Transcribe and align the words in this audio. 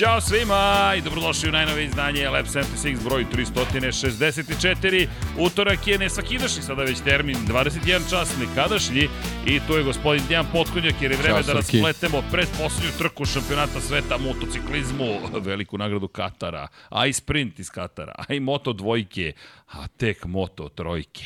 Ćao 0.00 0.20
svima 0.20 0.92
i 0.98 1.00
dobrodošli 1.00 1.48
u 1.48 1.52
najnovije 1.52 1.84
izdanje 1.84 2.28
Lab 2.28 2.46
76 2.46 3.04
broj 3.04 3.26
364. 3.32 5.08
Utorak 5.38 5.86
je 5.86 5.98
nesvakidašnji, 5.98 6.62
sada 6.62 6.82
već 6.82 7.00
termin 7.00 7.36
21 7.36 8.10
čas 8.10 8.36
nekadašnji 8.40 9.08
i 9.46 9.60
tu 9.66 9.76
je 9.76 9.84
gospodin 9.84 10.22
Dejan 10.28 10.46
Potkonjak 10.52 10.94
jer 11.00 11.10
je 11.10 11.16
vreme 11.16 11.42
Ćao, 11.42 11.46
da 11.46 11.52
raspletemo 11.52 12.22
pred 12.30 12.48
posljednju 12.58 12.98
trku 12.98 13.24
šampionata 13.24 13.80
sveta 13.80 14.18
motociklizmu, 14.18 15.18
veliku 15.40 15.78
nagradu 15.78 16.08
Katara, 16.08 16.68
a 16.88 17.06
i 17.06 17.12
sprint 17.12 17.58
iz 17.58 17.70
Katara, 17.70 18.14
a 18.18 18.34
i 18.34 18.40
moto 18.40 18.72
dvojke, 18.72 19.32
a 19.72 19.86
tek 19.86 20.24
moto 20.24 20.68
trojke. 20.68 21.24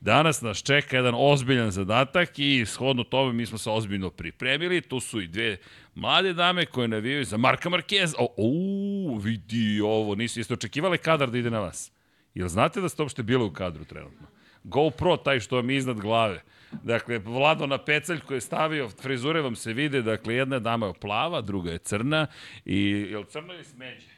Danas 0.00 0.42
nas 0.42 0.62
čeka 0.62 0.96
jedan 0.96 1.14
ozbiljan 1.16 1.70
zadatak 1.70 2.38
i 2.38 2.66
shodno 2.66 3.04
tome 3.04 3.32
mi 3.32 3.46
smo 3.46 3.58
se 3.58 3.70
ozbiljno 3.70 4.10
pripremili. 4.10 4.80
Tu 4.80 5.00
su 5.00 5.20
i 5.20 5.26
dve 5.26 5.56
mlade 5.94 6.32
dame 6.32 6.66
koje 6.66 6.88
navijaju 6.88 7.24
za 7.24 7.36
Marka 7.36 7.70
Marquez. 7.70 8.14
O, 8.18 8.34
o, 8.36 9.18
vidi 9.18 9.80
ovo, 9.80 10.14
nisi, 10.14 10.40
jeste 10.40 10.54
očekivali 10.54 10.98
kadar 10.98 11.30
da 11.30 11.38
ide 11.38 11.50
na 11.50 11.60
vas? 11.60 11.92
Jel 12.34 12.48
znate 12.48 12.80
da 12.80 12.88
ste 12.88 13.02
uopšte 13.02 13.22
bili 13.22 13.44
u 13.44 13.52
kadru 13.52 13.84
trenutno? 13.84 14.26
GoPro, 14.64 15.16
taj 15.16 15.40
što 15.40 15.56
vam 15.56 15.70
je 15.70 15.76
iznad 15.76 16.00
glave. 16.00 16.42
Dakle, 16.82 17.18
Vlado 17.18 17.66
na 17.66 17.78
pecalj 17.78 18.20
koji 18.20 18.36
je 18.36 18.40
stavio, 18.40 18.88
frizure 18.88 19.40
vam 19.40 19.56
se 19.56 19.72
vide, 19.72 20.02
dakle, 20.02 20.34
jedna 20.34 20.58
dama 20.58 20.86
je 20.86 20.94
plava, 21.00 21.40
druga 21.40 21.72
je 21.72 21.78
crna 21.78 22.26
i, 22.64 23.06
jel 23.10 23.24
crno 23.24 23.54
ili 23.54 23.64
smeđe? 23.64 24.09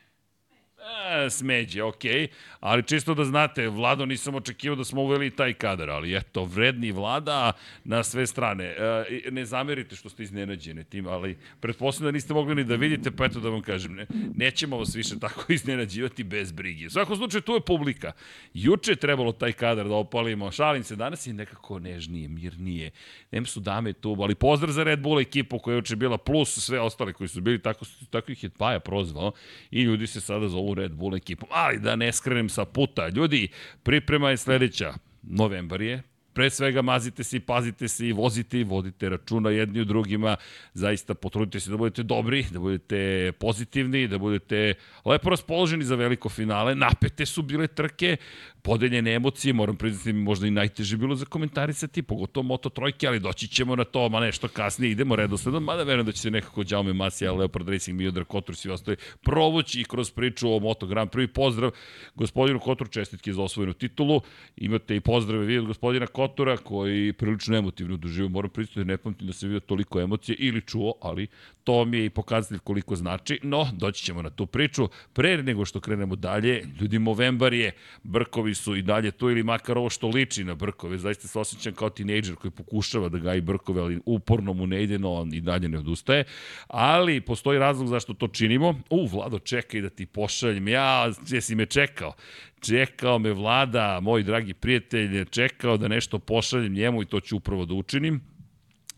E, 0.83 1.30
smeđe, 1.30 1.83
okej. 1.83 2.28
Ali 2.61 2.83
čisto 2.83 3.14
da 3.14 3.25
znate, 3.25 3.69
Vlado 3.69 4.06
nisam 4.06 4.34
očekivao 4.34 4.77
da 4.77 4.84
smo 4.84 5.02
uveli 5.02 5.30
taj 5.30 5.52
kadar, 5.52 5.91
ali 5.91 6.16
eto, 6.16 6.44
vredni 6.44 6.92
Vlada 6.92 7.52
na 7.84 8.02
sve 8.02 8.27
strane. 8.27 8.64
E, 8.64 9.05
ne 9.30 9.44
zamerite 9.44 9.97
što 9.97 10.08
ste 10.08 10.22
iznenađeni 10.22 10.84
tim, 10.84 11.06
ali 11.06 11.39
pretpostavljam 11.61 12.12
da 12.12 12.17
niste 12.17 12.34
mogli 12.34 12.55
ni 12.55 12.64
da 12.64 12.77
vidite, 12.77 13.11
pa 13.11 13.24
eto 13.24 13.40
da 13.40 13.48
vam 13.48 13.62
kažem, 13.62 13.95
ne, 13.95 14.06
nećemo 14.34 14.79
vas 14.79 14.95
više 14.95 15.18
tako 15.18 15.45
iznenađivati 15.52 16.24
bez 16.24 16.52
brige. 16.52 16.86
U 16.86 16.90
svakom 16.90 17.17
slučaju, 17.17 17.42
tu 17.42 17.55
je 17.55 17.61
publika. 17.61 18.12
Juče 18.55 18.92
je 18.92 18.96
trebalo 18.96 19.33
taj 19.33 19.52
kadar 19.52 19.89
da 19.89 19.95
opalimo, 19.95 20.51
šalim 20.51 20.85
se, 20.85 20.96
danas 20.96 21.27
je 21.27 21.33
nekako 21.33 21.79
nežnije, 21.79 22.29
mirnije. 22.29 22.90
Nem 23.30 23.46
su 23.46 23.61
dame 23.61 23.92
tu, 23.92 24.17
ali 24.20 24.35
pozdrav 24.35 24.73
za 24.73 24.85
Red 24.85 25.01
Bull 25.01 25.20
ekipu 25.20 25.58
koja 25.58 25.74
je 25.74 25.77
juče 25.77 25.96
bila, 25.96 26.18
plus 26.18 26.58
sve 26.58 26.80
ostale 26.80 27.12
koji 27.12 27.29
su 27.29 27.40
bili, 27.40 27.58
tako, 27.58 27.85
tako 28.11 28.33
ih 28.33 28.45
je 28.45 28.51
Paja 28.51 28.80
prozvao 28.80 29.33
i 29.70 29.83
ljudi 29.83 30.06
se 30.06 30.20
sada 30.20 30.48
zovu 30.48 30.71
Red 30.74 30.92
Bull 30.92 31.16
ekipom. 31.16 31.48
Ali 31.52 31.78
da 31.78 31.96
ne 31.96 32.12
skrenem 32.12 32.48
sa 32.48 32.64
puta. 32.64 33.08
Ljudi, 33.08 33.48
priprema 33.83 34.30
je 34.30 34.36
sledeća. 34.36 34.94
Novembar 35.22 35.83
je, 35.83 36.02
pre 36.33 36.50
svega 36.50 36.83
mazite 36.83 37.24
se 37.24 37.36
i 37.36 37.40
pazite 37.40 37.88
se 37.88 38.08
i 38.08 38.12
vozite 38.12 38.60
i 38.60 38.64
vodite 38.64 39.08
računa 39.08 39.50
jedni 39.50 39.80
u 39.80 39.84
drugima. 39.84 40.36
Zaista 40.74 41.14
potrudite 41.14 41.61
se 41.61 41.70
da 41.70 41.77
budete 41.77 42.02
dobri, 42.02 42.46
da 42.50 42.58
budete 42.58 43.32
pozitivni, 43.32 44.08
da 44.08 44.18
budete 44.18 44.74
lepo 45.05 45.30
raspoloženi 45.30 45.84
za 45.84 45.94
veliko 45.94 46.28
finale. 46.28 46.74
Napete 46.74 47.27
su 47.27 47.42
bile 47.42 47.66
trke, 47.66 48.16
podeljene 48.62 49.14
emocije, 49.14 49.52
moram 49.52 49.77
priznati 49.77 50.12
možda 50.12 50.46
i 50.46 50.50
najteže 50.50 50.96
bilo 50.96 51.14
za 51.14 51.24
komentarisati, 51.24 52.02
pogotovo 52.02 52.45
Moto 52.45 52.68
trojke, 52.68 53.06
ali 53.06 53.20
doći 53.20 53.48
ćemo 53.48 53.77
na 53.77 53.84
to, 53.84 54.08
ma 54.08 54.20
nešto 54.20 54.48
kasnije, 54.48 54.90
idemo 54.90 55.17
redosledom, 55.17 55.64
mada 55.64 55.83
verujem 55.83 56.06
da 56.06 56.12
će 56.12 56.20
se 56.20 56.30
nekako 56.30 56.64
Jaume 56.70 56.92
Masija, 56.92 57.33
Leopard 57.33 57.68
Racing, 57.68 57.98
Miodar 57.98 58.24
Kotur, 58.24 58.56
svi 58.56 58.70
ostali 58.70 58.96
provući 59.23 59.80
i 59.80 59.84
kroz 59.84 60.11
priču 60.11 60.55
o 60.55 60.61
Moto 60.61 60.86
Grand 60.86 61.11
Prix. 61.11 61.27
Pozdrav 61.27 61.70
gospodinu 62.14 62.58
Koturu, 62.61 62.90
čestitke 62.90 63.33
za 63.33 63.42
osvojenu 63.42 63.73
titulu. 63.73 64.20
Imate 64.56 64.96
i 64.96 65.00
pozdrave 65.00 65.44
vi 65.46 65.58
od 65.58 65.67
gospodina 65.67 66.06
Kotura, 66.06 66.56
koji 66.56 67.12
prilično 67.12 67.56
emotivno 67.56 67.96
doživio. 67.96 68.29
Moram 68.29 68.50
priznati, 68.50 68.89
ne 68.89 68.96
pamtim 68.96 69.27
da 69.27 69.33
se 69.33 69.46
vidio 69.46 69.61
toliko 69.61 70.00
emocije 70.00 70.36
ili 70.39 70.61
čuo, 70.61 70.94
ali 71.00 71.27
to 71.64 71.84
mi 71.84 71.98
je 71.98 72.05
i 72.05 72.11
pokazatelj 72.11 72.58
koliko 72.58 72.96
znači. 72.96 73.40
No, 73.42 73.68
doći 73.73 74.05
ćemo 74.05 74.23
na 74.23 74.30
tu 74.30 74.46
priču. 74.46 74.89
Pre 75.12 75.42
nego 75.42 75.64
što 75.64 75.80
krenemo 75.80 76.17
dalje, 76.17 76.67
ljudi, 76.80 76.98
Movembar 76.98 77.52
je, 77.52 77.73
Brkovi 78.02 78.52
su 78.55 78.77
i 78.77 78.83
dalje 78.83 79.11
tu 79.11 79.30
ili 79.30 79.42
makar 79.42 79.79
ovo 79.79 79.90
što 79.90 80.08
liči 80.08 80.45
na 80.45 80.55
Brkove. 80.55 80.98
Zaista 80.98 81.29
se 81.29 81.39
osjećam 81.39 81.74
kao 81.74 81.90
tinejdžer 81.90 82.36
koji 82.36 82.51
pokušava 82.51 83.08
da 83.08 83.18
gaji 83.18 83.40
Brkove, 83.40 83.80
ali 83.80 84.01
uporno 84.07 84.52
mu 84.52 84.67
ne 84.67 84.83
ide, 84.83 84.98
no 84.98 85.13
on 85.13 85.35
i 85.35 85.40
dalje 85.40 85.68
ne 85.68 85.79
odustaje. 85.79 86.24
Ali 86.68 87.20
postoji 87.20 87.58
razlog 87.58 87.89
zašto 87.89 88.14
to 88.14 88.29
činimo. 88.29 88.80
U, 88.91 89.07
Vlado, 89.07 89.39
čekaj 89.39 89.80
da 89.80 89.89
ti 89.89 90.07
pošaljem. 90.07 90.68
Ja, 90.68 91.11
jesi 91.29 91.55
me 91.55 91.67
čekao? 91.67 92.12
Čekao 92.61 93.18
me 93.18 93.33
Vlada, 93.33 94.01
moj 94.01 94.23
dragi 94.23 94.55
prijatelj, 94.55 95.24
čekao 95.24 95.77
da 95.77 95.89
nešto 95.89 96.18
pošaljem 96.18 96.73
njemu 96.73 97.02
i 97.02 97.07
to 97.07 97.20
ću 97.20 97.36
upravo 97.36 97.64
da 97.64 97.74
učinim. 97.74 98.20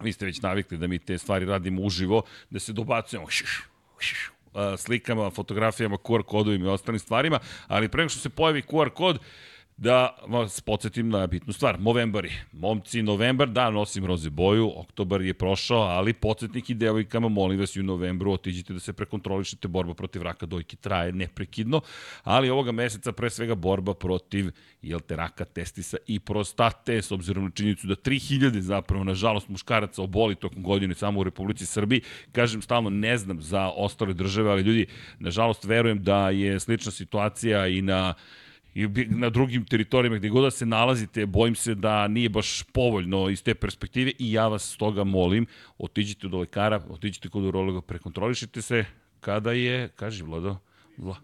Vi 0.01 0.13
ste 0.13 0.27
već 0.27 0.43
navikli 0.43 0.79
da 0.79 0.87
mi 0.87 0.99
te 0.99 1.19
stvari 1.19 1.45
radimo 1.45 1.83
uživo, 1.83 2.23
da 2.51 2.59
se 2.59 2.73
dobacujemo 2.73 3.27
slikama, 4.77 5.31
fotografijama, 5.31 5.97
QR 5.97 6.23
kodovima 6.23 6.67
i 6.67 6.69
ostalim 6.69 6.99
stvarima, 6.99 7.39
ali 7.67 7.89
pre 7.89 7.99
nego 7.99 8.09
što 8.09 8.21
se 8.21 8.29
pojavi 8.29 8.63
QR 8.63 8.91
kod, 8.91 9.19
da 9.77 10.17
vas 10.27 10.61
podsjetim 10.61 11.09
na 11.09 11.27
bitnu 11.27 11.53
stvar. 11.53 11.79
Movembari. 11.79 12.33
Momci, 12.53 13.03
novembar, 13.03 13.49
da, 13.49 13.71
nosim 13.71 14.07
roze 14.07 14.31
boju, 14.31 14.73
oktobar 14.77 15.23
je 15.23 15.35
prošao, 15.35 15.79
ali 15.79 16.13
podsjetnik 16.13 16.71
i 16.71 16.75
devojkama, 16.75 17.29
molim 17.29 17.61
vas 17.61 17.77
i 17.77 17.81
u 17.81 17.83
novembru 17.83 18.33
otiđite 18.33 18.73
da 18.73 18.81
se 18.81 18.93
prekontrolišete, 18.93 19.69
borba 19.69 19.95
protiv 19.95 20.23
raka 20.23 20.47
dojke 20.47 20.77
traje 20.77 21.13
neprekidno, 21.13 21.81
ali 22.23 22.51
ovoga 22.51 22.73
meseca 22.73 23.13
pre 23.13 23.31
svega 23.31 23.55
borba 23.55 23.95
protiv 23.95 24.51
jel 24.83 25.01
te 25.01 25.17
raka 25.17 25.45
testisa 25.45 25.97
i 26.07 26.19
prostate, 26.19 27.03
s 27.03 27.13
obzirom 27.13 27.45
na 27.45 27.51
činjenicu 27.51 27.87
da 27.87 27.95
3000 27.95 28.61
zapravo, 28.61 29.05
nažalost, 29.05 29.49
muškaraca 29.49 30.03
oboli 30.03 30.35
tokom 30.35 30.63
godine 30.63 30.95
samo 30.95 31.21
u 31.21 31.25
Republici 31.25 31.67
Srbiji. 31.67 32.01
Kažem 32.33 32.63
stalno, 32.63 32.91
ne 32.91 33.19
znam 33.19 33.43
za 33.43 33.71
ostale 33.77 34.15
države, 34.15 34.51
ali 34.51 34.63
ljudi, 34.63 34.87
nažalost, 35.19 35.65
verujem 35.65 36.03
da 36.03 36.31
je 36.31 36.61
slična 36.61 36.93
situacija 36.93 37.67
i 37.67 37.83
na 37.83 38.15
i 38.75 38.89
na 39.09 39.31
drugim 39.31 39.65
teritorijama 39.65 40.17
gde 40.17 40.29
god 40.29 40.45
da 40.45 40.51
se 40.51 40.67
nalazite, 40.67 41.27
bojim 41.27 41.55
se 41.55 41.75
da 41.75 42.09
nije 42.09 42.29
baš 42.29 42.63
povoljno 42.63 43.29
iz 43.29 43.43
te 43.43 43.55
perspektive 43.55 44.13
i 44.19 44.33
ja 44.33 44.49
vas 44.49 44.73
stoga 44.73 45.05
molim, 45.05 45.47
otiđite 45.79 46.29
do 46.29 46.39
lekara, 46.39 46.83
otiđite 46.89 47.29
kod 47.29 47.45
urologa, 47.45 47.81
prekontrolišite 47.81 48.63
se 48.63 48.85
kada 49.21 49.53
je, 49.53 49.89
kaži 49.89 50.23
Vlado, 50.23 50.57
Vla, 50.97 51.17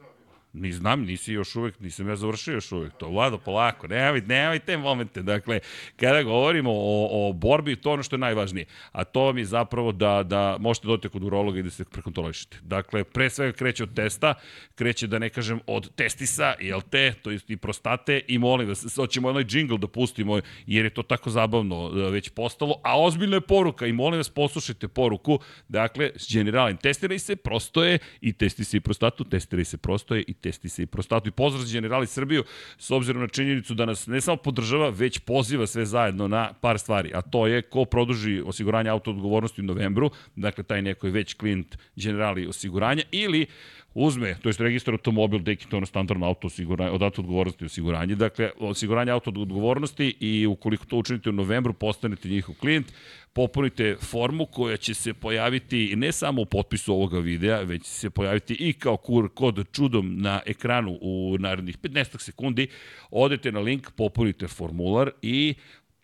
Ni 0.52 0.72
znam, 0.72 1.04
nisi 1.04 1.32
još 1.32 1.56
uvek, 1.56 1.80
nisam 1.80 2.08
ja 2.08 2.16
završio 2.16 2.54
još 2.54 2.72
uvek 2.72 2.92
to. 2.98 3.08
Vlado, 3.08 3.38
polako, 3.38 3.86
nemoj, 3.86 4.20
nemoj 4.20 4.58
te 4.58 4.76
momente. 4.76 5.22
Dakle, 5.22 5.60
kada 5.96 6.22
govorimo 6.22 6.70
o, 6.72 7.28
o 7.28 7.32
borbi, 7.32 7.76
to 7.76 7.88
je 7.88 7.92
ono 7.92 8.02
što 8.02 8.16
je 8.16 8.20
najvažnije. 8.20 8.66
A 8.92 9.04
to 9.04 9.20
vam 9.20 9.38
je 9.38 9.44
zapravo 9.44 9.92
da, 9.92 10.22
da 10.22 10.56
možete 10.60 10.86
dojte 10.86 11.08
kod 11.08 11.24
urologa 11.24 11.58
i 11.58 11.62
da 11.62 11.70
se 11.70 11.84
prekontrolišete. 11.84 12.56
Dakle, 12.62 13.04
pre 13.04 13.30
svega 13.30 13.52
kreće 13.52 13.82
od 13.82 13.94
testa, 13.94 14.34
kreće 14.74 15.06
da 15.06 15.18
ne 15.18 15.28
kažem 15.28 15.60
od 15.66 15.94
testisa, 15.94 16.54
jel 16.60 16.80
te, 16.90 17.14
to 17.22 17.30
je 17.30 17.38
i 17.48 17.56
prostate 17.56 18.20
i 18.28 18.38
molim 18.38 18.68
vas, 18.68 18.94
hoćemo 18.96 19.28
onaj 19.28 19.44
džingl 19.44 19.76
da 19.76 19.86
pustimo, 19.86 20.40
jer 20.66 20.84
je 20.84 20.90
to 20.90 21.02
tako 21.02 21.30
zabavno 21.30 21.90
e, 21.94 22.10
već 22.10 22.28
postalo, 22.28 22.80
a 22.84 23.00
ozbiljna 23.00 23.36
je 23.36 23.40
poruka 23.40 23.86
i 23.86 23.92
molim 23.92 24.18
vas 24.18 24.28
poslušajte 24.28 24.88
poruku, 24.88 25.38
dakle, 25.68 26.10
s 26.16 26.34
generalnim 26.34 26.76
testiraj 26.76 27.18
se, 27.18 27.36
prostoje 27.36 27.98
i 28.20 28.32
testi 28.32 28.64
se 28.64 28.76
i 28.76 28.80
prostatu, 28.80 29.24
testiraj 29.24 29.64
se 29.64 29.76
prostoje 29.76 30.24
i 30.26 30.39
testi 30.40 30.68
se 30.68 30.82
i 30.82 30.86
prostatu. 30.86 31.28
I 31.28 31.32
pozdrav 31.32 31.64
za 31.64 31.72
generali 31.72 32.06
Srbiju, 32.06 32.44
s 32.78 32.90
obzirom 32.90 33.22
na 33.22 33.28
činjenicu 33.28 33.74
da 33.74 33.86
nas 33.86 34.06
ne 34.06 34.20
samo 34.20 34.36
podržava, 34.36 34.88
već 34.88 35.18
poziva 35.18 35.66
sve 35.66 35.86
zajedno 35.86 36.28
na 36.28 36.52
par 36.60 36.78
stvari, 36.78 37.12
a 37.14 37.22
to 37.22 37.46
je 37.46 37.62
ko 37.62 37.84
produži 37.84 38.42
osiguranje 38.46 38.90
auto 38.90 39.10
odgovornosti 39.10 39.60
u 39.60 39.64
novembru, 39.64 40.10
dakle 40.36 40.64
taj 40.64 40.82
neko 40.82 41.06
je 41.06 41.12
već 41.12 41.34
klijent 41.34 41.78
generali 41.96 42.46
osiguranja, 42.46 43.02
ili 43.10 43.46
uzme, 43.94 44.34
to 44.42 44.48
je 44.48 44.54
registar 44.58 44.94
automobil, 44.94 45.38
deki 45.38 45.66
to 45.66 45.76
je 45.76 45.78
ono 45.78 45.86
standardno 45.86 46.26
auto 46.26 46.46
osiguranje, 46.46 46.90
od 46.90 47.02
auto 47.02 47.22
odgovornosti 47.22 47.64
osiguranje, 47.64 48.14
dakle 48.14 48.50
osiguranje 48.58 49.12
auto 49.12 49.30
odgovornosti 49.30 50.16
i 50.20 50.46
ukoliko 50.46 50.84
to 50.84 50.96
učinite 50.96 51.30
u 51.30 51.32
novembru, 51.32 51.72
postanete 51.72 52.28
njihov 52.28 52.54
klijent, 52.54 52.92
popunite 53.32 53.96
formu 54.00 54.46
koja 54.46 54.76
će 54.76 54.94
se 54.94 55.14
pojaviti 55.14 55.96
ne 55.96 56.12
samo 56.12 56.42
u 56.42 56.46
potpisu 56.46 56.92
ovoga 56.92 57.18
videa, 57.18 57.60
već 57.60 57.82
će 57.82 57.90
se 57.90 58.10
pojaviti 58.10 58.54
i 58.54 58.72
kao 58.72 58.96
kur 58.96 59.28
kod 59.34 59.64
čudom 59.72 60.20
na 60.20 60.40
ekranu 60.46 60.98
u 61.00 61.36
narednih 61.38 61.78
15 61.78 62.20
sekundi. 62.20 62.68
Odete 63.10 63.52
na 63.52 63.60
link, 63.60 63.90
popunite 63.90 64.48
formular 64.48 65.10
i 65.22 65.54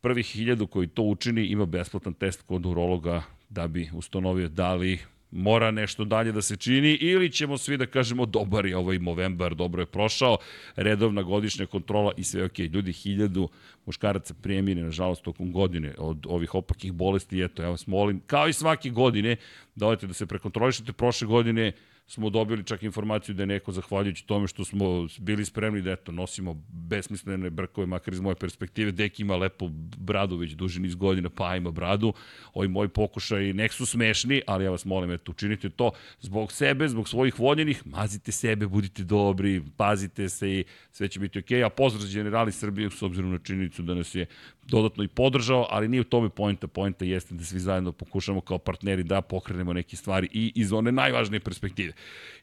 prvih 0.00 0.27
hiljadu 0.27 0.67
koji 0.67 0.88
to 0.88 1.03
učini 1.03 1.47
ima 1.47 1.67
besplatan 1.67 2.15
test 2.15 2.43
kod 2.43 2.67
urologa 2.67 3.23
da 3.49 3.69
bi 3.69 3.91
ustanovio 3.94 4.49
da 4.49 4.75
li 4.75 4.99
mora 5.31 5.70
nešto 5.70 6.05
dalje 6.05 6.32
da 6.32 6.43
se 6.43 6.56
čini 6.56 6.93
ili 6.93 7.32
ćemo 7.32 7.58
svi 7.58 7.76
da 7.76 7.87
kažemo 7.87 8.26
dobar 8.26 8.67
je 8.67 8.76
ovaj 8.76 8.99
Movembar, 8.99 9.55
dobro 9.55 9.82
je 9.82 9.87
prošao, 9.87 10.38
redovna 10.76 11.23
godišnja 11.23 11.67
kontrola 11.67 12.12
i 12.17 12.25
sve 12.25 12.44
ok. 12.44 12.58
Ljudi, 12.58 12.93
hiljadu 12.93 13.49
muškaraca 13.87 14.34
prijemine, 14.43 14.82
nažalost, 14.82 15.23
tokom 15.23 15.52
godine 15.52 15.94
od 15.99 16.26
ovih 16.28 16.55
opakih 16.55 16.93
bolesti. 16.93 17.43
Eto, 17.43 17.62
ja 17.62 17.69
vas 17.69 17.87
molim, 17.87 18.20
kao 18.26 18.49
i 18.49 18.52
svake 18.52 18.90
godine, 18.90 19.37
da 19.75 19.87
odete 19.87 20.06
da 20.06 20.14
se 20.14 20.26
prekontrolišete 20.26 20.93
prošle 20.93 21.26
godine, 21.26 21.73
smo 22.06 22.31
dobili 22.31 22.64
čak 22.64 22.82
informaciju 22.82 23.35
da 23.35 23.43
je 23.43 23.47
neko 23.47 23.73
zahvaljujući 23.73 24.26
tome 24.26 24.49
što 24.49 24.64
smo 24.64 25.06
bili 25.19 25.44
spremni 25.44 25.82
da 25.82 25.91
eto, 25.91 26.12
nosimo 26.12 26.55
besmislene 26.69 27.50
brkove, 27.50 27.87
makar 27.87 28.14
iz 28.14 28.20
moje 28.20 28.35
perspektive. 28.35 28.93
Dek 28.93 29.20
ima 29.20 29.37
lepo 29.37 29.69
bradu 29.99 30.37
već 30.37 30.53
duži 30.53 30.81
niz 30.81 30.94
godina, 30.94 31.31
pa 31.31 31.56
ima 31.56 31.70
bradu. 31.70 32.12
Ovi 32.55 32.69
moji 32.69 32.88
pokušaj 32.88 33.53
nek 33.53 33.73
su 33.73 33.87
smešni, 33.87 34.43
ali 34.47 34.64
ja 34.64 34.70
vas 34.70 34.85
molim, 34.85 35.11
eto, 35.11 35.31
učinite 35.31 35.70
to 35.70 35.91
zbog 36.20 36.53
sebe, 36.53 36.88
zbog 36.88 37.08
svojih 37.08 37.38
voljenih, 37.38 37.87
mazite 37.87 38.32
sebe, 38.32 38.67
budite 38.67 39.05
dobri, 39.05 39.62
pazite 39.76 40.29
se 40.29 40.50
i 40.50 40.64
sve 40.93 41.09
će 41.09 41.20
biti 41.20 41.38
okej. 41.38 41.59
Okay. 41.59 41.67
A 41.67 41.70
pozdrav 41.70 42.12
generali 42.12 42.52
Srbije 42.52 42.91
s 42.91 43.02
obzirom 43.02 43.32
na 43.32 43.38
činjenicu 43.38 43.82
da 43.82 43.94
nas 43.94 44.14
je 44.14 44.26
dodatno 44.69 45.05
i 45.05 45.09
podržao, 45.09 45.67
ali 45.71 45.89
nije 45.89 46.01
u 46.01 46.05
tome 46.05 46.29
pojenta. 46.29 46.67
Pojenta 46.67 47.05
jeste 47.05 47.35
da 47.35 47.45
svi 47.45 47.61
zajedno 47.61 47.93
pokušamo 47.93 48.41
kao 48.41 48.59
partneri 48.59 49.03
da 49.03 49.21
pokrenemo 49.21 49.73
neke 49.73 49.97
stvari 49.97 50.29
i 50.33 50.53
iz 50.55 50.73
one 50.73 50.93
najvažnije 50.93 51.41
perspektive. 51.41 51.93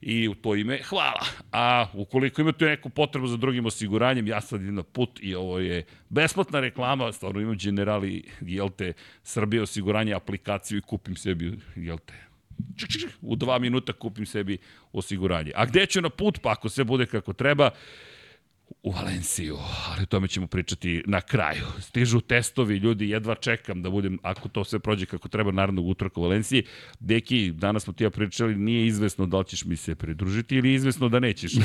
I 0.02 0.28
u 0.28 0.36
to 0.36 0.56
ime 0.56 0.80
hvala. 0.84 1.26
A 1.52 1.86
ukoliko 1.94 2.42
imate 2.42 2.66
neku 2.66 2.90
potrebu 2.90 3.28
za 3.28 3.38
drugim 3.38 3.66
osiguranjem, 3.66 4.28
ja 4.28 4.42
sad 4.42 4.62
idem 4.62 4.76
na 4.76 4.84
put 4.84 5.20
i 5.22 5.36
ovo 5.36 5.60
je 5.60 5.84
besplatna 6.10 6.60
reklama, 6.60 7.12
stvarno 7.12 7.42
imam 7.42 7.58
generali, 7.58 8.24
jel 8.42 8.70
te, 8.70 8.94
Srbije 9.24 9.62
osiguranje 9.62 10.14
aplikaciju 10.14 10.78
i 10.78 10.82
kupim 10.82 11.16
sebi, 11.16 11.60
jel 11.76 11.98
te, 11.98 12.14
u 13.22 13.36
dva 13.36 13.60
minuta 13.60 13.94
kupim 13.94 14.26
sebi 14.26 14.58
osiguranje. 14.94 15.52
A 15.56 15.66
gde 15.66 15.86
ću 15.86 16.02
na 16.02 16.10
put? 16.10 16.40
Pa 16.42 16.52
ako 16.52 16.70
sve 16.70 16.84
bude 16.84 17.06
kako 17.06 17.34
treba, 17.34 17.70
u 18.84 18.92
Valenciju, 18.92 19.58
ali 19.90 20.04
o 20.04 20.06
tome 20.06 20.28
ćemo 20.28 20.48
pričati 20.48 21.04
na 21.06 21.22
kraju. 21.22 21.64
Stižu 21.80 22.22
testovi, 22.22 22.78
ljudi, 22.78 23.10
jedva 23.10 23.36
čekam 23.36 23.82
da 23.82 23.90
budem, 23.90 24.20
ako 24.22 24.50
to 24.50 24.64
sve 24.64 24.80
prođe 24.80 25.06
kako 25.06 25.28
treba, 25.28 25.52
narednog 25.52 25.88
utorka 25.88 26.20
u 26.20 26.24
Valenciji. 26.24 26.64
Deki, 27.00 27.52
danas 27.52 27.84
smo 27.84 27.94
ti 27.94 28.04
ja 28.04 28.10
pričali, 28.10 28.56
nije 28.56 28.86
izvesno 28.86 29.26
da 29.26 29.38
li 29.38 29.46
ćeš 29.46 29.66
mi 29.66 29.76
se 29.76 29.96
pridružiti 29.96 30.56
ili 30.56 30.74
izvesno 30.74 31.10
da 31.10 31.20
nećeš. 31.20 31.52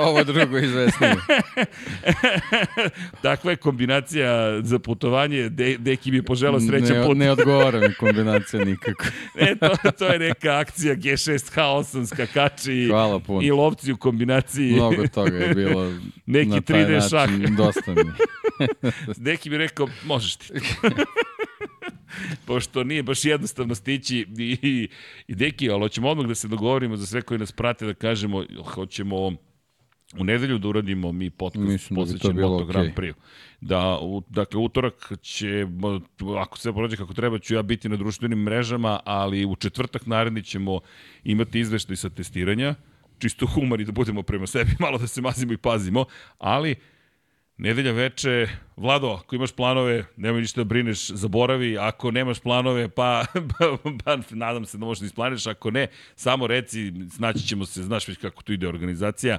Ovo 0.00 0.24
drugo 0.24 0.58
izvesnije. 0.58 1.14
Takva 3.22 3.50
je 3.50 3.56
kombinacija 3.56 4.62
za 4.62 4.78
putovanje, 4.78 5.48
De, 5.48 5.76
Deki 5.78 6.10
mi 6.10 6.22
požela 6.22 6.60
sreća 6.60 6.94
ne, 6.94 7.06
put. 7.06 7.16
Ne 7.16 7.30
odgovara 7.30 7.80
mi 7.80 7.94
kombinacija 7.94 8.64
nikako. 8.64 9.04
e, 9.40 9.54
to, 9.56 9.90
to 9.98 10.06
je 10.06 10.18
neka 10.18 10.58
akcija 10.58 10.96
G6H8 10.96 12.06
skakači 12.06 12.86
Hvala 12.90 13.20
puno. 13.20 13.42
i 13.42 13.50
lovci 13.50 13.92
u 13.92 13.96
kombinaciji 13.96 14.79
Mnogo 14.88 15.08
toga 15.08 15.36
je 15.36 15.54
bilo 15.54 15.92
Neki 16.26 16.50
na 16.50 16.60
taj 16.60 16.84
3D 16.84 16.94
način, 16.94 17.46
šah. 17.46 17.56
dosta 17.56 17.94
mi. 17.94 18.02
Neki 19.30 19.50
bi 19.50 19.58
rekao, 19.58 19.88
možeš 20.04 20.36
ti 20.36 20.48
to. 20.48 20.88
Pošto 22.46 22.84
nije 22.84 23.02
baš 23.02 23.24
jednostavno 23.24 23.74
stići 23.74 24.26
i, 24.38 24.58
i, 24.62 24.88
i 25.28 25.34
deki, 25.34 25.70
ali 25.70 25.80
hoćemo 25.80 26.08
odmah 26.08 26.26
da 26.26 26.34
se 26.34 26.48
dogovorimo 26.48 26.96
za 26.96 27.06
sve 27.06 27.22
koji 27.22 27.38
nas 27.38 27.52
prate, 27.52 27.86
da 27.86 27.94
kažemo, 27.94 28.44
hoćemo 28.64 29.36
u 30.18 30.24
nedelju 30.24 30.58
da 30.58 30.68
uradimo 30.68 31.12
mi 31.12 31.30
podcast 31.30 31.90
da 31.90 31.94
posvećen 31.96 32.36
bilo 32.36 32.50
Moto 32.50 32.64
Grand. 32.64 32.94
Prix. 32.94 33.14
Da, 33.60 33.98
u, 34.02 34.22
dakle, 34.28 34.60
utorak 34.60 35.12
će, 35.22 35.66
ako 36.38 36.58
sve 36.58 36.72
prođe 36.72 36.96
kako 36.96 37.14
treba, 37.14 37.38
ću 37.38 37.54
ja 37.54 37.62
biti 37.62 37.88
na 37.88 37.96
društvenim 37.96 38.38
mrežama, 38.38 39.00
ali 39.04 39.44
u 39.44 39.56
četvrtak 39.56 40.06
naredni 40.06 40.42
ćemo 40.42 40.80
imati 41.24 41.60
izveštaj 41.60 41.96
sa 41.96 42.10
testiranja, 42.10 42.74
čisto 43.20 43.46
humor 43.46 43.80
i 43.80 43.84
da 43.84 43.92
budemo 43.92 44.22
prema 44.22 44.46
sebi, 44.46 44.70
malo 44.84 44.98
da 44.98 45.06
se 45.06 45.20
mazimo 45.20 45.52
i 45.52 45.56
pazimo, 45.56 46.04
ali 46.38 46.76
Nedelja 47.60 47.92
veče, 47.92 48.48
Vlado, 48.76 49.08
ako 49.08 49.36
imaš 49.36 49.52
planove, 49.52 50.04
nemoj 50.16 50.40
ništa 50.40 50.60
da 50.60 50.64
brineš, 50.64 51.08
zaboravi, 51.08 51.78
ako 51.78 52.10
nemaš 52.10 52.40
planove, 52.40 52.88
pa, 52.88 53.24
pa, 53.50 53.76
pa 54.04 54.16
nadam 54.30 54.64
se 54.64 54.78
da 54.78 54.84
možeš 54.84 55.00
da 55.00 55.06
isplaniraš, 55.06 55.46
ako 55.46 55.70
ne, 55.70 55.86
samo 56.16 56.46
reci, 56.46 56.92
znaći 57.06 57.38
ćemo 57.38 57.66
se, 57.66 57.82
znaš 57.82 58.08
već 58.08 58.18
kako 58.18 58.42
tu 58.42 58.52
ide 58.52 58.68
organizacija, 58.68 59.38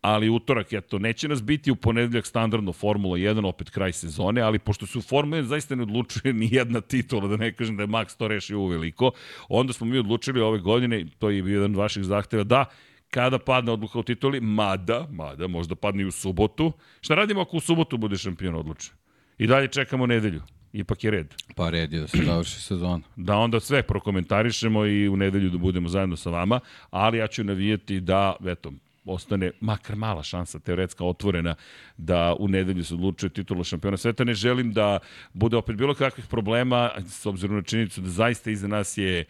ali 0.00 0.28
utorak, 0.28 0.72
eto, 0.72 0.98
neće 0.98 1.28
nas 1.28 1.42
biti 1.42 1.70
u 1.70 1.76
ponedeljak 1.76 2.26
standardno 2.26 2.72
Formula 2.72 3.16
1, 3.16 3.46
opet 3.46 3.70
kraj 3.70 3.92
sezone, 3.92 4.40
ali 4.40 4.58
pošto 4.58 4.86
se 4.86 4.98
u 4.98 5.02
Formula 5.02 5.42
1 5.42 5.46
zaista 5.46 5.74
ne 5.74 5.82
odlučuje 5.82 6.32
ni 6.42 6.48
jedna 6.52 6.80
titula, 6.80 7.28
da 7.28 7.36
ne 7.36 7.52
kažem 7.52 7.76
da 7.76 7.82
je 7.82 7.88
Max 7.88 8.16
to 8.16 8.28
rešio 8.28 8.60
uveliko, 8.60 9.10
onda 9.48 9.72
smo 9.72 9.86
mi 9.86 9.98
odlučili 9.98 10.40
ove 10.40 10.58
godine, 10.58 11.06
to 11.18 11.30
je 11.30 11.38
jedan 11.38 11.70
od 11.70 11.76
vaših 11.76 12.04
zahteva, 12.04 12.44
da 12.44 12.64
kada 13.12 13.38
padne 13.38 13.72
odluka 13.72 13.98
o 13.98 14.02
tituli, 14.02 14.40
mada, 14.40 15.06
mada, 15.10 15.46
možda 15.46 15.74
padne 15.74 16.02
i 16.02 16.06
u 16.06 16.12
subotu. 16.12 16.72
Šta 17.00 17.14
radimo 17.14 17.40
ako 17.40 17.56
u 17.56 17.60
subotu 17.60 17.98
bude 17.98 18.16
šampion 18.16 18.54
odlučen? 18.54 18.94
I 19.38 19.46
dalje 19.46 19.68
čekamo 19.68 20.06
nedelju. 20.06 20.40
Ipak 20.72 21.04
je 21.04 21.10
red. 21.10 21.34
Pa 21.56 21.70
red 21.70 21.92
je 21.92 22.00
da 22.00 22.08
se 22.08 22.24
završi 22.24 22.60
sezona. 22.60 23.02
Da 23.16 23.36
onda 23.36 23.60
sve 23.60 23.82
prokomentarišemo 23.82 24.86
i 24.86 25.08
u 25.08 25.16
nedelju 25.16 25.50
da 25.50 25.58
budemo 25.58 25.88
zajedno 25.88 26.16
sa 26.16 26.30
vama, 26.30 26.60
ali 26.90 27.18
ja 27.18 27.26
ću 27.26 27.44
navijeti 27.44 28.00
da, 28.00 28.36
eto, 28.46 28.72
ostane 29.04 29.50
makar 29.60 29.96
mala 29.96 30.22
šansa 30.22 30.58
teoretska 30.58 31.04
otvorena 31.04 31.54
da 31.96 32.36
u 32.38 32.48
nedelju 32.48 32.84
se 32.84 32.94
odlučuje 32.94 33.30
titula 33.30 33.64
šampiona 33.64 33.96
sveta. 33.96 34.24
Ne 34.24 34.34
želim 34.34 34.72
da 34.72 34.98
bude 35.32 35.56
opet 35.56 35.76
bilo 35.76 35.94
kakvih 35.94 36.26
problema 36.26 36.90
s 37.06 37.26
obzirom 37.26 37.56
na 37.56 37.62
činjenicu 37.62 38.00
da 38.00 38.08
zaista 38.08 38.50
iza 38.50 38.68
nas 38.68 38.98
je 38.98 39.24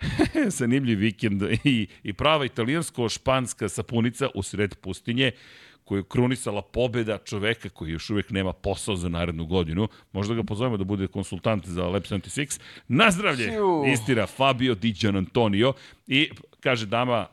zanimljiv 0.58 0.98
vikend 0.98 1.42
i, 1.64 1.86
i 2.02 2.12
prava 2.12 2.44
italijansko-španska 2.44 3.68
sapunica 3.68 4.28
u 4.34 4.42
sred 4.42 4.74
pustinje 4.74 5.32
koju 5.84 5.98
je 5.98 6.04
krunisala 6.08 6.62
pobeda 6.62 7.18
čoveka 7.18 7.68
koji 7.68 7.90
još 7.90 8.10
uvek 8.10 8.30
nema 8.30 8.52
posao 8.52 8.96
za 8.96 9.08
narednu 9.08 9.46
godinu. 9.46 9.88
Možda 10.12 10.34
ga 10.34 10.42
pozovemo 10.42 10.76
da 10.76 10.84
bude 10.84 11.06
konsultant 11.06 11.66
za 11.66 11.88
Lab 11.88 12.02
76. 12.02 12.60
Nazdravlje, 12.88 13.52
istira 13.92 14.26
Fabio 14.26 14.74
Di 14.74 14.92
Gian 14.92 15.16
Antonio 15.16 15.72
i 16.06 16.30
kaže 16.60 16.86
dama, 16.86 17.26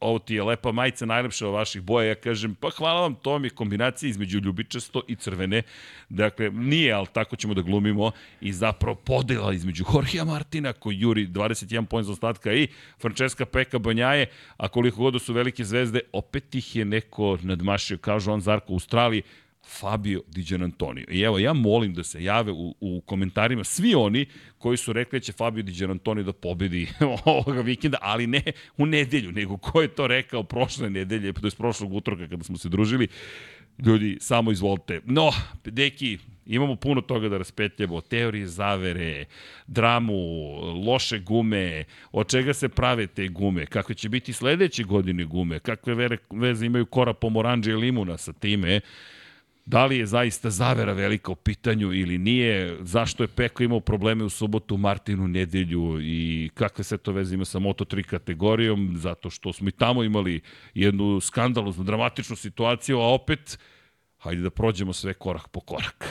ovo 0.00 0.18
ti 0.18 0.34
je 0.34 0.42
lepa 0.42 0.72
majica, 0.72 1.06
najlepša 1.06 1.48
od 1.48 1.54
vaših 1.54 1.82
boja. 1.82 2.08
Ja 2.08 2.14
kažem, 2.14 2.54
pa 2.54 2.70
hvala 2.70 3.00
vam, 3.00 3.14
to 3.14 3.30
vam 3.30 3.44
je 3.44 3.50
kombinacija 3.50 4.10
između 4.10 4.38
ljubičasto 4.38 5.02
i 5.08 5.16
crvene. 5.16 5.62
Dakle, 6.08 6.50
nije, 6.50 6.92
ali 6.92 7.06
tako 7.12 7.36
ćemo 7.36 7.54
da 7.54 7.62
glumimo. 7.62 8.10
I 8.40 8.52
zapravo 8.52 8.94
podela 8.94 9.52
između 9.52 9.84
Jorgea 9.94 10.24
Martina, 10.24 10.72
koji 10.72 11.00
juri 11.00 11.26
21 11.26 11.84
poen 11.84 12.04
za 12.04 12.12
ostatka, 12.12 12.52
i 12.52 12.68
Francesca 13.00 13.44
Peka 13.44 13.78
Banjaje, 13.78 14.26
a 14.56 14.68
koliko 14.68 14.96
god 14.96 15.12
da 15.12 15.18
su 15.18 15.32
velike 15.32 15.64
zvezde, 15.64 16.00
opet 16.12 16.54
ih 16.54 16.76
je 16.76 16.84
neko 16.84 17.38
nadmašio, 17.42 17.98
kao 17.98 18.18
Joan 18.26 18.40
Zarko 18.40 18.72
u 18.72 18.76
Australiji, 18.76 19.22
Fabio 19.68 20.22
Di 20.28 20.42
Gian 20.42 20.62
Antonio. 20.62 21.04
I 21.08 21.20
evo, 21.20 21.38
ja 21.38 21.52
molim 21.52 21.94
da 21.94 22.04
se 22.04 22.24
jave 22.24 22.52
u, 22.52 22.74
u 22.80 23.00
komentarima 23.00 23.64
svi 23.64 23.94
oni 23.94 24.26
koji 24.58 24.76
su 24.76 24.92
rekli 24.92 25.18
da 25.18 25.24
će 25.24 25.32
Fabio 25.32 25.62
Di 25.62 25.72
Gian 25.72 25.90
Antonio 25.90 26.24
da 26.24 26.32
pobedi 26.32 26.88
ovoga 27.24 27.60
vikenda, 27.60 27.98
ali 28.00 28.26
ne 28.26 28.42
u 28.76 28.86
nedelju, 28.86 29.32
nego 29.32 29.56
ko 29.56 29.82
je 29.82 29.88
to 29.88 30.06
rekao 30.06 30.42
prošle 30.42 30.90
nedelje, 30.90 31.32
to 31.32 31.46
je 31.46 31.50
prošlog 31.50 31.92
utorka 31.92 32.28
kada 32.28 32.44
smo 32.44 32.58
se 32.58 32.68
družili. 32.68 33.08
Ljudi, 33.86 34.18
samo 34.20 34.52
izvolite. 34.52 35.00
No, 35.04 35.30
deki, 35.64 36.18
imamo 36.46 36.76
puno 36.76 37.00
toga 37.00 37.28
da 37.28 37.38
raspetljamo, 37.38 38.00
teorije 38.00 38.46
zavere, 38.46 39.24
dramu, 39.66 40.14
loše 40.86 41.18
gume, 41.18 41.84
od 42.12 42.30
čega 42.30 42.54
se 42.54 42.68
prave 42.68 43.06
te 43.06 43.28
gume, 43.28 43.66
kakve 43.66 43.94
će 43.94 44.08
biti 44.08 44.32
sledeće 44.32 44.82
godine 44.82 45.24
gume, 45.24 45.58
kakve 45.58 45.94
vere, 45.94 46.18
veze 46.30 46.66
imaju 46.66 46.86
kora 46.86 47.12
pomoranđe 47.12 47.70
i 47.70 47.74
limuna 47.74 48.16
sa 48.18 48.32
time, 48.32 48.80
da 49.68 49.86
li 49.86 49.98
je 49.98 50.06
zaista 50.06 50.50
zavera 50.50 50.92
velika 50.92 51.32
u 51.32 51.34
pitanju 51.34 51.92
ili 51.92 52.18
nije, 52.18 52.76
zašto 52.80 53.22
je 53.22 53.28
Peko 53.28 53.62
imao 53.62 53.80
probleme 53.80 54.24
u 54.24 54.30
subotu, 54.30 54.76
Martinu 54.76 55.28
nedelju 55.28 56.00
i 56.00 56.50
kakve 56.54 56.84
se 56.84 56.98
to 56.98 57.12
veze 57.12 57.34
ima 57.34 57.44
sa 57.44 57.58
Moto3 57.58 58.02
kategorijom, 58.02 58.94
zato 58.96 59.30
što 59.30 59.52
smo 59.52 59.68
i 59.68 59.72
tamo 59.72 60.04
imali 60.04 60.40
jednu 60.74 61.20
skandaloznu, 61.20 61.84
dramatičnu 61.84 62.36
situaciju, 62.36 62.98
a 62.98 63.14
opet 63.14 63.58
hajde 64.28 64.42
da 64.42 64.50
prođemo 64.50 64.92
sve 64.92 65.14
korak 65.14 65.48
po 65.48 65.60
korak. 65.60 66.04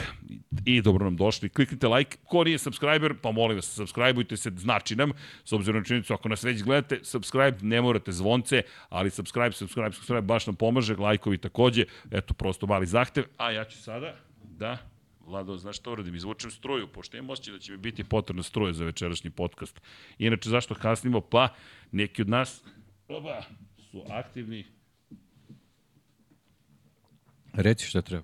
I 0.66 0.82
dobro 0.82 1.06
nam 1.06 1.16
došli. 1.16 1.50
Kliknite 1.50 1.88
like. 1.88 2.18
Ko 2.26 2.44
nije 2.44 2.58
subscriber, 2.58 3.14
pa 3.22 3.32
molim 3.32 3.58
vas, 3.58 3.66
subscribeujte 3.66 4.38
se, 4.38 4.52
znači 4.56 4.96
nam, 4.96 5.12
s 5.46 5.54
obzirom 5.54 5.82
na 5.82 5.86
činjenicu, 5.86 6.14
ako 6.14 6.30
nas 6.30 6.44
već 6.44 6.64
gledate, 6.64 7.00
subscribe, 7.04 7.58
ne 7.62 7.82
morate 7.82 8.12
zvonce, 8.12 8.62
ali 8.90 9.10
subscribe, 9.10 9.52
subscribe, 9.52 9.92
subscribe, 9.92 10.22
baš 10.22 10.48
nam 10.48 10.56
pomaže, 10.56 10.96
lajkovi 10.96 11.38
takođe, 11.38 11.86
eto, 12.12 12.34
prosto 12.34 12.68
mali 12.68 12.86
zahtev. 12.86 13.24
A 13.38 13.52
ja 13.52 13.66
ću 13.66 13.78
sada 13.84 14.16
da 14.42 14.78
Vlado, 15.28 15.58
znaš 15.58 15.78
što 15.78 15.92
uradim? 15.92 16.16
Izvučem 16.16 16.52
struju, 16.52 16.88
pošto 16.88 17.18
imam 17.18 17.30
osjećaj 17.30 17.54
da 17.54 17.60
će 17.60 17.72
mi 17.72 17.78
biti 17.78 18.04
potrebna 18.04 18.44
struja 18.44 18.74
za 18.74 18.86
večerašnji 18.86 19.30
podcast. 19.30 19.82
Inače, 20.18 20.50
zašto 20.50 20.76
kasnimo? 20.76 21.22
Pa, 21.22 21.50
neki 21.92 22.22
od 22.22 22.30
nas 22.30 22.64
oba, 23.08 23.44
su 23.92 24.04
aktivni, 24.10 24.66
Reci 27.58 27.86
šta 27.86 28.02
treba. 28.02 28.24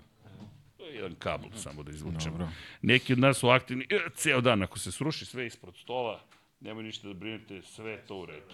To 0.78 0.86
je 0.86 0.96
jedan 0.96 1.16
kabel, 1.16 1.50
samo 1.56 1.84
da 1.84 1.92
izvučem. 1.92 2.32
Dobro. 2.32 2.48
Neki 2.82 3.14
od 3.14 3.20
nas 3.20 3.38
su 3.38 3.50
aktivni 3.50 3.88
e, 3.90 4.00
ceo 4.16 4.42
dan. 4.42 4.64
Ako 4.64 4.80
se 4.80 4.92
sruši 4.92 5.26
sve 5.26 5.46
ispod 5.48 5.76
stola, 5.78 6.22
nemoj 6.60 6.84
ništa 6.84 7.08
da 7.08 7.14
brinete, 7.14 7.62
sve 7.62 8.06
to 8.08 8.18
u 8.18 8.26
redu. 8.26 8.54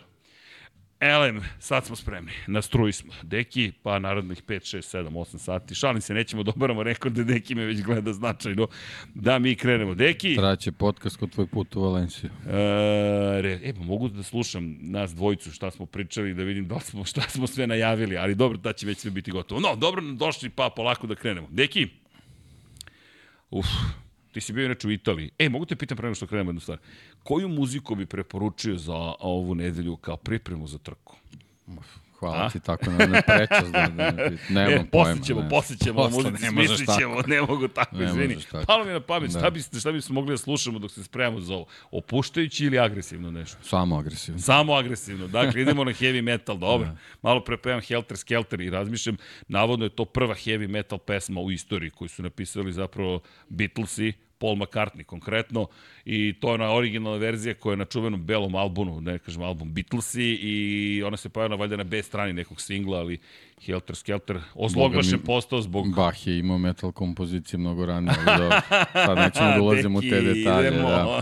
Elem, 1.00 1.42
sad 1.60 1.86
smo 1.86 1.96
spremni. 1.96 2.32
Na 2.48 2.62
struji 2.62 2.94
smo. 2.94 3.14
Deki, 3.24 3.72
pa 3.84 4.00
narodnih 4.00 4.44
5, 4.44 4.78
6, 4.78 4.98
7, 4.98 5.10
8 5.10 5.38
sati. 5.38 5.76
Šalim 5.76 6.02
se, 6.02 6.14
nećemo 6.14 6.44
da 6.44 6.52
obaramo 6.56 6.84
rekorde, 6.84 7.24
Deki 7.24 7.56
me 7.56 7.66
već 7.66 7.82
gleda 7.82 8.14
značajno. 8.14 8.68
Da 9.14 9.40
mi 9.40 9.56
krenemo. 9.56 9.96
Deki... 9.96 10.36
Traće 10.36 10.72
podcast 10.72 11.18
kod 11.18 11.32
tvoj 11.32 11.48
put 11.48 11.76
u 11.76 11.82
Valenciju. 11.82 12.30
E, 12.48 13.60
e, 13.64 13.74
pa 13.74 13.84
mogu 13.84 14.10
da 14.10 14.24
slušam 14.24 14.78
nas 14.82 15.16
dvojicu 15.16 15.52
šta 15.52 15.72
smo 15.72 15.86
pričali, 15.86 16.34
da 16.34 16.44
vidim 16.44 16.68
da 16.68 16.80
smo, 16.80 17.06
šta 17.06 17.22
smo 17.22 17.48
sve 17.48 17.68
najavili, 17.68 18.18
ali 18.18 18.36
dobro, 18.36 18.58
da 18.58 18.74
će 18.74 18.86
već 18.86 18.98
sve 18.98 19.12
biti 19.12 19.32
gotovo. 19.32 19.62
No, 19.62 19.76
dobro, 19.76 20.02
došli 20.02 20.50
pa 20.50 20.70
polako 20.76 21.08
da 21.08 21.16
krenemo. 21.16 21.48
Deki, 21.52 21.88
uf, 23.52 23.68
ti 24.32 24.42
si 24.42 24.54
bio 24.54 24.66
inače 24.66 24.88
u 24.88 24.92
Italiji. 24.92 25.32
E, 25.38 25.50
mogu 25.50 25.66
te 25.66 25.76
pitam 25.76 25.98
prema 25.98 26.16
što 26.16 26.28
krenemo 26.28 26.50
jednu 26.50 26.62
stvar. 26.62 26.78
Koju 27.24 27.48
muziku 27.48 27.96
bi 27.96 28.06
preporučio 28.06 28.78
za 28.78 29.14
ovu 29.20 29.56
nedelju 29.56 29.98
kao 29.98 30.18
pripremu 30.18 30.68
za 30.68 30.78
trku? 30.78 31.16
Hvala 32.20 32.38
A? 32.38 32.50
ti 32.50 32.60
tako 32.60 32.86
na, 32.88 32.98
na 32.98 33.22
prečas 33.24 33.72
da, 33.72 33.88
da 33.88 34.12
ne 34.12 34.24
pit- 34.26 34.50
nemam 34.50 34.74
e, 34.74 34.78
pojma. 34.82 35.06
posle 35.06 35.24
ćemo, 35.24 35.42
ne. 35.42 35.50
posle 35.50 35.76
ćemo, 35.78 35.96
Posle 35.96 36.24
muzici, 36.24 36.44
ne 36.46 36.52
možeš 36.52 36.86
tako. 36.86 37.24
ne 37.28 37.42
mogu 37.42 37.68
tako, 37.70 37.96
Ne 37.96 38.06
izvini. 38.06 38.36
tako. 38.42 38.66
Palo 38.66 38.86
mi 38.86 38.92
na 38.92 39.00
pamet, 39.00 39.32
Da. 39.32 39.40
šta, 39.40 39.50
bi, 39.50 39.62
šta 39.74 39.92
bi 39.92 40.02
smo 40.02 40.16
mogli 40.16 40.32
da 40.32 40.38
slušamo 40.38 40.80
dok 40.80 40.92
se 40.92 41.04
spremamo 41.04 41.40
za 41.40 41.54
ovo? 41.54 41.66
Opuštajući 41.94 42.66
ili 42.66 42.80
agresivno 42.80 43.32
nešto? 43.32 43.58
Samo 43.64 43.98
agresivno. 43.98 44.42
Samo 44.42 44.74
agresivno. 44.74 45.28
Dakle, 45.30 45.62
idemo 45.62 45.84
na 45.84 45.92
heavy 45.92 46.22
metal, 46.22 46.58
dobro. 46.68 46.88
Malo 47.22 47.40
pre 47.42 47.58
pevam 47.58 47.82
Helter 47.82 48.18
Skelter 48.18 48.62
i 48.62 48.70
razmišljam, 48.70 49.18
navodno 49.48 49.86
je 49.86 49.90
to 49.90 50.06
prva 50.06 50.36
heavy 50.36 50.68
metal 50.68 50.98
pesma 51.00 51.42
u 51.42 51.52
istoriji 51.52 51.90
koju 51.90 52.10
su 52.10 52.24
napisali 52.24 52.74
zapravo 52.74 53.20
Beatlesi, 53.50 54.14
Paul 54.40 54.56
McCartney 54.56 55.04
konkretno 55.04 55.68
i 56.06 56.34
to 56.34 56.48
je 56.48 56.54
ona 56.54 56.72
originalna 56.72 57.18
verzija 57.18 57.54
koja 57.54 57.74
je 57.74 57.78
na 57.78 57.86
čuvenom 57.86 58.24
belom 58.24 58.56
albumu, 58.56 59.02
ne 59.02 59.20
kažem 59.20 59.42
album 59.44 59.72
Beatlesi 59.72 60.24
i 60.24 60.54
ona 61.04 61.18
se 61.18 61.30
pojavila 61.30 61.58
valjda 61.58 61.78
na 61.78 61.84
B 61.84 62.04
strani 62.04 62.34
nekog 62.34 62.62
singla, 62.62 62.98
ali 63.00 63.20
Helter 63.62 63.96
Skelter 63.96 64.40
mi- 65.12 65.24
postao 65.26 65.62
zbog 65.62 65.96
Bach 65.96 66.28
je 66.28 66.40
imao 66.40 66.58
metal 66.58 66.92
kompozicije 66.92 67.58
mnogo 67.60 67.86
ranije, 67.86 68.14
ali 68.18 68.40
dobro. 68.40 68.60
Sad 68.96 69.18
nećemo 69.18 69.50
da 69.50 69.62
ulazimo 69.62 70.00
u 70.00 70.02
te 70.02 70.22
detalje. 70.34 70.72
Da. 70.72 71.22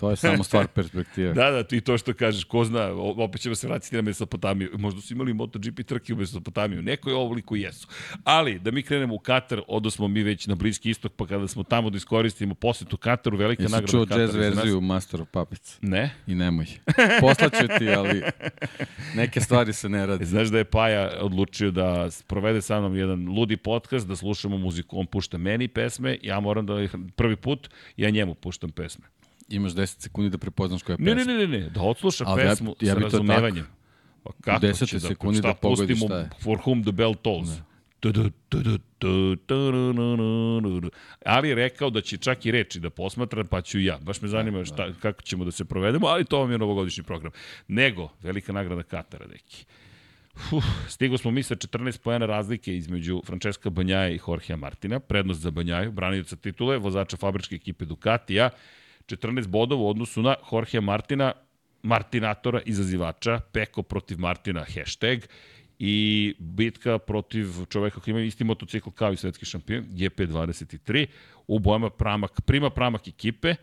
To 0.00 0.10
je 0.10 0.16
samo 0.16 0.44
stvar 0.44 0.66
perspektive. 0.66 1.32
Da, 1.32 1.50
da, 1.50 1.62
ti 1.64 1.80
to 1.80 1.98
što 1.98 2.14
kažeš, 2.14 2.44
ko 2.44 2.64
zna, 2.64 2.92
opet 2.96 3.40
ćemo 3.40 3.54
se 3.54 3.66
vratiti 3.66 3.96
na 3.96 4.02
Mesopotamiju. 4.02 4.70
Možda 4.78 5.00
su 5.00 5.14
imali 5.14 5.34
MotoGP 5.34 5.80
trke 5.86 6.12
u 6.12 6.16
Mesopotamiju, 6.16 6.82
neko 6.82 7.10
je 7.10 7.16
obliku 7.16 7.56
jesu. 7.56 7.88
Ali, 8.24 8.58
da 8.58 8.70
mi 8.70 8.82
krenemo 8.82 9.14
u 9.14 9.18
Katar, 9.18 9.62
odosmo 9.68 10.08
mi 10.08 10.22
već 10.22 10.46
na 10.46 10.54
Bliski 10.54 10.90
istok, 10.90 11.12
pa 11.16 11.26
kada 11.26 11.48
smo 11.48 11.62
tamo 11.62 11.90
da 11.90 11.96
iskoristimo 11.96 12.54
posetu 12.54 12.96
Kataru, 12.96 13.36
velika 13.36 13.62
Jesi 13.62 13.72
nagrada 13.72 13.90
čuo 13.90 14.06
Katara. 14.06 14.22
jazz 14.22 14.32
za 14.32 14.38
nas. 14.38 14.56
verziju 14.56 14.80
Master 14.80 15.22
of 15.22 15.28
Puppets? 15.28 15.78
Ne. 15.82 16.14
I 16.26 16.34
nemoj. 16.34 16.66
Poslaću 17.20 17.66
ti, 17.78 17.90
ali 17.90 18.22
neke 19.14 19.40
stvari 19.40 19.72
se 19.72 19.88
ne 19.88 20.06
radi. 20.06 20.24
Znaš 20.24 20.48
da 20.48 20.58
je 20.58 20.64
Paja 20.64 21.10
odlučio 21.20 21.70
da 21.70 22.08
provede 22.26 22.62
sa 22.62 22.80
mnom 22.80 22.96
jedan 22.96 23.26
ludi 23.28 23.56
podcast, 23.56 24.06
da 24.08 24.16
slušamo 24.16 24.58
muziku. 24.58 24.98
On 24.98 25.06
pušta 25.06 25.38
meni 25.38 25.68
pesme, 25.68 26.18
ja 26.22 26.40
moram 26.40 26.66
da 26.66 26.82
ih 26.82 26.94
prvi 27.16 27.36
put, 27.36 27.68
ja 27.96 28.10
njemu 28.10 28.34
puštam 28.34 28.70
pesme. 28.70 29.04
Imaš 29.50 29.72
10 29.72 29.86
sekundi 29.98 30.30
da 30.30 30.38
prepoznaš 30.38 30.82
koja 30.82 30.94
je 30.94 30.98
Ne, 31.00 31.16
pesma. 31.16 31.32
ne, 31.32 31.38
ne, 31.38 31.46
ne, 31.48 31.60
ne, 31.60 31.70
da 31.70 31.82
odsluša 31.82 32.24
Ali 32.26 32.42
ja- 32.42 32.48
pesmu 32.48 32.74
ja 32.80 32.88
sa 32.88 32.94
bi 32.94 33.00
to 33.00 33.06
razumevanjem. 33.06 33.66
Pa 34.22 34.34
kako 34.34 34.60
10 34.60 34.88
će 34.88 35.00
sekundi 35.00 35.38
šta 35.38 35.48
da 35.48 35.54
pogodiš 35.54 35.98
šta 35.98 36.16
je. 36.16 36.30
For 36.42 36.58
whom 36.58 36.82
the 36.82 36.92
bell 36.92 37.14
tolls. 37.14 37.48
Nu. 37.48 37.64
Ali 41.24 41.48
je 41.48 41.54
rekao 41.54 41.90
da 41.90 42.00
će 42.00 42.16
čak 42.16 42.46
i 42.46 42.50
reči 42.50 42.80
da 42.80 42.90
posmatra, 42.90 43.44
pa 43.44 43.60
ću 43.60 43.80
ja. 43.80 43.98
Baš 43.98 44.22
me 44.22 44.28
zanima 44.28 44.64
šta, 44.64 44.92
kako 44.92 45.22
ćemo 45.22 45.44
da 45.44 45.50
se 45.50 45.64
provedemo, 45.64 46.06
ali 46.06 46.24
to 46.24 46.38
vam 46.38 46.52
je 46.52 46.58
novogodišnji 46.58 47.04
program. 47.04 47.32
Nego, 47.68 48.08
velika 48.22 48.52
nagrada 48.52 48.82
Katara, 48.82 49.26
deki. 49.26 49.64
Uf, 50.52 50.64
stigo 50.88 51.18
smo 51.18 51.30
mi 51.30 51.42
sa 51.42 51.54
14 51.54 52.00
pojena 52.00 52.26
razlike 52.26 52.76
između 52.76 53.22
Francesca 53.26 53.70
Banjaja 53.70 54.08
i 54.08 54.18
Jorgea 54.28 54.56
Martina, 54.56 55.00
prednost 55.00 55.40
za 55.40 55.50
Banjaju, 55.50 55.92
branioca 55.92 56.36
titule, 56.36 56.78
vozača 56.78 57.16
fabričke 57.16 57.54
ekipe 57.54 57.84
Ducatija, 57.84 58.50
14 59.16 59.46
bodova 59.46 59.82
u 59.82 59.88
odnosu 59.88 60.22
na 60.22 60.34
Jorgea 60.52 60.80
Martina, 60.80 61.32
Martinatora, 61.82 62.60
izazivača, 62.64 63.40
Peko 63.52 63.82
protiv 63.82 64.18
Martina, 64.18 64.64
hashtag, 64.74 65.18
i 65.78 66.34
bitka 66.38 66.98
protiv 66.98 67.46
čoveka 67.68 68.00
koji 68.00 68.12
ima 68.12 68.20
isti 68.20 68.44
motocikl 68.44 68.90
kao 68.90 69.12
i 69.12 69.16
svetski 69.16 69.46
šampion, 69.46 69.84
GP23, 69.84 71.06
u 71.46 71.58
bojama 71.58 71.90
pramak, 71.90 72.40
prima 72.40 72.70
pramak 72.70 73.08
ekipe, 73.08 73.54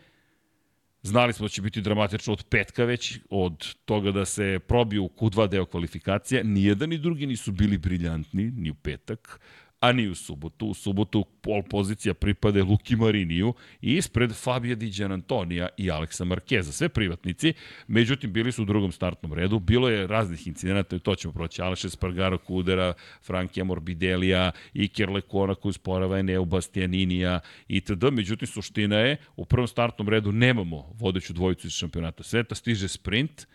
Znali 1.02 1.32
smo 1.32 1.44
da 1.44 1.48
će 1.48 1.62
biti 1.62 1.80
dramatično 1.80 2.32
od 2.32 2.44
petka 2.50 2.84
već, 2.84 3.18
od 3.30 3.74
toga 3.84 4.12
da 4.12 4.24
se 4.24 4.58
probiju 4.68 5.04
u 5.04 5.08
Q2 5.08 5.48
deo 5.48 5.66
kvalifikacije. 5.66 6.44
Nijedan 6.44 6.88
ni 6.88 6.98
drugi 6.98 7.26
nisu 7.26 7.52
bili 7.52 7.78
briljantni, 7.78 8.50
ni 8.50 8.70
u 8.70 8.74
petak, 8.74 9.40
a 9.80 9.92
ni 9.92 10.08
u 10.08 10.14
subotu. 10.14 10.66
U 10.66 10.74
subotu 10.74 11.24
pol 11.40 11.62
pozicija 11.62 12.14
pripade 12.14 12.62
Luki 12.62 12.96
Mariniju 12.96 13.54
i 13.82 13.96
ispred 13.96 14.32
Fabija 14.32 14.74
Diđan 14.74 15.12
Antonija 15.12 15.68
i 15.76 15.90
Aleksa 15.90 16.24
Markeza. 16.24 16.72
Sve 16.72 16.88
privatnici, 16.88 17.52
međutim 17.86 18.32
bili 18.32 18.52
su 18.52 18.62
u 18.62 18.64
drugom 18.64 18.92
startnom 18.92 19.32
redu. 19.32 19.58
Bilo 19.58 19.88
je 19.88 20.06
raznih 20.06 20.46
incidenata 20.46 20.98
to 20.98 21.14
ćemo 21.14 21.34
proći. 21.34 21.62
Aleš 21.62 21.84
Espargaro 21.84 22.38
Kudera, 22.38 22.92
Frankija 23.22 23.64
Morbidelija, 23.64 24.50
Iker 24.74 25.10
Lekona 25.10 25.54
koji 25.54 25.70
usporava 25.70 26.18
Eneu 26.18 26.44
Bastianinija 26.44 27.40
itd. 27.68 28.04
Međutim, 28.12 28.48
suština 28.48 28.96
je, 28.96 29.16
u 29.36 29.44
prvom 29.44 29.68
startnom 29.68 30.08
redu 30.08 30.32
nemamo 30.32 30.92
vodeću 30.94 31.32
dvojicu 31.32 31.66
iz 31.66 31.72
šampionata 31.72 32.22
sveta, 32.22 32.54
stiže 32.54 32.88
sprint, 32.88 33.46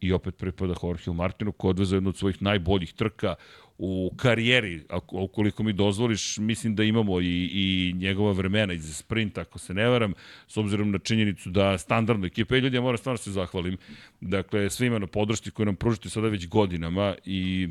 i 0.00 0.12
opet 0.12 0.36
pripada 0.36 0.74
Jorge 0.82 1.12
Martinu 1.12 1.52
koji 1.52 1.70
odveza 1.70 1.96
jednu 1.96 2.08
od 2.08 2.16
svojih 2.16 2.42
najboljih 2.42 2.92
trka 2.92 3.34
u 3.82 4.12
karijeri, 4.16 4.82
ako, 4.88 5.22
ukoliko 5.22 5.62
mi 5.62 5.72
dozvoliš, 5.72 6.38
mislim 6.38 6.74
da 6.74 6.84
imamo 6.84 7.20
i, 7.20 7.50
i 7.52 7.92
njegova 7.96 8.32
vremena 8.32 8.72
iz 8.72 8.96
sprinta, 8.96 9.40
ako 9.40 9.58
se 9.58 9.74
ne 9.74 9.88
varam, 9.88 10.12
s 10.48 10.56
obzirom 10.56 10.90
na 10.90 10.98
činjenicu 10.98 11.50
da 11.50 11.78
standardno 11.78 12.26
ekipa, 12.26 12.56
i 12.56 12.60
ljudi, 12.60 12.76
ja 12.76 12.80
moram 12.80 12.98
stvarno 12.98 13.18
se 13.18 13.30
zahvalim, 13.30 13.76
dakle, 14.20 14.70
svima 14.70 14.98
na 14.98 15.06
podršci 15.06 15.50
koju 15.50 15.66
nam 15.66 15.76
pružite 15.76 16.08
sada 16.08 16.28
već 16.28 16.48
godinama 16.48 17.14
i 17.24 17.68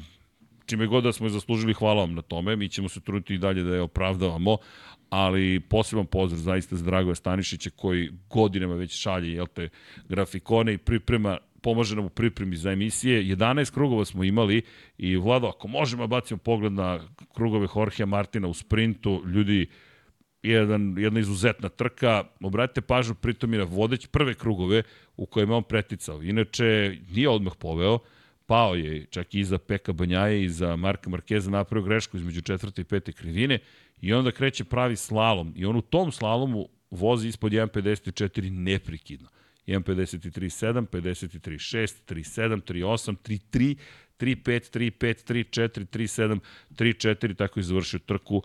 čime 0.66 0.88
god 0.88 1.04
da 1.04 1.14
smo 1.14 1.26
je 1.26 1.30
zaslužili, 1.30 1.74
hvala 1.74 2.02
vam 2.02 2.14
na 2.14 2.22
tome, 2.22 2.56
mi 2.56 2.70
ćemo 2.70 2.90
se 2.90 3.02
truditi 3.02 3.34
i 3.34 3.38
dalje 3.38 3.64
da 3.64 3.76
je 3.76 3.82
opravdavamo, 3.82 4.58
ali 5.10 5.60
poseban 5.60 6.06
pozdrav 6.06 6.42
zaista 6.42 6.76
za 6.76 6.86
Dragoja 6.86 7.16
Stanišića 7.16 7.70
koji 7.76 8.10
godinama 8.30 8.76
već 8.76 9.02
šalje 9.02 9.34
jel 9.34 9.48
te, 9.48 9.70
grafikone 10.10 10.74
i 10.74 10.78
priprema 10.78 11.38
pomaže 11.62 11.96
nam 11.96 12.06
u 12.06 12.10
pripremi 12.10 12.56
za 12.56 12.72
emisije. 12.72 13.24
11 13.24 13.74
krugova 13.74 14.06
smo 14.06 14.24
imali 14.24 14.62
i 14.98 15.18
Vlado, 15.18 15.48
ako 15.48 15.68
možemo 15.68 16.08
bacimo 16.08 16.38
pogled 16.38 16.74
na 16.74 17.00
krugove 17.34 17.68
Jorge 17.76 18.06
Martina 18.06 18.48
u 18.48 18.54
sprintu, 18.54 19.24
ljudi, 19.26 19.68
jedan, 20.44 20.96
jedna 20.98 21.20
izuzetna 21.20 21.70
trka. 21.70 22.24
Obratite 22.44 22.82
pažnju 22.82 23.16
pritom 23.16 23.54
i 23.54 23.58
na 23.58 23.64
vodeć 23.64 24.08
prve 24.08 24.34
krugove 24.34 24.84
u 25.18 25.26
kojima 25.26 25.56
on 25.56 25.64
preticao. 25.64 26.24
Inače, 26.24 26.98
nije 27.12 27.30
odmah 27.30 27.54
poveo, 27.60 28.00
pao 28.46 28.76
je 28.76 29.06
čak 29.06 29.36
i 29.36 29.40
iza 29.40 29.58
Peka 29.58 29.94
Banjaje 29.94 30.44
i 30.44 30.50
za 30.50 30.76
Marka 30.76 31.10
Markeza 31.10 31.52
napravio 31.52 31.86
grešku 31.86 32.18
između 32.18 32.42
četvrte 32.42 32.82
i 32.82 32.86
pete 32.86 33.12
krivine 33.12 33.60
i 34.02 34.14
onda 34.14 34.32
kreće 34.32 34.64
pravi 34.64 34.96
slalom 34.96 35.54
i 35.56 35.66
on 35.66 35.76
u 35.76 35.82
tom 35.82 36.12
slalomu 36.12 36.68
vozi 36.92 37.28
ispod 37.28 37.52
1.54 37.52 38.50
neprekidno. 38.50 39.30
1.53.7, 39.70 40.88
53.6, 40.88 41.96
3.7, 42.08 42.62
3.8, 42.62 43.16
3.3, 43.24 43.76
3.5, 44.20 44.78
3.5, 44.78 45.34
3.4, 45.34 45.86
3.7, 45.86 46.40
3.4, 46.72 47.36
tako 47.36 47.60
je 47.60 47.64
završio 47.64 48.00
trku 48.00 48.42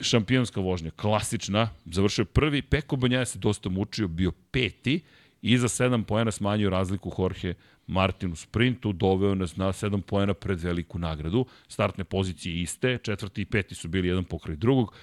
šampionska 0.00 0.60
vožnja, 0.60 0.90
klasična, 0.90 1.70
završio 1.84 2.24
prvi, 2.24 2.62
Peko 2.62 2.96
Banjaja 2.96 3.24
se 3.24 3.38
dosta 3.38 3.68
mučio, 3.68 4.08
bio 4.08 4.32
peti, 4.50 5.00
i 5.42 5.58
za 5.58 5.68
7 5.68 6.04
poena 6.04 6.30
smanjio 6.30 6.70
razliku 6.70 7.12
Jorge 7.18 7.54
Martin 7.86 8.32
u 8.32 8.36
sprintu, 8.36 8.92
doveo 8.92 9.34
nas 9.34 9.56
na 9.56 9.66
7 9.66 10.00
poena 10.00 10.34
pred 10.34 10.60
veliku 10.60 10.98
nagradu. 10.98 11.46
Startne 11.68 12.04
pozicije 12.04 12.62
iste, 12.62 12.98
četvrti 13.02 13.42
i 13.42 13.44
peti 13.44 13.74
su 13.74 13.88
bili 13.88 14.08
jedan 14.08 14.24
pokraj 14.24 14.56
drugog. 14.56 14.94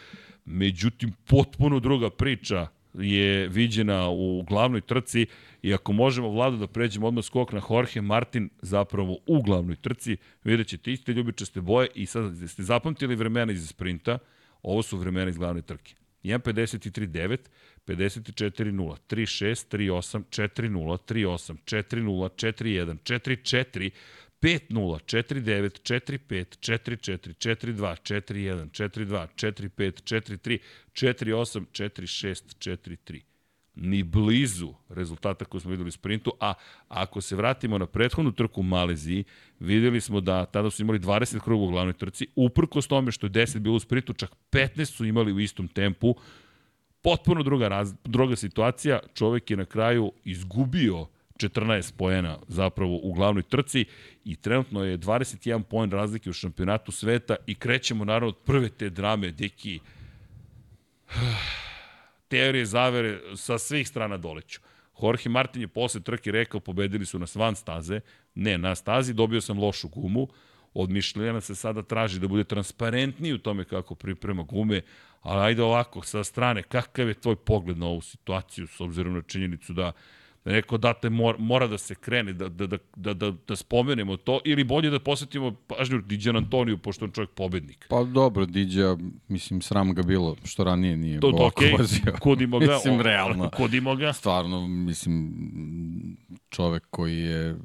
Međutim, 0.45 1.13
potpuno 1.27 1.79
druga 1.79 2.09
priča 2.09 2.67
je 2.93 3.48
viđena 3.48 4.10
u 4.10 4.43
glavnoj 4.48 4.81
trci 4.81 5.25
i 5.62 5.74
ako 5.74 5.93
možemo, 5.93 6.29
Vlado, 6.29 6.58
da 6.58 6.67
pređemo 6.67 7.08
odmah 7.08 7.25
skok 7.25 7.51
na 7.51 7.62
Jorge 7.69 8.01
Martin 8.01 8.50
zapravo 8.62 9.17
u 9.27 9.41
glavnoj 9.41 9.75
trci, 9.75 10.17
vidjet 10.43 10.67
ćete 10.67 10.91
iste 10.91 11.13
ljubičaste 11.13 11.62
boje 11.62 11.89
i 11.96 12.05
sad 12.05 12.50
ste 12.50 12.63
zapamtili 12.63 13.15
vremena 13.15 13.51
iz 13.51 13.69
sprinta, 13.69 14.17
ovo 14.63 14.81
su 14.81 14.98
vremena 14.98 15.29
iz 15.29 15.38
glavne 15.38 15.62
trke. 15.62 15.93
1.53.9, 16.24 17.38
54.0, 17.88 18.96
3.6, 19.10 19.77
3.8, 19.77 20.24
4.0, 20.29 20.98
3.8, 21.13 21.55
4.0, 21.65 22.29
4.1, 22.29 22.98
4.4, 23.03 23.89
5.0, 24.41 25.00
4.9, 25.05 25.79
4.5, 25.81 26.58
4.4, 26.60 27.34
4.2, 27.34 27.96
4.1, 28.01 28.69
4.2, 28.72 29.27
4.5, 29.36 30.01
4.3, 30.03 30.60
4.8, 30.93 31.65
4.6, 31.72 32.43
4.3. 32.60 33.22
ni 33.75 34.03
blizu 34.03 34.74
rezultata 34.89 35.46
koje 35.46 35.62
smo 35.62 35.72
videli 35.72 35.88
u 35.88 35.91
sprintu, 35.91 36.31
a 36.39 36.53
ako 36.88 37.22
se 37.22 37.36
vratimo 37.36 37.77
na 37.77 37.86
prethodnu 37.86 38.31
trku 38.31 38.60
u 38.60 38.63
Maleziji, 38.63 39.24
videli 39.60 40.01
smo 40.01 40.22
da 40.22 40.46
tada 40.46 40.69
su 40.69 40.81
imali 40.81 41.00
20 41.00 41.39
kruga 41.39 41.65
u 41.65 41.72
glavnoj 41.72 41.93
trci, 41.93 42.27
uprkos 42.36 42.88
tome 42.88 43.12
što 43.12 43.25
je 43.25 43.31
10 43.31 43.60
bilo 43.60 43.75
u 43.75 43.79
sprintu, 43.79 44.13
čak 44.13 44.31
15 44.51 44.86
su 44.86 45.05
imali 45.05 45.34
u 45.34 45.39
istom 45.39 45.67
tempu, 45.67 46.15
potpuno 47.01 47.43
druga, 47.43 47.67
raz, 47.67 47.93
druga 48.03 48.36
situacija, 48.36 49.00
čovek 49.13 49.51
je 49.51 49.58
na 49.58 49.65
kraju 49.65 50.12
izgubio 50.24 51.08
14 51.39 51.93
poena 51.98 52.38
zapravo 52.48 53.00
u 53.03 53.13
glavnoj 53.13 53.43
trci 53.43 53.86
i 54.25 54.36
trenutno 54.36 54.84
je 54.84 54.98
21 54.98 55.63
poen 55.63 55.91
razlike 55.91 56.29
u 56.29 56.34
šampionatu 56.34 56.91
sveta 56.91 57.36
i 57.48 57.55
krećemo 57.55 58.05
naravno 58.05 58.27
od 58.27 58.38
prve 58.38 58.69
te 58.69 58.89
drame, 58.89 59.31
deki 59.31 59.79
teorije 62.29 62.65
zavere 62.65 63.19
sa 63.36 63.58
svih 63.58 63.88
strana 63.88 64.17
doleću. 64.17 64.60
Jorge 65.01 65.29
Martin 65.29 65.62
je 65.62 65.67
posle 65.67 66.01
trke 66.01 66.31
rekao 66.31 66.60
pobedili 66.60 67.05
su 67.05 67.19
nas 67.19 67.36
van 67.36 67.55
staze, 67.55 68.00
ne 68.36 68.58
na 68.58 68.75
stazi, 68.75 69.13
dobio 69.13 69.41
sam 69.41 69.60
lošu 69.60 69.88
gumu, 69.88 70.27
od 70.74 70.89
Mišljena 70.89 71.41
se 71.41 71.55
sada 71.55 71.84
traži 71.84 72.19
da 72.19 72.27
bude 72.27 72.43
transparentniji 72.43 73.34
u 73.34 73.38
tome 73.38 73.63
kako 73.63 73.96
priprema 73.96 74.43
gume, 74.43 74.81
ali 75.22 75.46
ajde 75.46 75.63
ovako, 75.63 76.01
sa 76.01 76.24
strane, 76.24 76.63
kakav 76.63 77.08
je 77.08 77.13
tvoj 77.13 77.36
pogled 77.36 77.77
na 77.77 77.86
ovu 77.86 78.01
situaciju 78.01 78.67
s 78.67 78.81
obzirom 78.81 79.13
na 79.13 79.22
činjenicu 79.22 79.74
da 79.74 79.91
neko 80.46 80.77
date 80.77 81.10
mora, 81.10 81.38
mora 81.38 81.67
da 81.67 81.77
se 81.77 81.96
krene, 81.96 82.34
da, 82.34 82.50
da, 82.50 82.67
da, 82.67 82.77
da, 82.96 83.13
da, 83.13 83.31
da 83.48 83.55
spomenemo 83.55 84.17
to, 84.17 84.39
ili 84.46 84.63
bolje 84.63 84.89
da 84.89 85.00
posetimo 85.00 85.55
pažnju 85.67 86.01
Diđan 86.01 86.36
Antoniju, 86.36 86.77
pošto 86.77 87.05
on 87.05 87.12
čovjek 87.12 87.29
pobednik. 87.29 87.86
Pa 87.89 88.03
dobro, 88.03 88.46
Diđa, 88.46 88.98
mislim, 89.27 89.62
sram 89.62 89.93
ga 89.93 90.03
bilo, 90.03 90.36
što 90.43 90.63
ranije 90.63 90.98
nije 90.98 91.19
to, 91.19 91.27
ovako 91.27 91.63
okay. 91.63 91.77
vozio. 91.77 92.15
Kudimo 92.19 92.60
ga. 92.60 92.65
mislim, 92.74 93.01
realno. 93.01 93.50
Kudimo 93.58 93.96
ga. 93.96 94.13
Stvarno, 94.13 94.67
mislim, 94.67 95.34
čovek 96.50 96.84
koji 96.89 97.17
je 97.17 97.55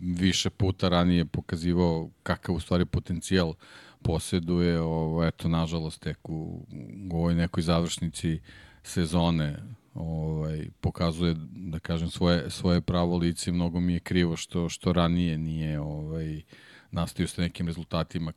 više 0.00 0.50
puta 0.50 0.88
ranije 0.88 1.24
pokazivao 1.24 2.10
kakav 2.22 2.54
u 2.54 2.60
stvari 2.60 2.84
potencijal 2.84 3.54
poseduje, 4.02 4.80
ovo, 4.80 5.24
eto, 5.24 5.48
nažalost, 5.48 6.02
tek 6.02 6.28
u, 6.28 6.66
u 7.12 7.16
ovoj 7.16 7.34
nekoj 7.34 7.62
završnici 7.62 8.40
sezone 8.82 9.58
ovaj, 9.94 10.68
pokazuje, 10.80 11.34
da 11.50 11.78
kažem, 11.78 12.10
svoje, 12.10 12.50
svoje 12.50 12.80
pravo 12.80 13.16
lice 13.16 13.50
i 13.50 13.54
mnogo 13.54 13.80
mi 13.80 13.92
je 13.92 14.00
krivo 14.00 14.36
što, 14.36 14.68
što 14.68 14.92
ranije 14.92 15.38
nije 15.38 15.80
ovaj, 15.80 16.42
nastavio 16.90 17.28
sa 17.28 17.42
nekim 17.42 17.66
rezultatima 17.66 18.32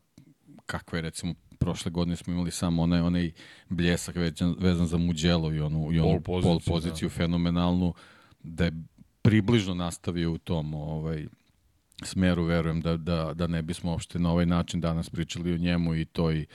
kakve 0.66 1.02
recimo 1.02 1.34
prošle 1.60 1.92
godine 1.92 2.16
smo 2.16 2.34
imali 2.34 2.52
samo 2.52 2.84
onaj, 2.84 3.02
onaj 3.02 3.32
bljesak 3.70 4.16
vezan, 4.16 4.56
vezan 4.60 4.88
za 4.88 4.98
Muđelo 4.98 5.54
i 5.54 5.60
onu, 5.60 5.90
i 5.92 6.00
onu 6.00 6.22
pol 6.22 6.42
poziciju, 6.42 6.60
pol 6.66 6.76
poziciju 6.76 7.10
da. 7.10 7.16
fenomenalnu 7.16 7.94
da 8.44 8.66
je 8.66 8.72
približno 9.22 9.74
nastavio 9.74 10.32
u 10.32 10.38
tom 10.38 10.74
ovaj, 10.74 11.28
smeru, 12.04 12.44
verujem 12.44 12.82
da, 12.82 12.98
da, 12.98 13.34
da 13.34 13.48
ne 13.48 13.62
bismo 13.62 13.92
uopšte 13.92 14.20
na 14.20 14.32
ovaj 14.32 14.46
način 14.46 14.82
danas 14.82 15.10
pričali 15.10 15.54
o 15.54 15.58
njemu 15.58 15.96
i 15.96 16.06
toj 16.06 16.46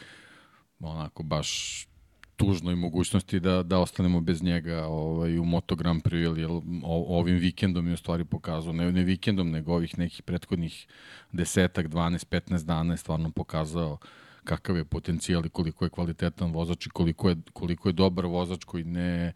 onako 0.81 1.23
baš 1.23 1.87
tužnoj 2.41 2.75
mogućnosti 2.75 3.41
da, 3.41 3.63
da 3.63 3.79
ostanemo 3.79 4.21
bez 4.21 4.43
njega 4.43 4.87
ovaj, 4.87 5.39
u 5.39 5.45
Moto 5.45 5.77
Grand 5.77 6.03
Prix, 6.03 6.25
ili 6.25 6.63
ovim 6.85 7.37
vikendom 7.37 7.87
je 7.87 7.95
u 7.95 7.97
stvari 7.97 8.25
pokazao, 8.25 8.73
ne, 8.73 8.93
ne 8.93 9.05
vikendom, 9.05 9.51
nego 9.51 9.75
ovih 9.75 9.99
nekih 9.99 10.23
prethodnih 10.23 10.87
desetak, 11.33 11.87
12, 11.87 12.27
15 12.27 12.65
dana 12.65 12.93
je 12.93 12.97
stvarno 12.97 13.31
pokazao 13.31 13.99
kakav 14.45 14.77
je 14.77 14.85
potencijal 14.85 15.47
i 15.47 15.49
koliko 15.49 15.85
je 15.85 15.91
kvalitetan 15.91 16.53
vozač 16.53 16.87
i 16.87 16.91
koliko 16.91 17.29
je, 17.29 17.37
koliko 17.53 17.89
je 17.89 17.93
dobar 17.93 18.27
vozač 18.27 18.65
koji 18.65 18.85
ne, 18.85 19.33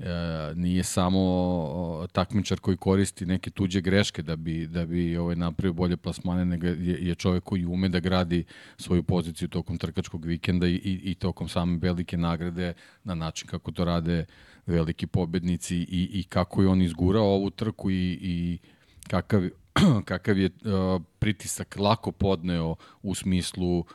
e, 0.00 0.54
nije 0.54 0.82
samo 0.82 2.06
takmičar 2.12 2.60
koji 2.60 2.76
koristi 2.76 3.26
neke 3.26 3.50
tuđe 3.50 3.80
greške 3.80 4.22
da 4.22 4.36
bi, 4.36 4.66
da 4.66 4.86
bi 4.86 5.16
ovaj 5.16 5.36
napravio 5.36 5.72
bolje 5.72 5.96
plasmane, 5.96 6.44
nego 6.44 6.66
je, 6.66 7.08
je 7.08 7.14
čovek 7.14 7.44
koji 7.44 7.64
ume 7.64 7.88
da 7.88 8.00
gradi 8.00 8.44
svoju 8.76 9.02
poziciju 9.02 9.48
tokom 9.48 9.78
trkačkog 9.78 10.24
vikenda 10.24 10.66
i, 10.66 10.74
i, 10.74 11.00
i 11.04 11.14
tokom 11.14 11.48
same 11.48 11.78
velike 11.82 12.16
nagrade 12.16 12.72
na 13.04 13.14
način 13.14 13.48
kako 13.48 13.72
to 13.72 13.84
rade 13.84 14.24
veliki 14.66 15.06
pobednici 15.06 15.76
i, 15.76 16.10
i 16.12 16.24
kako 16.28 16.62
je 16.62 16.68
on 16.68 16.82
izgurao 16.82 17.24
ovu 17.24 17.50
trku 17.50 17.90
i, 17.90 18.18
i 18.22 18.58
kakav, 19.08 19.42
kakav 20.10 20.38
je 20.38 20.46
uh, 20.46 21.02
pritisak 21.18 21.76
lako 21.78 22.12
podneo 22.12 22.76
u 23.02 23.14
smislu 23.14 23.78
uh, 23.78 23.86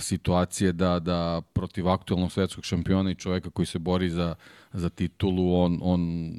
situacije 0.00 0.72
da, 0.72 0.98
da 0.98 1.42
protiv 1.52 1.88
aktualnog 1.88 2.32
svetskog 2.32 2.64
šampiona 2.64 3.10
i 3.10 3.14
čoveka 3.14 3.50
koji 3.50 3.66
se 3.66 3.78
bori 3.78 4.10
za, 4.10 4.34
za 4.72 4.88
titulu, 4.88 5.62
on, 5.62 5.78
on 5.82 6.32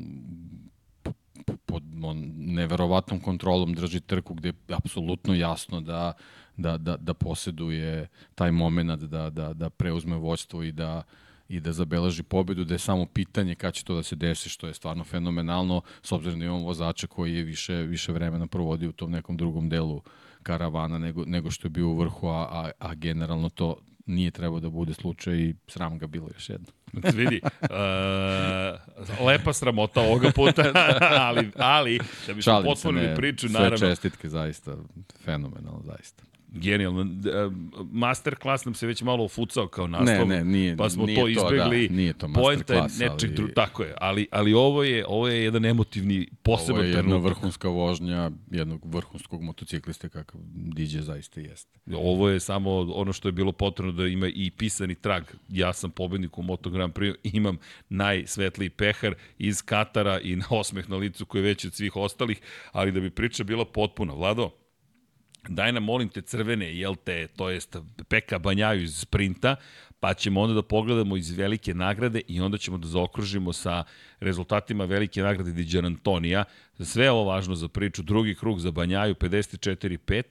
pod 1.65 1.83
on, 2.03 2.33
neverovatnom 2.37 3.19
kontrolom 3.19 3.73
drži 3.73 3.99
trku 3.99 4.33
gde 4.33 4.47
je 4.47 4.75
apsolutno 4.75 5.35
jasno 5.35 5.81
da, 5.81 6.13
da, 6.57 6.77
da, 6.77 6.97
da 6.97 7.13
poseduje 7.13 8.07
taj 8.35 8.51
moment 8.51 9.01
da, 9.01 9.29
da, 9.29 9.53
da 9.53 9.69
preuzme 9.69 10.15
vođstvo 10.15 10.63
i 10.63 10.71
da, 10.71 11.03
i 11.49 11.59
da 11.59 11.73
zabeleži 11.73 12.23
pobedu, 12.23 12.63
da 12.63 12.73
je 12.73 12.79
samo 12.79 13.05
pitanje 13.05 13.55
kada 13.55 13.71
će 13.71 13.83
to 13.83 13.95
da 13.95 14.03
se 14.03 14.15
desi, 14.15 14.49
što 14.49 14.67
je 14.67 14.73
stvarno 14.73 15.03
fenomenalno, 15.03 15.81
s 16.03 16.11
obzirom 16.11 16.39
da 16.39 16.45
imamo 16.45 16.65
vozača 16.65 17.07
koji 17.07 17.35
je 17.35 17.43
više, 17.43 17.75
više 17.75 18.11
vremena 18.11 18.47
provodio 18.47 18.89
u 18.89 18.93
tom 18.93 19.11
nekom 19.11 19.37
drugom 19.37 19.69
delu 19.69 19.95
uh, 19.95 20.03
karavana 20.43 20.97
nego, 20.97 21.25
nego 21.25 21.51
što 21.51 21.65
je 21.65 21.69
bio 21.69 21.87
u 21.87 21.97
vrhu, 21.97 22.27
a, 22.27 22.47
a, 22.51 22.71
a 22.79 22.95
generalno 22.95 23.49
to 23.49 23.75
nije 24.05 24.31
trebao 24.31 24.59
da 24.59 24.69
bude 24.69 24.93
slučaj 24.93 25.35
i 25.35 25.55
sram 25.67 25.97
ga 25.97 26.07
bilo 26.07 26.29
još 26.33 26.49
jedno. 26.49 26.67
Vidi, 27.19 27.41
uh, 27.43 29.25
lepa 29.25 29.53
sramota 29.53 30.01
ovoga 30.01 30.31
puta, 30.35 30.63
ali, 31.27 31.51
ali 31.57 31.99
da 32.27 32.33
bi 32.33 32.41
smo 32.41 32.61
potpunili 32.63 33.15
priču, 33.15 33.49
naravno... 33.49 33.77
Sve 33.77 33.89
čestitke, 33.89 34.29
zaista, 34.29 34.77
fenomenalno, 35.25 35.81
zaista 35.85 36.30
genijalno. 36.51 37.07
Master 37.91 38.35
klas 38.35 38.65
nam 38.65 38.73
se 38.73 38.87
već 38.87 39.01
malo 39.01 39.23
ufucao 39.23 39.67
kao 39.67 39.87
naslov. 39.87 40.27
Ne, 40.27 40.37
ne, 40.37 40.45
nije, 40.45 40.77
pa 40.77 40.89
smo 40.89 41.05
nije 41.05 41.21
to 41.21 41.27
izbegli. 41.27 41.87
To, 41.87 41.93
da, 41.93 41.95
nije 41.97 42.13
to 42.13 42.27
master 42.27 42.63
klas, 42.63 42.99
nečeg, 42.99 43.39
ali... 43.39 43.53
Tako 43.53 43.83
je, 43.83 43.93
ali, 43.97 44.27
ali 44.31 44.53
ovo 44.53 44.83
je, 44.83 45.05
ovo 45.07 45.27
je 45.27 45.43
jedan 45.43 45.65
emotivni, 45.65 46.27
poseban 46.43 46.65
trenutak. 46.65 46.75
Ovo 46.75 46.83
je 46.83 46.89
jedna 46.89 47.01
trenutak. 47.01 47.37
vrhunska 47.37 47.69
vožnja 47.69 48.31
jednog 48.51 48.95
vrhunskog 48.95 49.41
motociklista 49.41 50.09
kakav 50.09 50.41
DJ 50.53 50.99
zaista 50.99 51.39
jeste. 51.39 51.79
Ovo 51.95 52.29
je 52.29 52.39
samo 52.39 52.79
ono 52.79 53.13
što 53.13 53.27
je 53.27 53.31
bilo 53.31 53.51
potrebno 53.51 53.91
da 53.91 54.07
ima 54.07 54.27
i 54.27 54.51
pisani 54.51 54.95
trag. 54.95 55.23
Ja 55.49 55.73
sam 55.73 55.91
pobednik 55.91 56.37
u 56.37 56.41
Moto 56.43 56.69
Grand 56.69 56.93
Prix, 56.93 57.15
imam 57.23 57.57
najsvetliji 57.89 58.69
pehar 58.69 59.15
iz 59.37 59.61
Katara 59.61 60.19
i 60.19 60.35
na 60.35 60.45
osmeh 60.49 60.89
na 60.89 60.95
licu 60.95 61.25
koji 61.25 61.39
je 61.39 61.43
veći 61.43 61.67
od 61.67 61.73
svih 61.73 61.95
ostalih, 61.95 62.41
ali 62.71 62.91
da 62.91 62.99
bi 62.99 63.09
priča 63.09 63.43
bila 63.43 63.65
potpuna. 63.65 64.13
Vlado, 64.13 64.49
daj 65.49 65.71
nam 65.71 65.83
molim 65.83 66.09
te 66.09 66.21
crvene, 66.21 66.75
jel 66.75 66.95
te, 66.95 67.27
to 67.27 67.49
jest 67.49 67.77
Peka 68.09 68.39
Banjaju 68.39 68.83
iz 68.83 68.97
sprinta, 68.97 69.55
pa 69.99 70.13
ćemo 70.13 70.41
onda 70.41 70.53
da 70.53 70.61
pogledamo 70.61 71.17
iz 71.17 71.31
velike 71.31 71.73
nagrade 71.73 72.21
i 72.27 72.41
onda 72.41 72.57
ćemo 72.57 72.77
da 72.77 72.87
zaokružimo 72.87 73.53
sa 73.53 73.83
rezultatima 74.19 74.85
velike 74.85 75.21
nagrade 75.21 75.51
Diđan 75.51 75.85
Antonija. 75.85 76.43
Sve 76.79 77.11
ovo 77.11 77.23
važno 77.23 77.55
za 77.55 77.67
priču. 77.67 78.03
Drugi 78.03 78.35
krug 78.35 78.59
za 78.59 78.71
Banjaju 78.71 79.15
54-5, 79.15 80.23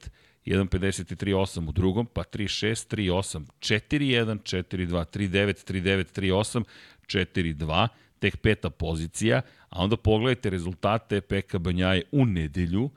1.53.8 0.46 1.68
u 1.68 1.73
drugom, 1.73 2.07
pa 2.07 2.23
3.6, 2.23 2.96
3.8, 2.96 3.44
4.1, 3.61 4.38
4.2, 4.38 5.05
3.9, 5.18 5.73
3.9, 5.73 6.20
3.8, 6.20 6.64
4.2, 7.07 7.88
tek 8.18 8.37
peta 8.37 8.70
pozicija, 8.70 9.42
a 9.68 9.83
onda 9.83 9.96
pogledajte 9.96 10.51
rezultate 10.51 11.20
Peka 11.20 11.59
Banjaje 11.59 12.03
u 12.12 12.25
nedelju, 12.25 12.90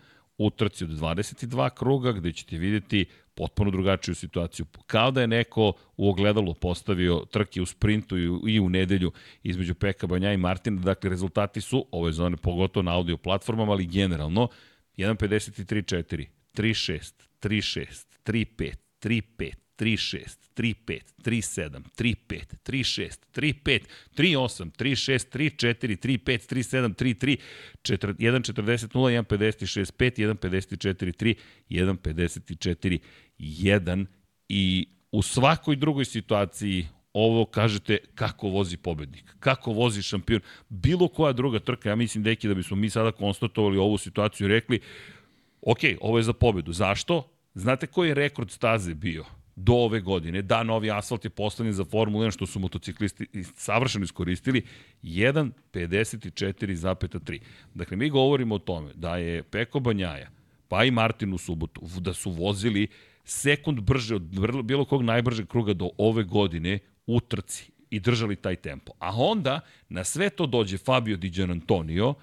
utrci 0.45 0.83
od 0.83 0.89
22 0.89 1.69
kruga 1.69 2.11
gde 2.11 2.31
ćete 2.31 2.57
videti 2.57 3.05
potpuno 3.35 3.71
drugačiju 3.71 4.15
situaciju. 4.15 4.65
Kao 4.87 5.11
da 5.11 5.21
je 5.21 5.27
neko 5.27 5.73
u 5.97 6.09
ogledalu 6.09 6.53
postavio 6.53 7.25
trke 7.31 7.61
u 7.61 7.65
sprintu 7.65 8.17
i 8.47 8.59
u 8.59 8.69
nedelju 8.69 9.11
između 9.43 9.73
Peka 9.75 10.07
Banja 10.07 10.33
i 10.33 10.37
Martina. 10.37 10.81
Dakle, 10.81 11.09
rezultati 11.09 11.61
su 11.61 11.85
ove 11.91 12.11
zone, 12.11 12.37
pogotovo 12.37 12.83
na 12.83 12.95
audio 12.95 13.17
platformama, 13.17 13.71
ali 13.71 13.85
generalno 13.85 14.47
1.53.4, 14.97 16.25
3.6, 16.53 17.13
3.6, 17.41 18.05
3.5, 18.25 18.73
3.5, 19.01 19.62
3-6, 19.77 20.37
3-5, 20.55 21.01
3-7, 21.23 21.81
3-5, 21.97 22.55
3-6, 22.65 23.17
3-5, 23.35 23.81
3-8, 24.17 24.71
3-6, 24.71 25.29
3-4, 25.29 25.97
3-5, 25.97 26.53
3-7, 26.53 26.93
3-3, 26.93 27.37
1-40-0, 27.83 29.23
1-56-5, 29.23 31.35
1-54-3, 31.69 31.69
1-54-1 31.69 34.05
i 34.49 34.87
u 35.11 35.21
svakoj 35.21 35.75
drugoj 35.75 36.05
situaciji 36.05 36.87
ovo 37.13 37.45
kažete 37.45 37.97
kako 38.15 38.47
vozi 38.47 38.77
pobednik, 38.77 39.35
kako 39.39 39.71
vozi 39.71 40.01
šampion, 40.01 40.41
bilo 40.69 41.07
koja 41.07 41.33
druga 41.33 41.59
trka, 41.59 41.89
ja 41.89 41.95
mislim 41.95 42.23
deki 42.23 42.47
da 42.47 42.53
bismo 42.53 42.77
mi 42.77 42.89
sada 42.89 43.11
konstatovali 43.11 43.77
ovu 43.77 43.97
situaciju 43.97 44.45
i 44.45 44.51
rekli 44.51 44.79
ok, 45.61 45.79
ovo 46.01 46.17
je 46.17 46.23
za 46.23 46.33
pobedu. 46.33 46.73
Zašto? 46.73 47.29
Znate 47.53 47.87
koji 47.87 48.07
je 48.07 48.13
rekord 48.13 48.51
staze 48.51 48.93
bio? 48.93 49.25
Do 49.55 49.73
ove 49.73 50.01
godine, 50.01 50.41
da 50.41 50.63
novi 50.63 50.91
asfalt 50.91 51.25
je 51.25 51.29
postavljen 51.29 51.73
za 51.73 51.85
Formulu 51.85 52.23
1, 52.23 52.31
što 52.31 52.45
su 52.45 52.59
motociklisti 52.59 53.27
savršeno 53.55 54.03
iskoristili, 54.03 54.61
1.54,3. 55.03 57.39
Dakle, 57.73 57.97
mi 57.97 58.09
govorimo 58.09 58.55
o 58.55 58.59
tome 58.59 58.91
da 58.95 59.17
je 59.17 59.43
Peko 59.43 59.79
Banjaja, 59.79 60.29
pa 60.67 60.83
i 60.83 60.91
Martin 60.91 61.33
u 61.33 61.37
subotu, 61.37 61.81
da 61.99 62.13
su 62.13 62.31
vozili 62.31 62.87
sekund 63.25 63.79
brže 63.79 64.15
od 64.15 64.21
bilo 64.63 64.85
kog 64.85 65.01
najbržeg 65.01 65.47
kruga 65.47 65.73
do 65.73 65.89
ove 65.97 66.23
godine 66.23 66.79
u 67.07 67.19
trci 67.19 67.71
i 67.89 67.99
držali 67.99 68.35
taj 68.35 68.55
tempo. 68.55 68.91
A 68.99 69.15
onda 69.15 69.59
na 69.89 70.03
sve 70.03 70.29
to 70.29 70.45
dođe 70.45 70.77
Fabio 70.77 71.17
Di 71.17 71.43
Antonio 71.43 72.13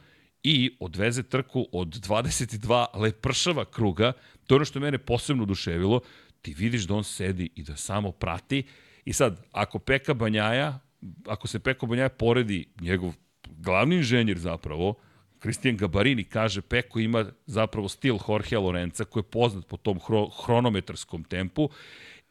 i 0.42 0.76
odveze 0.80 1.22
trku 1.22 1.66
od 1.72 1.88
22 1.88 2.86
lepršava 2.94 3.64
kruga. 3.64 4.12
To 4.46 4.54
je 4.54 4.56
ono 4.56 4.64
što 4.64 4.80
mene 4.80 4.98
posebno 4.98 5.42
oduševilo. 5.42 6.00
Ti 6.42 6.54
vidiš 6.54 6.86
da 6.86 6.94
on 6.94 7.04
sedi 7.04 7.50
i 7.54 7.62
da 7.62 7.76
samo 7.76 8.12
prati. 8.12 8.62
I 9.04 9.12
sad, 9.12 9.46
ako 9.52 9.78
Peka 9.78 10.14
Banjaja, 10.14 10.78
ako 11.26 11.46
se 11.46 11.58
Peko 11.58 11.86
Banjaja 11.86 12.08
poredi 12.08 12.68
njegov 12.80 13.12
glavni 13.48 13.96
inženjer 13.96 14.38
zapravo, 14.38 14.94
Kristijan 15.38 15.76
Gabarini 15.76 16.24
kaže 16.24 16.62
Peko 16.62 17.00
ima 17.00 17.24
zapravo 17.46 17.88
stil 17.88 18.18
Jorge 18.28 18.58
Lorenza 18.58 19.04
koji 19.04 19.20
je 19.20 19.30
poznat 19.30 19.66
po 19.66 19.76
tom 19.76 20.00
hro, 20.06 20.28
hronometarskom 20.28 21.24
tempu 21.24 21.68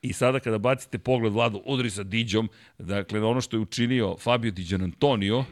I 0.02 0.14
sada 0.14 0.40
kada 0.40 0.58
bacite 0.58 1.00
pogled 1.00 1.34
Vladu, 1.34 1.62
udri 1.66 1.90
sa 1.90 2.04
Diđom, 2.04 2.50
dakle 2.78 3.22
ono 3.22 3.42
što 3.42 3.58
je 3.58 3.62
učinio 3.62 4.18
Fabio 4.18 4.52
Diđan 4.52 4.82
Antonio, 4.82 5.46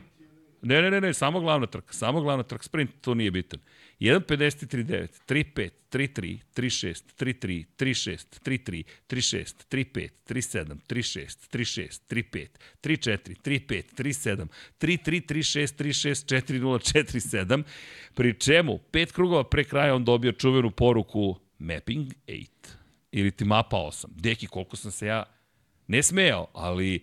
ne, 0.62 0.82
ne, 0.82 0.92
ne, 0.92 1.02
ne, 1.02 1.14
samo 1.14 1.40
glavna 1.40 1.68
trka, 1.68 1.94
samo 1.94 2.22
glavna 2.22 2.44
trka, 2.44 2.64
sprint, 2.64 2.92
to 3.02 3.14
nije 3.14 3.32
bitan. 3.32 3.60
1.53.9, 4.00 5.10
3.5, 5.28 5.72
3.3, 5.92 6.40
3.6, 6.56 7.04
3.3, 7.18 7.66
3.6, 7.78 8.26
3.3, 8.44 8.84
3.6, 9.10 9.66
3.5, 9.70 10.10
3.7, 10.30 10.78
3.6, 10.88 11.48
3.6, 11.52 12.02
3.5, 12.10 12.48
3.4, 12.84 13.36
3.5, 13.44 13.84
3.7, 13.96 14.48
3.3, 14.80 15.26
3.6, 15.26 15.76
3.6, 15.76 16.26
4.0, 16.26 16.80
4.7, 16.94 17.64
pri 18.14 18.34
čemu 18.40 18.78
pet 18.92 19.12
krugova 19.12 19.44
pre 19.44 19.64
kraja 19.64 19.96
on 19.96 20.06
dobio 20.06 20.32
čuvenu 20.32 20.72
poruku 20.72 21.40
Mapping 21.60 22.14
8 22.28 22.48
ili 23.12 23.32
ti 23.32 23.46
mapa 23.46 23.78
8. 23.78 24.06
Deki, 24.10 24.48
koliko 24.48 24.76
sam 24.76 24.92
se 24.92 25.08
ja 25.08 25.24
ne 25.88 26.04
smejao, 26.04 26.48
ali 26.54 27.00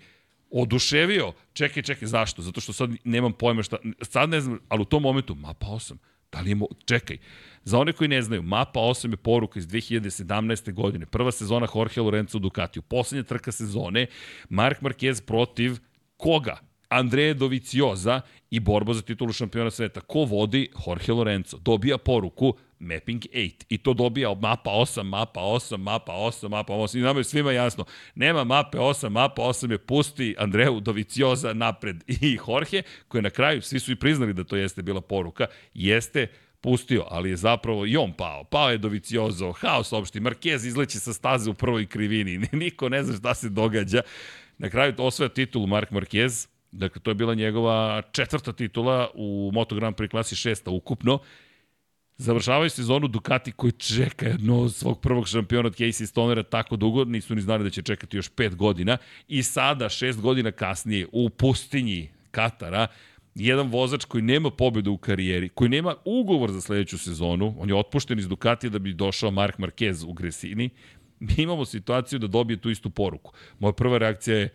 oduševio. 0.51 1.33
Čekaj, 1.53 1.83
čekaj, 1.83 2.09
zašto? 2.09 2.43
Zato 2.43 2.61
što 2.61 2.73
sad 2.73 2.91
nemam 3.05 3.33
pojma 3.33 3.63
šta, 3.63 3.77
sad 4.03 4.31
ne 4.31 4.41
znam, 4.41 4.59
ali 4.69 4.83
u 4.83 4.85
tom 4.85 5.03
momentu 5.03 5.35
mapa 5.35 5.67
8. 5.67 5.97
Da 6.35 6.41
li 6.41 6.51
je 6.51 6.55
mo... 6.55 6.67
Čekaj, 6.85 7.19
za 7.65 7.79
one 7.79 7.93
koji 7.93 8.09
ne 8.09 8.23
znaju, 8.23 8.43
mapa 8.43 8.81
8 8.81 9.11
je 9.11 9.17
poruka 9.17 9.59
iz 9.59 9.67
2017. 9.67 10.73
godine. 10.73 11.07
Prva 11.07 11.33
sezona 11.33 11.67
Jorge 11.75 12.01
Lorenzo 12.01 12.39
Ducatiju. 12.39 12.83
Poslednja 12.83 13.23
trka 13.23 13.53
sezone, 13.53 14.07
Mark 14.49 14.81
Marquez 14.81 15.23
protiv 15.23 15.79
koga? 16.17 16.59
Andreje 16.89 17.35
Dovicioza 17.35 18.21
i 18.51 18.61
borba 18.61 18.95
za 18.95 19.03
titulu 19.03 19.33
šampiona 19.33 19.71
sveta. 19.71 20.01
Ko 20.01 20.25
vodi? 20.25 20.69
Jorge 20.87 21.13
Lorenzo. 21.13 21.59
Dobija 21.59 21.99
poruku 21.99 22.55
Mapping 22.85 23.27
8. 23.33 23.65
I 23.69 23.79
to 23.79 23.95
dobija 23.95 24.35
mapa 24.35 24.71
8, 24.71 25.03
mapa 25.03 25.41
8, 25.41 25.77
mapa 25.77 26.13
8, 26.13 26.49
mapa 26.49 26.73
8. 26.73 26.99
I 26.99 27.03
nama 27.03 27.21
je 27.21 27.25
svima 27.25 27.53
jasno, 27.53 27.85
nema 28.15 28.45
mape 28.45 28.79
8, 28.79 29.09
mapa 29.09 29.43
8 29.43 29.71
je 29.71 29.79
pusti 29.79 30.35
Andreu 30.39 30.81
Dovicioza 30.81 31.53
napred 31.53 32.05
i 32.07 32.39
Jorge, 32.49 32.83
koji 33.09 33.23
na 33.23 33.31
kraju, 33.31 33.63
svi 33.63 33.81
su 33.81 33.93
i 33.93 33.97
priznali 33.97 34.33
da 34.33 34.45
to 34.45 34.57
jeste 34.57 34.83
bila 34.83 35.01
poruka, 35.01 35.47
jeste 35.75 36.27
pustio, 36.61 37.05
ali 37.11 37.31
je 37.31 37.37
zapravo 37.37 37.87
i 37.87 37.97
on 37.97 38.13
pao. 38.13 38.45
Pao 38.45 38.71
je 38.71 38.79
Doviciozo, 38.79 39.53
haos 39.53 39.93
opšti, 39.93 40.21
Marquez 40.21 40.67
izleće 40.67 40.99
sa 40.99 41.13
staze 41.13 41.51
u 41.51 41.55
prvoj 41.55 41.87
krivini, 41.87 42.49
niko 42.53 42.89
ne 42.89 43.03
zna 43.03 43.17
šta 43.17 43.35
se 43.35 43.49
događa. 43.49 44.03
Na 44.59 44.71
kraju 44.71 44.95
osvaja 44.99 45.29
titulu 45.29 45.67
Mark 45.67 45.91
Marquez, 45.91 46.49
dakle 46.73 47.03
to 47.03 47.11
je 47.11 47.15
bila 47.15 47.35
njegova 47.35 48.03
četvrta 48.13 48.53
titula 48.53 49.11
u 49.15 49.51
Moto 49.55 49.75
Grand 49.75 49.97
Prix 49.97 50.11
klasi 50.11 50.37
šesta 50.37 50.71
ukupno 50.71 51.19
Završavaju 52.17 52.71
sezonu 52.71 53.09
Ducati 53.09 53.53
koji 53.53 53.73
čeka 53.73 54.27
jedno 54.27 54.69
svog 54.69 55.01
prvog 55.01 55.29
šampiona 55.29 55.67
od 55.67 55.77
Casey 55.77 56.07
Stonera 56.07 56.43
tako 56.43 56.77
dugo, 56.77 57.05
nisu 57.05 57.35
ni 57.35 57.41
znali 57.41 57.65
da 57.65 57.71
će 57.71 57.83
čekati 57.83 58.17
još 58.17 58.29
pet 58.29 58.55
godina 58.55 58.97
i 59.29 59.43
sada, 59.43 59.89
šest 59.89 60.21
godina 60.21 60.53
kasnije, 60.53 61.07
u 61.13 61.31
pustinji 61.31 62.11
Katara, 62.31 62.87
jedan 63.35 63.71
vozač 63.71 64.05
koji 64.05 64.23
nema 64.23 64.51
pobedu 64.51 64.93
u 64.93 64.99
karijeri, 64.99 65.49
koji 65.49 65.69
nema 65.69 65.95
ugovor 66.05 66.53
za 66.53 66.61
sledeću 66.61 66.99
sezonu, 66.99 67.55
on 67.59 67.69
je 67.69 67.75
otpušten 67.75 68.19
iz 68.19 68.29
Ducatija 68.29 68.71
da 68.71 68.79
bi 68.79 68.93
došao 68.93 69.31
Mark 69.31 69.59
Marquez 69.59 70.05
u 70.09 70.13
Gresini, 70.13 70.71
mi 71.21 71.35
imamo 71.37 71.65
situaciju 71.65 72.19
da 72.19 72.27
dobije 72.27 72.57
tu 72.61 72.71
istu 72.71 72.91
poruku. 72.91 73.33
Moja 73.59 73.73
prva 73.73 73.99
reakcija 73.99 74.37
je, 74.37 74.49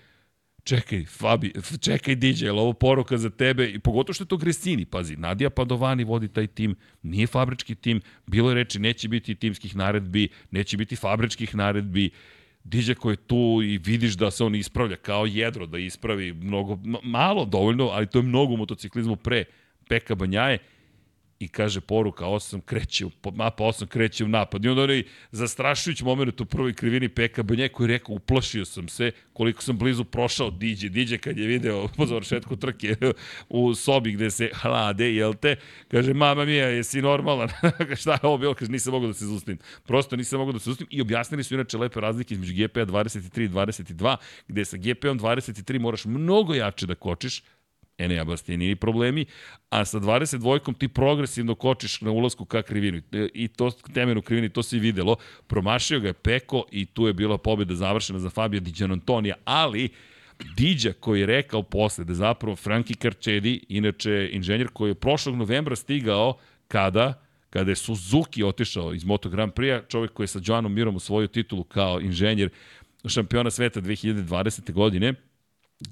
čekaj, 0.63 1.05
Fabi, 1.05 1.53
čekaj 1.81 2.15
DJ, 2.15 2.45
je 2.45 2.51
ovo 2.51 2.73
poruka 2.73 3.17
za 3.17 3.29
tebe? 3.29 3.69
I 3.69 3.79
pogotovo 3.79 4.13
što 4.13 4.23
je 4.23 4.27
to 4.27 4.37
Gresini, 4.37 4.85
pazi, 4.85 5.15
Nadija 5.15 5.49
Padovani 5.49 6.03
vodi 6.03 6.27
taj 6.27 6.47
tim, 6.47 6.75
nije 7.03 7.27
fabrički 7.27 7.75
tim, 7.75 8.01
bilo 8.27 8.49
je 8.49 8.55
reči, 8.55 8.79
neće 8.79 9.07
biti 9.07 9.35
timskih 9.35 9.75
naredbi, 9.75 10.27
neće 10.51 10.77
biti 10.77 10.95
fabričkih 10.95 11.55
naredbi, 11.55 12.09
DJ 12.63 12.91
koji 12.93 13.13
je 13.13 13.27
tu 13.27 13.61
i 13.63 13.77
vidiš 13.77 14.13
da 14.13 14.31
se 14.31 14.43
on 14.43 14.55
ispravlja 14.55 14.95
kao 14.95 15.25
jedro, 15.25 15.65
da 15.65 15.77
ispravi 15.77 16.33
mnogo, 16.33 16.79
malo 17.03 17.45
dovoljno, 17.45 17.87
ali 17.87 18.07
to 18.07 18.19
je 18.19 18.23
mnogo 18.23 18.53
u 18.53 18.57
motociklizmu 18.57 19.15
pre 19.15 19.43
Peka 19.87 20.15
Banjaje 20.15 20.57
i 21.39 21.47
kaže 21.47 21.81
poruka 21.81 22.25
8 22.25 22.61
kreće, 22.61 23.05
u, 23.05 23.11
mapa 23.33 23.63
8 23.63 23.87
kreće 23.87 24.23
u 24.23 24.27
napad. 24.27 24.65
I 24.65 24.69
onda 24.69 24.83
onaj 24.83 25.03
zastrašujući 25.31 26.03
moment 26.03 26.41
u 26.41 26.45
prvoj 26.45 26.73
krivini 26.73 27.09
Peka 27.09 27.43
Banje 27.43 27.69
koji 27.69 27.85
je 27.85 27.91
rekao 27.97 28.15
uplašio 28.15 28.65
sam 28.65 28.87
se 28.87 29.11
koliko 29.33 29.63
sam 29.63 29.77
blizu 29.77 30.03
prošao 30.03 30.51
Diđe. 30.51 30.89
Diđe 30.89 31.17
kad 31.17 31.37
je 31.37 31.47
video 31.47 31.87
po 31.97 32.05
završetku 32.05 32.55
trke 32.55 32.95
u 33.49 33.75
sobi 33.75 34.11
gde 34.11 34.31
se 34.31 34.49
hlade, 34.53 35.15
jel 35.15 35.33
te? 35.33 35.55
Kaže, 35.87 36.13
mama 36.13 36.45
mija, 36.45 36.67
jesi 36.67 37.01
normalan? 37.01 37.49
Šta 38.01 38.11
je 38.11 38.19
ovo 38.23 38.37
bilo? 38.37 38.53
Kaže, 38.53 38.71
nisam 38.71 38.93
mogao 38.93 39.07
da 39.07 39.13
se 39.13 39.25
zustim. 39.25 39.57
Prosto 39.85 40.15
nisam 40.15 40.39
mogao 40.39 40.53
da 40.53 40.59
se 40.59 40.69
zustim 40.69 40.87
i 40.89 41.01
objasnili 41.01 41.43
su 41.43 41.53
inače 41.53 41.77
lepe 41.77 41.99
razlike 41.99 42.33
između 42.33 42.53
GP-a 42.53 42.85
23 42.85 43.43
i 43.43 43.49
22, 43.49 44.15
gde 44.47 44.65
sa 44.65 44.77
GP-om 44.77 45.19
23 45.19 45.79
moraš 45.79 46.05
mnogo 46.05 46.53
jače 46.53 46.85
da 46.85 46.95
kočiš, 46.95 47.43
Enea 47.99 48.23
Bastianini 48.23 48.75
problemi, 48.75 49.25
a 49.69 49.85
sa 49.85 49.99
22-kom 49.99 50.73
ti 50.73 50.87
progresivno 50.87 51.55
kočiš 51.55 52.01
na 52.01 52.11
ulazku 52.11 52.45
ka 52.45 52.61
krivini. 52.61 53.01
I 53.33 53.47
to 53.47 53.71
temenu 53.93 54.21
krivini, 54.21 54.49
to 54.49 54.63
se 54.63 54.77
i 54.77 54.79
videlo. 54.79 55.15
Promašio 55.47 55.99
ga 55.99 56.07
je 56.07 56.13
Peko 56.13 56.63
i 56.71 56.85
tu 56.85 57.07
je 57.07 57.13
bila 57.13 57.37
pobjeda 57.37 57.75
završena 57.75 58.19
za 58.19 58.29
Fabio 58.29 58.59
Di 58.59 58.71
Gianantonija, 58.71 59.35
ali 59.45 59.89
Diđa 60.57 60.93
koji 60.99 61.19
je 61.19 61.25
rekao 61.25 61.63
posle 61.63 62.03
da 62.05 62.13
zapravo 62.13 62.55
Franki 62.55 62.93
Karčedi, 62.93 63.65
inače 63.69 64.29
inženjer 64.31 64.67
koji 64.73 64.89
je 64.89 64.95
prošlog 64.95 65.35
novembra 65.35 65.75
stigao 65.75 66.37
kada 66.67 67.29
kada 67.49 67.71
je 67.71 67.75
Suzuki 67.75 68.43
otišao 68.43 68.93
iz 68.93 69.05
Moto 69.05 69.29
Grand 69.29 69.53
Prix-a, 69.53 69.81
čovjek 69.87 70.13
koji 70.13 70.23
je 70.23 70.27
sa 70.27 70.39
Joanom 70.43 70.73
Mirom 70.73 70.95
osvojio 70.95 71.27
titulu 71.27 71.63
kao 71.63 72.01
inženjer 72.01 72.49
šampiona 73.05 73.51
sveta 73.51 73.81
2020. 73.81 74.71
godine, 74.71 75.13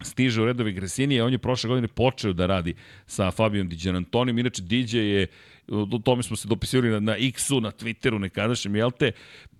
stiže 0.01 0.41
u 0.41 0.45
redovi 0.45 0.71
Gresinije, 0.71 1.23
on 1.23 1.31
je 1.31 1.37
prošle 1.37 1.67
godine 1.67 1.87
počeo 1.87 2.33
da 2.33 2.45
radi 2.45 2.75
sa 3.05 3.31
Fabijom 3.31 3.69
Diđan 3.69 3.95
Antonijom, 3.95 4.39
inače 4.39 4.61
DJ 4.61 4.97
je, 4.97 5.27
o 5.67 5.99
tome 6.03 6.23
smo 6.23 6.35
se 6.35 6.47
dopisivali 6.47 6.89
na, 6.89 6.99
na 6.99 7.15
X-u, 7.17 7.61
na 7.61 7.71
Twitteru 7.71 8.19
nekadašnjem, 8.19 8.75
jel 8.75 8.91
te, 8.91 9.11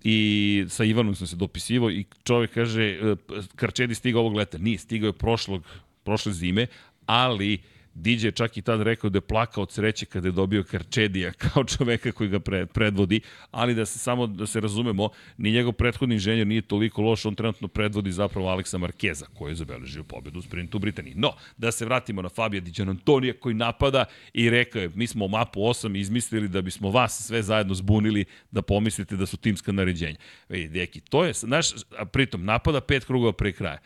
i 0.04 0.66
sa 0.70 0.84
Ivanom 0.84 1.16
sam 1.16 1.28
se 1.28 1.36
dopisivao 1.36 1.92
i 1.92 2.06
čovjek 2.24 2.54
kaže, 2.54 2.84
e, 2.84 3.16
Karčedi 3.56 3.96
stigao 3.96 4.22
ovog 4.22 4.36
leta, 4.36 4.58
nije, 4.58 4.78
stigao 4.78 5.08
je 5.08 5.14
prošlog, 5.14 5.64
prošle 6.04 6.34
zime, 6.34 6.68
ali 7.06 7.54
uh, 7.54 7.77
DJ 7.98 8.26
je 8.26 8.32
čak 8.32 8.58
i 8.58 8.62
tad 8.62 8.82
rekao 8.82 9.10
da 9.10 9.18
je 9.18 9.22
plakao 9.22 9.64
od 9.64 9.72
sreće 9.72 10.06
kada 10.06 10.28
je 10.28 10.32
dobio 10.32 10.64
Karčedija 10.64 11.32
kao 11.42 11.64
čoveka 11.64 12.12
koji 12.12 12.30
ga 12.30 12.40
pre, 12.40 12.66
predvodi, 12.66 13.22
ali 13.52 13.76
da 13.76 13.86
se 13.86 14.00
samo 14.00 14.28
da 14.28 14.46
se 14.46 14.60
razumemo, 14.60 15.10
ni 15.38 15.52
njegov 15.52 15.74
prethodni 15.74 16.16
inženjer 16.16 16.48
nije 16.48 16.62
toliko 16.62 17.02
loš, 17.02 17.26
on 17.26 17.36
trenutno 17.36 17.68
predvodi 17.68 18.12
zapravo 18.12 18.48
Aleksa 18.48 18.78
Markeza 18.78 19.26
koji 19.34 19.52
je 19.52 19.56
zabeležio 19.56 20.04
pobedu 20.04 20.40
u 20.40 20.42
sprintu 20.42 20.78
u 20.78 20.80
Britaniji. 20.80 21.14
No, 21.16 21.34
da 21.58 21.72
se 21.72 21.86
vratimo 21.86 22.22
na 22.22 22.30
Fabija 22.30 22.62
Diđan 22.62 22.90
Antonija 22.90 23.34
koji 23.40 23.56
napada 23.56 24.06
i 24.34 24.50
rekao 24.50 24.82
je, 24.82 24.90
mi 24.96 25.08
smo 25.08 25.28
mapu 25.28 25.60
8 25.60 26.00
izmislili 26.00 26.48
da 26.48 26.62
bismo 26.62 26.90
vas 26.90 27.28
sve 27.28 27.44
zajedno 27.44 27.74
zbunili 27.74 28.26
da 28.52 28.62
pomislite 28.62 29.16
da 29.16 29.26
su 29.26 29.38
timska 29.38 29.72
naređenja. 29.72 30.18
Vidi, 30.50 30.68
deki, 30.68 31.00
to 31.00 31.26
je, 31.26 31.34
znaš, 31.34 31.68
a 31.98 32.06
pritom 32.06 32.46
napada 32.46 32.82
pet 32.82 33.06
krugova 33.06 33.34
pre 33.34 33.52
kraja. 33.52 33.78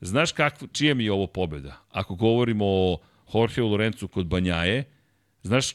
Znaš 0.00 0.32
kakvo, 0.32 0.68
čija 0.72 0.94
mi 0.94 1.04
je 1.04 1.12
ovo 1.12 1.26
pobeda? 1.26 1.76
Ako 1.90 2.14
govorimo 2.14 2.64
o 2.66 2.98
Jorge 3.34 3.62
Lorenzo 3.62 4.08
kod 4.08 4.26
Banjaje, 4.26 4.84
znaš 5.42 5.74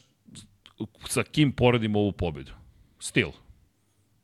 sa 1.08 1.22
kim 1.22 1.52
poredimo 1.52 1.98
ovu 1.98 2.12
pobedu? 2.12 2.52
Stil. 3.00 3.28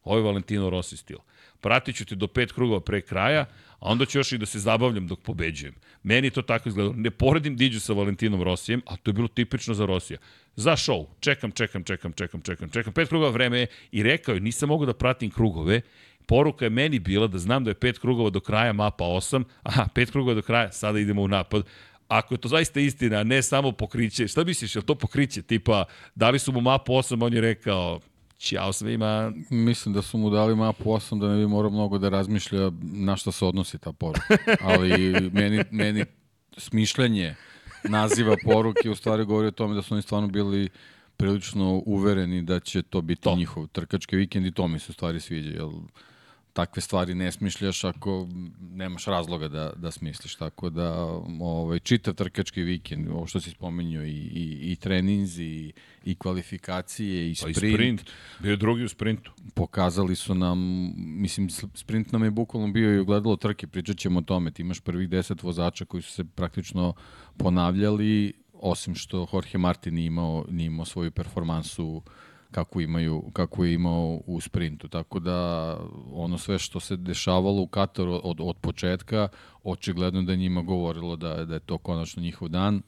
Ovo 0.05 0.16
je 0.16 0.23
Valentino 0.23 0.71
Rossi 0.71 0.97
stil. 0.97 1.18
Pratit 1.61 1.97
ću 1.97 2.05
te 2.05 2.14
do 2.14 2.27
pet 2.27 2.53
krugova 2.53 2.81
pre 2.81 3.01
kraja, 3.01 3.45
a 3.79 3.88
onda 3.88 4.07
ću 4.07 4.18
još 4.18 4.33
i 4.33 4.38
da 4.38 4.47
se 4.47 4.59
zabavljam 4.59 5.07
dok 5.07 5.21
pobeđujem. 5.23 5.75
Meni 6.03 6.31
to 6.31 6.42
tako 6.42 6.68
izgleda. 6.68 6.92
Ne 6.97 7.11
poredim 7.11 7.57
Diđu 7.57 7.81
sa 7.81 7.92
Valentinom 7.92 8.42
Rosijem, 8.42 8.83
a 8.87 8.97
to 8.97 9.11
je 9.11 9.14
bilo 9.14 9.29
tipično 9.29 9.75
za 9.75 9.87
Rosija. 9.87 10.18
Za 10.57 10.77
show. 10.77 11.07
Čekam, 11.21 11.51
čekam, 11.51 11.85
čekam, 11.85 12.12
čekam, 12.12 12.40
čekam, 12.40 12.71
čekam. 12.71 12.92
Pet 12.92 13.09
krugova 13.09 13.31
vreme 13.31 13.61
je 13.61 13.66
i 13.92 14.03
rekao 14.03 14.35
je, 14.35 14.40
nisam 14.40 14.68
mogu 14.68 14.87
da 14.87 14.95
pratim 14.95 15.31
krugove, 15.31 15.81
Poruka 16.27 16.64
je 16.64 16.71
meni 16.71 16.99
bila 16.99 17.27
da 17.27 17.38
znam 17.38 17.64
da 17.64 17.71
je 17.71 17.75
pet 17.75 17.99
krugova 17.99 18.31
do 18.31 18.40
kraja 18.40 18.73
mapa 18.73 19.05
8, 19.05 19.45
aha, 19.62 19.88
pet 19.95 20.11
krugova 20.11 20.35
do 20.35 20.42
kraja, 20.42 20.73
sada 20.73 20.99
idemo 20.99 21.23
u 21.23 21.29
napad, 21.29 21.66
ako 22.18 22.35
je 22.35 22.38
to 22.38 22.48
zaista 22.48 22.81
istina, 22.81 23.16
a 23.16 23.25
ne 23.25 23.42
samo 23.42 23.72
pokriće, 23.72 24.29
šta 24.29 24.44
misliš, 24.44 24.77
je 24.77 24.83
to 24.83 24.94
pokriće? 24.94 25.42
Tipa, 25.42 25.85
dali 26.14 26.38
su 26.38 26.53
mu 26.53 26.61
mapu 26.61 26.92
8, 26.92 27.25
on 27.25 27.35
je 27.35 27.40
rekao, 27.40 28.01
Ćao 28.38 28.72
svima. 28.72 29.33
Mislim 29.51 29.94
da 29.94 30.03
su 30.03 30.18
mu 30.18 30.31
dali 30.31 30.57
mapu 30.57 30.85
8 30.85 31.20
da 31.20 31.29
ne 31.29 31.37
bi 31.37 31.46
morao 31.46 31.70
mnogo 31.70 31.98
da 31.98 32.09
razmišlja 32.09 32.70
na 32.83 33.16
što 33.16 33.33
se 33.33 33.44
odnosi 33.44 33.79
ta 33.79 33.92
poruka. 33.92 34.37
Ali 34.61 35.31
meni, 35.33 35.64
meni 35.70 36.05
smišljanje 36.57 37.35
naziva 37.85 38.37
poruke 38.44 38.90
u 38.90 38.94
stvari 38.94 39.25
govori 39.25 39.48
o 39.48 39.51
tome 39.51 39.75
da 39.75 39.83
su 39.83 39.94
oni 39.94 40.03
stvarno 40.03 40.29
bili 40.29 40.68
prilično 41.16 41.83
uvereni 41.87 42.42
da 42.42 42.61
će 42.61 42.83
to 42.83 43.01
biti 43.01 43.22
to. 43.22 43.37
njihov 43.37 43.66
trkački 43.66 44.16
vikend 44.16 44.46
i 44.46 44.53
to 44.53 44.68
mi 44.68 44.79
se 44.79 44.87
u 44.88 44.92
stvari 44.92 45.20
sviđa. 45.20 45.51
Jer 45.51 45.68
takve 46.52 46.82
stvari 46.82 47.14
ne 47.14 47.32
smišljaš 47.32 47.84
ako 47.84 48.28
nemaš 48.60 49.04
razloga 49.04 49.48
da, 49.48 49.72
da 49.76 49.90
smisliš. 49.90 50.34
Tako 50.34 50.70
da 50.70 50.92
ovaj, 51.40 51.78
čitav 51.78 52.14
trkački 52.14 52.62
vikend, 52.62 53.08
ovo 53.08 53.26
što 53.26 53.40
si 53.40 53.50
spomenuo, 53.50 54.02
i, 54.02 54.10
i, 54.10 54.72
i 54.72 54.76
treninzi, 54.76 55.44
i, 55.44 55.72
i 56.04 56.14
kvalifikacije, 56.14 57.30
i 57.30 57.34
sprint. 57.34 57.60
Pa 57.60 57.66
i 57.66 57.72
sprint. 57.72 58.10
Bio 58.38 58.56
drugi 58.56 58.84
u 58.84 58.88
sprintu. 58.88 59.32
Pokazali 59.54 60.16
su 60.16 60.34
nam, 60.34 60.58
mislim, 60.96 61.48
sprint 61.74 62.12
nam 62.12 62.24
je 62.24 62.30
bukvalno 62.30 62.72
bio 62.72 62.94
i 62.94 63.00
ugledalo 63.00 63.36
trke, 63.36 63.66
pričat 63.66 63.96
ćemo 63.96 64.18
o 64.18 64.22
tome. 64.22 64.50
Ti 64.50 64.62
imaš 64.62 64.80
prvih 64.80 65.08
deset 65.08 65.42
vozača 65.42 65.84
koji 65.84 66.02
su 66.02 66.12
se 66.12 66.24
praktično 66.24 66.94
ponavljali, 67.36 68.32
osim 68.52 68.94
što 68.94 69.26
Jorge 69.32 69.58
Martin 69.58 69.94
nije 69.94 70.06
imao, 70.06 70.44
nije 70.50 70.66
imao 70.66 70.84
svoju 70.84 71.10
performansu 71.10 71.86
uh, 71.86 72.02
kako 72.52 72.80
imaju 72.80 73.30
kako 73.32 73.64
je 73.64 73.74
imao 73.74 74.20
u 74.26 74.40
sprintu. 74.40 74.88
Tako 74.88 75.20
da 75.20 75.78
ono 76.12 76.38
sve 76.38 76.58
što 76.58 76.80
se 76.80 76.96
dešavalo 76.96 77.62
u 77.62 77.66
Kataru 77.66 78.20
od, 78.24 78.36
od 78.40 78.56
početka, 78.56 79.28
očigledno 79.62 80.22
da 80.22 80.34
njima 80.34 80.62
govorilo 80.62 81.16
da, 81.16 81.44
da 81.44 81.54
je 81.54 81.60
to 81.60 81.78
konačno 81.78 82.22
njihov 82.22 82.48
dan. 82.48 82.82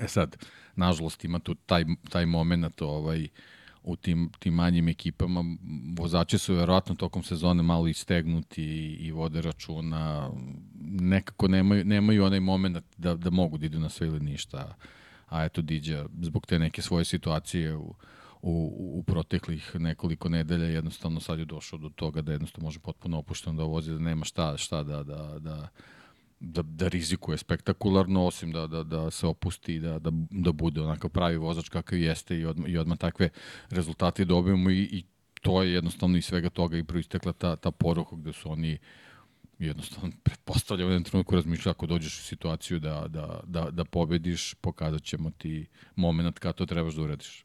E 0.00 0.08
sad, 0.08 0.36
nažalost 0.76 1.24
ima 1.24 1.38
tu 1.38 1.54
taj, 1.54 1.84
taj 2.10 2.26
moment 2.26 2.82
ovaj, 2.82 3.28
u 3.82 3.96
tim, 3.96 4.30
tim 4.38 4.54
manjim 4.54 4.88
ekipama. 4.88 5.44
Vozači 5.98 6.38
su 6.38 6.54
verovatno 6.54 6.94
tokom 6.94 7.22
sezone 7.22 7.62
malo 7.62 7.86
istegnuti 7.86 8.62
i, 8.62 9.06
i 9.06 9.10
vode 9.10 9.40
računa. 9.42 10.30
Nekako 10.84 11.48
nemaju, 11.48 11.84
nemaju 11.84 12.24
onaj 12.24 12.40
moment 12.40 12.78
da, 12.96 13.14
da 13.14 13.30
mogu 13.30 13.58
da 13.58 13.66
idu 13.66 13.80
na 13.80 13.88
sve 13.88 14.06
ili 14.06 14.20
ništa. 14.20 14.74
A 15.28 15.44
eto, 15.44 15.62
Diđa, 15.62 16.06
zbog 16.20 16.46
te 16.46 16.58
neke 16.58 16.82
svoje 16.82 17.04
situacije 17.04 17.76
u, 17.76 17.94
u, 18.42 18.98
u 18.98 19.02
proteklih 19.02 19.74
nekoliko 19.74 20.28
nedelja 20.28 20.64
jednostavno 20.64 21.20
sad 21.20 21.38
je 21.38 21.44
došao 21.44 21.78
do 21.78 21.88
toga 21.88 22.22
da 22.22 22.32
jednostavno 22.32 22.66
može 22.66 22.78
potpuno 22.78 23.18
opušteno 23.18 23.56
da 23.56 23.64
vozi, 23.64 23.92
da 23.92 23.98
nema 23.98 24.24
šta, 24.24 24.56
šta 24.56 24.82
da, 24.82 25.02
da, 25.02 25.38
da, 25.38 25.68
da, 26.40 26.62
da 26.62 26.88
rizikuje 26.88 27.38
spektakularno, 27.38 28.26
osim 28.26 28.52
da, 28.52 28.66
da, 28.66 28.82
da 28.82 29.10
se 29.10 29.26
opusti 29.26 29.78
da, 29.78 29.98
da, 29.98 30.10
da 30.30 30.52
bude 30.52 30.80
onakav 30.80 31.10
pravi 31.10 31.36
vozač 31.36 31.68
kakav 31.68 31.98
jeste 31.98 32.38
i 32.38 32.44
odmah, 32.44 32.70
i 32.70 32.78
odmah 32.78 32.98
takve 32.98 33.28
rezultate 33.70 34.24
dobijemo 34.24 34.70
i, 34.70 34.82
i 34.82 35.04
to 35.42 35.62
je 35.62 35.72
jednostavno 35.72 36.18
iz 36.18 36.24
svega 36.24 36.50
toga 36.50 36.78
i 36.78 36.84
proistekla 36.84 37.32
ta, 37.32 37.56
ta 37.56 37.70
poruka 37.70 38.16
gde 38.16 38.32
su 38.32 38.52
oni 38.52 38.78
jednostavno 39.58 40.10
pretpostavljam 40.22 40.88
u 40.88 40.90
jednom 40.90 41.04
trenutku 41.04 41.34
razmišlja 41.34 41.70
ako 41.70 41.86
dođeš 41.86 42.18
u 42.18 42.22
situaciju 42.22 42.78
da, 42.78 43.06
da, 43.08 43.40
da, 43.46 43.70
da 43.70 43.84
pobediš, 43.84 44.54
pokazat 44.54 45.02
ćemo 45.02 45.30
ti 45.30 45.66
moment 45.96 46.38
kada 46.38 46.52
to 46.52 46.66
trebaš 46.66 46.94
da 46.94 47.02
uradiš. 47.02 47.44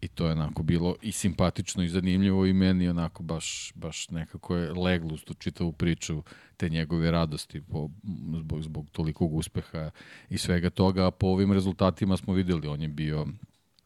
I 0.00 0.08
to 0.08 0.26
je 0.26 0.32
onako 0.32 0.62
bilo 0.62 0.96
i 1.02 1.12
simpatično 1.12 1.82
i 1.82 1.88
zanimljivo 1.88 2.46
i 2.46 2.52
meni 2.52 2.88
onako 2.88 3.22
baš, 3.22 3.72
baš 3.74 4.10
nekako 4.10 4.56
je 4.56 4.72
leglo 4.72 5.16
tu 5.16 5.34
čitavu 5.34 5.72
priču 5.72 6.22
te 6.56 6.68
njegove 6.68 7.10
radosti 7.10 7.60
po, 7.60 7.90
zbog, 8.38 8.62
zbog 8.62 8.90
tolikog 8.90 9.34
uspeha 9.34 9.90
i 10.30 10.38
svega 10.38 10.70
toga. 10.70 11.06
A 11.06 11.10
po 11.10 11.26
ovim 11.26 11.52
rezultatima 11.52 12.16
smo 12.16 12.34
videli, 12.34 12.68
on 12.68 12.82
je 12.82 12.88
bio 12.88 13.26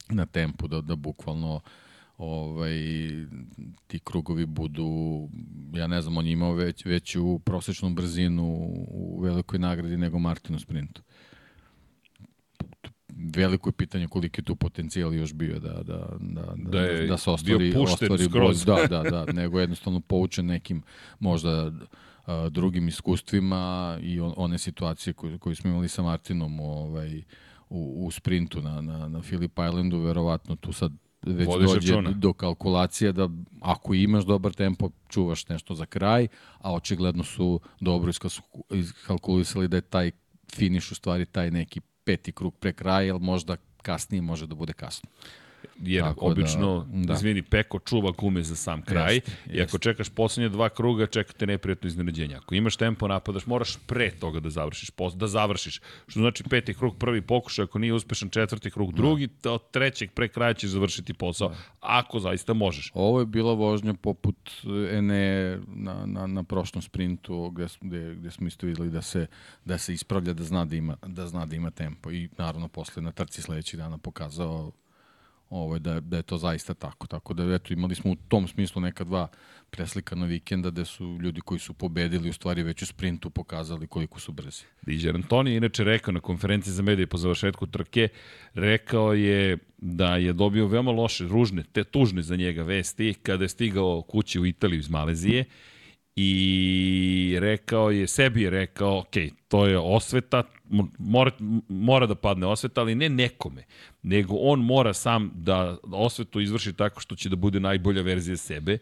na 0.08 0.26
tempu 0.26 0.68
da, 0.68 0.80
da 0.80 0.96
bukvalno 0.96 1.60
ovaj, 2.18 2.74
ti 3.86 3.98
krugovi 4.04 4.46
budu, 4.46 5.28
ja 5.74 5.86
ne 5.86 6.02
znam, 6.02 6.16
on 6.16 6.26
je 6.26 6.32
imao 6.32 6.52
već, 6.52 6.84
veću 6.84 7.38
prosečnu 7.38 7.90
brzinu 7.90 8.44
u 8.88 9.20
velikoj 9.20 9.58
nagradi 9.58 9.96
nego 9.96 10.18
Martinu 10.18 10.58
sprintu 10.58 11.02
veliko 13.36 13.68
je 13.68 13.72
pitanje 13.72 14.08
koliko 14.08 14.40
je 14.40 14.44
tu 14.44 14.56
potencijal 14.56 15.14
još 15.14 15.32
bio 15.32 15.58
da, 15.58 15.72
da, 15.72 15.82
da, 15.82 16.54
da, 16.56 16.70
da, 16.70 16.80
je 16.80 17.06
da 17.06 17.18
se 17.18 17.30
ostvari, 17.30 17.74
ostvari 17.76 18.28
broj. 18.28 18.54
Da, 18.66 18.86
da, 18.86 19.10
da, 19.10 19.32
nego 19.40 19.60
jednostavno 19.60 20.00
poučen 20.00 20.46
nekim 20.46 20.82
možda 21.18 21.72
a, 22.26 22.48
drugim 22.48 22.88
iskustvima 22.88 23.98
i 24.02 24.20
on, 24.20 24.32
one 24.36 24.58
situacije 24.58 25.12
koje, 25.14 25.38
koje 25.38 25.54
smo 25.54 25.70
imali 25.70 25.88
sa 25.88 26.02
Martinom 26.02 26.60
ovaj, 26.60 27.22
u, 27.68 28.06
u 28.06 28.10
sprintu 28.10 28.62
na, 28.62 28.80
na, 28.80 29.08
na 29.08 29.20
Philip 29.20 29.58
Islandu, 29.58 29.98
verovatno 29.98 30.56
tu 30.56 30.72
sad 30.72 30.92
već 31.26 31.48
Vodiš 31.48 31.70
dođe 31.70 31.92
računa. 31.92 32.10
do 32.10 32.32
kalkulacije 32.32 33.12
da 33.12 33.28
ako 33.60 33.94
imaš 33.94 34.24
dobar 34.24 34.52
tempo, 34.52 34.90
čuvaš 35.08 35.48
nešto 35.48 35.74
za 35.74 35.86
kraj, 35.86 36.28
a 36.58 36.74
očigledno 36.74 37.24
su 37.24 37.60
dobro 37.80 38.12
iskalkulisali 38.70 39.68
da 39.68 39.76
je 39.76 39.80
taj 39.80 40.10
finiš 40.54 40.92
u 40.92 40.94
stvari 40.94 41.26
taj 41.26 41.50
neki 41.50 41.80
peti 42.04 42.32
krug 42.32 42.54
pre 42.54 42.72
kraja, 42.72 43.00
jer 43.00 43.18
možda 43.18 43.56
kasnije 43.82 44.22
može 44.22 44.46
da 44.46 44.54
bude 44.54 44.72
kasno. 44.72 45.10
Jer 45.80 46.04
Tako 46.04 46.24
da, 46.24 46.32
obično, 46.32 46.86
da, 46.92 47.06
da. 47.06 47.12
izvini, 47.12 47.42
Peko 47.42 47.78
čuva 47.78 48.10
gume 48.10 48.42
za 48.42 48.56
sam 48.56 48.82
kraj 48.82 49.14
jest, 49.14 49.30
i 49.52 49.60
ako 49.62 49.78
čekaš 49.78 50.08
poslednje 50.08 50.48
dva 50.48 50.68
kruga, 50.68 51.06
čekate 51.06 51.46
neprijatno 51.46 51.86
iznenađenje. 51.88 52.36
Ako 52.36 52.54
imaš 52.54 52.76
tempo 52.76 53.08
napadaš, 53.08 53.46
moraš 53.46 53.76
pre 53.86 54.10
toga 54.10 54.40
da 54.40 54.50
završiš, 54.50 54.90
da 55.14 55.26
završiš. 55.26 55.80
Što 56.06 56.20
znači 56.20 56.44
peti 56.44 56.74
krug, 56.74 56.96
prvi 56.98 57.22
pokušaj, 57.22 57.62
ako 57.62 57.78
nije 57.78 57.92
uspešan 57.92 58.30
četvrti 58.30 58.70
krug, 58.70 58.92
da. 58.92 58.96
drugi, 58.96 59.28
da. 59.42 59.52
od 59.52 59.70
trećeg 59.70 60.10
pre 60.10 60.28
kraja 60.28 60.54
ćeš 60.54 60.70
završiti 60.70 61.14
posao, 61.14 61.48
da. 61.48 61.54
ako 61.80 62.20
zaista 62.20 62.52
možeš. 62.52 62.90
Ovo 62.94 63.20
je 63.20 63.26
bila 63.26 63.52
vožnja 63.52 63.94
poput 63.94 64.36
Ene 64.90 65.58
na, 65.66 66.06
na, 66.06 66.26
na 66.26 66.42
prošlom 66.42 66.82
sprintu, 66.82 67.50
gde, 67.50 67.66
gde, 67.80 68.14
gde 68.14 68.30
smo 68.30 68.46
isto 68.46 68.66
videli 68.66 68.90
da 68.90 69.02
se, 69.02 69.26
da 69.64 69.78
se 69.78 69.94
ispravlja, 69.94 70.32
da 70.32 70.44
zna 70.44 70.64
da 70.64 70.76
ima, 70.76 70.96
da 71.06 71.26
zna 71.26 71.46
da 71.46 71.56
ima 71.56 71.70
tempo 71.70 72.10
i 72.10 72.28
naravno 72.38 72.68
posle 72.68 73.02
na 73.02 73.12
trci 73.12 73.42
sledećeg 73.42 73.78
dana 73.78 73.98
pokazao 73.98 74.72
ovaj, 75.52 75.78
da, 75.78 76.00
da 76.00 76.16
je 76.16 76.22
to 76.22 76.38
zaista 76.38 76.74
tako. 76.74 77.06
Tako 77.06 77.34
da 77.34 77.54
eto, 77.54 77.72
imali 77.72 77.94
smo 77.94 78.10
u 78.10 78.16
tom 78.28 78.48
smislu 78.48 78.82
neka 78.82 79.04
dva 79.04 79.28
preslikana 79.70 80.26
vikenda 80.26 80.70
gde 80.70 80.84
su 80.84 81.18
ljudi 81.22 81.40
koji 81.40 81.60
su 81.60 81.72
pobedili 81.72 82.28
u 82.28 82.32
stvari 82.32 82.62
već 82.62 82.82
u 82.82 82.86
sprintu 82.86 83.30
pokazali 83.30 83.86
koliko 83.86 84.20
su 84.20 84.32
brzi. 84.32 84.64
Diđer 84.82 85.14
Antoni 85.14 85.50
je 85.50 85.56
inače 85.56 85.84
rekao 85.84 86.12
na 86.12 86.20
konferenciji 86.20 86.72
za 86.72 86.82
medije 86.82 87.06
po 87.06 87.16
završetku 87.16 87.66
trke, 87.66 88.08
rekao 88.54 89.14
je 89.14 89.58
da 89.78 90.16
je 90.16 90.32
dobio 90.32 90.66
veoma 90.66 90.90
loše, 90.90 91.24
ružne, 91.24 91.62
te 91.72 91.84
tužne 91.84 92.22
za 92.22 92.36
njega 92.36 92.62
vesti 92.62 93.14
kada 93.22 93.44
je 93.44 93.48
stigao 93.48 94.02
kući 94.02 94.40
u 94.40 94.46
Italiju 94.46 94.78
iz 94.78 94.90
Malezije 94.90 95.44
i 96.16 97.36
rekao 97.40 97.90
je, 97.90 98.06
sebi 98.06 98.42
je 98.42 98.50
rekao, 98.50 98.98
ok, 98.98 99.14
to 99.48 99.66
je 99.66 99.78
osveta, 99.78 100.42
mora, 100.98 101.30
mora 101.68 102.06
da 102.06 102.14
padne 102.14 102.46
osveta, 102.46 102.80
ali 102.80 102.94
ne 102.94 103.08
nekome, 103.08 103.64
nego 104.02 104.34
on 104.34 104.60
mora 104.60 104.94
sam 104.94 105.30
da 105.34 105.76
osvetu 105.82 106.40
izvrši 106.40 106.72
tako 106.72 107.00
što 107.00 107.16
će 107.16 107.28
da 107.28 107.36
bude 107.36 107.60
najbolja 107.60 108.02
verzija 108.02 108.36
sebe. 108.36 108.78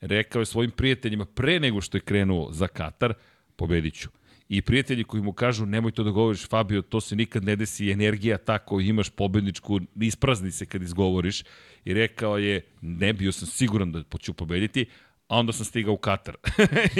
Rekao 0.00 0.40
je 0.40 0.46
svojim 0.46 0.70
prijateljima 0.70 1.24
pre 1.24 1.60
nego 1.60 1.80
što 1.80 1.96
je 1.96 2.00
krenuo 2.00 2.52
za 2.52 2.66
Katar, 2.66 3.14
pobedit 3.56 3.94
ću. 3.94 4.08
I 4.48 4.62
prijatelji 4.62 5.04
koji 5.04 5.22
mu 5.22 5.32
kažu 5.32 5.66
nemoj 5.66 5.92
to 5.92 6.04
da 6.04 6.10
govoriš 6.10 6.48
Fabio, 6.48 6.82
to 6.82 7.00
se 7.00 7.16
nikad 7.16 7.44
ne 7.44 7.56
desi, 7.56 7.90
energija 7.90 8.38
ta 8.38 8.58
koju 8.58 8.86
imaš 8.86 9.10
pobedničku, 9.10 9.80
isprazni 10.00 10.50
se 10.50 10.66
kad 10.66 10.82
izgovoriš. 10.82 11.42
I 11.84 11.94
rekao 11.94 12.38
je, 12.38 12.60
ne 12.80 13.12
bio 13.12 13.32
sam 13.32 13.48
siguran 13.48 13.92
da 13.92 14.02
ću 14.18 14.32
pobediti, 14.32 14.86
a 15.28 15.38
onda 15.38 15.52
sam 15.52 15.64
stigao 15.64 15.94
u 15.94 15.96
Katar. 15.96 16.36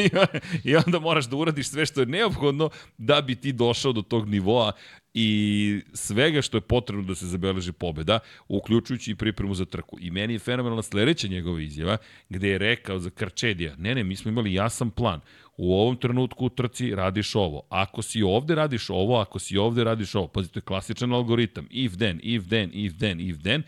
I 0.65 0.77
onda 0.77 0.99
moraš 0.99 1.25
da 1.25 1.37
uradiš 1.37 1.69
sve 1.69 1.87
što 1.87 2.01
je 2.01 2.07
neophodno 2.07 2.71
da 2.99 3.21
bi 3.21 3.35
ti 3.35 3.53
došao 3.53 3.93
do 3.93 4.03
tog 4.03 4.29
nivoa 4.29 4.73
i 5.15 5.81
svega 5.93 6.43
što 6.43 6.57
je 6.57 6.61
potrebno 6.61 7.05
da 7.05 7.15
se 7.15 7.27
zabeleži 7.27 7.73
pobeda, 7.73 8.19
uključujući 8.49 9.11
i 9.11 9.15
pripremu 9.15 9.55
za 9.55 9.65
trku. 9.65 9.97
I 10.01 10.11
meni 10.11 10.33
je 10.33 10.39
fenomenalna 10.39 10.83
sledeća 10.83 11.29
njegova 11.29 11.61
izjava, 11.61 11.97
gde 12.29 12.49
je 12.49 12.59
rekao 12.59 12.99
za 12.99 13.11
Karčedija, 13.11 13.75
ne, 13.79 13.95
ne, 13.95 14.05
mi 14.05 14.17
smo 14.17 14.31
imali 14.31 14.55
jasan 14.55 14.91
plan. 14.91 15.21
U 15.57 15.75
ovom 15.75 15.97
trenutku 15.97 16.47
u 16.47 16.49
trci 16.49 16.95
radiš 16.95 17.35
ovo. 17.35 17.63
Ako 17.69 18.03
si 18.03 18.23
ovde 18.23 18.55
radiš 18.55 18.91
ovo, 18.91 19.21
ako 19.21 19.39
si 19.39 19.59
ovde 19.59 19.85
radiš 19.85 20.15
ovo. 20.15 20.27
Pazite, 20.29 20.61
klasičan 20.61 21.13
algoritam. 21.13 21.67
If 21.71 21.93
then, 21.97 22.21
if 22.23 22.49
then, 22.49 22.71
if 22.73 22.99
then, 22.99 23.21
if 23.21 23.43
then 23.43 23.63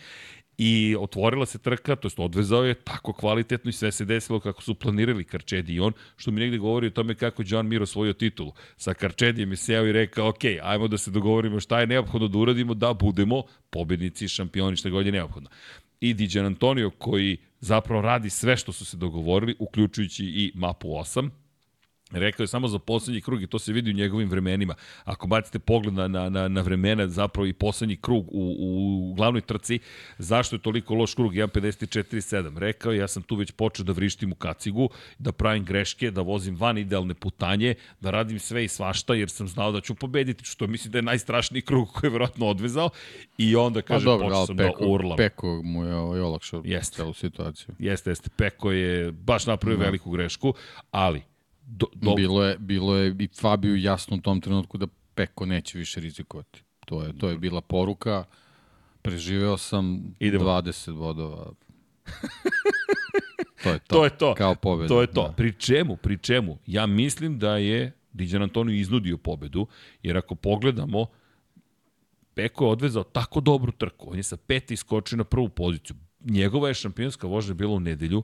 i 0.59 0.97
otvorila 0.99 1.47
se 1.47 1.59
trka, 1.59 1.97
to 1.97 2.07
jest 2.07 2.19
odvezao 2.19 2.65
je 2.65 2.75
tako 2.75 3.13
kvalitetno 3.13 3.69
i 3.69 3.73
sve 3.73 3.93
se 3.93 4.05
desilo 4.05 4.41
kako 4.41 4.63
su 4.63 4.75
planirali 4.75 5.25
Karčedi 5.25 5.75
i 5.75 5.81
on, 5.81 5.93
što 6.17 6.31
mi 6.31 6.41
negde 6.41 6.59
govori 6.59 6.87
o 6.87 6.91
tome 6.91 7.15
kako 7.15 7.43
John 7.47 7.69
Mir 7.69 7.83
osvojio 7.83 8.13
titulu. 8.13 8.53
Sa 8.77 8.95
Karčedijem 8.95 9.51
je 9.51 9.57
seo 9.57 9.87
i 9.87 9.93
rekao, 9.93 10.29
ok, 10.29 10.45
ajmo 10.63 10.89
da 10.89 10.99
se 10.99 11.11
dogovorimo 11.11 11.61
šta 11.61 11.81
je 11.81 11.87
neophodno 11.87 12.29
da 12.29 12.39
uradimo, 12.39 12.75
da 12.75 12.95
budemo 12.95 13.43
pobednici, 13.71 14.29
šampioni, 14.29 14.77
šta 14.77 14.91
god 14.91 15.07
je 15.07 15.13
neophodno. 15.13 15.49
I 16.01 16.15
Diđan 16.15 16.47
Antonio 16.47 16.91
koji 16.91 17.37
zapravo 17.61 18.03
radi 18.03 18.31
sve 18.31 18.57
što 18.57 18.73
su 18.73 18.85
se 18.85 18.97
dogovorili, 18.97 19.57
uključujući 19.59 20.25
i 20.25 20.53
mapu 20.55 20.89
8, 20.89 21.31
Rekao 22.11 22.45
je 22.45 22.49
samo 22.49 22.69
za 22.69 22.79
poslednji 22.79 23.21
krug 23.21 23.43
i 23.43 23.47
to 23.47 23.59
se 23.59 23.73
vidi 23.73 23.91
u 23.91 23.95
njegovim 23.95 24.31
vremenima. 24.31 24.75
Ako 25.05 25.27
bacite 25.27 25.59
pogled 25.59 25.95
na, 25.95 26.09
na, 26.09 26.29
na, 26.29 26.49
na 26.49 26.61
vremena, 26.61 27.09
zapravo 27.09 27.47
i 27.47 27.53
poslednji 27.53 27.97
krug 27.97 28.27
u, 28.29 28.57
u 28.61 29.15
glavnoj 29.15 29.41
trci, 29.41 29.79
zašto 30.19 30.57
je 30.57 30.63
toliko 30.63 30.95
loš 30.95 31.15
krug 31.15 31.33
1.54.7? 31.33 32.59
Rekao 32.59 32.93
je, 32.93 32.99
ja 32.99 33.09
sam 33.09 33.23
tu 33.23 33.37
već 33.37 33.51
počeo 33.51 33.85
da 33.85 33.93
vrištim 33.93 34.33
u 34.33 34.35
kacigu, 34.35 34.89
da 35.19 35.33
pravim 35.33 35.65
greške, 35.65 36.11
da 36.11 36.21
vozim 36.21 36.57
van 36.57 36.79
idealne 36.79 37.15
putanje, 37.15 37.75
da 38.01 38.11
radim 38.11 38.39
sve 38.39 38.65
i 38.65 38.69
svašta, 38.69 39.15
jer 39.15 39.31
sam 39.31 39.49
znao 39.49 39.73
da 39.73 39.81
ću 39.81 39.95
pobediti, 39.95 40.45
što 40.45 40.67
mislim 40.67 40.93
da 40.93 40.99
je 40.99 41.03
najstrašniji 41.03 41.63
krug 41.63 41.89
koji 41.93 42.09
je 42.09 42.13
verovatno 42.13 42.47
odvezao. 42.47 42.91
I 43.39 43.57
onda 43.57 43.83
kaže, 43.83 44.05
pa 44.05 44.11
dobro, 44.11 44.29
počeo 44.29 44.47
sam 44.47 44.57
da 44.57 44.65
Peko, 44.65 44.85
da 44.85 44.87
urlam. 44.87 45.17
Peko 45.17 45.61
mu 45.65 45.85
je 45.85 45.95
ovaj 45.95 46.21
olakšao 46.21 46.63
celu 46.83 47.15
situaciju. 47.15 47.75
Jeste, 47.79 48.11
jeste. 48.11 48.31
Peko 48.37 48.73
je 48.73 49.13
baš 49.13 49.47
napravio 49.47 49.79
no. 49.79 49.85
Da. 49.85 49.87
veliku 49.87 50.11
grešku, 50.11 50.55
ali 50.91 51.23
Do, 51.67 51.87
do... 51.95 52.15
Bilo, 52.15 52.45
je, 52.45 52.59
bilo 52.59 52.97
je 52.97 53.17
i 53.19 53.29
Fabiju 53.41 53.77
jasno 53.77 54.17
u 54.17 54.21
tom 54.21 54.41
trenutku 54.41 54.79
da 54.79 54.87
Peko 55.15 55.47
neće 55.47 55.79
više 55.79 56.01
rizikovati. 56.01 56.63
To 56.87 57.03
je, 57.03 57.19
to 57.19 57.29
je 57.29 57.39
bila 57.39 57.61
poruka. 57.61 58.25
Preživeo 59.03 59.57
sam 59.57 60.15
Idemo. 60.19 60.45
20 60.45 60.93
bodova. 60.93 61.53
to 63.63 63.73
je 63.73 63.79
to. 63.79 63.95
to 63.95 64.05
je 64.05 64.11
to. 64.11 64.35
Kao 64.35 64.55
pobeda. 64.55 64.89
To 64.89 65.01
je 65.01 65.07
to. 65.07 65.23
Da. 65.23 65.33
Pri 65.33 65.53
čemu? 65.53 65.97
Pri 65.97 66.19
čemu? 66.19 66.59
Ja 66.67 66.87
mislim 66.87 67.39
da 67.39 67.57
je 67.57 67.93
Diđan 68.13 68.43
Antonio 68.43 68.75
iznudio 68.75 69.17
pobedu, 69.17 69.67
jer 70.03 70.17
ako 70.17 70.35
pogledamo, 70.35 71.07
Peko 72.35 72.65
je 72.65 72.71
odvezao 72.71 73.05
tako 73.05 73.41
dobru 73.41 73.73
trku. 73.73 74.11
On 74.11 74.17
je 74.17 74.23
sa 74.23 74.37
peti 74.37 74.77
skočio 74.77 75.19
na 75.19 75.25
prvu 75.25 75.49
poziciju. 75.49 75.97
Njegova 76.21 76.69
je 76.69 76.75
šampionska 76.75 77.27
vožnja 77.27 77.55
bila 77.55 77.75
u 77.75 77.81
nedelju. 77.81 78.23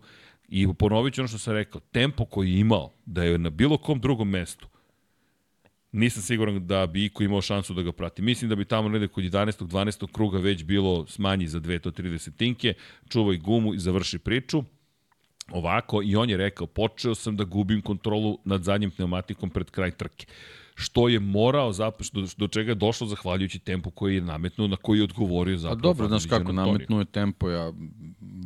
I 0.55 0.69
ponovit 0.79 1.15
ću 1.15 1.21
ono 1.21 1.29
što 1.29 1.39
sam 1.39 1.55
rekao, 1.55 1.81
tempo 1.81 2.25
koji 2.25 2.53
je 2.53 2.61
imao, 2.61 2.93
da 3.07 3.25
je 3.25 3.39
na 3.39 3.51
bilo 3.51 3.79
kom 3.79 4.01
drugom 4.01 4.29
mestu, 4.29 4.69
nisam 5.93 6.23
siguran 6.23 6.67
da 6.67 6.87
bi 6.87 7.05
Iko 7.05 7.23
imao 7.23 7.41
šansu 7.41 7.75
da 7.75 7.83
ga 7.83 7.93
prati. 7.93 8.23
Mislim 8.23 8.51
da 8.51 8.57
bi 8.57 8.65
tamo 8.65 8.89
negde 8.89 9.09
kod 9.09 9.25
11. 9.25 9.67
12. 9.67 10.13
kruga 10.13 10.39
već 10.39 10.65
bilo 10.65 11.07
smanji 11.07 11.47
za 11.47 11.61
230 11.61 12.37
tinke, 12.37 12.75
čuvaj 13.09 13.37
gumu 13.37 13.75
i 13.75 13.79
završi 13.79 14.19
priču. 14.19 14.65
Ovako, 15.51 16.03
i 16.03 16.17
on 16.17 16.31
je 16.31 16.37
rekao, 16.37 16.67
počeo 16.67 17.15
sam 17.15 17.37
da 17.37 17.45
gubim 17.45 17.83
kontrolu 17.83 18.39
nad 18.45 18.63
zadnjim 18.63 18.91
pneumatikom 18.91 19.51
pred 19.51 19.71
kraj 19.71 19.91
trke 19.91 20.27
što 20.83 21.09
je 21.09 21.21
morao 21.21 21.73
zapravo, 21.73 22.09
do, 22.13 22.27
do 22.37 22.49
čega 22.49 22.71
je 22.71 22.75
došlo 22.75 23.07
zahvaljujući 23.07 23.59
tempu 23.59 23.91
koji 23.91 24.15
je 24.15 24.21
nametnuo, 24.21 24.69
na 24.69 24.77
koji 24.77 24.99
je 24.99 25.05
odgovorio 25.05 25.59
zapravo. 25.59 25.79
A 25.79 25.83
dobro, 25.83 26.09
znaš 26.09 26.27
kako, 26.27 26.53
nametnuo 26.53 26.99
je 26.99 27.05
tempo, 27.05 27.51
ja 27.51 27.73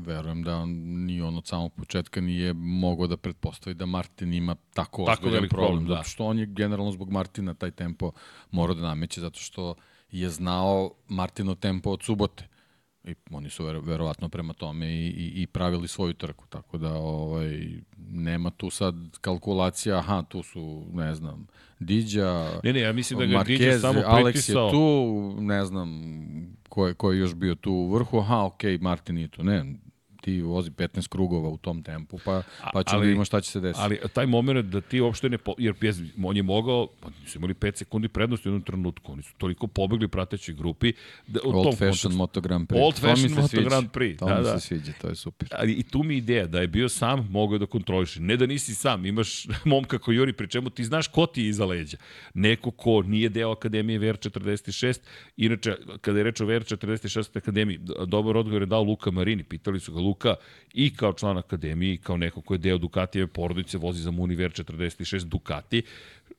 verujem 0.06 0.42
da 0.42 0.56
on 0.56 0.70
ni 1.06 1.20
on 1.20 1.36
od 1.36 1.46
samog 1.46 1.72
početka 1.72 2.20
nije 2.20 2.52
mogao 2.52 3.06
da 3.06 3.16
pretpostavi 3.16 3.74
da 3.74 3.86
Martin 3.86 4.34
ima 4.34 4.56
tako, 4.74 5.04
tako 5.04 5.28
velik 5.28 5.50
problem, 5.50 5.68
problem 5.68 5.88
da. 5.88 5.94
zato 5.94 6.08
što 6.08 6.26
on 6.26 6.38
je 6.38 6.46
generalno 6.46 6.92
zbog 6.92 7.10
Martina 7.10 7.54
taj 7.54 7.70
tempo 7.70 8.12
morao 8.50 8.74
da 8.74 8.82
nameće, 8.82 9.20
zato 9.20 9.40
što 9.40 9.74
je 10.10 10.30
znao 10.30 10.90
Martino 11.08 11.54
tempo 11.54 11.90
od 11.90 12.02
subote. 12.02 12.48
I 13.06 13.14
oni 13.30 13.50
su 13.50 13.64
vero, 13.64 13.80
verovatno 13.80 14.28
prema 14.28 14.52
tome 14.52 14.86
i, 14.86 15.06
i, 15.06 15.42
i 15.42 15.46
pravili 15.46 15.88
svoju 15.88 16.14
trku, 16.14 16.46
tako 16.46 16.78
da 16.78 16.94
ovaj, 16.94 17.68
nema 18.08 18.50
tu 18.50 18.70
sad 18.70 18.94
kalkulacija, 19.20 19.98
aha, 19.98 20.22
tu 20.28 20.42
su, 20.42 20.86
ne 20.92 21.14
znam, 21.14 21.46
Diđa, 21.78 22.60
ne, 22.64 22.72
ne, 22.72 22.80
ja 22.80 22.92
mislim 22.92 23.18
da 23.18 23.26
ga 23.26 23.38
Marquez, 23.38 23.58
Diđa 23.58 23.78
samo 23.78 24.00
Alex 24.00 24.50
je 24.50 24.70
tu, 24.70 25.36
ne 25.40 25.64
znam, 25.64 25.88
ko 26.68 26.86
je, 26.86 26.94
ko 26.94 27.12
je 27.12 27.18
još 27.18 27.34
bio 27.34 27.54
tu 27.54 27.72
u 27.72 27.94
vrhu, 27.94 28.18
aha, 28.18 28.44
okej, 28.44 28.78
okay, 28.78 28.82
Martin 28.82 29.18
je 29.18 29.28
tu, 29.28 29.44
ne, 29.44 29.74
ti 30.26 30.40
vozi 30.40 30.70
15 30.70 31.08
krugova 31.08 31.48
u 31.48 31.56
tom 31.56 31.82
tempu, 31.82 32.18
pa, 32.24 32.42
pa 32.72 32.82
ćemo 32.82 33.00
da 33.00 33.04
vidimo 33.04 33.24
šta 33.24 33.40
će 33.40 33.50
se 33.50 33.60
desiti. 33.60 33.82
Ali 33.84 33.98
taj 34.12 34.26
moment 34.26 34.66
da 34.66 34.80
ti 34.80 35.00
uopšte 35.00 35.28
ne... 35.28 35.38
Po, 35.38 35.54
jer 35.58 35.74
pjes, 35.74 35.96
on 36.24 36.36
je 36.36 36.42
mogao, 36.42 36.88
pa 37.00 37.08
nisu 37.20 37.38
imali 37.38 37.54
5 37.54 37.76
sekundi 37.76 38.08
prednosti 38.08 38.48
u 38.48 38.50
jednom 38.50 38.62
trenutku, 38.62 39.12
oni 39.12 39.22
su 39.22 39.34
toliko 39.38 39.66
pobegli 39.66 40.08
prateći 40.08 40.52
grupi. 40.52 40.92
Da, 41.26 41.40
u 41.44 41.48
Old 41.48 41.64
tom 41.64 41.72
fashion 41.72 41.88
kontekstu, 41.88 42.10
Moto 42.10 42.40
Grand 42.40 42.68
Prix. 42.68 42.82
Old 42.82 42.94
fashion 42.94 43.32
Moto 43.32 43.48
sviđa. 43.48 43.68
Grand 43.68 43.90
Prix. 43.90 44.18
To 44.18 44.26
da, 44.26 44.38
mi 44.38 44.42
da. 44.42 44.58
se 44.58 44.66
sviđa, 44.66 44.92
to 45.00 45.08
je 45.08 45.14
super. 45.14 45.48
Ali 45.52 45.72
i 45.72 45.82
tu 45.82 46.02
mi 46.02 46.16
ideja 46.16 46.46
da 46.46 46.60
je 46.60 46.66
bio 46.66 46.88
sam, 46.88 47.28
mogao 47.30 47.58
da 47.58 47.66
kontroliše. 47.66 48.20
Ne 48.20 48.36
da 48.36 48.46
nisi 48.46 48.74
sam, 48.74 49.06
imaš 49.06 49.46
momka 49.64 49.98
koji 49.98 50.16
juri, 50.16 50.32
pri 50.32 50.48
čemu 50.48 50.70
ti 50.70 50.84
znaš 50.84 51.08
ko 51.08 51.26
ti 51.26 51.42
je 51.42 51.48
iza 51.48 51.64
leđa. 51.66 51.96
Neko 52.34 52.70
ko 52.70 53.02
nije 53.02 53.28
deo 53.28 53.52
Akademije 53.52 54.00
VR46, 54.00 54.98
inače, 55.36 55.76
kada 56.00 56.18
je 56.18 56.24
reč 56.24 56.40
o 56.40 56.46
VR46 56.46 57.38
Akademiji, 57.38 57.78
dobar 58.06 58.36
odgovor 58.36 58.62
je 58.62 58.66
dao 58.66 58.82
Luka 58.82 59.10
Marini, 59.10 59.44
pitali 59.44 59.80
su 59.80 59.92
ga, 59.92 60.00
Luka, 60.00 60.15
i 60.74 60.94
kao 60.96 61.12
član 61.12 61.38
akademije 61.38 61.94
i 61.94 61.96
kao 61.96 62.16
neko 62.16 62.40
ko 62.40 62.54
je 62.54 62.58
deo 62.58 62.78
Ducatijeve 62.78 63.26
porodice, 63.26 63.78
vozi 63.78 64.02
za 64.02 64.10
Muniver 64.10 64.50
46 64.50 65.24
Ducati, 65.24 65.82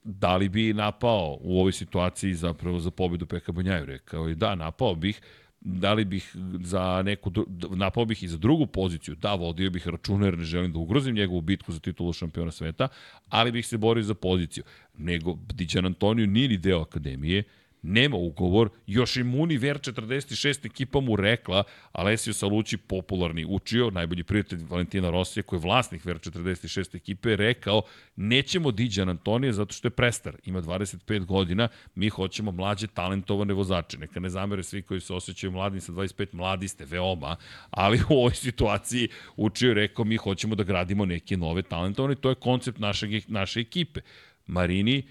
da 0.03 0.37
li 0.37 0.49
bi 0.49 0.73
napao 0.73 1.37
u 1.41 1.59
ovoj 1.59 1.71
situaciji 1.71 2.33
zapravo 2.33 2.79
za 2.79 2.91
pobedu 2.91 3.25
Peka 3.25 3.51
Banjaju? 3.51 3.85
Rekao 3.85 4.27
je 4.27 4.35
da, 4.35 4.55
napao 4.55 4.95
bih, 4.95 5.21
da 5.61 5.93
li 5.93 6.05
bih 6.05 6.35
za 6.61 7.01
neku, 7.05 7.31
napao 7.75 8.05
bih 8.05 8.23
i 8.23 8.27
za 8.27 8.37
drugu 8.37 8.65
poziciju, 8.65 9.15
da, 9.15 9.33
vodio 9.33 9.69
bih 9.69 9.87
računa 9.87 10.25
jer 10.25 10.37
ne 10.37 10.43
želim 10.43 10.73
da 10.73 10.79
ugrozim 10.79 11.15
njegovu 11.15 11.41
bitku 11.41 11.71
za 11.71 11.79
titulu 11.79 12.13
šampiona 12.13 12.51
sveta, 12.51 12.87
ali 13.29 13.51
bih 13.51 13.67
se 13.67 13.77
borio 13.77 14.03
za 14.03 14.13
poziciju. 14.13 14.63
Nego, 14.97 15.37
Diđan 15.53 15.85
Antonio 15.85 16.25
nije 16.25 16.47
ni 16.47 16.57
deo 16.57 16.81
akademije, 16.81 17.43
nema 17.87 18.17
ugovor, 18.17 18.69
još 18.87 19.15
i 19.17 19.23
Muni 19.23 19.57
Ver 19.57 19.77
46 19.79 20.65
ekipa 20.65 20.99
mu 20.99 21.15
rekla, 21.15 21.63
Alessio 21.91 22.33
Salucci 22.33 22.77
popularni 22.77 23.45
učio, 23.45 23.89
najbolji 23.89 24.23
prijatelj 24.23 24.59
Valentina 24.69 25.09
Rosija, 25.09 25.43
koji 25.43 25.57
je 25.57 25.61
vlasnik 25.61 26.05
Ver 26.05 26.19
46 26.19 26.95
ekipe, 26.95 27.35
rekao, 27.35 27.81
nećemo 28.15 28.71
Diđan 28.71 29.09
Antonija 29.09 29.53
zato 29.53 29.73
što 29.73 29.87
je 29.87 29.91
prestar, 29.91 30.35
ima 30.45 30.61
25 30.61 31.25
godina, 31.25 31.67
mi 31.95 32.09
hoćemo 32.09 32.51
mlađe 32.51 32.87
talentovane 32.87 33.53
vozače. 33.53 33.97
Neka 33.97 34.19
ne 34.19 34.29
zamere 34.29 34.63
svi 34.63 34.81
koji 34.81 34.99
se 34.99 35.13
osjećaju 35.13 35.51
mladi 35.51 35.81
sa 35.81 35.91
25, 35.91 36.27
mladi 36.31 36.67
ste 36.67 36.85
veoma, 36.85 37.35
ali 37.69 37.99
u 38.09 38.13
ovoj 38.13 38.33
situaciji 38.33 39.09
učio 39.35 39.67
je 39.67 39.73
rekao, 39.73 40.05
mi 40.05 40.17
hoćemo 40.17 40.55
da 40.55 40.63
gradimo 40.63 41.05
neke 41.05 41.37
nove 41.37 41.61
talentovane, 41.61 42.15
to 42.15 42.29
je 42.29 42.35
koncept 42.35 42.79
našeg, 42.79 43.23
naše 43.27 43.59
ekipe. 43.59 44.01
Marini 44.47 45.03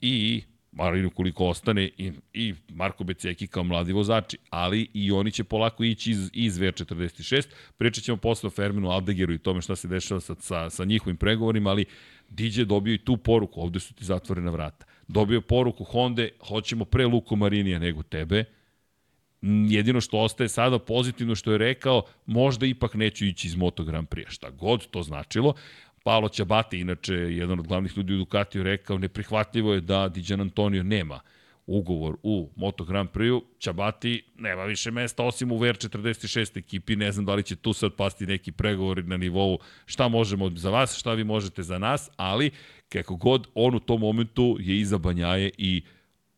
i 0.00 0.42
Marino 0.74 1.10
koliko 1.10 1.46
ostane 1.46 1.90
i, 1.98 2.12
i 2.32 2.54
Marko 2.68 3.04
Beceki 3.04 3.46
kao 3.46 3.64
mladi 3.64 3.92
vozači, 3.92 4.38
ali 4.50 4.88
i 4.94 5.12
oni 5.12 5.30
će 5.30 5.44
polako 5.44 5.84
ići 5.84 6.10
iz, 6.10 6.30
iz 6.32 6.58
VR46. 6.58 7.46
Pričat 7.76 8.04
ćemo 8.04 8.16
posle 8.16 8.46
o 8.46 8.50
Ferminu 8.50 8.90
Aldegeru 8.90 9.32
i 9.32 9.38
tome 9.38 9.62
šta 9.62 9.76
se 9.76 9.88
dešava 9.88 10.20
sa, 10.20 10.34
sa, 10.40 10.70
sa 10.70 10.84
njihovim 10.84 11.16
pregovorima, 11.16 11.70
ali 11.70 11.84
DJ 12.28 12.60
je 12.60 12.64
dobio 12.64 12.94
i 12.94 13.04
tu 13.04 13.16
poruku, 13.16 13.60
ovde 13.60 13.80
su 13.80 13.94
ti 13.94 14.04
zatvorena 14.04 14.50
vrata. 14.50 14.86
Dobio 15.08 15.40
poruku 15.40 15.84
Honda, 15.84 16.26
hoćemo 16.48 16.84
pre 16.84 17.06
Luko 17.06 17.36
Marinija 17.36 17.78
nego 17.78 18.02
tebe, 18.02 18.44
jedino 19.68 20.00
što 20.00 20.18
ostaje 20.18 20.48
sada 20.48 20.78
pozitivno 20.78 21.34
što 21.34 21.52
je 21.52 21.58
rekao, 21.58 22.02
možda 22.26 22.66
ipak 22.66 22.94
neću 22.94 23.26
ići 23.26 23.46
iz 23.46 23.56
Moto 23.56 23.84
Grand 23.84 24.08
Prix. 24.08 24.30
Šta 24.30 24.50
god 24.50 24.86
to 24.86 25.02
značilo, 25.02 25.54
Paolo 26.04 26.28
Ćabati, 26.28 26.78
inače 26.78 27.14
jedan 27.14 27.60
od 27.60 27.66
glavnih 27.66 27.96
ljudi 27.96 28.14
u 28.14 28.18
Ducatiju, 28.18 28.62
rekao 28.62 28.98
neprihvatljivo 28.98 29.74
je 29.74 29.80
da 29.80 30.08
Diđan 30.08 30.40
Antonio 30.40 30.82
nema 30.82 31.20
ugovor 31.66 32.16
u 32.22 32.50
Moto 32.56 32.84
Grand 32.84 33.08
Prix-u, 33.10 33.42
nema 34.38 34.64
više 34.64 34.90
mesta 34.90 35.24
osim 35.24 35.52
u 35.52 35.58
VR46 35.58 36.58
ekipi, 36.58 36.96
ne 36.96 37.12
znam 37.12 37.24
da 37.24 37.34
li 37.34 37.42
će 37.42 37.56
tu 37.56 37.72
sad 37.72 37.94
pasti 37.94 38.26
neki 38.26 38.52
pregovori 38.52 39.02
na 39.02 39.16
nivou 39.16 39.58
šta 39.86 40.08
možemo 40.08 40.50
za 40.50 40.70
vas, 40.70 40.98
šta 40.98 41.12
vi 41.12 41.24
možete 41.24 41.62
za 41.62 41.78
nas, 41.78 42.10
ali 42.16 42.50
kako 42.88 43.16
god 43.16 43.46
on 43.54 43.74
u 43.74 43.80
tom 43.80 44.00
momentu 44.00 44.56
je 44.60 44.78
iza 44.78 44.98
Banjaje 44.98 45.50
i 45.58 45.82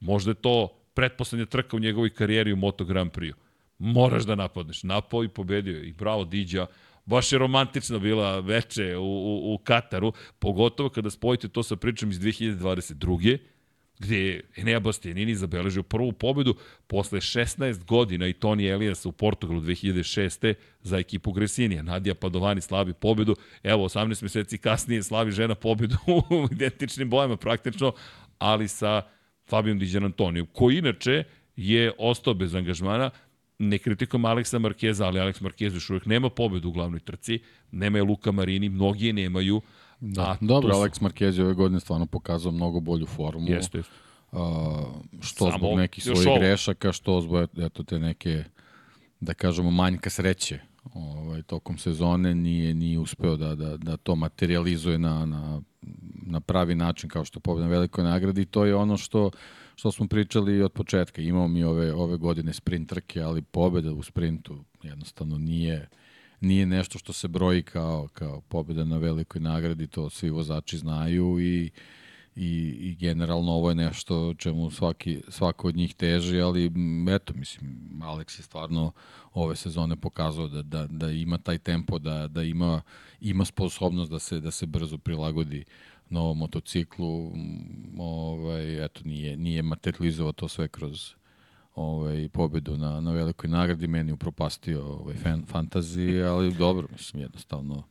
možda 0.00 0.30
je 0.30 0.34
to 0.34 0.68
pretposlednja 0.94 1.46
trka 1.46 1.76
u 1.76 1.80
njegovoj 1.80 2.10
karijeri 2.10 2.52
u 2.52 2.56
Moto 2.56 2.84
Grand 2.84 3.10
Prix-u. 3.10 3.36
Moraš 3.78 4.24
da 4.24 4.34
napadneš. 4.34 4.82
Napao 4.82 5.24
i 5.24 5.28
pobedio 5.28 5.82
i 5.82 5.92
bravo 5.92 6.24
Diđa, 6.24 6.66
Baš 7.06 7.32
je 7.32 7.38
romantično 7.38 7.98
bila 7.98 8.40
veče 8.40 8.96
u, 8.96 9.02
u, 9.02 9.54
u 9.54 9.58
Kataru, 9.58 10.12
pogotovo 10.38 10.88
kada 10.88 11.10
spojite 11.10 11.48
to 11.48 11.62
sa 11.62 11.76
pričom 11.76 12.10
iz 12.10 12.20
2022 12.20 13.38
gde 13.98 14.18
je 14.18 14.40
Enea 14.56 14.80
Bastianini 14.80 15.34
zabeležio 15.34 15.82
prvu 15.82 16.12
pobedu 16.12 16.54
posle 16.86 17.20
16 17.20 17.84
godina 17.84 18.26
i 18.26 18.32
Toni 18.32 18.66
Elias 18.66 19.06
u 19.06 19.12
Portugalu 19.12 19.60
2006. 19.60 20.54
za 20.82 20.98
ekipu 20.98 21.32
Gresinija. 21.32 21.82
Nadija 21.82 22.14
Padovani 22.14 22.60
slavi 22.60 22.92
pobedu, 22.92 23.36
evo 23.62 23.88
18 23.88 24.22
meseci 24.22 24.58
kasnije 24.58 25.02
slavi 25.02 25.32
žena 25.32 25.54
pobedu 25.54 25.96
u 26.30 26.48
identičnim 26.52 27.10
bojama 27.10 27.36
praktično, 27.36 27.92
ali 28.38 28.68
sa 28.68 29.02
Fabijom 29.48 29.78
Diđan 29.78 30.04
Antonijom, 30.04 30.46
koji 30.52 30.78
inače 30.78 31.24
je 31.56 31.92
ostao 31.98 32.34
bez 32.34 32.54
angažmana, 32.54 33.10
ne 33.58 33.78
kritikom 33.78 34.24
Aleksa 34.24 34.58
Markeza, 34.58 35.06
ali 35.06 35.20
Aleks 35.20 35.40
Markez 35.40 35.74
još 35.74 35.90
uvijek 35.90 36.06
nema 36.06 36.30
pobedu 36.30 36.68
u 36.68 36.72
glavnoj 36.72 37.00
trci, 37.00 37.40
nema 37.70 37.98
je 37.98 38.04
Luka 38.04 38.32
Marini, 38.32 38.68
mnogi 38.68 39.06
je 39.06 39.12
nemaju. 39.12 39.60
Da, 40.00 40.22
a 40.22 40.36
dobro, 40.40 40.74
su... 40.74 40.78
Aleks 40.78 41.00
Markez 41.00 41.38
je 41.38 41.44
ove 41.44 41.54
godine 41.54 41.80
stvarno 41.80 42.06
pokazao 42.06 42.52
mnogo 42.52 42.80
bolju 42.80 43.06
formu. 43.06 43.48
Jeste. 43.48 43.78
Uh, 44.32 44.38
što 45.20 45.44
Samo 45.44 45.58
zbog 45.58 45.78
nekih 45.78 46.04
svojih 46.04 46.28
ovo. 46.28 46.38
grešaka, 46.38 46.92
što 46.92 47.20
zbog 47.20 47.48
eto, 47.58 47.82
te 47.82 47.98
neke, 47.98 48.44
da 49.20 49.34
kažemo, 49.34 49.70
manjka 49.70 50.10
sreće 50.10 50.60
ovaj, 50.94 51.42
tokom 51.42 51.78
sezone, 51.78 52.34
nije, 52.34 52.74
nije 52.74 52.98
uspeo 52.98 53.36
da, 53.36 53.54
da, 53.54 53.76
da 53.76 53.96
to 53.96 54.14
materializuje 54.14 54.98
na, 54.98 55.26
na, 55.26 55.60
na 56.26 56.40
pravi 56.40 56.74
način 56.74 57.10
kao 57.10 57.24
što 57.24 57.40
pobeda 57.40 57.64
na 57.66 57.70
velikoj 57.70 58.04
nagradi. 58.04 58.44
To 58.44 58.64
je 58.64 58.74
ono 58.74 58.96
što, 58.96 59.30
što 59.76 59.92
smo 59.92 60.08
pričali 60.08 60.62
od 60.62 60.72
početka. 60.72 61.22
Imamo 61.22 61.48
mi 61.48 61.64
ove, 61.64 61.92
ove 61.94 62.16
godine 62.16 62.52
sprint 62.52 62.88
trke, 62.88 63.20
ali 63.20 63.42
pobeda 63.42 63.92
u 63.92 64.02
sprintu 64.02 64.64
jednostavno 64.82 65.38
nije 65.38 65.88
nije 66.40 66.66
nešto 66.66 66.98
što 66.98 67.12
se 67.12 67.28
broji 67.28 67.62
kao, 67.62 68.08
kao 68.12 68.40
pobeda 68.40 68.84
na 68.84 68.98
velikoj 68.98 69.40
nagradi, 69.40 69.86
to 69.86 70.10
svi 70.10 70.30
vozači 70.30 70.78
znaju 70.78 71.40
i 71.40 71.70
i, 72.36 72.76
i 72.80 72.94
generalno 72.94 73.52
ovo 73.52 73.68
je 73.68 73.74
nešto 73.74 74.34
čemu 74.34 74.70
svaki, 74.70 75.22
svako 75.28 75.68
od 75.68 75.76
njih 75.76 75.94
teži, 75.94 76.40
ali 76.40 76.72
eto, 77.10 77.34
mislim, 77.34 77.90
Alex 78.02 78.38
je 78.38 78.42
stvarno 78.42 78.92
ove 79.34 79.56
sezone 79.56 79.96
pokazao 79.96 80.48
da, 80.48 80.62
da, 80.62 80.86
da 80.86 81.10
ima 81.10 81.38
taj 81.38 81.58
tempo, 81.58 81.98
da, 81.98 82.28
da 82.28 82.42
ima, 82.42 82.82
ima 83.20 83.44
sposobnost 83.44 84.10
da 84.10 84.18
se, 84.18 84.40
da 84.40 84.50
se 84.50 84.66
brzo 84.66 84.98
prilagodi 84.98 85.64
novom 86.10 86.38
motociklu, 86.38 87.32
ovaj, 87.98 88.84
eto, 88.84 89.00
nije, 89.04 89.36
nije 89.36 89.62
materializovao 89.62 90.32
to 90.32 90.48
sve 90.48 90.68
kroz 90.68 91.14
ovaj, 91.74 92.28
pobedu 92.28 92.76
na, 92.76 93.00
na 93.00 93.12
velikoj 93.12 93.50
nagradi, 93.50 93.86
meni 93.86 94.12
upropastio 94.12 94.84
ovaj, 94.86 95.16
fan, 95.16 95.44
fantaziji, 95.46 96.22
ali 96.22 96.54
dobro, 96.54 96.88
mislim, 96.92 97.22
jednostavno 97.22 97.82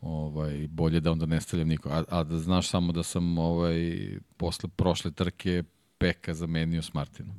ovaj, 0.00 0.68
bolje 0.70 1.00
da 1.00 1.12
onda 1.12 1.26
ne 1.26 1.40
stavljam 1.40 1.68
niko. 1.68 1.88
A, 1.88 2.04
a 2.08 2.22
da 2.22 2.38
znaš 2.38 2.68
samo 2.68 2.92
da 2.92 3.02
sam 3.02 3.38
ovaj, 3.38 3.98
posle 4.36 4.68
prošle 4.76 5.10
trke 5.10 5.62
Peka 5.98 6.34
zamenio 6.34 6.82
s 6.82 6.94
Martinom. 6.94 7.34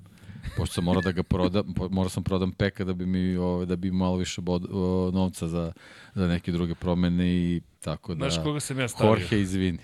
Pošto 0.58 0.74
sam 0.74 0.84
morao 0.84 1.02
da 1.02 1.12
ga 1.12 1.24
prodam, 1.24 1.74
morao 1.90 2.10
sam 2.10 2.24
prodam 2.24 2.52
Peka 2.52 2.84
da 2.84 2.94
bi 2.94 3.06
mi 3.06 3.36
ovaj, 3.36 3.66
da 3.66 3.76
bi 3.76 3.92
malo 3.92 4.16
više 4.16 4.42
bod, 4.42 4.66
o, 4.72 5.12
novca 5.14 5.48
za, 5.48 5.74
za 6.14 6.28
neke 6.28 6.52
druge 6.52 6.76
promene 6.76 7.28
i 7.30 7.62
tako 7.80 8.16
da... 8.16 8.30
Znaš 8.30 8.44
koga 8.44 8.60
sam 8.60 8.80
ja 8.80 8.88
stavio? 8.88 9.10
Jorge, 9.10 9.42
izvini. 9.42 9.80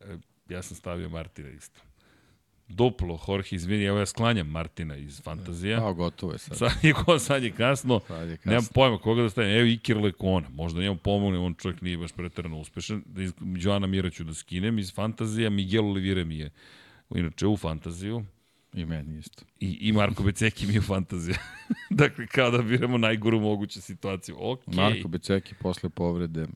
E, 0.00 0.16
ja 0.48 0.62
sam 0.62 0.76
stavio 0.76 1.08
Martina 1.08 1.48
isto 1.48 1.80
duplo, 2.70 3.18
Jorge, 3.28 3.48
izvini, 3.52 3.84
evo 3.84 3.98
ja 3.98 4.06
sklanjam 4.06 4.46
Martina 4.46 4.96
iz 4.96 5.22
Fantazija. 5.22 5.88
A, 5.88 5.92
gotovo 5.92 6.32
je 6.32 6.38
sad. 6.38 6.58
Sad 6.58 6.72
je, 6.82 6.92
ko, 6.92 7.18
sad 7.18 7.42
je 7.42 7.50
kasno. 7.50 8.00
Sad 8.06 8.28
je 8.28 8.36
kasno. 8.36 8.50
Nemam 8.50 8.66
pojma 8.74 8.98
koga 8.98 9.22
da 9.22 9.30
stavim. 9.30 9.50
Evo 9.50 9.66
Iker 9.66 9.96
Lekona. 9.96 10.48
Možda 10.48 10.80
njemu 10.80 10.96
pomogne, 10.96 11.38
on 11.38 11.54
čovjek 11.54 11.80
nije 11.80 11.98
baš 11.98 12.12
pretarano 12.12 12.58
uspešan. 12.58 13.02
Da 13.06 13.22
Joana 13.58 13.86
Mira 13.86 14.10
ću 14.10 14.24
da 14.24 14.34
skinem 14.34 14.78
iz 14.78 14.94
Fantazija. 14.94 15.50
Miguel 15.50 15.86
Olivire 15.86 16.24
mi 16.24 16.38
je 16.38 16.50
inače 17.14 17.46
u 17.46 17.56
Fantaziju. 17.56 18.24
I 18.72 18.84
meni 18.84 19.18
isto. 19.18 19.44
I, 19.60 19.78
i 19.88 19.92
Marko 19.92 20.22
Beceki 20.22 20.66
mi 20.66 20.74
je 20.74 20.80
Fantazija. 20.80 21.38
dakle, 21.90 22.26
kao 22.26 22.50
da 22.50 22.62
biramo 22.62 22.98
najgoru 22.98 23.40
moguću 23.40 23.82
situaciju. 23.82 24.36
Okay. 24.36 24.76
Marko 24.76 25.08
Beceki 25.08 25.54
posle 25.54 25.90
povrede 25.90 26.46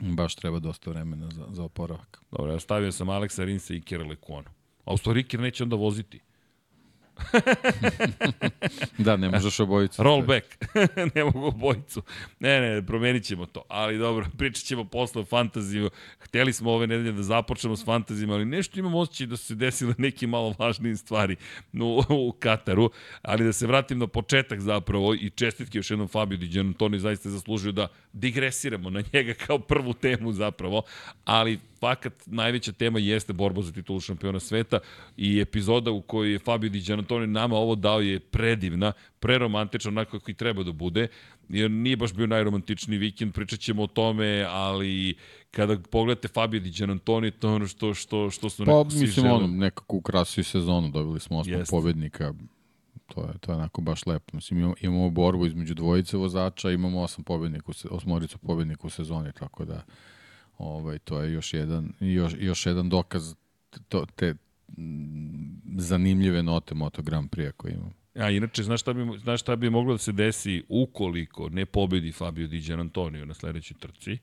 baš 0.00 0.34
treba 0.34 0.58
dosta 0.58 0.90
vremena 0.90 1.30
za, 1.30 1.46
za 1.50 1.64
oporavak. 1.64 2.20
Dobro, 2.30 2.52
ja 2.52 2.60
stavio 2.60 2.92
sam 2.92 3.08
Aleksa 3.08 3.44
Rinsa 3.44 3.74
i 3.74 3.76
Ikera 3.76 4.04
Lekona. 4.04 4.50
A 4.84 4.94
u 4.94 4.96
stvari 4.96 5.20
Iker 5.20 5.40
neće 5.40 5.62
onda 5.62 5.76
voziti. 5.76 6.20
Da, 8.98 9.16
ne 9.16 9.30
možeš 9.30 9.60
obojicu. 9.60 10.02
Rollback. 10.02 10.46
ne 11.14 11.24
mogu 11.24 11.46
obojicu. 11.46 12.02
Ne, 12.40 12.60
ne, 12.60 12.86
promenit 12.86 13.24
ćemo 13.24 13.46
to. 13.46 13.62
Ali 13.68 13.98
dobro, 13.98 14.26
pričat 14.38 14.64
ćemo 14.64 14.84
posle 14.84 15.22
o 15.22 15.24
fantaziju. 15.24 15.90
Hteli 16.18 16.52
smo 16.52 16.72
ove 16.72 16.86
nedelje 16.86 17.12
da 17.12 17.22
započnemo 17.22 17.76
s 17.76 17.84
fantazijama, 17.84 18.34
ali 18.34 18.44
nešto 18.44 18.78
imam 18.78 18.94
osjećaj 18.94 19.26
da 19.26 19.36
su 19.36 19.44
se 19.44 19.54
desile 19.54 19.94
neke 19.98 20.26
malo 20.26 20.54
važnije 20.58 20.96
stvari 20.96 21.36
u, 21.72 22.02
u 22.08 22.32
Kataru. 22.32 22.90
Ali 23.22 23.44
da 23.44 23.52
se 23.52 23.66
vratim 23.66 23.98
na 23.98 24.06
početak 24.06 24.60
zapravo 24.60 25.14
i 25.14 25.30
čestitke 25.30 25.78
još 25.78 25.90
jednom 25.90 26.08
Fabio 26.08 26.38
Di 26.38 26.48
Giannantoni 26.48 26.98
zaista 26.98 27.30
zaslužio 27.30 27.72
da 27.72 27.88
digresiramo 28.12 28.90
na 28.90 29.02
njega 29.12 29.34
kao 29.46 29.58
prvu 29.58 29.92
temu 29.92 30.32
zapravo. 30.32 30.82
Ali 31.24 31.58
fakat 31.84 32.12
najveća 32.26 32.72
tema 32.72 32.98
jeste 32.98 33.32
borba 33.32 33.62
za 33.62 33.72
titulu 33.72 34.00
šampiona 34.00 34.40
sveta 34.40 34.78
i 35.16 35.40
epizoda 35.40 35.90
u 35.90 36.00
kojoj 36.02 36.32
je 36.32 36.38
Fabio 36.38 36.70
Di 36.70 36.80
Giannantoni 36.80 37.26
nama 37.26 37.56
ovo 37.56 37.74
dao 37.74 38.00
je 38.00 38.20
predivna, 38.20 38.92
preromantična, 39.20 39.88
onako 39.88 40.18
kako 40.18 40.30
i 40.30 40.34
treba 40.34 40.62
da 40.62 40.72
bude, 40.72 41.08
jer 41.48 41.70
nije 41.70 41.96
baš 41.96 42.12
bio 42.12 42.26
najromantičniji 42.26 42.98
vikend, 42.98 43.34
pričat 43.34 43.60
ćemo 43.60 43.82
o 43.82 43.86
tome, 43.86 44.46
ali 44.48 45.14
kada 45.50 45.78
pogledate 45.90 46.28
Fabio 46.28 46.60
Di 46.60 46.70
Giannantoni, 46.70 47.30
to 47.30 47.48
je 47.48 47.54
ono 47.54 47.66
što, 47.66 47.94
što, 47.94 48.30
što 48.30 48.50
su 48.50 48.62
nekako 48.62 48.84
pa, 48.84 48.96
mislim, 48.96 49.26
ono, 49.26 49.46
nekako 49.46 49.96
ukrasio 49.96 50.44
sezonu, 50.44 50.88
dobili 50.88 51.20
smo 51.20 51.38
osmog 51.38 51.58
Jest. 51.58 51.70
pobednika, 51.70 52.34
to 53.14 53.20
je, 53.20 53.38
to 53.40 53.52
je 53.52 53.56
onako 53.56 53.80
baš 53.80 54.06
lepo. 54.06 54.36
Mislim, 54.36 54.58
imamo, 54.58 54.74
imamo 54.80 55.10
borbu 55.10 55.46
između 55.46 55.74
dvojice 55.74 56.16
vozača, 56.16 56.70
imamo 56.70 57.00
osam 57.00 57.24
pobednika, 57.24 57.72
osmoricu 57.90 58.38
pobednika 58.38 58.86
u 58.86 58.90
sezoni, 58.90 59.32
tako 59.32 59.64
da 59.64 59.84
Ovaj, 60.58 60.98
to 60.98 61.20
je 61.20 61.32
još 61.32 61.54
jedan, 61.54 61.92
još, 62.00 62.32
još 62.38 62.66
jedan 62.66 62.88
dokaz 62.88 63.34
to, 63.88 64.06
te 64.16 64.34
zanimljive 65.76 66.42
note 66.42 66.74
Moto 66.74 67.02
Grand 67.02 67.30
Prix 67.30 67.52
koji 67.52 67.72
imam. 67.72 67.92
A 68.14 68.30
inače, 68.30 68.62
znaš 68.62 68.80
šta, 68.80 68.92
bi, 68.92 69.18
znaš 69.18 69.40
šta 69.40 69.56
bi 69.56 69.70
moglo 69.70 69.94
da 69.94 69.98
se 69.98 70.12
desi 70.12 70.62
ukoliko 70.68 71.48
ne 71.48 71.66
pobedi 71.66 72.12
Fabio 72.12 72.46
Di 72.46 72.72
Antonio 72.72 73.24
na 73.24 73.34
sledećoj 73.34 73.76
trci? 73.80 74.18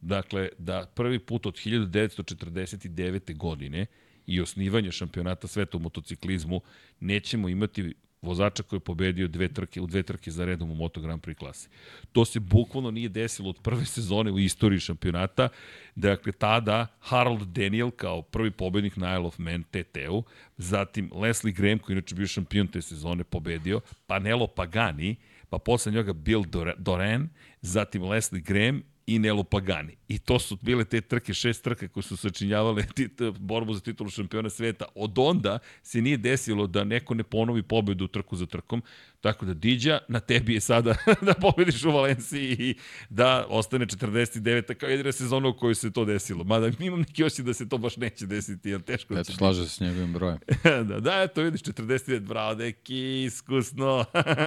Dakle, 0.00 0.48
da 0.58 0.86
prvi 0.94 1.18
put 1.18 1.46
od 1.46 1.54
1949. 1.54 3.36
godine 3.36 3.86
i 4.26 4.40
osnivanje 4.40 4.92
šampionata 4.92 5.46
sveta 5.46 5.76
u 5.76 5.80
motociklizmu 5.80 6.60
nećemo 7.00 7.48
imati 7.48 7.94
vozača 8.22 8.62
koji 8.62 8.76
je 8.76 8.84
pobedio 8.84 9.28
dve 9.28 9.48
trke, 9.48 9.80
u 9.80 9.86
dve 9.86 10.02
trke 10.02 10.30
za 10.30 10.44
redom 10.44 10.70
u 10.70 10.74
Moto 10.74 11.00
Grand 11.00 11.22
Prix 11.22 11.38
klasi. 11.38 11.68
To 12.12 12.24
se 12.24 12.40
bukvalno 12.40 12.90
nije 12.90 13.08
desilo 13.08 13.50
od 13.50 13.58
prve 13.62 13.84
sezone 13.84 14.30
u 14.30 14.38
istoriji 14.38 14.80
šampionata. 14.80 15.48
Dakle, 15.94 16.32
tada 16.32 16.86
Harold 17.00 17.48
Daniel 17.48 17.90
kao 17.90 18.22
prvi 18.22 18.50
pobednik 18.50 18.96
na 18.96 19.12
Isle 19.14 19.26
of 19.26 19.38
Man 19.38 19.62
TT-u, 19.62 20.22
zatim 20.56 21.10
Leslie 21.14 21.52
Graham 21.52 21.78
koji 21.78 21.94
inače 21.94 22.14
bio 22.14 22.26
šampion 22.26 22.66
te 22.66 22.82
sezone 22.82 23.24
pobedio, 23.24 23.80
Panelo 24.06 24.46
Pagani, 24.46 25.16
pa 25.48 25.58
posle 25.58 25.92
njega 25.92 26.12
Bill 26.12 26.44
Doran, 26.78 27.28
zatim 27.60 28.02
Leslie 28.02 28.40
Graham 28.40 28.82
i 29.14 29.18
Nelo 29.18 29.44
Pagani. 29.44 29.96
I 30.08 30.18
to 30.18 30.38
su 30.38 30.58
bile 30.62 30.84
te 30.84 31.00
trke, 31.00 31.34
šest 31.34 31.64
trke 31.64 31.88
koje 31.88 32.02
su 32.02 32.16
sačinjavale 32.16 32.84
borbu 33.38 33.74
za 33.74 33.80
titulu 33.80 34.10
šampiona 34.10 34.50
sveta. 34.50 34.84
Od 34.94 35.18
onda 35.18 35.58
se 35.82 36.02
nije 36.02 36.16
desilo 36.16 36.66
da 36.66 36.84
neko 36.84 37.14
ne 37.14 37.22
ponovi 37.22 37.62
pobedu 37.62 38.06
trku 38.06 38.36
za 38.36 38.46
trkom. 38.46 38.82
Tako 39.20 39.46
da 39.46 39.54
Diđa, 39.54 39.98
na 40.08 40.20
tebi 40.20 40.54
je 40.54 40.60
sada 40.60 40.94
da 41.26 41.34
pobediš 41.34 41.84
u 41.84 41.90
Valenciji 41.90 42.56
i 42.58 42.74
da 43.10 43.46
ostane 43.48 43.86
49. 43.86 44.74
kao 44.74 44.88
jedina 44.88 45.12
sezona 45.12 45.48
u 45.48 45.56
kojoj 45.56 45.74
se 45.74 45.92
to 45.92 46.04
desilo. 46.04 46.44
Mada 46.44 46.70
imam 46.80 47.00
neki 47.00 47.24
osjećaj 47.24 47.44
da 47.44 47.54
se 47.54 47.68
to 47.68 47.78
baš 47.78 47.96
neće 47.96 48.26
desiti, 48.26 48.70
jer 48.70 48.82
teško 48.82 49.14
da 49.14 49.20
Eto, 49.20 49.32
slaže 49.32 49.64
se 49.64 49.74
s 49.74 49.80
njegovim 49.80 50.12
brojem. 50.12 50.38
da, 50.88 51.00
da, 51.00 51.22
eto 51.22 51.42
vidiš, 51.42 51.62
49, 51.62 52.20
bravo, 52.20 52.54
deki, 52.54 53.24
iskusno. 53.24 54.04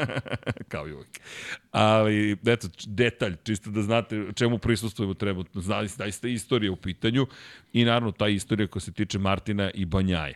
kao 0.71 0.87
i 0.87 0.93
uvijek. 0.93 1.19
Ali, 1.71 2.37
eto, 2.45 2.67
detalj, 2.87 3.35
čisto 3.43 3.69
da 3.69 3.81
znate 3.81 4.25
čemu 4.35 4.57
prisustujemo 4.57 5.13
trebutno. 5.13 5.61
Znali 5.61 5.89
ste, 5.89 6.09
da 6.21 6.27
istorija 6.27 6.71
u 6.71 6.75
pitanju 6.75 7.27
i 7.73 7.85
naravno 7.85 8.11
ta 8.11 8.27
istorija 8.27 8.67
koja 8.67 8.81
se 8.81 8.91
tiče 8.91 9.19
Martina 9.19 9.71
i 9.71 9.85
Banjaje. 9.85 10.33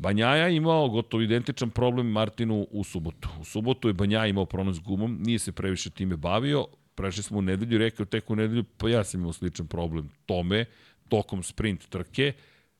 Banjaja 0.00 0.48
imao 0.48 0.88
gotovo 0.88 1.22
identičan 1.22 1.70
problem 1.70 2.06
Martinu 2.06 2.66
u 2.70 2.84
subotu. 2.84 3.28
U 3.40 3.44
subotu 3.44 3.88
je 3.88 3.94
Banjaja 3.94 4.26
imao 4.26 4.46
problem 4.46 4.74
s 4.74 4.80
gumom, 4.80 5.18
nije 5.20 5.38
se 5.38 5.52
previše 5.52 5.90
time 5.90 6.16
bavio, 6.16 6.66
prešli 6.94 7.22
smo 7.22 7.38
u 7.38 7.42
nedelju, 7.42 7.78
rekao 7.78 8.06
tek 8.06 8.30
u 8.30 8.36
nedelju, 8.36 8.64
pa 8.76 8.88
ja 8.88 9.04
sam 9.04 9.20
imao 9.20 9.32
sličan 9.32 9.66
problem 9.66 10.08
tome, 10.26 10.64
tokom 11.08 11.42
sprint 11.42 11.88
trke, 11.88 12.32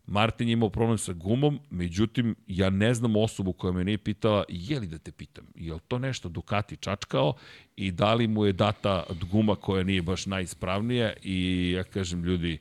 Martin 0.07 0.49
je 0.49 0.53
imao 0.53 0.71
problem 0.71 0.99
sa 0.99 1.13
gumom, 1.13 1.61
međutim, 1.71 2.37
ja 2.47 2.71
ne 2.71 2.95
znam 2.95 3.17
osobu 3.17 3.53
koja 3.53 3.73
me 3.73 3.85
nije 3.85 3.99
pitala, 3.99 4.45
je 4.49 4.81
li 4.81 4.87
da 4.87 4.99
te 4.99 5.13
pitam, 5.13 5.47
je 5.55 5.75
li 5.75 5.81
to 5.89 5.99
nešto 5.99 6.29
Ducati 6.29 6.77
čačkao 6.77 7.35
i 7.77 7.91
da 7.93 8.15
li 8.15 8.29
mu 8.29 8.45
je 8.45 8.53
data 8.53 9.05
guma 9.31 9.55
koja 9.55 9.85
nije 9.85 10.03
baš 10.03 10.27
najispravnija 10.27 11.13
i 11.23 11.71
ja 11.77 11.85
kažem, 11.85 12.25
ljudi, 12.25 12.59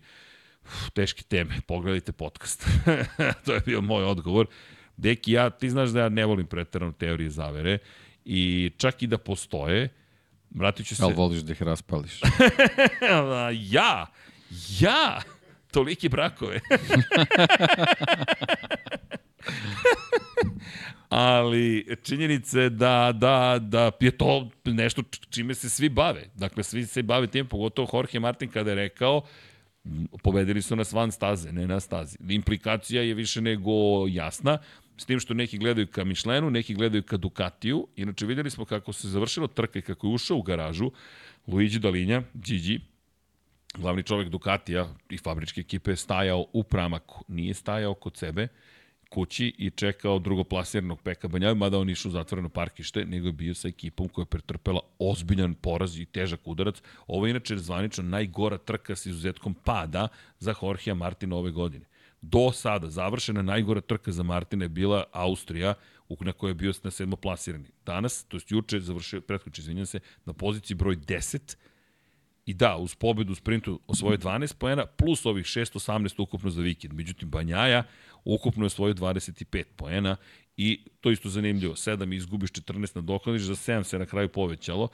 teške 0.94 1.24
teme, 1.24 1.62
pogledajte 1.68 2.12
podcast. 2.12 2.68
to 3.46 3.54
je 3.54 3.60
bio 3.66 3.82
moj 3.82 4.04
odgovor. 4.04 4.48
Deki, 4.98 5.32
ja, 5.32 5.50
ti 5.50 5.70
znaš 5.70 5.90
da 5.90 6.00
ja 6.00 6.10
ne 6.10 6.26
volim 6.26 6.48
pretarano 6.48 6.92
teorije 6.92 7.30
zavere 7.30 7.78
i 8.26 8.72
čak 8.78 9.04
i 9.04 9.08
da 9.08 9.18
postoje, 9.18 9.90
vratit 10.50 10.88
ću 10.88 10.96
se... 10.96 11.04
Ali 11.04 11.14
voliš 11.14 11.40
da 11.40 11.52
ih 11.52 11.64
raspališ? 11.64 12.22
ja! 13.76 14.06
Ja! 14.80 15.22
Toliki 15.72 16.10
brakove. 16.10 16.60
ali 21.10 21.98
činjenica 22.04 22.60
je 22.60 22.70
da, 22.70 23.12
da, 23.16 23.60
da 23.62 23.92
je 24.00 24.12
to 24.12 24.50
nešto 24.66 25.02
čime 25.30 25.56
se 25.56 25.70
svi 25.70 25.90
bave. 25.90 26.26
Dakle, 26.36 26.64
svi 26.64 26.86
se 26.86 27.04
bave 27.04 27.28
tim, 27.28 27.48
pogotovo 27.48 27.90
Jorge 27.94 28.20
Martin 28.20 28.50
kada 28.50 28.70
je 28.70 28.76
rekao 28.76 29.22
pobedili 30.24 30.62
su 30.62 30.76
nas 30.76 30.92
van 30.94 31.12
staze, 31.12 31.52
ne 31.52 31.68
na 31.68 31.80
stazi. 31.80 32.18
Implikacija 32.30 33.02
je 33.02 33.14
više 33.14 33.42
nego 33.42 33.72
jasna. 34.08 34.58
S 34.98 35.06
tim 35.06 35.20
što 35.20 35.34
neki 35.34 35.58
gledaju 35.58 35.88
ka 35.88 36.04
Michelinu, 36.04 36.50
neki 36.50 36.74
gledaju 36.74 37.04
ka 37.04 37.18
Ducatiju. 37.18 37.88
Inače, 37.96 38.26
videli 38.26 38.50
smo 38.50 38.66
kako 38.66 38.94
se 38.94 39.08
završilo 39.08 39.48
trka 39.48 39.80
i 39.80 39.82
kako 39.82 40.08
je 40.08 40.14
ušao 40.14 40.38
u 40.38 40.42
garažu 40.42 40.92
Luigi 41.48 41.80
Dalinja, 41.80 42.24
Gigi, 42.34 42.80
glavni 43.78 44.04
čovek 44.04 44.30
Ducatija 44.30 44.96
i 45.10 45.18
fabričke 45.18 45.62
ekipe 45.62 45.96
stajao 45.96 46.46
u 46.54 46.64
pramaku. 46.64 47.24
Nije 47.28 47.54
stajao 47.54 47.94
kod 47.94 48.18
sebe, 48.18 48.48
kući 49.10 49.54
i 49.58 49.70
čekao 49.70 50.20
drugoplasiranog 50.20 51.02
Peka 51.02 51.28
Banjaju, 51.28 51.56
mada 51.56 51.78
on 51.78 51.90
išao 51.90 52.10
u 52.10 52.12
zatvoreno 52.12 52.50
parkište, 52.50 53.06
nego 53.06 53.28
je 53.28 53.34
bio 53.34 53.54
sa 53.54 53.68
ekipom 53.68 54.10
koja 54.10 54.24
je 54.24 54.26
pretrpela 54.26 54.80
ozbiljan 55.00 55.54
poraz 55.54 56.00
i 56.00 56.06
težak 56.06 56.40
udarac. 56.48 56.82
Ovo 57.08 57.26
je 57.26 57.30
inače 57.30 57.58
zvanično 57.58 58.04
najgora 58.04 58.58
trka 58.58 58.96
sa 58.96 59.10
izuzetkom 59.10 59.54
pada 59.54 60.08
za 60.40 60.54
Jorgea 60.62 60.94
Martina 60.94 61.36
ove 61.36 61.52
godine. 61.52 61.86
Do 62.22 62.52
sada 62.52 62.90
završena 62.90 63.42
najgora 63.42 63.82
trka 63.82 64.12
za 64.12 64.24
Martina 64.24 64.66
je 64.66 64.70
bila 64.70 65.04
Austrija, 65.12 65.74
na 66.20 66.32
kojoj 66.32 66.50
je 66.50 66.56
bio 66.56 66.74
na 66.84 66.92
sedmoplasirani. 66.92 67.68
Danas, 67.86 68.24
to 68.24 68.38
je 68.38 68.42
juče, 68.50 68.80
završio, 68.80 69.22
pretkoče, 69.22 69.62
izvinjam 69.62 69.86
se, 69.86 70.00
na 70.26 70.34
poziciji 70.34 70.76
broj 70.76 70.96
10, 70.96 71.56
I 72.50 72.54
da, 72.54 72.78
uz 72.78 72.96
pobedu 72.96 73.32
u 73.32 73.36
sprintu 73.36 73.80
osvoje 73.88 74.18
12 74.18 74.56
poena, 74.58 74.86
plus 74.86 75.26
ovih 75.26 75.46
618 75.46 76.22
ukupno 76.22 76.50
za 76.50 76.62
vikend. 76.62 76.94
Međutim, 76.94 77.30
Banjaja 77.30 77.84
ukupno 78.26 78.64
je 78.64 78.68
osvojio 78.68 78.94
25 78.94 79.64
poena 79.76 80.16
i 80.58 80.86
to 81.02 81.12
isto 81.12 81.30
zanimljivo. 81.30 81.74
7 81.74 82.16
izgubiš 82.16 82.52
14 82.52 82.96
na 82.96 83.02
dokladiš, 83.02 83.42
za 83.42 83.56
7 83.56 83.84
se 83.84 84.00
na 84.00 84.06
kraju 84.06 84.30
povećalo 84.30 84.88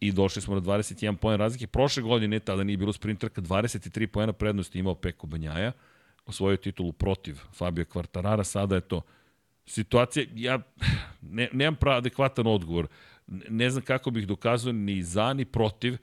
i 0.00 0.12
došli 0.12 0.42
smo 0.42 0.54
na 0.54 0.60
21 0.60 1.16
poena 1.16 1.36
razlike. 1.36 1.66
Prošle 1.66 2.02
godine 2.02 2.40
tada 2.40 2.64
nije 2.64 2.76
bilo 2.76 2.92
sprinterka, 2.92 3.40
23 3.40 4.06
poena 4.06 4.32
prednosti 4.32 4.78
imao 4.78 4.94
Peko 4.94 5.26
Banjaja, 5.26 5.72
osvojio 6.26 6.56
titulu 6.56 6.92
protiv 6.92 7.38
Fabio 7.52 7.84
Kvartarara, 7.84 8.44
sada 8.44 8.74
je 8.74 8.80
to 8.80 9.02
situacija, 9.66 10.26
ja 10.34 10.60
ne, 11.22 11.48
nemam 11.52 11.76
prav 11.76 11.98
adekvatan 11.98 12.46
odgovor, 12.46 12.86
ne 13.48 13.70
znam 13.70 13.84
kako 13.84 14.10
bih 14.10 14.26
dokazao 14.26 14.72
ni 14.72 15.02
za 15.02 15.32
ni 15.32 15.44
protiv, 15.44 15.96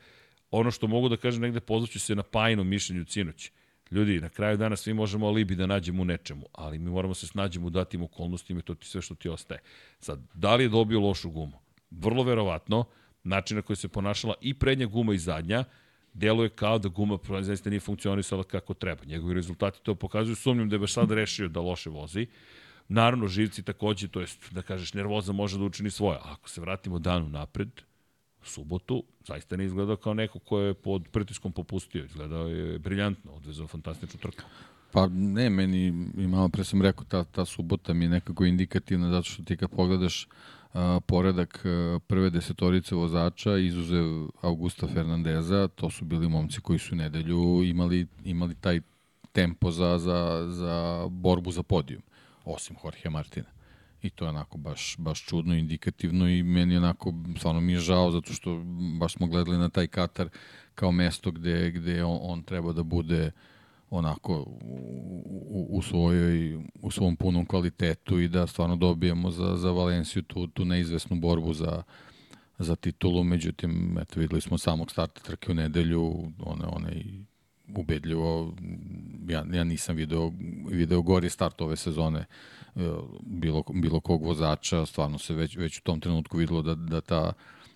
ono 0.52 0.72
što 0.72 0.88
mogu 0.88 1.10
da 1.10 1.18
kažem 1.18 1.42
negde 1.42 1.60
pozvaću 1.60 2.00
se 2.00 2.16
na 2.16 2.24
pajnom 2.24 2.68
mišljenju 2.68 3.06
cinoć. 3.06 3.52
Ljudi, 3.92 4.20
na 4.20 4.30
kraju 4.30 4.58
dana 4.58 4.76
svi 4.76 4.94
možemo 4.94 5.28
alibi 5.28 5.56
da 5.56 5.66
nađemo 5.66 6.02
u 6.02 6.06
nečemu, 6.06 6.46
ali 6.54 6.80
mi 6.80 6.90
moramo 6.90 7.14
se 7.14 7.28
snađemo 7.28 7.68
u 7.68 7.70
datim 7.70 8.04
okolnostima 8.04 8.60
i 8.60 8.64
to 8.64 8.76
ti 8.76 8.88
sve 8.88 9.02
što 9.02 9.16
ti 9.16 9.30
ostaje. 9.30 9.62
Sad, 10.00 10.20
da 10.34 10.56
li 10.56 10.64
je 10.64 10.70
dobio 10.70 11.00
lošu 11.00 11.30
gumu? 11.30 11.60
Vrlo 11.92 12.24
verovatno, 12.24 12.86
način 13.24 13.56
na 13.58 13.62
koji 13.62 13.78
se 13.78 13.88
ponašala 13.88 14.34
i 14.42 14.54
prednja 14.54 14.86
guma 14.86 15.14
i 15.14 15.18
zadnja, 15.18 15.64
deluje 16.14 16.50
kao 16.50 16.80
da 16.80 16.90
guma 16.90 17.18
zaista 17.42 17.70
nije 17.70 17.80
funkcionisala 17.80 18.44
kako 18.44 18.74
treba. 18.74 19.06
Njegovi 19.06 19.34
rezultati 19.34 19.84
to 19.84 19.96
pokazuju, 19.96 20.36
sumnjam 20.36 20.70
da 20.70 20.76
je 20.76 20.80
baš 20.80 20.94
sad 20.94 21.12
rešio 21.12 21.48
da 21.48 21.62
loše 21.62 21.90
vozi. 21.90 22.28
Naravno, 22.88 23.28
živci 23.28 23.64
takođe, 23.64 24.08
to 24.08 24.22
jest, 24.22 24.54
da 24.54 24.62
kažeš, 24.62 24.94
nervoza 24.94 25.34
može 25.34 25.58
da 25.58 25.64
učini 25.64 25.90
svoje. 25.90 26.20
Ako 26.24 26.50
se 26.50 26.62
vratimo 26.62 27.00
danu 27.00 27.30
napred, 27.30 27.70
subotu, 28.48 29.04
zaista 29.28 29.58
ne 29.58 29.66
izgledao 29.66 29.96
kao 29.96 30.14
neko 30.14 30.40
ko 30.40 30.60
je 30.60 30.74
pod 30.74 31.08
pritiskom 31.12 31.52
popustio. 31.52 32.06
Izgledao 32.06 32.48
je 32.48 32.80
briljantno, 32.80 33.32
odvezao 33.32 33.68
fantastičnu 33.68 34.20
trku. 34.20 34.44
Pa 34.92 35.08
ne, 35.08 35.50
meni 35.50 35.88
i 36.18 36.28
malo 36.28 36.50
pre 36.50 36.64
sam 36.64 36.82
rekao, 36.82 37.06
ta, 37.06 37.24
ta 37.24 37.46
subota 37.46 37.94
mi 37.94 38.06
je 38.06 38.10
nekako 38.10 38.46
indikativna, 38.46 39.12
zato 39.12 39.24
što 39.24 39.44
ti 39.44 39.58
kad 39.58 39.70
pogledaš 39.70 40.28
a, 40.74 41.00
poredak 41.08 41.66
a, 41.66 42.00
prve 42.08 42.30
desetorice 42.30 42.96
vozača, 42.96 43.58
izuzev 43.58 44.06
Augusta 44.42 44.88
Fernandeza, 44.88 45.68
to 45.68 45.90
su 45.90 46.06
bili 46.06 46.30
momci 46.30 46.62
koji 46.62 46.80
su 46.80 46.96
nedelju 46.96 47.64
imali, 47.64 48.08
imali 48.24 48.56
taj 48.56 48.82
tempo 49.32 49.72
za, 49.72 49.98
za, 49.98 50.48
za 50.50 51.08
borbu 51.10 51.52
za 51.52 51.64
podijum, 51.64 52.02
osim 52.46 52.76
Jorge 52.84 53.10
Martina 53.10 53.57
i 54.02 54.10
to 54.10 54.26
je 54.26 54.30
onako 54.30 54.58
baš, 54.58 54.96
baš 54.98 55.26
čudno, 55.26 55.56
indikativno 55.56 56.30
i 56.30 56.44
meni 56.44 56.78
onako, 56.78 57.14
stvarno 57.38 57.62
mi 57.62 57.74
je 57.74 57.80
žao 57.80 58.12
zato 58.12 58.34
što 58.34 58.64
baš 59.00 59.14
smo 59.14 59.28
gledali 59.28 59.58
na 59.58 59.70
taj 59.70 59.88
Katar 59.88 60.30
kao 60.76 60.92
mesto 60.92 61.32
gde, 61.32 61.72
gde 61.72 62.04
on, 62.04 62.20
on 62.22 62.44
treba 62.44 62.74
da 62.74 62.84
bude 62.84 63.32
onako 63.90 64.34
u, 64.40 64.58
u, 65.50 65.68
u, 65.70 65.82
svojoj, 65.82 66.60
u 66.82 66.92
svom 66.92 67.16
punom 67.16 67.46
kvalitetu 67.46 68.20
i 68.20 68.28
da 68.28 68.48
stvarno 68.48 68.76
dobijemo 68.76 69.32
za, 69.32 69.56
za 69.56 69.72
Valenciju 69.72 70.24
tu, 70.24 70.48
tu 70.48 70.66
neizvesnu 70.66 71.16
borbu 71.16 71.54
za, 71.54 71.84
za 72.60 72.76
titulu, 72.76 73.24
međutim, 73.24 73.98
eto, 74.02 74.20
videli 74.20 74.42
smo 74.42 74.58
samog 74.58 74.92
starta 74.92 75.22
trke 75.22 75.52
u 75.52 75.56
nedelju, 75.56 76.32
one, 76.40 76.66
one 76.66 76.92
i 76.92 77.22
ubedljivo, 77.76 78.56
ja, 79.28 79.46
ja 79.54 79.64
nisam 79.64 79.96
video, 79.96 80.32
video 80.70 81.02
gori 81.02 81.30
start 81.30 81.62
ove 81.62 81.76
sezone 81.76 82.26
bilo, 83.22 83.64
bilo 83.74 84.00
kog 84.00 84.24
vozača, 84.24 84.86
stvarno 84.86 85.18
se 85.18 85.34
već, 85.34 85.58
već 85.58 85.78
u 85.78 85.84
tom 85.84 86.00
trenutku 86.00 86.38
videlo 86.38 86.62
da, 86.62 86.76
da, 86.76 87.02
ta, 87.02 87.34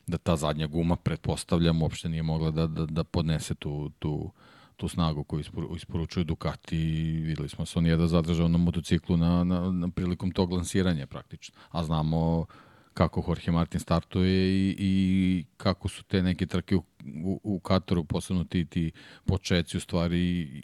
da 0.08 0.18
ta 0.18 0.36
zadnja 0.36 0.68
guma, 0.68 0.96
pretpostavljam, 0.96 1.82
uopšte 1.82 2.10
nije 2.10 2.24
mogla 2.24 2.52
da, 2.52 2.68
da, 2.68 2.86
da 2.86 3.04
podnese 3.04 3.56
tu, 3.56 3.92
tu, 4.00 4.32
tu 4.78 4.88
snagu 4.88 5.24
koju 5.24 5.44
isporučuju 5.76 6.24
Ducati 6.24 6.78
videli 7.26 7.50
smo 7.50 7.66
se 7.66 7.80
on 7.80 7.86
je 7.86 7.98
da 7.98 8.08
zadržao 8.08 8.48
na 8.48 8.58
motociklu 8.58 9.18
na, 9.18 9.44
na, 9.44 9.72
na 9.72 9.90
prilikom 9.90 10.32
tog 10.32 10.52
lansiranja 10.52 11.08
praktično. 11.08 11.56
A 11.70 11.84
znamo 11.84 12.46
kako 12.94 13.24
Jorge 13.28 13.52
Martin 13.52 13.80
startuje 13.80 14.50
i, 14.50 14.76
i 14.80 15.46
kako 15.58 15.88
su 15.88 16.04
te 16.04 16.22
neke 16.24 16.46
trke 16.46 16.76
u, 16.76 16.84
u, 17.24 17.40
u 17.44 17.60
Kataru, 17.60 18.04
posebno 18.04 18.44
ti, 18.44 18.66
ti 18.66 18.92
počeci 19.26 19.78
u 19.78 19.80
stvari 19.80 20.20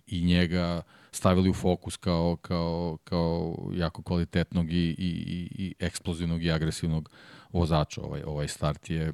i, 0.08 0.26
njega 0.26 0.82
stavili 1.18 1.50
u 1.50 1.54
fokus 1.54 1.98
kao, 1.98 2.38
kao, 2.42 2.98
kao 3.04 3.56
jako 3.74 4.04
kvalitetnog 4.04 4.72
i, 4.72 4.96
i, 4.98 5.50
i 5.56 5.74
eksplozivnog 5.80 6.44
i 6.44 6.52
agresivnog 6.52 7.10
vozača. 7.54 8.02
Ovaj, 8.02 8.22
ovaj 8.26 8.48
start 8.48 8.90
je 8.90 9.14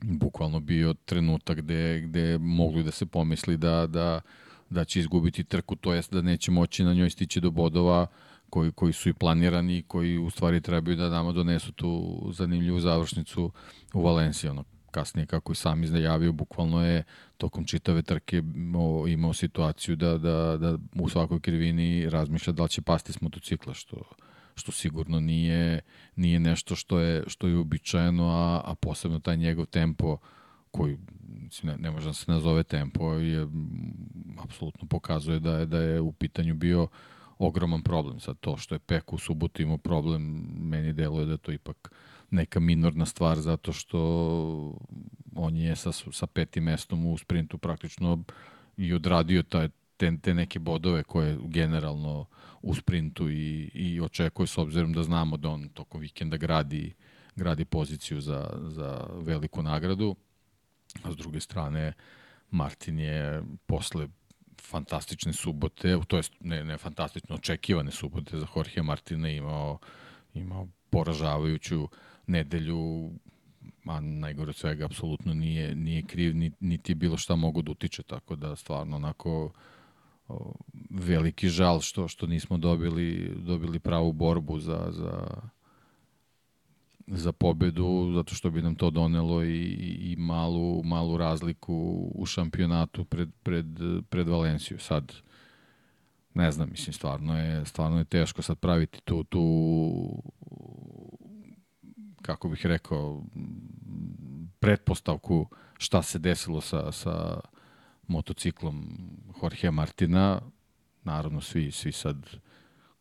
bukvalno 0.00 0.60
bio 0.60 0.94
trenutak 0.94 1.58
gde, 1.58 2.00
gde 2.00 2.38
mogli 2.38 2.82
da 2.82 2.90
se 2.90 3.06
pomisli 3.06 3.56
da, 3.56 3.86
da, 3.86 4.20
da 4.70 4.84
će 4.84 5.00
izgubiti 5.00 5.44
trku, 5.44 5.76
to 5.76 5.94
jest 5.94 6.12
da 6.12 6.22
neće 6.22 6.50
moći 6.50 6.84
na 6.84 6.94
njoj 6.94 7.10
stići 7.10 7.40
do 7.40 7.50
bodova 7.50 8.06
koji, 8.50 8.72
koji 8.72 8.92
su 8.92 9.08
i 9.08 9.12
planirani 9.12 9.78
i 9.78 9.82
koji 9.82 10.18
u 10.18 10.30
stvari 10.30 10.60
trebaju 10.60 10.96
da 10.96 11.08
nama 11.08 11.32
donesu 11.32 11.72
tu 11.72 12.20
zanimljivu 12.32 12.80
završnicu 12.80 13.52
u 13.94 14.02
Valenciji. 14.02 14.50
Ono, 14.50 14.64
kasnije, 14.90 15.26
kako 15.26 15.52
i 15.52 15.54
sam 15.54 15.84
iznajavio, 15.84 16.32
bukvalno 16.32 16.86
je 16.86 17.04
tokom 17.36 17.64
čitave 17.64 18.02
trke 18.02 18.42
imao 19.08 19.32
situaciju 19.32 19.96
da, 19.96 20.18
da, 20.18 20.56
da 20.56 20.78
u 21.00 21.08
svakoj 21.08 21.40
krivini 21.40 22.10
razmišlja 22.10 22.52
da 22.52 22.62
li 22.62 22.68
će 22.68 22.82
pasti 22.82 23.12
s 23.12 23.20
motocikla, 23.20 23.74
što, 23.74 23.96
što 24.54 24.72
sigurno 24.72 25.20
nije, 25.20 25.80
nije 26.16 26.40
nešto 26.40 26.76
što 26.76 27.00
je, 27.00 27.24
što 27.26 27.48
je 27.48 27.56
uobičajeno, 27.56 28.28
a, 28.28 28.62
a 28.64 28.74
posebno 28.74 29.18
taj 29.18 29.36
njegov 29.36 29.66
tempo 29.66 30.18
koji 30.70 30.98
ne, 31.62 31.76
ne 31.76 31.90
može 31.90 32.06
da 32.06 32.12
se 32.12 32.32
nazove 32.32 32.62
tempo, 32.62 33.12
je 33.12 33.48
apsolutno 34.38 34.88
pokazuje 34.88 35.40
da 35.40 35.58
je, 35.58 35.66
da 35.66 35.80
je 35.80 36.00
u 36.00 36.12
pitanju 36.12 36.54
bio 36.54 36.88
ogroman 37.38 37.82
problem. 37.82 38.20
Sad 38.20 38.36
to 38.40 38.56
što 38.56 38.74
je 38.74 38.78
Pek 38.78 39.12
u 39.12 39.18
subotu 39.18 39.62
imao 39.62 39.78
problem, 39.78 40.22
meni 40.58 40.92
deluje 40.92 41.26
da 41.26 41.36
to 41.36 41.52
ipak 41.52 41.92
neka 42.30 42.60
minorna 42.60 43.06
stvar 43.06 43.40
zato 43.40 43.72
što 43.72 43.98
on 45.34 45.56
je 45.56 45.76
sa, 45.76 45.92
sa 45.92 46.26
petim 46.26 46.64
mestom 46.64 47.06
u 47.06 47.18
sprintu 47.18 47.58
praktično 47.58 48.24
i 48.76 48.94
odradio 48.94 49.42
taj, 49.42 49.68
te, 49.96 50.18
te 50.22 50.34
neke 50.34 50.58
bodove 50.58 51.02
koje 51.02 51.38
generalno 51.42 52.26
u 52.62 52.74
sprintu 52.74 53.30
i, 53.30 53.70
i 53.74 54.00
očekuje 54.00 54.46
s 54.46 54.58
obzirom 54.58 54.92
da 54.92 55.02
znamo 55.02 55.36
da 55.36 55.48
on 55.48 55.68
toko 55.68 55.98
vikenda 55.98 56.36
gradi, 56.36 56.94
gradi 57.36 57.64
poziciju 57.64 58.20
za, 58.20 58.50
za 58.68 59.06
veliku 59.14 59.62
nagradu. 59.62 60.16
A 61.02 61.12
s 61.12 61.16
druge 61.16 61.40
strane, 61.40 61.92
Martin 62.50 62.98
je 62.98 63.42
posle 63.66 64.08
fantastične 64.62 65.32
subote, 65.32 65.98
to 66.06 66.16
jest 66.16 66.32
ne, 66.40 66.64
ne 66.64 66.78
fantastično 66.78 67.34
očekivane 67.34 67.90
subote 67.90 68.38
za 68.38 68.46
Jorge 68.56 68.82
Martina 68.82 69.28
imao, 69.28 69.78
imao 70.34 70.68
poražavajuću 70.90 71.88
nedelju 72.28 73.10
a 73.86 74.00
najgore 74.00 74.48
od 74.48 74.56
svega 74.56 74.84
apsolutno 74.84 75.34
nije, 75.34 75.74
nije 75.74 76.02
kriv, 76.02 76.52
niti 76.60 76.94
bilo 76.94 77.16
šta 77.16 77.36
mogu 77.36 77.62
da 77.62 77.70
utiče, 77.70 78.02
tako 78.02 78.36
da 78.36 78.56
stvarno 78.56 78.96
onako 78.96 79.52
veliki 80.90 81.48
žal 81.48 81.80
što 81.80 82.08
što 82.08 82.26
nismo 82.26 82.58
dobili 82.58 83.34
dobili 83.36 83.78
pravu 83.78 84.12
borbu 84.12 84.60
za, 84.60 84.86
za 84.90 85.40
za 87.06 87.32
pobedu, 87.32 88.12
zato 88.14 88.34
što 88.34 88.50
bi 88.50 88.62
nam 88.62 88.74
to 88.74 88.90
donelo 88.90 89.44
i, 89.44 89.62
i 90.00 90.16
malu, 90.18 90.82
malu 90.84 91.16
razliku 91.16 91.74
u 92.14 92.26
šampionatu 92.26 93.04
pred, 93.04 93.28
pred, 93.42 93.66
pred 94.08 94.28
Valenciju. 94.28 94.78
Sad, 94.78 95.12
ne 96.34 96.52
znam, 96.52 96.68
mislim, 96.70 96.92
stvarno 96.92 97.38
je, 97.38 97.64
stvarno 97.64 97.98
je 97.98 98.04
teško 98.04 98.42
sad 98.42 98.58
praviti 98.58 99.00
tu, 99.04 99.24
tu 99.24 100.22
kako 102.28 102.48
bih 102.48 102.66
rekao, 102.66 103.22
pretpostavku 104.60 105.46
šta 105.78 106.02
se 106.02 106.18
desilo 106.18 106.60
sa, 106.60 106.92
sa 106.92 107.40
motociklom 108.06 108.84
Jorge 109.42 109.70
Martina. 109.70 110.40
Naravno, 111.04 111.40
svi, 111.40 111.70
svi 111.70 111.92
sad 111.92 112.26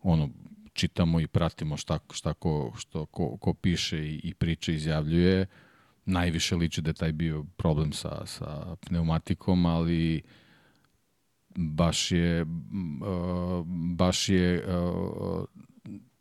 ono, 0.02 0.30
čitamo 0.74 1.20
i 1.20 1.28
pratimo 1.28 1.78
šta, 1.78 2.00
šta 2.12 2.34
ko, 2.34 2.74
što, 2.78 3.06
ko, 3.06 3.38
ko 3.38 3.54
piše 3.54 4.00
i, 4.00 4.22
i 4.24 4.34
priča 4.34 4.72
izjavljuje, 4.72 5.46
najviše 6.06 6.56
liči 6.56 6.82
da 6.82 6.90
je 6.90 6.94
taj 6.94 7.12
bio 7.12 7.44
problem 7.58 7.94
sa, 7.94 8.26
sa 8.26 8.76
pneumatikom, 8.76 9.66
ali 9.66 10.22
baš 11.56 12.12
je 12.12 12.46
baš 13.96 14.30
je 14.30 14.64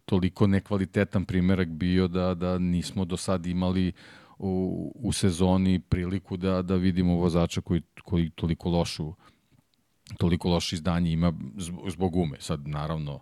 toliko 0.06 0.46
nekvalitetan 0.46 1.24
primerak 1.24 1.68
bio 1.68 2.08
da 2.08 2.34
da 2.34 2.58
nismo 2.58 3.04
do 3.04 3.16
sad 3.16 3.46
imali 3.46 3.92
u, 4.38 4.92
u 4.94 5.12
sezoni 5.12 5.80
priliku 5.80 6.36
da 6.36 6.62
da 6.62 6.74
vidimo 6.74 7.14
vozača 7.14 7.60
koji 7.60 7.82
koji 8.04 8.30
toliko 8.30 8.68
lošu 8.70 9.12
toliko 10.18 10.48
loše 10.48 10.76
izdanje 10.76 11.12
ima 11.12 11.32
zbog 11.88 12.12
gume. 12.12 12.36
Sad 12.40 12.68
naravno 12.68 13.20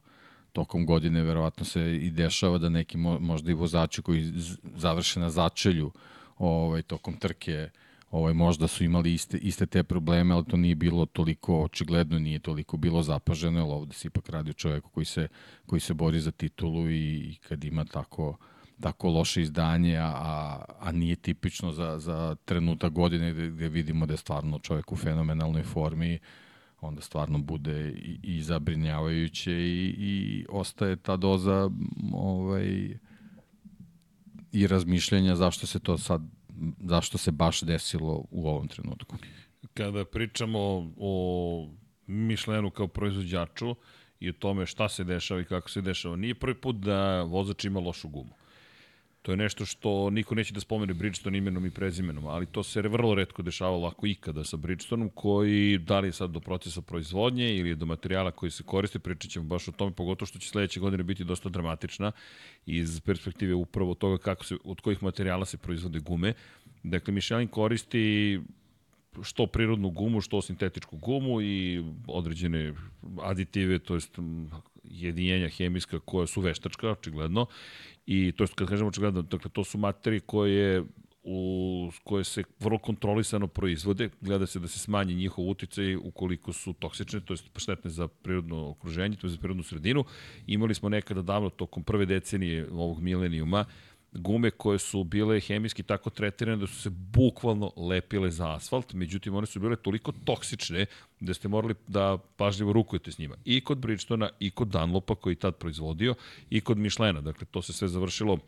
tokom 0.52 0.86
godine 0.86 1.22
verovatno 1.22 1.64
se 1.64 1.96
i 1.96 2.10
dešava 2.10 2.58
da 2.58 2.68
neki 2.68 2.98
možda 2.98 3.50
i 3.50 3.54
vozači 3.54 4.02
koji 4.02 4.32
završe 4.74 5.20
na 5.20 5.30
začelju 5.30 5.90
ovaj 6.38 6.82
tokom 6.82 7.16
trke 7.16 7.70
ovaj 8.14 8.34
možda 8.34 8.68
su 8.68 8.84
imali 8.84 9.14
iste 9.14 9.38
iste 9.38 9.66
te 9.66 9.82
probleme, 9.82 10.34
ali 10.34 10.44
to 10.44 10.56
nije 10.56 10.74
bilo 10.74 11.06
toliko 11.06 11.62
očigledno, 11.62 12.18
nije 12.18 12.38
toliko 12.38 12.76
bilo 12.76 13.02
zapaženo, 13.02 13.58
jer 13.58 13.68
ovde 13.70 13.94
se 13.94 14.08
ipak 14.08 14.28
radi 14.28 14.50
o 14.50 14.52
čoveku 14.52 14.90
koji 14.90 15.04
se 15.04 15.28
koji 15.66 15.80
se 15.80 15.94
bori 15.94 16.20
za 16.20 16.30
titulu 16.30 16.90
i, 16.90 17.16
i 17.16 17.36
kad 17.48 17.64
ima 17.64 17.84
tako 17.84 18.36
tako 18.80 19.08
loše 19.08 19.42
izdanje, 19.42 19.96
a, 19.98 20.64
a 20.80 20.92
nije 20.92 21.16
tipično 21.16 21.72
za, 21.72 21.98
za 21.98 22.36
trenutak 22.44 22.92
godine 22.92 23.32
gde, 23.32 23.50
gde 23.50 23.68
vidimo 23.68 24.06
da 24.06 24.14
je 24.14 24.18
stvarno 24.18 24.58
čovek 24.58 24.92
u 24.92 24.96
fenomenalnoj 24.96 25.62
formi, 25.62 26.18
onda 26.80 27.00
stvarno 27.00 27.38
bude 27.38 27.90
i, 27.90 28.18
i 28.22 28.42
zabrinjavajuće 28.42 29.52
i, 29.52 29.94
i 29.98 30.46
ostaje 30.48 30.96
ta 30.96 31.16
doza 31.16 31.70
ovaj, 32.12 32.96
i 34.52 34.66
razmišljanja 34.66 35.36
zašto 35.36 35.66
se 35.66 35.78
to 35.78 35.98
sad 35.98 36.22
zašto 36.80 37.18
se 37.18 37.30
baš 37.30 37.60
desilo 37.60 38.24
u 38.30 38.48
ovom 38.48 38.68
trenutku. 38.68 39.16
Kada 39.74 40.04
pričamo 40.04 40.92
o 40.96 41.68
Mišlenu 42.06 42.70
kao 42.70 42.88
proizvođaču 42.88 43.76
i 44.20 44.28
o 44.30 44.32
tome 44.32 44.66
šta 44.66 44.88
se 44.88 45.04
dešava 45.04 45.40
i 45.40 45.44
kako 45.44 45.70
se 45.70 45.80
dešava, 45.80 46.16
nije 46.16 46.34
prvi 46.34 46.60
put 46.60 46.76
da 46.76 47.22
vozač 47.22 47.64
ima 47.64 47.80
lošu 47.80 48.08
gumu. 48.08 48.34
To 49.24 49.32
je 49.32 49.36
nešto 49.36 49.64
što 49.66 50.10
niko 50.10 50.34
neće 50.34 50.52
da 50.52 50.60
spomene 50.60 50.94
Bridgestone 50.94 51.38
imenom 51.38 51.66
i 51.66 51.70
prezimenom, 51.70 52.26
ali 52.26 52.46
to 52.46 52.62
se 52.62 52.82
vrlo 52.82 53.14
redko 53.14 53.42
dešavalo 53.42 53.86
ako 53.88 54.06
ikada 54.06 54.44
sa 54.44 54.56
Bridgestoneom, 54.56 55.10
koji 55.14 55.78
da 55.78 56.00
li 56.00 56.08
je 56.08 56.12
sad 56.12 56.30
do 56.30 56.40
procesa 56.40 56.82
proizvodnje 56.82 57.56
ili 57.56 57.74
do 57.74 57.86
materijala 57.86 58.30
koji 58.30 58.50
se 58.50 58.62
koriste, 58.62 58.98
pričat 58.98 59.30
ćemo 59.30 59.44
baš 59.44 59.68
o 59.68 59.72
tome, 59.72 59.92
pogotovo 59.92 60.26
što 60.26 60.38
će 60.38 60.48
sledeće 60.48 60.80
godine 60.80 61.02
biti 61.02 61.24
dosta 61.24 61.48
dramatična 61.48 62.12
iz 62.66 63.00
perspektive 63.00 63.54
upravo 63.54 63.94
toga 63.94 64.18
kako 64.18 64.44
se, 64.44 64.56
od 64.64 64.80
kojih 64.80 65.02
materijala 65.02 65.44
se 65.44 65.56
proizvode 65.56 65.98
gume. 65.98 66.34
Dakle, 66.82 67.14
Michelin 67.14 67.48
koristi 67.48 68.40
što 69.22 69.46
prirodnu 69.46 69.90
gumu, 69.90 70.20
što 70.20 70.42
sintetičku 70.42 70.96
gumu 70.96 71.42
i 71.42 71.84
određene 72.06 72.74
aditive, 73.22 73.78
to 73.78 73.94
jest 73.94 74.18
jedinjenja 74.84 75.48
hemijska 75.48 76.00
koja 76.00 76.26
su 76.26 76.40
veštačka, 76.40 76.90
očigledno, 76.90 77.46
I 78.06 78.32
to 78.32 78.44
je 78.44 78.48
kad 78.54 78.68
kažemo 78.68 78.88
očigledno, 78.88 79.22
dakle 79.22 79.50
to 79.50 79.64
su 79.64 79.78
materije 79.78 80.20
koje 80.20 80.84
u 81.24 81.90
koje 82.04 82.24
se 82.24 82.42
vrlo 82.60 82.78
kontrolisano 82.78 83.46
proizvode, 83.46 84.10
gleda 84.20 84.46
se 84.46 84.60
da 84.60 84.68
se 84.68 84.78
smanji 84.78 85.14
njihov 85.14 85.48
uticaj 85.48 85.96
ukoliko 85.96 86.52
su 86.52 86.72
toksične, 86.72 87.20
to 87.20 87.32
je 87.32 87.38
štetne 87.56 87.90
za 87.90 88.08
prirodno 88.08 88.68
okruženje, 88.68 89.16
to 89.16 89.26
je 89.26 89.30
za 89.30 89.38
prirodnu 89.38 89.62
sredinu. 89.62 90.04
Imali 90.46 90.74
smo 90.74 90.88
nekada 90.88 91.22
davno 91.22 91.50
tokom 91.50 91.82
prve 91.82 92.06
decenije 92.06 92.68
ovog 92.72 93.00
milenijuma 93.00 93.64
gume 94.14 94.50
koje 94.50 94.78
su 94.78 95.04
bile 95.04 95.40
hemijski 95.40 95.82
tako 95.82 96.10
tretirane 96.10 96.56
da 96.56 96.66
su 96.66 96.82
se 96.82 96.90
bukvalno 96.90 97.72
lepile 97.76 98.30
za 98.30 98.54
asfalt, 98.54 98.92
međutim 98.92 99.34
one 99.34 99.46
su 99.46 99.60
bile 99.60 99.76
toliko 99.76 100.12
toksične 100.24 100.86
da 101.20 101.34
ste 101.34 101.48
morali 101.48 101.74
da 101.88 102.18
pažljivo 102.36 102.72
rukujete 102.72 103.12
s 103.12 103.18
njima. 103.18 103.36
I 103.44 103.60
kod 103.60 103.78
Bridgestona, 103.78 104.30
i 104.40 104.50
kod 104.50 104.68
Dunlopa 104.68 105.14
koji 105.14 105.36
tad 105.36 105.56
proizvodio, 105.56 106.14
i 106.50 106.60
kod 106.60 106.78
Michelina. 106.78 107.20
Dakle, 107.20 107.46
to 107.50 107.62
se 107.62 107.72
sve 107.72 107.88
završilo 107.88 108.38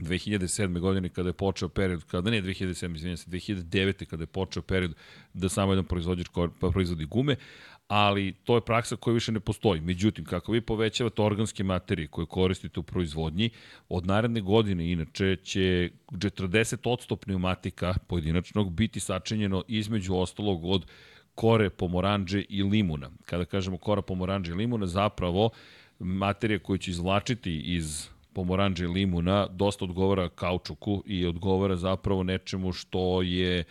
2007. 0.00 0.78
godine 0.78 1.08
kada 1.08 1.28
je 1.28 1.32
počeo 1.32 1.68
period, 1.68 2.04
kada 2.04 2.30
ne 2.30 2.42
2007. 2.42 2.96
izvinjam 2.96 3.16
se, 3.16 3.30
2009. 3.30 4.04
kada 4.04 4.22
je 4.22 4.26
počeo 4.26 4.62
period 4.62 4.94
da 5.34 5.48
samo 5.48 5.72
jedan 5.72 5.84
proizvođač 5.84 6.26
proizvodi 6.60 7.04
gume, 7.04 7.36
ali 7.88 8.32
to 8.44 8.54
je 8.54 8.60
praksa 8.60 8.96
koja 8.96 9.14
više 9.14 9.32
ne 9.32 9.40
postoji. 9.40 9.80
Međutim, 9.80 10.24
kako 10.24 10.52
vi 10.52 10.60
povećavate 10.60 11.22
organske 11.22 11.64
materije 11.64 12.08
koje 12.08 12.26
koristite 12.26 12.80
u 12.80 12.82
proizvodnji, 12.82 13.50
od 13.88 14.06
naredne 14.06 14.40
godine 14.40 14.92
inače 14.92 15.36
će 15.36 15.90
40% 16.10 17.16
pneumatika 17.16 17.94
pojedinačnog 18.06 18.72
biti 18.72 19.00
sačinjeno 19.00 19.64
između 19.68 20.14
ostalog 20.16 20.64
od 20.64 20.86
kore 21.34 21.70
pomoranđe 21.70 22.44
i 22.48 22.62
limuna. 22.62 23.10
Kada 23.24 23.44
kažemo 23.44 23.76
kora 23.76 24.02
pomoranđe 24.02 24.52
i 24.52 24.54
limuna, 24.54 24.86
zapravo 24.86 25.50
materija 25.98 26.58
koju 26.58 26.78
će 26.78 26.90
izvlačiti 26.90 27.60
iz 27.60 28.08
pomoranđe 28.32 28.84
i 28.84 28.88
limuna 28.88 29.46
dosta 29.46 29.84
odgovara 29.84 30.28
kaučuku 30.28 31.02
i 31.06 31.26
odgovara 31.26 31.76
zapravo 31.76 32.22
nečemu 32.22 32.72
što 32.72 33.22
je 33.22 33.64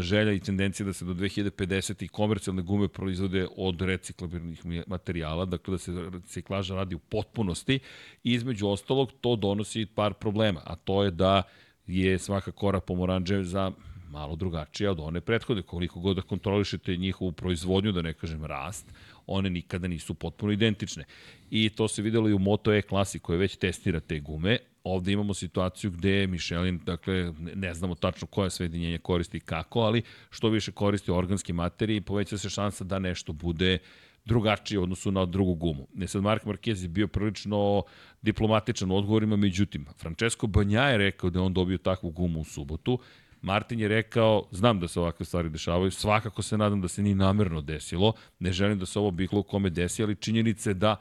želja 0.00 0.32
i 0.32 0.40
tendencija 0.40 0.86
da 0.86 0.92
se 0.92 1.04
do 1.04 1.14
2050. 1.14 2.04
i 2.04 2.08
komercijalne 2.08 2.62
gume 2.62 2.88
proizvode 2.88 3.46
od 3.56 3.80
reciklabilnih 3.80 4.62
materijala, 4.86 5.44
dakle 5.44 5.72
da 5.72 5.78
se 5.78 5.92
reciklaža 6.12 6.74
radi 6.74 6.94
u 6.94 6.98
potpunosti 6.98 7.78
i 8.24 8.32
između 8.32 8.68
ostalog 8.68 9.12
to 9.20 9.36
donosi 9.36 9.86
par 9.86 10.14
problema, 10.14 10.60
a 10.64 10.76
to 10.76 11.04
je 11.04 11.10
da 11.10 11.42
je 11.86 12.18
svaka 12.18 12.52
kora 12.52 12.80
pomoranđe 12.80 13.42
za 13.42 13.72
malo 14.10 14.36
drugačija 14.36 14.90
od 14.90 15.00
one 15.00 15.20
prethode. 15.20 15.62
Koliko 15.62 16.00
god 16.00 16.16
da 16.16 16.22
kontrolišete 16.22 16.96
njihovu 16.96 17.32
proizvodnju, 17.32 17.92
da 17.92 18.02
ne 18.02 18.12
kažem 18.12 18.44
rast, 18.44 18.94
one 19.28 19.50
nikada 19.50 19.88
nisu 19.88 20.14
potpuno 20.14 20.52
identične. 20.52 21.04
I 21.50 21.68
to 21.70 21.88
se 21.88 22.02
videlo 22.02 22.28
i 22.28 22.32
u 22.32 22.38
Moto 22.38 22.72
E 22.72 22.82
klasi 22.82 23.18
koja 23.18 23.38
već 23.38 23.56
testira 23.56 24.00
te 24.00 24.20
gume. 24.20 24.58
Ovde 24.84 25.12
imamo 25.12 25.34
situaciju 25.34 25.90
gde 25.90 26.26
Michelin, 26.26 26.80
dakle, 26.84 27.32
ne 27.54 27.74
znamo 27.74 27.94
tačno 27.94 28.26
koje 28.26 28.50
svedinjenje 28.50 28.98
koristi 28.98 29.36
i 29.36 29.40
kako, 29.40 29.80
ali 29.80 30.02
što 30.30 30.48
više 30.48 30.72
koristi 30.72 31.10
organske 31.10 31.52
materije, 31.52 32.00
poveća 32.00 32.38
se 32.38 32.50
šansa 32.50 32.84
da 32.84 32.98
nešto 32.98 33.32
bude 33.32 33.78
drugačije 34.24 34.78
u 34.78 34.82
odnosu 34.82 35.12
na 35.12 35.26
drugu 35.26 35.54
gumu. 35.54 35.86
Ne 35.94 36.08
sad 36.08 36.22
Mark 36.22 36.44
Marquez 36.44 36.82
je 36.82 36.88
bio 36.88 37.08
prilično 37.08 37.82
diplomatičan 38.22 38.90
u 38.90 38.96
odgovorima, 38.96 39.36
međutim, 39.36 39.86
Francesco 39.98 40.46
Banja 40.46 40.82
je 40.82 40.98
rekao 40.98 41.30
da 41.30 41.42
on 41.42 41.54
dobio 41.54 41.78
takvu 41.78 42.10
gumu 42.10 42.40
u 42.40 42.44
subotu, 42.44 42.98
Martin 43.42 43.80
je 43.80 43.88
rekao, 43.88 44.42
znam 44.50 44.80
da 44.80 44.88
se 44.88 45.00
ovakve 45.00 45.26
stvari 45.26 45.48
dešavaju, 45.48 45.90
svakako 45.90 46.42
se 46.42 46.58
nadam 46.58 46.80
da 46.80 46.88
se 46.88 47.02
ni 47.02 47.14
namerno 47.14 47.60
desilo, 47.60 48.12
ne 48.38 48.52
želim 48.52 48.78
da 48.78 48.86
se 48.86 48.98
ovo 48.98 49.10
bihlo 49.10 49.42
kome 49.42 49.70
desi, 49.70 50.02
ali 50.02 50.16
činjenice 50.16 50.74
da, 50.74 50.96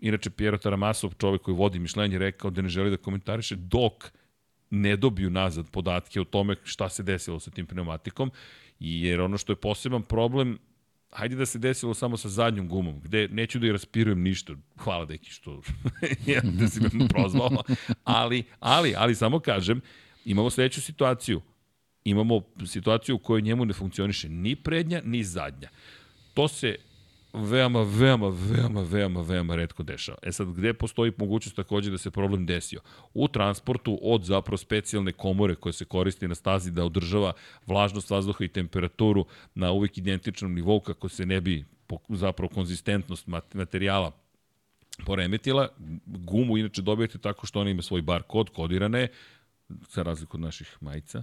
inače 0.00 0.30
Piero 0.30 0.58
Taramasov, 0.58 1.14
čovek 1.14 1.42
koji 1.42 1.54
vodi 1.54 1.78
mišljenje, 1.78 2.18
rekao 2.18 2.50
da 2.50 2.62
ne 2.62 2.68
želi 2.68 2.90
da 2.90 2.96
komentariše 2.96 3.56
dok 3.56 4.12
ne 4.70 4.96
dobiju 4.96 5.30
nazad 5.30 5.70
podatke 5.70 6.20
o 6.20 6.24
tome 6.24 6.56
šta 6.64 6.88
se 6.88 7.02
desilo 7.02 7.40
sa 7.40 7.50
tim 7.50 7.66
pneumatikom, 7.66 8.30
jer 8.78 9.20
ono 9.20 9.38
što 9.38 9.52
je 9.52 9.56
poseban 9.56 10.02
problem 10.02 10.58
hajde 11.14 11.36
da 11.36 11.46
se 11.46 11.58
desilo 11.58 11.94
samo 11.94 12.16
sa 12.16 12.28
zadnjom 12.28 12.68
gumom, 12.68 13.00
gde 13.00 13.28
neću 13.28 13.58
da 13.58 13.66
i 13.66 13.72
raspirujem 13.72 14.22
ništa. 14.22 14.52
Hvala 14.78 15.04
deki 15.04 15.30
što 15.30 15.62
ja, 16.26 16.40
da 16.40 16.68
si 16.68 16.80
me 16.80 17.08
prozvao. 17.08 17.50
Ali, 18.04 18.44
ali, 18.60 18.94
ali 18.96 19.14
samo 19.14 19.40
kažem, 19.40 19.80
imamo 20.24 20.50
sledeću 20.50 20.82
situaciju 20.82 21.40
imamo 22.04 22.40
situaciju 22.66 23.14
u 23.14 23.18
kojoj 23.18 23.42
njemu 23.42 23.64
ne 23.64 23.72
funkcioniše 23.72 24.28
ni 24.28 24.56
prednja, 24.56 25.00
ni 25.04 25.24
zadnja. 25.24 25.68
To 26.34 26.48
se 26.48 26.76
veoma, 27.32 27.82
veoma, 27.82 28.28
veoma, 28.28 28.82
veoma, 28.82 29.22
veoma 29.22 29.56
redko 29.56 29.82
dešava. 29.82 30.18
E 30.22 30.32
sad, 30.32 30.52
gde 30.52 30.72
postoji 30.74 31.12
mogućnost 31.16 31.56
takođe 31.56 31.90
da 31.90 31.98
se 31.98 32.10
problem 32.10 32.46
desio? 32.46 32.80
U 33.14 33.28
transportu 33.28 33.98
od 34.02 34.24
zapravo 34.24 34.56
specijalne 34.56 35.12
komore 35.12 35.54
koje 35.54 35.72
se 35.72 35.84
koristi 35.84 36.28
na 36.28 36.34
stazi 36.34 36.70
da 36.70 36.84
održava 36.84 37.32
vlažnost 37.66 38.10
vazduha 38.10 38.44
i 38.44 38.48
temperaturu 38.48 39.24
na 39.54 39.72
uvek 39.72 39.98
identičnom 39.98 40.54
nivou 40.54 40.80
kako 40.80 41.08
se 41.08 41.26
ne 41.26 41.40
bi 41.40 41.64
zapravo 42.08 42.48
konzistentnost 42.48 43.26
materijala 43.54 44.12
poremetila. 45.06 45.68
Gumu 46.06 46.58
inače 46.58 46.82
dobijete 46.82 47.18
tako 47.18 47.46
što 47.46 47.60
ona 47.60 47.70
ima 47.70 47.82
svoj 47.82 48.02
bar 48.02 48.22
kod, 48.22 48.50
kodirane, 48.50 49.08
za 49.68 50.02
razliku 50.02 50.36
od 50.36 50.40
naših 50.40 50.76
majica 50.80 51.22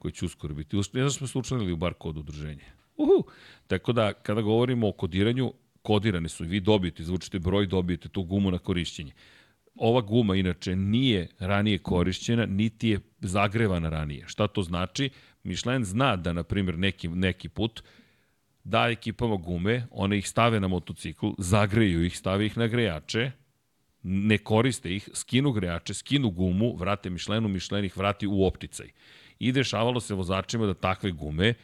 koji 0.00 0.12
će 0.12 0.24
uskoro 0.24 0.54
biti. 0.54 0.76
Ne 0.76 0.82
znam 0.82 1.10
smo 1.10 1.26
se 1.26 1.38
učlanili 1.38 1.72
u 1.72 1.76
bar 1.76 1.94
kod 1.94 2.16
udruženja. 2.16 2.64
Uhu. 2.96 3.24
Tako 3.66 3.92
da, 3.92 4.12
kada 4.12 4.40
govorimo 4.40 4.88
o 4.88 4.92
kodiranju, 4.92 5.52
kodirane 5.82 6.28
su 6.28 6.44
i 6.44 6.48
vi 6.48 6.60
dobijete, 6.60 7.04
zvučite 7.04 7.38
broj, 7.38 7.66
dobijete 7.66 8.08
tu 8.08 8.22
gumu 8.22 8.50
na 8.50 8.58
korišćenje. 8.58 9.12
Ova 9.74 10.00
guma 10.00 10.36
inače 10.36 10.76
nije 10.76 11.28
ranije 11.38 11.78
korišćena, 11.78 12.46
niti 12.46 12.88
je 12.88 13.00
zagrevana 13.20 13.88
ranije. 13.88 14.24
Šta 14.26 14.48
to 14.48 14.62
znači? 14.62 15.10
Michelin 15.42 15.84
zna 15.84 16.16
da, 16.16 16.32
na 16.32 16.42
primjer, 16.42 16.78
neki, 16.78 17.08
neki 17.08 17.48
put 17.48 17.82
da 18.64 18.88
ekipama 18.88 19.36
gume, 19.36 19.86
one 19.90 20.18
ih 20.18 20.28
stave 20.28 20.60
na 20.60 20.68
motocikl, 20.68 21.26
zagreju 21.38 22.04
ih, 22.04 22.18
stave 22.18 22.46
ih 22.46 22.58
na 22.58 22.66
grejače, 22.66 23.30
ne 24.02 24.38
koriste 24.38 24.94
ih, 24.96 25.08
skinu 25.14 25.52
grejače, 25.52 25.94
skinu 25.94 26.30
gumu, 26.30 26.76
vrate 26.76 27.10
mišlenu, 27.10 27.48
mišlenih 27.48 27.96
vrati 27.96 28.26
u 28.26 28.44
opticaj. 28.44 28.90
I 29.40 29.52
dešavalo 29.52 30.00
se 30.00 30.14
vozačima 30.14 30.66
da 30.66 30.74
takve 30.74 31.10
gume 31.10 31.54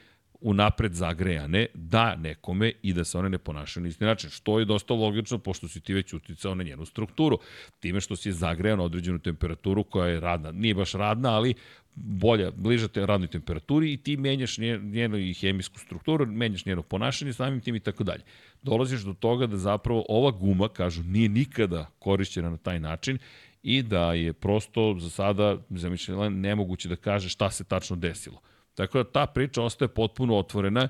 unapred 0.40 0.94
zagrejane 0.94 1.66
da 1.74 2.16
nekome 2.16 2.72
i 2.82 2.92
da 2.92 3.04
se 3.04 3.18
one 3.18 3.28
ne 3.28 3.38
ponašaju 3.38 3.82
na 3.82 3.88
isti 3.88 4.04
način, 4.04 4.30
što 4.30 4.58
je 4.58 4.64
dosta 4.64 4.94
logično 4.94 5.38
pošto 5.38 5.68
si 5.68 5.80
ti 5.80 5.94
već 5.94 6.12
uticao 6.12 6.54
na 6.54 6.64
njenu 6.64 6.84
strukturu, 6.84 7.38
time 7.80 8.00
što 8.00 8.16
si 8.16 8.28
je 8.28 8.32
zagrejan 8.32 8.80
određenu 8.80 9.18
temperaturu 9.18 9.84
koja 9.84 10.08
je 10.08 10.20
radna, 10.20 10.52
nije 10.52 10.74
baš 10.74 10.92
radna, 10.92 11.30
ali 11.36 11.54
bolja, 11.94 12.50
bliža 12.50 12.88
te 12.88 13.06
radnoj 13.06 13.28
temperaturi 13.28 13.92
i 13.92 13.96
ti 13.96 14.16
menjaš 14.16 14.58
njenu 14.58 15.18
i 15.18 15.34
hemijsku 15.34 15.78
strukturu, 15.78 16.26
menjaš 16.26 16.66
njeno 16.66 16.82
ponašanje 16.82 17.32
samim 17.32 17.60
tim 17.60 17.76
i 17.76 17.80
tako 17.80 18.04
dalje. 18.04 18.22
Dolaziš 18.62 19.00
do 19.00 19.14
toga 19.14 19.46
da 19.46 19.56
zapravo 19.56 20.04
ova 20.08 20.30
guma, 20.30 20.68
kažu, 20.68 21.02
nije 21.02 21.28
nikada 21.28 21.90
korišćena 21.98 22.50
na 22.50 22.56
taj 22.56 22.80
način 22.80 23.18
i 23.66 23.82
da 23.82 24.12
je 24.12 24.32
prosto 24.32 24.94
za 24.98 25.10
sada, 25.10 25.56
zamišljeno, 25.70 26.28
nemoguće 26.30 26.88
da 26.88 26.96
kaže 26.96 27.28
šta 27.28 27.50
se 27.50 27.64
tačno 27.64 27.96
desilo. 27.96 28.40
Tako 28.74 28.98
da 28.98 29.10
ta 29.10 29.26
priča 29.26 29.62
ostaje 29.62 29.88
potpuno 29.88 30.36
otvorena. 30.38 30.88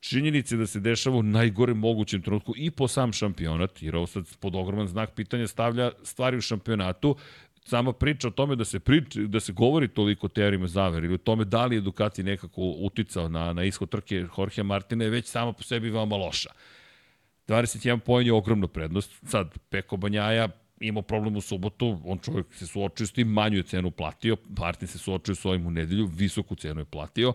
Činjenice 0.00 0.56
da 0.56 0.66
se 0.66 0.80
dešava 0.80 1.16
u 1.16 1.22
najgorem 1.22 1.78
mogućem 1.78 2.22
trenutku 2.22 2.54
i 2.56 2.70
po 2.70 2.88
sam 2.88 3.12
šampionat, 3.12 3.82
jer 3.82 3.96
ovo 3.96 4.06
sad 4.06 4.36
pod 4.40 4.56
ogroman 4.56 4.86
znak 4.86 5.14
pitanja 5.14 5.46
stavlja 5.46 5.90
stvari 6.02 6.36
u 6.36 6.40
šampionatu, 6.40 7.16
sama 7.64 7.92
priča 7.92 8.28
o 8.28 8.30
tome 8.30 8.56
da 8.56 8.64
se 8.64 8.80
priča, 8.80 9.20
da 9.20 9.40
se 9.40 9.52
govori 9.52 9.88
toliko 9.88 10.26
o 10.26 10.28
teorijima 10.28 10.66
zavere 10.66 11.06
ili 11.06 11.14
o 11.14 11.18
tome 11.18 11.44
da 11.44 11.66
li 11.66 11.76
je 11.76 11.80
Ducati 11.80 12.22
nekako 12.22 12.62
uticao 12.62 13.28
na, 13.28 13.52
na 13.52 13.64
ishod 13.64 13.88
trke 13.88 14.24
Jorge 14.38 14.62
Martina 14.62 15.04
je 15.04 15.10
već 15.10 15.26
sama 15.26 15.52
po 15.52 15.62
sebi 15.62 15.90
veoma 15.90 16.16
loša. 16.16 16.50
21 17.48 17.98
poen 17.98 18.26
je 18.26 18.32
ogromna 18.32 18.66
prednost. 18.66 19.12
Sad, 19.26 19.58
Peko 19.70 19.96
Banjaja 19.96 20.48
imao 20.80 21.02
problem 21.02 21.36
u 21.36 21.40
subotu, 21.40 22.00
on 22.04 22.18
čovjek 22.18 22.46
se 22.54 22.66
suočio 22.66 23.06
s 23.06 23.12
tim, 23.12 23.28
manju 23.28 23.56
je 23.56 23.62
cenu 23.62 23.90
platio, 23.90 24.36
Martin 24.58 24.88
se 24.88 24.98
suočio 24.98 25.34
s 25.34 25.44
ovim 25.44 25.66
u 25.66 25.70
nedelju, 25.70 26.06
visoku 26.06 26.54
cenu 26.54 26.80
je 26.80 26.84
platio, 26.84 27.32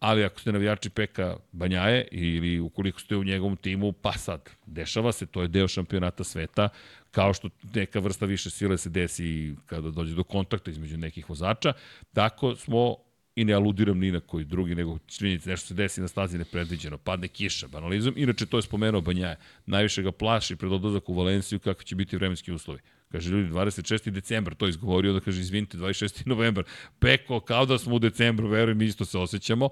ali 0.00 0.24
ako 0.24 0.40
ste 0.40 0.52
navijači 0.52 0.90
Peka 0.90 1.36
Banjaje 1.52 2.08
ili 2.10 2.60
ukoliko 2.60 3.00
ste 3.00 3.16
u 3.16 3.24
njegovom 3.24 3.56
timu, 3.56 3.92
pa 3.92 4.12
sad, 4.12 4.50
dešava 4.66 5.12
se, 5.12 5.26
to 5.26 5.42
je 5.42 5.48
deo 5.48 5.68
šampionata 5.68 6.24
sveta, 6.24 6.68
kao 7.10 7.34
što 7.34 7.48
neka 7.74 7.98
vrsta 7.98 8.26
više 8.26 8.50
sile 8.50 8.78
se 8.78 8.90
desi 8.90 9.54
kada 9.66 9.90
dođe 9.90 10.14
do 10.14 10.24
kontakta 10.24 10.70
između 10.70 10.98
nekih 10.98 11.28
vozača, 11.28 11.72
tako 12.12 12.56
smo 12.56 12.96
i 13.36 13.44
ne 13.44 13.52
aludiram 13.52 13.98
ni 13.98 14.12
na 14.12 14.20
koji 14.20 14.44
drugi, 14.44 14.74
nego 14.74 14.98
činjenici, 15.06 15.48
nešto 15.48 15.66
se 15.66 15.74
desi 15.74 16.00
na 16.00 16.08
stazi 16.08 16.38
nepredviđeno, 16.38 16.98
padne 16.98 17.28
kiša, 17.28 17.68
banalizam, 17.68 18.14
inače 18.16 18.46
to 18.46 18.58
je 18.58 18.62
spomenuo 18.62 19.00
Banjaje, 19.00 19.36
najviše 19.66 20.02
ga 20.02 20.12
plaši 20.12 20.56
pred 20.56 20.72
odlazak 20.72 21.08
u 21.08 21.14
Valenciju 21.14 21.58
kako 21.58 21.82
će 21.82 21.96
biti 21.96 22.16
vremenski 22.16 22.52
uslovi. 22.52 22.80
Kaže 23.12 23.30
ljudi, 23.30 23.50
26. 23.50 24.10
decembar, 24.10 24.54
to 24.54 24.66
je 24.66 24.70
izgovorio 24.70 25.12
da 25.12 25.20
kaže, 25.20 25.40
izvinite, 25.40 25.78
26. 25.78 26.26
novembar, 26.32 26.64
peko, 26.98 27.40
kao 27.40 27.66
da 27.66 27.78
smo 27.78 27.94
u 27.94 27.98
decembru, 27.98 28.48
verujem, 28.48 28.82
isto 28.82 29.04
se 29.04 29.18
osjećamo, 29.18 29.68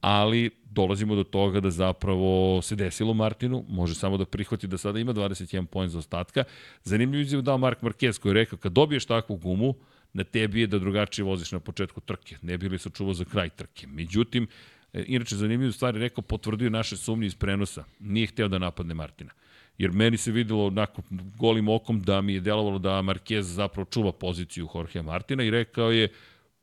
ali 0.00 0.50
dolazimo 0.64 1.14
do 1.14 1.24
toga 1.24 1.60
da 1.60 1.70
zapravo 1.70 2.62
se 2.62 2.76
desilo 2.76 3.14
Martinu, 3.14 3.64
može 3.68 3.94
samo 3.94 4.16
da 4.16 4.24
prihvati 4.24 4.66
da 4.66 4.78
sada 4.78 4.98
ima 4.98 5.14
21 5.14 5.66
poen 5.66 5.88
za 5.88 5.98
ostatka. 5.98 6.44
Zanimljivo 6.84 7.22
izjavu 7.22 7.42
dao 7.42 7.58
Mark 7.58 7.82
Marquez 7.82 8.20
koji 8.20 8.30
je 8.30 8.34
rekao, 8.34 8.58
kad 8.58 8.72
dobiješ 8.72 9.04
takvu 9.04 9.36
gumu, 9.36 9.74
na 10.12 10.24
tebi 10.24 10.60
je 10.60 10.66
da 10.66 10.78
drugačije 10.78 11.24
voziš 11.24 11.52
na 11.52 11.60
početku 11.60 12.00
trke, 12.00 12.36
ne 12.42 12.58
bi 12.58 12.68
li 12.68 12.78
sačuvao 12.78 13.14
za 13.14 13.24
kraj 13.24 13.48
trke. 13.48 13.86
Međutim, 13.86 14.46
e, 14.92 15.04
inače 15.06 15.36
zanimljivu 15.36 15.72
stvari 15.72 15.98
rekao, 15.98 16.22
potvrdio 16.22 16.70
naše 16.70 16.96
sumnje 16.96 17.26
iz 17.26 17.34
prenosa, 17.34 17.84
nije 18.00 18.26
hteo 18.26 18.48
da 18.48 18.58
napadne 18.58 18.94
Martina. 18.94 19.30
Jer 19.78 19.92
meni 19.92 20.16
se 20.16 20.32
videlo 20.32 20.66
onako 20.66 21.02
golim 21.38 21.68
okom 21.68 22.02
da 22.02 22.20
mi 22.20 22.34
je 22.34 22.40
delovalo 22.40 22.78
da 22.78 23.02
Marquez 23.02 23.40
zapravo 23.40 23.84
čuva 23.90 24.12
poziciju 24.12 24.68
Jorge 24.74 25.02
Martina 25.02 25.44
i 25.44 25.50
rekao 25.50 25.90
je, 25.90 26.08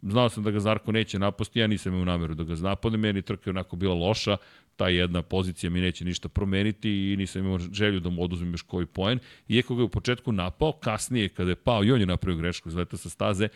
znao 0.02 0.30
sam 0.30 0.44
da 0.44 0.52
ga 0.52 0.60
Zarko 0.60 0.92
neće 0.92 1.20
napasti, 1.20 1.60
ja 1.60 1.68
nisam 1.68 1.94
imao 1.94 2.06
nameru 2.06 2.36
da 2.36 2.44
ga 2.44 2.56
napadne, 2.56 2.98
meni 2.98 3.22
trka 3.22 3.50
je 3.50 3.52
onako 3.52 3.76
bila 3.76 3.94
loša, 3.94 4.38
ta 4.76 4.90
jedna 4.90 5.22
pozicija 5.22 5.70
mi 5.70 5.82
neće 5.82 6.06
ništa 6.06 6.30
promeniti 6.30 6.90
i 6.90 7.18
nisam 7.18 7.46
imao 7.46 7.60
želju 7.60 8.00
da 8.00 8.10
mu 8.10 8.24
oduzmem 8.24 8.52
još 8.52 8.62
koji 8.62 8.86
poen. 8.86 9.20
Iako 9.48 9.76
ga 9.76 9.82
je 9.82 9.86
u 9.86 9.90
početku 9.90 10.32
napao, 10.32 10.72
kasnije 10.72 11.30
kada 11.30 11.50
je 11.50 11.56
pao 11.56 11.84
i 11.84 11.92
on 11.92 12.00
je 12.00 12.06
napravio 12.06 12.42
grešku, 12.42 12.70
izleta 12.70 12.98
sa 12.98 13.10
staze, 13.10 13.48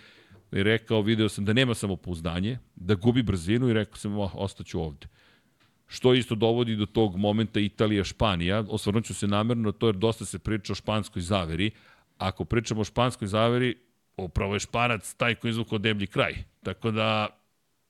i 0.52 0.64
rekao, 0.64 1.02
video 1.02 1.30
sam 1.30 1.46
da 1.46 1.54
nema 1.54 1.74
samopouzdanje, 1.74 2.58
da 2.76 2.96
gubi 2.96 3.24
brzinu 3.24 3.70
i 3.70 3.74
rekao 3.74 3.96
sam, 3.96 4.18
ostaću 4.18 4.82
ovde. 4.82 5.08
Što 5.88 6.14
isto 6.14 6.36
dovodi 6.36 6.76
do 6.76 6.86
tog 6.86 7.18
momenta 7.18 7.60
Italija-Španija. 7.60 8.66
Osvrnut 8.70 9.06
ću 9.06 9.14
se 9.14 9.28
namerno 9.28 9.72
to 9.72 9.88
jer 9.88 9.96
dosta 9.96 10.26
se 10.26 10.40
priča 10.40 10.74
o 10.74 10.76
španskoj 10.76 11.22
zaveri. 11.22 11.72
Ako 12.18 12.46
pričamo 12.46 12.82
o 12.82 12.84
španskoj 12.84 13.28
zaveri, 13.28 13.76
upravo 14.18 14.54
je 14.54 14.60
Španac 14.60 15.14
taj 15.14 15.36
koji 15.36 15.50
izvukao 15.50 15.78
deblji 15.78 16.08
kraj. 16.08 16.34
Tako 16.64 16.92
da 16.92 17.28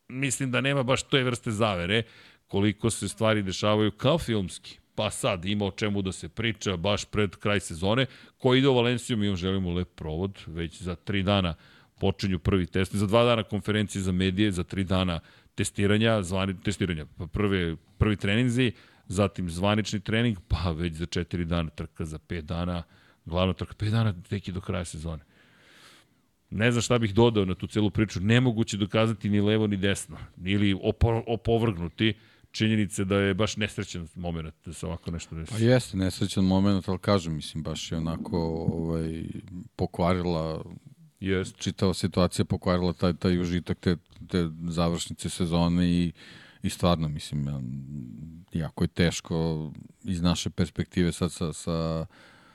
mislim 0.07 0.51
da 0.51 0.61
nema 0.61 0.83
baš 0.83 1.03
toj 1.03 1.23
vrste 1.23 1.51
zavere 1.51 2.03
koliko 2.49 2.89
se 2.89 3.07
stvari 3.07 3.43
dešavaju 3.43 3.91
kao 3.91 4.17
filmski. 4.17 4.79
Pa 4.95 5.11
sad 5.11 5.45
ima 5.45 5.65
o 5.65 5.71
čemu 5.71 6.01
da 6.01 6.11
se 6.11 6.29
priča 6.29 6.77
baš 6.77 7.05
pred 7.05 7.35
kraj 7.35 7.59
sezone. 7.59 8.05
Ko 8.37 8.55
ide 8.55 8.67
u 8.67 8.75
Valenciju, 8.75 9.17
mi 9.17 9.27
vam 9.27 9.37
želimo 9.37 9.73
lep 9.73 9.95
provod. 9.95 10.39
Već 10.47 10.81
za 10.81 10.95
tri 10.95 11.23
dana 11.23 11.55
počinju 11.99 12.39
prvi 12.39 12.65
test. 12.65 12.95
Za 12.95 13.07
dva 13.07 13.23
dana 13.23 13.43
konferencije 13.43 14.01
za 14.01 14.11
medije, 14.11 14.51
za 14.51 14.63
tri 14.63 14.83
dana 14.83 15.19
testiranja, 15.55 16.21
zvani, 16.23 16.55
testiranja, 16.63 17.05
pa 17.17 17.27
prve, 17.27 17.75
prvi 17.97 18.15
treninzi, 18.15 18.71
zatim 19.07 19.49
zvanični 19.49 19.99
trening, 19.99 20.37
pa 20.47 20.71
već 20.71 20.93
za 20.93 21.05
četiri 21.05 21.45
dana 21.45 21.69
trka, 21.69 22.05
za 22.05 22.19
pet 22.19 22.45
dana, 22.45 22.83
glavno 23.25 23.53
trka, 23.53 23.73
pet 23.73 23.91
dana 23.91 24.13
tek 24.29 24.47
i 24.47 24.51
do 24.51 24.61
kraja 24.61 24.85
sezone. 24.85 25.23
Ne 26.49 26.71
znam 26.71 26.81
šta 26.81 26.99
bih 26.99 27.13
dodao 27.13 27.45
na 27.45 27.55
tu 27.55 27.67
celu 27.67 27.91
priču, 27.91 28.19
nemoguće 28.19 28.77
dokazati 28.77 29.29
ni 29.29 29.41
levo 29.41 29.67
ni 29.67 29.77
desno, 29.77 30.17
ili 30.45 30.75
opovrgnuti, 31.27 32.13
činjenice 32.51 33.05
da 33.05 33.15
je 33.15 33.33
baš 33.33 33.57
nesrećan 33.57 34.07
moment 34.15 34.55
da 34.65 34.73
se 34.73 34.85
ovako 34.85 35.11
nešto 35.11 35.35
desi. 35.35 35.51
Pa 35.51 35.57
jeste 35.57 35.97
nesrećan 35.97 36.45
moment, 36.45 36.89
ali 36.89 36.99
kažem, 36.99 37.35
mislim, 37.35 37.63
baš 37.63 37.91
je 37.91 37.97
onako 37.97 38.37
ovaj, 38.71 39.23
pokvarila 39.75 40.63
Jest. 41.19 41.57
čitava 41.57 41.93
situacija 41.93 42.45
pokvarila 42.45 42.93
taj, 42.93 43.13
taj 43.13 43.39
užitak 43.39 43.79
te, 43.79 43.97
te 44.27 44.49
završnice 44.69 45.29
sezone 45.29 45.89
i, 45.89 46.11
i 46.63 46.69
stvarno, 46.69 47.07
mislim, 47.07 47.47
jako 48.53 48.83
je 48.83 48.87
teško 48.87 49.71
iz 50.03 50.21
naše 50.21 50.49
perspektive 50.49 51.11
sad 51.11 51.31
sa, 51.31 51.53
sa, 51.53 52.05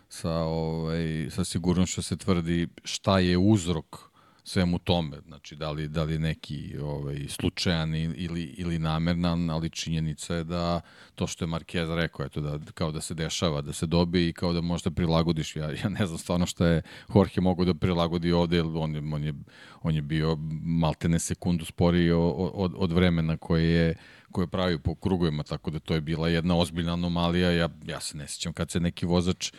sa, 0.08 0.32
ovaj, 0.34 1.30
sa 1.30 1.44
sigurnošću 1.44 2.02
se 2.02 2.16
tvrdi 2.16 2.68
šta 2.84 3.18
je 3.18 3.38
uzrok 3.38 4.13
svemu 4.44 4.78
tome, 4.78 5.20
znači 5.26 5.56
da 5.56 5.70
li, 5.70 5.88
da 5.88 6.02
li 6.02 6.18
neki 6.18 6.78
ovaj, 6.82 7.26
slučajan 7.28 7.94
ili, 7.94 8.42
ili 8.42 8.78
namernan, 8.78 9.50
ali 9.50 9.70
činjenica 9.70 10.34
je 10.34 10.44
da 10.44 10.80
to 11.14 11.26
što 11.26 11.44
je 11.44 11.48
Marquez 11.48 11.94
rekao, 11.94 12.26
eto, 12.26 12.40
da, 12.40 12.58
kao 12.74 12.92
da 12.92 13.00
se 13.00 13.14
dešava, 13.14 13.60
da 13.60 13.72
se 13.72 13.86
dobije 13.86 14.28
i 14.28 14.32
kao 14.32 14.52
da 14.52 14.60
možda 14.60 14.90
prilagodiš, 14.90 15.56
ja, 15.56 15.70
ja 15.70 15.88
ne 15.88 16.06
znam 16.06 16.18
stvarno 16.18 16.46
šta 16.46 16.66
je 16.66 16.82
Jorge 17.14 17.40
mogo 17.40 17.64
da 17.64 17.74
prilagodi 17.74 18.32
ovde, 18.32 18.56
jer 18.56 18.66
on 18.66 18.94
je, 18.94 19.02
on 19.14 19.24
je, 19.24 19.34
on 19.82 19.94
je 19.94 20.02
bio 20.02 20.36
maltene 20.64 21.18
sekundu 21.18 21.64
sporiji 21.64 22.10
od, 22.12 22.72
od 22.76 22.92
vremena 22.92 23.36
koje 23.36 23.64
je 23.64 23.94
koje 24.32 24.46
pravi 24.46 24.78
po 24.78 24.94
krugovima, 24.94 25.42
tako 25.42 25.70
da 25.70 25.78
to 25.78 25.94
je 25.94 26.00
bila 26.00 26.28
jedna 26.28 26.56
ozbiljna 26.56 26.92
anomalija. 26.92 27.50
Ja, 27.50 27.68
ja 27.86 28.00
se 28.00 28.16
ne 28.16 28.28
sjećam 28.28 28.52
kad 28.52 28.70
se 28.70 28.80
neki 28.80 29.06
vozač 29.06 29.52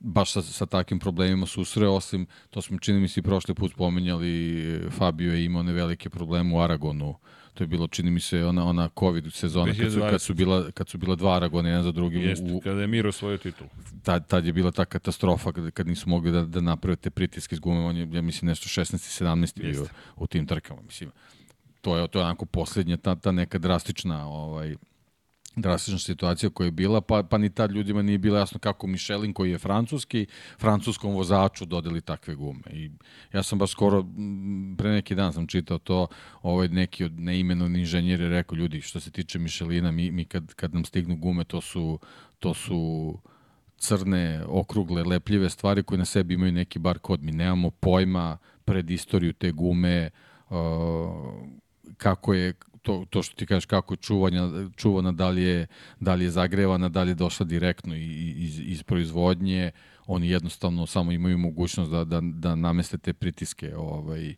baš 0.00 0.32
sa, 0.32 0.42
sa 0.42 0.66
takvim 0.66 0.98
problemima 0.98 1.46
susreo, 1.46 1.92
osim, 1.92 2.26
to 2.50 2.62
smo 2.62 2.78
čini 2.78 3.00
mi 3.00 3.08
se 3.08 3.20
i 3.20 3.22
prošli 3.22 3.54
put 3.54 3.72
spomenjali, 3.72 4.90
Fabio 4.90 5.32
je 5.32 5.44
imao 5.44 5.62
nevelike 5.62 6.10
probleme 6.10 6.54
u 6.54 6.60
Aragonu, 6.60 7.14
to 7.54 7.64
je 7.64 7.68
bilo, 7.68 7.88
čini 7.88 8.10
mi 8.10 8.20
se, 8.20 8.44
ona, 8.44 8.64
ona 8.64 8.88
COVID 8.98 9.32
sezona, 9.32 9.72
kad 9.74 9.92
su, 9.92 10.00
kad 10.00 10.22
su, 10.22 10.34
bila, 10.34 10.70
kad 10.70 10.88
su 10.88 10.98
bila 10.98 11.16
dva 11.16 11.36
Aragona, 11.36 11.68
jedan 11.68 11.82
za 11.82 11.92
drugim. 11.92 12.22
Jeste, 12.22 12.52
u, 12.52 12.60
kada 12.60 12.80
je 12.80 12.86
Miro 12.86 13.12
svoju 13.12 13.38
titul. 13.38 13.66
Tad, 14.02 14.28
tad 14.28 14.46
je 14.46 14.52
bila 14.52 14.70
ta 14.70 14.84
katastrofa 14.84 15.52
kad, 15.52 15.70
kad 15.70 15.86
nisu 15.86 16.08
mogli 16.08 16.32
da, 16.32 16.44
da 16.44 16.60
naprave 16.60 16.96
te 16.96 17.10
pritiske 17.10 17.56
s 17.56 17.60
gume, 17.60 17.80
on 17.80 17.96
je, 17.96 18.08
ja 18.12 18.22
mislim, 18.22 18.48
nešto 18.48 18.80
16. 18.80 19.24
17. 19.24 19.62
bio 19.62 19.86
u 20.16 20.26
tim 20.26 20.46
trkama, 20.46 20.80
mislim. 20.82 21.10
To 21.80 21.96
je, 21.96 22.08
to 22.08 22.18
je 22.18 22.24
onako 22.24 22.44
poslednja, 22.44 22.96
ta, 22.96 23.14
ta 23.14 23.32
neka 23.32 23.58
drastična 23.58 24.28
ovaj, 24.28 24.76
drastična 25.62 25.98
situacija 25.98 26.50
koja 26.50 26.64
je 26.64 26.70
bila, 26.70 27.00
pa, 27.00 27.22
pa 27.22 27.38
ni 27.38 27.50
tad 27.50 27.72
ljudima 27.72 28.02
nije 28.02 28.18
bilo 28.18 28.38
jasno 28.38 28.58
kako 28.58 28.86
Michelin 28.86 29.32
koji 29.32 29.50
je 29.50 29.58
francuski, 29.58 30.26
francuskom 30.58 31.14
vozaču 31.14 31.64
dodeli 31.64 32.00
takve 32.00 32.34
gume. 32.34 32.62
I 32.72 32.90
ja 33.32 33.42
sam 33.42 33.58
baš 33.58 33.70
skoro, 33.70 34.04
pre 34.78 34.90
neki 34.90 35.14
dan 35.14 35.32
sam 35.32 35.46
čitao 35.46 35.78
to, 35.78 36.06
ovaj 36.42 36.68
neki 36.68 37.04
od 37.04 37.20
neimenovni 37.20 37.78
inženjer 37.78 38.20
je 38.20 38.28
rekao, 38.28 38.56
ljudi, 38.56 38.80
što 38.80 39.00
se 39.00 39.10
tiče 39.10 39.38
Michelina, 39.38 39.90
mi, 39.90 40.10
mi 40.10 40.24
kad, 40.24 40.54
kad 40.54 40.74
nam 40.74 40.84
stignu 40.84 41.16
gume, 41.16 41.44
to 41.44 41.60
su, 41.60 41.98
to 42.38 42.54
su 42.54 43.18
crne, 43.78 44.44
okrugle, 44.46 45.02
lepljive 45.02 45.50
stvari 45.50 45.82
koje 45.82 45.98
na 45.98 46.04
sebi 46.04 46.34
imaju 46.34 46.52
neki 46.52 46.78
bar 46.78 46.98
kod. 46.98 47.22
Mi 47.22 47.32
nemamo 47.32 47.70
pojma 47.70 48.38
pred 48.64 48.90
istoriju 48.90 49.32
te 49.32 49.52
gume, 49.52 50.10
uh, 50.50 50.56
kako 51.96 52.34
je 52.34 52.52
to, 52.82 53.04
to 53.10 53.22
što 53.22 53.36
ti 53.36 53.46
kažeš 53.46 53.66
kako 53.66 53.94
je 53.94 53.98
čuvanja, 53.98 54.48
čuvana, 54.76 55.12
da 55.12 55.28
li 55.28 55.42
je, 55.42 55.66
da 56.00 56.14
li 56.14 56.24
je 56.24 56.30
zagrevana, 56.30 56.88
da 56.88 57.02
li 57.02 57.10
je 57.10 57.14
došla 57.14 57.46
direktno 57.46 57.96
iz, 57.96 58.60
iz 58.60 58.82
proizvodnje, 58.82 59.70
oni 60.06 60.28
jednostavno 60.28 60.86
samo 60.86 61.12
imaju 61.12 61.38
mogućnost 61.38 61.90
da, 61.90 62.04
da, 62.04 62.20
da 62.22 62.54
nameste 62.54 62.98
te 62.98 63.12
pritiske 63.12 63.76
ovaj, 63.76 64.34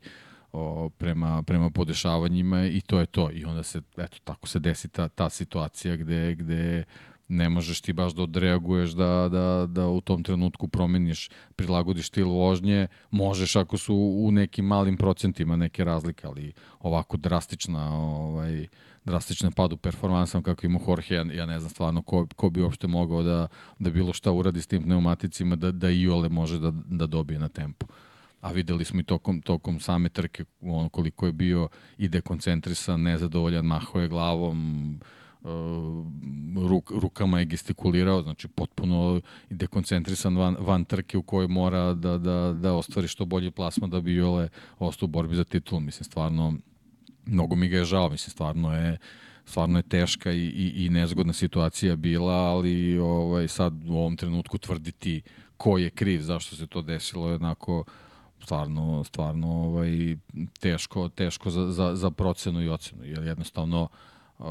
o, 0.52 0.88
prema, 0.88 1.42
prema 1.42 1.70
podešavanjima 1.70 2.66
i 2.66 2.80
to 2.80 3.00
je 3.00 3.06
to. 3.06 3.30
I 3.32 3.44
onda 3.44 3.62
se, 3.62 3.82
eto, 3.96 4.16
tako 4.24 4.48
se 4.48 4.58
desi 4.58 4.88
ta, 4.88 5.08
ta 5.08 5.30
situacija 5.30 5.96
gde, 5.96 6.34
gde 6.34 6.84
ne 7.30 7.48
možeš 7.48 7.80
ti 7.80 7.92
baš 7.92 8.12
da 8.12 8.22
odreaguješ 8.22 8.90
da, 8.90 9.28
da, 9.32 9.66
da 9.66 9.88
u 9.88 10.00
tom 10.00 10.22
trenutku 10.22 10.68
promeniš, 10.68 11.30
prilagodiš 11.56 12.08
stil 12.08 12.28
vožnje, 12.28 12.88
možeš 13.10 13.56
ako 13.56 13.78
su 13.78 13.94
u 13.94 14.30
nekim 14.30 14.64
malim 14.64 14.96
procentima 14.96 15.56
neke 15.56 15.84
razlike, 15.84 16.26
ali 16.26 16.52
ovako 16.80 17.16
drastična 17.16 17.98
ovaj, 17.98 18.66
drastičan 19.04 19.52
pad 19.52 19.72
u 19.72 19.76
performansama 19.76 20.42
kako 20.42 20.66
ima 20.66 20.78
Jorge, 20.88 21.14
ja, 21.14 21.24
ja 21.32 21.46
ne 21.46 21.58
znam 21.58 21.70
stvarno 21.70 22.02
ko, 22.02 22.26
ko 22.36 22.50
bi 22.50 22.62
uopšte 22.62 22.86
mogao 22.86 23.22
da, 23.22 23.48
da 23.78 23.90
bilo 23.90 24.12
šta 24.12 24.32
uradi 24.32 24.62
s 24.62 24.66
tim 24.66 24.82
pneumaticima, 24.82 25.56
da, 25.56 25.72
da 25.72 25.90
i 25.90 26.08
ole 26.08 26.28
može 26.28 26.58
da, 26.58 26.70
da 26.70 27.06
dobije 27.06 27.38
na 27.38 27.48
tempu. 27.48 27.86
A 28.40 28.52
videli 28.52 28.84
smo 28.84 29.00
i 29.00 29.04
tokom, 29.04 29.42
tokom 29.42 29.80
same 29.80 30.08
trke 30.08 30.44
on, 30.60 30.88
koliko 30.88 31.26
je 31.26 31.32
bio 31.32 31.68
i 31.98 32.08
dekoncentrisan, 32.08 33.02
nezadovoljan, 33.02 33.64
maho 33.64 34.00
je 34.00 34.08
glavom, 34.08 35.00
ruk, 36.68 36.90
rukama 36.90 37.38
je 37.38 37.44
gestikulirao, 37.44 38.22
znači 38.22 38.48
potpuno 38.48 39.20
dekoncentrisan 39.50 40.36
van, 40.36 40.56
van 40.60 40.84
trke 40.84 41.18
u 41.18 41.22
kojoj 41.22 41.48
mora 41.48 41.94
da, 41.94 42.18
da, 42.18 42.52
da 42.52 42.72
ostvari 42.72 43.08
što 43.08 43.24
bolji 43.24 43.50
plasma 43.50 43.86
da 43.86 44.00
bi 44.00 44.14
Jole 44.14 44.48
ostao 44.78 45.06
u 45.06 45.10
borbi 45.10 45.36
za 45.36 45.44
titul. 45.44 45.80
Mislim, 45.80 46.04
stvarno, 46.04 46.54
mnogo 47.26 47.54
mi 47.54 47.68
ga 47.68 47.76
je 47.76 47.84
žao, 47.84 48.10
mislim, 48.10 48.30
stvarno 48.30 48.76
je 48.76 48.98
stvarno 49.44 49.78
je 49.78 49.82
teška 49.82 50.32
i, 50.32 50.46
i, 50.46 50.86
i 50.86 50.88
nezgodna 50.88 51.32
situacija 51.32 51.96
bila, 51.96 52.34
ali 52.34 52.98
ovaj, 52.98 53.48
sad 53.48 53.88
u 53.88 53.96
ovom 53.96 54.16
trenutku 54.16 54.58
tvrditi 54.58 55.22
ko 55.56 55.78
je 55.78 55.90
kriv, 55.90 56.20
zašto 56.22 56.56
se 56.56 56.66
to 56.66 56.82
desilo 56.82 57.28
je 57.28 57.34
onako 57.34 57.84
stvarno, 58.42 59.04
stvarno 59.04 59.48
ovaj, 59.48 60.16
teško, 60.60 61.08
teško 61.08 61.50
za, 61.50 61.72
za, 61.72 61.96
za 61.96 62.10
procenu 62.10 62.62
i 62.62 62.68
ocenu, 62.68 63.04
jer 63.04 63.22
jednostavno 63.22 63.88
uh, 64.38 64.46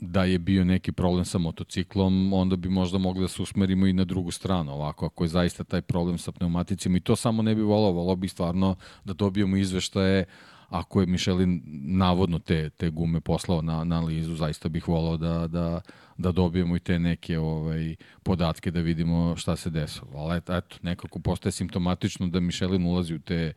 da 0.00 0.24
je 0.24 0.38
bio 0.38 0.64
neki 0.64 0.92
problem 0.92 1.24
sa 1.24 1.38
motociklom, 1.38 2.32
onda 2.32 2.56
bi 2.56 2.68
možda 2.68 2.98
mogli 2.98 3.22
da 3.22 3.28
se 3.28 3.42
usmerimo 3.42 3.86
i 3.86 3.92
na 3.92 4.04
drugu 4.04 4.30
stranu. 4.30 4.72
Ovako, 4.72 5.06
ako 5.06 5.24
je 5.24 5.28
zaista 5.28 5.64
taj 5.64 5.82
problem 5.82 6.18
sa 6.18 6.32
pneumaticima 6.32 6.96
i 6.96 7.00
to 7.00 7.16
samo 7.16 7.42
ne 7.42 7.54
bi 7.54 7.62
volao, 7.62 7.92
volao 7.92 8.16
bi 8.16 8.28
stvarno 8.28 8.76
da 9.04 9.12
dobijemo 9.12 9.56
izveštaje 9.56 10.24
ako 10.70 11.00
je 11.00 11.06
Michelin 11.06 11.62
navodno 11.82 12.38
te, 12.38 12.70
te 12.70 12.90
gume 12.90 13.20
poslao 13.20 13.62
na, 13.62 13.72
na 13.72 13.80
analizu, 13.80 14.34
zaista 14.34 14.68
bih 14.68 14.88
volao 14.88 15.16
da, 15.16 15.46
da, 15.46 15.80
da 16.16 16.32
dobijemo 16.32 16.76
i 16.76 16.80
te 16.80 16.98
neke 16.98 17.38
ovaj, 17.38 17.96
podatke 18.22 18.70
da 18.70 18.80
vidimo 18.80 19.36
šta 19.36 19.56
se 19.56 19.70
desilo. 19.70 20.10
Ali 20.14 20.36
eto, 20.36 20.56
eto 20.56 20.76
nekako 20.82 21.18
postaje 21.18 21.52
simptomatično 21.52 22.26
da 22.26 22.40
Michelin 22.40 22.86
ulazi 22.86 23.14
u 23.14 23.18
te, 23.18 23.52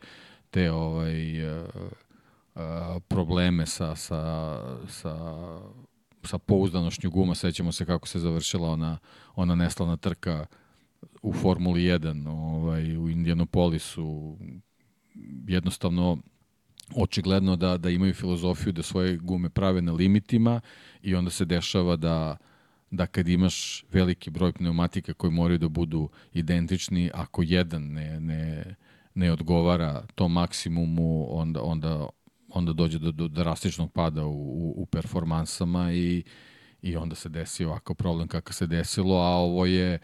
te 0.50 0.70
ovaj, 0.70 1.48
uh, 1.58 1.64
uh, 2.54 2.62
probleme 3.08 3.66
sa, 3.66 3.96
sa, 3.96 4.60
sa 4.88 5.14
sa 6.24 6.38
pouzdanošnju 6.38 7.10
guma, 7.10 7.34
sećamo 7.34 7.72
se 7.72 7.86
kako 7.86 8.08
se 8.08 8.18
završila 8.18 8.70
ona, 8.70 8.98
ona 9.34 9.54
neslavna 9.54 9.96
trka 9.96 10.46
u 11.22 11.32
Formuli 11.32 11.82
1 11.82 12.28
ovaj, 12.28 12.96
u 12.96 13.10
Indianapolisu. 13.10 14.36
Jednostavno, 15.48 16.18
očigledno 16.96 17.56
da, 17.56 17.78
da 17.78 17.90
imaju 17.90 18.14
filozofiju 18.14 18.72
da 18.72 18.82
svoje 18.82 19.16
gume 19.16 19.48
prave 19.48 19.82
na 19.82 19.92
limitima 19.92 20.60
i 21.02 21.14
onda 21.14 21.30
se 21.30 21.44
dešava 21.44 21.96
da 21.96 22.36
da 22.96 23.06
kad 23.06 23.28
imaš 23.28 23.84
veliki 23.92 24.30
broj 24.30 24.52
pneumatika 24.52 25.14
koji 25.14 25.32
moraju 25.32 25.58
da 25.58 25.68
budu 25.68 26.08
identični, 26.32 27.10
ako 27.14 27.42
jedan 27.42 27.82
ne, 27.82 28.20
ne, 28.20 28.74
ne 29.14 29.32
odgovara 29.32 30.06
tom 30.14 30.32
maksimumu, 30.32 31.26
onda, 31.30 31.62
onda 31.62 32.08
onda 32.54 32.72
dođe 32.72 32.98
do, 32.98 33.12
do 33.12 33.28
drastičnog 33.28 33.92
pada 33.92 34.24
u, 34.24 34.32
u, 34.32 34.74
u 34.76 34.86
performansama 34.86 35.92
i, 35.92 36.24
i 36.82 36.96
onda 36.96 37.14
se 37.14 37.28
desi 37.28 37.64
ovakav 37.64 37.96
problem 37.96 38.28
kakav 38.28 38.54
se 38.54 38.66
desilo, 38.66 39.16
a 39.16 39.28
ovo 39.28 39.66
je 39.66 39.98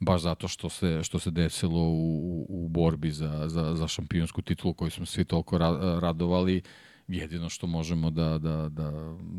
baš 0.00 0.22
zato 0.22 0.48
što 0.48 0.68
se, 0.68 1.00
što 1.02 1.18
se 1.18 1.30
desilo 1.30 1.80
u, 1.80 2.46
u 2.48 2.68
borbi 2.68 3.10
za, 3.10 3.48
za, 3.48 3.74
za 3.74 3.88
šampionsku 3.88 4.42
titulu 4.42 4.74
koju 4.74 4.90
smo 4.90 5.06
svi 5.06 5.24
toliko 5.24 5.58
ra, 5.58 5.98
radovali, 6.00 6.62
jedino 7.08 7.48
što 7.48 7.66
možemo 7.66 8.10
da, 8.10 8.38
da, 8.38 8.68
da, 8.68 8.90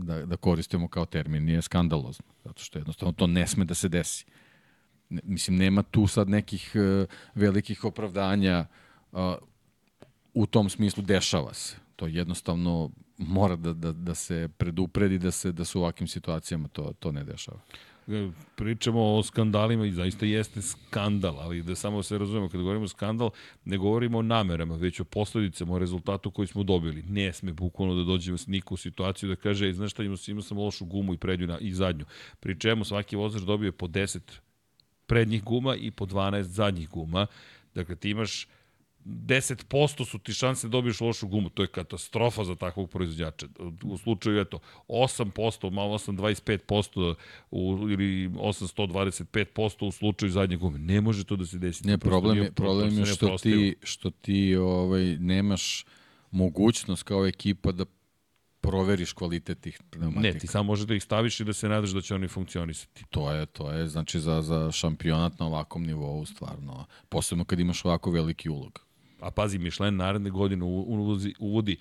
da, 0.03 0.26
da 0.26 0.38
koristimo 0.38 0.88
kao 0.88 1.05
termin 1.05 1.49
je 1.49 1.61
skandalozno, 1.61 2.26
zato 2.43 2.63
što 2.63 2.80
jednostavno 2.80 3.13
to 3.13 3.28
ne 3.28 3.47
sme 3.47 3.66
da 3.66 3.74
se 3.74 3.89
desi. 3.89 4.26
Ne, 5.09 5.22
mislim, 5.24 5.57
nema 5.57 5.84
tu 5.84 6.07
sad 6.07 6.30
nekih 6.30 6.72
uh, 6.76 7.07
velikih 7.36 7.84
opravdanja 7.84 8.66
uh, 9.11 9.20
u 10.34 10.45
tom 10.45 10.70
smislu 10.70 11.03
dešava 11.03 11.53
se. 11.53 11.85
To 11.96 12.08
jednostavno 12.08 12.89
mora 13.18 13.56
da, 13.56 13.74
da, 13.74 13.91
da 13.91 14.16
se 14.16 14.50
predupredi 14.58 15.18
da 15.18 15.32
se 15.32 15.52
da 15.52 15.66
se 15.66 15.78
u 15.78 15.82
ovakvim 15.82 16.08
situacijama 16.08 16.68
to, 16.68 16.93
to 17.00 17.12
ne 17.12 17.24
dešava 17.24 17.60
e, 18.08 18.30
pričamo 18.56 19.16
o 19.16 19.24
skandalima 19.24 19.86
i 19.86 19.91
zaista 19.91 20.26
jeste 20.26 20.62
skandal, 20.62 21.39
ali 21.39 21.64
da 21.64 21.76
samo 21.76 22.04
se 22.04 22.18
razumemo, 22.18 22.50
kada 22.50 22.64
govorimo 22.64 22.88
skandal, 22.88 23.30
ne 23.66 23.78
govorimo 23.78 24.18
o 24.18 24.22
namerama, 24.22 24.76
već 24.76 25.00
o 25.00 25.04
posledicama, 25.04 25.74
o 25.74 25.80
rezultatu 25.80 26.32
koji 26.32 26.48
smo 26.48 26.64
dobili. 26.64 27.04
Ne 27.04 27.34
sme 27.34 27.54
bukvalno 27.54 27.96
da 27.96 28.04
dođemo 28.04 28.38
s 28.38 28.48
niko 28.48 28.74
u 28.74 28.78
situaciju 28.78 29.30
da 29.30 29.36
kaže, 29.36 29.74
znaš 29.74 29.91
šta, 29.91 30.04
imao, 30.04 30.18
imao 30.28 30.41
sam 30.41 30.58
lošu 30.58 30.86
gumu 30.86 31.14
i 31.14 31.18
prednju 31.18 31.48
na, 31.48 31.58
i 31.60 31.74
zadnju. 31.74 32.06
Pri 32.39 32.60
čemu 32.60 32.86
svaki 32.86 33.16
vozač 33.16 33.41
dobije 33.41 33.72
po 33.72 33.88
10 33.88 34.20
prednjih 35.06 35.43
guma 35.43 35.76
i 35.76 35.91
po 35.91 36.06
12 36.06 36.41
zadnjih 36.41 36.89
guma. 36.89 37.28
Dakle, 37.76 37.96
ti 37.96 38.10
imaš 38.10 38.48
10% 39.06 40.06
su 40.06 40.20
ti 40.20 40.34
šanse 40.34 40.68
da 40.68 40.72
dobiješ 40.72 41.01
lošu 41.01 41.28
gumu. 41.28 41.49
To 41.49 41.62
je 41.62 41.68
katastrofa 41.68 42.43
za 42.43 42.56
takvog 42.56 42.89
proizvođača. 42.89 43.47
U 43.84 43.97
slučaju, 43.97 44.41
eto, 44.41 44.60
8%, 44.88 45.70
malo 45.72 45.97
8,25% 45.97 47.16
u, 47.51 47.89
ili 47.89 48.30
825% 48.30 49.86
u 49.88 49.91
slučaju 49.91 50.32
zadnje 50.32 50.58
gume. 50.58 50.80
Ne 50.80 51.01
može 51.01 51.24
to 51.24 51.36
da 51.36 51.45
se 51.45 51.58
desi. 51.58 51.88
Ne, 51.88 51.97
problem 51.97 52.38
je, 52.38 52.51
problem 52.51 52.99
je 52.99 53.06
što 53.06 53.38
ti, 53.38 53.76
što 53.84 54.10
ti 54.10 54.56
ovaj, 54.56 55.18
nemaš 55.20 55.86
mogućnost 56.32 57.03
kao 57.03 57.28
ekipa 57.28 57.72
da 57.72 57.86
proveriš 58.62 59.14
kvalitet 59.14 59.60
tih 59.62 59.82
pneumatika. 59.89 60.34
Ne, 60.34 60.39
ti 60.39 60.47
samo 60.47 60.64
možeš 60.64 60.86
da 60.86 60.95
ih 60.95 61.03
staviš 61.03 61.39
i 61.39 61.43
da 61.43 61.53
se 61.53 61.70
nadaš 61.70 61.89
da 61.89 62.01
će 62.01 62.16
oni 62.16 62.28
funkcionisati. 62.28 63.03
To 63.10 63.32
je, 63.32 63.45
to 63.45 63.72
je, 63.72 63.88
znači 63.88 64.20
za, 64.20 64.41
za 64.41 64.72
šampionat 64.72 65.39
na 65.39 65.45
ovakvom 65.45 65.84
nivou 65.84 66.26
stvarno, 66.26 66.86
posebno 67.10 67.45
kad 67.45 67.60
imaš 67.60 67.86
ovako 67.86 68.12
veliki 68.12 68.49
ulog 68.49 68.85
a 69.20 69.32
pazi, 69.32 69.57
Michelin 69.57 69.95
naredne 69.95 70.30
godine 70.30 70.63
uvodi, 70.63 71.34
uvodi 71.39 71.78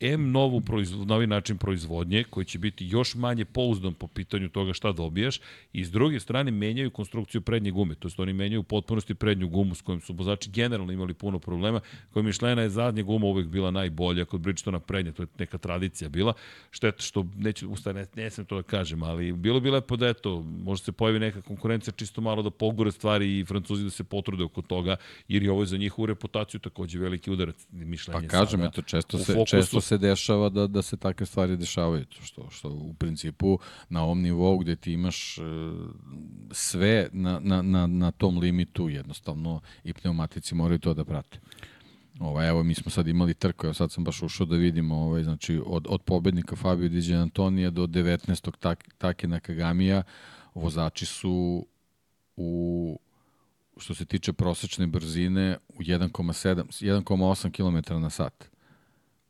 M 0.00 0.30
novu 0.30 0.60
proizvod, 0.60 1.08
novi 1.08 1.26
način 1.26 1.56
proizvodnje 1.56 2.24
koji 2.30 2.46
će 2.46 2.58
biti 2.58 2.86
još 2.86 3.14
manje 3.14 3.44
pouzdan 3.44 3.94
po 3.94 4.06
pitanju 4.06 4.48
toga 4.48 4.72
šta 4.72 4.92
dobijaš 4.92 5.40
i 5.72 5.84
s 5.84 5.90
druge 5.90 6.20
strane 6.20 6.50
menjaju 6.50 6.90
konstrukciju 6.90 7.40
prednje 7.40 7.70
gume, 7.70 7.94
to 7.94 8.08
jest 8.08 8.20
oni 8.20 8.32
menjaju 8.32 8.60
u 8.60 8.64
potpunosti 8.64 9.14
prednju 9.14 9.48
gumu 9.48 9.74
s 9.74 9.82
kojim 9.82 10.00
su 10.00 10.12
vozači 10.12 10.50
generalno 10.50 10.92
imali 10.92 11.14
puno 11.14 11.38
problema, 11.38 11.80
koja 12.12 12.22
Michelina 12.22 12.62
je 12.62 12.70
zadnja 12.70 13.02
guma 13.02 13.26
uvek 13.26 13.46
bila 13.46 13.70
najbolja, 13.70 14.24
kod 14.24 14.40
Bridgestona 14.40 14.80
prednja, 14.80 15.12
to 15.12 15.22
je 15.22 15.26
neka 15.38 15.58
tradicija 15.58 16.08
bila, 16.08 16.32
šteta 16.70 17.02
što 17.02 17.26
neću, 17.36 17.70
ustaje, 17.70 17.94
ne, 17.94 18.06
ne 18.14 18.30
sam 18.30 18.44
to 18.44 18.56
da 18.56 18.62
kažem, 18.62 19.02
ali 19.02 19.32
bilo 19.32 19.60
bi 19.60 19.70
lepo 19.70 19.96
da 19.96 20.08
eto, 20.08 20.42
može 20.42 20.82
se 20.82 20.92
pojavi 20.92 21.18
neka 21.18 21.42
konkurencija 21.42 21.94
čisto 21.96 22.20
malo 22.20 22.42
da 22.42 22.50
pogore 22.50 22.92
stvari 22.92 23.38
i 23.38 23.44
Francuzi 23.44 23.84
da 23.84 23.90
se 23.90 24.04
potrude 24.04 24.44
oko 24.44 24.62
toga, 24.62 24.96
jer 25.28 25.42
je 25.42 25.50
ovo 25.50 25.64
za 25.64 25.76
njihovu 25.76 26.06
reputaciju 26.06 26.60
takođe 26.60 26.98
veliki 26.98 27.30
udarac 27.30 27.66
Michelin 27.72 28.22
Pa 28.22 28.28
kažem, 28.28 28.62
eto, 28.62 28.82
često 28.82 29.18
se, 29.18 29.44
često 29.46 29.87
se 29.88 29.98
dešava 29.98 30.48
da, 30.48 30.66
da 30.66 30.82
se 30.82 30.96
takve 30.96 31.26
stvari 31.26 31.56
dešavaju, 31.56 32.04
što, 32.20 32.50
što 32.50 32.68
u 32.68 32.94
principu 32.94 33.58
na 33.88 34.02
ovom 34.02 34.22
nivou 34.22 34.58
gde 34.58 34.76
ti 34.76 34.92
imaš 34.92 35.38
e, 35.38 35.42
sve 36.50 37.08
na, 37.12 37.40
na, 37.42 37.62
na, 37.62 37.86
na 37.86 38.10
tom 38.10 38.38
limitu, 38.38 38.88
jednostavno 38.88 39.60
i 39.84 39.92
pneumatici 39.92 40.54
moraju 40.54 40.78
to 40.78 40.94
da 40.94 41.04
prate. 41.04 41.40
Ovaj, 42.20 42.48
evo, 42.48 42.62
mi 42.62 42.74
smo 42.74 42.90
sad 42.90 43.08
imali 43.08 43.34
trku, 43.34 43.66
evo 43.66 43.74
sad 43.74 43.92
sam 43.92 44.04
baš 44.04 44.22
ušao 44.22 44.46
da 44.46 44.56
vidimo, 44.56 44.96
ovaj, 44.96 45.22
znači, 45.22 45.60
od, 45.66 45.86
od 45.88 46.02
pobednika 46.02 46.56
Fabio 46.56 46.88
Di 46.88 47.14
Antonija 47.14 47.70
do 47.70 47.86
19. 47.86 48.50
Tak, 48.60 48.94
Take 48.98 49.28
Nakagamija, 49.28 50.02
vozači 50.54 51.06
su 51.06 51.66
u 52.36 53.00
što 53.76 53.94
se 53.94 54.04
tiče 54.04 54.32
prosečne 54.32 54.86
brzine 54.86 55.56
u 55.68 55.82
1,7 55.82 56.64
1,8 56.64 57.50
km 57.50 58.00
na 58.00 58.10
sat. 58.10 58.57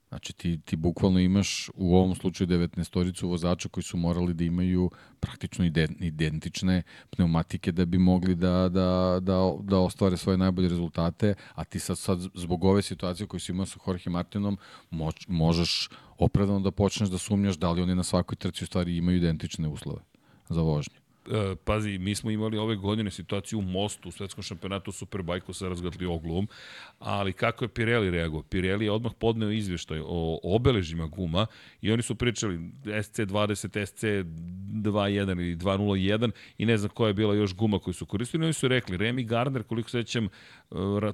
Znači 0.09 0.33
ti, 0.33 0.61
ti 0.65 0.77
bukvalno 0.77 1.21
imaš 1.21 1.71
u 1.75 1.97
ovom 1.97 2.15
slučaju 2.15 2.49
19-toricu 2.49 3.27
vozača 3.27 3.69
koji 3.69 3.85
su 3.85 3.97
morali 3.97 4.35
da 4.35 4.45
imaju 4.45 4.91
praktično 5.21 5.65
identične 6.01 6.83
pneumatike 7.11 7.73
da 7.73 7.85
bi 7.85 7.99
mogli 7.99 8.35
da, 8.35 8.69
da, 8.69 9.19
da, 9.21 9.53
da 9.63 9.79
ostvare 9.79 10.17
svoje 10.17 10.39
najbolje 10.39 10.69
rezultate, 10.69 11.35
a 11.55 11.65
ti 11.65 11.79
sad, 11.79 11.99
sad 11.99 12.19
zbog 12.35 12.65
ove 12.65 12.83
situacije 12.83 13.27
koju 13.27 13.41
si 13.41 13.53
imao 13.53 13.67
sa 13.67 13.79
Jorge 13.87 14.11
Martinom 14.11 14.59
moč, 14.91 15.27
možeš 15.29 15.89
opravdano 16.19 16.61
da 16.61 16.71
počneš 16.71 17.09
da 17.09 17.19
sumnjaš 17.19 17.57
da 17.57 17.71
li 17.71 17.83
oni 17.83 17.95
na 17.95 18.03
svakoj 18.03 18.37
trci 18.37 18.65
u 18.65 18.67
stvari 18.67 18.97
imaju 18.97 19.17
identične 19.17 19.69
uslove 19.69 20.01
za 20.49 20.61
vožnju. 20.63 20.97
E, 21.31 21.57
pazi, 21.64 21.99
mi 21.99 22.14
smo 22.14 22.31
imali 22.31 22.59
ove 22.59 22.76
godine 22.76 23.11
situaciju 23.11 23.59
u 23.59 23.62
Mostu, 23.62 24.09
u 24.09 24.12
svetskom 24.12 24.43
šampionatu 24.43 24.93
Superbajku 24.93 25.53
sa 25.53 25.68
razgatli 25.68 26.07
oglum, 26.07 26.49
ali 26.99 27.33
kako 27.33 27.64
je 27.64 27.68
Pirelli 27.68 28.11
reagovao? 28.11 28.43
Pirelli 28.43 28.85
je 28.85 28.93
odmah 28.93 29.12
podneo 29.18 29.51
izveštaj 29.51 30.01
o 30.05 30.41
obeležima 30.43 31.07
guma 31.07 31.47
i 31.81 31.93
oni 31.93 32.03
su 32.03 32.14
pričali 32.14 32.59
SC20, 32.85 33.68
SC21 33.68 35.41
ili 35.41 35.57
201 35.57 36.31
i 36.59 36.66
ne 36.66 36.76
znam 36.76 36.91
koja 36.95 37.09
je 37.09 37.14
bila 37.14 37.35
još 37.35 37.55
guma 37.55 37.79
koju 37.79 37.95
su 37.95 38.07
koristili. 38.07 38.45
Oni 38.45 38.53
su 38.53 38.68
rekli, 38.68 38.99
Remy 38.99 39.26
Gardner, 39.26 39.62
koliko 39.62 39.91
sećam, 39.91 40.29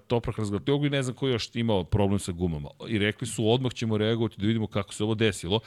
Toprak 0.07 0.39
razgatli 0.39 0.73
oglum 0.73 0.87
i 0.87 0.91
ne 0.91 1.03
znam 1.03 1.17
ko 1.17 1.29
još 1.29 1.51
imao 1.55 1.85
problem 1.85 2.19
sa 2.19 2.33
gumama. 2.33 2.69
I 2.89 2.99
rekli 2.99 3.27
su, 3.27 3.49
odmah 3.51 3.73
ćemo 3.73 3.99
reagovati 3.99 4.41
da 4.41 4.47
vidimo 4.47 4.67
kako 4.67 4.95
se 4.95 5.05
ovo 5.05 5.15
desilo. 5.15 5.61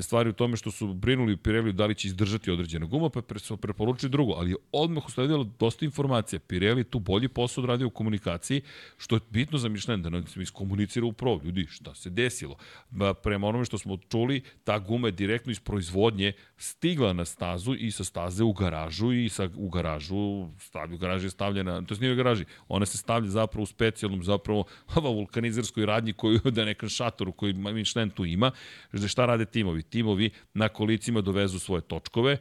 Stvari 0.00 0.30
u 0.30 0.32
tome 0.32 0.56
što 0.56 0.70
su 0.70 0.94
brinuli 0.94 1.36
Pirelli 1.36 1.72
da 1.72 1.86
li 1.86 1.94
će 1.94 2.08
izdržati 2.08 2.50
određena 2.50 2.86
guma, 2.86 3.10
pa 3.10 3.38
su 3.38 3.56
preporučili 3.56 4.10
drugo, 4.10 4.32
ali 4.32 4.56
odmah 4.72 5.06
usledilo 5.06 5.44
dosta 5.58 5.84
informacija. 5.84 6.38
Pirelli 6.38 6.84
tu 6.84 6.98
bolji 6.98 7.28
posao 7.28 7.62
odradio 7.62 7.86
u 7.86 7.90
komunikaciji, 7.90 8.62
što 8.96 9.16
je 9.16 9.20
bitno 9.30 9.58
za 9.58 9.68
Michelin, 9.68 10.02
da 10.02 10.10
nam 10.10 10.24
iskomunicira 10.36 11.06
upravo, 11.06 11.40
ljudi, 11.44 11.66
šta 11.66 11.94
se 11.94 12.10
desilo. 12.10 12.56
Ba, 12.90 13.14
prema 13.14 13.46
onome 13.46 13.64
što 13.64 13.78
smo 13.78 13.96
čuli, 13.96 14.42
ta 14.64 14.78
guma 14.78 15.08
je 15.08 15.12
direktno 15.12 15.52
iz 15.52 15.60
proizvodnje 15.60 16.32
stigla 16.56 17.12
na 17.12 17.24
stazu 17.24 17.74
i 17.74 17.90
sa 17.90 18.04
staze 18.04 18.44
u 18.44 18.52
garažu 18.52 19.12
i 19.12 19.28
sa, 19.28 19.48
u 19.56 19.68
garažu, 19.68 20.48
stavlja, 20.58 20.94
u 20.94 20.98
garaži 20.98 21.26
je 21.26 21.30
stavljena, 21.30 21.82
to 21.82 21.94
je 21.94 22.00
nije 22.00 22.12
u 22.12 22.16
garaži, 22.16 22.44
ona 22.68 22.86
se 22.86 22.98
stavlja 22.98 23.33
zapravo 23.34 23.62
u 23.62 23.66
specijalnom, 23.66 24.22
zapravo, 24.24 24.64
vulkanizerskoj 25.18 25.86
radnji 25.86 26.12
koju, 26.12 26.40
da 26.56 26.64
nekom 26.64 26.88
šatoru 26.88 27.32
koji 27.32 27.52
Michelin 27.52 28.10
tu 28.10 28.24
ima, 28.24 28.50
da 28.92 29.08
šta 29.08 29.26
rade 29.26 29.44
timovi? 29.44 29.82
Timovi 29.82 30.30
na 30.54 30.68
kolicima 30.68 31.20
dovezu 31.20 31.58
svoje 31.58 31.82
točkove, 31.82 32.38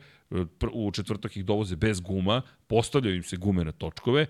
u 0.74 0.92
četvrtak 0.92 1.38
ih 1.38 1.46
dovoze 1.46 1.76
bez 1.76 2.02
guma, 2.02 2.42
postavljaju 2.68 3.16
im 3.16 3.24
se 3.24 3.38
gume 3.38 3.64
na 3.64 3.72
točkove, 3.72 4.26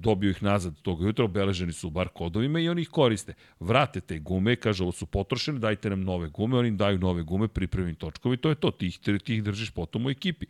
dobiju 0.00 0.30
ih 0.30 0.42
nazad 0.42 0.74
tog 0.82 1.02
jutra, 1.02 1.24
obeleženi 1.24 1.72
su 1.72 1.90
bar 1.90 2.08
kodovima 2.08 2.60
i 2.60 2.68
oni 2.68 2.82
ih 2.82 2.88
koriste. 2.88 3.34
Vrate 3.60 4.00
te 4.00 4.18
gume, 4.18 4.56
kaže 4.56 4.82
ovo 4.82 4.92
su 4.92 5.06
potrošene, 5.06 5.58
dajte 5.58 5.90
nam 5.90 6.02
nove 6.02 6.28
gume, 6.28 6.58
oni 6.58 6.68
im 6.68 6.76
daju 6.76 6.98
nove 6.98 7.22
gume, 7.22 7.48
pripremim 7.48 7.94
točkovi, 7.94 8.36
to 8.36 8.48
je 8.48 8.54
to, 8.54 8.70
ti 8.70 8.86
ih, 8.86 8.98
ti 8.98 9.34
ih 9.34 9.42
držiš 9.42 9.70
potom 9.70 10.06
u 10.06 10.10
ekipi. 10.10 10.46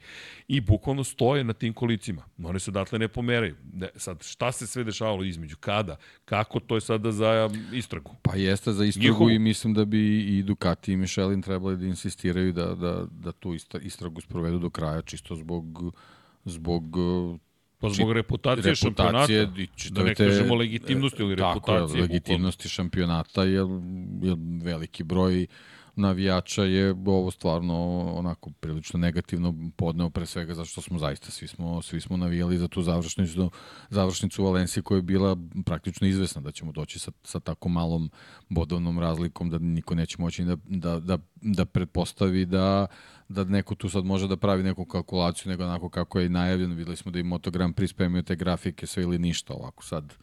I 0.48 0.60
bukvalno 0.60 1.04
stoje 1.04 1.44
na 1.44 1.52
tim 1.52 1.72
kolicima. 1.72 2.24
One 2.44 2.58
se 2.58 2.70
odatle 2.70 2.98
ne 2.98 3.08
pomeraju. 3.08 3.56
Ne, 3.72 3.88
sad, 3.96 4.22
šta 4.22 4.52
se 4.52 4.66
sve 4.66 4.84
dešavalo 4.84 5.24
između, 5.24 5.56
kada, 5.56 5.96
kako, 6.24 6.60
to 6.60 6.74
je 6.74 6.80
sada 6.80 7.12
za 7.12 7.50
istragu. 7.72 8.14
Pa 8.22 8.36
jeste 8.36 8.72
za 8.72 8.84
istragu 8.84 9.04
Njihovu... 9.04 9.30
i 9.30 9.38
mislim 9.38 9.74
da 9.74 9.84
bi 9.84 10.20
i 10.38 10.42
Ducati 10.42 10.92
i 10.92 10.96
Michelin 10.96 11.42
trebali 11.42 11.76
da 11.76 11.86
insistiraju 11.86 12.52
da, 12.52 12.74
da, 12.74 13.06
da 13.10 13.32
tu 13.32 13.54
istragu 13.82 14.20
sprovedu 14.20 14.58
do 14.58 14.70
kraja, 14.70 15.02
čisto 15.02 15.34
zbog 15.34 15.92
zbog 16.44 16.96
Pa 17.80 17.88
zbog 17.88 18.12
reputacije, 18.12 18.74
reputacije 18.74 18.76
šampionata, 18.76 19.90
da 19.90 20.02
ne 20.02 20.14
kažemo 20.14 20.54
legitimnosti 20.54 21.22
ili 21.22 21.34
reputacije. 21.34 21.86
Tako 21.86 21.96
je, 21.96 22.02
legitimnosti 22.02 22.68
šampionata, 22.68 23.44
jer, 23.44 23.66
jer 24.22 24.36
veliki 24.62 25.04
broj 25.04 25.46
navijača 25.98 26.62
je 26.62 26.94
ovo 27.06 27.30
stvarno 27.30 28.00
onako 28.14 28.50
prilično 28.60 28.98
negativno 28.98 29.54
podneo 29.76 30.10
pre 30.10 30.26
svega 30.26 30.54
zato 30.54 30.68
što 30.68 30.80
smo 30.80 30.98
zaista 30.98 31.30
svi 31.30 31.48
smo 31.48 31.82
svi 31.82 32.00
smo 32.00 32.16
navijali 32.16 32.58
za 32.58 32.68
tu 32.68 32.82
završnicu 32.82 33.50
završnicu 33.90 34.42
u 34.42 34.46
Valenciji 34.46 34.82
koja 34.82 34.96
je 34.96 35.02
bila 35.02 35.36
praktično 35.64 36.06
izvesna 36.06 36.40
da 36.40 36.52
ćemo 36.52 36.72
doći 36.72 36.98
sa 36.98 37.10
sa 37.22 37.40
tako 37.40 37.68
malom 37.68 38.10
bodovnom 38.48 38.98
razlikom 38.98 39.50
da 39.50 39.58
niko 39.58 39.94
neće 39.94 40.16
moći 40.18 40.44
da 40.44 40.56
da 40.66 40.98
da 40.98 41.18
da 41.34 41.64
pretpostavi 41.64 42.46
da 42.46 42.86
da 43.28 43.44
neko 43.44 43.74
tu 43.74 43.88
sad 43.88 44.04
može 44.04 44.28
da 44.28 44.36
pravi 44.36 44.62
neku 44.62 44.84
kalkulaciju, 44.84 45.50
nego 45.50 45.64
onako 45.64 45.88
kako 45.88 46.20
je 46.20 46.28
najavljeno. 46.28 46.74
Videli 46.74 46.96
smo 46.96 47.10
da 47.10 47.18
i 47.18 47.22
Moto 47.22 47.50
Grand 47.50 47.74
Prix 47.74 47.90
spremio 47.90 48.22
te 48.22 48.36
grafike, 48.36 48.86
sve 48.86 49.02
ili 49.02 49.18
ništa 49.18 49.54
ovako 49.54 49.84
sad 49.84 50.14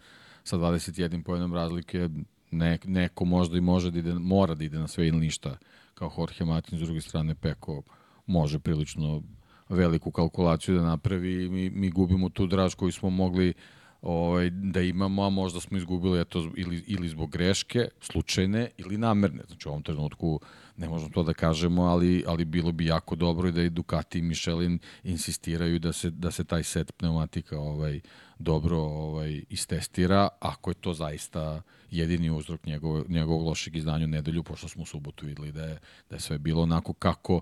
sa 0.44 0.58
21 0.58 1.24
pojenom 1.24 1.54
razlike 1.54 2.10
ne, 2.56 2.80
neko 2.86 3.26
možda 3.26 3.58
i 3.58 3.62
može 3.62 3.92
da 3.92 4.00
ide, 4.00 4.14
mora 4.14 4.56
da 4.56 4.64
ide 4.64 4.80
na 4.80 4.88
sve 4.88 5.08
ili 5.08 5.20
ništa 5.20 5.58
kao 5.94 6.12
Jorge 6.18 6.46
Martin, 6.46 6.80
s 6.80 6.82
druge 6.82 7.02
strane 7.02 7.36
Peko 7.36 7.82
može 8.26 8.60
prilično 8.60 9.22
veliku 9.70 10.12
kalkulaciju 10.12 10.76
da 10.76 10.84
napravi 10.84 11.46
i 11.46 11.50
mi, 11.50 11.70
mi 11.70 11.90
gubimo 11.90 12.30
tu 12.30 12.48
draž 12.48 12.74
koju 12.74 12.92
smo 12.92 13.10
mogli 13.10 13.54
ovaj, 14.02 14.50
da 14.50 14.82
imamo, 14.82 15.26
a 15.26 15.30
možda 15.30 15.60
smo 15.60 15.78
izgubili 15.78 16.22
eto, 16.22 16.52
ili, 16.56 16.84
ili 16.88 17.10
zbog 17.10 17.32
greške, 17.32 17.88
slučajne 18.02 18.70
ili 18.78 18.98
namerne. 18.98 19.44
Znači 19.48 19.68
u 19.68 19.72
ovom 19.72 19.84
trenutku 19.84 20.40
ne 20.78 20.90
možemo 20.90 21.10
to 21.10 21.24
da 21.24 21.34
kažemo, 21.34 21.84
ali, 21.84 22.24
ali 22.28 22.46
bilo 22.46 22.72
bi 22.72 22.86
jako 22.86 23.16
dobro 23.16 23.52
da 23.52 23.64
i 23.64 23.70
Ducati 23.70 24.20
i 24.20 24.22
Michelin 24.22 24.80
insistiraju 25.04 25.80
da 25.80 25.94
se, 25.94 26.10
da 26.10 26.32
se 26.32 26.44
taj 26.44 26.64
set 26.64 26.92
pneumatika 26.98 27.60
ovaj, 27.60 28.00
dobro 28.40 28.78
ovaj, 28.78 29.44
istestira, 29.50 30.28
ako 30.40 30.70
je 30.70 30.74
to 30.74 30.94
zaista 30.94 31.62
jedini 31.92 32.30
uzrok 32.30 32.66
njegov, 32.66 33.04
njegovog 33.10 33.48
lošeg 33.48 33.76
izdanja 33.76 34.06
u 34.06 34.08
nedelju, 34.08 34.44
pošto 34.44 34.68
smo 34.68 34.84
u 34.84 34.86
subotu 34.86 35.26
videli 35.26 35.52
da 35.52 35.64
je, 35.64 35.80
da 36.10 36.16
je 36.16 36.20
sve 36.20 36.38
bilo 36.38 36.64
onako 36.64 36.94
kako, 36.94 37.42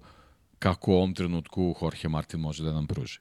kako 0.59 0.91
u 0.91 0.95
ovom 0.95 1.13
trenutku 1.13 1.75
Jorge 1.81 2.07
Martin 2.07 2.39
može 2.39 2.63
da 2.63 2.73
nam 2.73 2.87
pruži. 2.87 3.19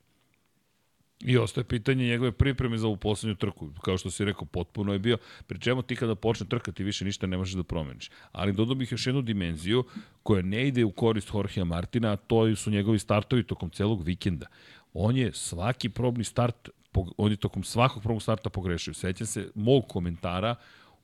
I 1.24 1.38
ostaje 1.38 1.64
pitanje 1.64 2.06
njegove 2.06 2.32
pripreme 2.32 2.78
za 2.78 2.86
ovu 2.86 2.96
poslednju 2.96 3.34
trku. 3.34 3.70
Kao 3.82 3.98
što 3.98 4.10
si 4.10 4.24
rekao, 4.24 4.44
potpuno 4.44 4.92
je 4.92 4.98
bio. 4.98 5.18
Pri 5.46 5.60
čemu 5.60 5.82
ti 5.82 5.96
kada 5.96 6.14
počne 6.14 6.46
trka 6.46 6.72
ti 6.72 6.84
više 6.84 7.04
ništa 7.04 7.26
ne 7.26 7.36
možeš 7.36 7.54
da 7.54 7.62
promeniš. 7.62 8.10
Ali 8.32 8.52
dodao 8.52 8.74
bih 8.74 8.92
još 8.92 9.06
jednu 9.06 9.22
dimenziju 9.22 9.84
koja 10.22 10.42
ne 10.42 10.68
ide 10.68 10.84
u 10.84 10.92
korist 10.92 11.30
Jorgea 11.34 11.64
Martina, 11.64 12.12
a 12.12 12.16
to 12.16 12.56
su 12.56 12.70
njegovi 12.70 12.98
startovi 12.98 13.42
tokom 13.42 13.70
celog 13.70 14.02
vikenda. 14.02 14.46
On 14.94 15.16
je 15.16 15.32
svaki 15.32 15.88
probni 15.88 16.24
start, 16.24 16.68
on 17.16 17.30
je 17.30 17.36
tokom 17.36 17.64
svakog 17.64 18.02
probnog 18.02 18.22
starta 18.22 18.50
pogrešio. 18.50 18.94
Sećam 18.94 19.26
se 19.26 19.50
mog 19.54 19.88
komentara 19.88 20.54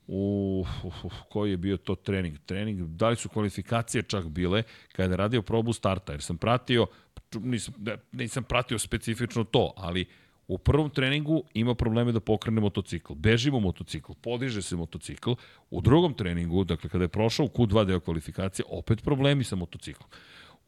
u, 0.09 0.64
uf, 0.84 1.04
uf, 1.04 1.14
koji 1.28 1.50
je 1.50 1.56
bio 1.56 1.76
to 1.76 1.94
trening. 1.94 2.38
Trening, 2.46 2.80
da 2.80 3.09
li 3.09 3.16
su 3.16 3.28
kvalifikacije 3.28 4.02
čak 4.02 4.28
bile, 4.28 4.62
kada 4.92 5.12
je 5.12 5.16
radio 5.16 5.42
probu 5.42 5.72
starta, 5.72 6.12
jer 6.12 6.22
sam 6.22 6.36
pratio 6.36 6.86
nisam, 7.34 7.74
nisam 8.12 8.44
pratio 8.44 8.78
specifično 8.78 9.44
to, 9.44 9.72
ali 9.76 10.06
u 10.48 10.59
prvom 10.59 10.90
treningu 10.90 11.42
ima 11.54 11.74
probleme 11.74 12.12
da 12.12 12.20
pokrene 12.20 12.61
motocikl. 12.61 13.14
Bežimo 13.14 13.61
motocikl, 13.61 14.12
podiže 14.22 14.62
se 14.62 14.76
motocikl. 14.76 15.32
U 15.70 15.80
drugom 15.80 16.14
treningu, 16.14 16.64
dakle 16.64 16.90
kada 16.90 17.04
je 17.04 17.09
prošao 17.09 17.46
u 17.46 17.48
Q2 17.48 17.84
deo 17.84 18.00
kvalifikacije, 18.00 18.66
opet 18.68 19.04
problemi 19.04 19.44
sa 19.44 19.56
motociklom. 19.56 20.09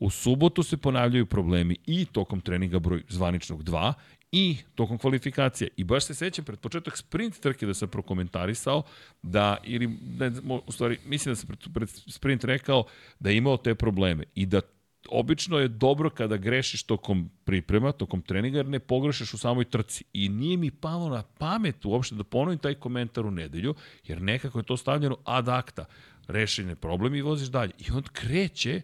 U 0.01 0.11
subotu 0.11 0.63
se 0.63 0.77
ponavljaju 0.77 1.27
problemi 1.27 1.77
i 1.87 2.05
tokom 2.05 2.41
treninga 2.41 2.79
broj 2.79 3.03
zvaničnog 3.09 3.65
2 3.65 3.93
i 4.33 4.57
tokom 4.75 4.99
kvalifikacije. 4.99 5.69
I 5.77 5.85
baš 5.85 6.05
se 6.05 6.15
sećam 6.15 6.45
pred 6.45 6.59
početak 6.59 6.97
sprint 6.97 7.41
trke 7.41 7.67
da 7.67 7.75
sam 7.75 7.89
prokomentarisao 7.89 8.83
da, 9.23 9.57
ili 9.65 9.87
ne, 10.19 10.33
u 10.67 10.73
stvari, 10.73 10.99
mislim 11.05 11.33
da 11.33 11.37
sam 11.37 11.47
pred, 11.47 11.59
pred 11.75 11.89
sprint 11.89 12.45
rekao 12.45 12.85
da 13.19 13.31
je 13.31 13.37
imao 13.37 13.57
te 13.57 13.75
probleme 13.75 14.25
i 14.35 14.47
da 14.47 14.61
obično 15.09 15.59
je 15.59 15.69
dobro 15.69 16.11
kada 16.11 16.37
grešiš 16.37 16.83
tokom 16.83 17.31
priprema, 17.45 17.93
tokom 17.93 18.23
treninga, 18.23 18.59
jer 18.59 18.67
ne 18.67 18.79
pogrešaš 18.79 19.35
u 19.35 19.39
samoj 19.39 19.65
trci. 19.65 20.05
I 20.13 20.29
nije 20.29 20.57
mi 20.57 20.71
palo 20.71 21.09
na 21.09 21.23
pamet 21.23 21.85
uopšte 21.85 22.15
da 22.15 22.25
ponovim 22.25 22.59
taj 22.59 22.75
komentar 22.75 23.27
u 23.27 23.31
nedelju, 23.31 23.75
jer 24.07 24.23
nekako 24.23 24.59
je 24.59 24.65
to 24.65 24.77
stavljeno 24.77 25.17
ad 25.25 25.49
acta. 25.49 25.85
Rešen 26.29 26.69
je 26.69 26.77
problem 26.77 27.15
i 27.15 27.23
voziš 27.23 27.49
dalje. 27.49 27.73
I 27.79 27.91
on 27.93 28.03
kreće 28.03 28.83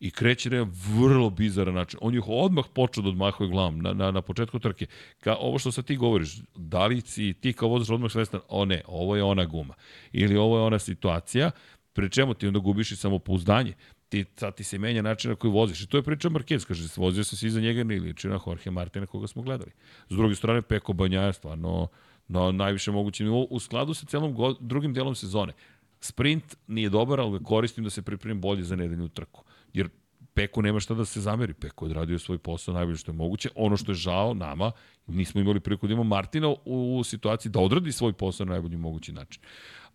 i 0.00 0.10
kreće 0.10 0.50
na 0.50 0.66
vrlo 0.96 1.30
bizaran 1.30 1.74
način. 1.74 1.98
On 2.02 2.14
je 2.14 2.22
odmah 2.26 2.64
počeo 2.74 3.02
da 3.02 3.08
odmahuje 3.08 3.50
glavom 3.50 3.78
na, 3.78 3.92
na, 3.92 4.10
na 4.10 4.22
početku 4.22 4.58
trke. 4.58 4.86
Ka, 5.20 5.36
ovo 5.40 5.58
što 5.58 5.72
sad 5.72 5.84
ti 5.84 5.96
govoriš, 5.96 6.36
da 6.56 6.86
li 6.86 7.00
si 7.00 7.32
ti 7.32 7.52
kao 7.52 7.68
vozač 7.68 7.90
odmah 7.90 8.12
svestan, 8.12 8.40
o 8.48 8.64
ne, 8.64 8.82
ovo 8.86 9.16
je 9.16 9.22
ona 9.22 9.44
guma. 9.44 9.74
Ili 10.12 10.36
ovo 10.36 10.58
je 10.58 10.62
ona 10.62 10.78
situacija, 10.78 11.50
pre 11.92 12.08
čemu 12.08 12.34
ti 12.34 12.46
onda 12.46 12.58
gubiš 12.58 12.92
i 12.92 12.96
samopouzdanje 12.96 13.74
ti, 14.08 14.24
sad 14.36 14.54
ti 14.54 14.64
se 14.64 14.78
menja 14.78 15.02
način 15.02 15.30
na 15.30 15.36
koji 15.36 15.50
voziš. 15.50 15.82
I 15.82 15.86
to 15.86 15.96
je 15.96 16.02
priča 16.02 16.28
Marquez, 16.28 16.66
kaže, 16.66 16.88
vozio 16.96 17.24
se 17.24 17.36
svi 17.36 17.50
za 17.50 17.60
njega 17.60 17.84
ne 17.84 18.00
liči 18.00 18.28
na 18.28 18.40
Jorge 18.46 18.70
Martina 18.70 19.06
koga 19.06 19.26
smo 19.26 19.42
gledali. 19.42 19.70
S 20.08 20.16
druge 20.16 20.34
strane, 20.34 20.62
Peko 20.62 20.92
Banjaja 20.92 21.32
stvarno 21.32 21.88
na 22.28 22.52
najviše 22.52 22.90
mogućem 22.90 23.26
nivou 23.26 23.46
u 23.50 23.60
skladu 23.60 23.94
sa 23.94 24.06
celom 24.06 24.56
drugim 24.60 24.94
delom 24.94 25.14
sezone. 25.14 25.52
Sprint 26.00 26.56
nije 26.66 26.88
dobar, 26.88 27.20
ali 27.20 27.42
koristim 27.44 27.84
da 27.84 27.90
se 27.90 28.02
pripremim 28.02 28.40
bolje 28.40 28.62
za 28.62 28.76
nedeljnu 28.76 29.08
trku. 29.08 29.44
Jer 29.72 29.88
Peko 30.34 30.62
nema 30.62 30.80
šta 30.80 30.94
da 30.94 31.04
se 31.04 31.20
zameri. 31.20 31.54
Peko 31.54 31.84
je 31.84 31.90
odradio 31.90 32.18
svoj 32.18 32.38
posao 32.38 32.74
najbolje 32.74 32.96
što 32.96 33.10
je 33.10 33.16
moguće. 33.16 33.48
Ono 33.54 33.76
što 33.76 33.92
je 33.92 33.96
žao 33.96 34.34
nama, 34.34 34.72
nismo 35.06 35.40
imali 35.40 35.60
priliku 35.60 35.86
da 35.86 35.92
imamo 35.92 36.08
Martina 36.08 36.48
u, 36.48 36.98
u 36.98 37.04
situaciji 37.04 37.52
da 37.52 37.60
odradi 37.60 37.92
svoj 37.92 38.12
posao 38.12 38.46
na 38.46 38.52
najbolji 38.52 38.76
mogući 38.76 39.12
način 39.12 39.42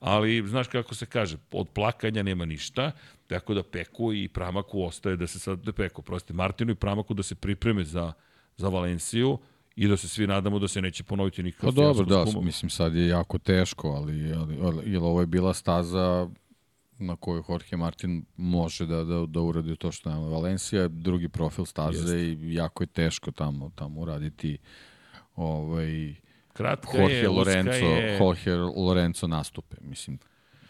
ali 0.04 0.48
znaš 0.48 0.68
kako 0.68 0.96
se 0.96 1.06
kaže, 1.06 1.38
od 1.52 1.68
plakanja 1.70 2.24
nema 2.24 2.46
ništa, 2.46 2.92
tako 3.28 3.54
da 3.54 3.64
Peku 3.64 4.14
i 4.14 4.28
Pramaku 4.28 4.84
ostaje 4.84 5.18
da 5.18 5.28
se 5.28 5.40
sad, 5.40 5.60
da 5.60 5.72
Peku, 5.72 6.02
prosti, 6.02 6.34
Martinu 6.34 6.72
i 6.72 6.76
Pramaku 6.76 7.14
da 7.14 7.24
se 7.24 7.36
pripreme 7.36 7.84
za, 7.84 8.14
za 8.58 8.70
Valenciju 8.70 9.38
i 9.76 9.88
da 9.88 9.98
se 9.98 10.08
svi 10.08 10.28
nadamo 10.28 10.60
da 10.60 10.68
se 10.68 10.82
neće 10.82 11.04
ponoviti 11.04 11.44
nikakav 11.44 11.70
Pa 11.70 11.82
dobro, 11.82 12.06
da, 12.06 12.26
mislim 12.42 12.70
sad 12.70 12.96
je 12.96 13.08
jako 13.08 13.38
teško, 13.38 13.90
ali, 13.90 14.34
ali, 14.34 14.58
ali, 14.62 14.96
ali 14.96 14.98
ovo 14.98 15.20
je 15.20 15.28
bila 15.28 15.54
staza 15.54 16.30
na 17.00 17.16
kojoj 17.16 17.44
Jorge 17.50 17.78
Martin 17.78 18.26
može 18.38 18.86
da, 18.86 19.04
da, 19.04 19.26
da 19.26 19.42
uradi 19.42 19.76
to 19.76 19.92
što 19.92 20.10
nema 20.10 20.28
Valencija, 20.28 20.88
drugi 20.88 21.30
profil 21.30 21.66
staze 21.66 22.18
Jeste. 22.18 22.48
i 22.48 22.54
jako 22.54 22.84
je 22.84 22.88
teško 22.88 23.32
tamo, 23.32 23.72
tamo 23.76 24.02
uraditi 24.02 24.58
ovaj, 25.36 26.16
Kratka 26.54 26.98
Jorge 26.98 27.16
je, 27.16 27.30
Lorenzo, 27.30 27.72
je... 27.72 28.18
Jorge 28.18 28.56
Lorenzo 28.56 29.28
nastupe. 29.28 29.78
Mislim, 29.82 30.20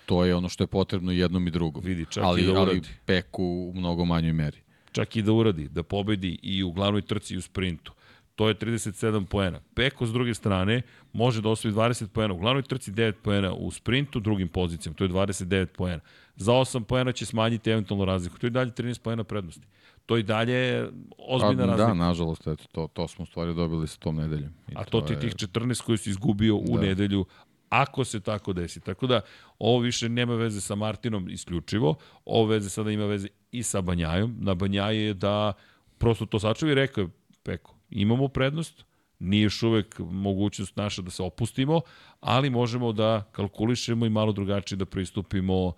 to 0.06 0.26
je 0.26 0.36
ono 0.36 0.50
što 0.50 0.64
je 0.64 0.68
potrebno 0.68 1.12
jednom 1.12 1.48
i 1.48 1.52
drugom. 1.52 1.84
Vidi, 1.86 2.06
čak 2.10 2.24
ali, 2.24 2.42
i 2.42 2.46
da 2.46 2.52
uradi. 2.52 2.70
ali 2.70 2.82
Peku 3.06 3.44
u 3.44 3.74
mnogo 3.76 4.06
manjoj 4.06 4.34
meri. 4.34 4.58
Čak 4.92 5.16
i 5.16 5.22
da 5.22 5.32
uradi, 5.32 5.70
da 5.70 5.84
pobedi 5.84 6.40
i 6.42 6.64
u 6.64 6.72
glavnoj 6.72 7.02
trci 7.02 7.34
i 7.34 7.38
u 7.38 7.42
sprintu. 7.42 7.94
To 8.36 8.48
je 8.48 8.56
37 8.56 9.26
poena. 9.26 9.60
Peko, 9.76 10.06
s 10.06 10.14
druge 10.14 10.34
strane, 10.34 10.82
može 11.14 11.42
da 11.42 11.50
osvoji 11.50 11.74
20 11.74 12.08
poena. 12.08 12.34
U 12.34 12.38
glavnoj 12.38 12.64
trci 12.64 12.92
9 12.92 13.12
poena, 13.24 13.54
u 13.54 13.72
sprintu 13.72 14.20
drugim 14.20 14.48
pozicijama. 14.48 14.96
To 14.96 15.04
je 15.04 15.10
29 15.10 15.66
poena. 15.66 16.00
Za 16.36 16.52
8 16.52 16.84
poena 16.84 17.12
će 17.12 17.26
smanjiti 17.26 17.70
eventualnu 17.70 18.06
razliku. 18.06 18.38
To 18.38 18.46
je 18.48 18.52
dalje 18.52 18.72
13 18.72 19.02
poena 19.02 19.24
prednosti. 19.24 19.68
To 20.06 20.18
i 20.18 20.24
dalje 20.24 20.90
ozbiljna 21.18 21.64
A, 21.64 21.68
razlika. 21.68 21.88
Da, 21.88 21.94
nažalost, 21.94 22.48
eto, 22.48 22.64
to, 22.72 22.88
to 22.94 23.08
smo 23.08 23.24
u 23.24 23.26
stvari 23.26 23.54
dobili 23.54 23.88
sa 23.88 23.98
tom 24.00 24.16
nedeljom. 24.16 24.50
I 24.70 24.74
A 24.76 24.84
to 24.84 25.02
ti 25.02 25.14
je... 25.14 25.20
tih 25.20 25.34
14 25.34 25.82
koji 25.82 25.98
si 25.98 26.10
izgubio 26.10 26.56
u 26.56 26.76
Da. 26.76 26.82
nedelju, 26.82 27.26
ako 27.70 28.04
se 28.04 28.20
tako 28.20 28.54
desi. 28.54 28.80
Tako 28.80 29.08
da, 29.08 29.22
ovo 29.60 29.80
više 29.80 30.10
nema 30.10 30.36
veze 30.36 30.62
sa 30.62 30.76
Martinom 30.76 31.30
isključivo, 31.30 31.96
ovo 32.26 32.46
veze 32.46 32.70
sada 32.70 32.92
ima 32.92 33.06
veze 33.06 33.28
i 33.52 33.64
sa 33.64 33.82
Banjajom. 33.82 34.36
Na 34.40 34.54
Banjaje 34.54 35.06
je 35.06 35.14
da 35.14 35.54
prosto 35.98 36.26
to 36.26 36.40
sačuvi, 36.40 36.74
rekao 36.76 37.02
je 37.02 37.08
Peko, 37.44 37.76
imamo 37.94 38.28
prednost, 38.28 38.86
nije 39.20 39.44
još 39.44 39.64
uvek 39.64 40.00
mogućnost 40.00 40.76
naša 40.76 41.02
da 41.02 41.12
se 41.12 41.24
opustimo, 41.24 41.82
ali 42.20 42.50
možemo 42.50 42.92
da 42.92 43.30
kalkulišemo 43.32 44.06
i 44.06 44.10
malo 44.10 44.32
drugačije 44.32 44.78
da 44.78 44.86
pristupimo 44.86 45.74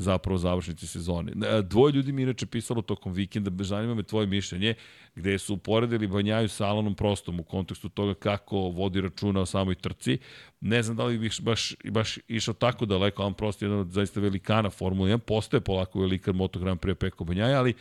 zapravo 0.00 0.38
završnici 0.38 0.86
sezone. 0.86 1.32
E, 1.32 1.62
Dvoje 1.62 1.92
ljudi 1.92 2.12
mi 2.12 2.22
inače 2.22 2.46
pisalo 2.46 2.82
tokom 2.82 3.12
vikenda, 3.12 3.64
zanima 3.64 3.94
me 3.94 4.02
tvoje 4.02 4.26
mišljenje, 4.26 4.74
gde 5.14 5.38
su 5.38 5.54
uporedili 5.54 6.06
Banjaju 6.06 6.48
sa 6.48 6.66
Alanom 6.66 6.94
Prostom 6.94 7.40
u 7.40 7.42
kontekstu 7.42 7.88
toga 7.88 8.14
kako 8.14 8.56
vodi 8.56 9.00
računa 9.00 9.40
o 9.40 9.46
samoj 9.46 9.74
trci. 9.74 10.18
Ne 10.60 10.82
znam 10.82 10.96
da 10.96 11.04
li 11.04 11.18
bih 11.18 11.32
baš, 11.42 11.74
baš 11.90 12.18
išao 12.28 12.54
tako 12.54 12.86
daleko, 12.86 13.22
Alan 13.22 13.34
Prost 13.34 13.62
je 13.62 13.66
jedan 13.66 13.80
od 13.80 13.90
zaista 13.90 14.20
velikana 14.20 14.70
Formula 14.70 15.10
1, 15.10 15.18
postoje 15.18 15.60
polako 15.60 16.00
velikan 16.00 16.36
Moto 16.36 16.58
Grand 16.58 16.80
Prix 16.80 16.94
Peko 16.94 17.24
Banjaja, 17.24 17.58
ali 17.58 17.74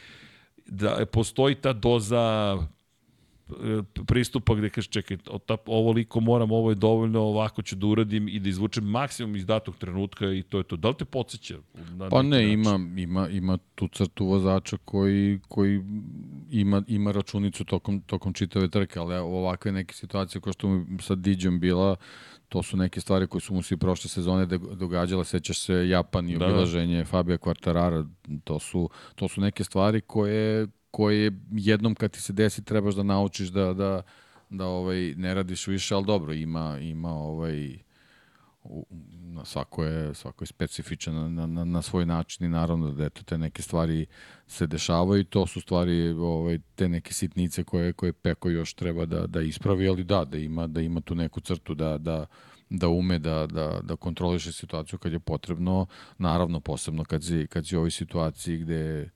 da 0.66 1.06
postoji 1.06 1.56
ta 1.56 1.74
doza 1.74 2.58
pristupa 4.08 4.56
gde 4.56 4.70
kažeš 4.70 4.90
čekaj, 4.90 5.18
ovo 5.66 5.92
liko 5.92 6.20
moram, 6.20 6.52
ovo 6.52 6.72
je 6.72 6.76
dovoljno, 6.76 7.22
ovako 7.22 7.62
ću 7.62 7.76
da 7.76 7.88
uradim 7.88 8.28
i 8.28 8.40
da 8.40 8.50
izvučem 8.50 8.84
maksimum 8.84 9.36
iz 9.36 9.46
datog 9.46 9.76
trenutka 9.78 10.32
i 10.32 10.44
to 10.44 10.58
je 10.58 10.64
to. 10.64 10.76
Da 10.76 10.88
li 10.88 10.96
te 10.96 11.06
podsjeća? 11.06 11.58
Na 11.74 12.10
Pa 12.10 12.22
ne, 12.22 12.54
ima, 12.54 12.80
ima, 12.98 13.30
ima 13.30 13.58
tu 13.76 13.88
crtu 13.88 14.26
vozača 14.26 14.78
koji, 14.86 15.40
koji 15.48 15.82
ima, 16.52 16.84
ima 16.88 17.12
računicu 17.12 17.66
tokom, 17.66 18.02
tokom 18.02 18.34
čitave 18.34 18.68
trke, 18.70 19.00
ali 19.00 19.16
ovakve 19.16 19.72
neke 19.72 19.94
situacije 19.94 20.42
kao 20.42 20.54
što 20.54 20.68
mu 20.68 21.00
sad 21.02 21.18
Diđom 21.18 21.60
bila, 21.60 21.96
to 22.50 22.64
su 22.64 22.78
neke 22.78 23.02
stvari 23.02 23.28
koje 23.28 23.42
su 23.42 23.54
mu 23.54 23.62
svi 23.62 23.78
prošle 23.78 24.10
sezone 24.10 24.46
događale, 24.76 25.26
sećaš 25.26 25.60
se 25.60 25.90
Japan 25.90 26.30
i 26.30 26.34
Da, 26.34 26.40
da. 26.40 26.46
obilaženje 26.46 27.06
Fabio 27.06 27.38
Quartarara, 27.38 28.08
to 28.44 28.60
su, 28.60 28.90
to 29.16 29.28
su 29.28 29.42
neke 29.42 29.64
stvari 29.64 30.02
koje, 30.02 30.68
koje 30.92 31.32
jednom 31.52 31.96
kad 31.96 32.12
ti 32.12 32.22
se 32.22 32.34
desi 32.34 32.64
trebaš 32.64 32.96
da 32.96 33.04
naučiš 33.04 33.48
da, 33.48 33.74
da, 33.74 34.02
da 34.50 34.66
ovaj, 34.66 35.14
ne 35.18 35.34
radiš 35.34 35.68
više, 35.68 35.96
ali 35.96 36.06
dobro, 36.06 36.34
ima, 36.34 36.80
ima 36.80 37.14
ovaj, 37.14 37.78
na 39.12 39.46
svako 39.46 39.84
je, 39.84 40.14
svako 40.14 40.44
je 40.44 40.48
specifičan 40.48 41.34
na, 41.36 41.48
na, 41.48 41.66
na 41.66 41.82
svoj 41.82 42.06
način 42.06 42.46
i 42.46 42.50
naravno 42.50 42.92
da 42.92 43.06
eto, 43.06 43.24
te 43.24 43.38
neke 43.38 43.62
stvari 43.62 44.06
se 44.48 44.68
dešavaju 44.68 45.22
i 45.22 45.26
to 45.26 45.48
su 45.48 45.62
stvari 45.62 46.10
ovaj, 46.10 46.60
te 46.76 46.90
neke 46.90 47.14
sitnice 47.14 47.64
koje, 47.64 47.94
koje 47.94 48.14
Peko 48.14 48.50
još 48.50 48.74
treba 48.74 49.06
da, 49.06 49.28
da 49.28 49.42
ispravi, 49.42 49.88
ali 49.88 50.04
da, 50.04 50.26
da 50.26 50.38
ima, 50.38 50.68
da 50.68 50.82
ima 50.82 51.02
tu 51.02 51.16
neku 51.16 51.40
crtu 51.42 51.74
da, 51.74 51.98
da, 51.98 52.26
da 52.70 52.88
ume 52.88 53.20
da, 53.20 53.48
da, 53.48 53.80
da 53.84 53.96
kontroliše 53.96 54.52
situaciju 54.52 55.00
kad 55.00 55.12
je 55.12 55.20
potrebno, 55.20 55.86
naravno 56.18 56.60
posebno 56.60 57.04
kad 57.04 57.24
si, 57.24 57.48
kad 57.48 57.68
si 57.68 57.76
u 57.76 57.80
ovoj 57.80 57.92
situaciji 57.92 58.58
gde 58.58 59.10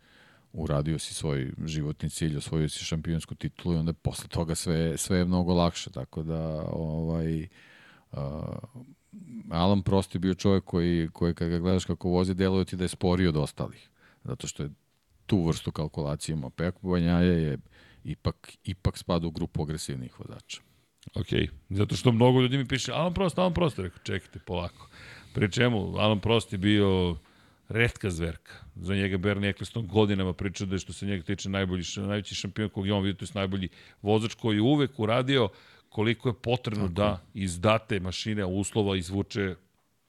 uradio 0.54 1.00
si 1.00 1.14
svoj 1.14 1.52
životni 1.66 2.10
cilj, 2.10 2.38
osvojio 2.38 2.70
si 2.70 2.86
šampionsku 2.86 3.36
titulu 3.36 3.76
i 3.76 3.78
onda 3.78 3.94
posle 3.94 4.28
toga 4.28 4.56
sve, 4.56 4.98
sve 4.98 5.18
je 5.18 5.26
mnogo 5.26 5.54
lakše, 5.54 5.92
tako 5.92 6.24
da 6.24 6.66
ovaj, 6.72 7.48
uh, 8.12 8.20
Alan 9.50 9.82
Prost 9.82 10.16
je 10.16 10.20
bio 10.20 10.34
čovjek 10.34 10.64
koji, 10.64 11.10
koji 11.14 11.34
kad 11.34 11.50
ga 11.50 11.60
gledaš 11.60 11.86
kako 11.86 12.10
vozi, 12.10 12.34
deluje 12.34 12.66
ti 12.66 12.76
da 12.76 12.84
je 12.84 12.88
sporiji 12.88 13.28
od 13.28 13.38
ostalih. 13.38 13.90
Zato 14.24 14.48
što 14.48 14.64
je 14.64 14.70
tu 15.26 15.48
vrstu 15.48 15.72
kalkulacije 15.72 16.34
imao. 16.34 16.50
Peko 16.50 16.88
Banjaje 16.88 17.44
je 17.44 17.58
ipak, 18.04 18.54
ipak 18.64 18.98
spada 18.98 19.28
u 19.28 19.32
grupu 19.32 19.64
agresivnih 19.64 20.20
vozača. 20.20 20.62
Ok, 21.16 21.28
zato 21.70 21.96
što 21.96 22.12
mnogo 22.12 22.42
ljudi 22.42 22.58
mi 22.58 22.68
piše, 22.68 22.92
Alan 22.92 23.14
Prost, 23.14 23.40
Alan 23.40 23.54
Prost, 23.54 23.80
rekao, 23.80 24.04
čekajte, 24.04 24.40
polako. 24.40 24.90
Pri 25.34 25.52
čemu, 25.52 25.98
Alan 25.98 26.20
Prost 26.20 26.54
je 26.54 26.58
bio 26.58 27.18
redka 27.70 28.10
zverka. 28.10 28.63
Za 28.76 28.96
njega 28.96 29.18
Bernie 29.18 29.50
Eccleston 29.50 29.88
godinama 29.88 30.34
pričao 30.34 30.68
da 30.68 30.76
je 30.76 30.80
što 30.80 30.94
se 30.94 31.06
njega 31.06 31.24
tiče 31.24 31.50
najbolji, 31.50 31.84
najveći 31.98 32.36
šampion 32.36 32.70
kog 32.70 32.88
je 32.88 32.94
on 32.94 33.04
vidio, 33.04 33.18
to 33.18 33.26
je 33.26 33.40
najbolji 33.40 33.70
vozač 34.02 34.34
koji 34.34 34.56
je 34.56 34.62
uvek 34.62 35.00
uradio 35.00 35.50
koliko 35.90 36.30
je 36.30 36.34
potrebno 36.34 36.88
Tako. 36.88 36.94
da 36.94 37.22
iz 37.34 37.60
date 37.60 38.00
mašine 38.00 38.46
uslova 38.46 38.98
izvuče 38.98 39.56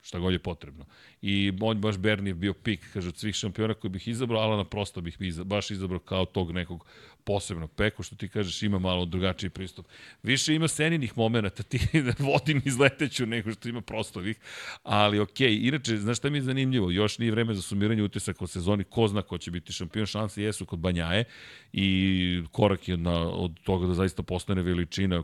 šta 0.05 0.19
god 0.19 0.33
je 0.33 0.39
potrebno. 0.39 0.85
I 1.23 1.53
on 1.61 1.81
baš 1.81 1.99
Bernie 1.99 2.31
je 2.31 2.35
bio 2.35 2.55
pik, 2.55 2.91
kaže, 2.93 3.09
od 3.09 3.17
svih 3.17 3.35
šampiona 3.35 3.75
koji 3.75 3.91
bih 3.91 4.09
izabrao, 4.09 4.41
Alana 4.43 4.65
prosto 4.65 5.01
bih 5.01 5.17
iza- 5.21 5.45
baš 5.45 5.71
izabrao 5.71 5.99
kao 5.99 6.25
tog 6.25 6.53
nekog 6.53 6.87
posebnog 7.25 7.71
Peko, 7.71 8.03
što 8.03 8.17
ti 8.17 8.29
kažeš, 8.29 8.63
ima 8.63 8.79
malo 8.79 9.05
drugačiji 9.05 9.51
pristup. 9.51 9.87
Više 10.23 10.55
ima 10.55 10.69
seninih 10.69 11.19
momenta, 11.19 11.63
ti 11.63 11.79
vodim 12.29 12.63
izleteću 12.65 13.27
nego 13.27 13.53
što 13.53 13.69
ima 13.69 13.81
prostovih, 13.81 14.37
ali 14.83 15.19
okej, 15.19 15.51
okay. 15.51 15.69
inače, 15.69 15.97
znaš 15.97 16.19
šta 16.19 16.31
mi 16.31 16.39
je 16.39 16.43
zanimljivo, 16.43 16.91
još 16.91 17.19
nije 17.19 17.31
vreme 17.31 17.55
za 17.55 17.63
sumiranje 17.63 18.03
utisaka 18.03 18.45
o 18.45 18.47
sezoni, 18.47 18.85
ko 18.85 19.09
zna 19.09 19.23
ko 19.23 19.39
će 19.39 19.51
biti 19.51 19.73
šampion, 19.73 20.07
šanse 20.07 20.43
jesu 20.43 20.67
kod 20.67 20.79
Banjaje 20.79 21.25
i 21.73 22.43
korak 22.53 22.89
je 22.89 22.97
na, 22.97 23.29
od 23.29 23.61
toga 23.63 23.87
da 23.87 23.95
zaista 23.95 24.23
postane 24.23 24.63
veličina 24.63 25.23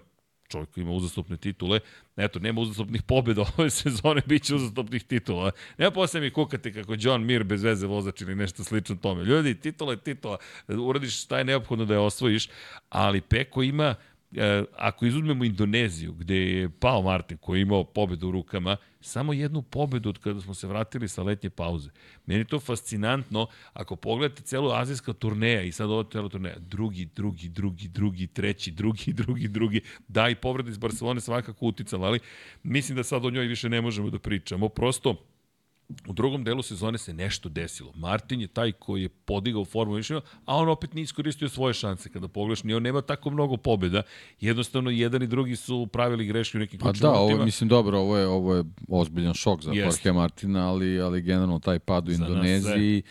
čovjek 0.51 0.77
ima 0.77 0.90
uzastopne 0.90 1.36
titule. 1.36 1.81
Eto, 2.16 2.39
nema 2.39 2.60
uzastopnih 2.60 3.02
pobjeda 3.02 3.44
ove 3.59 3.70
sezone, 3.70 4.22
bit 4.27 4.43
će 4.43 4.55
uzastopnih 4.55 5.05
titula. 5.05 5.51
Nema 5.78 5.90
posle 5.90 6.20
mi 6.20 6.31
kukati 6.31 6.72
kako 6.72 6.94
John 6.98 7.24
Mir 7.24 7.44
bez 7.44 7.62
veze 7.62 7.86
vozač 7.86 8.20
ili 8.20 8.35
nešto 8.35 8.64
slično 8.64 8.97
tome. 8.97 9.24
Ljudi, 9.24 9.55
titula 9.55 9.93
je 9.93 10.01
titula. 10.01 10.39
Uradiš 10.68 11.22
šta 11.22 11.39
je 11.39 11.44
neophodno 11.44 11.85
da 11.85 11.94
je 11.94 12.01
osvojiš, 12.01 12.48
ali 12.89 13.20
Peko 13.20 13.62
ima 13.62 13.94
e, 14.36 14.65
ako 14.77 15.07
izuzmemo 15.07 15.44
Indoneziju, 15.44 16.12
gde 16.12 16.36
je 16.36 16.70
pao 16.70 17.02
Martin, 17.02 17.39
koji 17.39 17.59
je 17.59 17.62
imao 17.62 17.85
pobedu 17.85 18.28
u 18.28 18.31
rukama, 18.31 18.77
samo 19.01 19.32
jednu 19.32 19.62
pobedu 19.62 20.09
od 20.09 20.19
kada 20.19 20.40
smo 20.40 20.55
se 20.55 20.66
vratili 20.66 21.09
sa 21.09 21.23
letnje 21.23 21.51
pauze. 21.51 21.90
Meni 22.27 22.40
je 22.40 22.44
to 22.44 22.61
fascinantno, 22.61 23.47
ako 23.73 23.97
pogledate 23.97 24.43
celu 24.43 24.70
azijska 24.70 25.12
turneja 25.12 25.62
i 25.62 25.73
sad 25.73 25.90
ovo 25.90 26.05
celo 26.05 26.28
turneja, 26.28 26.59
drugi, 26.59 27.05
drugi, 27.05 27.48
drugi, 27.48 27.89
drugi, 27.89 28.27
treći, 28.27 28.70
drugi, 28.70 29.12
drugi, 29.23 29.48
drugi, 29.48 29.81
da 30.09 30.28
i 30.28 30.35
povreda 30.35 30.70
iz 30.70 30.78
Barcelone 30.78 31.20
svakako 31.20 31.66
uticala, 31.66 32.07
ali 32.07 32.20
mislim 32.62 32.97
da 32.97 33.02
sad 33.02 33.24
o 33.24 33.31
njoj 33.31 33.47
više 33.47 33.69
ne 33.69 33.81
možemo 33.81 34.11
da 34.11 34.19
pričamo. 34.19 34.69
Prosto, 34.69 35.30
U 36.09 36.12
drugom 36.12 36.45
delu 36.45 36.62
sezone 36.62 36.99
se 36.99 37.12
nešto 37.15 37.49
desilo. 37.49 37.93
Martin 37.95 38.41
je 38.41 38.47
taj 38.47 38.73
koji 38.73 39.03
je 39.03 39.09
podigao 39.09 39.65
formu 39.65 39.95
više, 39.95 40.21
a 40.45 40.57
on 40.57 40.69
opet 40.69 40.95
nije 40.95 41.03
iskoristio 41.03 41.49
svoje 41.49 41.75
šanse. 41.75 42.09
Kada 42.11 42.29
pogledaš, 42.29 42.65
ni 42.65 42.75
on 42.75 42.83
nema 42.83 43.03
tako 43.03 43.31
mnogo 43.31 43.57
pobjeda. 43.57 44.03
Jednostavno, 44.41 44.91
jedan 44.91 45.23
i 45.23 45.27
drugi 45.27 45.57
su 45.57 45.87
pravili 45.87 46.27
greške 46.27 46.59
u 46.59 46.61
nekim 46.61 46.81
Pa 46.81 46.93
ključnim 46.93 47.12
da, 47.12 47.19
ovo 47.19 47.45
mislim, 47.45 47.69
dobro, 47.69 47.99
ovo 47.99 48.17
je, 48.19 48.27
ovo 48.27 48.55
je 48.55 48.65
ozbiljan 48.89 49.35
šok 49.35 49.62
za 49.62 49.73
Jeste. 49.73 50.09
Jorge 50.09 50.19
Martina, 50.19 50.69
ali, 50.69 51.01
ali 51.01 51.23
generalno 51.23 51.59
taj 51.59 51.79
pad 51.79 52.09
u 52.09 52.12
Za 52.12 52.25
Indoneziji 52.25 53.03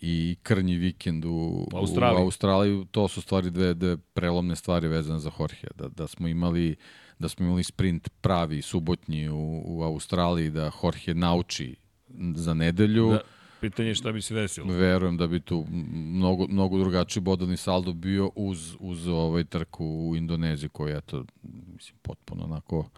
i 0.00 0.36
krnji 0.42 0.76
vikend 0.76 1.24
u, 1.24 1.68
U 1.72 1.76
Australiji. 1.76 2.22
u 2.22 2.24
Australiji, 2.24 2.86
to 2.90 3.08
su 3.08 3.20
stvari 3.20 3.50
dve, 3.50 3.74
dve 3.74 3.96
prelomne 3.96 4.56
stvari 4.56 4.88
vezane 4.88 5.18
za 5.18 5.30
Jorge. 5.38 5.68
Da, 5.74 5.88
da 5.88 6.06
smo 6.06 6.28
imali 6.28 6.76
da 7.18 7.28
smo 7.28 7.46
imali 7.46 7.64
sprint 7.64 8.08
pravi 8.20 8.62
subotnji 8.62 9.28
u, 9.28 9.62
u 9.64 9.82
Australiji, 9.82 10.50
da 10.50 10.70
Jorge 10.82 11.14
nauči 11.14 11.76
za 12.34 12.54
nedelju. 12.54 13.10
Da, 13.10 13.20
pitanje 13.60 13.88
je 13.88 13.94
šta 13.94 14.12
bi 14.12 14.22
se 14.22 14.34
desilo. 14.34 14.74
Verujem 14.74 15.16
da 15.16 15.26
bi 15.26 15.40
tu 15.40 15.66
mnogo, 15.92 16.46
mnogo 16.48 16.78
drugačiji 16.78 17.20
bodovni 17.20 17.56
saldo 17.56 17.92
bio 17.92 18.30
uz, 18.34 18.76
uz 18.80 19.08
ovaj 19.08 19.44
trku 19.44 19.86
u 19.86 20.16
Indoneziji 20.16 20.68
koji 20.68 20.92
je 20.92 21.00
to, 21.00 21.24
mislim, 21.74 21.98
potpuno 22.02 22.44
onako 22.44 22.88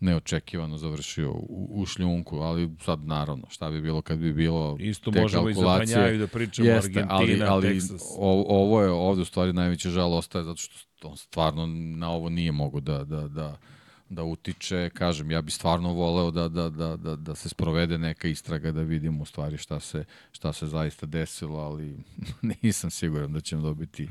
neočekivano 0.00 0.78
završio 0.78 1.32
u, 1.32 1.68
u 1.70 1.86
šljunku, 1.86 2.38
ali 2.38 2.70
sad 2.80 3.04
naravno, 3.04 3.44
šta 3.50 3.70
bi 3.70 3.80
bilo 3.80 4.02
kad 4.02 4.18
bi 4.18 4.32
bilo 4.32 4.76
Isto 4.80 5.10
te 5.10 5.20
možemo 5.20 5.50
i 5.50 5.54
za 5.54 5.60
kalkulacije. 5.60 5.96
Banjaju 5.96 6.18
da 6.18 6.26
pričamo, 6.26 6.68
Jeste, 6.68 6.88
Argentina, 6.88 7.14
ali, 7.14 7.42
ali 7.42 7.66
Texas. 7.66 8.02
o, 8.18 8.44
ovo 8.48 8.82
je 8.82 8.90
ovde 8.90 9.22
u 9.22 9.24
stvari 9.24 9.52
najveća 9.52 9.90
žal 9.90 10.14
ostaje 10.14 10.44
zato 10.44 10.56
što 10.56 11.08
on 11.08 11.16
stvarno 11.16 11.66
na 11.96 12.10
ovo 12.10 12.28
nije 12.28 12.52
mogo 12.52 12.80
da, 12.80 13.04
da, 13.04 13.28
da, 13.28 13.58
da 14.08 14.22
utiče, 14.22 14.90
kažem, 14.94 15.30
ja 15.30 15.42
bi 15.42 15.50
stvarno 15.50 15.92
voleo 15.92 16.30
da, 16.30 16.48
da, 16.48 16.68
da, 16.68 16.96
da, 16.96 17.16
da 17.16 17.34
se 17.34 17.48
sprovede 17.48 17.98
neka 17.98 18.28
istraga 18.28 18.72
da 18.72 18.82
vidimo 18.82 19.22
u 19.22 19.26
stvari 19.26 19.56
šta 19.56 19.80
se, 19.80 20.04
šta 20.32 20.52
se 20.52 20.66
zaista 20.66 21.06
desilo, 21.06 21.58
ali 21.58 21.96
nisam 22.62 22.90
siguran 22.90 23.32
da 23.32 23.40
ćemo 23.40 23.62
dobiti 23.62 24.08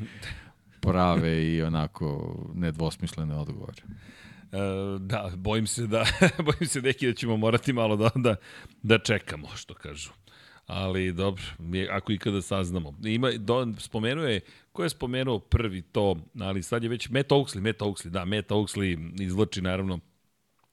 prave 0.80 1.54
i 1.54 1.62
onako 1.62 2.36
nedvosmislene 2.54 3.36
odgovore. 3.36 3.82
E, 4.52 4.58
da, 5.00 5.32
bojim 5.36 5.68
se 5.68 5.88
da, 5.88 6.06
bojim 6.46 6.68
se 6.68 6.82
neki 6.82 7.08
da 7.08 7.14
ćemo 7.14 7.38
morati 7.38 7.74
malo 7.74 7.96
da, 7.96 8.10
da, 8.16 8.36
da 8.84 9.00
čekamo, 9.00 9.48
što 9.56 9.74
kažu. 9.74 10.10
Ali 10.68 11.14
dobro, 11.14 11.44
ako 11.92 12.12
ikada 12.12 12.42
saznamo. 12.42 12.94
Ima, 13.04 13.32
do, 13.32 13.74
spomenuo 13.80 14.26
je, 14.26 14.42
ko 14.78 14.84
je 14.84 14.90
spomenuo 14.90 15.40
prvi 15.40 15.82
to, 15.82 16.16
ali 16.40 16.64
sad 16.64 16.84
je 16.84 16.90
već 16.90 17.10
Matt 17.10 17.32
Oaksley, 17.32 17.62
Matt 17.62 17.82
Oaksley, 17.82 18.10
da, 18.10 18.26
Matt 18.26 18.52
Oaksley 18.52 19.22
izvlači 19.22 19.62
naravno 19.62 20.00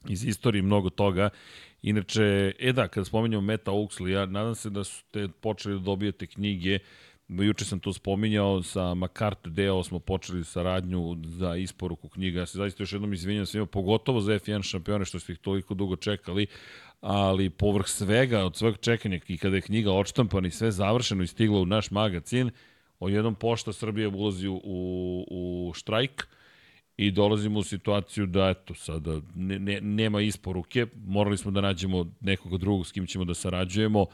iz 0.09 0.25
istorije 0.25 0.63
mnogo 0.63 0.91
toga. 0.91 1.31
Inače, 1.83 2.53
e 2.59 2.73
da, 2.73 2.89
kada 2.89 3.05
spomenjamo 3.05 3.43
Meta 3.43 3.73
ja 4.11 4.27
nadam 4.27 4.55
se 4.55 4.71
da 4.71 4.85
ste 4.85 5.29
počeli 5.41 5.75
da 5.75 5.81
dobijete 5.81 6.27
knjige, 6.27 6.79
Juče 7.29 7.65
sam 7.65 7.81
to 7.81 7.93
spominjao, 7.93 8.63
sa 8.63 8.95
Makart 8.95 9.49
Deo 9.49 9.83
smo 9.83 9.99
počeli 9.99 10.45
saradnju 10.45 11.17
za 11.25 11.57
isporuku 11.57 12.09
knjiga. 12.09 12.41
Ja 12.41 12.47
se 12.47 12.59
zaista 12.59 12.83
još 12.83 12.93
jednom 12.93 13.13
izvinjam 13.13 13.47
svima, 13.47 13.67
pogotovo 13.67 14.21
za 14.21 14.33
F1 14.33 14.63
šampione 14.63 15.05
što 15.05 15.19
ste 15.19 15.33
ih 15.33 15.39
toliko 15.39 15.75
dugo 15.75 15.97
čekali, 15.97 16.47
ali 17.01 17.51
povrh 17.51 17.87
svega, 17.87 18.45
od 18.45 18.57
sveg 18.57 18.75
čekanja 18.81 19.21
i 19.29 19.39
kada 19.39 19.57
je 19.57 19.63
knjiga 19.63 19.93
odštampana 19.93 20.49
i 20.49 20.51
sve 20.51 20.71
završeno 20.71 21.23
i 21.23 21.27
stiglo 21.27 21.63
u 21.63 21.67
naš 21.67 21.91
magazin, 21.91 22.51
odjednom 22.99 23.35
pošta 23.35 23.73
Srbije 23.73 24.09
ulazi 24.09 24.49
u, 24.49 24.61
u 25.31 25.73
štrajk 25.75 26.27
i 26.97 27.11
dolazimo 27.11 27.59
u 27.59 27.63
situaciju 27.63 28.27
da, 28.27 28.49
eto, 28.49 28.75
sada 28.75 29.21
ne, 29.35 29.59
ne, 29.59 29.81
nema 29.81 30.21
isporuke, 30.21 30.87
morali 31.07 31.37
smo 31.37 31.51
da 31.51 31.61
nađemo 31.61 32.07
nekog 32.21 32.59
drugog 32.59 32.87
s 32.87 32.93
kim 32.93 33.07
ćemo 33.07 33.25
da 33.25 33.35
sarađujemo, 33.35 34.07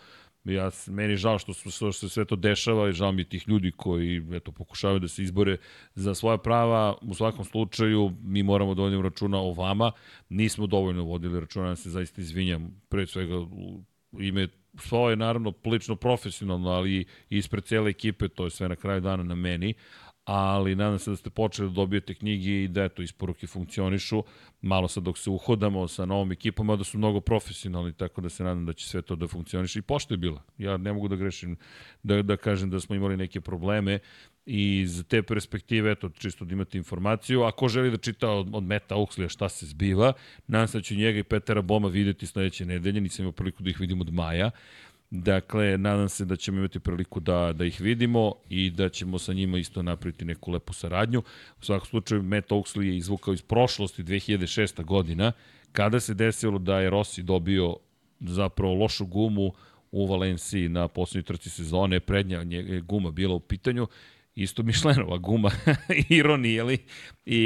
Ja, 0.44 0.70
meni 0.86 1.12
je 1.12 1.16
žao 1.16 1.38
što, 1.38 1.52
što 1.52 1.92
se 1.92 2.08
sve 2.08 2.24
to 2.24 2.36
dešava 2.36 2.88
i 2.88 2.92
žao 2.92 3.12
mi 3.12 3.24
tih 3.24 3.48
ljudi 3.48 3.72
koji 3.76 4.22
eto, 4.32 4.52
pokušavaju 4.52 5.00
da 5.00 5.08
se 5.08 5.22
izbore 5.22 5.56
za 5.94 6.14
svoja 6.14 6.38
prava. 6.38 6.96
U 7.02 7.14
svakom 7.14 7.44
slučaju 7.44 8.12
mi 8.22 8.42
moramo 8.42 8.74
da 8.74 8.82
vodimo 8.82 9.02
računa 9.02 9.38
o 9.38 9.52
vama. 9.52 9.92
Nismo 10.28 10.66
dovoljno 10.66 11.04
vodili 11.04 11.40
računa, 11.40 11.68
ja 11.68 11.76
se 11.76 11.90
zaista 11.90 12.20
izvinjam 12.20 12.82
pre 12.88 13.06
svega 13.06 13.38
u 13.38 13.82
ime 14.20 14.48
svoje 14.78 15.16
naravno 15.16 15.52
lično 15.64 15.96
profesionalno, 15.96 16.70
ali 16.70 17.04
ispred 17.30 17.64
cele 17.64 17.90
ekipe, 17.90 18.28
to 18.28 18.44
je 18.44 18.50
sve 18.50 18.68
na 18.68 18.76
kraju 18.76 19.00
dana 19.00 19.22
na 19.22 19.34
meni, 19.34 19.74
ali 20.32 20.74
nadam 20.74 20.98
se 20.98 21.10
da 21.10 21.16
ste 21.16 21.30
počeli 21.30 21.68
da 21.68 21.74
dobijete 21.74 22.14
knjige 22.14 22.64
i 22.64 22.68
da 22.68 22.84
eto, 22.84 23.02
isporuke 23.02 23.46
funkcionišu. 23.46 24.22
Malo 24.62 24.88
sad 24.88 25.02
dok 25.02 25.18
se 25.18 25.30
uhodamo 25.30 25.88
sa 25.88 26.04
novom 26.04 26.32
ekipom, 26.32 26.66
da 26.78 26.84
su 26.84 26.98
mnogo 26.98 27.20
profesionalni, 27.20 27.92
tako 27.92 28.20
da 28.20 28.28
se 28.28 28.44
nadam 28.44 28.66
da 28.66 28.72
će 28.72 28.88
sve 28.88 29.02
to 29.02 29.16
da 29.16 29.28
funkcioniše. 29.28 29.78
I 29.78 29.82
pošto 29.82 30.14
je 30.14 30.18
bila. 30.18 30.42
Ja 30.58 30.76
ne 30.76 30.92
mogu 30.92 31.08
da 31.08 31.16
grešim 31.16 31.56
da, 32.02 32.22
da 32.22 32.36
kažem 32.36 32.70
da 32.70 32.80
smo 32.80 32.94
imali 32.94 33.16
neke 33.16 33.40
probleme 33.40 33.98
i 34.46 34.80
iz 34.80 35.04
te 35.08 35.22
perspektive, 35.22 35.90
eto, 35.90 36.08
čisto 36.08 36.44
da 36.44 36.52
imate 36.52 36.78
informaciju. 36.78 37.42
Ako 37.42 37.68
želi 37.68 37.90
da 37.90 37.96
čita 37.96 38.30
od, 38.30 38.48
od 38.52 38.62
Meta 38.62 38.94
Oxley 38.94 39.28
šta 39.28 39.48
se 39.48 39.66
zbiva, 39.66 40.12
nadam 40.46 40.68
se 40.68 40.78
da 40.78 40.82
ću 40.82 40.94
njega 40.94 41.18
i 41.18 41.22
Petera 41.22 41.62
Boma 41.62 41.88
videti 41.88 42.26
sledeće 42.26 42.66
nedelje, 42.66 43.00
nisam 43.00 43.22
imao 43.22 43.32
priliku 43.32 43.62
da 43.62 43.70
ih 43.70 43.80
vidim 43.80 44.00
od 44.00 44.12
maja. 44.12 44.50
Dakle, 45.10 45.78
nadam 45.78 46.08
se 46.08 46.24
da 46.24 46.36
ćemo 46.36 46.58
imati 46.58 46.80
priliku 46.80 47.20
da, 47.20 47.52
da 47.52 47.64
ih 47.64 47.80
vidimo 47.80 48.34
i 48.48 48.70
da 48.70 48.88
ćemo 48.88 49.18
sa 49.18 49.32
njima 49.32 49.58
isto 49.58 49.82
napraviti 49.82 50.24
neku 50.24 50.50
lepu 50.50 50.72
saradnju. 50.72 51.22
U 51.60 51.64
svakom 51.64 51.86
slučaju, 51.86 52.22
Matt 52.22 52.50
Oaksley 52.50 52.82
je 52.82 52.96
izvukao 52.96 53.34
iz 53.34 53.42
prošlosti 53.42 54.02
2006. 54.02 54.84
godina, 54.84 55.32
kada 55.72 56.00
se 56.00 56.14
desilo 56.14 56.58
da 56.58 56.80
je 56.80 56.90
Rossi 56.90 57.22
dobio 57.22 57.76
zapravo 58.20 58.74
lošu 58.74 59.06
gumu 59.06 59.52
u 59.92 60.06
Valenciji 60.06 60.68
na 60.68 60.88
poslednjoj 60.88 61.26
trci 61.26 61.50
sezone, 61.50 62.00
prednja 62.00 62.42
guma 62.82 63.10
bila 63.10 63.34
u 63.34 63.40
pitanju 63.40 63.86
isto 64.42 64.62
Mišlenova 64.62 65.18
guma, 65.18 65.50
ironije, 66.08 66.64
li? 66.64 66.78
I 67.26 67.38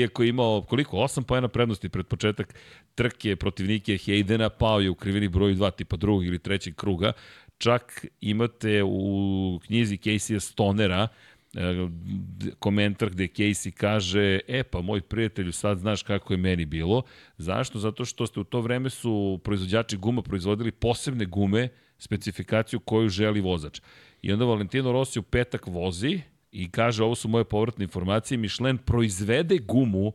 iako 0.00 0.22
je 0.22 0.28
imao 0.28 0.62
koliko, 0.62 0.96
8 0.96 1.22
pojena 1.22 1.48
prednosti 1.48 1.88
pred 1.88 2.06
početak 2.06 2.54
trke 2.94 3.36
protiv 3.36 3.66
Nike 3.66 3.98
Hejdena, 3.98 4.48
pao 4.48 4.80
je 4.80 4.90
u 4.90 4.94
krivini 4.94 5.28
broju 5.28 5.54
2 5.54 5.76
tipa 5.76 5.96
drugog 5.96 6.26
ili 6.26 6.38
trećeg 6.38 6.74
kruga. 6.74 7.12
Čak 7.58 8.06
imate 8.20 8.82
u 8.82 9.60
knjizi 9.66 9.96
Casey 9.96 10.40
Stonera 10.40 11.08
e, 11.54 11.88
komentar 12.58 13.10
gde 13.10 13.28
Casey 13.28 13.70
kaže, 13.70 14.40
e 14.48 14.62
pa 14.62 14.80
moj 14.80 15.00
prijatelju 15.00 15.52
sad 15.52 15.78
znaš 15.78 16.02
kako 16.02 16.32
je 16.32 16.36
meni 16.36 16.64
bilo. 16.64 17.02
Zašto? 17.38 17.78
Zato 17.78 18.04
što 18.04 18.26
ste 18.26 18.40
u 18.40 18.44
to 18.44 18.60
vreme 18.60 18.90
su 18.90 19.40
proizvođači 19.44 19.96
guma 19.96 20.22
proizvodili 20.22 20.72
posebne 20.72 21.24
gume, 21.24 21.68
specifikaciju 21.98 22.80
koju 22.80 23.08
želi 23.08 23.40
vozač. 23.40 23.80
I 24.22 24.32
onda 24.32 24.44
Valentino 24.44 24.92
Rossi 24.92 25.18
u 25.18 25.22
petak 25.22 25.66
vozi 25.66 26.20
i 26.52 26.70
kaže 26.70 27.04
ovo 27.04 27.14
su 27.14 27.28
moje 27.28 27.44
povratne 27.44 27.84
informacije. 27.84 28.38
Michelin 28.38 28.78
proizvede 28.78 29.58
gumu 29.58 30.12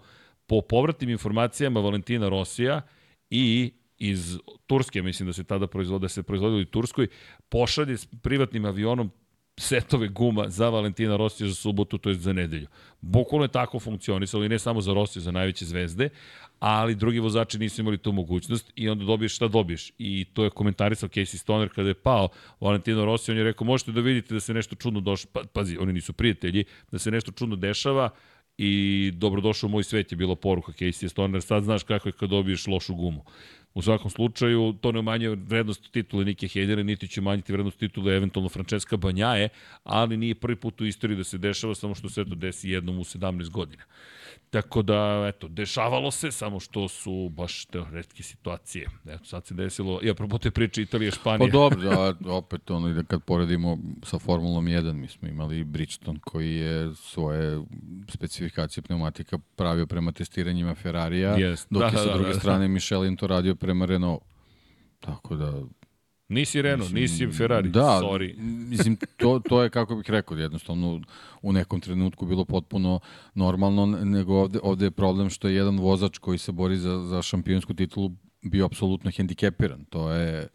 po 0.48 0.62
povratnim 0.62 1.10
informacijama 1.10 1.80
Valentina 1.80 2.30
Rosija 2.30 2.82
i 3.30 3.72
iz 3.98 4.38
Turske, 4.68 5.02
mislim 5.02 5.28
da 5.28 5.34
se 5.34 5.44
tada 5.44 5.68
proizvode, 5.68 6.04
da 6.04 6.10
se 6.10 6.24
proizvodili 6.24 6.62
u 6.62 6.66
Turskoj, 6.66 7.08
pošalje 7.50 7.98
s 7.98 8.06
privatnim 8.06 8.66
avionom 8.66 9.12
setove 9.58 10.08
guma 10.08 10.50
za 10.50 10.70
Valentina 10.70 11.16
Rosija 11.16 11.48
za 11.48 11.56
subotu, 11.56 11.98
to 11.98 12.10
je 12.10 12.16
za 12.16 12.34
nedelju. 12.34 12.68
Bukvalno 13.02 13.46
je 13.46 13.52
tako 13.52 13.80
funkcionisalo 13.80 14.44
i 14.44 14.50
ne 14.50 14.60
samo 14.60 14.82
za 14.82 14.94
Rosija, 14.94 15.24
za 15.24 15.32
najveće 15.32 15.66
zvezde, 15.66 16.10
ali 16.66 16.96
drugi 16.96 17.20
vozači 17.20 17.60
nisu 17.60 17.82
imali 17.82 17.98
tu 17.98 18.12
mogućnost 18.12 18.72
i 18.76 18.90
onda 18.90 19.06
dobiješ 19.06 19.36
šta 19.36 19.48
dobiješ. 19.48 19.92
I 19.98 20.26
to 20.34 20.44
je 20.44 20.50
komentarisao 20.50 21.10
Casey 21.10 21.38
Stoner 21.38 21.70
kada 21.76 21.88
je 21.88 21.94
pao 21.94 22.30
Valentino 22.60 23.06
Rossi, 23.06 23.32
on 23.32 23.38
je 23.38 23.44
rekao 23.44 23.68
možete 23.68 23.92
da 23.92 24.02
vidite 24.02 24.34
da 24.34 24.40
se 24.40 24.54
nešto 24.54 24.76
čudno 24.76 25.00
došlo, 25.00 25.30
pa, 25.34 25.42
pazi, 25.54 25.78
oni 25.78 25.94
nisu 25.94 26.14
prijatelji, 26.14 26.64
da 26.92 27.00
se 27.00 27.12
nešto 27.12 27.32
čudno 27.32 27.56
dešava 27.56 28.10
i 28.58 29.12
dobrodošao 29.16 29.68
u 29.68 29.72
moj 29.72 29.84
svet 29.84 30.12
je 30.12 30.16
bilo 30.16 30.36
poruka 30.36 30.72
Casey 30.72 31.10
Stoner, 31.10 31.42
sad 31.42 31.64
znaš 31.64 31.84
kako 31.84 32.10
je 32.10 32.14
kad 32.14 32.30
dobiješ 32.30 32.68
lošu 32.68 32.96
gumu. 32.96 33.26
U 33.74 33.82
svakom 33.82 34.12
slučaju, 34.12 34.74
to 34.82 34.92
ne 34.92 35.00
umanjuje 35.00 35.36
vrednost 35.36 35.92
titule 35.92 36.26
Nike 36.26 36.48
Hedera, 36.48 36.84
niti 36.84 37.08
će 37.08 37.22
umanjiti 37.22 37.54
vrednost 37.54 37.80
titule 37.80 38.16
eventualno 38.16 38.50
Francesca 38.50 38.98
Banjaje, 38.98 39.50
ali 39.84 40.18
nije 40.18 40.36
prvi 40.36 40.56
put 40.56 40.82
u 40.82 40.86
istoriji 40.86 41.18
da 41.18 41.24
se 41.24 41.38
dešava, 41.38 41.76
samo 41.76 41.96
što 41.96 42.10
se 42.10 42.26
to 42.26 42.36
desi 42.36 42.70
jednom 42.70 43.00
u 43.00 43.04
17 43.04 43.50
godina. 43.50 43.84
Tako 44.54 44.82
da, 44.82 45.26
eto, 45.28 45.48
dešavalo 45.48 46.12
se, 46.12 46.32
samo 46.32 46.60
što 46.60 46.88
su 46.88 47.30
baš 47.30 47.66
te 47.66 47.84
redke 47.92 48.24
situacije. 48.24 48.90
Eto, 49.06 49.26
sad 49.26 49.46
se 49.46 49.54
desilo, 49.54 50.00
i 50.04 50.10
apropo 50.10 50.38
te 50.38 50.52
priče 50.52 50.82
Italije, 50.82 51.12
Španija. 51.12 51.48
Pa 51.48 51.52
dobro, 51.52 51.80
da, 51.82 52.16
opet 52.32 52.72
ono, 52.72 52.94
da 52.94 53.04
kad 53.04 53.24
poredimo 53.24 53.78
sa 54.04 54.20
Formulom 54.20 54.66
1, 54.66 54.94
mi 54.94 55.08
smo 55.08 55.28
imali 55.28 55.64
Bridgestone 55.64 56.20
koji 56.24 56.56
je 56.56 56.96
svoje 56.96 57.62
specifikacije 58.10 58.84
pneumatika 58.84 59.38
pravio 59.56 59.86
prema 59.86 60.12
testiranjima 60.12 60.76
Ferrarija, 60.76 61.36
yes. 61.38 61.66
dok 61.70 61.82
da, 61.82 61.86
je 61.88 61.92
sa 61.92 62.06
da, 62.06 62.14
druge 62.14 62.34
da, 62.34 62.40
strane 62.40 62.68
da. 62.68 62.74
Michelin 62.74 63.16
to 63.16 63.28
radio 63.28 63.56
prema 63.64 63.86
Renault. 63.86 64.22
Tako 65.00 65.36
da, 65.36 65.64
Nisi 66.28 66.62
Renault, 66.62 66.92
nisi 66.92 67.28
Ferrari, 67.38 67.70
da, 67.70 68.00
sorry. 68.04 68.36
mislim, 68.70 68.98
to, 69.18 69.42
to 69.50 69.64
je, 69.64 69.70
kako 69.70 69.96
bih 69.96 70.10
rekao, 70.10 70.38
jednostavno 70.38 71.02
u 71.42 71.54
nekom 71.54 71.82
trenutku 71.82 72.26
bilo 72.26 72.46
potpuno 72.46 73.00
normalno, 73.36 73.86
nego 73.86 74.34
ovde, 74.34 74.60
ovde 74.64 74.86
je 74.86 74.92
problem 74.92 75.30
što 75.30 75.48
je 75.48 75.56
jedan 75.56 75.80
vozač 75.80 76.18
koji 76.18 76.38
se 76.38 76.52
bori 76.52 76.78
za, 76.78 77.00
za 77.00 77.22
šampionsku 77.22 77.74
titulu 77.74 78.12
bio 78.42 78.66
apsolutno 78.66 79.12
hendikepiran. 79.12 79.86
To 79.86 80.12
je 80.12 80.48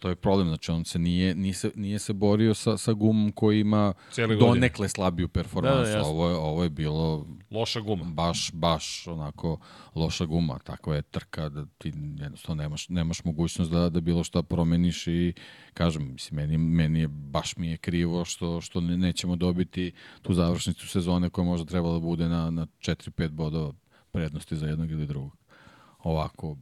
To 0.00 0.08
je 0.08 0.16
problem, 0.16 0.48
znači 0.48 0.70
on 0.70 0.84
se 0.84 0.98
nije, 0.98 1.34
nije, 1.34 1.54
se, 1.54 1.70
nije 1.74 1.98
se 1.98 2.12
borio 2.12 2.54
sa, 2.54 2.76
sa 2.76 2.92
gumom 2.92 3.32
koji 3.32 3.60
ima 3.60 3.92
donekle 4.40 4.88
slabiju 4.88 5.28
performansu. 5.28 5.92
Da, 5.92 5.98
da, 5.98 6.04
ovo, 6.04 6.28
je, 6.28 6.36
ovo 6.36 6.62
je 6.62 6.70
bilo... 6.70 7.26
Loša 7.50 7.80
guma. 7.80 8.04
Baš, 8.04 8.52
baš 8.52 9.06
onako 9.06 9.58
loša 9.94 10.24
guma. 10.24 10.58
Tako 10.58 10.94
je 10.94 11.02
trka 11.02 11.48
da 11.48 11.66
ti 11.78 11.92
jednostavno 12.18 12.62
nemaš, 12.62 12.88
nemaš 12.88 13.24
mogućnost 13.24 13.70
da, 13.70 13.88
da 13.88 14.00
bilo 14.00 14.24
šta 14.24 14.42
promeniš 14.42 15.06
i 15.06 15.32
kažem, 15.74 16.12
mislim, 16.12 16.36
meni, 16.36 16.58
meni 16.58 17.00
je, 17.00 17.08
baš 17.08 17.56
mi 17.56 17.70
je 17.70 17.76
krivo 17.76 18.24
što, 18.24 18.60
što 18.60 18.80
ne, 18.80 18.96
nećemo 18.96 19.36
dobiti 19.36 19.92
tu 20.22 20.34
završnicu 20.34 20.88
sezone 20.88 21.30
koja 21.30 21.44
možda 21.44 21.66
trebala 21.66 21.94
da 21.94 22.00
bude 22.00 22.28
na, 22.28 22.50
na 22.50 22.66
4-5 22.66 23.28
bodova 23.28 23.72
prednosti 24.12 24.56
za 24.56 24.66
jednog 24.66 24.90
ili 24.90 25.06
drugog. 25.06 25.36
Ovako, 25.98 26.56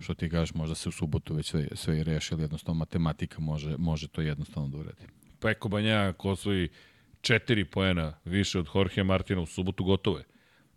što 0.00 0.14
ti 0.14 0.30
kažeš, 0.30 0.54
možda 0.54 0.74
se 0.74 0.88
u 0.88 0.92
subotu 0.92 1.34
već 1.34 1.50
sve, 1.50 1.68
sve 1.74 1.98
i 1.98 2.02
reši, 2.02 2.34
ali 2.34 2.42
jednostavno 2.42 2.78
matematika 2.78 3.40
može, 3.40 3.76
može 3.78 4.08
to 4.08 4.20
jednostavno 4.20 4.68
da 4.68 4.78
uredi. 4.78 5.06
Peko 5.40 5.70
ko 6.16 6.30
osvoji 6.30 6.68
četiri 7.20 7.64
poena 7.64 8.14
više 8.24 8.58
od 8.58 8.68
Jorge 8.74 9.02
Martina 9.02 9.40
u 9.40 9.46
subotu, 9.46 9.84
gotovo 9.84 10.18
je. 10.18 10.24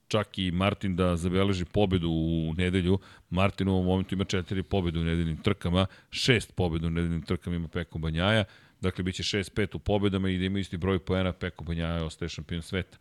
Čak 0.07 0.37
i 0.37 0.51
Martin 0.51 0.95
da 0.95 1.15
zabeleži 1.17 1.65
pobedu 1.65 2.09
u 2.09 2.53
nedelju, 2.57 2.99
Martin 3.29 3.67
u 3.67 3.73
ovom 3.73 3.85
momentu 3.85 4.15
ima 4.15 4.23
četiri 4.23 4.63
pobede 4.63 4.99
u 4.99 5.03
nedeljnim 5.03 5.37
trkama, 5.37 5.85
šest 6.11 6.55
pobeda 6.55 6.87
u 6.87 6.89
nedeljnim 6.89 7.21
trkama 7.21 7.55
ima 7.55 7.67
Peko 7.67 7.99
Banjaja, 7.99 8.43
dakle 8.81 9.03
biće 9.03 9.23
6-5 9.23 9.75
u 9.75 9.79
pobedama 9.79 10.29
i 10.29 10.37
da 10.37 10.45
ima 10.45 10.59
isti 10.59 10.77
broj 10.77 10.99
poena, 10.99 11.33
Peko 11.33 11.63
Banjaja 11.63 12.05
ostaje 12.05 12.29
šampion 12.29 12.61
sveta. 12.61 12.97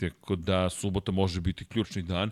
Tako 0.00 0.36
da 0.36 0.70
subota 0.70 1.12
može 1.12 1.40
biti 1.40 1.64
ključni 1.64 2.02
dan 2.02 2.30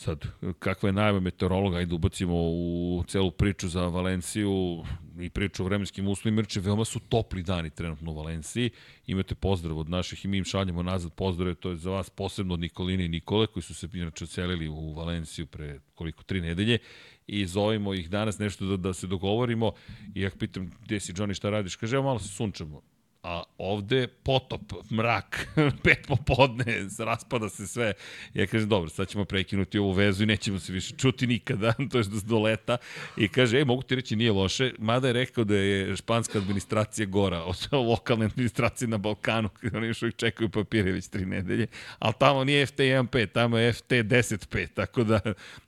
Sad, 0.00 0.26
kakva 0.58 0.88
je 0.88 0.92
najava 0.92 1.20
meteorologa, 1.20 1.76
ajde 1.76 1.94
ubacimo 1.94 2.34
u 2.36 3.04
celu 3.08 3.30
priču 3.30 3.68
za 3.68 3.82
Valenciju 3.86 4.84
i 5.20 5.30
priču 5.30 5.62
o 5.62 5.66
vremenskim 5.66 6.08
uslovima, 6.08 6.42
jer 6.54 6.64
veoma 6.64 6.84
su 6.84 7.00
topli 7.00 7.42
dani 7.42 7.70
trenutno 7.70 8.10
u 8.10 8.14
Valenciji. 8.14 8.70
Imate 9.06 9.34
pozdrav 9.34 9.78
od 9.78 9.90
naših 9.90 10.24
i 10.24 10.28
mi 10.28 10.38
im 10.38 10.44
šaljamo 10.44 10.82
nazad 10.82 11.12
pozdrave, 11.12 11.54
to 11.54 11.70
je 11.70 11.76
za 11.76 11.90
vas 11.90 12.10
posebno 12.10 12.54
od 12.54 12.60
Nikoline 12.60 13.04
i 13.04 13.08
Nikole, 13.08 13.46
koji 13.46 13.62
su 13.62 13.74
se 13.74 13.88
inače 13.92 14.24
ocelili 14.24 14.68
u 14.68 14.92
Valenciju 14.92 15.46
pre 15.46 15.80
koliko, 15.94 16.22
tri 16.22 16.40
nedelje. 16.40 16.78
I 17.26 17.46
zovemo 17.46 17.94
ih 17.94 18.10
danas 18.10 18.38
nešto 18.38 18.66
da, 18.66 18.76
da 18.76 18.94
se 18.94 19.06
dogovorimo 19.06 19.72
i 20.14 20.20
ja 20.20 20.30
pitam 20.38 20.70
gde 20.84 21.00
si 21.00 21.12
Johnny 21.12 21.34
šta 21.34 21.50
radiš, 21.50 21.76
kaže 21.76 21.96
evo 21.96 22.04
malo 22.04 22.18
se 22.18 22.28
sunčamo 22.28 22.82
a 23.22 23.42
ovde 23.58 24.06
potop, 24.06 24.72
mrak, 24.90 25.48
pet 25.84 26.06
popodne, 26.08 26.64
raspada 26.98 27.48
se 27.48 27.66
sve. 27.66 27.92
Ja 28.34 28.46
kažem, 28.46 28.68
dobro, 28.68 28.90
sad 28.90 29.08
ćemo 29.08 29.24
prekinuti 29.24 29.78
ovu 29.78 29.92
vezu 29.92 30.22
i 30.22 30.26
nećemo 30.26 30.58
se 30.58 30.72
više 30.72 30.94
čuti 30.96 31.26
nikada, 31.26 31.72
to 31.90 31.98
je 31.98 32.04
do 32.24 32.38
leta. 32.38 32.76
I 33.16 33.28
kaže, 33.28 33.58
ej, 33.58 33.64
mogu 33.64 33.82
ti 33.82 33.94
reći, 33.94 34.16
nije 34.16 34.32
loše, 34.32 34.72
mada 34.78 35.06
je 35.06 35.12
rekao 35.12 35.44
da 35.44 35.56
je 35.56 35.96
španska 35.96 36.38
administracija 36.38 37.06
gora 37.06 37.42
od 37.44 37.68
lokalne 37.90 38.26
administracije 38.26 38.88
na 38.88 38.98
Balkanu, 38.98 39.48
kada 39.48 39.78
oni 39.78 39.86
još 39.86 40.02
uvijek 40.02 40.16
čekaju 40.16 40.48
papire 40.48 40.92
već 40.92 41.08
tri 41.08 41.26
nedelje, 41.26 41.66
ali 41.98 42.14
tamo 42.18 42.44
nije 42.44 42.66
FT 42.66 42.78
1.5, 42.78 43.26
tamo 43.26 43.58
je 43.58 43.72
FT 43.72 43.90
10.5, 43.90 44.68
tako 44.74 45.04
da 45.04 45.20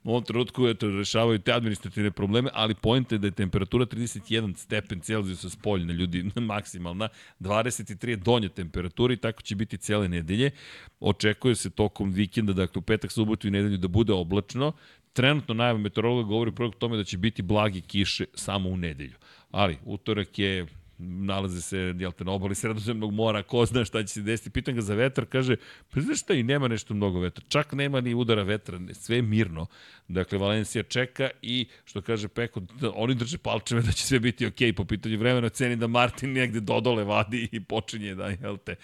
u 0.03 0.09
ovom 0.09 0.23
trenutku 0.23 0.67
eto, 0.67 0.89
rešavaju 0.89 1.39
te 1.39 1.51
administrativne 1.53 2.11
probleme, 2.11 2.49
ali 2.53 2.75
pojente 2.75 3.17
da 3.17 3.27
je 3.27 3.31
temperatura 3.31 3.85
31 3.85 4.55
stepen 4.55 4.99
Celzijusa 4.99 5.49
spoljna, 5.49 5.93
ljudi, 5.93 6.31
maksimalna, 6.35 7.09
23 7.43 8.09
je 8.09 8.15
donja 8.15 8.49
temperatura 8.49 9.13
i 9.13 9.17
tako 9.17 9.41
će 9.41 9.55
biti 9.55 9.77
cijele 9.77 10.07
nedelje. 10.09 10.51
Očekuje 10.99 11.55
se 11.55 11.69
tokom 11.69 12.11
vikenda, 12.11 12.53
dakle 12.53 12.79
u 12.79 12.81
petak, 12.81 13.11
subotu 13.11 13.47
i 13.47 13.51
nedelju 13.51 13.77
da 13.77 13.87
bude 13.87 14.13
oblačno. 14.13 14.71
Trenutno 15.13 15.53
najava 15.53 15.79
meteorologa 15.79 16.27
govori 16.27 16.51
prvog 16.51 16.75
tome 16.75 16.97
da 16.97 17.03
će 17.03 17.17
biti 17.17 17.41
blagi 17.41 17.81
kiše 17.81 18.25
samo 18.33 18.69
u 18.69 18.77
nedelju. 18.77 19.15
Ali 19.51 19.77
utorak 19.85 20.39
je 20.39 20.67
nalaze 20.97 21.61
se 21.61 21.77
jel 21.77 22.11
te, 22.11 22.23
na 22.23 22.31
obali 22.31 22.55
sredozemnog 22.55 23.13
mora, 23.13 23.43
ko 23.43 23.65
zna 23.65 23.85
šta 23.85 24.03
će 24.03 24.13
se 24.13 24.21
desiti. 24.21 24.49
Pitan 24.49 24.75
ga 24.75 24.81
za 24.81 24.95
vetar, 24.95 25.25
kaže, 25.25 25.55
pa 25.93 26.01
znaš 26.01 26.19
šta 26.19 26.33
i 26.33 26.43
nema 26.43 26.67
nešto 26.67 26.93
mnogo 26.93 27.19
vetra. 27.19 27.45
Čak 27.47 27.73
nema 27.73 28.01
ni 28.01 28.13
udara 28.13 28.43
vetra, 28.43 28.79
sve 28.93 29.15
je 29.15 29.21
mirno. 29.21 29.65
Dakle, 30.07 30.37
Valencija 30.37 30.83
čeka 30.83 31.29
i, 31.41 31.67
što 31.85 32.01
kaže 32.01 32.27
Peko, 32.27 32.59
da 32.59 32.91
oni 32.95 33.15
drže 33.15 33.37
palčeve 33.37 33.81
da 33.81 33.91
će 33.91 34.05
sve 34.05 34.19
biti 34.19 34.45
okej 34.45 34.71
okay 34.71 34.75
po 34.75 34.85
pitanju 34.85 35.17
vremena, 35.19 35.49
ceni 35.49 35.75
da 35.75 35.87
Martin 35.87 36.33
negde 36.33 36.59
dodole 36.59 37.03
vadi 37.03 37.49
i 37.51 37.59
počinje 37.63 38.15
da, 38.15 38.27
jel 38.27 38.57
te, 38.57 38.75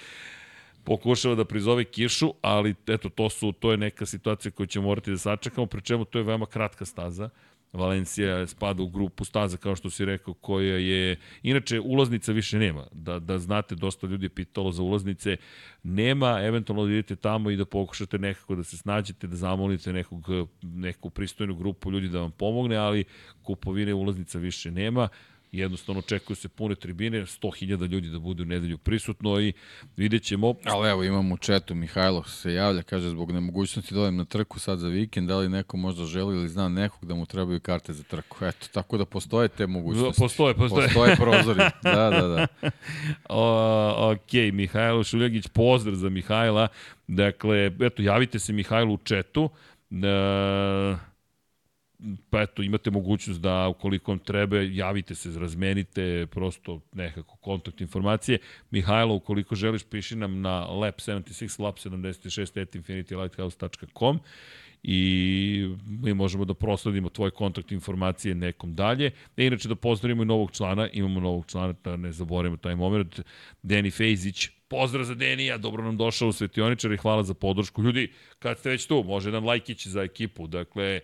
pokušava 0.84 1.36
da 1.36 1.45
prizove 1.45 1.84
kišu, 1.84 2.34
ali 2.41 2.76
eto, 2.88 3.10
to, 3.10 3.30
su, 3.30 3.52
to 3.52 3.72
je 3.72 3.77
neka 3.77 4.06
situacija 4.06 4.52
koju 4.52 4.68
ćemo 4.68 4.88
morati 4.88 5.11
da 5.11 5.18
sačekamo, 5.18 5.68
pri 5.68 5.81
čemu 5.81 6.06
to 6.06 6.18
je 6.18 6.23
veoma 6.23 6.45
kratka 6.45 6.86
staza. 6.86 7.30
Valencija 7.73 8.47
spada 8.47 8.83
u 8.83 8.89
grupu 8.89 9.25
staza, 9.25 9.57
kao 9.57 9.75
što 9.75 9.89
si 9.89 10.05
rekao, 10.05 10.33
koja 10.33 10.77
je... 10.77 11.17
Inače, 11.43 11.79
ulaznica 11.79 12.31
više 12.31 12.57
nema. 12.57 12.87
Da, 12.91 13.19
da 13.19 13.39
znate, 13.39 13.75
dosta 13.75 14.07
ljudi 14.07 14.25
je 14.25 14.29
pitalo 14.29 14.71
za 14.71 14.83
ulaznice. 14.83 15.37
Nema, 15.83 16.39
eventualno 16.41 16.85
da 16.85 16.91
idete 16.91 17.15
tamo 17.15 17.51
i 17.51 17.57
da 17.57 17.65
pokušate 17.65 18.19
nekako 18.19 18.55
da 18.55 18.63
se 18.63 18.77
snađete, 18.77 19.27
da 19.27 19.35
zamolite 19.35 19.93
nekog, 19.93 20.25
neku 20.61 21.09
pristojnu 21.09 21.55
grupu 21.55 21.91
ljudi 21.91 22.09
da 22.09 22.21
vam 22.21 22.31
pomogne, 22.31 22.75
ali 22.75 23.03
kupovine 23.43 23.93
ulaznica 23.93 24.39
više 24.39 24.71
nema 24.71 25.09
jednostavno 25.51 25.99
očekuju 25.99 26.35
se 26.35 26.49
pune 26.49 26.76
tribine, 26.76 27.21
100.000 27.21 27.88
ljudi 27.88 28.09
da 28.09 28.19
bude 28.19 28.43
u 28.43 28.45
nedelju 28.45 28.77
prisutno 28.77 29.41
i 29.41 29.53
vidjet 29.97 30.23
ćemo. 30.23 30.53
Ali 30.63 30.89
evo 30.89 31.03
imamo 31.03 31.34
u 31.34 31.38
četu, 31.38 31.76
Mihajlo 31.76 32.23
se 32.23 32.53
javlja, 32.53 32.84
kaže 32.84 33.09
zbog 33.09 33.31
nemogućnosti 33.31 33.95
da 33.95 34.11
na 34.11 34.26
trku 34.26 34.59
sad 34.59 34.80
za 34.80 34.88
vikend, 34.88 35.27
da 35.27 35.38
li 35.38 35.49
neko 35.49 35.77
možda 35.77 36.05
želi 36.05 36.35
ili 36.35 36.49
zna 36.49 36.69
nekog 36.69 37.05
da 37.05 37.15
mu 37.15 37.26
trebaju 37.26 37.59
karte 37.59 37.93
za 37.93 38.03
trku. 38.03 38.45
Eto, 38.45 38.67
tako 38.73 38.97
da 38.97 39.05
postoje 39.05 39.47
te 39.47 39.67
mogućnosti. 39.67 40.21
Postoje, 40.21 40.53
postoje. 40.53 40.88
Postoje 40.88 41.15
prozori, 41.15 41.59
da, 41.84 42.09
da, 42.09 42.27
da. 42.27 42.47
o, 43.30 44.11
ok, 44.11 44.53
Mihajlo 44.53 45.03
Šuljagić, 45.03 45.47
pozdrav 45.47 45.95
za 45.95 46.09
Mihajla. 46.09 46.67
Dakle, 47.07 47.71
eto, 47.81 48.01
javite 48.01 48.39
se 48.39 48.53
Mihajlu 48.53 48.93
u 48.93 48.97
četu. 48.97 49.49
E, 49.91 51.09
pa 52.30 52.41
eto, 52.41 52.63
imate 52.63 52.91
mogućnost 52.91 53.41
da 53.41 53.67
ukoliko 53.67 54.11
vam 54.11 54.19
treba, 54.19 54.57
javite 54.57 55.15
se, 55.15 55.39
razmenite 55.39 56.27
prosto 56.31 56.81
nekako 56.93 57.35
kontakt 57.35 57.81
informacije. 57.81 58.38
Mihajlo, 58.71 59.15
ukoliko 59.15 59.55
želiš, 59.55 59.84
piši 59.84 60.15
nam 60.15 60.41
na 60.41 60.67
lab76, 60.67 61.59
lab76 61.59 62.61
at 62.61 62.76
infinitylighthouse.com 62.76 64.19
i 64.84 65.76
mi 65.88 66.13
možemo 66.13 66.45
da 66.45 66.53
prosledimo 66.53 67.09
tvoj 67.09 67.31
kontakt 67.31 67.71
informacije 67.71 68.35
nekom 68.35 68.76
dalje. 68.76 69.11
E, 69.38 69.45
inače 69.45 69.67
da 69.67 69.76
pozdravimo 69.76 70.23
i 70.23 70.26
novog 70.26 70.51
člana, 70.51 70.89
imamo 70.93 71.19
novog 71.19 71.45
člana, 71.47 71.73
da 71.84 71.95
ne 71.95 72.11
zaboravimo 72.11 72.57
taj 72.57 72.76
moment, 72.76 73.19
Deni 73.63 73.91
Fejzić, 73.91 74.49
pozdrav 74.67 75.03
za 75.03 75.15
Denija, 75.15 75.57
dobro 75.57 75.84
nam 75.84 75.97
došao 75.97 76.27
u 76.27 76.31
Svetioničar 76.31 76.91
i 76.91 76.97
hvala 76.97 77.23
za 77.23 77.34
podršku. 77.34 77.84
Ljudi, 77.84 78.11
kad 78.39 78.59
ste 78.59 78.69
već 78.69 78.85
tu, 78.85 79.03
može 79.03 79.31
nam 79.31 79.45
lajkić 79.45 79.88
za 79.88 80.01
ekipu, 80.01 80.47
dakle, 80.47 80.99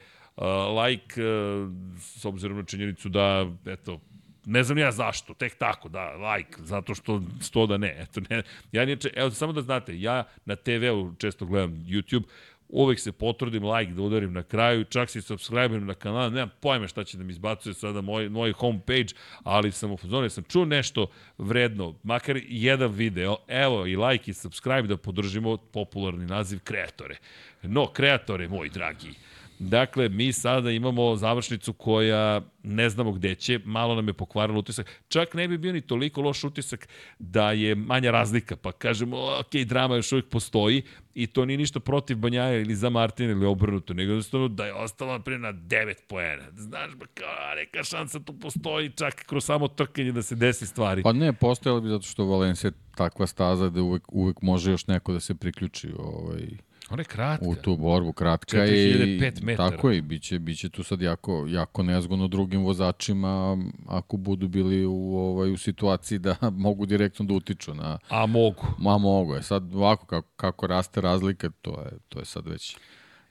like, 0.82 1.24
uh, 1.24 1.72
s 2.00 2.26
obzirom 2.26 2.58
na 2.58 2.64
činjenicu 2.64 3.10
da, 3.10 3.52
eto, 3.66 4.00
ne 4.46 4.64
znam 4.64 4.78
ja 4.78 4.92
zašto, 4.92 5.34
tek 5.34 5.58
tako, 5.58 5.90
da, 5.90 6.16
like, 6.16 6.58
zato 6.60 6.96
što, 6.96 7.22
što 7.42 7.68
da 7.68 7.78
ne, 7.78 7.96
eto, 8.00 8.22
ne, 8.30 8.44
ja 8.72 8.86
niječe, 8.86 9.10
evo, 9.16 9.32
samo 9.32 9.54
da 9.54 9.62
znate, 9.62 10.02
ja 10.02 10.24
na 10.46 10.56
TV-u 10.56 11.14
često 11.18 11.46
gledam 11.46 11.72
YouTube, 11.72 12.24
uvek 12.70 13.00
se 13.00 13.12
potrudim 13.12 13.64
like 13.64 13.92
da 13.94 14.02
udarim 14.02 14.34
na 14.34 14.44
kraju, 14.44 14.84
čak 14.84 15.10
se 15.10 15.22
subscribe 15.22 15.80
na 15.80 15.94
kanal, 15.94 16.32
nemam 16.32 16.52
pojma 16.60 16.88
šta 16.88 17.04
će 17.04 17.18
da 17.18 17.24
mi 17.24 17.32
izbacuje 17.32 17.74
sada 17.74 18.02
moj, 18.02 18.30
moj 18.30 18.52
homepage, 18.52 19.14
ali 19.44 19.72
sam 19.72 19.92
u 19.92 19.98
fazonu, 19.98 20.30
sam 20.30 20.44
čuo 20.44 20.66
nešto 20.66 21.08
vredno, 21.38 21.96
makar 22.04 22.40
jedan 22.48 22.92
video, 22.92 23.38
evo 23.48 23.88
i 23.88 23.96
like 23.96 24.32
i 24.32 24.34
subscribe 24.34 24.88
da 24.88 24.98
podržimo 24.98 25.58
popularni 25.58 26.26
naziv 26.26 26.60
kreatore. 26.64 27.18
No, 27.62 27.88
kreatore, 27.88 28.48
moj 28.48 28.70
dragi, 28.70 29.14
Dakle, 29.60 30.10
mi 30.10 30.34
sada 30.34 30.72
imamo 30.72 31.16
završnicu 31.16 31.74
koja 31.74 32.42
ne 32.64 32.90
znamo 32.90 33.12
gde 33.12 33.36
će, 33.36 33.60
malo 33.66 33.96
nam 33.96 34.08
je 34.08 34.14
pokvarilo 34.14 34.60
utisak. 34.60 35.02
Čak 35.08 35.34
ne 35.34 35.48
bi 35.48 35.58
bio 35.58 35.74
ni 35.74 35.82
toliko 35.82 36.22
loš 36.22 36.44
utisak 36.44 36.88
da 37.20 37.52
je 37.52 37.76
manja 37.76 38.12
razlika, 38.12 38.56
pa 38.56 38.72
kažemo, 38.72 39.18
ok, 39.40 39.56
drama 39.66 39.96
još 39.96 40.12
uvijek 40.12 40.30
postoji 40.30 40.82
i 41.14 41.28
to 41.28 41.46
nije 41.46 41.58
ništa 41.58 41.80
protiv 41.80 42.18
Banjaja 42.18 42.60
ili 42.60 42.76
za 42.76 42.90
Martina 42.90 43.32
ili 43.32 43.46
obrnuto, 43.46 43.94
nego 43.94 44.12
jednostavno 44.12 44.48
da 44.48 44.66
je 44.66 44.74
ostalo 44.74 45.20
prije 45.20 45.40
na 45.40 45.54
9 45.54 45.94
poena. 46.08 46.44
Znaš, 46.56 46.96
ba, 46.96 47.06
kao, 47.14 47.56
neka 47.56 47.84
šansa 47.84 48.20
tu 48.20 48.40
postoji 48.40 48.90
čak 48.90 49.14
kroz 49.26 49.46
samo 49.46 49.68
trkanje 49.68 50.12
da 50.12 50.22
se 50.22 50.36
desi 50.36 50.66
stvari. 50.66 51.04
Pa 51.04 51.14
ne, 51.14 51.34
postojalo 51.34 51.82
bi 51.82 51.90
zato 51.90 52.04
što 52.04 52.26
Valencija 52.26 52.72
takva 52.96 53.28
staza 53.28 53.70
da 53.70 53.82
uvek, 53.82 54.04
uvek 54.08 54.42
može 54.42 54.72
još 54.72 54.88
neko 54.88 55.14
da 55.14 55.20
se 55.20 55.36
priključi 55.36 55.90
ovaj, 55.98 56.48
Ona 56.90 57.02
je 57.02 57.06
kratka. 57.06 57.46
U 57.48 57.56
tu 57.56 57.78
borbu 57.78 58.14
kratka 58.14 58.66
i 58.66 59.20
tako 59.58 59.90
je, 59.90 60.02
biće 60.02 60.40
biće 60.40 60.70
tu 60.70 60.84
sad 60.84 61.02
jako 61.02 61.46
jako 61.50 61.84
nezgodno 61.84 62.28
drugim 62.28 62.64
vozačima 62.64 63.58
ako 63.88 64.18
budu 64.18 64.48
bili 64.48 64.86
u 64.86 65.18
ovaj 65.18 65.52
u 65.52 65.58
situaciji 65.58 66.20
da 66.20 66.36
mogu 66.66 66.86
direktno 66.86 67.26
da 67.26 67.34
utiču 67.34 67.74
na 67.74 68.00
A 68.10 68.26
mogu. 68.26 68.66
Ma 68.78 68.98
mogu. 68.98 69.34
Je 69.34 69.44
sad 69.44 69.76
ovako 69.76 70.06
kako 70.06 70.28
kako 70.36 70.68
raste 70.68 71.02
razlika, 71.02 71.50
to 71.62 71.82
je 71.82 71.92
to 72.10 72.20
je 72.20 72.26
sad 72.26 72.48
već 72.48 72.78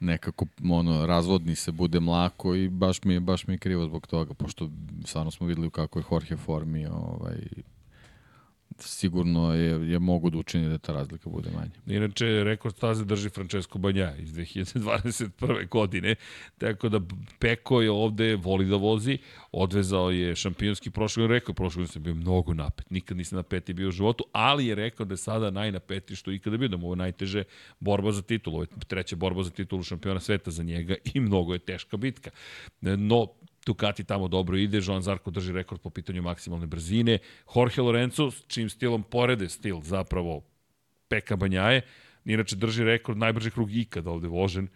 nekako 0.01 0.47
ono 0.71 1.07
razvodni 1.07 1.55
se 1.55 1.73
bude 1.73 2.01
mlako 2.01 2.55
i 2.55 2.69
baš 2.69 3.05
mi 3.05 3.15
je 3.15 3.21
baš 3.21 3.47
mi 3.47 3.55
je 3.55 3.59
krivo 3.59 3.85
zbog 3.85 4.07
toga 4.07 4.35
pošto 4.35 4.71
stvarno 5.05 5.31
smo 5.31 5.47
videli 5.47 5.71
kako 5.71 5.99
je 5.99 6.05
Jorge 6.11 6.37
formi 6.37 6.87
ovaj 6.87 7.37
sigurno 8.79 9.55
je, 9.55 9.91
je 9.91 9.99
mogu 9.99 10.31
da 10.31 10.39
učini 10.39 10.69
da 10.69 10.79
ta 10.79 10.93
razlika 10.93 11.31
bude 11.31 11.51
manja. 11.51 11.71
Inače, 11.87 12.45
rekord 12.45 12.75
staze 12.77 13.05
drži 13.05 13.29
Francesco 13.29 13.79
Banja 13.79 14.15
iz 14.17 14.35
2021. 14.35 15.69
godine, 15.69 16.15
tako 16.59 16.89
da 16.89 17.01
Peko 17.39 17.83
je 17.83 17.91
ovde, 17.91 18.37
voli 18.37 18.67
da 18.67 18.77
vozi, 18.77 19.19
odvezao 19.53 20.11
je 20.11 20.37
šampionski 20.37 20.91
prošle 20.91 21.23
godine, 21.23 21.39
rekao 21.39 21.55
prošle 21.55 21.81
godine 21.81 21.93
sam 21.93 22.03
bio 22.03 22.15
mnogo 22.15 22.55
napet, 22.55 22.91
nikad 22.91 23.17
nisam 23.17 23.37
napeti 23.37 23.73
bio 23.73 23.89
u 23.89 23.93
životu, 23.93 24.25
ali 24.33 24.67
je 24.67 24.75
rekao 24.75 25.07
da 25.07 25.13
je 25.13 25.19
sada 25.19 25.51
najnapeti 25.51 26.17
što 26.17 26.33
ikada 26.33 26.57
bio, 26.57 26.69
da 26.69 26.77
mu 26.77 26.87
ovo 26.87 26.95
najteže 26.95 27.45
borba 27.81 28.13
za 28.13 28.23
titulu, 28.23 28.57
ovo 28.57 28.63
je 28.63 28.69
treća 28.89 29.17
borba 29.17 29.43
za 29.43 29.51
titulu 29.51 29.83
šampiona 29.83 30.21
sveta 30.21 30.51
za 30.51 30.63
njega 30.63 30.95
i 31.15 31.21
mnogo 31.21 31.53
je 31.53 31.59
teška 31.59 31.97
bitka. 31.97 32.31
No, 32.81 33.27
Ducati 33.67 34.05
tamo 34.05 34.29
dobro 34.29 34.57
ide, 34.57 34.81
Joan 34.83 35.03
Zarko 35.03 35.31
drži 35.31 35.53
rekord 35.53 35.81
po 35.81 35.91
pitanju 35.91 36.23
maksimalne 36.23 36.67
brzine, 36.67 37.19
Jorge 37.57 37.83
Lorenzo, 37.83 38.31
čim 38.47 38.71
stilom 38.71 39.03
porede 39.03 39.49
stil 39.49 39.81
zapravo 39.83 40.43
Peka 41.09 41.37
Banjaje, 41.37 41.83
inače 42.25 42.57
drži 42.57 42.85
rekord 42.85 43.19
najbrži 43.19 43.51
krug 43.51 43.77
ikada 43.77 44.11
ovde 44.11 44.29
vožen, 44.29 44.69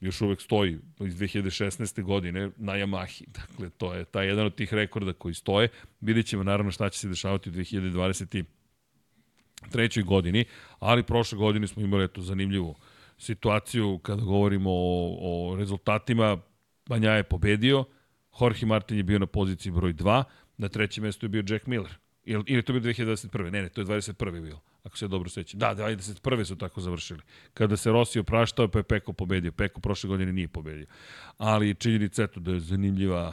još 0.00 0.20
uvek 0.20 0.40
stoji 0.40 0.78
iz 1.00 1.16
2016. 1.16 2.02
godine 2.02 2.50
na 2.56 2.72
Yamahi. 2.72 3.24
Dakle, 3.40 3.70
to 3.70 3.94
je 3.94 4.04
taj 4.04 4.26
jedan 4.26 4.46
od 4.46 4.54
tih 4.54 4.74
rekorda 4.74 5.12
koji 5.12 5.34
stoje. 5.34 5.68
Vidjet 6.00 6.26
ćemo 6.26 6.42
naravno 6.42 6.72
šta 6.72 6.88
će 6.88 6.98
se 6.98 7.08
dešavati 7.08 7.50
u 7.50 7.52
2023. 7.52 8.44
godini, 10.04 10.44
ali 10.78 11.02
prošle 11.02 11.38
godine 11.38 11.66
smo 11.66 11.82
imali 11.82 12.04
eto 12.04 12.22
zanimljivu 12.22 12.74
situaciju 13.18 13.98
kada 13.98 14.22
govorimo 14.22 14.70
o, 14.70 15.16
o 15.20 15.56
rezultatima. 15.56 16.38
Banja 16.88 17.10
je 17.10 17.22
pobedio, 17.22 17.84
Jorge 18.40 18.66
Martin 18.66 18.96
je 18.96 19.02
bio 19.02 19.18
na 19.18 19.26
poziciji 19.26 19.72
broj 19.72 19.94
2, 19.94 20.24
na 20.56 20.68
trećem 20.68 21.04
mestu 21.04 21.26
je 21.26 21.30
bio 21.30 21.44
Jack 21.48 21.66
Miller. 21.66 21.94
Ili, 22.24 22.44
ili 22.46 22.62
to 22.62 22.72
bio 22.72 22.82
2021. 22.82 23.50
Ne, 23.50 23.62
ne, 23.62 23.68
to 23.68 23.80
je 23.80 23.86
21. 23.86 24.42
bilo 24.42 24.60
ako 24.86 24.98
se 24.98 25.08
dobro 25.08 25.28
sećam. 25.28 25.60
Da, 25.60 25.74
21. 25.74 26.44
su 26.44 26.56
tako 26.56 26.80
završili. 26.80 27.20
Kada 27.54 27.76
se 27.76 27.90
Rossi 27.92 28.18
opraštao, 28.18 28.68
pa 28.68 28.78
je 28.78 28.82
Peko 28.82 29.12
pobedio. 29.12 29.52
Peko 29.52 29.80
prošle 29.80 30.08
godine 30.08 30.32
nije 30.32 30.48
pobedio. 30.48 30.86
Ali 31.38 31.74
činjenica 31.74 32.22
eto 32.22 32.40
da 32.40 32.50
je 32.52 32.60
zanimljiva 32.60 33.32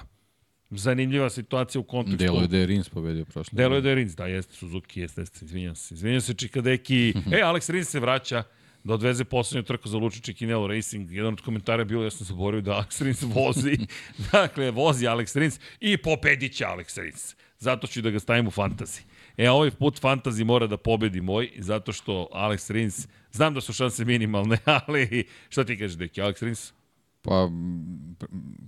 zanimljiva 0.69 1.29
situacija 1.29 1.81
u 1.81 1.83
kontekstu. 1.83 2.17
Delo 2.17 2.41
je 2.41 2.47
da 2.47 2.57
je 2.57 2.65
Rins 2.65 2.89
pobedio 2.89 3.25
prošle. 3.25 3.57
Delo 3.57 3.75
je 3.75 3.81
da 3.81 3.89
je 3.89 3.95
Rins, 3.95 4.15
da, 4.15 4.25
jeste 4.25 4.53
Suzuki, 4.55 5.01
jeste, 5.01 5.21
jeste, 5.21 5.45
izvinjam 5.45 5.75
se. 5.75 5.93
Izvinjam 5.93 6.21
se, 6.21 6.33
Čikadeki. 6.33 7.13
e, 7.35 7.41
Alex 7.43 7.71
Rins 7.71 7.89
se 7.89 7.99
vraća 7.99 8.43
da 8.83 8.93
odveze 8.93 9.23
poslednju 9.23 9.63
trku 9.63 9.89
za 9.89 9.97
Lučić 9.97 10.37
Kinelo 10.37 10.67
Racing. 10.67 11.11
Jedan 11.11 11.33
od 11.33 11.41
komentara 11.41 11.81
je 11.81 11.85
bilo, 11.85 12.03
ja 12.03 12.11
sam 12.11 12.25
zaboravio 12.25 12.61
da 12.61 12.71
Alex 12.71 13.03
Rins 13.03 13.21
vozi. 13.21 13.77
dakle, 14.31 14.71
vozi 14.71 15.05
Alex 15.05 15.39
Rins 15.39 15.59
i 15.79 15.97
pobediće 15.97 16.65
Alex 16.65 17.01
Rins. 17.01 17.35
Zato 17.59 17.87
ću 17.87 18.01
da 18.01 18.09
ga 18.09 18.19
stavim 18.19 18.47
u 18.47 18.51
fantasy. 18.51 19.01
E, 19.37 19.49
ovaj 19.49 19.71
put 19.71 20.01
fantasy 20.01 20.43
mora 20.43 20.67
da 20.67 20.77
pobedi 20.77 21.21
moj, 21.21 21.51
zato 21.57 21.91
što 21.91 22.27
Alex 22.33 22.71
Rins, 22.71 23.07
znam 23.31 23.53
da 23.53 23.61
su 23.61 23.73
šanse 23.73 24.05
minimalne, 24.05 24.57
ali 24.87 25.27
šta 25.49 25.63
ti 25.63 25.77
kažeš, 25.77 25.97
deki, 25.97 26.21
Alex 26.21 26.43
Rins? 26.43 26.73
Pa, 27.21 27.49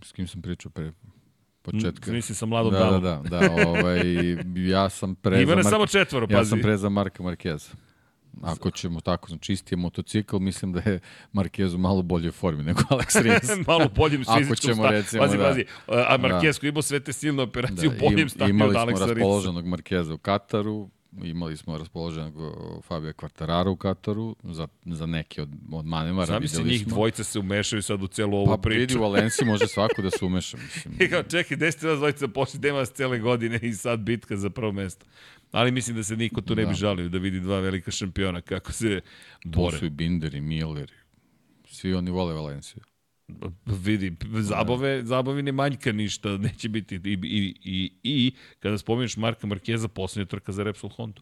s 0.04 0.12
kim 0.12 0.28
sam 0.28 0.42
pričao 0.42 0.72
pre 0.72 0.92
početka? 1.62 2.12
Mislim 2.12 2.36
sa 2.36 2.46
mladom 2.46 2.74
da, 2.74 2.80
damom. 2.80 3.02
Da, 3.02 3.22
da, 3.24 3.40
da, 3.40 3.70
ovaj, 3.70 4.02
ja 4.56 4.90
sam 4.90 5.16
pre 5.16 5.42
Ima 5.42 5.50
za 5.50 5.56
Mar... 5.56 5.64
samo 5.64 5.88
četvoro, 5.88 6.28
pazi. 6.28 6.38
Ja 6.38 6.46
sam 6.46 6.60
pre 6.60 6.78
za 6.78 6.90
Marka 6.90 7.24
Markeza. 7.24 7.70
Ako 8.42 8.72
ćemo 8.72 9.02
tako, 9.02 9.28
znači 9.28 9.44
čistije 9.44 9.78
motocikl, 9.78 10.38
mislim 10.40 10.74
da 10.74 10.80
je 10.80 11.00
Marquez 11.34 11.76
u 11.76 11.78
malo 11.78 12.02
bolje 12.02 12.32
formi 12.32 12.64
nego 12.64 12.82
Alex 12.90 13.22
Rins. 13.24 13.68
malo 13.68 13.90
boljem 13.96 14.24
fizičkom 14.38 14.74
stavu. 14.74 14.92
recimo, 14.92 15.24
pazi, 15.24 15.38
da. 15.38 15.44
pazi, 15.44 15.66
a 15.88 16.18
Marquez 16.18 16.60
koji 16.60 16.70
imao 16.70 16.82
sve 16.82 17.00
te 17.00 17.14
silne 17.14 17.44
operacije 17.44 17.90
da, 17.90 17.96
u 17.96 18.10
boljem 18.10 18.30
stanju 18.30 18.66
od 18.66 18.76
Alexa 18.76 18.88
Rinsa. 18.88 18.90
Imali 18.90 18.96
smo 18.96 19.08
raspoloženog 19.08 19.66
Markeza 19.66 20.14
u 20.14 20.18
Kataru, 20.18 20.90
imali 21.24 21.58
smo 21.58 21.78
raspoloženog 21.78 22.34
Fabio 22.84 23.14
Quartararo 23.14 23.70
u 23.70 23.76
Kataru 23.76 24.36
za, 24.44 24.68
za 24.86 25.06
neke 25.06 25.42
od, 25.42 25.50
od 25.72 25.86
manevara. 25.86 26.26
Znam 26.26 26.48
se 26.48 26.64
njih 26.64 26.88
dvojica 26.88 27.24
se 27.24 27.40
umešaju 27.40 27.82
sad 27.82 28.04
u 28.04 28.08
celu 28.08 28.38
ovu 28.38 28.48
pa, 28.48 28.58
priču. 28.58 28.78
Pa 28.78 28.80
vidi 28.80 28.98
u 28.98 29.02
Valenciji 29.02 29.48
može 29.48 29.68
svako 29.68 30.02
da 30.02 30.12
se 30.12 30.26
umeša. 30.26 30.58
Mislim. 30.64 30.94
I 31.00 31.10
kao 31.10 31.24
čekaj, 31.24 31.58
gde 31.58 31.72
ste 31.72 31.88
vas 31.88 31.98
dvojica 31.98 32.28
pošli 32.28 32.60
Demas 32.60 32.92
cele 32.92 33.20
godine 33.20 33.60
i 33.62 33.74
sad 33.74 34.00
bitka 34.00 34.38
za 34.38 34.50
prvo 34.50 34.72
mesto. 34.72 35.06
Ali 35.52 35.72
mislim 35.72 35.96
da 35.96 36.04
se 36.04 36.18
niko 36.18 36.42
tu 36.42 36.56
ne 36.56 36.62
bi 36.62 36.72
da. 36.72 36.74
žalio 36.74 37.10
da 37.10 37.18
vidi 37.18 37.40
dva 37.40 37.60
velika 37.60 37.92
šampiona 37.92 38.42
kako 38.42 38.72
se 38.72 39.02
bore. 39.46 39.72
Tu 39.72 39.80
su 39.80 39.86
i 39.86 39.90
Binder 39.90 40.36
i 40.36 40.42
Miller. 40.42 40.92
Svi 41.68 41.94
oni 41.94 42.12
vole 42.12 42.34
Valenciju. 42.34 42.84
Vidi, 43.66 44.16
zabave, 44.40 45.04
zabavi 45.04 45.44
ne 45.44 45.52
manjka 45.52 45.92
ništa, 45.92 46.38
neće 46.38 46.70
biti. 46.70 46.96
I, 46.96 47.20
i, 47.24 47.56
i, 47.64 47.92
i 48.04 48.32
kada 48.60 48.78
spominješ 48.78 49.18
Marka 49.18 49.48
Markeza, 49.48 49.88
poslednja 49.88 50.26
trka 50.26 50.52
za 50.52 50.64
Repsol 50.64 50.90
Honda. 50.90 51.22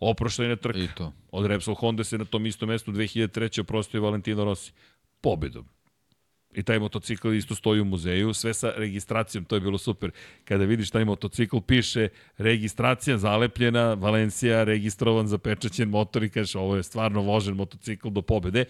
Oproštajna 0.00 0.56
trka. 0.56 0.78
I 0.78 0.88
to. 0.96 1.12
Od 1.32 1.46
Repsol 1.46 1.74
Honda 1.74 2.04
se 2.04 2.18
na 2.18 2.24
tom 2.24 2.46
istom 2.46 2.68
mestu 2.68 2.92
2003. 2.92 3.60
oprostio 3.60 4.02
Valentino 4.02 4.44
Rossi. 4.44 4.72
Pobedom. 5.20 5.68
I 6.54 6.62
taj 6.62 6.78
motocikl 6.78 7.32
isto 7.32 7.54
stoji 7.54 7.80
u 7.80 7.84
muzeju, 7.84 8.34
sve 8.34 8.54
sa 8.54 8.72
registracijom, 8.76 9.44
to 9.44 9.56
je 9.56 9.60
bilo 9.60 9.78
super. 9.78 10.10
Kada 10.44 10.64
vidiš 10.64 10.90
taj 10.90 11.04
motocikl, 11.04 11.58
piše 11.60 12.08
registracija 12.38 13.18
zalepljena, 13.18 13.94
Valencija, 13.94 14.64
registrovan, 14.64 15.26
zapečaćen 15.26 15.88
motor 15.88 16.24
i 16.24 16.28
kažeš 16.28 16.54
ovo 16.54 16.76
je 16.76 16.82
stvarno 16.82 17.22
vožen 17.22 17.54
motocikl 17.54 18.08
do 18.08 18.22
pobede. 18.22 18.64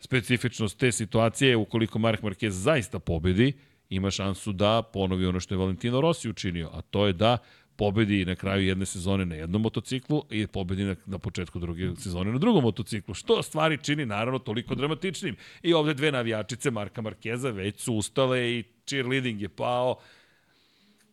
Specifičnost 0.00 0.78
te 0.78 0.92
situacije 0.92 1.48
je 1.50 1.56
ukoliko 1.56 1.98
Mark 1.98 2.22
Marquez 2.22 2.50
zaista 2.50 2.98
pobedi, 2.98 3.52
ima 3.90 4.10
šansu 4.10 4.52
da 4.52 4.82
ponovi 4.92 5.26
ono 5.26 5.40
što 5.40 5.54
je 5.54 5.58
Valentino 5.58 6.00
Rossi 6.00 6.28
učinio, 6.28 6.70
a 6.72 6.80
to 6.80 7.06
je 7.06 7.12
da 7.12 7.38
pobedi 7.78 8.24
na 8.24 8.34
kraju 8.34 8.66
jedne 8.66 8.86
sezone 8.86 9.26
na 9.26 9.34
jednom 9.34 9.62
motociklu 9.62 10.24
i 10.30 10.46
pobedi 10.46 10.84
na, 10.84 10.96
na 11.06 11.18
početku 11.18 11.58
druge 11.58 11.96
sezone 11.96 12.32
na 12.32 12.38
drugom 12.38 12.62
motociklu, 12.62 13.14
što 13.14 13.42
stvari 13.42 13.78
čini 13.82 14.06
naravno 14.06 14.38
toliko 14.38 14.74
dramatičnim. 14.74 15.36
I 15.62 15.74
ovde 15.74 15.94
dve 15.94 16.12
navijačice 16.12 16.70
Marka 16.70 17.02
Markeza 17.02 17.50
već 17.50 17.80
su 17.80 17.94
ustale 17.94 18.50
i 18.50 18.64
cheerleading 18.86 19.42
je 19.42 19.48
pao, 19.48 19.96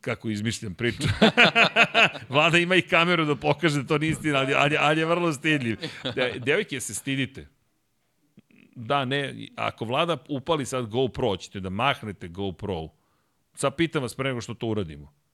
kako 0.01 0.29
izmišljam 0.29 0.73
priču. 0.73 1.07
Vlada 2.33 2.57
ima 2.57 2.75
i 2.75 2.81
kameru 2.81 3.25
da 3.25 3.35
pokaže 3.35 3.81
da 3.81 3.87
to 3.87 3.97
nije 3.97 4.11
istina, 4.11 4.39
ali, 4.39 4.53
ali, 4.53 4.77
ali 4.79 4.99
je 4.99 5.05
vrlo 5.05 5.33
stidljiv. 5.33 5.77
De, 6.15 6.33
devojke, 6.45 6.79
se 6.79 6.93
stidite. 6.93 7.47
Da, 8.75 9.05
ne, 9.05 9.47
ako 9.55 9.85
vlada 9.85 10.17
upali 10.29 10.65
sad 10.65 10.85
GoPro, 10.85 11.37
ćete 11.37 11.59
da 11.59 11.69
mahnete 11.69 12.27
GoPro. 12.27 12.89
Sad 13.53 13.75
pitam 13.75 14.01
vas 14.01 14.15
pre 14.15 14.29
nego 14.29 14.41
što 14.41 14.53
to 14.53 14.67
uradimo. 14.67 15.24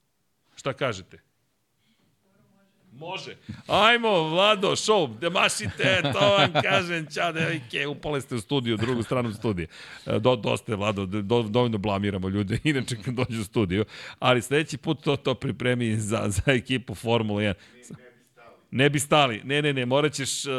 Šta 0.56 0.72
kažete? 0.72 1.18
Može. 2.92 3.36
Ajmo, 3.66 4.28
Vlado, 4.28 4.68
show, 4.68 5.18
da 5.18 5.30
mašite, 5.30 6.02
to 6.12 6.28
vam 6.38 6.52
kažem, 6.62 7.06
čao, 7.14 7.32
devojke, 7.32 7.86
upale 7.86 8.20
ste 8.20 8.34
u 8.34 8.40
studiju, 8.40 8.76
drugu 8.76 9.02
stranu 9.02 9.32
studija. 9.32 9.66
E, 10.06 10.18
do, 10.18 10.36
dosta 10.36 10.72
je, 10.72 10.76
Vlado, 10.76 11.06
do, 11.06 11.42
dovoljno 11.42 11.78
blamiramo 11.78 12.28
ljude, 12.28 12.58
inače 12.64 12.96
kad 13.04 13.14
dođu 13.14 13.40
u 13.40 13.44
studiju. 13.44 13.84
Ali 14.18 14.42
sledeći 14.42 14.76
put 14.76 15.04
to, 15.04 15.16
to 15.16 15.34
pripremi 15.34 15.96
za, 15.96 16.24
za 16.28 16.52
ekipu 16.52 16.94
Formula 16.94 17.40
1. 17.40 17.54
Ne 18.70 18.90
bi 18.90 18.98
stali. 18.98 19.40
Ne, 19.44 19.62
ne, 19.62 19.72
ne, 19.72 19.86
morat 19.86 20.12
ćeš 20.12 20.46
uh, 20.46 20.52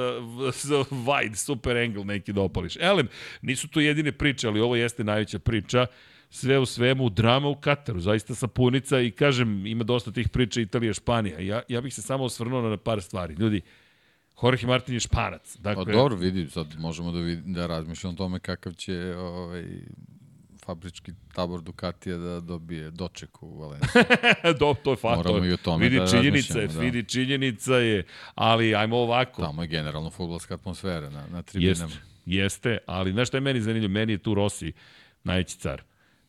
wide, 0.91 1.35
super 1.35 1.77
angle 1.77 2.05
neki 2.05 2.33
da 2.33 2.41
opališ. 2.41 2.77
Elem, 2.79 3.07
nisu 3.41 3.67
to 3.67 3.79
jedine 3.79 4.11
priče, 4.11 4.47
ali 4.47 4.59
ovo 4.59 4.75
jeste 4.75 5.03
najveća 5.03 5.39
priča. 5.39 5.81
Uh, 5.81 6.12
sve 6.33 6.59
u 6.59 6.65
svemu 6.65 7.09
drama 7.09 7.47
u 7.47 7.55
Kataru, 7.55 7.99
zaista 7.99 8.35
sapunica 8.35 8.99
i 8.99 9.11
kažem, 9.11 9.65
ima 9.65 9.83
dosta 9.83 10.11
tih 10.11 10.29
priča 10.29 10.61
Italija, 10.61 10.93
Španija. 10.93 11.39
Ja, 11.39 11.61
ja 11.67 11.81
bih 11.81 11.93
se 11.93 12.01
samo 12.01 12.23
osvrnuo 12.23 12.61
na 12.61 12.77
par 12.77 13.01
stvari. 13.01 13.33
Ljudi, 13.33 13.61
Jorge 14.43 14.67
Martin 14.67 14.93
je 14.93 14.99
španac. 14.99 15.57
Dakle, 15.59 15.85
pa 15.85 15.91
dobro, 15.91 16.15
vidi, 16.15 16.49
sad 16.49 16.67
možemo 16.79 17.11
da, 17.11 17.19
vidi, 17.19 17.41
da 17.45 17.67
razmišljamo 17.67 18.13
o 18.13 18.17
tome 18.17 18.39
kakav 18.39 18.73
će 18.73 19.15
ovaj, 19.17 19.65
fabrički 20.65 21.11
tabor 21.33 21.61
Ducatija 21.61 22.17
da 22.17 22.39
dobije 22.39 22.91
doček 22.91 23.43
u 23.43 23.59
Valenciji. 23.59 24.03
Do, 24.59 24.75
to 24.83 24.91
je 24.91 24.95
faktor. 24.95 25.25
Moramo 25.25 25.45
i 25.45 25.53
o 25.53 25.57
tome 25.57 25.83
vidi 25.83 25.99
da 25.99 26.07
činjenica 26.07 26.59
je, 26.59 26.67
da. 26.67 26.79
vidi 26.79 27.03
činjenica 27.03 27.75
je, 27.75 28.03
ali 28.35 28.75
ajmo 28.75 28.97
ovako. 28.97 29.41
Tamo 29.41 29.61
je 29.61 29.67
generalno 29.67 30.09
futbolska 30.09 30.53
atmosfera 30.53 31.09
na, 31.09 31.27
na 31.27 31.41
tribinama. 31.41 31.83
Jeste, 31.83 32.01
jeste, 32.25 32.77
ali 32.85 33.11
znaš 33.11 33.27
šta 33.27 33.37
je 33.37 33.41
meni 33.41 33.61
zanimljivo? 33.61 33.91
Meni 33.91 34.13
je 34.13 34.17
tu 34.17 34.33
Rossi 34.33 34.73
najveći 35.23 35.57
car. 35.57 35.83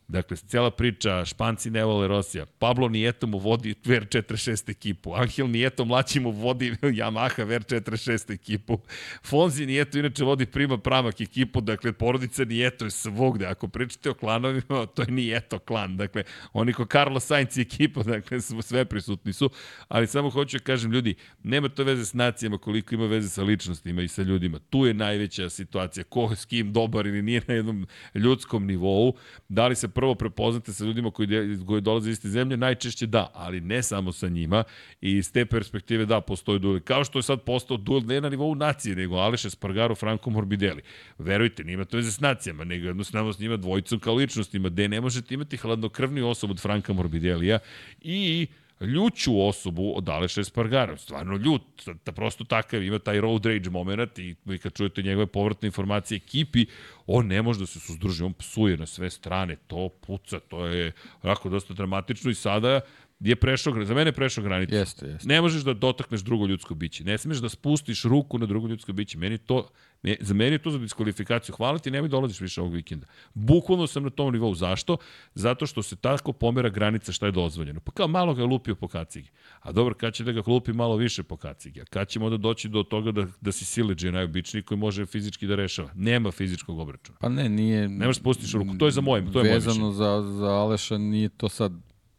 Dakle, 0.07 0.37
cijela 0.37 0.71
priča, 0.71 1.25
Španci 1.25 1.69
ne 1.69 1.83
vole 1.83 2.07
Rosija. 2.07 2.45
Pablo 2.45 2.89
Nijeto 2.89 3.27
mu 3.27 3.37
vodi 3.37 3.75
VR46 3.85 4.71
ekipu. 4.71 5.13
Angel 5.15 5.49
Nijeto 5.49 5.85
mlađi 5.85 6.19
mu 6.19 6.31
vodi 6.31 6.71
Yamaha 6.99 7.45
VR46 7.45 8.33
ekipu. 8.33 8.79
Fonzi 9.23 9.65
Nijeto 9.65 9.99
inače 9.99 10.23
vodi 10.23 10.45
Prima 10.45 10.77
Pramak 10.77 11.21
ekipu. 11.21 11.61
Dakle, 11.61 11.93
porodica 11.93 12.45
Nijeto 12.45 12.85
je 12.85 12.91
svogde. 12.91 13.45
Ako 13.45 13.67
pričate 13.67 14.09
o 14.09 14.13
klanovima, 14.13 14.85
to 14.95 15.01
je 15.01 15.11
Nijeto 15.11 15.59
klan. 15.59 15.97
Dakle, 15.97 16.23
oni 16.53 16.73
ko 16.73 16.85
Carlos 16.85 17.25
Sainz 17.25 17.57
ekipa, 17.57 18.03
dakle, 18.03 18.41
sve 18.41 18.85
prisutni 18.85 19.33
su. 19.33 19.49
Ali 19.87 20.07
samo 20.07 20.29
hoću 20.29 20.57
da 20.57 20.63
kažem, 20.63 20.91
ljudi, 20.91 21.15
nema 21.43 21.69
to 21.69 21.83
veze 21.83 22.05
s 22.05 22.13
nacijama 22.13 22.57
koliko 22.57 22.95
ima 22.95 23.05
veze 23.05 23.29
sa 23.29 23.43
ličnostima 23.43 24.01
i 24.01 24.07
sa 24.07 24.21
ljudima. 24.21 24.59
Tu 24.59 24.85
je 24.85 24.93
najveća 24.93 25.49
situacija. 25.49 26.03
Ko 26.03 26.35
s 26.35 26.45
kim 26.45 26.73
dobar 26.73 27.07
ili 27.07 27.21
nije 27.21 27.41
na 27.47 27.53
jednom 27.53 27.87
ljudskom 28.13 28.65
nivou. 28.65 29.15
Da 29.49 29.67
li 29.67 29.75
se 29.75 29.94
prvo 29.95 30.15
prepoznate 30.15 30.73
sa 30.73 30.85
ljudima 30.85 31.11
koji, 31.11 31.27
koji 31.67 31.81
dolaze 31.81 32.09
iz 32.09 32.17
iste 32.17 32.29
zemlje, 32.29 32.57
najčešće 32.57 33.07
da, 33.07 33.31
ali 33.33 33.61
ne 33.61 33.83
samo 33.83 34.11
sa 34.11 34.27
njima 34.29 34.63
i 35.01 35.11
iz 35.11 35.31
te 35.31 35.45
perspektive 35.45 36.05
da, 36.05 36.21
postoji 36.21 36.59
duel. 36.59 36.79
Kao 36.79 37.03
što 37.03 37.19
je 37.19 37.23
sad 37.23 37.41
postao 37.41 37.77
duel 37.77 38.01
ne 38.05 38.21
na 38.21 38.29
nivou 38.29 38.55
nacije, 38.55 38.95
nego 38.95 39.15
Aleš 39.15 39.45
Espargaro, 39.45 39.95
Franco 39.95 40.29
Morbidelli. 40.29 40.81
Verujte, 41.17 41.63
nima 41.63 41.85
to 41.85 41.97
veze 41.97 42.11
s 42.11 42.19
nacijama, 42.19 42.63
nego 42.63 42.87
jednostavno 42.87 43.33
s 43.33 43.39
njima 43.39 43.57
dvojicom 43.57 43.99
kao 43.99 44.15
ličnostima, 44.15 44.69
gde 44.69 44.87
ne 44.87 45.01
možete 45.01 45.33
imati 45.33 45.57
hladnokrvni 45.57 46.21
osobu 46.21 46.51
od 46.51 46.61
Franka 46.61 46.93
Morbidellija 46.93 47.59
i 48.01 48.47
ljuću 48.81 49.41
osobu 49.41 49.93
od 49.95 50.09
Aleša 50.09 50.41
Espargara. 50.41 50.97
Stvarno 50.97 51.35
ljut, 51.37 51.89
da 52.05 52.11
prosto 52.11 52.43
takav, 52.43 52.83
ima 52.83 52.99
taj 52.99 53.21
road 53.21 53.45
rage 53.45 53.69
moment 53.69 54.19
i, 54.19 54.35
i 54.45 54.57
kad 54.57 54.73
čujete 54.73 55.01
njegove 55.01 55.27
povratne 55.27 55.65
informacije 55.65 56.15
ekipi, 56.15 56.65
on 57.07 57.27
ne 57.27 57.41
može 57.41 57.59
da 57.59 57.65
se 57.65 57.79
suzdruži, 57.79 58.23
on 58.23 58.33
psuje 58.33 58.77
na 58.77 58.85
sve 58.85 59.09
strane, 59.09 59.55
to 59.55 59.89
puca, 59.89 60.39
to 60.39 60.65
je 60.65 60.91
onako 61.21 61.49
dosta 61.49 61.73
dramatično 61.73 62.31
i 62.31 62.35
sada 62.35 62.81
je 63.19 63.35
prešao, 63.35 63.85
za 63.85 63.93
mene 63.93 64.09
je 64.09 64.13
prešao 64.13 64.43
granicu. 64.43 64.75
Jeste, 64.75 65.05
jeste. 65.07 65.27
Ne 65.27 65.41
možeš 65.41 65.61
da 65.61 65.73
dotakneš 65.73 66.21
drugo 66.21 66.45
ljudsko 66.45 66.75
biće. 66.75 67.03
Ne 67.03 67.17
smeš 67.17 67.37
da 67.37 67.49
spustiš 67.49 68.03
ruku 68.03 68.37
na 68.37 68.45
drugo 68.45 68.67
ljudsko 68.67 68.93
biće. 68.93 69.17
Meni 69.17 69.37
to, 69.37 69.69
ne, 70.05 70.17
za 70.19 70.33
meni 70.33 70.51
je 70.51 70.57
to 70.57 70.71
za 70.71 70.77
diskvalifikaciju. 70.77 71.55
Hvala 71.55 71.79
ti, 71.79 71.91
nemoj 71.91 72.09
dolaziš 72.09 72.41
više 72.41 72.61
ovog 72.61 72.73
vikenda. 72.73 73.07
Bukvalno 73.33 73.87
sam 73.87 74.03
na 74.03 74.09
tom 74.09 74.33
nivou. 74.33 74.55
Zašto? 74.55 74.97
Zato 75.35 75.65
što 75.65 75.83
se 75.83 75.95
tako 75.95 76.33
pomera 76.33 76.69
granica 76.69 77.11
šta 77.11 77.25
je 77.25 77.31
dozvoljeno. 77.31 77.79
Pa 77.79 77.91
kao 77.91 78.07
malo 78.07 78.33
ga 78.33 78.41
je 78.41 78.47
lupio 78.47 78.75
po 78.75 78.87
kacigi. 78.87 79.29
A 79.59 79.71
dobro, 79.71 79.93
kad 79.93 80.13
će 80.13 80.23
da 80.23 80.31
ga 80.31 80.41
lupi 80.47 80.73
malo 80.73 80.95
više 80.95 81.23
po 81.23 81.37
kacigi? 81.37 81.81
A 81.81 81.85
kad 81.85 82.07
ćemo 82.07 82.29
da 82.29 82.37
doći 82.37 82.69
do 82.69 82.83
toga 82.83 83.11
da, 83.11 83.25
da 83.41 83.51
si 83.51 83.65
sileđe 83.65 84.11
najobičniji 84.11 84.63
koji 84.63 84.77
može 84.77 85.05
fizički 85.05 85.47
da 85.47 85.55
rešava? 85.55 85.89
Nema 85.95 86.31
fizičkog 86.31 86.79
obračuna. 86.79 87.17
Pa 87.21 87.29
ne, 87.29 87.49
nije... 87.49 87.89
Nemaš 87.89 88.15
spustiš 88.15 88.53
ruku. 88.53 88.77
To 88.77 88.85
je 88.85 88.91
za 88.91 89.01
moje, 89.01 89.31
to 89.31 89.41
je 89.41 89.53
Vezano 89.53 89.91
za, 89.91 90.21
za 90.21 90.47
Aleša 90.47 90.97
nije 90.97 91.29
to 91.29 91.49
sad 91.49 91.71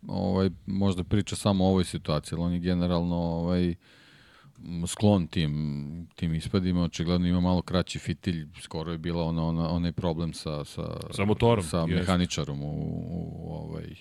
ovaj, 0.08 0.50
možda 0.66 1.04
priča 1.04 1.36
samo 1.36 1.64
o 1.64 1.68
ovoj 1.68 1.84
situaciji, 1.84 2.36
ali 2.36 2.46
on 2.46 2.52
je 2.52 2.58
generalno 2.58 3.16
ovaj, 3.16 3.74
sklon 4.87 5.27
tim, 5.27 6.09
tim 6.15 6.35
ispadima, 6.35 6.83
očigledno 6.83 7.27
ima 7.27 7.41
malo 7.41 7.62
kraći 7.62 7.99
fitilj, 7.99 8.47
skoro 8.61 8.93
je 8.93 8.99
bila 8.99 9.24
ona, 9.24 9.47
ona, 9.47 9.70
onaj 9.70 9.93
problem 9.93 10.33
sa, 10.33 10.65
sa, 10.65 10.83
sa 11.11 11.24
motorom, 11.24 11.65
sa 11.65 11.87
mehaničarom 11.87 12.62
u, 12.62 12.73
u, 13.11 13.53
ovaj, 13.53 13.95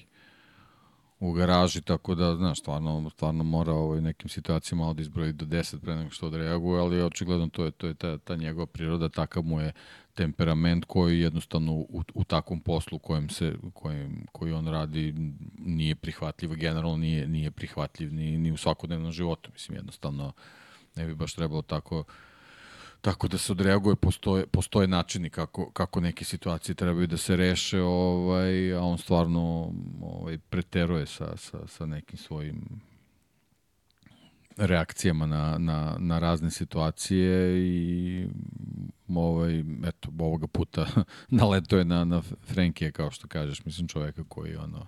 u 1.30 1.34
garaži, 1.34 1.81
tako 1.81 2.15
da, 2.15 2.35
znaš, 2.35 2.60
stvarno, 2.60 3.10
stvarno 3.10 3.43
mora 3.43 3.73
ovaj, 3.73 4.02
nekim 4.02 4.30
situacijama 4.30 4.84
malo 4.84 4.93
da 4.93 5.02
izbroji 5.02 5.34
do 5.34 5.45
10 5.45 5.80
pre 5.80 5.95
nego 5.95 6.10
što 6.10 6.27
odreaguje, 6.27 6.81
ali 6.81 7.02
očigledno 7.02 7.49
to 7.49 7.65
je, 7.65 7.72
to 7.72 7.88
je 7.88 7.93
ta, 7.93 8.18
ta 8.18 8.35
njegova 8.35 8.65
priroda, 8.65 9.10
takav 9.10 9.43
mu 9.43 9.61
je 9.61 9.73
temperament 10.14 10.85
koji 10.85 11.19
jednostavno 11.19 11.73
u, 11.73 12.03
u 12.14 12.23
takvom 12.23 12.61
poslu 12.61 12.99
kojem 12.99 13.30
se, 13.30 13.56
kojem, 13.73 14.26
koji 14.31 14.53
on 14.53 14.68
radi 14.68 15.14
nije 15.57 15.95
prihvatljiv, 15.95 16.56
generalno 16.56 16.97
nije, 16.97 17.27
nije 17.27 17.52
prihvatljiv 17.52 18.14
ni, 18.14 18.38
ni 18.38 18.52
u 18.52 18.57
svakodnevnom 18.57 19.11
životu. 19.11 19.49
Mislim, 19.53 19.77
jednostavno 19.77 20.34
ne 20.95 21.06
bi 21.06 21.15
baš 21.15 21.34
trebalo 21.34 21.61
tako 21.61 22.03
tako 23.06 23.27
da 23.27 23.38
se 23.38 23.52
odreaguje, 23.52 23.95
postoje, 23.95 24.48
postoje 24.48 24.88
načini 24.88 25.30
kako, 25.30 25.72
kako 25.72 25.99
neke 25.99 26.26
situacije 26.26 26.76
trebaju 26.76 27.07
da 27.07 27.18
se 27.18 27.36
reše, 27.36 27.82
ovaj, 27.82 28.73
a 28.73 28.82
on 28.82 28.98
stvarno 28.98 29.72
ovaj, 30.02 30.38
preteruje 30.38 31.06
sa, 31.06 31.38
sa, 31.38 31.68
sa 31.68 31.86
nekim 31.86 32.18
svojim 32.18 32.82
reakcijama 34.57 35.26
na, 35.26 35.57
na, 35.57 35.95
na 35.99 36.19
razne 36.19 36.52
situacije 36.52 37.57
i 37.57 38.27
ovaj, 39.07 39.60
eto, 39.60 40.10
ovoga 40.19 40.48
puta 40.48 40.88
naleto 41.40 41.77
je 41.77 41.86
na, 41.86 42.06
na 42.06 42.22
Frenkije, 42.22 42.91
kao 42.91 43.11
što 43.11 43.27
kažeš, 43.27 43.65
mislim 43.65 43.88
čoveka 43.88 44.23
koji 44.27 44.56
ono, 44.56 44.88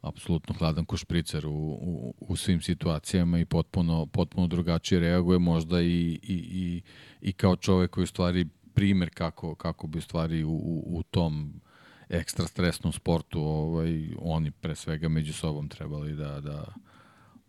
apsolutno 0.00 0.54
hladan 0.54 0.84
ko 0.84 0.96
špricer 0.96 1.46
u, 1.46 1.52
u, 1.80 2.14
u 2.20 2.36
svim 2.36 2.60
situacijama 2.60 3.38
i 3.38 3.44
potpuno, 3.44 4.06
potpuno 4.06 4.46
drugačije 4.46 5.00
reaguje, 5.00 5.38
možda 5.38 5.80
i, 5.80 6.20
i, 6.22 6.34
i, 6.52 6.82
i 7.20 7.32
kao 7.32 7.56
čovek 7.56 7.90
koji 7.90 8.04
u 8.04 8.06
stvari 8.06 8.46
primer 8.74 9.10
kako, 9.14 9.54
kako 9.54 9.86
bi 9.86 9.98
u 9.98 10.02
stvari 10.02 10.44
u, 10.44 10.50
u, 10.50 10.98
u 10.98 11.02
tom 11.02 11.60
ekstra 12.08 12.46
stresnom 12.46 12.92
sportu 12.92 13.40
ovaj, 13.40 14.08
oni 14.18 14.50
pre 14.50 14.74
svega 14.74 15.08
među 15.08 15.32
sobom 15.32 15.68
trebali 15.68 16.14
da, 16.14 16.40
da, 16.40 16.64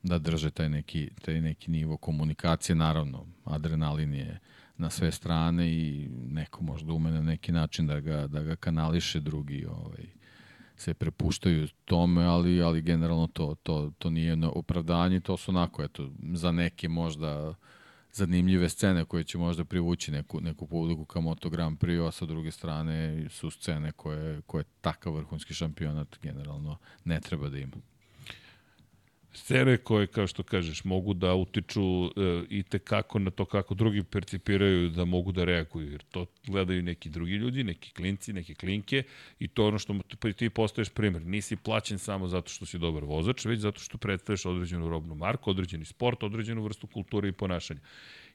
da 0.03 0.17
drže 0.17 0.51
taj 0.51 0.69
neki, 0.69 1.09
taj 1.21 1.41
neki 1.41 1.71
nivo 1.71 1.97
komunikacije. 1.97 2.75
Naravno, 2.75 3.25
adrenalin 3.45 4.13
je 4.13 4.39
na 4.77 4.89
sve 4.89 5.11
strane 5.11 5.71
i 5.73 6.09
neko 6.27 6.63
možda 6.63 6.93
ume 6.93 7.11
na 7.11 7.21
neki 7.21 7.51
način 7.51 7.87
da 7.87 7.99
ga, 7.99 8.27
da 8.27 8.43
ga 8.43 8.55
kanališe, 8.55 9.19
drugi 9.19 9.65
ovaj, 9.65 10.18
se 10.79 10.93
prepuštaju 10.93 11.67
tome, 11.85 12.23
ali, 12.23 12.61
ali 12.61 12.81
generalno 12.81 13.27
to, 13.27 13.55
to, 13.63 13.91
to 13.97 14.09
nije 14.09 14.37
opravdanje, 14.53 15.19
to 15.19 15.37
su 15.37 15.51
onako, 15.51 15.83
eto, 15.83 16.09
za 16.33 16.51
neke 16.51 16.89
možda 16.89 17.55
zanimljive 18.13 18.69
scene 18.69 19.05
koje 19.05 19.23
će 19.23 19.37
možda 19.37 19.65
privući 19.65 20.11
neku, 20.11 20.41
neku 20.41 20.67
publiku 20.67 21.05
ka 21.05 21.19
Moto 21.19 21.49
Grand 21.49 21.77
Prix, 21.79 22.07
a 22.07 22.11
sa 22.11 22.25
druge 22.25 22.51
strane 22.51 23.25
su 23.29 23.51
scene 23.51 23.91
koje, 23.91 24.41
koje 24.41 24.63
takav 24.81 25.13
vrhunski 25.13 25.53
šampionat 25.53 26.19
generalno 26.21 26.77
ne 27.05 27.19
treba 27.19 27.49
da 27.49 27.57
ima 27.57 27.77
scene 29.33 29.77
koje, 29.77 30.07
kao 30.07 30.27
što 30.27 30.43
kažeš, 30.43 30.83
mogu 30.83 31.13
da 31.13 31.33
utiču 31.35 32.05
e, 32.05 32.09
i 32.49 32.63
te 32.63 32.79
kako 32.79 33.19
na 33.19 33.31
to 33.31 33.45
kako 33.45 33.73
drugi 33.73 34.03
percipiraju 34.03 34.89
da 34.89 35.05
mogu 35.05 35.31
da 35.31 35.43
reaguju, 35.43 35.91
jer 35.91 36.03
to 36.11 36.25
gledaju 36.47 36.83
neki 36.83 37.09
drugi 37.09 37.33
ljudi, 37.33 37.63
neki 37.63 37.91
klinci, 37.91 38.33
neke 38.33 38.53
klinke 38.53 39.03
i 39.39 39.47
to 39.47 39.67
ono 39.67 39.79
što 39.79 39.95
ti 40.37 40.49
postaješ 40.49 40.89
primer. 40.89 41.25
Nisi 41.25 41.55
plaćen 41.55 41.99
samo 41.99 42.27
zato 42.27 42.49
što 42.49 42.65
si 42.65 42.77
dobar 42.77 43.03
vozač, 43.03 43.45
već 43.45 43.59
zato 43.59 43.79
što 43.79 43.97
predstavljaš 43.97 44.45
određenu 44.45 44.89
robnu 44.89 45.15
marku, 45.15 45.49
određeni 45.49 45.85
sport, 45.85 46.23
određenu 46.23 46.63
vrstu 46.63 46.87
kulture 46.87 47.29
i 47.29 47.31
ponašanja 47.31 47.79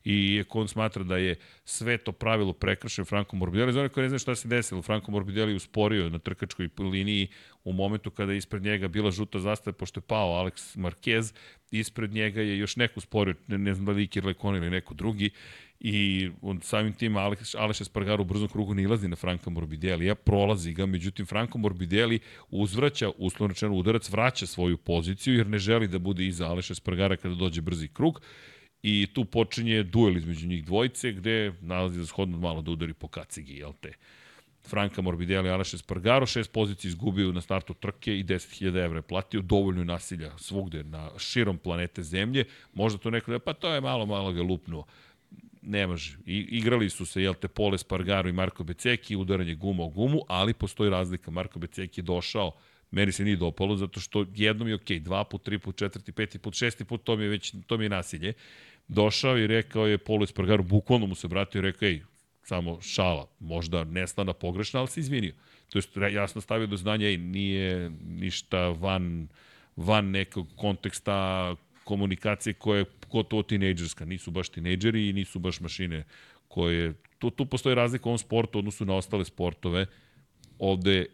i 0.05 0.40
ako 0.40 0.60
on 0.60 0.68
smatra 0.68 1.05
da 1.05 1.16
je 1.16 1.36
sve 1.64 1.98
to 1.98 2.12
pravilo 2.12 2.52
prekršen 2.52 3.05
Franco 3.05 3.36
Morbidelli, 3.36 3.72
za 3.72 3.89
koji 3.89 4.02
ne 4.02 4.09
znaju 4.09 4.18
šta 4.18 4.35
se 4.35 4.48
desilo, 4.48 4.82
Franco 4.82 5.10
Morbidelli 5.10 5.55
usporio 5.55 6.10
na 6.10 6.18
trkačkoj 6.18 6.68
liniji 6.78 7.28
u 7.64 7.72
momentu 7.72 8.10
kada 8.10 8.32
je 8.32 8.39
ispred 8.39 8.62
njega 8.62 8.89
bila 8.89 9.10
žuta 9.10 9.39
zastava, 9.39 9.74
pošto 9.74 9.98
je 9.98 10.02
pao 10.02 10.44
Alex 10.44 10.76
Marquez, 10.76 11.35
ispred 11.70 12.12
njega 12.12 12.40
je 12.40 12.59
još 12.59 12.76
neko 12.76 12.93
usporio, 12.97 13.35
ne, 13.47 13.59
ne 13.59 13.74
znam 13.74 13.86
da 13.86 13.93
li 13.93 14.09
Lekon 14.24 14.56
ili 14.56 14.70
neko 14.70 14.94
drugi, 14.94 15.31
i 15.81 16.31
on 16.43 16.60
samim 16.60 16.93
tim 16.93 17.16
Aleš, 17.16 17.55
Aleš 17.55 17.81
Espargaro 17.81 18.22
u 18.22 18.24
brzom 18.24 18.48
krugu 18.48 18.74
nilazi 18.74 19.09
na 19.09 19.16
Franka 19.16 19.51
Morbidelija, 19.51 20.14
prolazi 20.14 20.72
ga, 20.72 20.86
međutim 20.86 21.26
Franko 21.26 21.59
Morbidelli 21.59 22.18
uzvraća, 22.51 23.10
uslovno 23.18 23.55
udarac, 23.70 24.10
vraća 24.10 24.47
svoju 24.47 24.76
poziciju 24.76 25.35
jer 25.35 25.47
ne 25.47 25.59
želi 25.59 25.89
da 25.89 25.98
bude 25.98 26.26
iza 26.26 26.47
Aleša 26.47 26.72
Espargara 26.72 27.16
kada 27.16 27.35
dođe 27.35 27.60
brzi 27.60 27.89
krug 27.89 28.20
i 28.86 29.06
tu 29.06 29.24
počinje 29.24 29.82
duel 29.82 30.16
između 30.16 30.47
njih 30.47 30.65
dvojice 30.65 31.12
gde 31.12 31.52
nalazi 31.61 32.01
za 32.01 32.06
shodno 32.06 32.39
malo 32.39 32.62
da 32.62 32.70
udari 32.70 32.94
po 32.94 33.09
kacigi, 33.09 33.56
jel 33.56 33.73
te? 33.81 33.93
Franka 34.69 35.02
Morbidelli, 35.02 35.51
Aleš 35.51 35.74
Espargaro, 35.74 36.27
šest 36.27 36.52
pozicija 36.52 36.89
izgubio 36.89 37.32
na 37.32 37.40
startu 37.40 37.74
trke 37.74 38.19
i 38.19 38.24
10.000 38.24 38.85
evra 38.85 38.98
je 38.98 39.02
platio, 39.02 39.40
dovoljno 39.40 39.85
nasilja 39.85 40.39
svugde 40.39 40.85
na 40.85 41.11
širom 41.19 41.59
planete 41.59 42.02
Zemlje. 42.02 42.44
Možda 42.74 42.98
to 42.98 43.11
neko 43.11 43.31
da, 43.31 43.39
pa 43.39 43.52
to 43.52 43.74
je 43.74 43.81
malo, 43.81 44.06
malo 44.06 44.32
ga 44.32 44.43
lupnuo. 44.43 44.85
Ne 45.62 45.86
može. 45.86 46.16
I, 46.27 46.39
igrali 46.39 46.90
su 46.90 47.06
se, 47.06 47.23
jel 47.23 47.35
te, 47.35 47.48
Pole 47.48 47.78
Spargaro 47.78 48.28
i 48.28 48.32
Marko 48.32 48.65
Beceki, 48.65 49.16
udaranje 49.16 49.55
guma 49.55 49.85
o 49.85 49.89
gumu, 49.89 50.20
ali 50.28 50.55
postoji 50.55 50.90
razlika. 50.90 51.31
Marko 51.31 51.59
Beceki 51.59 52.01
je 52.01 52.05
došao 52.05 52.52
meni 52.94 53.12
se 53.12 53.24
nije 53.24 53.36
dopalo, 53.36 53.77
zato 53.77 54.01
što 54.01 54.27
jednom 54.35 54.69
je 54.69 54.74
okej, 54.74 54.98
okay, 54.98 55.02
dva 55.02 55.24
put, 55.24 55.43
tri 55.43 55.59
put, 55.59 55.77
četvrti, 55.77 56.12
peti 56.12 56.39
put, 56.39 56.55
šesti 56.55 56.85
put, 56.85 57.05
to 57.05 57.16
mi 57.16 57.23
je 57.23 57.28
već, 57.28 57.55
to 57.66 57.78
mi 57.78 57.85
je 57.85 57.89
nasilje 57.89 58.32
došao 58.89 59.39
i 59.39 59.47
rekao 59.47 59.86
je 59.86 59.98
Polo 59.98 60.24
Espargaro, 60.24 60.62
bukvalno 60.62 61.06
mu 61.06 61.15
se 61.15 61.27
obratio 61.27 61.59
i 61.59 61.62
rekao, 61.62 61.89
ej, 61.89 62.02
samo 62.43 62.81
šala, 62.81 63.27
možda 63.40 63.85
nestana 63.85 64.32
pogrešna, 64.32 64.81
ali 64.81 64.89
se 64.89 65.01
izvinio. 65.01 65.32
To 65.73 65.78
je 65.78 66.12
jasno 66.15 66.40
stavio 66.40 66.66
do 66.66 66.77
znanja 66.77 67.11
i 67.11 67.16
nije 67.16 67.90
ništa 68.06 68.69
van, 68.69 69.28
van 69.77 70.11
nekog 70.11 70.47
konteksta 70.56 71.56
komunikacije 71.85 72.55
koja 72.55 72.78
je 72.78 72.85
gotovo 73.11 73.43
tinejdžerska. 73.43 74.05
Nisu 74.05 74.31
baš 74.31 74.48
tinejdžeri 74.48 75.09
i 75.09 75.12
nisu 75.12 75.39
baš 75.39 75.61
mašine 75.61 76.05
koje... 76.48 76.94
Tu, 77.19 77.31
tu 77.31 77.47
postoji 77.47 77.74
razlika 77.74 78.09
u 78.09 78.11
ovom 78.11 78.19
sportu 78.19 78.59
odnosu 78.59 78.85
na 78.85 78.94
ostale 78.94 79.24
sportove. 79.24 79.86
Ovde 80.59 81.06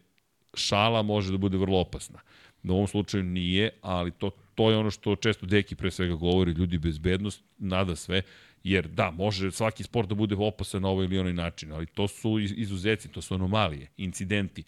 šala 0.55 1.03
može 1.03 1.33
da 1.33 1.39
bude 1.39 1.59
vrlo 1.59 1.79
opasna. 1.79 2.19
Na 2.63 2.75
ovom 2.75 2.87
slučaju 2.87 3.25
nije, 3.25 3.71
ali 3.83 4.11
to 4.11 4.31
to 4.61 4.71
je 4.71 4.77
ono 4.77 4.91
što 4.91 5.17
često 5.17 5.47
Deki 5.47 5.75
pre 5.75 5.91
svega 5.91 6.15
govori, 6.15 6.53
ljudi 6.53 6.79
bezbednost, 6.79 7.43
nada 7.59 7.97
sve, 7.97 8.23
jer 8.65 8.89
da, 8.89 9.11
može 9.11 9.51
svaki 9.51 9.83
sport 9.83 10.09
da 10.09 10.15
bude 10.15 10.37
opasan 10.39 10.83
na 10.83 10.89
ovaj 10.89 11.05
ili 11.05 11.19
onaj 11.19 11.33
način, 11.33 11.73
ali 11.73 11.87
to 11.87 12.09
su 12.09 12.39
izuzeci, 12.39 13.09
to 13.09 13.23
su 13.23 13.35
anomalije, 13.35 13.89
incidenti. 13.97 14.63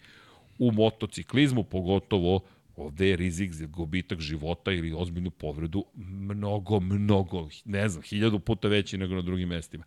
U 0.59 0.71
motociklizmu 0.71 1.63
pogotovo 1.63 2.39
ovde 2.75 3.07
je 3.07 3.15
rizik 3.15 3.51
za 3.53 3.65
gubitak 3.65 4.19
života 4.19 4.71
ili 4.71 4.93
ozbiljnu 4.97 5.31
povredu 5.31 5.85
mnogo, 5.95 6.79
mnogo, 6.79 7.49
ne 7.65 7.89
znam, 7.89 8.03
hiljadu 8.03 8.39
puta 8.39 8.67
veći 8.67 8.97
nego 8.97 9.15
na 9.15 9.21
drugim 9.21 9.49
mestima 9.49 9.83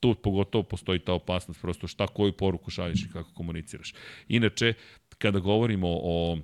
tu 0.00 0.14
pogotovo 0.14 0.62
postoji 0.62 0.98
ta 0.98 1.12
opasnost, 1.12 1.60
prosto 1.60 1.86
šta 1.86 2.06
koju 2.06 2.32
poruku 2.32 2.70
šalješ 2.70 3.02
i 3.02 3.12
kako 3.12 3.30
komuniciraš. 3.34 3.94
Inače, 4.28 4.74
kada 5.18 5.38
govorimo 5.38 5.88
o 5.90 6.38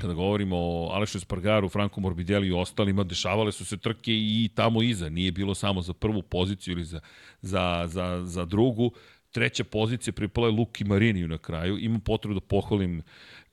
kada 0.00 0.14
govorimo 0.14 0.56
o 0.56 0.90
Alešu 0.92 1.20
Spargaru, 1.20 1.68
Franku 1.68 2.00
Morbidelli 2.00 2.48
i 2.48 2.52
ostalima, 2.52 3.04
dešavale 3.04 3.52
su 3.52 3.64
se 3.64 3.76
trke 3.76 4.12
i 4.12 4.50
tamo 4.54 4.82
iza. 4.82 5.08
Nije 5.08 5.32
bilo 5.32 5.54
samo 5.54 5.82
za 5.82 5.92
prvu 5.92 6.22
poziciju 6.22 6.72
ili 6.72 6.84
za, 6.84 7.00
za, 7.42 7.84
za, 7.86 8.22
za 8.24 8.44
drugu. 8.44 8.90
Treća 9.32 9.64
pozicija 9.64 10.12
pripala 10.12 10.46
je 10.46 10.52
Luki 10.52 10.84
Mariniju 10.84 11.28
na 11.28 11.38
kraju. 11.38 11.78
Imam 11.78 12.00
potrebu 12.00 12.34
da 12.34 12.40
pohvalim 12.40 13.02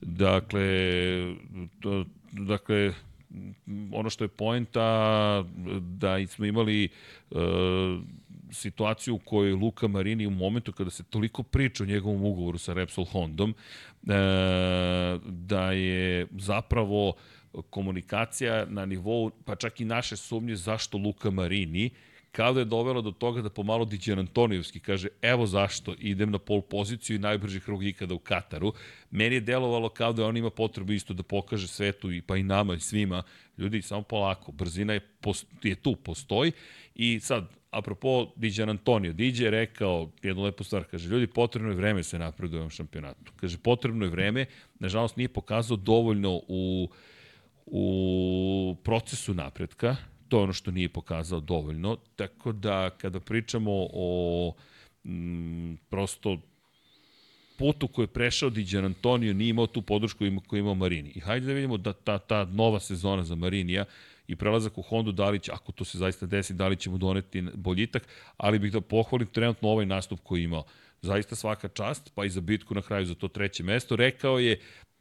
dakle, 0.02 0.66
to, 1.80 2.06
dakle, 2.32 2.94
ono 3.92 4.10
što 4.10 4.24
je 4.24 4.28
poenta 4.28 5.44
da 5.80 6.28
smo 6.28 6.46
imali 6.46 6.90
uh, 7.32 7.40
situaciju 8.54 9.16
u 9.16 9.20
kojoj 9.20 9.54
Luka 9.54 9.88
Marini 9.88 10.28
u 10.28 10.32
momentu 10.32 10.72
kada 10.72 10.90
se 10.90 11.04
toliko 11.04 11.44
priča 11.44 11.84
o 11.84 11.88
njegovom 11.88 12.26
ugovoru 12.26 12.58
sa 12.58 12.74
Repsol 12.74 13.06
Hondom, 13.06 13.50
e, 13.50 13.56
da 15.26 15.72
je 15.72 16.28
zapravo 16.32 17.14
komunikacija 17.70 18.66
na 18.66 18.86
nivou, 18.86 19.32
pa 19.46 19.56
čak 19.56 19.82
i 19.82 19.86
naše 19.86 20.16
sumnje 20.16 20.56
zašto 20.56 20.98
Luka 20.98 21.32
Marini, 21.32 21.90
kao 22.32 22.54
da 22.54 22.60
je 22.60 22.66
dovelo 22.66 23.02
do 23.02 23.12
toga 23.12 23.42
da 23.42 23.50
pomalo 23.50 23.86
Diđan 23.86 24.20
Antonijevski 24.20 24.80
kaže 24.80 25.08
evo 25.22 25.46
zašto 25.46 25.94
idem 26.00 26.32
na 26.32 26.40
pol 26.40 26.62
poziciju 26.62 27.16
i 27.16 27.20
najbrži 27.20 27.60
krug 27.60 27.86
ikada 27.86 28.14
u 28.14 28.20
Kataru. 28.20 28.74
Meni 29.12 29.36
je 29.36 29.42
delovalo 29.42 29.90
kao 29.90 30.14
da 30.14 30.26
on 30.26 30.38
ima 30.38 30.50
potrebu 30.50 30.94
isto 30.94 31.14
da 31.14 31.24
pokaže 31.24 31.68
svetu 31.68 32.12
i 32.12 32.22
pa 32.22 32.38
i 32.38 32.44
nama 32.44 32.74
i 32.74 32.80
svima. 32.80 33.24
Ljudi, 33.58 33.82
samo 33.82 34.02
polako, 34.02 34.52
brzina 34.52 34.94
je, 34.94 35.02
je 35.64 35.76
tu, 35.76 35.96
postoji 35.96 36.52
i 36.96 37.20
sad, 37.20 37.50
apropo 37.72 38.28
Diđan 38.36 38.70
Antonio, 38.70 39.14
Diđe 39.14 39.46
je 39.46 39.52
rekao 39.52 40.10
jednu 40.24 40.44
lepu 40.44 40.64
stvar, 40.64 40.84
kaže, 40.84 41.10
ljudi, 41.10 41.28
potrebno 41.28 41.70
je 41.70 41.76
vreme 41.76 42.00
da 42.00 42.04
se 42.04 42.20
napreduje 42.20 42.58
u 42.58 42.62
ovom 42.62 42.70
šampionatu. 42.70 43.32
Kaže, 43.36 43.58
potrebno 43.58 44.06
je 44.06 44.12
vreme, 44.12 44.46
nažalost 44.80 45.18
nije 45.18 45.30
pokazao 45.30 45.78
dovoljno 45.78 46.42
u, 46.48 46.90
u 47.66 48.76
procesu 48.84 49.34
napretka, 49.34 49.96
to 50.28 50.38
je 50.38 50.44
ono 50.44 50.54
što 50.54 50.72
nije 50.72 50.90
pokazao 50.90 51.40
dovoljno, 51.40 51.98
tako 52.16 52.52
da 52.52 52.90
kada 52.90 53.20
pričamo 53.20 53.72
o 53.94 54.54
m, 55.06 55.78
prosto 55.90 56.38
putu 57.58 57.88
koji 57.88 58.04
je 58.04 58.08
prešao 58.08 58.50
Diđan 58.50 58.86
Antonio 58.86 59.34
nije 59.34 59.50
imao 59.50 59.68
tu 59.68 59.82
podršku 59.82 60.26
koju 60.48 60.60
imao 60.60 60.76
Marini. 60.76 61.12
I 61.16 61.20
hajde 61.20 61.48
da 61.48 61.54
vidimo 61.54 61.78
da 61.78 61.94
ta, 61.94 62.18
ta 62.18 62.46
nova 62.46 62.80
sezona 62.80 63.24
za 63.24 63.36
Marinija 63.36 63.86
i 64.28 64.36
prelazak 64.36 64.78
u 64.78 64.82
Hondu, 64.82 65.12
da 65.12 65.30
li 65.30 65.40
će, 65.40 65.52
ako 65.52 65.72
to 65.72 65.86
se 65.86 65.98
zaista 65.98 66.26
desi, 66.26 66.54
da 66.54 66.68
li 66.68 66.76
će 66.76 66.90
mu 66.90 66.98
doneti 66.98 67.42
boljitak, 67.54 68.08
ali 68.38 68.60
bih 68.60 68.72
da 68.72 68.82
pohvalim 68.82 69.28
trenutno 69.28 69.70
ovaj 69.70 69.86
nastup 69.86 70.20
koji 70.24 70.40
je 70.40 70.44
imao. 70.44 70.64
Zaista 71.04 71.36
svaka 71.36 71.68
čast, 71.68 72.12
pa 72.16 72.26
i 72.26 72.30
za 72.30 72.42
bitku 72.42 72.76
na 72.76 72.82
kraju 72.82 73.06
za 73.06 73.16
to 73.16 73.28
treće 73.28 73.64
mesto. 73.64 73.96
Rekao 73.96 74.40
je, 74.40 74.60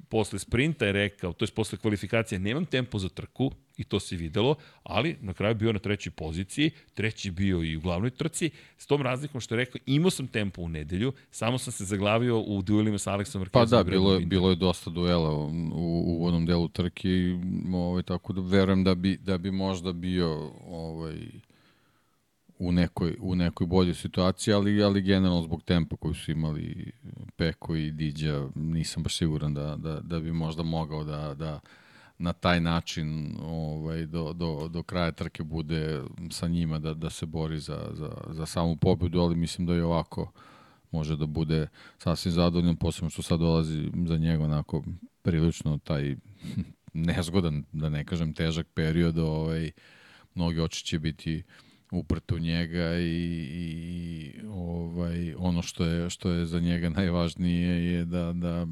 posle 0.08 0.38
sprinta 0.38 0.86
je 0.86 0.92
rekao, 0.92 1.32
to 1.32 1.44
je 1.44 1.48
posle 1.54 1.78
kvalifikacije, 1.78 2.38
nemam 2.38 2.64
tempo 2.66 2.98
za 2.98 3.08
trku, 3.08 3.52
i 3.76 3.84
to 3.84 4.00
se 4.00 4.16
videlo, 4.16 4.54
ali 4.82 5.16
na 5.20 5.32
kraju 5.32 5.54
bio 5.54 5.72
na 5.72 5.78
trećoj 5.78 6.10
poziciji, 6.10 6.70
treći 6.94 7.30
bio 7.30 7.62
i 7.62 7.76
u 7.76 7.80
glavnoj 7.80 8.10
trci, 8.10 8.50
s 8.78 8.86
tom 8.86 9.02
razlikom 9.02 9.40
što 9.40 9.54
je 9.54 9.56
rekao, 9.56 9.78
imao 9.86 10.10
sam 10.10 10.26
tempo 10.26 10.62
u 10.62 10.68
nedelju, 10.68 11.12
samo 11.30 11.58
sam 11.58 11.72
se 11.72 11.84
zaglavio 11.84 12.40
u 12.40 12.62
duelima 12.62 12.98
sa 12.98 13.12
Aleksom 13.12 13.40
Markezom. 13.40 13.70
Pa 13.70 13.76
da, 13.76 13.90
bilo 13.90 14.14
je, 14.14 14.20
bilo 14.20 14.50
je 14.50 14.56
dosta 14.56 14.90
duela 14.90 15.30
u, 15.30 15.46
u 15.72 16.16
uvodnom 16.16 16.46
delu 16.46 16.68
trke, 16.68 17.08
ovaj, 17.74 18.02
tako 18.02 18.32
da 18.32 18.40
verujem 18.40 18.84
da 18.84 18.94
bi, 18.94 19.16
da 19.16 19.38
bi 19.38 19.50
možda 19.50 19.92
bio 19.92 20.50
ovaj, 20.66 21.16
u 22.62 22.72
nekoj, 22.72 23.16
u 23.20 23.34
nekoj 23.34 23.66
boljoj 23.66 23.94
situaciji, 23.94 24.54
ali, 24.54 24.82
ali 24.82 25.02
generalno 25.02 25.42
zbog 25.42 25.62
tempa 25.62 25.96
koji 25.96 26.14
su 26.14 26.30
imali 26.30 26.92
Peko 27.36 27.76
i 27.76 27.90
Diđa, 27.90 28.48
nisam 28.54 29.02
baš 29.02 29.16
siguran 29.16 29.54
da, 29.54 29.76
da, 29.76 30.00
da 30.00 30.20
bi 30.20 30.32
možda 30.32 30.62
mogao 30.62 31.04
da, 31.04 31.34
da, 31.34 31.60
na 32.18 32.32
taj 32.32 32.60
način 32.60 33.36
ovaj, 33.42 34.06
do, 34.06 34.32
do, 34.32 34.68
do 34.68 34.82
kraja 34.82 35.12
trke 35.12 35.42
bude 35.42 36.02
sa 36.30 36.48
njima 36.48 36.78
da, 36.78 36.94
da 36.94 37.10
se 37.10 37.26
bori 37.26 37.58
za, 37.58 37.90
za, 37.92 38.10
za 38.30 38.46
samu 38.46 38.76
pobedu, 38.76 39.20
ali 39.20 39.36
mislim 39.36 39.66
da 39.66 39.74
je 39.74 39.84
ovako 39.84 40.32
može 40.90 41.16
da 41.16 41.26
bude 41.26 41.68
sasvim 41.98 42.32
zadovoljan, 42.32 42.76
posebno 42.76 43.10
što 43.10 43.22
sad 43.22 43.40
dolazi 43.40 43.90
za 44.06 44.16
njega 44.16 44.44
onako 44.44 44.82
prilično 45.22 45.78
taj 45.78 46.16
nezgodan, 46.92 47.64
da 47.72 47.88
ne 47.88 48.04
kažem 48.04 48.34
težak 48.34 48.66
period, 48.74 49.18
ovaj, 49.18 49.70
mnogi 50.34 50.60
oči 50.60 50.84
će 50.84 50.98
biti 50.98 51.42
uprte 51.92 52.34
u 52.34 52.38
njega 52.38 52.94
i, 52.98 53.48
i 53.52 54.34
ovaj 54.48 55.34
ono 55.38 55.62
što 55.62 55.84
je 55.84 56.10
što 56.10 56.30
je 56.30 56.46
za 56.46 56.60
njega 56.60 56.88
najvažnije 56.88 57.92
je 57.92 58.04
da 58.04 58.32
da 58.32 58.66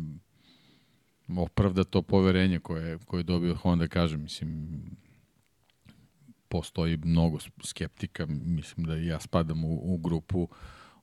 opravda 1.39 1.85
to 1.85 2.03
poverenje 2.03 2.59
koje, 2.59 2.99
koje 2.99 3.21
je 3.21 3.25
dobio 3.25 3.55
Honda, 3.55 3.89
kažem, 3.89 4.23
mislim, 4.23 4.81
postoji 6.49 6.97
mnogo 6.97 7.39
skeptika, 7.65 8.27
mislim 8.27 8.87
da 8.87 8.95
ja 8.95 9.21
spadam 9.21 9.65
u, 9.65 9.95
u 9.95 9.99
grupu 9.99 10.49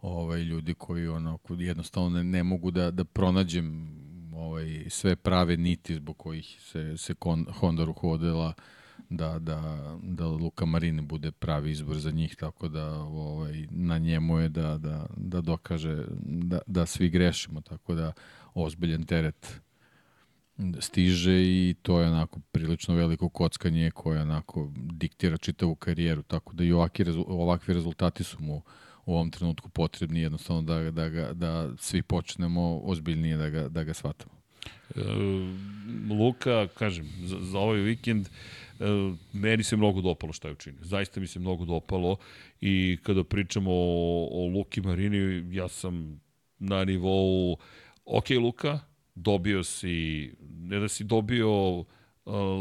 ovaj, 0.02 0.42
ljudi 0.42 0.74
koji 0.74 1.08
ono, 1.08 1.40
jednostavno 1.50 2.10
ne, 2.10 2.24
ne 2.24 2.44
mogu 2.44 2.72
da, 2.72 2.92
da 2.92 3.04
pronađem 3.04 3.98
ovaj, 4.36 4.86
sve 4.90 5.16
prave 5.16 5.58
niti 5.58 5.96
zbog 5.96 6.18
kojih 6.18 6.58
se, 6.62 6.98
se 6.98 7.16
Honda 7.60 7.84
ruhodila 7.84 8.54
da, 9.10 9.40
da, 9.40 9.98
da 10.04 10.28
Luka 10.28 10.66
Marini 10.66 11.02
bude 11.02 11.32
pravi 11.32 11.72
izbor 11.72 11.98
za 11.98 12.12
njih, 12.12 12.36
tako 12.36 12.68
da 12.68 12.94
ovaj, 12.94 13.68
na 13.70 13.98
njemu 13.98 14.40
je 14.40 14.50
da, 14.50 14.78
da, 14.78 15.06
da 15.18 15.42
dokaže 15.42 16.04
da, 16.22 16.60
da 16.68 16.86
svi 16.86 17.10
grešimo, 17.10 17.62
tako 17.62 17.96
da 17.96 18.14
ozbiljen 18.54 19.06
teret 19.06 19.62
stiže 20.80 21.42
i 21.44 21.76
to 21.82 22.00
je 22.00 22.08
onako 22.08 22.40
prilično 22.52 22.96
veliko 22.96 23.30
kockanje 23.30 23.92
koje 23.92 24.22
onako 24.22 24.72
diktira 24.76 25.38
čitavu 25.38 25.76
karijeru, 25.76 26.24
tako 26.24 26.54
da 26.54 26.64
i 26.64 26.72
ovakvi, 26.72 27.06
ovakvi 27.28 27.74
rezultati 27.74 28.24
su 28.24 28.38
mu 28.40 28.62
u 29.06 29.14
ovom 29.14 29.32
trenutku 29.32 29.70
potrebni 29.70 30.20
jednostavno 30.20 30.62
da, 30.62 30.92
da, 30.92 31.10
ga, 31.10 31.34
da 31.34 31.70
svi 31.78 32.02
počnemo 32.02 32.80
ozbiljnije 32.84 33.38
da 33.38 33.50
ga, 33.50 33.70
da 33.70 33.84
ga 33.84 33.94
shvatamo. 33.94 34.38
E, 34.96 35.02
Luka, 36.10 36.68
kažem, 36.68 37.08
za, 37.24 37.38
za 37.42 37.60
ovaj 37.60 37.80
vikend 37.80 38.28
meni 39.34 39.64
se 39.64 39.78
mnogo 39.78 40.02
dopalo 40.02 40.34
šta 40.34 40.48
je 40.48 40.52
učinio. 40.52 40.80
Zaista 40.84 41.20
mi 41.20 41.28
se 41.28 41.40
mnogo 41.40 41.66
dopalo 41.66 42.18
i 42.62 42.98
kada 43.04 43.24
pričamo 43.24 43.72
o, 43.72 44.28
o 44.32 44.48
Luki 44.48 44.82
Marini, 44.82 45.56
ja 45.56 45.68
sam 45.68 46.22
na 46.60 46.86
nivou 46.86 47.58
ok 48.06 48.30
Luka, 48.30 48.80
dobio 49.16 49.64
si, 49.64 50.32
ne 50.60 50.80
da 50.80 50.88
si 50.88 51.04
dobio 51.04 51.84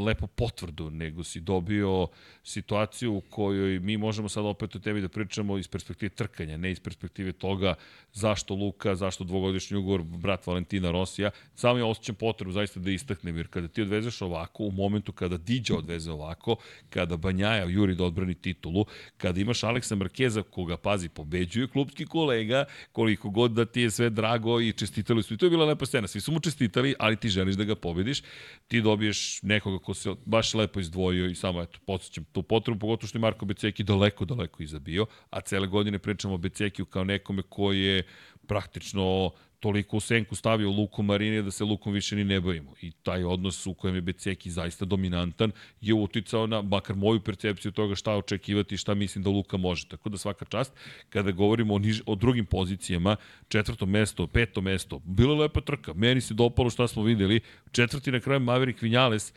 lepo 0.07 0.27
potvrdu, 0.27 0.91
nego 0.91 1.25
si 1.25 1.41
dobio 1.41 2.09
situaciju 2.45 3.15
u 3.15 3.21
kojoj 3.21 3.79
mi 3.79 3.97
možemo 3.97 4.29
sad 4.29 4.45
opet 4.45 4.77
o 4.77 4.79
tebi 4.79 5.01
da 5.01 5.09
pričamo 5.09 5.59
iz 5.59 5.69
perspektive 5.69 6.09
trkanja, 6.09 6.57
ne 6.57 6.71
iz 6.71 6.81
perspektive 6.81 7.33
toga 7.33 7.75
zašto 8.13 8.55
Luka, 8.55 8.95
zašto 8.95 9.25
dvogodišnji 9.25 9.77
ugovor 9.77 10.03
brat 10.03 10.47
Valentina 10.47 10.91
Rosija. 10.91 11.31
Samo 11.55 11.79
ja 11.79 11.87
osjećam 11.87 12.15
potrebu 12.15 12.53
zaista 12.53 12.81
da 12.81 12.91
istaknem, 12.91 13.37
jer 13.37 13.49
kada 13.49 13.69
ti 13.69 13.83
odvezeš 13.83 14.23
ovako, 14.23 14.65
u 14.65 14.71
momentu 14.71 15.13
kada 15.13 15.37
Diđa 15.37 15.77
odveze 15.77 16.13
ovako, 16.13 16.57
kada 16.91 17.17
Banjaja 17.17 17.65
juri 17.65 17.95
da 17.95 18.05
odbrani 18.05 18.35
titulu, 18.35 18.85
kada 19.17 19.41
imaš 19.41 19.63
Aleksa 19.63 19.95
Markeza 19.95 20.43
koga, 20.43 20.77
pazi, 20.77 21.09
pobeđuje 21.09 21.69
klubski 21.69 22.07
kolega, 22.07 22.65
koliko 22.93 23.31
god 23.31 23.51
da 23.51 23.65
ti 23.65 23.81
je 23.81 23.91
sve 23.91 24.11
drago 24.11 24.61
i 24.61 24.73
čestitali 24.73 25.23
su. 25.23 25.35
I 25.35 25.37
to 25.37 25.47
je 25.47 25.51
bila 25.51 25.65
lepa 25.65 25.87
scena. 25.87 26.09
Svi 26.09 26.21
su 26.21 26.33
mu 26.33 26.41
čestitali, 26.41 26.95
ali 26.99 27.17
ti 27.17 27.29
želiš 27.29 27.57
da 27.57 27.65
ga 27.65 27.75
pobediš. 27.75 28.23
Ti 28.69 28.81
dobiješ 28.81 29.43
nekoga 29.57 29.79
ko 29.85 29.95
se 29.95 30.15
baš 30.25 30.55
lepo 30.55 30.81
izdvojio 30.81 31.27
i 31.27 31.35
samo, 31.35 31.63
eto, 31.63 31.79
podsjećam 31.87 32.25
tu 32.33 32.43
potrebu, 32.43 32.79
pogotovo 32.81 33.09
što 33.09 33.19
je 33.19 33.25
Marko 33.25 33.47
Beceki 33.47 33.85
daleko, 33.85 34.25
daleko 34.25 34.63
izabio, 34.63 35.07
a 35.31 35.41
cele 35.41 35.67
godine 35.67 35.99
pričamo 35.99 36.35
o 36.35 36.39
Becekiju 36.39 36.87
kao 36.87 37.05
nekome 37.05 37.43
koji 37.43 37.81
je 37.81 38.03
praktično 38.47 39.31
toliko 39.61 39.97
u 39.97 40.01
senku 40.01 40.35
stavio 40.35 40.71
Luku 40.71 41.03
Marinija 41.03 41.43
da 41.43 41.51
se 41.51 41.65
Lukom 41.65 41.93
više 41.93 42.17
ni 42.17 42.25
ne 42.25 42.41
bojimo. 42.41 42.75
I 42.81 42.91
taj 42.91 43.25
odnos 43.25 43.67
u 43.67 43.75
kojem 43.75 43.95
je 43.95 44.01
Beceki 44.01 44.51
zaista 44.51 44.85
dominantan 44.85 45.53
je 45.81 45.95
uticao 45.95 46.47
na, 46.47 46.63
makar 46.63 46.97
moju 46.97 47.21
percepciju 47.21 47.73
toga 47.73 47.95
šta 47.95 48.17
očekivati 48.17 48.75
i 48.75 48.79
šta 48.79 48.95
mislim 48.95 49.25
da 49.25 49.31
Luka 49.31 49.57
može. 49.57 49.89
Tako 49.89 50.09
da 50.09 50.19
svaka 50.19 50.45
čast, 50.45 50.73
kada 51.09 51.31
govorimo 51.31 51.75
o, 51.75 51.79
niž, 51.79 52.03
o 52.07 52.15
drugim 52.15 52.47
pozicijama, 52.47 53.17
četvrto 53.49 53.87
mesto, 53.87 54.27
peto 54.27 54.61
mesto, 54.61 55.01
bilo 55.05 55.35
je 55.35 55.41
lepa 55.41 55.61
trka. 55.61 55.93
Meni 55.93 56.21
se 56.21 56.35
dopalo 56.35 56.71
šta 56.71 56.89
smo 56.89 57.03
videli. 57.03 57.41
Četvrti 57.73 58.13
na 58.13 58.21
kraju 58.21 58.41
Maverick 58.41 58.83
Vinales, 58.83 59.33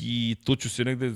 I 0.00 0.36
tu 0.44 0.56
ću 0.56 0.70
se 0.70 0.84
negde 0.84 1.12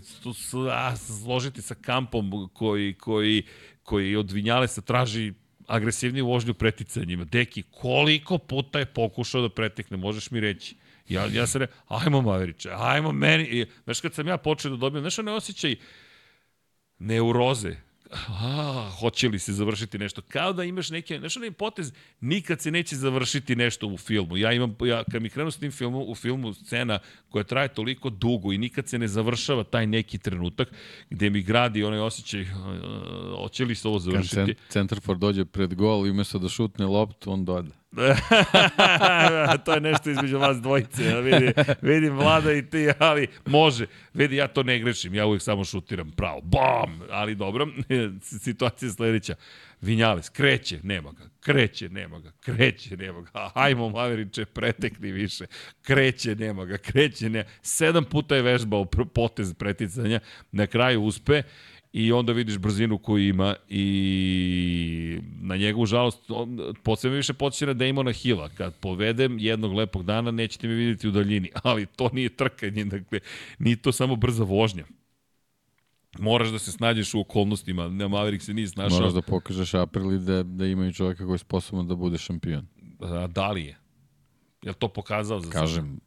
složiti 0.97 1.63
sa 1.63 1.75
kampom 1.75 2.49
koji, 2.53 2.95
koji, 2.95 3.43
koji 3.83 4.17
od 4.17 4.33
Vinjalesa 4.33 4.81
traži 4.81 5.33
agresivniju 5.67 6.27
vožnju 6.27 6.55
preticanjima. 6.55 7.25
Deki, 7.25 7.63
koliko 7.63 8.39
puta 8.39 8.79
je 8.79 8.87
pokušao 8.87 9.43
da 9.43 9.49
pretekne, 9.49 9.97
možeš 9.97 10.31
mi 10.31 10.41
reći? 10.41 10.77
Ja, 11.09 11.27
ja 11.27 11.47
se 11.47 11.59
re, 11.59 11.67
ajmo 11.89 12.23
Maveriče, 12.23 12.71
ajmo 12.73 13.13
meni. 13.13 13.45
I, 13.45 13.67
znaš, 13.85 14.01
kad 14.01 14.15
sam 14.15 14.29
ja 14.29 14.37
počeo 14.37 14.71
da 14.71 14.77
dobijem, 14.77 15.03
znaš, 15.03 15.19
ne 15.19 15.33
osjećaj 15.33 15.77
neuroze, 16.99 17.77
a, 18.13 18.91
hoće 19.01 19.29
li 19.29 19.39
se 19.39 19.53
završiti 19.53 19.99
nešto. 19.99 20.23
Kao 20.29 20.53
da 20.53 20.65
imaš 20.65 20.91
neke, 20.91 21.19
znaš 21.19 21.37
onaj 21.37 21.51
potez, 21.51 21.93
nikad 22.21 22.61
se 22.61 22.71
neće 22.71 22.97
završiti 22.97 23.57
nešto 23.57 23.87
u 23.87 23.97
filmu. 23.97 24.37
Ja 24.37 24.53
imam, 24.53 24.77
ja, 24.85 25.05
kad 25.05 25.23
mi 25.23 25.31
krenu 25.31 25.51
s 25.51 25.59
tim 25.59 25.73
filmom, 25.73 26.05
u 26.09 26.15
filmu 26.15 26.55
scena 26.55 26.99
koja 27.31 27.45
traje 27.45 27.69
toliko 27.69 28.11
dugo 28.11 28.53
i 28.53 28.59
nikad 28.59 28.89
se 28.89 28.99
ne 28.99 29.09
završava 29.09 29.65
taj 29.65 29.87
neki 29.87 30.19
trenutak 30.19 30.69
gde 31.11 31.31
mi 31.31 31.43
gradi 31.43 31.85
onaj 31.85 32.01
osjećaj, 32.01 32.47
hoće 33.37 33.65
li 33.65 33.75
se 33.75 33.89
ovo 33.89 33.99
završiti. 33.99 34.55
Kad 34.55 34.69
Centerford 34.69 35.21
dođe 35.21 35.45
pred 35.45 35.75
gol 35.75 36.07
i 36.07 36.11
umesto 36.11 36.39
da 36.39 36.49
šutne 36.49 36.87
loptu, 36.87 37.33
on 37.33 37.45
doda. 37.45 37.82
to 39.65 39.75
je 39.75 39.81
nešto 39.81 40.11
između 40.11 40.39
vas 40.39 40.57
dvojice. 40.61 41.05
Ja 41.05 41.21
vidim, 41.21 41.53
vidim 41.83 42.17
Vlada 42.17 42.53
i 42.53 42.63
ti, 42.63 42.89
ali 42.99 43.27
može. 43.47 43.87
Vidi, 44.15 44.37
ja 44.37 44.49
to 44.49 44.63
ne 44.63 44.79
grešim, 44.79 45.15
ja 45.15 45.27
uvijek 45.27 45.43
samo 45.43 45.65
šutiram 45.65 46.11
pravo. 46.11 46.41
Bam! 46.41 47.01
Ali 47.11 47.35
dobro, 47.35 47.67
situacija 48.45 48.87
je 48.87 48.93
sledeća. 48.93 49.35
Vinjales, 49.81 50.29
kreće, 50.29 50.79
nema 50.83 51.13
ga, 51.13 51.25
kreće, 51.41 51.89
nema 51.89 52.19
ga, 52.19 52.33
kreće, 52.41 52.97
nema 52.97 53.21
ga, 53.21 53.31
hajmo 53.55 53.89
Maveriče, 53.89 54.45
pretekni 54.45 55.13
više, 55.13 55.47
kreće, 55.83 56.35
nema 56.35 56.65
ga, 56.65 56.77
kreće, 56.77 57.31
nema. 57.31 57.49
Sedam 57.63 58.05
puta 58.05 58.37
je 58.37 58.43
vežbao 58.43 58.85
potez 59.15 59.55
preticanja, 59.55 60.21
na 60.53 60.67
kraju 60.67 61.03
uspe 61.03 61.43
i 61.93 62.13
onda 62.13 62.33
vidiš 62.33 62.59
brzinu 62.59 62.99
koju 62.99 63.29
ima 63.29 63.57
i 63.69 65.21
na 65.41 65.57
njegovu 65.57 65.87
žalost 65.87 66.19
posebno 66.83 67.17
više 67.17 67.33
počeće 67.33 67.67
na 67.67 67.73
Damona 67.73 68.13
Hilla. 68.13 68.49
Kad 68.49 68.75
povedem 68.75 69.39
jednog 69.39 69.73
lepog 69.73 70.05
dana 70.05 70.31
nećete 70.31 70.69
mi 70.69 70.75
vidjeti 70.75 71.09
u 71.09 71.11
daljini, 71.11 71.51
ali 71.63 71.87
to 71.87 72.11
nije 72.13 72.29
trkanje, 72.29 72.85
dakle, 72.85 73.21
nije 73.59 73.77
to 73.77 73.93
samo 73.93 74.17
brza 74.17 74.45
vožnja. 74.45 74.85
Moraš 76.19 76.49
da 76.49 76.59
se 76.59 76.73
snađeš 76.73 77.15
u 77.15 77.21
okolnostima, 77.21 77.89
ne 77.89 78.09
Maverick 78.09 78.45
se 78.45 78.55
nije 78.55 78.69
snašao. 78.69 78.99
Moraš 78.99 79.13
da 79.13 79.23
pokažeš 79.23 79.75
Aprili 79.75 80.19
da, 80.19 80.43
da 80.43 80.67
imaju 80.67 80.93
čovjeka 80.93 81.25
koji 81.25 81.35
je 81.35 81.39
sposoban 81.39 81.89
da 81.89 81.95
bude 81.95 82.19
šampion. 82.19 82.67
A, 83.01 83.27
da 83.27 83.51
li 83.51 83.65
je? 83.65 83.79
Je 84.63 84.71
li 84.71 84.75
to 84.75 84.89
pokazao 84.89 85.41
za 85.41 85.51
Kažem, 85.51 86.01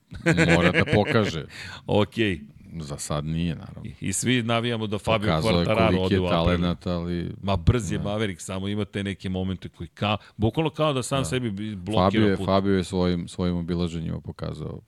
mora 0.55 0.71
da 0.71 0.85
pokaže. 0.93 1.45
Okej. 1.85 2.41
Za 2.83 2.97
sad 2.97 3.25
nije, 3.25 3.55
naravno. 3.55 3.81
I, 3.83 3.93
I 3.99 4.13
svi 4.13 4.43
navijamo 4.43 4.87
da 4.87 4.97
Fabio 4.97 5.29
Quartararo 5.29 5.99
ode 5.99 6.19
u 6.19 6.27
talenat, 6.27 6.87
ali... 6.87 7.31
Ma 7.43 7.55
brz 7.55 7.91
je 7.91 7.99
Maverick, 7.99 8.41
samo 8.41 8.67
ima 8.67 8.85
te 8.85 9.03
neke 9.03 9.29
momente 9.29 9.69
koji 9.69 9.87
kao, 9.87 10.17
bukvalno 10.37 10.69
kao 10.69 10.93
da 10.93 11.03
sam 11.03 11.19
da. 11.19 11.25
sebi 11.25 11.75
blokira 11.75 12.03
Fabio 12.03 12.29
je, 12.29 12.37
put. 12.37 12.45
Fabio 12.45 12.77
je 12.77 12.83
svojim, 12.83 13.27
svojim 13.27 13.55
obilaženjima 13.57 14.19
pokazao 14.19 14.81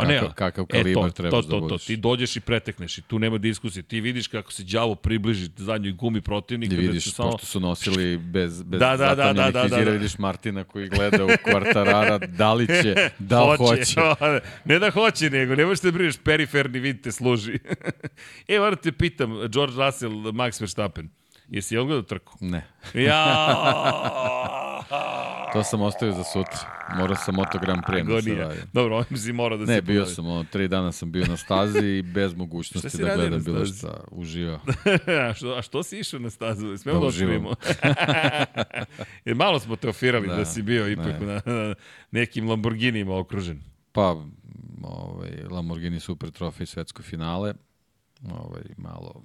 Ma 0.00 0.08
ne, 0.08 0.18
kakav, 0.20 0.34
kakav 0.34 0.66
kalibar 0.66 1.04
e, 1.04 1.10
to, 1.10 1.10
treba 1.10 1.42
to, 1.42 1.48
to, 1.48 1.60
da 1.60 1.68
to, 1.68 1.78
ti 1.78 1.96
dođeš 1.96 2.36
i 2.36 2.40
pretekneš 2.40 2.98
i 2.98 3.02
tu 3.02 3.18
nema 3.18 3.38
diskusije. 3.38 3.82
Ti 3.82 4.00
vidiš 4.00 4.26
kako 4.26 4.52
se 4.52 4.62
đavo 4.62 4.94
približi 4.94 5.50
zadnjoj 5.56 5.92
gumi 5.92 6.20
protivnika. 6.20 6.74
I 6.74 6.76
da 6.76 6.82
vidiš, 6.82 7.04
da 7.04 7.10
samo... 7.10 7.30
pošto 7.30 7.46
su 7.46 7.60
nosili 7.60 8.18
bez, 8.18 8.62
bez 8.62 8.80
da, 8.80 8.96
da, 8.96 9.14
da, 9.14 9.32
da, 9.32 9.50
da, 9.50 9.68
da, 9.68 9.84
da. 9.84 9.90
vidiš 9.90 10.18
Martina 10.18 10.64
koji 10.64 10.88
gleda 10.88 11.24
u 11.24 11.28
kvartarara, 11.44 12.18
da 12.18 12.52
li 12.52 12.66
će, 12.66 12.94
da 13.18 13.50
li 13.50 13.56
hoće. 13.56 13.74
hoće. 13.74 14.40
ne 14.64 14.78
da 14.78 14.90
hoće, 14.90 15.30
nego 15.30 15.54
ne 15.54 15.66
možeš 15.66 15.82
da 15.82 15.90
brineš, 15.90 16.16
periferni 16.16 16.78
vid 16.78 17.00
te 17.00 17.12
služi. 17.12 17.58
e, 18.48 18.58
moram 18.58 18.76
te 18.76 18.92
pitam, 18.92 19.48
George 19.48 19.74
Russell, 19.76 20.12
Max 20.12 20.60
Verstappen, 20.60 21.08
jesi 21.50 21.74
je 21.74 21.84
gledao 21.84 22.02
trku? 22.02 22.32
Ne. 22.40 22.66
ja! 22.94 23.26
To 25.52 25.64
sam 25.64 25.82
ostavio 25.82 26.14
za 26.14 26.24
sutra. 26.24 26.58
Morao 26.96 27.16
sam 27.16 27.34
Moto 27.34 27.58
Grand 27.58 27.82
Prix 27.86 28.06
da 28.06 28.22
se 28.22 28.34
radim. 28.34 28.62
Dobro, 28.72 28.96
ovim 28.96 29.16
si 29.16 29.32
morao 29.32 29.58
da 29.58 29.64
ne, 29.64 29.66
se 29.66 29.72
Ne, 29.72 29.82
bio 29.82 30.06
sam, 30.06 30.26
ono, 30.26 30.44
tri 30.44 30.68
dana 30.68 30.92
sam 30.92 31.12
bio 31.12 31.26
na 31.26 31.36
stazi 31.36 31.86
i 31.86 32.02
bez 32.02 32.34
mogućnosti 32.34 33.02
da 33.02 33.14
gledam 33.16 33.44
bilo 33.44 33.66
šta. 33.66 34.04
Uživao. 34.10 34.60
a, 35.28 35.34
što, 35.34 35.54
a 35.54 35.62
što 35.62 35.82
si 35.82 35.98
išao 35.98 36.20
na 36.20 36.30
stazu? 36.30 36.76
Smemo 36.76 36.98
da, 36.98 37.02
da 37.02 37.06
otkrijemo. 37.06 37.54
Jer 39.24 39.36
malo 39.36 39.58
smo 39.58 39.76
te 39.76 39.88
ofirali 39.88 40.28
da, 40.28 40.36
da 40.36 40.44
si 40.44 40.62
bio 40.62 40.88
ipak 40.88 41.20
na, 41.20 41.40
na 41.46 41.74
nekim 42.10 42.48
Lamborghinima 42.48 43.18
okružen. 43.18 43.62
Pa, 43.92 44.16
ovaj, 44.82 45.30
Lamborghini 45.50 46.00
Super 46.00 46.30
Trophy 46.30 46.66
svetsko 46.66 47.02
finale. 47.02 47.54
Ovaj, 48.30 48.62
malo 48.76 49.22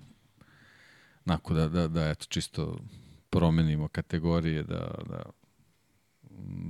Nako 1.25 1.53
da, 1.53 1.67
da, 1.69 1.87
da 1.87 2.09
eto, 2.09 2.25
čisto 2.29 2.77
promenimo 3.29 3.87
kategorije, 3.87 4.63
da, 4.63 4.91
da 5.09 5.23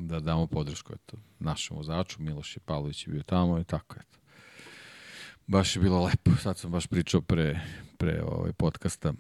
da 0.07 0.19
damo 0.19 0.47
podršku 0.47 0.93
eto, 0.93 1.17
našem 1.39 1.77
vozaču, 1.77 2.21
Miloš 2.21 2.57
Pavlović 2.65 3.07
je 3.07 3.11
bio 3.11 3.23
tamo 3.23 3.59
i 3.59 3.63
tako 3.63 3.95
eto. 3.99 4.19
Baš 5.47 5.75
je 5.75 5.81
bilo 5.81 6.03
lepo, 6.03 6.31
sad 6.43 6.57
sam 6.57 6.71
baš 6.71 6.87
pričao 6.87 7.21
pre, 7.21 7.59
pre 7.97 8.23
ovaj 8.23 8.53
podcasta 8.53 9.13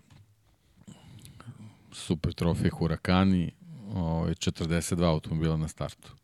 super 1.91 2.33
trofej 2.33 2.69
Hurakani, 2.69 3.51
ovaj, 3.93 4.33
42 4.33 5.03
automobila 5.03 5.57
na 5.57 5.67
startu. 5.67 6.15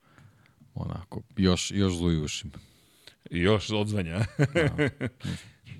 Onako, 0.73 1.21
još, 1.37 1.71
još 1.71 1.93
zluju 1.93 2.23
ušima. 2.23 2.53
I 3.29 3.39
još 3.39 3.69
odzvanja. 3.69 4.19
da, 4.53 4.89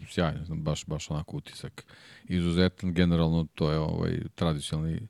sjajno, 0.09 0.55
baš, 0.55 0.85
baš 0.85 1.11
onako 1.11 1.37
utisak. 1.37 1.85
Izuzetan, 2.23 2.93
generalno 2.93 3.47
to 3.55 3.71
je 3.71 3.79
ovaj 3.79 4.19
tradicionalni 4.35 5.07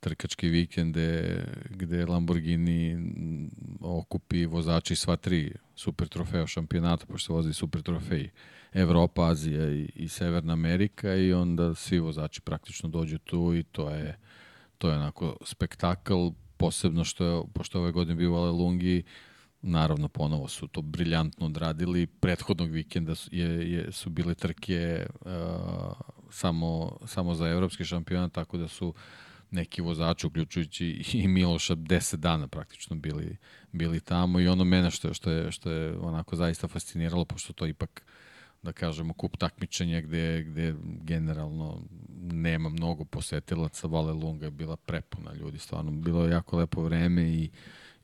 trkački 0.00 0.48
vikend 0.48 0.94
gde, 0.94 1.44
gde 1.70 2.06
Lamborghini 2.06 2.96
okupi 3.80 4.46
vozači 4.46 4.96
sva 4.96 5.16
tri 5.16 5.52
super 5.74 6.08
trofeja 6.08 6.46
šampionata, 6.46 7.06
pošto 7.06 7.26
se 7.26 7.32
vozi 7.32 7.52
super 7.52 7.82
trofej 7.82 8.30
Evropa, 8.72 9.30
Azija 9.30 9.70
i, 9.70 9.88
i 9.94 10.08
Severna 10.08 10.52
Amerika 10.52 11.14
i 11.14 11.32
onda 11.32 11.74
svi 11.74 11.98
vozači 11.98 12.40
praktično 12.40 12.88
dođu 12.88 13.18
tu 13.18 13.54
i 13.54 13.62
to 13.62 13.90
je 13.90 14.18
to 14.78 14.90
je 14.90 14.96
onako 14.96 15.36
spektakl, 15.44 16.28
posebno 16.56 17.04
što 17.04 17.24
je, 17.24 17.42
pošto 17.54 17.80
ove 17.80 17.92
godine 17.92 18.14
bio 18.14 18.32
Vale 18.32 18.50
Lungi, 18.50 19.02
naravno 19.62 20.08
ponovo 20.08 20.48
su 20.48 20.68
to 20.68 20.82
briljantno 20.82 21.46
odradili. 21.46 22.06
Prethodnog 22.06 22.70
vikenda 22.70 23.14
je, 23.30 23.72
je, 23.72 23.92
su 23.92 24.10
bile 24.10 24.34
trke 24.34 25.06
uh, 25.20 25.30
samo, 26.30 26.98
samo 27.06 27.34
za 27.34 27.48
evropski 27.48 27.84
šampionat, 27.84 28.32
tako 28.32 28.58
da 28.58 28.68
su 28.68 28.94
neki 29.50 29.82
vozači, 29.82 30.26
uključujući 30.26 31.02
i 31.12 31.28
Miloša, 31.28 31.76
10 31.76 32.16
dana 32.16 32.48
praktično 32.48 32.96
bili, 32.96 33.36
bili 33.72 34.00
tamo. 34.00 34.40
I 34.40 34.48
ono 34.48 34.64
mene 34.64 34.90
što, 34.90 35.14
što, 35.14 35.30
je, 35.30 35.52
što 35.52 35.70
je 35.70 35.98
onako 35.98 36.36
zaista 36.36 36.68
fasciniralo, 36.68 37.24
pošto 37.24 37.52
to 37.52 37.66
ipak 37.66 38.04
da 38.62 38.72
kažemo, 38.72 39.14
kup 39.14 39.36
takmičenja 39.36 40.00
gde, 40.00 40.42
gde 40.42 40.74
generalno 40.82 41.82
nema 42.18 42.68
mnogo 42.68 43.04
posetilaca, 43.04 43.86
Vale 43.86 44.12
Lunga 44.12 44.44
je 44.44 44.50
bila 44.50 44.76
prepuna 44.76 45.32
ljudi, 45.34 45.58
stvarno. 45.58 45.90
Bilo 45.90 46.24
je 46.24 46.30
jako 46.30 46.56
lepo 46.56 46.82
vreme 46.82 47.22
i, 47.22 47.50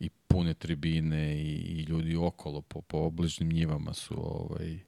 i 0.01 0.09
pune 0.09 0.55
tribine 0.55 1.37
i, 1.37 1.55
i 1.55 1.83
ljudi 1.83 2.17
okolo 2.17 2.61
po, 2.61 2.81
po 2.81 2.99
obližnim 2.99 3.49
njivama 3.49 3.95
su 3.95 4.15
ovaj, 4.17 4.79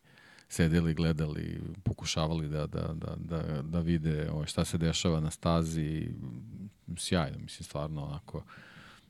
sedeli, 0.48 0.94
gledali, 0.94 1.60
pokušavali 1.82 2.48
da, 2.48 2.66
da, 2.66 2.94
da, 2.94 3.16
da, 3.16 3.62
da 3.62 3.80
vide 3.80 4.30
ovaj, 4.30 4.46
šta 4.46 4.64
se 4.64 4.78
dešava 4.78 5.20
na 5.20 5.30
stazi. 5.30 6.10
Sjajno, 6.96 7.38
mislim, 7.38 7.64
stvarno 7.64 8.04
onako 8.04 8.42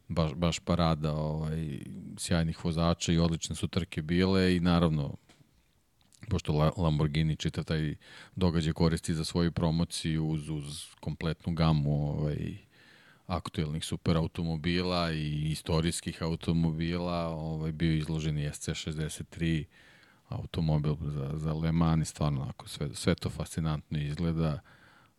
baš, 0.08 0.34
baš 0.34 0.58
parada 0.58 1.12
ovaj, 1.14 1.78
sjajnih 2.16 2.64
vozača 2.64 3.12
i 3.12 3.18
odlične 3.18 3.56
su 3.56 3.68
trke 3.68 4.02
bile 4.02 4.56
i 4.56 4.60
naravno 4.60 5.16
pošto 6.28 6.72
Lamborghini 6.76 7.36
čitav 7.36 7.64
taj 7.64 7.94
događaj 8.36 8.72
koristi 8.72 9.14
za 9.14 9.24
svoju 9.24 9.52
promociju 9.52 10.26
uz, 10.26 10.48
uz 10.48 10.86
kompletnu 11.00 11.54
gamu 11.54 12.10
ovaj, 12.10 12.65
aktuelnih 13.26 13.84
super 13.84 14.16
automobila 14.16 15.12
i 15.12 15.50
istorijskih 15.50 16.22
automobila, 16.22 17.26
ovaj, 17.26 17.72
bio 17.72 17.92
izložen 17.92 18.38
i 18.38 18.48
SC63, 18.48 19.64
automobil 20.28 20.96
za, 21.00 21.30
za 21.34 21.52
Le 21.52 21.72
Mans 21.72 22.08
i 22.08 22.10
stvarno 22.10 22.42
onako 22.42 22.68
sve, 22.68 22.94
sve 22.94 23.14
to 23.14 23.30
fascinantno 23.30 23.98
izgleda. 23.98 24.60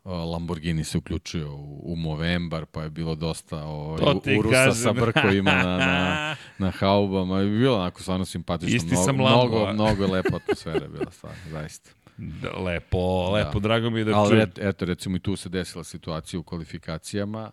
Lamborghini 0.04 0.84
se 0.84 0.98
uključio 0.98 1.54
u, 1.54 1.92
u 1.92 1.96
Movembar, 1.96 2.66
pa 2.66 2.82
je 2.82 2.90
bilo 2.90 3.14
dosta 3.14 3.64
ovaj, 3.64 4.14
urusa 4.38 4.54
kažem. 4.54 4.74
sa 4.74 4.92
brkovima 4.92 5.52
na, 5.52 5.78
na, 5.78 6.36
na 6.66 6.70
haubama. 6.70 7.42
I 7.42 7.50
bilo 7.50 7.76
onako 7.76 8.02
stvarno 8.02 8.24
simpatično. 8.24 8.76
Isti 8.76 8.88
mnogo, 8.88 9.04
sam 9.04 9.16
mnogo, 9.16 9.72
mnogo 9.72 10.06
lepa 10.06 10.36
atmosfera 10.36 10.82
je 10.82 10.88
bila 10.88 11.10
stvarno, 11.10 11.38
zaista. 11.50 11.90
Da, 12.16 12.58
lepo, 12.58 13.30
lepo, 13.30 13.60
da. 13.60 13.68
drago 13.68 13.90
mi 13.90 14.00
je 14.00 14.04
da 14.04 14.16
Ali 14.16 14.30
čujem. 14.30 14.50
eto, 14.56 14.84
recimo 14.84 15.16
i 15.16 15.20
tu 15.20 15.36
se 15.36 15.48
desila 15.48 15.84
situacija 15.84 16.40
u 16.40 16.42
kvalifikacijama. 16.42 17.50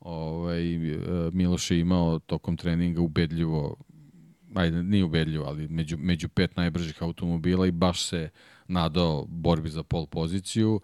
Ovaj, 0.00 0.74
e, 0.74 0.98
Miloš 1.32 1.70
je 1.70 1.80
imao 1.80 2.18
tokom 2.18 2.56
treninga 2.56 3.00
ubedljivo 3.00 3.76
ajde, 4.54 4.82
nije 4.82 5.04
ubedljivo, 5.04 5.44
ali 5.44 5.68
među, 5.68 5.96
među 5.98 6.28
pet 6.28 6.56
najbržih 6.56 7.02
automobila 7.02 7.66
i 7.66 7.70
baš 7.70 8.04
se 8.04 8.30
nadao 8.68 9.26
borbi 9.28 9.70
za 9.70 9.82
pol 9.82 10.06
poziciju. 10.06 10.80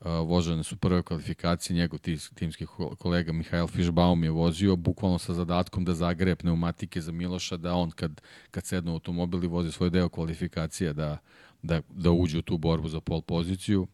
Uh, 0.00 0.06
vožene 0.06 0.62
su 0.62 0.76
prve 0.76 1.02
kvalifikacije, 1.02 1.76
njegov 1.76 1.98
timski 2.34 2.66
kolega 2.98 3.32
Mihajl 3.32 3.66
Fišbaum 3.66 4.24
je 4.24 4.30
vozio 4.30 4.76
bukvalno 4.76 5.18
sa 5.18 5.34
zadatkom 5.34 5.84
da 5.84 5.94
zagreje 5.94 6.36
pneumatike 6.36 7.00
za 7.00 7.12
Miloša, 7.12 7.56
da 7.56 7.74
on 7.74 7.90
kad, 7.90 8.20
kad 8.50 8.66
sedne 8.66 8.90
u 8.90 8.94
automobil 8.94 9.44
i 9.44 9.46
vozi 9.46 9.72
svoj 9.72 9.90
deo 9.90 10.08
kvalifikacija 10.08 10.92
da, 10.92 11.18
da, 11.62 11.82
da 11.90 12.10
uđe 12.10 12.38
u 12.38 12.42
tu 12.42 12.58
borbu 12.58 12.88
za 12.88 13.00
pol 13.00 13.22
poziciju 13.22 13.86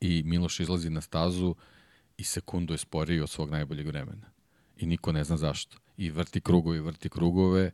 i 0.00 0.22
Miloš 0.26 0.60
izlazi 0.60 0.90
na 0.90 1.00
stazu 1.00 1.54
i 2.16 2.24
sekundu 2.24 2.74
je 2.74 2.78
sporiji 2.78 3.20
od 3.20 3.30
svog 3.30 3.50
najboljeg 3.50 3.86
vremena. 3.86 4.30
I 4.76 4.86
niko 4.86 5.12
ne 5.12 5.24
zna 5.24 5.36
zašto. 5.36 5.76
I 5.96 6.10
vrti 6.10 6.40
krugove, 6.40 6.80
vrti 6.80 7.08
krugove 7.08 7.70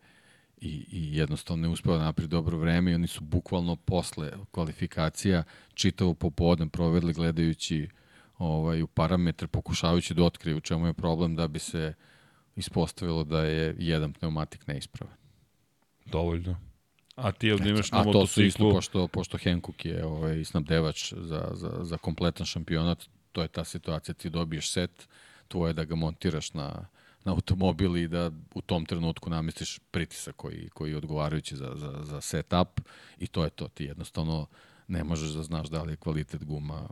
i, 0.60 0.86
i 0.90 1.16
jednostavno 1.16 1.62
ne 1.62 1.68
uspeo 1.68 1.98
da 1.98 2.04
napravi 2.04 2.28
dobro 2.28 2.58
vreme 2.58 2.90
i 2.90 2.94
oni 2.94 3.06
su 3.06 3.24
bukvalno 3.24 3.76
posle 3.76 4.32
kvalifikacija 4.50 5.42
čitavo 5.74 6.14
popodne 6.14 6.68
provedli 6.68 7.12
gledajući 7.12 7.88
ovaj, 8.38 8.82
u 8.82 8.86
parametre, 8.86 9.48
pokušavajući 9.48 10.14
da 10.14 10.24
otkriju 10.24 10.56
u 10.56 10.60
čemu 10.60 10.86
je 10.86 10.92
problem 10.92 11.36
da 11.36 11.48
bi 11.48 11.58
se 11.58 11.94
ispostavilo 12.56 13.24
da 13.24 13.44
je 13.44 13.76
jedan 13.78 14.12
pneumatik 14.12 14.66
neispravan. 14.66 15.16
Dovoljno. 16.06 16.56
A 17.16 17.32
ti 17.32 17.52
ovdje 17.52 17.70
imaš 17.70 17.92
na 17.92 18.00
A 18.00 18.04
to 18.04 18.26
su 18.26 18.42
isto, 18.42 18.62
motociklu... 18.64 18.72
pošto, 18.72 19.08
pošto 19.08 19.38
Hankook 19.44 19.84
je 19.84 20.04
ovaj, 20.04 20.44
snabdevač 20.44 21.12
za, 21.12 21.48
za, 21.52 21.78
za 21.82 21.98
kompletan 21.98 22.46
šampionat, 22.46 23.08
to 23.32 23.42
je 23.42 23.48
ta 23.48 23.64
situacija, 23.64 24.14
ti 24.14 24.30
dobiješ 24.30 24.72
set, 24.72 25.08
tvoje 25.48 25.72
da 25.72 25.84
ga 25.84 25.94
montiraš 25.94 26.54
na, 26.54 26.86
na 27.24 27.32
automobil 27.32 27.96
i 27.96 28.08
da 28.08 28.30
u 28.54 28.60
tom 28.60 28.86
trenutku 28.86 29.30
namestiš 29.30 29.78
pritisak 29.90 30.36
koji, 30.36 30.68
koji 30.68 30.90
je 30.90 30.96
odgovarajući 30.96 31.56
za, 31.56 31.72
za, 31.74 32.00
za 32.02 32.20
setup 32.20 32.80
i 33.18 33.26
to 33.26 33.44
je 33.44 33.50
to. 33.50 33.68
Ti 33.68 33.84
jednostavno 33.84 34.46
ne 34.88 35.04
možeš 35.04 35.30
da 35.30 35.42
znaš 35.42 35.68
da 35.68 35.82
li 35.82 35.92
je 35.92 35.96
kvalitet 35.96 36.44
guma 36.44 36.88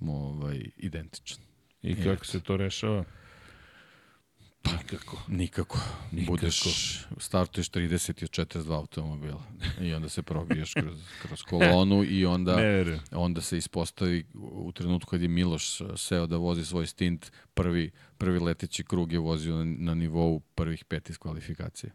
ovaj, 0.00 0.60
identičan. 0.76 1.38
I 1.82 2.04
kako 2.04 2.26
se 2.26 2.40
to 2.40 2.56
rešava? 2.56 3.04
Nikako. 4.72 5.22
Nikako. 5.28 5.78
Nikako. 6.12 6.32
Budeš, 6.32 6.62
startuješ 7.18 7.70
30 7.70 8.10
od 8.42 8.48
42 8.48 8.72
automobila 8.72 9.42
i 9.80 9.94
onda 9.94 10.08
se 10.08 10.22
probiješ 10.22 10.74
kroz, 10.74 10.98
kroz 11.22 11.42
kolonu 11.42 12.04
i 12.04 12.26
onda, 12.26 12.56
Ne 12.56 12.98
onda 13.12 13.40
se 13.40 13.58
ispostavi 13.58 14.24
u 14.34 14.72
trenutku 14.72 15.10
kad 15.10 15.22
je 15.22 15.28
Miloš 15.28 15.64
seo 15.96 16.26
da 16.26 16.36
vozi 16.36 16.64
svoj 16.64 16.86
stint, 16.86 17.32
prvi, 17.54 17.90
prvi 18.18 18.38
leteći 18.38 18.84
krug 18.84 19.12
je 19.12 19.18
vozio 19.18 19.56
na, 19.56 19.64
na 19.78 19.94
nivou 19.94 20.40
prvih 20.40 20.84
pet 20.84 21.10
iz 21.10 21.18
kvalifikacije. 21.18 21.92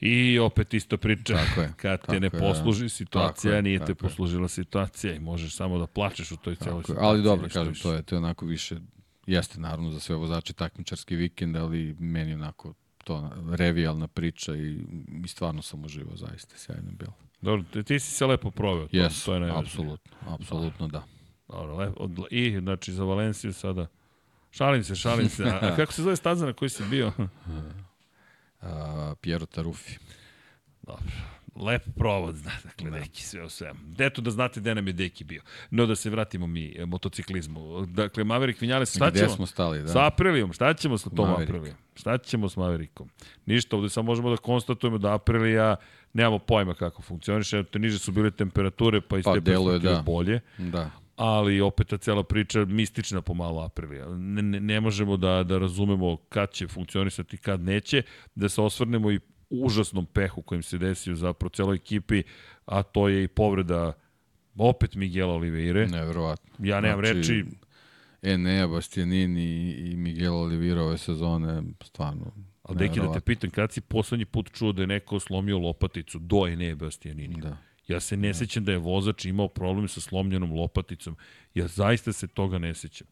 I 0.00 0.38
opet 0.38 0.74
isto 0.74 0.96
priča. 0.96 1.34
Tako 1.36 1.60
je, 1.60 1.72
Kad 1.76 2.00
te 2.00 2.06
tako 2.06 2.12
ne 2.12 2.26
je, 2.26 2.30
da. 2.30 2.38
posluži 2.38 2.88
situacija, 2.88 3.50
Tako 3.50 3.56
je, 3.56 3.62
nije 3.62 3.78
te 3.78 3.90
je. 3.92 3.94
poslužila 3.94 4.48
situacija 4.48 5.14
i 5.14 5.20
možeš 5.20 5.56
samo 5.56 5.78
da 5.78 5.86
plačeš 5.86 6.32
u 6.32 6.36
toj 6.36 6.56
celoj 6.56 6.78
je. 6.78 6.82
situaciji. 6.82 7.06
Ali 7.06 7.22
dobro, 7.22 7.48
kažem, 7.48 7.74
to 7.74 7.92
je, 7.92 8.02
to 8.02 8.14
je 8.14 8.18
onako 8.18 8.46
više, 8.46 8.76
jeste 9.26 9.60
naravno 9.60 9.90
za 9.90 10.00
sve 10.00 10.16
vozače 10.16 10.52
takmičarski 10.52 11.16
vikend, 11.16 11.56
ali 11.56 11.96
meni 11.98 12.34
onako 12.34 12.74
to 13.04 13.30
revijalna 13.50 14.08
priča 14.08 14.56
i, 14.56 14.84
i 15.24 15.28
stvarno 15.28 15.62
sam 15.62 15.84
uživao, 15.84 16.16
zaista 16.16 16.56
sjajno 16.58 16.90
je 16.90 16.96
bilo. 16.96 17.12
Dobro, 17.40 17.82
ti, 17.82 18.00
si 18.00 18.10
se 18.10 18.26
lepo 18.26 18.50
proveo. 18.50 18.88
To, 18.88 18.96
Jes, 18.96 19.24
to 19.24 19.34
je 19.34 19.40
najvažnije. 19.40 19.66
apsolutno, 19.66 20.16
apsolutno 20.28 20.88
da. 20.88 21.04
Dobro, 21.48 21.76
lepo. 21.76 22.08
I, 22.30 22.58
znači, 22.60 22.92
za 22.92 23.04
Valenciju 23.04 23.52
sada... 23.52 23.86
Šalim 24.50 24.84
se, 24.84 24.94
šalim 24.94 25.28
se. 25.28 25.44
A, 25.44 25.58
a 25.62 25.76
kako 25.76 25.92
se 25.92 26.02
zove 26.02 26.16
staza 26.16 26.46
na 26.46 26.52
kojoj 26.52 26.68
si 26.68 26.82
bio? 26.90 27.12
A, 28.60 29.14
Piero 29.20 29.46
Tarufi. 29.46 29.98
Dobro. 30.82 31.12
Lep 31.56 31.82
provod, 31.96 32.36
zna, 32.36 32.50
dakle, 32.64 32.90
Da. 32.90 32.98
neki 32.98 33.22
sve 33.22 33.42
o 33.42 33.48
svemu. 33.48 33.78
Eto 33.98 34.20
da 34.22 34.30
znate 34.30 34.60
gde 34.60 34.74
nam 34.74 34.86
je 34.86 34.92
Deki 34.92 35.24
bio. 35.24 35.42
No 35.70 35.86
da 35.86 35.96
se 35.96 36.10
vratimo 36.10 36.46
mi 36.46 36.74
e, 36.78 36.86
motociklizmu. 36.86 37.86
Dakle, 37.86 38.24
Maverick 38.24 38.60
Vinales, 38.60 38.90
šta 38.90 39.10
Gde 39.10 39.18
ćemo? 39.18 39.30
smo 39.30 39.46
stali, 39.46 39.82
da? 39.82 39.88
Sa 39.88 40.06
Aprilijom, 40.06 40.52
šta 40.52 40.74
ćemo 40.74 40.98
sa 40.98 41.10
tom 41.10 41.28
Maverick. 41.28 41.50
Aprilijom? 41.50 41.76
Šta 41.94 42.18
ćemo 42.18 42.48
s 42.48 42.56
Maverickom? 42.56 43.08
Ništa, 43.46 43.76
ovde 43.76 43.88
samo 43.88 44.06
možemo 44.06 44.30
da 44.30 44.36
konstatujemo 44.36 44.98
da 44.98 45.14
Aprilija 45.14 45.76
nemamo 46.12 46.38
pojma 46.38 46.74
kako 46.74 47.02
funkcioniše, 47.02 47.58
eto, 47.58 47.78
niže 47.78 47.98
su 47.98 48.12
bile 48.12 48.30
temperature, 48.30 49.00
pa 49.00 49.18
iz 49.18 49.24
Pa, 49.24 49.34
te 49.34 49.40
perspektive 49.40 49.78
da. 49.92 50.02
bolje, 50.02 50.40
Da. 50.58 50.90
ali 51.16 51.60
opet 51.60 51.86
ta 51.86 51.96
cela 51.96 52.22
priča 52.24 52.64
mistična 52.64 53.22
pomalo 53.22 53.62
Aprilija. 53.62 54.08
Ne, 54.08 54.42
ne, 54.42 54.60
ne 54.60 54.80
možemo 54.80 55.16
da, 55.16 55.42
da 55.42 55.58
razumemo 55.58 56.16
kad 56.18 56.50
će 56.50 56.68
funkcionisati, 56.68 57.36
kad 57.36 57.60
neće, 57.60 58.02
da 58.34 58.48
se 58.48 58.60
osvrnemo 58.60 59.10
i 59.10 59.20
užasnom 59.62 60.06
pehu 60.06 60.42
kojim 60.42 60.62
se 60.62 60.78
desio 60.78 61.14
zapravo 61.14 61.50
celoj 61.50 61.76
ekipi, 61.76 62.22
a 62.66 62.82
to 62.82 63.08
je 63.08 63.24
i 63.24 63.28
povreda 63.28 63.92
opet 64.58 64.94
Miguela 64.94 65.34
Oliveire. 65.34 65.86
Neverovatno. 65.86 66.54
Ja 66.58 66.80
nemam 66.80 67.00
Znači, 67.00 67.14
reči, 67.14 67.44
Enea, 68.22 68.66
Bastianini 68.66 69.72
i 69.72 69.96
Miguel 69.96 70.34
Oliveira 70.34 70.82
ove 70.82 70.98
sezone, 70.98 71.62
stvarno, 71.84 72.32
ali 72.62 72.78
deki 72.78 73.00
da 73.00 73.12
te 73.12 73.20
pitam, 73.20 73.50
kad 73.50 73.72
si 73.72 73.80
poslednji 73.80 74.24
put 74.24 74.50
čuo 74.52 74.72
da 74.72 74.82
je 74.82 74.86
neko 74.86 75.20
slomio 75.20 75.58
lopaticu 75.58 76.18
do 76.18 76.46
Ene 76.46 76.74
Bastianini? 76.74 77.40
Da. 77.40 77.56
Ja 77.88 78.00
se 78.00 78.16
ne 78.16 78.34
sećam 78.34 78.64
da 78.64 78.72
je 78.72 78.78
vozač 78.78 79.24
imao 79.24 79.48
problem 79.48 79.88
sa 79.88 80.00
slomljenom 80.00 80.52
lopaticom. 80.52 81.16
Ja 81.54 81.66
zaista 81.66 82.12
se 82.12 82.26
toga 82.26 82.58
ne 82.58 82.74
sećam. 82.74 83.06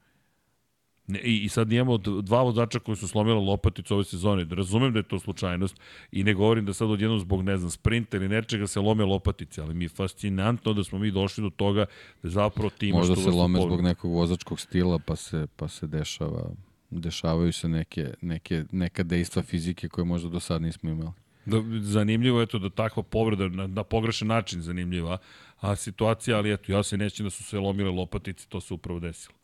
Ne, 1.06 1.18
i, 1.18 1.44
I 1.44 1.48
sad 1.48 1.72
imamo 1.72 1.98
dva 1.98 2.42
vozača 2.42 2.78
koji 2.78 2.96
su 2.96 3.08
slomila 3.08 3.40
lopaticu 3.40 3.94
ove 3.94 4.04
sezone. 4.04 4.44
Da 4.44 4.54
razumem 4.54 4.92
da 4.92 4.98
je 4.98 5.02
to 5.02 5.18
slučajnost 5.18 5.80
i 6.12 6.24
ne 6.24 6.34
govorim 6.34 6.64
da 6.64 6.72
sad 6.72 6.90
odjednom 6.90 7.18
zbog, 7.18 7.42
ne 7.42 7.56
znam, 7.56 7.70
sprinta 7.70 8.16
ili 8.16 8.28
nečega 8.28 8.66
se 8.66 8.80
lome 8.80 9.04
lopatice, 9.04 9.62
ali 9.62 9.74
mi 9.74 9.84
je 9.84 9.88
fascinantno 9.88 10.72
da 10.72 10.84
smo 10.84 10.98
mi 10.98 11.10
došli 11.10 11.42
do 11.42 11.50
toga 11.50 11.86
da 12.22 12.28
zapravo 12.28 12.70
ti 12.70 12.88
imaš 12.88 12.98
Možda 12.98 13.14
tu 13.14 13.20
se 13.20 13.30
lome 13.30 13.60
zbog 13.60 13.80
nekog 13.80 14.12
vozačkog 14.12 14.60
stila, 14.60 14.98
pa 14.98 15.16
se, 15.16 15.46
pa 15.56 15.68
se 15.68 15.86
dešava, 15.86 16.50
dešavaju 16.90 17.52
se 17.52 17.68
neke, 17.68 18.14
neke, 18.20 18.64
neka 18.72 19.02
dejstva 19.02 19.42
fizike 19.42 19.88
koje 19.88 20.04
možda 20.04 20.28
do 20.28 20.40
sad 20.40 20.62
nismo 20.62 20.90
imali. 20.90 21.12
Da, 21.46 21.62
zanimljivo 21.80 22.40
je 22.40 22.46
to 22.46 22.58
da 22.58 22.70
takva 22.70 23.02
povreda 23.02 23.48
na, 23.48 23.66
na 23.66 23.84
pogrešan 23.84 24.28
način 24.28 24.62
zanimljiva, 24.62 25.18
a 25.60 25.76
situacija, 25.76 26.36
ali 26.36 26.52
eto, 26.52 26.72
ja 26.72 26.82
se 26.82 26.96
nećem 26.96 27.26
da 27.26 27.30
su 27.30 27.44
se 27.44 27.58
lomile 27.58 27.90
lopatice, 27.90 28.46
to 28.48 28.60
se 28.60 28.74
upravo 28.74 29.00
desilo. 29.00 29.41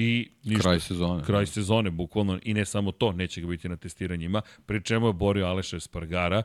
I 0.00 0.28
ništa. 0.44 0.62
Kraj 0.62 0.80
sezone. 0.80 1.24
Kraj 1.24 1.46
sezone, 1.46 1.90
bukvalno, 1.90 2.38
i 2.42 2.54
ne 2.54 2.64
samo 2.64 2.92
to, 2.92 3.12
neće 3.12 3.40
ga 3.40 3.46
biti 3.46 3.68
na 3.68 3.76
testiranjima, 3.76 4.42
pri 4.66 4.82
čemu 4.84 5.06
je 5.06 5.12
borio 5.12 5.46
Aleša 5.46 5.76
Espargara, 5.76 6.42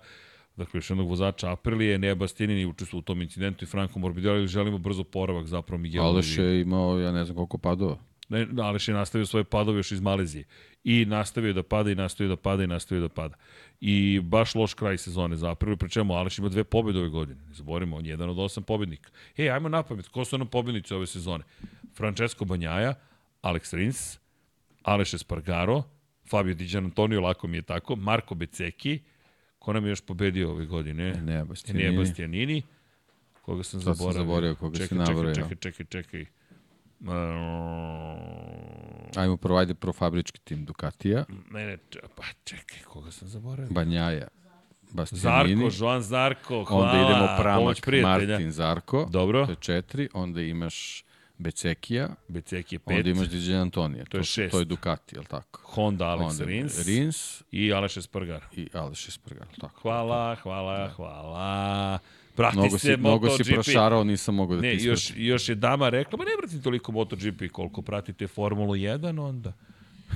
dakle 0.55 0.77
još 0.77 0.89
jednog 0.89 1.09
vozača 1.09 1.51
Aprilije, 1.51 1.97
Nea 1.97 2.15
Bastianini 2.15 2.65
učestvo 2.65 2.99
u 2.99 3.01
tom 3.01 3.21
incidentu 3.21 3.65
i 3.65 3.67
Franco 3.67 3.99
Morbidelli, 3.99 4.47
želimo 4.47 4.77
brzo 4.77 5.03
poravak 5.03 5.47
zapravo 5.47 5.81
Miguel 5.81 6.03
Aleš 6.03 6.38
je 6.38 6.61
imao, 6.61 6.99
ja 6.99 7.11
ne 7.11 7.25
znam 7.25 7.35
koliko 7.35 7.57
padova. 7.57 7.97
Ne, 8.30 8.47
Aleš 8.61 8.88
je 8.88 8.93
nastavio 8.93 9.25
svoje 9.25 9.43
padove 9.43 9.80
još 9.80 9.91
iz 9.91 10.01
Malezije. 10.01 10.43
I 10.84 11.05
nastavio 11.05 11.53
da 11.53 11.63
pada 11.63 11.91
i 11.91 11.95
nastavio 11.95 12.30
da 12.30 12.41
pada 12.41 12.63
i 12.63 12.67
nastavio 12.67 13.01
da 13.01 13.09
pada. 13.09 13.35
I 13.81 14.19
baš 14.19 14.55
loš 14.55 14.73
kraj 14.73 14.97
sezone 14.97 15.35
za 15.35 15.51
Aprilu, 15.51 15.77
pri 15.77 15.89
čemu 15.89 16.13
Aleš 16.13 16.38
ima 16.38 16.49
dve 16.49 16.63
pobjede 16.63 16.99
ove 16.99 17.09
godine. 17.09 17.41
Ne 17.47 17.53
zaborimo, 17.53 17.97
on 17.97 18.05
je 18.05 18.09
jedan 18.09 18.30
od 18.30 18.39
osam 18.39 18.63
pobjednika. 18.63 19.09
E, 19.38 19.49
ajmo 19.49 19.69
na 19.69 19.84
pamet, 19.84 20.07
ko 20.07 20.25
su 20.25 20.38
nam 20.38 20.47
pobjednici 20.47 20.93
ove 20.93 21.07
sezone? 21.07 21.43
Francesco 21.95 22.45
Banjaja, 22.45 22.93
Alex 23.43 23.73
Rins, 23.73 24.19
Aleš 24.83 25.13
Espargaro, 25.13 25.83
Fabio 26.29 26.55
Di 26.55 26.77
Antonio, 26.77 27.21
lako 27.21 27.47
mi 27.47 27.57
je 27.57 27.61
tako, 27.61 27.95
Marko 27.95 28.35
Beceki, 28.35 28.99
ko 29.59 29.73
nam 29.73 29.85
je 29.85 29.89
još 29.89 30.01
pobedio 30.01 30.51
ove 30.51 30.65
godine? 30.65 31.09
Enea 31.17 31.45
Bastianini. 31.45 31.85
Enea 31.85 31.99
Bastianini. 31.99 32.61
Koga 33.41 33.63
sam 33.63 33.81
Sad 33.81 33.85
sam 33.85 33.93
zaboravio? 33.95 34.21
zaboravio 34.21 34.55
koga 34.55 34.77
si 34.77 34.83
čekaj, 34.83 34.97
nabrojao. 34.97 35.33
Čekaj, 35.35 35.55
čekaj, 35.55 35.85
čekaj, 35.85 36.03
čekaj. 36.03 36.25
Uh, 36.99 37.07
Ajmo 39.15 39.37
prvo, 39.37 39.57
ajde 39.57 39.73
pro 39.73 39.93
fabrički 39.93 40.39
tim 40.39 40.65
Ducatija, 40.65 41.25
ne, 41.51 41.65
ne, 41.65 41.77
pa 42.15 42.23
čekaj, 42.43 42.79
koga 42.83 43.11
sam 43.11 43.27
zaboravio? 43.27 43.71
Banjaja, 43.73 44.27
Bastianini. 44.91 45.69
Zarko, 45.69 45.85
Joan 45.85 46.01
Zarko, 46.01 46.63
hvala. 46.63 46.83
onda 46.91 47.01
idemo 47.01 47.27
Pramak. 47.37 47.77
Martin, 48.03 48.51
Zarko. 48.51 49.07
Dobro. 49.11 49.45
To 49.45 49.51
je 49.51 49.55
četiri. 49.59 50.09
Onda 50.13 50.41
imaš 50.41 51.03
Becekija. 51.43 52.09
Becek 52.27 52.71
je 52.71 52.79
pet, 52.79 52.97
Onda 52.97 53.09
imaš 53.09 53.27
Diđe 53.27 53.55
Antonija. 53.55 54.05
To 54.05 54.17
je 54.17 54.23
su- 54.23 54.31
šest. 54.31 54.51
To 54.51 54.59
je 54.59 54.65
Ducati, 54.65 55.15
jel 55.15 55.23
tako? 55.25 55.61
Honda 55.65 56.05
Alex 56.07 56.23
onda 56.23 56.45
Rins, 56.45 56.79
Rins 56.79 57.41
i 57.51 57.73
Aleš 57.73 57.97
Espargar. 57.97 58.43
i 58.53 58.67
Aleš 58.73 59.07
Espargaro, 59.07 59.49
tako. 59.53 59.81
Hvala, 59.81 60.35
hvala, 60.35 60.89
hvala. 60.89 61.99
Prati 62.35 62.57
Mnogo 62.57 62.69
se 62.71 62.87
si, 62.87 62.97
mnogo 62.97 63.29
si 63.31 63.43
prošarao, 63.45 64.03
nisam 64.03 64.35
mogao 64.35 64.55
da 64.55 64.61
Ne, 64.61 64.77
ti 64.77 64.85
još, 64.85 64.99
ispratim. 64.99 65.25
još 65.25 65.49
je 65.49 65.55
dama 65.57 65.89
rekla, 65.89 66.17
ma 66.17 66.23
ne 66.23 66.31
pratim 66.39 66.61
toliko 66.61 66.91
MotoGP 66.91 67.51
koliko 67.51 67.81
pratite 67.81 68.27
Formulu 68.27 68.73
1 68.73 69.19
onda. 69.19 69.53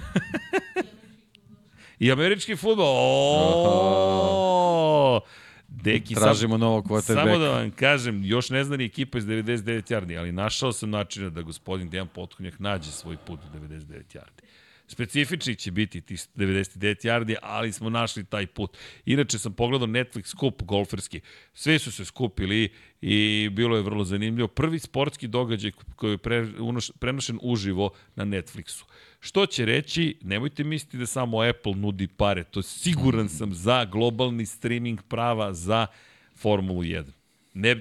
I 1.99 2.11
američki 2.11 2.55
futbol. 2.55 2.85
O! 2.89 4.46
Deki, 5.67 6.13
sam, 6.13 6.23
Tražimo 6.23 6.57
novog 6.57 6.85
quarterbacka. 6.85 7.23
Samo 7.23 7.37
da 7.37 7.49
vam 7.49 7.71
kažem, 7.71 8.23
još 8.23 8.49
ne 8.49 8.63
zna 8.63 8.77
ni 8.77 8.85
ekipa 8.85 9.17
iz 9.17 9.25
99 9.25 9.91
yardi, 9.91 10.19
ali 10.19 10.31
našao 10.31 10.71
sam 10.71 10.89
načina 10.89 11.29
da 11.29 11.41
gospodin 11.41 11.89
Dejan 11.89 12.07
Potkonjak 12.07 12.59
nađe 12.59 12.91
svoj 12.91 13.17
put 13.17 13.39
u 13.39 13.57
99 13.57 14.03
yardi. 14.13 14.41
Specifični 14.87 15.55
će 15.55 15.71
biti 15.71 16.01
ti 16.01 16.15
99 16.15 17.05
yardi, 17.05 17.35
ali 17.41 17.71
smo 17.71 17.89
našli 17.89 18.23
taj 18.23 18.47
put. 18.47 18.77
Inače 19.05 19.39
sam 19.39 19.53
pogledao 19.53 19.87
Netflix 19.87 20.25
skup 20.25 20.63
golferski. 20.63 21.21
Svi 21.53 21.79
su 21.79 21.91
se 21.91 22.05
skupili 22.05 22.69
i 23.01 23.49
bilo 23.51 23.75
je 23.75 23.83
vrlo 23.83 24.03
zanimljivo. 24.03 24.47
Prvi 24.47 24.79
sportski 24.79 25.27
događaj 25.27 25.71
koji 25.95 26.11
je 26.11 26.17
pre, 26.17 26.47
unoš, 26.59 26.91
prenošen 26.99 27.39
uživo 27.41 27.89
na 28.15 28.25
Netflixu. 28.25 28.83
Što 29.19 29.45
će 29.45 29.65
reći, 29.65 30.17
nemojte 30.21 30.63
misliti 30.63 30.97
da 30.97 31.05
samo 31.05 31.41
Apple 31.41 31.75
nudi 31.75 32.07
pare, 32.07 32.43
to 32.43 32.61
siguran 32.61 33.29
sam 33.29 33.53
za 33.53 33.85
globalni 33.85 34.45
streaming 34.45 35.01
prava 35.07 35.53
za 35.53 35.87
Formulu 36.35 36.81
1. 36.81 37.03
Ne, 37.59 37.75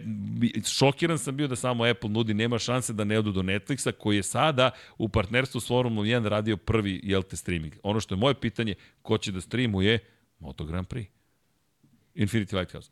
šokiran 0.66 1.18
sam 1.18 1.36
bio 1.36 1.48
da 1.48 1.56
samo 1.56 1.84
Apple 1.84 2.10
nudi, 2.10 2.34
nema 2.34 2.58
šanse 2.58 2.92
da 2.92 3.04
ne 3.04 3.18
odu 3.18 3.32
do 3.32 3.42
Netflixa, 3.42 3.92
koji 3.92 4.16
je 4.16 4.22
sada 4.22 4.70
u 4.98 5.08
partnerstvu 5.08 5.60
s 5.60 5.68
Formulom 5.68 6.06
1 6.06 6.28
radio 6.28 6.56
prvi, 6.56 7.00
jel 7.04 7.22
te, 7.22 7.36
streaming. 7.36 7.74
Ono 7.82 8.00
što 8.00 8.14
je 8.14 8.18
moje 8.18 8.34
pitanje, 8.34 8.74
ko 9.02 9.18
će 9.18 9.32
da 9.32 9.40
streamuje 9.40 9.98
Moto 10.38 10.64
Grand 10.64 10.86
Prix? 10.86 11.15
Infinity 12.16 12.56
Lighthouse. 12.56 12.90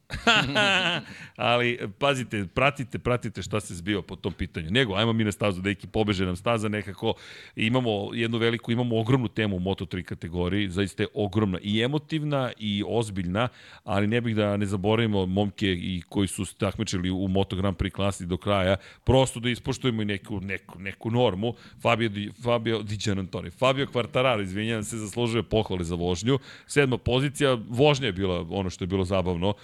Ali, 1.36 1.78
pazite, 1.98 2.46
pratite, 2.54 2.98
pratite 2.98 3.42
šta 3.42 3.60
se 3.60 3.74
zbio 3.74 4.02
po 4.02 4.16
tom 4.16 4.32
pitanju. 4.32 4.70
Nego, 4.70 4.94
ajmo 4.94 5.12
mi 5.12 5.24
na 5.24 5.32
stazu, 5.32 5.62
deki, 5.62 5.86
pobeže 5.86 6.26
nam 6.26 6.36
staza 6.36 6.68
nekako. 6.68 7.14
Imamo 7.56 8.14
jednu 8.14 8.38
veliku, 8.38 8.72
imamo 8.72 9.00
ogromnu 9.00 9.28
temu 9.28 9.56
u 9.56 9.60
Moto3 9.60 10.02
kategoriji, 10.02 10.68
zaista 10.68 11.02
je 11.02 11.08
ogromna 11.14 11.58
i 11.62 11.82
emotivna 11.82 12.52
i 12.58 12.84
ozbiljna, 12.86 13.48
ali 13.84 14.06
ne 14.06 14.20
bih 14.20 14.36
da 14.36 14.56
ne 14.56 14.66
zaboravimo 14.66 15.26
momke 15.26 15.72
i 15.72 16.02
koji 16.08 16.28
su 16.28 16.44
takmičili 16.58 17.10
u 17.10 17.28
Moto 17.28 17.56
Grand 17.56 17.76
Prix 17.76 17.90
klasi 17.90 18.26
do 18.26 18.36
kraja, 18.36 18.76
prosto 19.04 19.40
da 19.40 19.50
ispoštujemo 19.50 20.02
i 20.02 20.04
neku, 20.04 20.40
neku, 20.40 20.78
neku 20.78 21.10
normu. 21.10 21.54
Fabio, 21.82 22.08
Di, 22.08 22.30
Fabio 22.42 22.82
Di 22.82 22.96
Gianantoni, 22.96 23.50
Fabio 23.50 23.86
Quartararo, 23.86 24.42
izvinjam 24.42 24.84
se, 24.84 24.96
zaslužuje 24.96 25.42
pohvale 25.42 25.84
za 25.84 25.94
vožnju. 25.94 26.38
Sedma 26.66 26.98
pozicija, 26.98 27.58
vožnja 27.68 28.06
je 28.06 28.12
bila 28.12 28.46
ono 28.50 28.70
što 28.70 28.84
je 28.84 28.88
bilo 28.88 29.04
zabavno. 29.14 29.54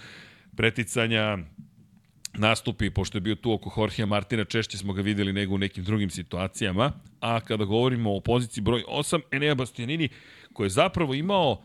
Preticanja, 0.55 1.37
nastupi, 2.33 2.89
pošto 2.89 3.17
je 3.17 3.21
bio 3.21 3.35
tu 3.35 3.53
oko 3.53 3.73
Jorgea 3.77 4.05
Martina, 4.05 4.45
češće 4.45 4.77
smo 4.77 4.93
ga 4.93 5.01
videli 5.01 5.33
nego 5.33 5.55
u 5.55 5.57
nekim 5.57 5.83
drugim 5.83 6.09
situacijama, 6.09 6.91
a 7.19 7.39
kada 7.39 7.65
govorimo 7.65 8.15
o 8.15 8.19
poziciji 8.19 8.63
broj 8.63 8.83
8, 8.87 9.21
Enea 9.31 9.55
Bastianini, 9.55 10.09
koji 10.53 10.65
je 10.65 10.77
zapravo 10.79 11.13
imao 11.13 11.63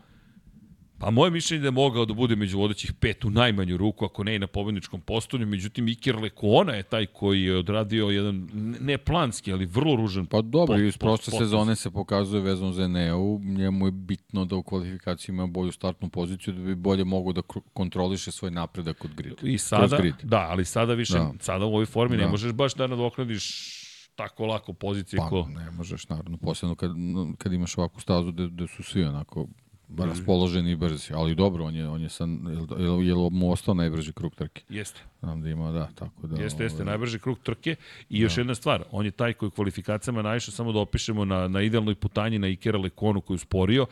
Pa 0.99 1.09
moje 1.09 1.31
mišljenje 1.31 1.61
da 1.61 1.67
je 1.67 1.71
mogao 1.71 2.05
da 2.05 2.13
bude 2.13 2.35
među 2.35 2.57
vodećih 2.57 2.93
pet 2.93 3.25
u 3.25 3.29
najmanju 3.29 3.77
ruku, 3.77 4.05
ako 4.05 4.23
ne 4.23 4.35
i 4.35 4.39
na 4.39 4.47
pobedničkom 4.47 5.01
postolju, 5.01 5.47
međutim 5.47 5.87
Iker 5.87 6.15
Lekona 6.15 6.73
je 6.73 6.83
taj 6.83 7.05
koji 7.05 7.43
je 7.43 7.57
odradio 7.57 8.05
jedan, 8.05 8.49
ne 8.79 8.97
planski, 8.97 9.53
ali 9.53 9.65
vrlo 9.65 9.95
ružan 9.95 10.25
Pa 10.25 10.41
dobro, 10.41 10.75
pot, 10.75 10.83
iz 10.83 10.97
prošle 10.97 11.39
sezone 11.39 11.75
se 11.75 11.91
pokazuje 11.91 12.41
vezano 12.41 12.71
za 12.71 12.83
Eneu, 12.83 13.39
njemu 13.43 13.85
je 13.87 13.91
bitno 13.91 14.45
da 14.45 14.55
u 14.55 14.63
kvalifikaciji 14.63 15.33
ima 15.33 15.47
bolju 15.47 15.71
startnu 15.71 16.09
poziciju, 16.09 16.53
da 16.53 16.61
bi 16.61 16.75
bolje 16.75 17.03
mogo 17.03 17.33
da 17.33 17.41
kontroliše 17.73 18.31
svoj 18.31 18.51
napredak 18.51 19.05
od 19.05 19.15
grid. 19.15 19.33
I 19.43 19.57
sada, 19.57 19.97
grid. 19.97 20.15
da, 20.23 20.47
ali 20.49 20.65
sada 20.65 20.93
više, 20.93 21.13
da. 21.13 21.33
sada 21.39 21.65
u 21.65 21.69
ovoj 21.69 21.85
formi 21.85 22.17
da. 22.17 22.23
ne 22.23 22.29
možeš 22.29 22.51
baš 22.51 22.75
da 22.75 22.87
nadoknadiš 22.87 23.77
tako 24.15 24.45
lako 24.45 24.73
pozicije 24.73 25.17
pa, 25.17 25.29
ko... 25.29 25.47
ne 25.55 25.71
možeš, 25.71 26.09
naravno, 26.09 26.37
posebno 26.37 26.75
kad, 26.75 26.91
kad 27.37 27.53
imaš 27.53 27.77
ovakvu 27.77 27.99
stazu 27.99 28.31
gde, 28.31 28.47
gde 28.47 28.67
su 28.67 28.83
svi 28.83 29.03
onako 29.03 29.47
raspoloženi 29.97 30.71
i 30.71 30.75
brzi, 30.75 31.13
ali 31.13 31.35
dobro, 31.35 31.65
on 31.65 31.75
je, 31.75 31.87
on 31.87 32.01
je 32.01 32.09
sam, 32.09 32.47
je, 32.79 33.07
je 33.07 33.15
mu 33.31 33.51
ostao 33.51 33.73
najbrži 33.73 34.13
krug 34.13 34.35
trke? 34.35 34.61
Jeste. 34.69 35.01
Znam 35.19 35.41
da 35.41 35.49
ima, 35.49 35.71
da, 35.71 35.89
tako 35.95 36.27
da... 36.27 36.41
Jeste, 36.41 36.63
jeste, 36.63 36.83
ovaj... 36.83 36.85
najbrži 36.85 37.19
krug 37.19 37.39
trke 37.39 37.75
i 38.09 38.19
još 38.19 38.35
da. 38.35 38.41
jedna 38.41 38.55
stvar, 38.55 38.83
on 38.91 39.05
je 39.05 39.11
taj 39.11 39.33
koji 39.33 39.51
kvalifikacijama 39.51 40.21
najviše 40.21 40.51
samo 40.51 40.71
da 40.71 40.79
opišemo 40.79 41.25
na, 41.25 41.47
na 41.47 41.61
idealnoj 41.61 41.95
putanji 41.95 42.39
na 42.39 42.47
Ikera 42.47 42.79
Lekonu 42.79 43.21
koju 43.21 43.37
sporio 43.37 43.85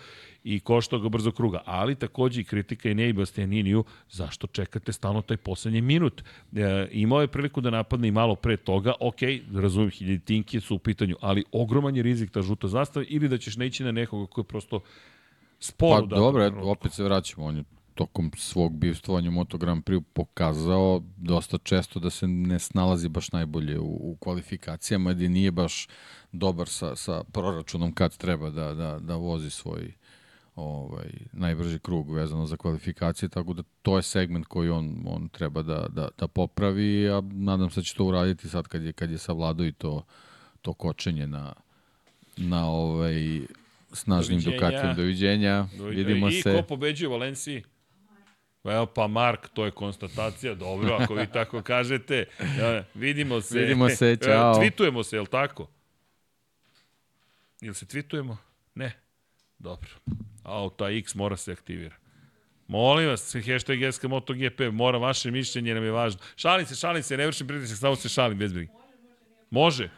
i 0.43 0.59
koštao 0.59 0.99
ga 0.99 1.09
brzo 1.09 1.31
kruga, 1.31 1.61
ali 1.65 1.95
takođe 1.95 2.41
i 2.41 2.43
kritika 2.43 2.89
i 2.89 2.93
Nei 2.93 3.13
Bastianiniju, 3.13 3.84
zašto 4.11 4.47
čekate 4.47 4.93
stalno 4.93 5.22
taj 5.22 5.38
poslednji 5.38 5.81
minut? 5.81 6.23
E, 6.55 6.88
imao 6.91 7.22
je 7.22 7.27
priliku 7.27 7.61
da 7.61 7.69
napadne 7.69 8.07
i 8.07 8.11
malo 8.11 8.35
pre 8.35 8.57
toga, 8.57 8.93
ok, 8.99 9.19
razumijem, 9.53 9.91
hiljaditinke 9.91 10.59
su 10.61 10.76
u 10.76 10.80
pitanju, 10.80 11.15
ali 11.22 11.43
ogroman 11.51 11.95
je 11.95 12.03
rizik 12.03 12.31
ta 12.31 12.41
žuta 12.41 12.67
zastava 12.67 13.05
ili 13.09 13.30
da 13.30 13.38
ćeš 13.38 13.57
neći 13.57 13.84
na 13.84 13.91
nekoga 13.91 14.27
koji 14.27 14.43
je 14.43 14.47
prosto 14.47 14.81
sporo. 15.65 16.07
Pa 16.09 16.15
dobro, 16.15 16.45
eto, 16.45 16.59
opet 16.63 16.93
se 16.93 17.03
vraćamo. 17.03 17.45
On 17.45 17.57
je 17.57 17.63
tokom 17.95 18.31
svog 18.37 18.77
bivstvovanja 18.77 19.29
u 19.29 19.31
Moto 19.31 19.57
Grand 19.57 19.83
Prix 19.83 20.03
pokazao 20.13 21.01
dosta 21.17 21.57
često 21.57 21.99
da 21.99 22.09
se 22.09 22.27
ne 22.27 22.59
snalazi 22.59 23.09
baš 23.09 23.31
najbolje 23.31 23.79
u, 23.79 23.85
u 23.85 24.17
kvalifikacijama, 24.19 25.13
da 25.13 25.27
nije 25.27 25.51
baš 25.51 25.87
dobar 26.31 26.67
sa, 26.67 26.95
sa 26.95 27.23
proračunom 27.23 27.93
kad 27.93 28.17
treba 28.17 28.49
da, 28.49 28.73
da, 28.73 28.99
da 28.99 29.15
vozi 29.15 29.49
svoj 29.49 29.93
ovaj, 30.55 31.09
najbrži 31.33 31.79
krug 31.79 32.13
vezano 32.13 32.45
za 32.45 32.57
kvalifikacije, 32.57 33.29
tako 33.29 33.53
da 33.53 33.63
to 33.81 33.97
je 33.97 34.03
segment 34.03 34.45
koji 34.45 34.69
on, 34.69 35.03
on 35.05 35.29
treba 35.29 35.61
da, 35.61 35.87
da, 35.89 36.07
da 36.17 36.27
popravi, 36.27 37.09
a 37.09 37.21
nadam 37.21 37.69
se 37.69 37.79
da 37.79 37.83
će 37.83 37.95
to 37.95 38.05
uraditi 38.05 38.49
sad 38.49 38.67
kad 38.67 38.83
je, 38.83 38.93
kad 38.93 39.11
je 39.11 39.17
savladao 39.17 39.65
i 39.65 39.71
to, 39.71 40.03
to 40.61 40.73
kočenje 40.73 41.27
na, 41.27 41.53
na 42.37 42.69
ovaj, 42.69 43.41
snažnim 43.95 44.39
Ducatijem. 44.39 44.95
Doviđenja. 44.95 45.67
Doviđenja. 45.77 46.05
Vidimo 46.07 46.27
I 46.27 46.41
se. 46.41 46.51
I 46.51 46.55
ko 46.55 46.61
pobeđuje 46.61 47.09
Valenciji? 47.09 47.63
Evo 48.63 48.85
pa 48.85 49.07
Mark, 49.07 49.47
to 49.53 49.65
je 49.65 49.72
konstatacija, 49.72 50.55
dobro, 50.55 50.97
ako 50.99 51.13
vi 51.13 51.27
tako 51.27 51.61
kažete. 51.73 52.26
Ja, 52.59 52.84
vidimo 52.93 53.41
se. 53.41 53.59
Vidimo 53.59 53.89
se, 53.89 54.17
čao. 54.26 54.59
Tvitujemo 54.59 55.03
se, 55.03 55.15
je 55.15 55.22
li 55.22 55.27
tako? 55.27 55.67
Ili 57.61 57.76
se 57.76 57.85
tvitujemo? 57.85 58.38
Ne. 58.76 58.91
Dobro. 59.59 59.89
A, 60.43 60.69
ta 60.77 60.89
X 60.89 61.15
mora 61.15 61.38
se 61.38 61.51
aktivira. 61.51 61.95
Molim 62.67 63.09
vas, 63.09 63.35
hashtag 63.35 63.93
SK 63.93 64.03
MotoGP, 64.03 64.59
mora 64.72 64.97
vaše 64.97 65.31
mišljenje, 65.31 65.73
nam 65.73 65.84
je 65.84 65.91
važno. 65.91 66.22
Šalim 66.35 66.65
se, 66.65 66.76
šalim 66.76 67.03
se, 67.03 67.17
ne 67.17 67.26
vršim 67.26 67.47
pritisak, 67.47 67.77
samo 67.77 67.95
se 67.95 68.09
šalim 68.09 68.38
bez 68.38 68.53
brige. 68.53 68.72
Može. 69.49 69.89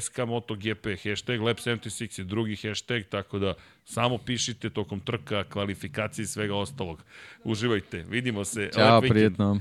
SK 0.00 0.18
MotoGP, 0.18 0.86
hashtag 1.04 1.40
Lab76 1.40 2.20
je 2.20 2.24
drugi 2.24 2.56
hashtag, 2.56 3.02
tako 3.08 3.38
da 3.38 3.54
samo 3.84 4.18
pišite 4.18 4.70
tokom 4.70 5.00
trka, 5.00 5.44
kvalifikacije 5.44 6.22
i 6.22 6.26
svega 6.26 6.54
ostalog. 6.54 7.02
Uživajte, 7.44 8.04
vidimo 8.10 8.44
se. 8.44 8.70
Ćao, 8.74 9.00
prijetno. 9.00 9.60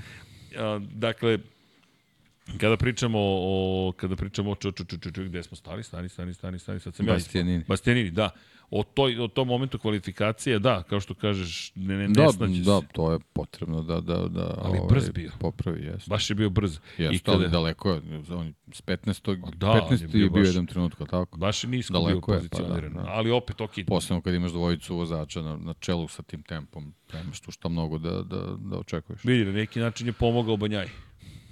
Dakle, 0.80 1.40
Kada 2.58 2.78
pričamo 2.78 3.20
o 3.22 3.94
kada 3.98 4.16
pričamo 4.16 4.52
o 4.52 4.56
ču, 4.56 4.72
ču, 4.72 4.86
ču, 4.86 5.12
ču, 5.12 5.24
gde 5.24 5.44
smo 5.44 5.58
stali, 5.58 5.84
stani, 5.84 6.10
stani, 6.10 6.34
stani, 6.34 6.60
stani, 6.60 6.80
sad 6.80 6.96
sam 6.96 7.06
Bastianini. 7.06 7.58
ja. 7.58 7.64
Bastianini, 7.68 8.12
da 8.12 8.30
o, 8.70 8.84
toj, 8.84 9.20
o 9.20 9.28
tom 9.28 9.48
momentu 9.48 9.80
kvalifikacije, 9.80 10.60
da, 10.60 10.84
kao 10.84 11.00
što 11.00 11.14
kažeš, 11.14 11.72
ne, 11.76 11.98
ne, 11.98 12.08
da, 12.08 12.24
ne 12.24 12.32
snađe 12.32 12.64
Da, 12.64 12.82
to 12.94 13.12
je 13.12 13.20
potrebno 13.34 13.82
da, 13.82 14.02
da, 14.02 14.28
da 14.28 14.56
Ali 14.58 14.78
ovaj, 14.78 14.90
brz 14.90 15.10
bio. 15.10 15.32
popravi, 15.40 15.84
jeste. 15.84 16.10
Baš 16.10 16.30
je 16.30 16.36
bio 16.36 16.50
brz. 16.50 16.80
Jeste, 16.98 17.16
I 17.16 17.20
kada... 17.20 17.38
ali 17.38 17.50
daleko 17.50 17.92
je, 17.92 18.02
on 18.30 18.54
s 18.72 18.82
15. 18.82 19.56
Da, 19.56 19.68
15. 19.68 20.02
je 20.02 20.08
bio, 20.08 20.24
je 20.24 20.30
bio 20.30 20.42
baš, 20.42 20.48
jedan 20.48 20.66
trenutka, 20.66 21.06
tako? 21.06 21.38
Baš 21.38 21.64
je 21.64 21.70
nisko 21.70 21.94
daleko 21.94 22.32
bio 22.32 22.38
pozicioniran, 22.38 22.94
pa, 22.94 23.00
da, 23.00 23.06
da. 23.06 23.12
ali 23.12 23.32
opet 23.32 23.62
ok. 23.62 23.72
Posebno 23.88 24.22
kad 24.22 24.34
imaš 24.34 24.52
dvojicu 24.52 24.96
vozača 24.96 25.42
na, 25.42 25.58
na 25.58 25.74
čelu 25.74 26.08
sa 26.08 26.24
tim 26.24 26.44
tempom, 26.44 26.94
nemaš 27.14 27.40
tu 27.40 27.52
šta 27.52 27.70
mnogo 27.70 27.98
da, 27.98 28.22
da, 28.22 28.56
da 28.58 28.78
očekuješ. 28.78 29.24
Vidi, 29.24 29.46
na 29.46 29.52
neki 29.52 29.80
način 29.80 30.08
je 30.08 30.14
pomogao 30.14 30.58
Banjaj. 30.58 30.88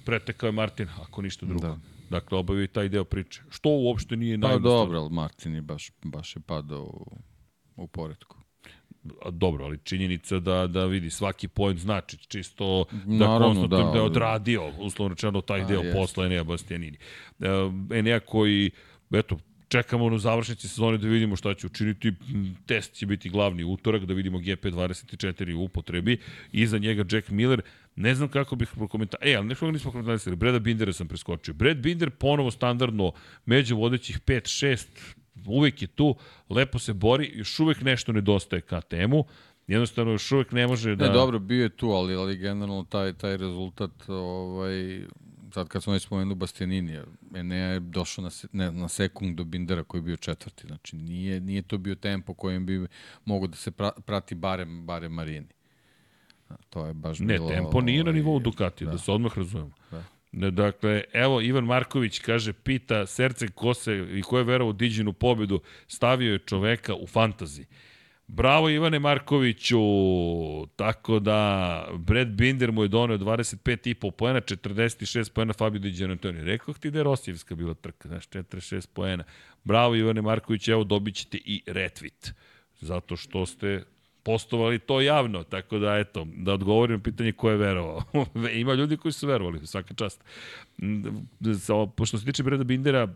Pretekao 0.06 0.48
je 0.48 0.52
Martin, 0.52 0.88
ako 1.02 1.22
ništa 1.22 1.46
drugo. 1.46 1.68
Da. 1.68 1.93
Dakle, 2.14 2.38
obavio 2.38 2.68
taj 2.68 2.90
deo 2.90 3.04
priče. 3.04 3.42
Što 3.50 3.70
uopšte 3.70 4.16
nije 4.18 4.42
pa, 4.42 4.48
najbolje. 4.48 4.64
Pa 4.64 4.70
dobro, 4.70 5.00
ali 5.00 5.10
Martin 5.10 5.56
je 5.56 5.62
baš, 5.62 5.92
baš 6.04 6.36
je 6.36 6.42
padao 6.42 6.84
u 6.84 7.18
u 7.76 7.88
poredku. 7.88 8.38
Dobro, 9.32 9.66
ali 9.66 9.80
činjenica 9.84 10.40
da 10.40 10.68
da 10.68 10.86
vidi 10.86 11.10
svaki 11.10 11.48
point 11.48 11.80
znači 11.80 12.18
čisto 12.18 12.86
da 12.92 13.28
Naravno, 13.28 13.68
da, 13.68 13.78
da 13.78 13.98
je 13.98 14.02
odradio 14.02 14.72
uslovno 14.80 15.14
rečeno 15.14 15.42
taj 15.42 15.62
a, 15.62 15.66
deo 15.66 15.82
jest. 15.82 15.98
posla 15.98 16.26
Enea 16.26 16.44
Bastianini. 16.44 16.98
E, 17.40 17.48
Enea 17.98 18.20
koji 18.20 18.72
eto 19.12 19.38
čekamo 19.74 20.10
na 20.10 20.18
završnici 20.18 20.68
sezone 20.68 20.98
da 20.98 21.08
vidimo 21.08 21.36
šta 21.36 21.54
će 21.54 21.68
učiniti. 21.68 22.14
Test 22.66 22.94
će 22.94 23.06
biti 23.06 23.30
glavni 23.30 23.64
utorak, 23.64 24.06
da 24.06 24.14
vidimo 24.14 24.40
GP24 24.40 25.54
u 25.54 25.64
upotrebi. 25.64 26.18
Iza 26.52 26.78
njega 26.78 27.06
Jack 27.12 27.30
Miller. 27.30 27.62
Ne 27.96 28.16
znam 28.16 28.30
kako 28.30 28.56
bih 28.56 28.70
prokomentario. 28.76 29.32
E, 29.32 29.36
ali 29.36 29.48
nešto 29.48 29.72
nismo 29.72 29.92
komentarisali. 29.92 30.36
Breda 30.36 30.60
Bindera 30.60 30.94
sam 30.94 31.08
preskočio. 31.08 31.54
Brad 31.54 31.78
Binder 31.78 32.10
ponovo 32.10 32.52
standardno 32.52 33.12
među 33.46 33.78
vodećih 33.78 34.20
5-6 34.22 34.86
uvek 35.46 35.82
je 35.82 35.88
tu, 35.88 36.16
lepo 36.50 36.80
se 36.80 36.94
bori, 36.94 37.32
još 37.36 37.60
uvek 37.60 37.82
nešto 37.82 38.12
nedostaje 38.12 38.62
KTM-u, 38.62 39.26
jednostavno 39.68 40.12
još 40.12 40.32
uvek 40.32 40.52
ne 40.52 40.68
može 40.68 40.96
da... 40.96 41.08
Ne, 41.08 41.14
dobro, 41.14 41.40
bio 41.40 41.64
je 41.64 41.70
tu, 41.70 41.90
ali, 41.90 42.16
ali 42.16 42.38
generalno 42.38 42.84
taj, 42.90 43.14
taj 43.14 43.38
rezultat, 43.38 44.10
ovaj, 44.10 45.02
sad 45.54 45.68
kad 45.68 45.84
smo 45.84 45.94
već 45.94 46.04
spomenuli 46.04 46.36
Bastianini, 46.36 47.00
Enea 47.36 47.68
je 47.68 47.80
došao 47.80 48.24
na, 48.24 48.30
ne, 48.52 48.72
na 48.72 48.88
sekund 48.88 49.38
do 49.38 49.44
Bindera 49.44 49.84
koji 49.84 50.00
je 50.00 50.04
bio 50.04 50.18
četvrti, 50.18 50.68
znači 50.68 50.96
nije, 50.96 51.40
nije 51.40 51.62
to 51.62 51.78
bio 51.78 51.96
tempo 51.96 52.34
kojem 52.34 52.66
bi 52.66 52.88
mogo 53.26 53.48
da 53.48 53.56
se 53.56 53.72
pra, 53.72 53.92
prati 54.06 54.36
barem, 54.36 54.86
barem 54.86 55.12
Marini. 55.12 55.48
To 56.70 56.86
je 56.86 56.94
baš 56.94 57.20
ne, 57.20 57.34
bilo... 57.34 57.50
Ne, 57.50 57.56
tempo 57.56 57.82
nije 57.82 58.02
ovaj, 58.02 58.14
na 58.14 58.18
nivou 58.18 58.40
Ducati, 58.40 58.86
da. 58.86 58.92
da 58.92 58.98
se 58.98 59.12
odmah 59.12 59.38
razumemo. 59.38 59.74
Da. 59.92 60.04
Dakle, 60.52 61.04
evo, 61.14 61.42
Ivan 61.42 61.66
Marković 61.66 62.20
kaže, 62.20 62.54
pita 62.54 63.06
srce 63.06 63.48
ko 63.48 63.74
se 63.74 64.08
i 64.12 64.22
ko 64.22 64.38
je 64.38 64.44
verao 64.44 64.68
u 64.68 64.74
Diđinu 64.74 65.14
pobedu, 65.14 65.62
stavio 65.88 66.34
je 66.34 66.40
čoveka 66.40 66.96
u 66.96 67.08
fantazi. 67.08 67.66
Bravo 68.36 68.70
Ivane 68.70 69.00
Markoviću, 69.00 69.78
tako 70.76 71.20
da 71.20 71.88
Brad 71.98 72.28
Binder 72.28 72.72
mu 72.72 72.84
je 72.84 72.88
donio 72.88 73.18
25,5 73.18 74.12
poena, 74.12 74.42
46 74.42 75.32
poena 75.34 75.54
Fabio 75.54 75.80
Di 75.80 75.92
Gianantonio. 75.92 76.44
Rekao 76.44 76.74
ti 76.74 76.92
da 76.92 77.00
je 77.00 77.04
Rosijevska 77.04 77.56
bila 77.56 77.74
trka, 77.74 78.08
znaš, 78.08 78.28
46 78.30 78.88
poena. 78.94 79.24
Bravo 79.64 79.96
Ivane 79.96 80.22
Marković, 80.22 80.68
evo 80.68 80.84
dobit 80.84 81.16
ćete 81.16 81.38
i 81.38 81.62
retweet, 81.68 82.32
zato 82.82 83.16
što 83.16 83.46
ste 83.46 83.84
postovali 84.24 84.80
to 84.80 85.02
javno, 85.02 85.44
tako 85.44 85.80
da 85.80 85.98
eto, 85.98 86.28
da 86.36 86.54
odgovorim 86.54 86.98
na 86.98 87.04
pitanje 87.04 87.32
ko 87.32 87.50
je 87.50 87.58
verovao. 87.58 88.04
Ima 88.62 88.74
ljudi 88.74 88.98
koji 88.98 89.12
su 89.12 89.28
verovali, 89.28 89.68
svaka 89.68 89.94
čast. 89.94 90.24
Pošto 91.96 92.18
se 92.18 92.26
tiče 92.26 92.44
Breda 92.44 92.64
Bindera, 92.64 93.08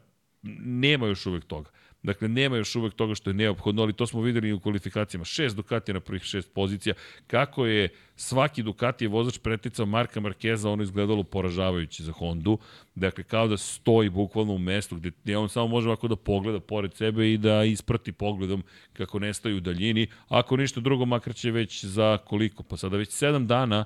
nema 0.63 1.07
još 1.07 1.25
uvek 1.25 1.45
toga. 1.45 1.69
Dakle, 2.07 2.27
nema 2.27 2.57
još 2.57 2.75
uvek 2.75 2.93
toga 2.93 3.15
što 3.15 3.29
je 3.29 3.33
neophodno, 3.33 3.81
ali 3.81 3.93
to 3.93 4.07
smo 4.07 4.21
videli 4.21 4.49
i 4.49 4.53
u 4.53 4.59
kvalifikacijama. 4.59 5.25
Šest 5.25 5.55
Ducati 5.55 5.93
na 5.93 5.99
prvih 5.99 6.23
šest 6.23 6.53
pozicija. 6.53 6.95
Kako 7.27 7.65
je 7.65 7.89
svaki 8.15 8.63
Ducati 8.63 9.05
je 9.05 9.09
vozač 9.09 9.37
preticao 9.37 9.85
Marka 9.85 10.19
Markeza, 10.19 10.69
ono 10.69 10.83
izgledalo 10.83 11.23
poražavajuće 11.23 12.03
za 12.03 12.11
Hondu. 12.11 12.57
Dakle, 12.95 13.23
kao 13.23 13.47
da 13.47 13.57
stoji 13.57 14.09
bukvalno 14.09 14.53
u 14.53 14.57
mestu 14.57 14.95
gde 14.95 15.37
on 15.37 15.49
samo 15.49 15.67
može 15.67 15.89
ovako 15.89 16.07
da 16.07 16.15
pogleda 16.15 16.59
pored 16.59 16.93
sebe 16.93 17.33
i 17.33 17.37
da 17.37 17.63
isprati 17.63 18.11
pogledom 18.11 18.63
kako 18.93 19.19
nestaje 19.19 19.55
u 19.55 19.59
daljini. 19.59 20.07
Ako 20.27 20.57
ništa 20.57 20.79
drugo, 20.79 21.05
makar 21.05 21.35
će 21.35 21.51
već 21.51 21.85
za 21.85 22.17
koliko? 22.17 22.63
Pa 22.63 22.77
sada 22.77 22.97
već 22.97 23.09
sedam 23.09 23.47
dana 23.47 23.85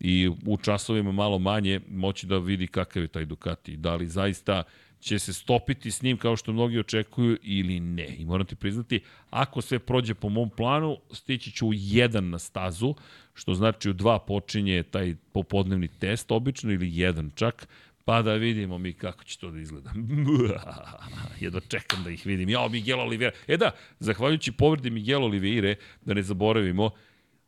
i 0.00 0.30
u 0.46 0.56
časovima 0.56 1.12
malo 1.12 1.38
manje 1.38 1.80
moći 1.88 2.26
da 2.26 2.38
vidi 2.38 2.66
kakav 2.66 3.02
je 3.02 3.08
taj 3.08 3.24
Ducati. 3.24 3.76
Da 3.76 3.94
li 3.94 4.06
zaista 4.06 4.62
će 5.06 5.18
se 5.18 5.32
stopiti 5.32 5.90
s 5.90 6.02
njim 6.02 6.16
kao 6.16 6.36
što 6.36 6.52
mnogi 6.52 6.78
očekuju 6.78 7.38
ili 7.42 7.80
ne. 7.80 8.16
I 8.18 8.24
moram 8.24 8.46
ti 8.46 8.56
priznati, 8.56 9.00
ako 9.30 9.60
sve 9.60 9.78
prođe 9.78 10.14
po 10.14 10.28
mom 10.28 10.50
planu, 10.50 10.98
stići 11.12 11.50
ću 11.50 11.68
u 11.68 11.72
jedan 11.74 12.30
na 12.30 12.38
stazu, 12.38 12.94
što 13.34 13.54
znači 13.54 13.90
u 13.90 13.92
dva 13.92 14.18
počinje 14.18 14.82
taj 14.82 15.14
popodnevni 15.32 15.88
test 15.88 16.32
obično 16.32 16.72
ili 16.72 16.98
jedan 16.98 17.30
čak, 17.34 17.68
pa 18.04 18.22
da 18.22 18.34
vidimo 18.34 18.78
mi 18.78 18.92
kako 18.92 19.24
će 19.24 19.38
to 19.38 19.50
da 19.50 19.60
izgleda. 19.60 19.92
Jedno 21.40 21.60
čekam 21.60 22.04
da 22.04 22.10
ih 22.10 22.26
vidim. 22.26 22.48
Ja, 22.48 22.68
Miguel 22.68 23.00
Oliveira. 23.00 23.36
E 23.46 23.56
da, 23.56 23.70
zahvaljujući 23.98 24.52
povredi 24.52 24.90
Miguel 24.90 25.24
Oliveira, 25.24 25.74
da 26.04 26.14
ne 26.14 26.22
zaboravimo, 26.22 26.90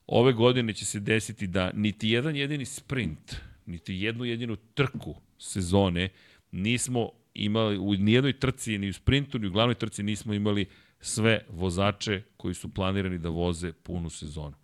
ove 0.07 0.33
godine 0.33 0.73
će 0.73 0.85
se 0.85 1.01
desiti 1.01 1.47
da 1.47 1.71
niti 1.75 2.09
jedan 2.09 2.37
jedini 2.37 2.65
sprint, 2.65 3.37
niti 3.67 3.95
jednu 3.95 4.25
jedinu 4.25 4.57
trku 4.75 5.15
sezone 5.39 6.09
nismo 6.53 7.11
imali, 7.35 7.79
u 7.79 7.95
nijednoj 7.95 8.33
trci, 8.33 8.79
ni 8.79 8.89
u 8.89 8.93
sprintu, 8.93 9.39
ni 9.39 9.47
u 9.47 9.51
glavnoj 9.51 9.75
trci 9.75 10.03
nismo 10.03 10.35
imali 10.35 10.67
sve 11.01 11.45
vozače 11.49 12.23
koji 12.37 12.55
su 12.55 12.75
planirani 12.75 13.19
da 13.19 13.29
voze 13.29 13.73
punu 13.73 14.11
sezonu. 14.11 14.57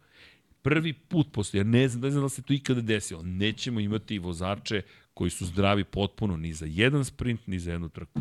Prvi 0.62 0.92
put 0.92 1.32
posle, 1.32 1.60
ja 1.60 1.64
ne 1.64 1.88
znam, 1.88 2.02
ne 2.02 2.10
znam 2.10 2.22
da 2.22 2.28
se 2.28 2.42
to 2.42 2.52
ikada 2.52 2.80
desilo, 2.80 3.22
nećemo 3.22 3.80
imati 3.80 4.18
vozače 4.18 4.82
koji 5.14 5.30
su 5.30 5.46
zdravi 5.46 5.84
potpuno 5.84 6.36
ni 6.36 6.52
za 6.52 6.66
jedan 6.68 7.04
sprint, 7.04 7.46
ni 7.46 7.58
za 7.58 7.72
jednu 7.72 7.88
trku. 7.88 8.20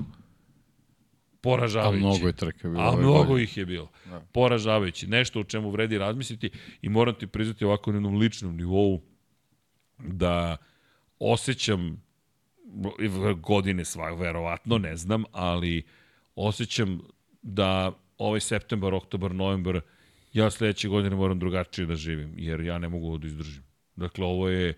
Poražavajući. 1.42 1.98
A 1.98 2.08
mnogo 2.08 2.28
je 2.28 2.34
trka 2.34 2.70
bilo. 2.70 2.82
A 2.82 2.96
mnogo 2.96 3.24
godine. 3.24 3.44
ih 3.44 3.58
je 3.58 3.66
bilo. 3.66 3.92
Da. 4.06 4.20
Poražavajući. 4.20 5.08
Nešto 5.08 5.40
o 5.40 5.44
čemu 5.44 5.72
vredi 5.72 5.98
razmisliti 5.98 6.50
i 6.82 6.90
moram 6.90 7.16
ti 7.16 7.28
priznati 7.28 7.66
ovako 7.66 7.92
na 7.92 7.98
jednom 7.98 8.18
ličnom 8.18 8.58
nivou 8.58 9.02
da 9.98 10.58
osjećam 11.20 12.04
godine 13.42 13.86
sva, 13.86 14.14
verovatno, 14.14 14.78
ne 14.78 14.96
znam, 14.96 15.24
ali 15.32 15.84
osjećam 16.36 17.02
da 17.42 17.92
ovaj 18.18 18.40
septembar, 18.40 18.94
oktobar, 18.94 19.36
novembar, 19.36 19.82
ja 20.34 20.52
sledeće 20.52 20.88
godine 20.88 21.16
moram 21.16 21.40
drugačije 21.40 21.86
da 21.86 21.96
živim, 21.96 22.34
jer 22.38 22.62
ja 22.62 22.78
ne 22.78 22.90
mogu 22.90 23.18
da 23.18 23.28
izdržim. 23.28 23.64
Dakle, 23.96 24.26
ovo 24.26 24.50
je, 24.50 24.74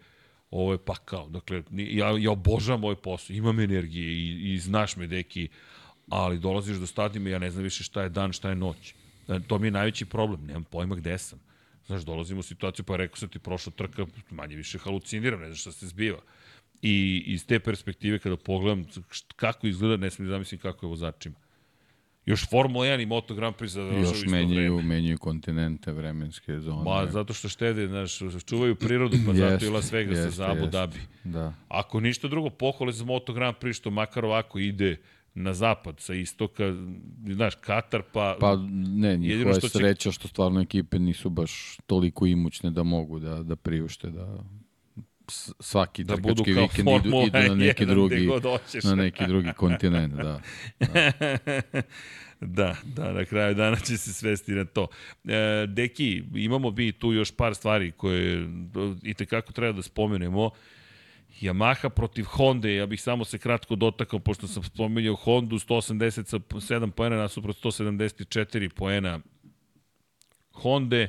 ovo 0.52 0.72
je 0.72 0.78
pakao. 0.78 1.30
Dakle, 1.30 1.64
ja, 1.72 2.18
ja 2.20 2.32
obožavam 2.32 2.84
ovaj 2.84 2.96
posao, 2.96 3.36
imam 3.36 3.60
energije 3.60 4.12
i, 4.12 4.54
i 4.54 4.60
znaš 4.60 4.96
me, 4.96 5.08
deki, 5.08 5.48
ali 6.10 6.40
dolaziš 6.40 6.78
do 6.78 6.88
stadima 6.88 7.30
i 7.30 7.32
ja 7.32 7.40
ne 7.40 7.52
znam 7.52 7.64
više 7.64 7.84
šta 7.84 8.04
je 8.04 8.10
dan, 8.10 8.34
šta 8.34 8.50
je 8.50 8.56
noć. 8.56 8.94
E, 9.28 9.40
to 9.48 9.60
mi 9.60 9.68
je 9.68 9.72
najveći 9.72 10.06
problem, 10.06 10.46
nemam 10.46 10.64
pojma 10.64 10.96
gde 10.96 11.18
sam. 11.18 11.40
Znaš, 11.86 12.02
dolazimo 12.02 12.40
u 12.40 12.44
situaciju, 12.44 12.86
pa 12.86 12.96
rekao 12.96 13.18
sam 13.18 13.30
ti, 13.30 13.40
prošla 13.40 13.72
trka, 13.76 14.06
manje 14.30 14.56
više 14.56 14.78
haluciniram, 14.78 15.40
ne 15.40 15.48
znaš 15.48 15.62
šta 15.62 15.72
se 15.72 15.88
zbiva. 15.88 16.20
I 16.88 17.24
iz 17.26 17.46
te 17.46 17.60
perspektive 17.60 18.20
kada 18.20 18.38
pogledam 18.38 18.86
kako 19.36 19.68
izgleda, 19.68 19.98
ne 19.98 20.10
smijem 20.12 20.30
da 20.30 20.36
zamislim 20.36 20.60
kako 20.60 20.86
je 20.86 20.90
vozačima. 20.90 21.36
Još 22.26 22.50
Formula 22.50 22.86
1 22.86 23.04
i 23.04 23.06
Moto 23.06 23.36
Grand 23.36 23.56
Prix 23.56 23.68
završaju 23.68 24.04
isto 24.04 24.30
menjaju, 24.32 24.76
vreme. 24.76 24.96
menjaju 24.96 25.18
kontinente, 25.18 25.92
vremenske 25.92 26.60
zone. 26.60 26.84
Ma, 26.84 27.12
zato 27.12 27.34
što 27.34 27.50
štede, 27.50 27.88
znaš, 27.88 28.20
čuvaju 28.46 28.76
prirodu, 28.76 29.18
pa 29.26 29.32
jest, 29.32 29.42
zato 29.52 29.66
i 29.66 29.70
Las 29.70 29.92
Vegas 29.92 30.18
jest, 30.18 30.38
za 30.38 30.52
Abu. 30.52 30.68
Dhabi. 30.68 31.00
Da. 31.24 31.54
Ako 31.68 32.00
ništa 32.00 32.28
drugo, 32.28 32.50
pohvale 32.50 32.92
za 32.92 33.06
Moto 33.06 33.34
Grand 33.34 33.56
Prix, 33.62 33.74
što 33.74 33.92
makar 33.92 34.26
ovako 34.26 34.60
ide 34.60 34.98
na 35.34 35.54
zapad, 35.54 36.00
sa 36.00 36.14
istoka, 36.14 36.76
znaš, 37.34 37.56
Katar, 37.56 38.02
pa... 38.14 38.38
Pa 38.40 38.56
ne, 38.74 39.18
njihova 39.18 39.56
je 39.56 39.70
sreća 39.70 40.12
što 40.12 40.28
stvarno 40.28 40.62
ekipe 40.62 41.00
nisu 41.00 41.30
baš 41.30 41.78
toliko 41.86 42.26
imućne 42.26 42.72
da 42.72 42.84
mogu 42.84 43.20
da, 43.20 43.44
da 43.44 43.56
priušte, 43.56 44.10
da 44.10 44.44
svaki 45.60 46.04
da 46.04 46.16
trkački 46.16 46.54
vikend 46.54 46.90
idu, 47.06 47.22
idu 47.26 47.50
na 47.50 47.56
neki 47.66 47.86
drugi 47.86 48.30
na 48.84 48.96
neki 48.96 49.28
drugi 49.28 49.54
kontinent, 49.54 50.14
da. 50.14 50.42
Da. 52.40 52.76
da, 52.84 53.04
da, 53.04 53.14
na 53.14 53.26
kraju 53.26 53.56
dana 53.56 53.76
će 53.76 53.98
se 53.98 54.14
svesti 54.14 54.52
na 54.52 54.66
to. 54.66 54.88
E, 55.26 55.66
deki, 55.68 56.24
imamo 56.36 56.72
bi 56.72 56.92
tu 56.92 57.14
još 57.14 57.32
par 57.32 57.56
stvari 57.56 57.92
koje 57.92 58.48
i 59.04 59.14
tekako 59.14 59.54
treba 59.54 59.72
da 59.72 59.82
spomenemo. 59.82 60.50
Yamaha 61.42 61.90
protiv 61.90 62.24
Honda, 62.24 62.70
ja 62.70 62.86
bih 62.86 63.02
samo 63.02 63.26
se 63.26 63.38
kratko 63.38 63.76
dotakao, 63.76 64.20
pošto 64.20 64.48
sam 64.48 64.64
spomenuo 64.64 65.16
Hondu, 65.16 65.56
187 65.56 66.92
poena 66.92 67.16
nasuprot 67.16 67.58
174 67.64 68.70
poena 68.70 69.20
Honda 70.52 71.08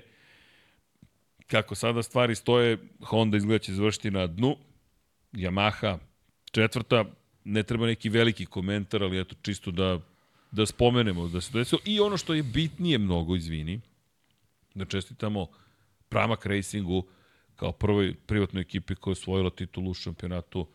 kako 1.46 1.74
sada 1.74 2.02
stvari 2.02 2.34
stoje, 2.34 2.78
Honda 3.04 3.36
izgleda 3.36 3.58
će 3.58 3.74
završiti 3.74 4.10
na 4.10 4.26
dnu, 4.26 4.56
Yamaha 5.32 5.98
četvrta, 6.50 7.04
ne 7.44 7.62
treba 7.62 7.86
neki 7.86 8.08
veliki 8.08 8.46
komentar, 8.46 9.02
ali 9.02 9.20
eto 9.20 9.34
čisto 9.42 9.70
da, 9.70 10.00
da 10.50 10.66
spomenemo 10.66 11.28
da 11.28 11.40
se 11.40 11.52
to 11.52 11.58
desilo. 11.58 11.80
I 11.84 12.00
ono 12.00 12.16
što 12.16 12.34
je 12.34 12.42
bitnije 12.42 12.98
mnogo, 12.98 13.36
izvini, 13.36 13.80
da 14.74 14.84
čestitamo 14.84 15.46
Pramak 16.08 16.46
Racingu 16.46 17.06
kao 17.56 17.72
prvoj 17.72 18.14
privatnoj 18.26 18.60
ekipi 18.60 18.94
koja 18.94 19.10
je 19.10 19.12
osvojila 19.12 19.50
titulu 19.50 19.90
u 19.90 19.94
šampionatu 19.94 20.66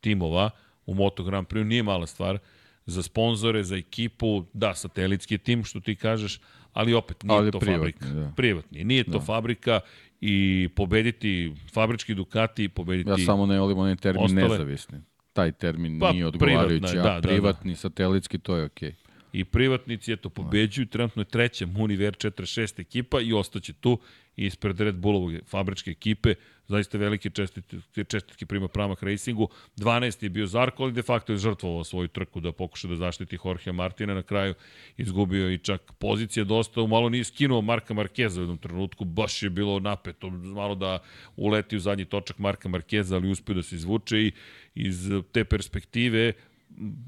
timova 0.00 0.50
u 0.86 0.94
Moto 0.94 1.24
Grand 1.24 1.46
Prix. 1.46 1.64
Nije 1.64 1.82
mala 1.82 2.06
stvar 2.06 2.38
za 2.86 3.02
sponzore, 3.02 3.64
za 3.64 3.76
ekipu, 3.76 4.44
da, 4.52 4.74
satelitski 4.74 5.38
tim, 5.38 5.64
što 5.64 5.80
ti 5.80 5.96
kažeš, 5.96 6.40
ali 6.72 6.94
opet 6.94 7.22
nije 7.22 7.38
ali 7.38 7.52
to 7.52 7.58
privatni, 7.58 7.92
fabrika. 7.92 8.06
Da. 8.06 8.32
Privatni. 8.36 8.84
Nije 8.84 9.04
to 9.04 9.18
da. 9.18 9.20
fabrika 9.20 9.80
i 10.20 10.68
pobediti 10.76 11.54
fabrički 11.72 12.14
Ducati, 12.14 12.68
pobediti... 12.68 13.10
Ja 13.10 13.18
samo 13.18 13.46
ne 13.46 13.60
volim 13.60 13.78
onaj 13.78 13.96
termin 13.96 14.24
ostale. 14.24 14.48
nezavisni. 14.48 14.98
Taj 15.32 15.52
termin 15.52 16.00
pa, 16.00 16.12
nije 16.12 16.26
odgovarajući, 16.26 16.86
privatna, 16.90 17.10
a 17.10 17.20
da, 17.20 17.28
privatni, 17.28 17.70
da, 17.70 17.74
da. 17.74 17.78
satelitski, 17.78 18.38
to 18.38 18.56
je 18.56 18.64
okej. 18.64 18.90
Okay. 18.90 19.09
I 19.32 19.44
privatnici, 19.44 20.12
eto, 20.12 20.30
pobeđuju, 20.30 20.86
trenutno 20.86 21.22
je 21.22 21.26
treća 21.26 21.66
Muniver 21.66 22.14
46 22.14 22.80
ekipa 22.80 23.20
i 23.20 23.32
ostaće 23.32 23.72
tu 23.72 23.98
ispred 24.36 24.80
Red 24.80 24.94
Bullovog 24.94 25.32
fabričke 25.46 25.90
ekipe, 25.90 26.34
zaista 26.68 26.98
velike 26.98 27.30
čestitke, 27.30 28.04
čestitke 28.04 28.46
prima 28.46 28.68
Pramak 28.68 29.02
Racingu. 29.02 29.48
12. 29.76 30.22
je 30.22 30.28
bio 30.28 30.46
Zarko, 30.46 30.82
ali 30.82 30.92
de 30.92 31.02
facto 31.02 31.32
je 31.32 31.38
žrtvovao 31.38 31.84
svoju 31.84 32.08
trku 32.08 32.40
da 32.40 32.52
pokuša 32.52 32.88
da 32.88 32.96
zaštiti 32.96 33.38
Jorge 33.44 33.72
Martina. 33.72 34.14
Na 34.14 34.22
kraju 34.22 34.54
izgubio 34.96 35.50
i 35.50 35.58
čak 35.58 35.92
pozicija 35.98 36.44
dosta, 36.44 36.86
malo 36.86 37.08
nije 37.08 37.24
skinuo 37.24 37.60
Marka 37.60 37.94
Markeza 37.94 38.40
u 38.40 38.42
jednom 38.42 38.58
trenutku, 38.58 39.04
baš 39.04 39.42
je 39.42 39.50
bilo 39.50 39.80
napeto, 39.80 40.30
malo 40.30 40.74
da 40.74 40.98
uleti 41.36 41.76
u 41.76 41.80
zadnji 41.80 42.04
točak 42.04 42.38
Marka 42.38 42.68
Markeza, 42.68 43.16
ali 43.16 43.30
uspio 43.30 43.54
da 43.54 43.62
se 43.62 43.76
izvuče 43.76 44.18
i 44.18 44.32
iz 44.74 45.10
te 45.32 45.44
perspektive 45.44 46.32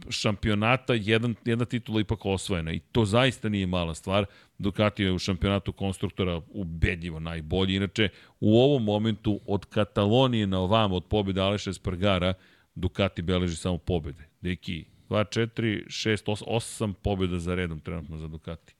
šampionata 0.09 0.95
jedan, 0.95 1.35
jedna 1.45 1.65
titula 1.65 2.01
ipak 2.01 2.27
osvojena 2.27 2.73
i 2.73 2.79
to 2.79 3.05
zaista 3.05 3.49
nije 3.49 3.67
mala 3.67 3.95
stvar. 3.95 4.25
Ducati 4.59 5.03
je 5.03 5.13
u 5.13 5.19
šampionatu 5.19 5.73
konstruktora 5.73 6.41
ubedljivo 6.49 7.21
najbolji. 7.21 7.77
Inače, 7.77 8.09
u 8.41 8.59
ovom 8.59 8.85
momentu 8.85 9.41
od 9.47 9.65
Katalonije 9.65 10.47
na 10.47 10.61
ovam, 10.61 10.93
od 10.93 11.05
pobjede 11.05 11.41
Aleša 11.41 11.73
Spargara, 11.73 12.35
Ducati 12.75 13.23
beleži 13.23 13.57
samo 13.57 13.79
pobjede. 13.79 14.25
Deki, 14.41 14.85
2, 15.09 15.41
4, 15.41 15.87
6, 15.87 16.25
8, 16.27 16.45
8 16.47 16.93
pobjeda 16.93 17.39
za 17.39 17.55
redom 17.55 17.81
trenutno 17.81 18.19
za 18.19 18.29
Ducati. 18.29 18.75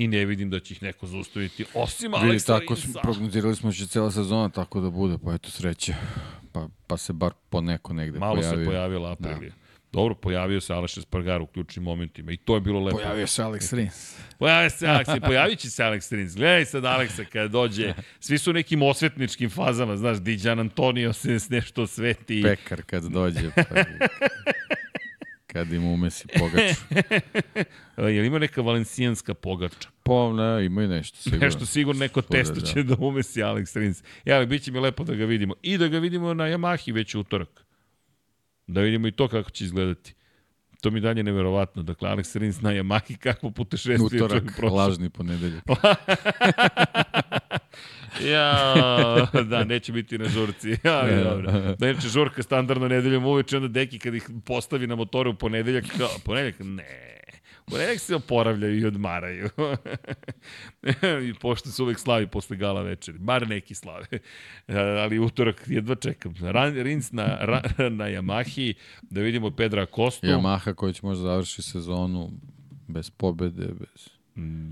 I 0.00 0.08
ne 0.08 0.24
vidim 0.24 0.50
da 0.50 0.60
će 0.60 0.74
ih 0.74 0.82
neko 0.82 1.06
zaustaviti, 1.06 1.64
osim 1.74 2.14
Aleksa 2.14 2.58
tako 2.58 2.76
smo, 2.76 3.00
prognozirali 3.02 3.56
smo 3.56 3.70
da 3.70 3.76
će 3.76 3.86
cela 3.86 4.10
sezona 4.10 4.48
tako 4.48 4.80
da 4.80 4.90
bude, 4.90 5.18
pa 5.24 5.34
eto 5.34 5.50
sreće. 5.50 5.94
Pa, 6.52 6.68
pa 6.86 6.96
se 6.96 7.12
bar 7.12 7.32
po 7.50 7.60
neko 7.60 7.92
negde 7.92 8.18
Malo 8.18 8.34
pojavio. 8.34 8.56
Malo 8.56 8.64
se 8.64 8.70
pojavila 8.70 9.12
Aprilija. 9.12 9.50
Da. 9.50 9.56
Dobro, 9.92 10.14
pojavio 10.14 10.60
se 10.60 10.72
Aleš 10.74 10.96
Espargar 10.96 11.42
u 11.42 11.46
ključnim 11.46 11.84
momentima 11.84 12.32
i 12.32 12.36
to 12.36 12.54
je 12.54 12.60
bilo 12.60 12.80
lepo. 12.80 12.96
Pojavio 12.96 13.26
se 13.26 13.42
Alex 13.42 13.76
Rins. 13.76 14.16
Pojavio 14.38 14.70
se 14.70 14.86
Alex, 14.86 15.26
pojavit 15.26 15.58
će 15.58 15.70
se 15.70 15.82
Alex 15.82 16.16
Rins. 16.16 16.34
Gledaj 16.34 16.64
sad 16.64 16.84
Aleksa 16.84 17.24
kada 17.24 17.48
dođe, 17.48 17.94
svi 18.20 18.38
su 18.38 18.52
nekim 18.52 18.82
osvetničkim 18.82 19.50
fazama, 19.50 19.96
znaš, 19.96 20.18
Diđan 20.18 20.60
Antonio 20.60 21.12
se 21.12 21.38
nešto 21.50 21.86
sveti. 21.86 22.42
Pekar 22.42 22.82
kad 22.82 23.04
dođe. 23.04 23.50
Pa... 23.54 23.62
kad 25.52 25.72
im 25.72 25.84
umesi 25.84 26.28
pogaču. 26.38 26.80
Je 28.14 28.20
li 28.20 28.26
ima 28.26 28.38
neka 28.38 28.62
valencijanska 28.62 29.34
pogača? 29.34 29.88
Pa 30.02 30.32
ne, 30.32 30.64
ima 30.64 30.82
i 30.82 30.88
nešto 30.88 31.16
sigurno. 31.16 31.44
Nešto 31.44 31.66
sigurno, 31.66 31.98
neko 31.98 32.22
testo 32.22 32.54
da. 32.54 32.66
će 32.66 32.82
da 32.82 32.96
umesi 32.98 33.40
Alex 33.42 33.78
Rins. 33.78 34.02
Ja, 34.24 34.36
ali 34.36 34.46
bit 34.46 34.62
će 34.62 34.72
mi 34.72 34.78
lepo 34.78 35.04
da 35.04 35.14
ga 35.14 35.24
vidimo. 35.24 35.54
I 35.62 35.78
da 35.78 35.88
ga 35.88 35.98
vidimo 35.98 36.34
na 36.34 36.44
Yamahi 36.44 36.94
već 36.94 37.14
utorak. 37.14 37.64
Da 38.66 38.80
vidimo 38.80 39.08
i 39.08 39.12
to 39.12 39.28
kako 39.28 39.50
će 39.50 39.64
izgledati. 39.64 40.14
To 40.80 40.90
mi 40.90 41.00
dalje 41.00 41.22
neverovatno. 41.22 41.82
Dakle, 41.82 42.08
Alex 42.08 42.38
Rins 42.38 42.60
na 42.60 42.70
Yamahi 42.70 43.16
kakvo 43.16 43.50
putešestvije 43.50 44.22
Utorak, 44.22 44.62
lažni 44.62 45.10
ponedeljak. 45.10 45.64
ja, 48.32 48.74
da, 49.50 49.64
neće 49.64 49.92
biti 49.92 50.18
na 50.18 50.28
žurci. 50.28 50.76
Ali 50.84 51.12
ja, 51.12 51.24
dobro. 51.24 51.52
Da, 51.78 51.88
inače, 51.88 52.08
žurka 52.08 52.42
standardno 52.42 52.88
nedeljom 52.88 53.26
uveče, 53.26 53.56
onda 53.56 53.68
deki 53.68 53.98
kad 53.98 54.14
ih 54.14 54.30
postavi 54.44 54.86
na 54.86 54.94
motore 54.94 55.28
u 55.30 55.34
ponedeljak, 55.34 55.84
kao, 55.98 56.08
ponedeljak, 56.24 56.56
ne. 56.58 57.10
Ponedeljak 57.70 58.00
se 58.00 58.14
oporavljaju 58.14 58.78
i 58.78 58.84
odmaraju. 58.84 59.48
I 61.28 61.34
pošto 61.40 61.70
se 61.70 61.82
uvek 61.82 61.98
slavi 61.98 62.26
posle 62.26 62.56
gala 62.56 62.82
večeri. 62.82 63.18
Bar 63.18 63.48
neki 63.48 63.74
slave. 63.74 64.06
Ali 65.02 65.18
utorak 65.18 65.62
jedva 65.66 65.94
čekam. 65.94 66.34
Rins 66.82 67.12
na, 67.12 67.24
na 67.90 68.04
Yamahi, 68.04 68.74
da 69.02 69.20
vidimo 69.20 69.50
Pedra 69.50 69.86
Kostu. 69.86 70.26
Yamaha 70.26 70.74
koji 70.74 70.94
će 70.94 71.00
možda 71.02 71.22
završi 71.22 71.62
sezonu 71.62 72.30
bez 72.88 73.10
pobede, 73.10 73.66
bez... 73.66 74.08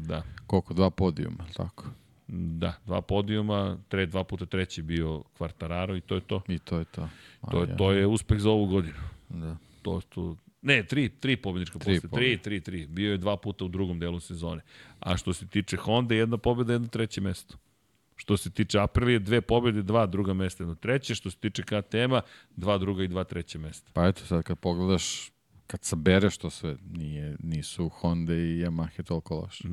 Da. 0.07 0.23
Koliko? 0.47 0.75
Dva 0.75 0.91
podijuma, 0.91 1.45
tako? 1.57 1.85
Da, 2.29 2.75
dva 2.87 3.01
podijuma, 3.01 3.79
tre, 3.89 4.07
dva 4.07 4.25
puta 4.25 4.47
treći 4.47 4.83
bio 4.83 5.23
Kvartararo 5.37 5.97
i 5.97 6.01
to 6.01 6.15
je 6.15 6.21
to. 6.21 6.43
I 6.49 6.59
to 6.59 6.79
je 6.79 6.85
to. 6.85 7.09
to, 7.51 7.63
je, 7.63 7.77
to 7.77 7.93
je 7.93 8.07
uspeh 8.07 8.39
za 8.39 8.51
ovu 8.51 8.67
godinu. 8.67 8.99
Da. 9.29 9.57
To, 9.83 10.01
to, 10.09 10.37
ne, 10.63 10.83
tri, 10.83 11.09
tri 11.09 11.37
pobednička 11.37 11.79
posle. 11.79 12.01
Tri, 12.15 12.39
tri, 12.39 12.61
tri. 12.61 12.87
Bio 12.87 13.11
je 13.13 13.19
dva 13.19 13.37
puta 13.37 13.65
u 13.65 13.69
drugom 13.69 13.99
delu 13.99 14.21
sezone. 14.21 14.63
A 15.01 15.17
što 15.17 15.33
se 15.33 15.47
tiče 15.47 15.77
Honda, 15.77 16.15
jedna 16.15 16.37
pobeda, 16.37 16.73
jedno 16.73 16.89
treće 16.89 17.21
mesto. 17.21 17.57
Što 18.17 18.37
se 18.37 18.51
tiče 18.51 18.81
Aprilije, 18.81 19.19
dve 19.19 19.41
pobede, 19.41 19.83
dva 19.83 20.07
druga 20.07 20.35
mesta, 20.35 20.63
jedno 20.63 20.75
treće. 20.75 21.15
Što 21.15 21.31
se 21.31 21.37
tiče 21.37 21.63
KTM-a, 21.63 22.21
dva 22.57 22.79
druga 22.79 23.05
i 23.05 23.09
dva 23.09 23.25
treće 23.25 23.59
mesta. 23.59 23.91
Pa 23.95 24.07
eto, 24.07 24.27
sad 24.27 24.43
kad 24.43 24.59
pogledaš, 24.59 25.31
kad 25.69 25.85
sabereš 25.85 26.39
to 26.39 26.51
sve, 26.51 26.77
nije, 26.91 27.37
nisu 27.43 27.89
Honda 27.89 28.35
i 28.35 28.65
Yamaha 28.65 29.03
toliko 29.03 29.35
loše 29.35 29.69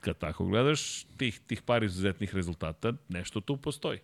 kad 0.00 0.18
tako 0.18 0.46
gledaš, 0.46 1.04
tih, 1.16 1.40
tih 1.46 1.62
par 1.62 1.82
izuzetnih 1.84 2.34
rezultata, 2.34 2.92
nešto 3.08 3.40
tu 3.40 3.56
postoji. 3.56 3.98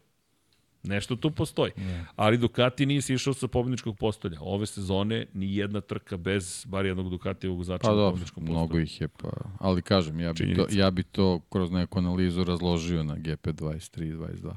Nešto 0.83 1.17
tu 1.17 1.31
postoji. 1.31 1.73
Yeah. 1.77 2.05
Ali 2.17 2.39
Ducati 2.39 2.87
nije 2.87 3.01
išao 3.09 3.35
sa 3.35 3.49
pobjedničkog 3.49 3.99
postolja. 3.99 4.39
Ove 4.41 4.67
sezone 4.67 5.27
ni 5.35 5.57
jedna 5.57 5.81
trka 5.81 6.17
bez 6.17 6.65
bar 6.69 6.87
jednog 6.87 7.11
Ducatijevog 7.11 7.59
vozača 7.59 7.83
pa, 7.83 7.95
na 7.95 7.97
pobjedničkom 7.97 8.43
postolju. 8.43 8.59
Mnogo 8.59 8.79
ih 8.79 9.01
je, 9.01 9.09
pa... 9.09 9.31
Ali 9.59 9.83
kažem, 9.83 10.21
ja 10.21 10.33
bi, 10.33 10.55
to, 10.55 10.67
ja 10.71 10.91
bi 10.91 11.03
to 11.03 11.41
kroz 11.51 11.71
neku 11.71 11.99
analizu 11.99 12.45
razložio 12.45 13.05
na 13.05 13.17
GP23 13.17 14.03
i 14.03 14.13
22. 14.13 14.55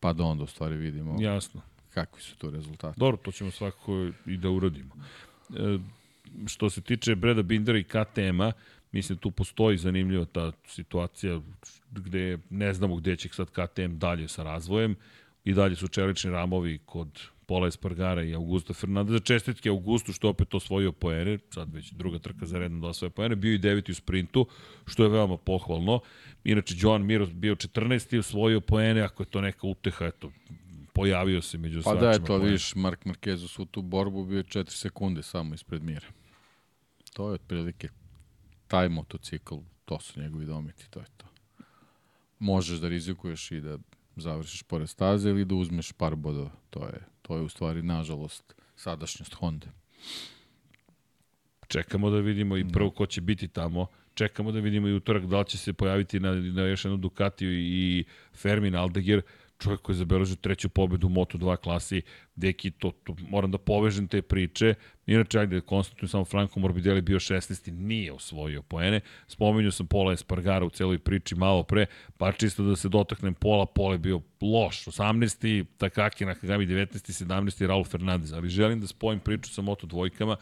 Pa 0.00 0.12
da 0.12 0.24
onda 0.24 0.44
u 0.44 0.46
stvari 0.46 0.76
vidimo 0.76 1.16
Jasno. 1.20 1.60
kakvi 1.90 2.22
su 2.22 2.36
to 2.36 2.50
rezultati. 2.50 3.00
Dobro, 3.00 3.16
to 3.16 3.32
ćemo 3.32 3.50
svakako 3.50 4.08
i 4.26 4.36
da 4.36 4.50
uradimo. 4.50 4.94
Što 6.46 6.70
se 6.70 6.80
tiče 6.80 7.14
Breda 7.14 7.42
Bindera 7.42 7.78
i 7.78 7.84
KTM-a, 7.84 8.52
Mislim, 8.92 9.18
tu 9.18 9.30
postoji 9.30 9.78
zanimljiva 9.78 10.24
ta 10.24 10.52
situacija 10.66 11.40
gde 11.90 12.38
ne 12.50 12.74
znamo 12.74 12.96
gde 12.96 13.16
će 13.16 13.28
sad 13.28 13.50
KTM 13.50 13.98
dalje 13.98 14.28
sa 14.28 14.42
razvojem 14.42 14.96
i 15.44 15.52
dalje 15.52 15.76
su 15.76 15.88
čelični 15.88 16.30
ramovi 16.30 16.78
kod 16.86 17.08
Pola 17.46 17.66
Espargara 17.66 18.22
i 18.22 18.34
Augusta 18.34 18.74
Fernandeza. 18.74 19.18
Čestitke 19.18 19.68
Augustu 19.68 20.12
što 20.12 20.28
opet 20.28 20.54
osvojio 20.54 20.92
poene, 20.92 21.38
sad 21.50 21.74
već 21.74 21.92
druga 21.92 22.18
trka 22.18 22.46
za 22.46 22.58
redno 22.58 22.80
da 22.80 22.86
osvoje 22.88 23.10
poene, 23.10 23.36
bio 23.36 23.54
i 23.54 23.58
deveti 23.58 23.92
u 23.92 23.94
sprintu, 23.94 24.46
što 24.86 25.02
je 25.02 25.08
veoma 25.08 25.36
pohvalno. 25.36 26.00
Inače, 26.44 26.74
Joan 26.78 27.06
Mir 27.06 27.26
bio 27.32 27.54
14. 27.54 28.14
i 28.14 28.18
osvojio 28.18 28.60
poene, 28.60 29.00
ako 29.00 29.22
je 29.22 29.26
to 29.26 29.40
neka 29.40 29.66
uteha, 29.66 30.06
eto, 30.06 30.32
pojavio 30.92 31.42
se 31.42 31.58
među 31.58 31.82
pa 31.84 31.94
da, 31.94 32.10
eto, 32.10 32.38
viš, 32.38 32.74
Mark 32.74 33.04
Marquez 33.04 33.44
u 33.44 33.48
svu 33.48 33.64
tu 33.64 33.82
borbu 33.82 34.24
bio 34.24 34.42
4 34.42 34.70
sekunde 34.70 35.22
samo 35.22 35.54
ispred 35.54 35.82
Mira. 35.82 36.06
To 37.12 37.28
je 37.28 37.34
otprilike 37.34 37.88
taj 38.66 38.88
motocikl, 38.88 39.54
to 39.84 40.00
su 40.00 40.20
njegovi 40.20 40.46
dometi, 40.46 40.90
to 40.90 41.00
je 41.00 41.06
to. 41.16 41.26
Možeš 42.38 42.78
da 42.78 42.88
rizikuješ 42.88 43.50
i 43.50 43.60
da 43.60 43.78
završiš 44.16 44.62
pored 44.62 44.88
staze 44.88 45.30
ili 45.30 45.44
da 45.44 45.54
uzmeš 45.54 45.92
par 45.92 46.16
bodova. 46.16 46.50
To 46.70 46.84
je, 46.84 47.00
to 47.22 47.36
je 47.36 47.42
u 47.42 47.48
stvari, 47.48 47.82
nažalost, 47.82 48.54
sadašnjost 48.76 49.34
Honda. 49.34 49.66
Čekamo 51.68 52.10
da 52.10 52.18
vidimo 52.18 52.56
i 52.56 52.68
prvo 52.72 52.90
ko 52.90 53.06
će 53.06 53.20
biti 53.20 53.48
tamo. 53.48 53.86
Čekamo 54.14 54.52
da 54.52 54.60
vidimo 54.60 54.88
i 54.88 54.94
utorak 54.94 55.26
da 55.26 55.38
li 55.38 55.46
će 55.46 55.58
se 55.58 55.72
pojaviti 55.72 56.20
na, 56.20 56.34
na 56.34 56.62
još 56.62 56.84
jednu 56.84 56.96
Ducatiju 56.96 57.52
i 57.52 58.04
Fermin 58.34 58.76
Aldeguer 58.76 59.22
čovjek 59.62 59.80
koji 59.80 59.94
je 59.94 59.98
zabeležio 59.98 60.36
treću 60.36 60.68
pobedu 60.68 61.06
u 61.06 61.10
Moto2 61.10 61.56
klasi, 61.56 62.02
deki, 62.36 62.70
to, 62.70 62.90
to, 63.04 63.16
moram 63.28 63.50
da 63.50 63.58
povežem 63.58 64.08
te 64.08 64.22
priče. 64.22 64.74
Inače, 65.06 65.38
ajde, 65.38 65.60
konstatujem 65.60 66.08
samo 66.08 66.24
Franco 66.24 66.60
Morbidelli 66.60 67.00
bio 67.00 67.18
16. 67.18 67.70
nije 67.70 68.12
osvojio 68.12 68.62
poene. 68.62 69.00
Spominju 69.28 69.72
sam 69.72 69.86
Pola 69.86 70.12
Espargara 70.12 70.64
u 70.64 70.70
celoj 70.70 70.98
priči 70.98 71.34
malo 71.34 71.62
pre, 71.62 71.86
pa 72.18 72.32
čisto 72.32 72.62
da 72.62 72.76
se 72.76 72.88
dotaknem 72.88 73.34
Pola, 73.34 73.66
Pola 73.66 73.92
je 73.92 73.98
bio 73.98 74.20
loš. 74.40 74.84
18. 74.86 75.64
Takaki 75.78 76.24
Nakagami 76.24 76.66
19. 76.66 77.24
17. 77.26 77.66
Raul 77.66 77.84
Fernandez. 77.84 78.32
Ali 78.32 78.48
želim 78.48 78.80
da 78.80 78.86
spojim 78.86 79.20
priču 79.20 79.50
sa 79.50 79.62
Moto 79.62 79.86
dvojkama 79.86 80.36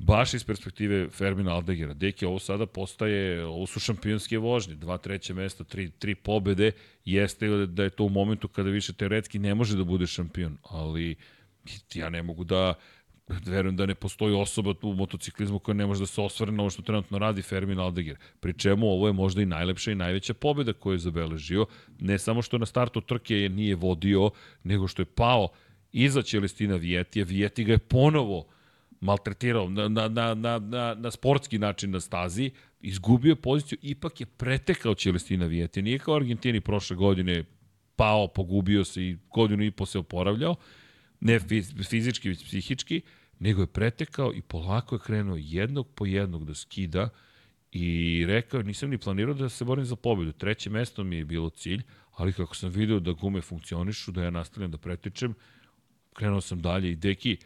baš 0.00 0.34
iz 0.34 0.44
perspektive 0.44 1.08
Fermina 1.10 1.54
Aldegera. 1.54 1.94
Deki, 1.94 2.26
ovo 2.26 2.38
sada 2.38 2.66
postaje, 2.66 3.44
ovo 3.44 3.66
su 3.66 3.80
šampionske 3.80 4.38
vožnje, 4.38 4.74
dva 4.74 4.98
treće 4.98 5.34
mesto, 5.34 5.64
tri, 5.64 5.90
tri 5.90 6.14
pobede, 6.14 6.72
jeste 7.04 7.48
da 7.66 7.82
je 7.82 7.90
to 7.90 8.04
u 8.04 8.08
momentu 8.08 8.48
kada 8.48 8.70
više 8.70 8.92
teoretski 8.92 9.38
ne 9.38 9.54
može 9.54 9.76
da 9.76 9.84
bude 9.84 10.06
šampion, 10.06 10.56
ali 10.62 11.16
ja 11.94 12.08
ne 12.10 12.22
mogu 12.22 12.44
da 12.44 12.74
verujem 13.46 13.76
da 13.76 13.86
ne 13.86 13.94
postoji 13.94 14.34
osoba 14.34 14.74
u 14.82 14.94
motociklizmu 14.94 15.58
koja 15.58 15.74
ne 15.74 15.86
može 15.86 16.00
da 16.00 16.06
se 16.06 16.20
osvrne 16.20 16.56
na 16.56 16.62
ovo 16.62 16.70
što 16.70 16.82
trenutno 16.82 17.18
radi 17.18 17.42
Fermin 17.42 17.78
Aldeger. 17.78 18.16
Pri 18.40 18.52
čemu 18.52 18.86
ovo 18.86 19.06
je 19.06 19.12
možda 19.12 19.42
i 19.42 19.46
najlepša 19.46 19.92
i 19.92 19.94
najveća 19.94 20.34
pobeda 20.34 20.72
koju 20.72 20.94
je 20.94 20.98
zabeležio. 20.98 21.66
Ne 21.98 22.18
samo 22.18 22.42
što 22.42 22.58
na 22.58 22.66
startu 22.66 23.00
trke 23.00 23.48
nije 23.52 23.74
vodio, 23.74 24.30
nego 24.64 24.88
što 24.88 25.02
je 25.02 25.06
pao 25.06 25.48
iza 25.92 26.22
Čelestina 26.22 26.76
Vijetija. 26.76 27.24
Vijeti 27.24 27.64
ga 27.64 27.72
je 27.72 27.78
ponovo 27.78 28.46
maltretirao 29.00 29.68
na, 29.68 29.88
na, 29.88 30.08
na, 30.08 30.34
na, 30.34 30.58
na, 30.58 30.94
na 30.94 31.10
sportski 31.10 31.58
način 31.58 31.90
na 31.90 32.00
stazi, 32.00 32.50
izgubio 32.80 33.36
poziciju, 33.36 33.78
ipak 33.82 34.20
je 34.20 34.26
pretekao 34.26 34.94
Čelestina 34.94 35.46
Vijete. 35.46 35.82
Nije 35.82 35.98
kao 35.98 36.14
Argentini 36.14 36.60
prošle 36.60 36.96
godine 36.96 37.44
pao, 37.96 38.28
pogubio 38.28 38.84
se 38.84 39.02
i 39.02 39.16
godinu 39.34 39.64
i 39.64 39.70
po 39.70 39.86
se 39.86 39.98
oporavljao, 39.98 40.56
ne 41.20 41.40
fizički, 41.90 42.28
već 42.28 42.44
psihički, 42.44 43.00
nego 43.38 43.62
je 43.62 43.66
pretekao 43.66 44.34
i 44.34 44.42
polako 44.42 44.94
je 44.94 44.98
krenuo 44.98 45.36
jednog 45.38 45.88
po 45.94 46.06
jednog 46.06 46.44
da 46.44 46.54
skida 46.54 47.08
i 47.72 48.24
rekao, 48.26 48.62
nisam 48.62 48.90
ni 48.90 48.98
planirao 48.98 49.34
da 49.34 49.48
se 49.48 49.64
borim 49.64 49.84
za 49.84 49.96
pobedu. 49.96 50.32
Treće 50.32 50.70
mesto 50.70 51.04
mi 51.04 51.16
je 51.16 51.24
bilo 51.24 51.50
cilj, 51.50 51.82
ali 52.12 52.32
kako 52.32 52.56
sam 52.56 52.70
video 52.70 53.00
da 53.00 53.12
gume 53.12 53.40
funkcionišu, 53.40 54.12
da 54.12 54.24
ja 54.24 54.30
nastavljam 54.30 54.70
da 54.70 54.78
pretičem, 54.78 55.34
krenuo 56.14 56.40
sam 56.40 56.62
dalje 56.62 56.90
i 56.90 56.96
deki, 56.96 57.36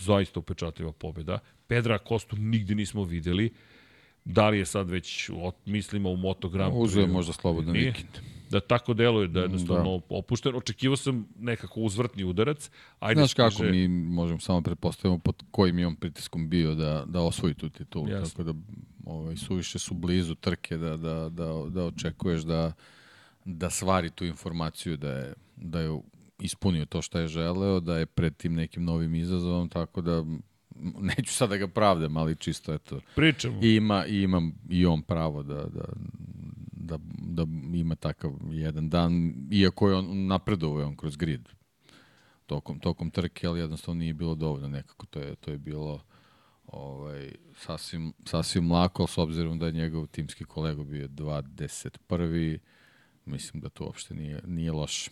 zaista 0.00 0.40
upečatljiva 0.40 0.92
pobjeda. 0.92 1.38
Pedra 1.66 1.98
Kostu 1.98 2.36
nigde 2.36 2.74
nismo 2.74 3.04
videli. 3.04 3.52
Da 4.24 4.48
li 4.48 4.58
je 4.58 4.66
sad 4.66 4.90
već, 4.90 5.30
mislimo 5.66 6.10
u 6.10 6.16
Moto 6.16 6.48
Grand 6.48 6.74
Prix? 6.74 6.84
Uzeo 6.84 7.06
možda 7.06 7.32
slobodan 7.32 7.72
vikend. 7.74 8.18
Da 8.50 8.60
tako 8.60 8.94
deluje, 8.94 9.28
da 9.28 9.40
je 9.40 9.44
jednostavno 9.44 9.98
da. 9.98 10.16
opušten. 10.16 10.56
Očekivao 10.56 10.96
sam 10.96 11.28
nekako 11.38 11.80
uzvrtni 11.80 12.24
udarac. 12.24 12.70
Ajde 12.98 13.18
Znaš 13.18 13.34
kako, 13.34 13.62
mi 13.62 13.88
možemo 13.88 14.40
samo 14.40 14.62
pretpostavimo 14.62 15.18
pod 15.18 15.42
kojim 15.50 15.78
je 15.78 15.86
on 15.86 15.96
pritiskom 15.96 16.48
bio 16.48 16.74
da, 16.74 17.04
da 17.06 17.20
osvoji 17.20 17.54
tu 17.54 17.68
titulu. 17.68 18.08
Jasne. 18.08 18.30
Tako 18.30 18.42
da 18.42 18.54
ovaj, 19.04 19.36
suviše 19.36 19.78
su 19.78 19.94
blizu 19.94 20.34
trke 20.34 20.76
da, 20.76 20.96
da, 20.96 21.28
da, 21.28 21.64
da 21.68 21.84
očekuješ 21.84 22.42
da, 22.42 22.72
da 23.44 23.70
svari 23.70 24.10
tu 24.10 24.24
informaciju 24.24 24.96
da 24.96 25.12
je, 25.12 25.34
da 25.56 25.80
je 25.80 26.00
ispunio 26.40 26.84
to 26.86 27.02
što 27.02 27.18
je 27.18 27.28
želeo, 27.28 27.80
da 27.80 27.98
je 27.98 28.06
pred 28.06 28.36
tim 28.36 28.54
nekim 28.54 28.84
novim 28.84 29.14
izazovom, 29.14 29.68
tako 29.68 30.00
da 30.00 30.24
neću 31.00 31.34
sada 31.34 31.50
da 31.50 31.56
ga 31.56 31.68
pravdam, 31.68 32.16
ali 32.16 32.36
čisto 32.36 32.74
eto. 32.74 33.00
Pričamo. 33.14 33.58
I 33.62 33.74
ima, 33.74 34.06
i 34.06 34.22
ima 34.22 34.50
i 34.68 34.86
on 34.86 35.02
pravo 35.02 35.42
da, 35.42 35.64
da, 35.64 35.84
da, 36.72 36.98
da 37.18 37.46
ima 37.74 37.94
takav 37.94 38.32
jedan 38.50 38.88
dan, 38.88 39.34
iako 39.50 39.88
je 39.88 39.94
on 39.94 40.26
napredovao 40.26 40.86
on 40.86 40.96
kroz 40.96 41.16
grid 41.16 41.48
tokom, 42.50 42.78
tokom 42.78 43.10
trke, 43.10 43.46
ali 43.46 43.60
jednostavno 43.60 43.98
nije 43.98 44.14
bilo 44.14 44.34
dovoljno 44.34 44.68
nekako, 44.68 45.06
to 45.06 45.20
je, 45.20 45.34
to 45.34 45.50
je 45.50 45.58
bilo 45.58 46.02
ovaj, 46.66 47.32
sasvim, 47.56 48.12
sasvim 48.24 48.72
lako, 48.72 49.06
s 49.06 49.18
obzirom 49.18 49.58
da 49.58 49.66
je 49.66 49.72
njegov 49.72 50.06
timski 50.06 50.44
kolega 50.44 50.82
bio 50.82 51.08
21. 51.08 52.58
Mislim 53.24 53.60
da 53.60 53.68
to 53.68 53.84
uopšte 53.84 54.14
nije, 54.14 54.40
nije 54.46 54.72
loše. 54.72 55.10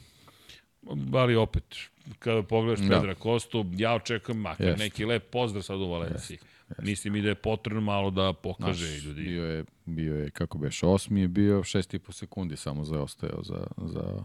Ali 1.13 1.37
opet, 1.37 1.77
kada 2.19 2.43
pogledaš 2.43 2.81
da. 2.81 2.97
Pedra 2.97 3.15
Kostu, 3.15 3.65
ja 3.73 3.95
očekujem 3.95 4.41
makar 4.41 4.67
Jest. 4.67 4.79
neki 4.79 5.05
lep 5.05 5.31
pozdrav 5.31 5.63
sad 5.63 5.81
u 5.81 5.89
Valenciji. 5.89 6.35
Jest. 6.35 6.47
Jest. 6.69 6.83
Mislim 6.83 7.17
i 7.17 7.23
da 7.23 7.29
je 7.29 7.35
potrebno 7.35 7.81
malo 7.81 8.11
da 8.11 8.33
pokaže 8.33 8.91
Naš, 8.91 9.05
ljudi. 9.05 9.23
Bio 9.23 9.45
je, 9.45 9.65
bio 9.85 10.17
je, 10.17 10.31
kako 10.31 10.59
beš, 10.59 10.83
osmi 10.83 11.21
je 11.21 11.29
bio, 11.29 11.65
šest 11.65 11.95
i 11.95 11.99
po 11.99 12.13
sekundi 12.13 12.57
samo 12.57 12.85
zaostajao 12.85 13.43
za, 13.43 13.67
za 13.77 14.25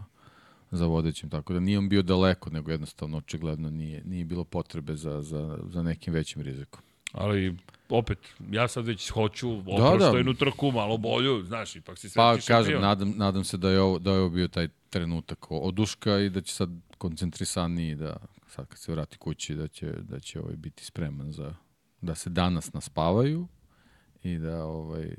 za 0.74 0.86
vodećim, 0.86 1.30
tako 1.30 1.52
da 1.52 1.60
nije 1.60 1.78
on 1.78 1.88
bio 1.88 2.02
daleko, 2.02 2.50
nego 2.50 2.70
jednostavno 2.70 3.18
očigledno 3.18 3.70
nije, 3.70 4.02
nije 4.04 4.24
bilo 4.24 4.44
potrebe 4.44 4.96
za, 4.96 5.22
za, 5.22 5.58
za 5.68 5.82
nekim 5.82 6.14
većim 6.14 6.42
rizikom. 6.42 6.82
Ali 7.12 7.56
opet, 7.88 8.18
ja 8.50 8.68
sad 8.68 8.86
već 8.86 9.10
hoću 9.10 9.58
oproštajnu 9.58 10.32
da, 10.32 10.38
da. 10.38 10.38
trku, 10.38 10.70
malo 10.70 10.96
bolju, 10.96 11.42
znaš, 11.44 11.76
ipak 11.76 11.98
si 11.98 12.10
Pa 12.14 12.36
kažem, 12.46 12.80
nadam, 12.80 13.14
nadam 13.16 13.44
se 13.44 13.56
da 13.56 13.70
je, 13.70 13.80
ovo, 13.80 13.98
da 13.98 14.12
je 14.12 14.18
ovo 14.18 14.28
bio 14.30 14.48
taj 14.48 14.68
trenutak 14.90 15.50
oduška 15.50 16.18
i 16.18 16.30
da 16.30 16.40
će 16.40 16.54
sad 16.54 16.70
koncentrisaniji 16.98 17.94
da 17.94 18.16
sad 18.46 18.66
kad 18.68 18.78
se 18.78 18.92
vrati 18.92 19.18
kući 19.18 19.54
da 19.54 19.68
će, 19.68 19.86
da 19.86 20.20
će 20.20 20.40
ovaj 20.40 20.56
biti 20.56 20.84
spreman 20.84 21.32
za 21.32 21.54
da 22.00 22.14
se 22.14 22.30
danas 22.30 22.72
naspavaju 22.72 23.46
i 24.22 24.38
da 24.38 24.64
ovaj 24.64 25.14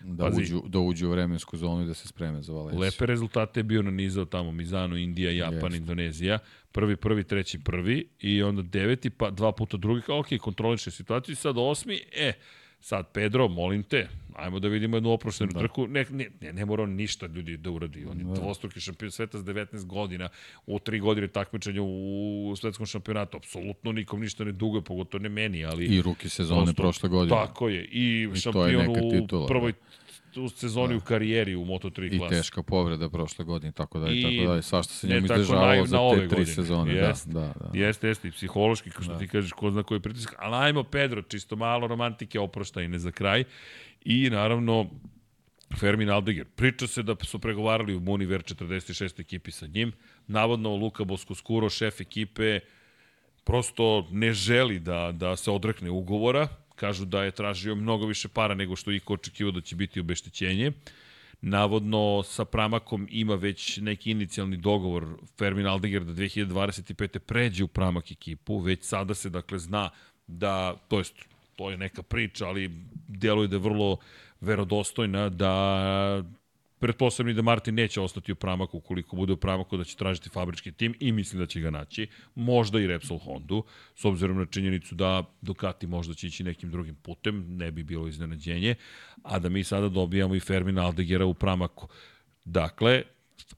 da 0.00 0.24
Pazi, 0.24 0.42
uđu, 0.42 0.62
da 0.68 0.78
uđu 0.78 1.08
u 1.08 1.10
vremensku 1.10 1.56
zonu 1.56 1.82
i 1.82 1.86
da 1.86 1.94
se 1.94 2.08
spreme 2.08 2.42
za 2.42 2.52
Valenciju. 2.52 2.80
Lepe 2.80 3.06
rezultate 3.06 3.60
je 3.60 3.64
bio 3.64 3.82
nanizao 3.82 4.24
tamo 4.24 4.52
Mizano, 4.52 4.96
Indija, 4.96 5.30
Japan, 5.30 5.72
Jest. 5.72 5.76
Indonezija. 5.76 6.38
Prvi, 6.72 6.96
prvi, 6.96 7.24
treći, 7.24 7.58
prvi 7.58 8.08
i 8.20 8.42
onda 8.42 8.62
deveti, 8.62 9.10
pa 9.10 9.30
dva 9.30 9.52
puta 9.52 9.76
drugi. 9.76 10.02
Ok, 10.08 10.26
kontroliše 10.40 10.90
situaciju 10.90 11.32
i 11.32 11.36
sad 11.36 11.54
osmi, 11.58 12.00
e, 12.12 12.32
Sad, 12.82 13.06
Pedro, 13.12 13.48
molim 13.48 13.82
te, 13.82 14.08
ajmo 14.34 14.58
da 14.58 14.68
vidimo 14.68 14.96
jednu 14.96 15.10
oproštenu 15.10 15.52
da. 15.52 15.60
trku. 15.60 15.86
Ne, 15.86 16.04
ne, 16.10 16.30
ne, 16.40 16.52
ne 16.52 16.64
mora 16.64 16.82
on 16.82 16.90
ništa 16.90 17.26
ljudi 17.26 17.56
da 17.56 17.70
uradi. 17.70 18.04
On 18.04 18.18
je 18.18 18.24
da. 18.24 18.34
dvostruki 18.34 18.80
šampion 18.80 19.10
sveta 19.10 19.38
s 19.38 19.44
19 19.44 19.86
godina, 19.86 20.28
u 20.66 20.78
tri 20.78 21.00
godine 21.00 21.28
takmičenja 21.28 21.82
u 21.82 22.54
svetskom 22.56 22.86
šampionatu. 22.86 23.36
Apsolutno 23.36 23.92
nikom 23.92 24.20
ništa 24.20 24.44
ne 24.44 24.52
duguje, 24.52 24.82
pogotovo 24.82 25.22
ne 25.22 25.28
meni, 25.28 25.64
ali... 25.64 25.84
I 25.84 26.02
ruki 26.02 26.28
sezone 26.28 26.64
prosto, 26.64 26.82
prošle 26.82 27.08
godine. 27.08 27.36
Tako 27.36 27.68
je. 27.68 27.84
I, 27.84 28.28
I 28.34 28.40
šampion 28.40 28.90
u 28.90 29.10
titula, 29.10 29.46
prvoj 29.46 29.72
da 29.72 30.01
u 30.36 30.48
sezoni 30.48 30.94
da. 30.94 30.96
u 30.96 31.00
karijeri 31.00 31.54
u 31.56 31.64
Moto3 31.64 32.18
klasi. 32.18 32.34
I 32.34 32.38
teška 32.38 32.62
povreda 32.62 33.10
prošle 33.10 33.44
godine, 33.44 33.72
tako 33.72 33.98
da 33.98 34.10
i 34.10 34.22
tako 34.22 34.54
da 34.54 34.62
Svašta 34.62 34.92
se 34.92 35.08
njemu 35.08 35.24
izdržavalo 35.24 35.86
za 35.86 35.98
te 36.10 36.16
tri 36.16 36.28
godine. 36.28 36.46
sezone. 36.46 36.94
Jest, 36.94 37.28
da, 37.28 37.40
da, 37.40 37.68
da. 37.72 37.78
Jeste, 37.78 38.08
jeste, 38.08 38.28
i 38.28 38.30
psihološki, 38.30 38.90
kao 38.90 39.02
što 39.02 39.12
da. 39.12 39.18
ti 39.18 39.28
kažeš, 39.28 39.52
ko 39.52 39.70
zna 39.70 39.82
koji 39.82 40.00
pritisak. 40.00 40.34
Ali 40.38 40.56
ajmo, 40.56 40.82
Pedro, 40.84 41.22
čisto 41.22 41.56
malo 41.56 41.86
romantike 41.86 42.40
oproštajne 42.40 42.98
za 42.98 43.10
kraj. 43.10 43.44
I 44.04 44.30
naravno, 44.30 44.90
Fermin 45.78 46.10
Aldeger. 46.10 46.46
Priča 46.56 46.86
se 46.86 47.02
da 47.02 47.16
su 47.22 47.38
pregovarali 47.38 47.94
u 47.94 48.00
Muniver 48.00 48.42
46 48.42 49.20
ekipi 49.20 49.50
sa 49.50 49.66
njim. 49.66 49.92
Navodno 50.26 50.76
Luka 50.76 51.04
Boskoskuro, 51.04 51.70
šef 51.70 52.00
ekipe, 52.00 52.60
prosto 53.44 54.08
ne 54.10 54.32
želi 54.32 54.78
da, 54.78 55.12
da 55.12 55.36
se 55.36 55.50
odrekne 55.50 55.90
ugovora, 55.90 56.48
Kažu 56.82 57.04
da 57.04 57.22
je 57.22 57.30
tražio 57.30 57.74
mnogo 57.74 58.06
više 58.06 58.28
para 58.28 58.54
nego 58.54 58.76
što 58.76 58.90
iko 58.90 59.14
očekivao 59.14 59.52
da 59.52 59.60
će 59.60 59.76
biti 59.76 60.00
obeštećenje. 60.00 60.72
Navodno 61.40 62.22
sa 62.22 62.44
Pramakom 62.44 63.06
ima 63.10 63.34
već 63.34 63.76
neki 63.76 64.10
inicijalni 64.10 64.56
dogovor 64.56 65.06
Fermin 65.38 65.66
Aldeger 65.66 66.04
da 66.04 66.12
2025. 66.12 67.18
pređe 67.18 67.64
u 67.64 67.68
Pramak 67.68 68.10
ekipu. 68.10 68.58
Već 68.58 68.82
sada 68.82 69.14
se 69.14 69.30
dakle 69.30 69.58
zna 69.58 69.90
da, 70.26 70.74
to 70.88 70.98
jest 70.98 71.14
to 71.56 71.70
je 71.70 71.76
neka 71.76 72.02
priča, 72.02 72.46
ali 72.46 72.70
deluje 73.08 73.48
da 73.48 73.56
je 73.56 73.60
vrlo 73.60 73.96
verodostojna 74.40 75.28
da 75.28 76.24
Pretpostavljam 76.82 77.36
da 77.36 77.42
Martin 77.42 77.74
neće 77.74 78.00
ostati 78.00 78.32
u 78.32 78.34
Pramaku 78.34 78.76
ukoliko 78.76 79.16
bude 79.16 79.32
u 79.32 79.36
Pramaku 79.36 79.76
da 79.76 79.84
će 79.84 79.96
tražiti 79.96 80.28
fabrički 80.28 80.72
tim 80.72 80.94
i 81.00 81.12
mislim 81.12 81.38
da 81.38 81.46
će 81.46 81.60
ga 81.60 81.70
naći. 81.70 82.06
Možda 82.34 82.80
i 82.80 82.86
Repsol 82.86 83.18
Hondu, 83.18 83.64
s 83.94 84.04
obzirom 84.04 84.38
na 84.38 84.46
činjenicu 84.46 84.94
da 84.94 85.24
Ducati 85.40 85.86
možda 85.86 86.14
će 86.14 86.26
ići 86.26 86.44
nekim 86.44 86.70
drugim 86.70 86.94
putem, 86.94 87.56
ne 87.56 87.70
bi 87.70 87.82
bilo 87.82 88.08
iznenađenje, 88.08 88.74
a 89.22 89.38
da 89.38 89.48
mi 89.48 89.64
sada 89.64 89.88
dobijamo 89.88 90.34
i 90.34 90.40
Fermina 90.40 90.86
Aldegera 90.86 91.26
u 91.26 91.34
Pramaku. 91.34 91.88
Dakle, 92.44 93.02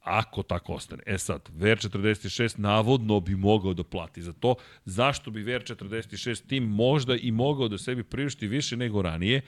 ako 0.02 0.42
tako 0.42 0.72
ostane. 0.72 1.02
E 1.06 1.18
sad, 1.18 1.50
VR46 1.56 2.58
navodno 2.58 3.20
bi 3.20 3.36
mogao 3.36 3.74
da 3.74 3.84
plati 3.84 4.22
za 4.22 4.32
to. 4.32 4.54
Zašto 4.84 5.30
bi 5.30 5.44
VR46 5.44 6.46
tim 6.46 6.64
možda 6.64 7.16
i 7.16 7.30
mogao 7.30 7.68
da 7.68 7.78
sebi 7.78 8.02
priušti 8.02 8.46
više 8.46 8.76
nego 8.76 9.02
ranije? 9.02 9.42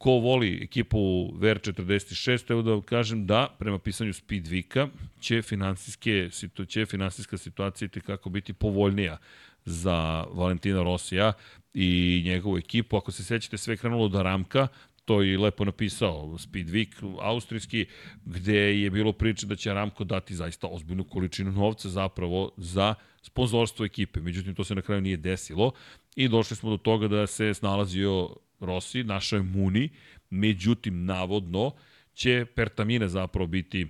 Ko 0.00 0.10
voli 0.10 0.60
ekipu 0.62 0.98
VR46, 1.36 2.50
evo 2.50 2.62
da 2.62 2.80
kažem 2.80 3.26
da, 3.26 3.48
prema 3.58 3.78
pisanju 3.78 4.12
Speedvika, 4.12 4.88
će, 5.20 5.42
finansijske, 5.42 6.28
će 6.68 6.86
finansijska 6.86 7.36
situacija 7.36 7.88
i 7.96 8.00
kako 8.00 8.30
biti 8.30 8.52
povoljnija 8.52 9.18
za 9.64 10.24
Valentina 10.32 10.82
Rosija 10.82 11.32
i 11.74 12.22
njegovu 12.24 12.58
ekipu. 12.58 12.96
Ako 12.96 13.12
se 13.12 13.24
sećate, 13.24 13.58
sve 13.58 13.76
krenulo 13.76 14.08
da 14.08 14.22
Ramka, 14.22 14.68
to 15.04 15.22
je 15.22 15.38
lepo 15.38 15.64
napisao 15.64 16.36
Speedweek 16.38 17.18
austrijski, 17.20 17.86
gde 18.24 18.80
je 18.80 18.90
bilo 18.90 19.12
priče 19.12 19.46
da 19.46 19.56
će 19.56 19.74
Ramko 19.74 20.04
dati 20.04 20.34
zaista 20.34 20.66
ozbiljnu 20.66 21.04
količinu 21.04 21.52
novca 21.52 21.88
zapravo 21.88 22.50
za 22.56 22.94
sponzorstvo 23.22 23.84
ekipe. 23.84 24.20
Međutim, 24.20 24.54
to 24.54 24.64
se 24.64 24.74
na 24.74 24.82
kraju 24.82 25.00
nije 25.00 25.16
desilo 25.16 25.72
i 26.16 26.28
došli 26.28 26.56
smo 26.56 26.70
do 26.70 26.76
toga 26.76 27.08
da 27.08 27.26
se 27.26 27.54
snalazio 27.54 28.36
Rossi, 28.60 29.04
našao 29.04 29.36
je 29.36 29.42
Muni, 29.42 29.88
međutim, 30.30 31.04
navodno 31.04 31.72
će 32.14 32.46
Pertamina 32.54 33.08
zapravo 33.08 33.46
biti 33.46 33.86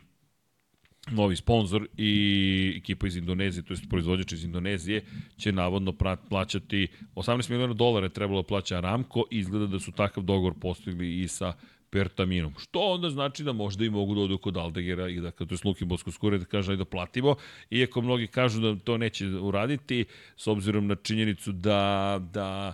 novi 1.11 1.37
sponsor 1.37 1.89
i 1.97 2.75
ekipa 2.77 3.07
iz 3.07 3.17
Indonezije, 3.17 3.63
to 3.63 3.75
je 3.75 3.81
proizvođač 3.91 4.33
iz 4.33 4.45
Indonezije, 4.45 5.05
će 5.37 5.53
navodno 5.53 5.93
plaćati 6.29 6.89
18 7.15 7.51
miliona 7.51 7.75
dolara 7.75 8.07
je 8.07 8.13
trebalo 8.13 8.43
da 8.43 8.47
plaća 8.47 8.77
Aramco. 8.77 9.25
I 9.31 9.39
izgleda 9.39 9.67
da 9.67 9.79
su 9.79 9.93
takav 9.93 10.25
dogovor 10.25 10.55
postigli 10.61 11.21
i 11.23 11.29
sa 11.29 11.53
Pertaminom. 11.91 12.55
Što 12.59 12.81
onda 12.81 13.11
znači 13.11 13.45
da 13.45 13.53
možda 13.53 13.85
i 13.85 13.91
mogu 13.91 14.15
da 14.15 14.21
odu 14.21 14.39
kod 14.39 14.57
Aldegera 14.57 15.09
i 15.09 15.21
da, 15.21 15.31
to 15.31 15.45
je 15.51 15.59
Luki 15.65 15.85
Bosko 15.85 16.11
Skure, 16.11 16.39
da 16.39 16.45
kaže 16.45 16.77
da 16.77 16.85
platimo, 16.85 17.35
iako 17.71 18.03
mnogi 18.03 18.27
kažu 18.27 18.61
da 18.61 18.77
to 18.77 18.99
neće 18.99 19.27
uraditi, 19.27 20.05
s 20.37 20.47
obzirom 20.47 20.87
na 20.87 20.95
činjenicu 20.95 21.53
da, 21.53 22.19
da 22.33 22.73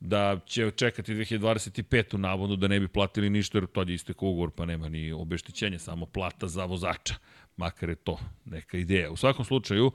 da 0.00 0.40
će 0.46 0.70
čekati 0.70 1.14
2025. 1.14 2.16
navodno 2.16 2.56
da 2.56 2.68
ne 2.68 2.80
bi 2.80 2.88
platili 2.88 3.30
ništa 3.30 3.58
jer 3.58 3.66
to 3.66 3.82
je 3.82 3.94
istekao 3.94 4.28
ugovor 4.28 4.50
pa 4.50 4.64
nema 4.64 4.88
ni 4.88 5.12
obeštećenja, 5.12 5.78
samo 5.78 6.06
plata 6.06 6.48
za 6.48 6.64
vozača. 6.64 7.14
Makar 7.56 7.88
je 7.88 7.94
to 7.94 8.18
neka 8.44 8.78
ideja. 8.78 9.10
U 9.10 9.16
svakom 9.16 9.44
slučaju, 9.44 9.92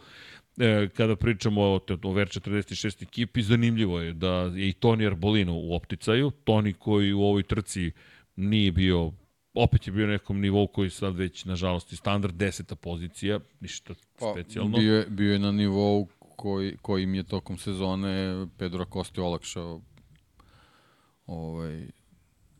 e, 0.58 0.90
kada 0.98 1.16
pričamo 1.16 1.62
o, 1.62 1.76
o 1.76 2.14
VR46 2.14 3.04
ekipi, 3.04 3.42
zanimljivo 3.42 4.00
je 4.00 4.14
da 4.14 4.52
je 4.56 4.70
i 4.70 4.74
Toni 4.74 5.06
Arbolino 5.06 5.54
u 5.56 5.76
opticaju. 5.76 6.32
Toni 6.32 6.74
koji 6.74 7.14
u 7.14 7.22
ovoj 7.22 7.44
trci 7.44 7.92
nije 8.36 8.72
bio 8.72 9.12
opet 9.56 9.88
je 9.88 9.94
bio 9.94 10.06
na 10.06 10.12
nekom 10.12 10.42
nivou 10.42 10.68
koji 10.68 10.90
sad 10.90 11.16
već, 11.16 11.46
nažalost, 11.46 11.92
je 11.92 11.98
standard 11.98 12.36
deseta 12.36 12.76
pozicija, 12.76 13.40
ništa 13.60 13.94
pa, 14.20 14.32
specijalno. 14.32 14.78
Bio 14.78 14.96
je, 14.96 15.06
bio 15.10 15.34
je 15.34 15.40
na 15.40 15.52
nivou 15.52 16.08
koji, 16.36 16.78
kojim 16.82 17.16
je 17.16 17.24
tokom 17.24 17.58
sezone 17.58 18.46
Pedro 18.58 18.82
Acosta 18.82 19.24
olakšao 19.24 19.82
ovaj, 21.28 21.88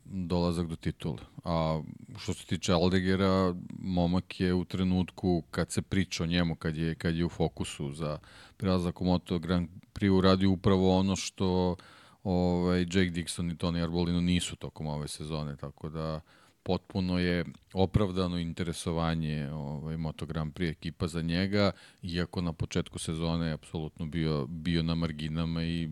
dolazak 0.04 0.66
do 0.66 0.76
titula. 0.76 1.18
A 1.44 1.82
što 2.18 2.34
se 2.34 2.46
tiče 2.46 2.72
Aldegera, 2.72 3.54
momak 3.78 4.40
je 4.40 4.54
u 4.54 4.64
trenutku 4.64 5.42
kad 5.50 5.70
se 5.70 5.82
priča 5.82 6.22
o 6.22 6.26
njemu, 6.26 6.54
kad 6.54 6.76
je, 6.76 6.94
kad 6.94 7.14
je 7.14 7.24
u 7.24 7.28
fokusu 7.28 7.92
za 7.92 8.18
prelazak 8.56 9.00
u 9.00 9.04
Moto 9.04 9.38
Grand 9.38 9.68
Prix 9.94 10.08
uradio 10.08 10.50
upravo 10.50 10.98
ono 10.98 11.16
što 11.16 11.76
ovaj, 12.24 12.80
Jake 12.80 13.10
Dixon 13.10 13.52
i 13.52 13.56
Tony 13.56 13.82
Arbolino 13.82 14.20
nisu 14.20 14.56
tokom 14.56 14.86
ove 14.86 15.08
sezone, 15.08 15.56
tako 15.56 15.88
da 15.88 16.20
potpuno 16.62 17.18
je 17.18 17.44
opravdano 17.72 18.38
interesovanje 18.38 19.50
ovaj, 19.52 19.96
Moto 19.96 20.26
Grand 20.26 20.52
Prix 20.52 20.70
ekipa 20.70 21.06
za 21.06 21.22
njega, 21.22 21.70
iako 22.02 22.40
na 22.40 22.52
početku 22.52 22.98
sezone 22.98 23.46
je 23.46 23.52
apsolutno 23.52 24.06
bio, 24.06 24.46
bio 24.46 24.82
na 24.82 24.94
marginama 24.94 25.64
i 25.64 25.88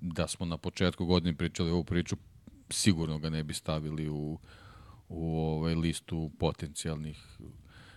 da 0.00 0.28
smo 0.28 0.46
na 0.46 0.56
početku 0.56 1.06
godine 1.06 1.36
pričali 1.36 1.70
ovu 1.70 1.84
priču, 1.84 2.16
sigurno 2.70 3.18
ga 3.18 3.30
ne 3.30 3.42
bi 3.42 3.54
stavili 3.54 4.08
u, 4.08 4.38
u 5.08 5.38
ovaj 5.38 5.74
listu 5.74 6.30
potencijalnih 6.38 7.38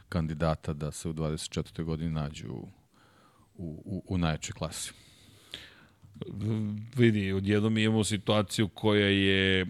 kandidata 0.10 0.74
da 0.74 0.92
se 0.92 1.10
u 1.10 1.14
24. 1.14 1.84
godini 1.84 2.12
nađu 2.12 2.54
u, 2.54 2.68
u, 3.56 4.04
u 4.08 4.18
najjačoj 4.18 4.54
klasi 4.54 4.94
vidi, 6.96 7.32
odjednom 7.32 7.78
imamo 7.78 8.04
situaciju 8.04 8.68
koja 8.68 9.08
je 9.08 9.62
e, 9.62 9.66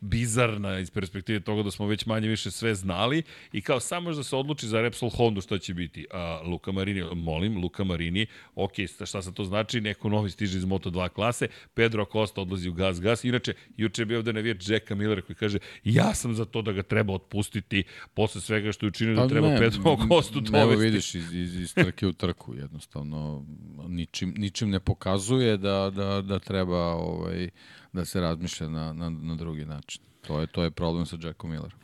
bizarna 0.00 0.78
iz 0.78 0.90
perspektive 0.90 1.40
toga 1.40 1.62
da 1.62 1.70
smo 1.70 1.86
već 1.86 2.06
manje 2.06 2.28
više 2.28 2.50
sve 2.50 2.74
znali 2.74 3.22
i 3.52 3.60
kao 3.60 3.80
samo 3.80 4.12
da 4.12 4.22
se 4.22 4.36
odluči 4.36 4.66
za 4.66 4.80
Repsol 4.80 5.10
Honda 5.10 5.40
šta 5.40 5.58
će 5.58 5.74
biti. 5.74 6.06
A, 6.12 6.40
Luka 6.44 6.72
Marini, 6.72 7.04
molim, 7.14 7.62
Luka 7.62 7.84
Marini, 7.84 8.26
ok, 8.54 8.72
šta 9.06 9.22
sa 9.22 9.32
to 9.32 9.44
znači, 9.44 9.80
neko 9.80 10.08
novi 10.08 10.30
stiže 10.30 10.58
iz 10.58 10.64
Moto2 10.64 11.08
klase, 11.08 11.48
Pedro 11.74 12.02
Acosta 12.02 12.40
odlazi 12.40 12.68
u 12.68 12.72
gas, 12.72 13.00
gas. 13.00 13.24
Inače, 13.24 13.54
juče 13.76 14.02
je 14.02 14.06
bio 14.06 14.18
ovde 14.18 14.32
navijač 14.32 14.68
Jacka 14.68 14.94
Millera 14.94 15.22
koji 15.22 15.36
kaže, 15.36 15.58
ja 15.84 16.14
sam 16.14 16.34
za 16.34 16.44
to 16.44 16.62
da 16.62 16.72
ga 16.72 16.82
treba 16.82 17.14
otpustiti 17.14 17.84
posle 18.14 18.40
svega 18.40 18.72
što 18.72 18.86
je 18.86 18.88
učinio 18.88 19.14
da 19.14 19.22
pa 19.22 19.28
treba 19.28 19.48
ne, 19.48 19.58
Pedro 19.58 19.92
Acosta 19.92 20.34
dovesti. 20.34 20.58
Evo 20.58 20.80
vidiš, 20.80 21.14
iz, 21.14 21.32
iz, 21.32 21.60
iz 21.60 21.74
trke 21.74 22.06
u 22.06 22.12
trku, 22.12 22.54
jednostavno, 22.54 23.44
ničim, 23.88 24.34
ničim 24.36 24.70
ne 24.70 24.80
pokazuje 24.80 25.56
da 25.56 25.69
da, 25.70 25.90
da, 25.90 26.22
da 26.22 26.38
treba 26.38 26.84
ovaj, 26.94 27.48
da 27.92 28.04
se 28.04 28.20
razmišlja 28.20 28.68
na, 28.68 28.92
na, 28.92 29.10
na 29.10 29.34
drugi 29.34 29.64
način. 29.64 30.02
To 30.26 30.40
je, 30.40 30.46
to 30.46 30.62
je 30.62 30.70
problem 30.70 31.06
sa 31.06 31.16
Jackom 31.22 31.50
Millerom 31.50 31.78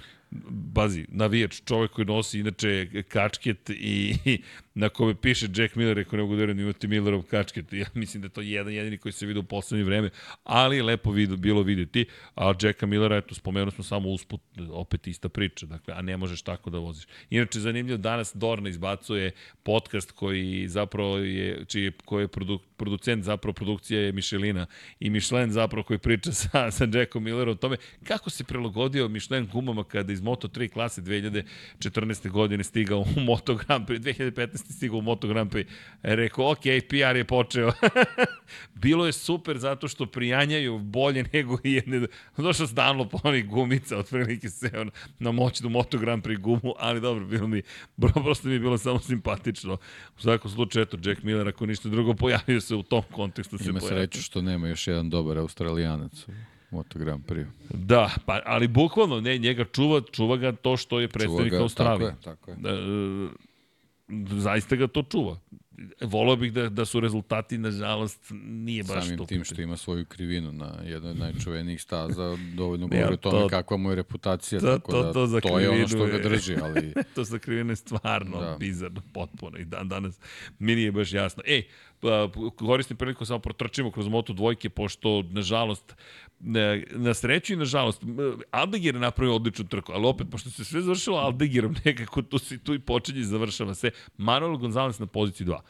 bazi, 0.51 1.07
navijač, 1.09 1.63
čovek 1.65 1.91
koji 1.91 2.05
nosi 2.05 2.41
inače 2.41 3.03
kačket 3.09 3.71
i, 3.71 4.17
na 4.77 4.89
kome 4.89 5.15
piše 5.15 5.48
Jack 5.55 5.77
Miller, 5.77 5.97
rekao 5.97 6.16
ne 6.16 6.23
mogu 6.23 6.36
da 6.36 6.47
da 6.47 6.53
imate 6.53 6.89
Millerov 6.89 7.23
kačket. 7.23 7.73
Ja 7.73 7.86
mislim 7.94 8.23
da 8.23 8.28
to 8.28 8.40
jedan 8.40 8.73
jedini 8.73 8.98
koji 8.98 9.12
se 9.12 9.27
vidi 9.27 9.39
u 9.39 9.43
poslednje 9.43 9.85
vreme, 9.85 10.11
ali 10.44 10.82
lepo 10.82 11.11
vidio, 11.11 11.36
bilo 11.36 11.62
videti. 11.62 12.07
A 12.35 12.55
Jacka 12.62 12.86
Millera, 12.86 13.16
eto, 13.16 13.35
spomenuo 13.35 13.70
smo 13.70 13.85
samo 13.85 14.09
usput, 14.09 14.40
opet 14.70 15.07
ista 15.07 15.28
priča, 15.28 15.66
dakle, 15.66 15.94
a 15.97 16.03
ne 16.03 16.16
možeš 16.16 16.43
tako 16.43 16.70
da 16.70 16.78
voziš. 16.78 17.07
Inače, 17.31 17.61
zanimljivo, 17.61 17.98
danas 17.98 18.32
Dorna 18.35 18.69
izbacuje 18.69 19.31
podcast 19.62 20.12
koji 20.12 20.69
zapravo 20.69 21.19
je, 21.19 21.65
čiji, 21.65 21.93
koji 22.05 22.24
je 22.24 22.28
produ, 22.28 22.59
producent 22.77 23.24
zapravo 23.24 23.53
produkcija 23.53 24.01
je 24.01 24.12
Michelina 24.12 24.66
i 25.01 25.11
Michelin 25.11 25.53
zapravo 25.53 25.82
koji 25.82 25.98
priča 25.98 26.32
sa, 26.43 26.70
sa 26.70 26.89
Jackom 26.94 27.24
Millerom 27.24 27.53
o 27.53 27.55
tome 27.55 27.77
kako 28.05 28.31
se 28.31 28.44
prilagodio 28.44 29.09
Michelin 29.09 29.48
gumama 29.53 29.85
kada 29.85 30.12
iz 30.12 30.20
Moto3 30.20 30.69
klase 30.69 31.03
2014. 31.03 32.31
godine 32.31 32.65
stigao 32.65 32.98
u 33.16 33.20
Moto 33.20 33.55
Grand 33.55 33.89
Prix, 33.89 34.01
2015. 34.01 34.65
stigao 34.76 34.98
u 34.98 35.02
Moto 35.02 35.28
Grand 35.28 35.52
Prix. 35.52 35.66
Rekao, 36.02 36.51
ok, 36.52 36.60
PR 36.88 37.16
je 37.16 37.24
počeo. 37.24 37.72
Bilo 38.74 39.06
je 39.06 39.12
super 39.12 39.59
zato 39.59 39.88
što 39.88 40.06
prijanjaju 40.06 40.78
bolje 40.78 41.24
nego 41.32 41.59
jedne. 41.64 42.06
Došao 42.36 42.66
stanlo 42.66 43.09
po 43.09 43.18
onih 43.22 43.47
gumica, 43.48 43.98
otprilike 43.98 44.48
se 44.48 44.70
on 44.80 44.90
na 45.18 45.32
moćnu 45.32 45.68
Moto 45.68 45.98
Grand 45.98 46.24
Prix 46.24 46.40
gumu, 46.40 46.74
ali 46.78 47.01
dobro, 47.01 47.26
bilo 47.26 47.47
mi, 47.47 47.62
bro, 47.97 48.12
prosto 48.12 48.48
mi 48.48 48.55
je 48.55 48.60
bilo 48.60 48.78
samo 48.78 48.98
simpatično. 48.98 49.76
U 50.18 50.20
svakom 50.20 50.51
slučaju, 50.51 50.82
eto, 50.82 50.97
Jack 51.05 51.22
Miller, 51.22 51.48
ako 51.48 51.66
ništa 51.66 51.88
drugo, 51.88 52.14
pojavio 52.14 52.60
se 52.60 52.74
u 52.74 52.82
tom 52.82 53.02
kontekstu. 53.12 53.56
Ima 53.68 53.80
se 53.80 53.86
sreću 53.86 54.22
što 54.22 54.43
nema 54.43 54.68
još 54.68 54.86
jedan 54.86 55.10
dobar 55.10 55.38
australijanac. 55.38 56.26
Moto 56.70 56.98
Grand 56.98 57.24
Prix. 57.24 57.47
Da, 57.70 58.10
pa, 58.26 58.40
ali 58.44 58.68
bukvalno, 58.68 59.20
ne, 59.20 59.38
njega 59.38 59.64
čuva, 59.64 60.01
čuva 60.12 60.36
ga 60.36 60.52
to 60.52 60.76
što 60.76 61.01
je 61.01 61.09
predstavnik 61.09 61.52
ga, 61.52 61.60
Australije. 61.60 62.14
Tako 62.24 62.30
je, 62.30 62.36
tako 62.36 62.51
je. 62.51 62.56
Da, 62.56 62.70
zaista 64.31 64.77
ga 64.77 64.87
to 64.87 65.03
čuva. 65.03 65.39
Volao 66.01 66.37
bih 66.37 66.53
da, 66.53 66.69
da 66.69 66.85
su 66.85 67.01
rezultati, 67.01 67.59
nažalost, 67.59 68.20
nije 68.45 68.83
baš 68.83 69.05
Samim 69.05 69.19
to. 69.19 69.27
tim 69.27 69.45
što 69.45 69.62
ima 69.62 69.77
svoju 69.77 70.05
krivinu 70.05 70.53
na 70.53 70.74
jednoj 70.85 71.11
od 71.11 71.19
najčuvenijih 71.19 71.83
staza, 71.83 72.37
dovoljno 72.55 72.87
govori 72.93 73.15
o 73.15 73.16
tome 73.16 73.41
to, 73.43 73.49
kakva 73.49 73.77
mu 73.77 73.91
je 73.91 73.97
reputacija, 73.97 74.61
to, 74.61 74.66
tako 74.66 74.93
to, 74.93 75.03
da 75.03 75.12
to, 75.12 75.49
to 75.49 75.59
je 75.59 75.70
ono 75.70 75.89
što 75.89 76.07
ga 76.07 76.19
drži. 76.19 76.57
Ali... 76.62 76.93
to 77.15 77.24
za 77.24 77.39
krivinu 77.39 77.73
je 77.73 77.77
stvarno 77.77 78.41
da. 78.41 78.57
bizarno, 78.61 79.03
potpuno 79.12 79.59
i 79.59 79.65
dan 79.65 79.89
danas 79.89 80.19
mi 80.59 80.74
nije 80.74 80.93
baš 80.93 81.12
jasno. 81.12 81.43
Ej, 81.47 81.62
pa, 82.01 82.31
koristim 82.57 82.97
priliku 82.97 83.24
samo 83.24 83.39
protrčimo 83.39 83.91
kroz 83.91 84.09
moto 84.09 84.33
dvojke, 84.33 84.70
pošto, 84.70 85.23
nažalost, 85.31 85.97
na 86.91 87.15
sreću 87.15 87.53
i 87.53 87.57
na 87.57 87.65
žalost, 87.65 88.03
Aldegir 88.51 88.95
je 88.95 89.01
napravio 89.01 89.37
odličnu 89.37 89.65
trku, 89.65 89.93
ali 89.93 90.07
opet, 90.07 90.27
pošto 90.31 90.51
se 90.51 90.65
sve 90.65 90.81
završilo 90.81 91.17
Aldegirom, 91.17 91.77
nekako 91.85 92.23
tu, 92.23 92.39
si, 92.39 92.59
tu 92.59 92.75
i 92.75 92.79
počinje 92.79 93.21
i 93.21 93.25
završava 93.25 93.75
se. 93.75 93.91
Manuel 94.17 94.57
Gonzalez 94.57 95.01
na 95.01 95.07
poziciji 95.07 95.47
2. 95.47 95.61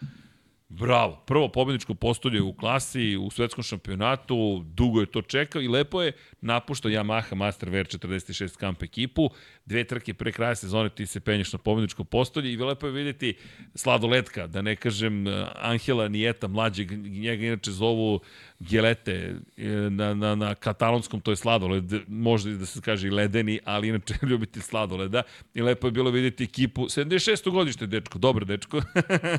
Bravo, 0.68 1.22
prvo 1.26 1.48
pobedničko 1.48 1.94
postolje 1.94 2.42
u 2.42 2.52
klasi, 2.52 3.16
u 3.16 3.30
svetskom 3.30 3.64
šampionatu, 3.64 4.64
dugo 4.66 5.00
je 5.00 5.06
to 5.06 5.22
čekao 5.22 5.62
i 5.62 5.68
lepo 5.68 6.02
je 6.02 6.12
napuštao 6.40 6.90
Yamaha 6.90 7.34
Master 7.34 7.70
VR46 7.70 8.58
Camp 8.58 8.82
ekipu, 8.82 9.30
dve 9.64 9.84
trke 9.84 10.14
pre 10.14 10.32
kraja 10.32 10.54
sezone 10.54 10.88
ti 10.88 11.06
se 11.06 11.20
penješ 11.20 11.52
na 11.52 11.58
pobedničko 11.58 12.04
postolje 12.04 12.52
i 12.52 12.56
lepo 12.56 12.86
je 12.86 12.92
vidjeti 12.92 13.34
sladoletka, 13.74 14.46
da 14.46 14.62
ne 14.62 14.76
kažem 14.76 15.28
eh, 15.28 15.46
Angela 15.54 16.08
Nijeta, 16.08 16.48
mlađeg, 16.48 16.92
njega 17.08 17.46
inače 17.46 17.70
zovu 17.70 18.20
Gelete 18.60 19.34
eh, 19.56 19.66
na, 19.90 20.14
na, 20.14 20.34
na 20.34 20.54
katalonskom, 20.54 21.20
to 21.20 21.30
je 21.30 21.36
sladoled, 21.36 21.92
možda 22.08 22.50
da 22.50 22.66
se 22.66 22.80
kaže 22.80 23.08
i 23.08 23.10
ledeni, 23.10 23.60
ali 23.64 23.88
inače 23.88 24.14
ljubiti 24.30 24.60
sladoleda 24.60 25.22
i 25.54 25.62
lepo 25.62 25.86
je 25.86 25.90
bilo 25.90 26.10
vidjeti 26.10 26.44
ekipu, 26.44 26.84
76. 26.84 27.50
godište 27.50 27.86
dečko, 27.86 28.18
dobro 28.18 28.44
dečko. 28.44 28.80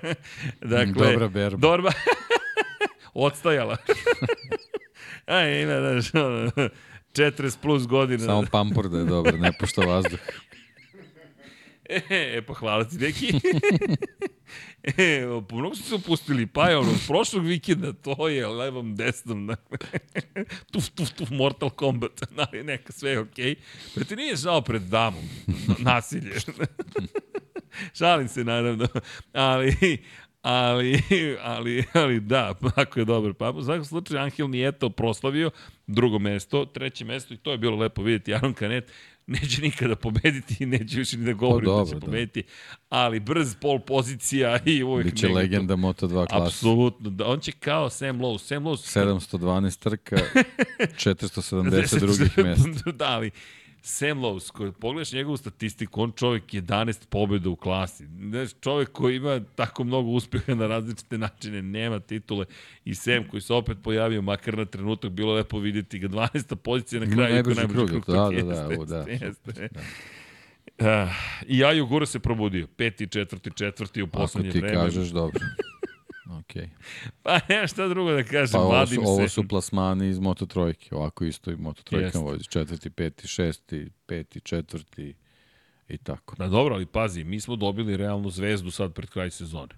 dakle, 0.62 1.08
Dobra 1.12 1.28
berba. 1.28 1.58
Dorba. 1.58 1.92
Odstajala. 3.14 3.78
Aj, 5.26 5.62
ima, 5.62 6.02
znaš, 6.02 6.12
40 7.14 7.58
plus 7.62 7.88
godina. 7.88 8.26
Samo 8.26 8.44
pampur 8.52 8.90
da 8.90 8.98
je 8.98 9.06
dobar, 9.06 9.40
ne 9.40 9.52
pušta 9.60 9.82
vazduh. 9.82 10.20
E, 11.90 12.42
pa 12.48 12.54
hvala 12.54 12.84
ti 12.84 12.98
neki. 12.98 13.34
e, 14.84 15.26
mnogo 15.52 15.76
su 15.76 15.84
se 15.84 15.96
opustili, 15.96 16.48
pa 16.48 16.70
je 16.70 16.78
ono, 16.78 16.92
prošlog 17.08 17.46
vikenda, 17.46 17.94
to 17.94 18.28
je 18.28 18.48
levom 18.48 18.96
desnom, 18.96 19.48
dakle, 19.48 19.78
tuf, 20.72 20.90
tuf, 20.90 21.10
tuf, 21.10 21.30
Mortal 21.30 21.70
Kombat, 21.70 22.22
ali 22.48 22.64
neka, 22.64 22.92
sve 22.92 23.12
je 23.12 23.20
okej. 23.20 23.56
Okay. 23.56 23.58
Pa 23.96 24.04
ti 24.04 24.16
nije 24.16 24.36
žao 24.36 24.62
pred 24.62 24.82
damom, 24.82 25.24
nasilje. 25.80 26.36
Šalim 27.98 28.28
se, 28.28 28.44
naravno, 28.44 28.88
ali, 29.34 29.98
ali, 30.42 31.02
ali, 31.42 31.84
ali 31.94 32.20
da, 32.20 32.54
ako 32.76 33.00
je 33.00 33.06
dobar 33.06 33.34
pa 33.34 33.50
U 33.50 33.64
svakom 33.64 33.86
slučaju, 33.86 34.20
Angel 34.22 34.50
Nieto 34.50 34.90
proslavio 34.90 35.52
drugo 35.88 36.20
mesto, 36.20 36.66
treće 36.66 37.06
mesto 37.06 37.34
i 37.34 37.38
to 37.38 37.52
je 37.52 37.58
bilo 37.58 37.78
lepo 37.78 38.02
vidjeti. 38.02 38.34
Aaron 38.34 38.54
Canet 38.54 38.92
neće 39.28 39.62
nikada 39.62 39.96
pobediti 39.96 40.56
i 40.60 40.66
neće 40.66 41.00
više 41.00 41.18
ni 41.18 41.26
da 41.26 41.34
govori 41.34 41.66
da 41.66 41.86
će 41.90 41.96
da. 41.96 42.00
pobediti, 42.00 42.44
ali 42.90 43.20
brz 43.20 43.56
pol 43.62 43.80
pozicija 43.80 44.60
i 44.66 44.84
uvijek... 44.84 45.12
Biće 45.12 45.28
legenda 45.28 45.74
to... 45.74 45.82
Moto2 45.82 46.28
klasa. 46.28 46.46
Apsolutno, 46.46 47.10
da, 47.10 47.28
on 47.28 47.40
će 47.40 47.52
kao 47.52 47.90
Sam 47.90 48.20
Lowe. 48.20 48.40
Sam 48.40 48.64
Lowe... 48.64 49.38
712 49.38 49.80
trka, 49.80 50.16
470 51.06 52.00
drugih 52.00 52.38
mesta. 52.38 52.92
da, 53.00 53.06
ali 53.06 53.32
Sam 53.82 54.20
Lowe's, 54.20 54.52
koji 54.52 54.72
pogledaš 54.72 55.12
njegovu 55.14 55.38
statistiku, 55.38 56.02
on 56.02 56.12
čovjek 56.12 56.44
11 56.44 57.08
pobjeda 57.10 57.50
u 57.50 57.56
klasi. 57.56 58.08
Znaš, 58.30 58.50
čovjek 58.62 58.92
koji 58.92 59.16
ima 59.16 59.42
tako 59.56 59.84
mnogo 59.84 60.10
uspeha 60.10 60.56
na 60.56 60.68
različite 60.68 61.18
načine, 61.18 61.62
nema 61.62 62.00
titule. 62.00 62.46
I 62.86 62.96
Sam 62.96 63.28
koji 63.30 63.42
se 63.42 63.54
opet 63.54 63.78
pojavio, 63.84 64.22
makar 64.22 64.58
na 64.58 64.66
trenutak, 64.66 65.12
bilo 65.12 65.34
lepo 65.34 65.60
vidjeti 65.60 66.00
ga 66.00 66.08
12. 66.08 66.56
pozicija 66.56 67.06
na 67.06 67.16
kraju. 67.16 67.34
Najbrži 67.34 67.68
krug, 67.68 67.90
krug, 67.90 68.06
da, 68.08 68.14
da, 68.14 68.30
da, 68.30 68.32
jeste, 68.32 68.86
da, 68.86 69.26
jeste. 69.26 69.70
da. 69.74 69.82
Uh, 70.80 71.10
I 71.48 71.64
Aju 71.64 71.86
Gura 71.86 72.06
se 72.06 72.20
probudio. 72.20 72.68
Peti, 72.68 73.08
četvrti, 73.08 73.52
četvrti 73.56 74.02
u 74.02 74.08
poslednje 74.08 74.50
vreme. 74.50 74.68
Ako 74.68 74.70
ti 74.70 74.78
vreme. 74.78 74.90
kažeš, 74.90 75.14
dobro. 75.14 75.40
Okay. 76.30 76.68
Pa 77.24 77.40
nema 77.50 77.68
šta 77.68 77.88
drugo 77.88 78.12
da 78.12 78.24
kažem, 78.24 78.54
pa, 78.54 78.60
ovo 78.60 78.86
su, 78.86 79.02
ovo 79.06 79.30
su 79.30 79.48
plasmani 79.48 80.10
iz 80.10 80.20
Moto 80.20 80.46
Trojke, 80.46 80.96
ovako 80.96 81.26
isto 81.26 81.52
i 81.52 81.56
Moto 81.56 81.84
Trojka 81.84 82.20
vozi, 82.20 82.44
četvrti, 82.44 82.90
peti, 82.90 83.28
šesti, 83.28 83.90
peti, 84.06 84.40
četvrti 84.40 85.14
i 85.90 85.98
tako. 85.98 86.36
Da, 86.36 86.48
dobro, 86.48 86.76
ali 86.76 86.86
pazi, 86.86 87.24
mi 87.24 87.40
smo 87.40 87.56
dobili 87.56 87.98
realnu 87.98 88.30
zvezdu 88.30 88.72
sad 88.72 88.94
pred 88.94 89.10
kraj 89.10 89.32
sezone. 89.32 89.76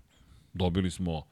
Dobili 0.53 0.91
smo 0.91 1.23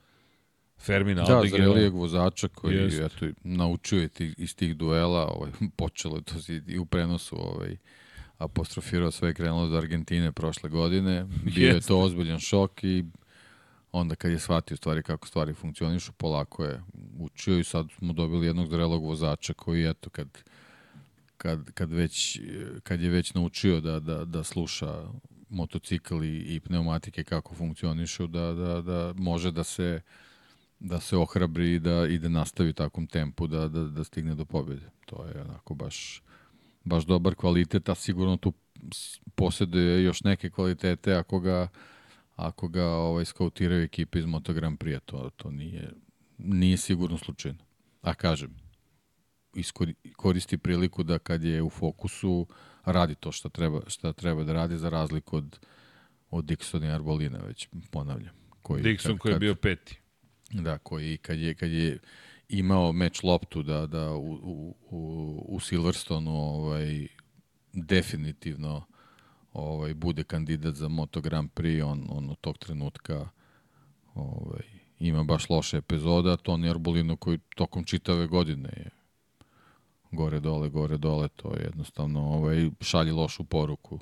Fermina 0.80 1.24
da, 1.24 1.36
Aldegira. 1.36 1.66
Da, 1.66 1.72
zrelijeg 1.72 1.94
vozača 1.94 2.48
koji 2.48 2.76
Jest. 2.76 3.00
eto, 3.00 3.26
naučio 3.44 4.02
je 4.02 4.08
tih, 4.08 4.36
iz 4.38 4.56
tih 4.56 4.76
duela, 4.76 5.28
ovaj, 5.28 5.52
počelo 5.78 6.16
je 6.16 6.22
to 6.22 6.34
i 6.68 6.80
u 6.80 6.86
prenosu 6.86 7.36
ovaj, 7.40 7.78
apostrofirao 8.38 9.12
sve 9.12 9.34
krenulo 9.34 9.64
od 9.64 9.76
Argentine 9.76 10.32
prošle 10.32 10.70
godine. 10.70 11.26
Bio 11.56 11.68
Jest. 11.68 11.76
je 11.76 11.88
to 11.88 12.00
ozbiljan 12.00 12.40
šok 12.40 12.84
i 12.84 13.06
onda 14.00 14.16
kad 14.16 14.32
je 14.32 14.40
shvatio 14.40 14.78
stvari 14.78 15.04
kako 15.04 15.28
stvari 15.28 15.54
funkcionišu, 15.54 16.12
polako 16.12 16.66
je 16.66 16.82
učio 17.20 17.60
i 17.60 17.64
sad 17.64 17.88
smo 17.98 18.14
dobili 18.14 18.46
jednog 18.48 18.70
zrelog 18.70 19.04
vozača 19.04 19.54
koji, 19.54 19.90
eto, 19.90 20.10
kad, 20.10 20.28
kad, 21.38 21.72
kad, 21.72 21.92
već, 21.92 22.40
kad 22.84 23.02
je 23.02 23.10
već 23.10 23.34
naučio 23.34 23.82
da, 23.82 24.00
da, 24.00 24.26
da 24.26 24.44
sluša 24.44 25.04
motocikl 25.50 26.24
i, 26.24 26.56
i 26.56 26.60
pneumatike 26.60 27.24
kako 27.24 27.56
funkcionišu, 27.56 28.28
da, 28.28 28.54
da, 28.54 28.82
da 28.82 29.14
može 29.16 29.52
da 29.52 29.64
se 29.64 30.02
da 30.80 31.00
se 31.00 31.18
ohrabri 31.18 31.74
i 31.74 31.80
da, 31.80 32.08
i 32.08 32.18
da 32.18 32.30
nastavi 32.30 32.74
takvom 32.74 33.08
tempu 33.08 33.48
da, 33.48 33.68
da, 33.68 33.84
da 33.84 34.04
stigne 34.04 34.36
do 34.36 34.46
pobjede. 34.46 34.90
To 35.06 35.26
je 35.26 35.42
onako 35.42 35.74
baš, 35.74 36.22
baš 36.84 37.06
dobar 37.06 37.36
kvalitet, 37.36 37.90
a 37.90 37.96
sigurno 37.96 38.38
tu 38.38 38.54
posjeduje 39.36 40.04
još 40.04 40.24
neke 40.24 40.50
kvalitete 40.50 41.14
ako 41.14 41.40
ga 41.40 41.68
ako 42.38 42.68
ga 42.68 42.86
ovaj, 42.86 43.26
skautiraju 43.26 43.84
ekipe 43.84 44.20
iz 44.20 44.26
Moto 44.26 44.54
Grand 44.54 44.78
Prix, 44.78 45.00
to, 45.06 45.30
to 45.36 45.52
nije, 45.52 45.92
nije 46.38 46.78
sigurno 46.78 47.18
slučajno. 47.18 47.60
A 48.02 48.14
kažem, 48.14 48.56
koristi 50.16 50.58
priliku 50.58 51.04
da 51.04 51.20
kad 51.20 51.44
je 51.44 51.64
u 51.64 51.70
fokusu 51.70 52.48
radi 52.86 53.16
to 53.16 53.32
što 53.32 53.50
treba, 53.50 53.82
šta 53.88 54.14
treba 54.14 54.44
da 54.44 54.54
radi 54.54 54.78
za 54.78 54.90
razliku 54.90 55.38
od, 55.38 55.60
od 56.30 56.46
Dixona 56.46 56.86
i 56.86 56.92
Arbolina, 56.92 57.40
već 57.40 57.68
ponavljam. 57.92 58.36
Koji, 58.62 58.84
Dixon 58.84 59.08
kad, 59.08 59.20
koji 59.20 59.34
je 59.34 59.40
bio 59.40 59.56
peti. 59.56 60.00
Da, 60.52 60.78
koji 60.78 61.18
kad 61.18 61.40
je, 61.40 61.56
kad 61.56 61.72
je 61.72 62.00
imao 62.50 62.92
meč 62.92 63.24
loptu 63.24 63.64
da, 63.64 63.88
da 63.88 64.12
u, 64.12 64.34
u, 64.34 64.76
u, 64.90 65.46
u 65.48 65.60
Silverstonu 65.60 66.32
ovaj, 66.32 67.08
definitivno 67.74 68.86
ovaj, 69.58 69.94
bude 69.94 70.24
kandidat 70.24 70.76
za 70.76 70.88
Moto 70.88 71.22
Grand 71.22 71.50
Prix, 71.56 71.84
on, 71.84 72.06
on 72.10 72.30
od 72.30 72.38
tog 72.42 72.58
trenutka 72.58 73.30
ovaj, 74.16 74.64
ima 75.00 75.24
baš 75.24 75.50
loše 75.50 75.78
epizode, 75.78 76.32
a 76.32 76.38
Toni 76.38 76.70
Arbolino 76.70 77.16
koji 77.16 77.40
tokom 77.56 77.84
čitave 77.84 78.28
godine 78.28 78.70
je 78.78 78.90
gore 80.12 80.40
dole, 80.40 80.70
gore 80.70 80.98
dole, 80.98 81.28
to 81.28 81.54
je 81.54 81.64
jednostavno 81.64 82.22
ovaj, 82.22 82.70
šalje 82.82 83.14
lošu 83.14 83.44
poruku 83.44 84.00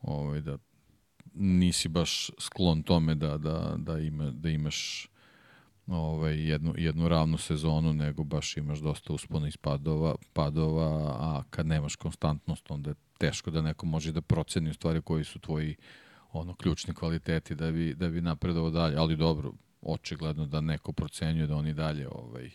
ovaj, 0.00 0.40
da 0.40 0.58
nisi 1.34 1.88
baš 1.88 2.30
sklon 2.38 2.82
tome 2.82 3.14
da, 3.14 3.38
da, 3.38 3.74
da, 3.76 3.98
ima, 3.98 4.30
da 4.30 4.50
imaš 4.50 5.08
ovaj, 5.88 6.48
jednu, 6.48 6.74
jednu 6.76 7.08
ravnu 7.08 7.38
sezonu, 7.38 7.92
nego 7.92 8.24
baš 8.24 8.56
imaš 8.56 8.78
dosta 8.78 9.12
uspona 9.12 9.48
iz 9.48 9.56
padova, 9.56 10.14
padova, 10.32 11.16
a 11.20 11.42
kad 11.50 11.66
nemaš 11.66 11.96
konstantnost, 11.96 12.70
onda 12.70 12.90
je 12.90 12.94
teško 13.18 13.50
da 13.50 13.62
neko 13.62 13.86
može 13.86 14.12
da 14.12 14.20
proceni 14.20 14.70
u 14.70 14.74
stvari 14.74 15.02
koji 15.02 15.24
su 15.24 15.38
tvoji 15.38 15.76
ono 16.32 16.54
ključni 16.54 16.94
kvaliteti 16.94 17.54
da 17.54 17.70
bi, 17.70 17.94
da 17.94 18.08
bi 18.08 18.20
napredovao 18.20 18.70
dalje, 18.70 18.96
ali 18.96 19.16
dobro, 19.16 19.52
očigledno 19.82 20.46
da 20.46 20.60
neko 20.60 20.92
procenjuje 20.92 21.46
da 21.46 21.56
oni 21.56 21.74
dalje 21.74 22.08
ovaj, 22.08 22.50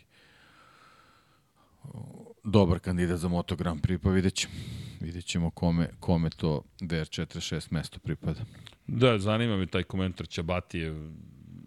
dobar 2.43 2.79
kandidat 2.79 3.19
za 3.19 3.27
Moto 3.27 3.55
Grand 3.55 3.81
Prix, 3.81 3.97
pa 3.97 4.09
vidjet 4.09 4.33
ćemo, 4.33 4.53
vidjet 4.99 5.25
ćemo 5.25 5.49
kome, 5.49 5.89
kome 5.99 6.29
to 6.29 6.63
DR46 6.81 7.67
mesto 7.71 7.99
pripada. 7.99 8.39
Da, 8.87 9.19
zanima 9.19 9.57
me 9.57 9.65
taj 9.65 9.83
komentar 9.83 10.27
Čabatije 10.27 11.11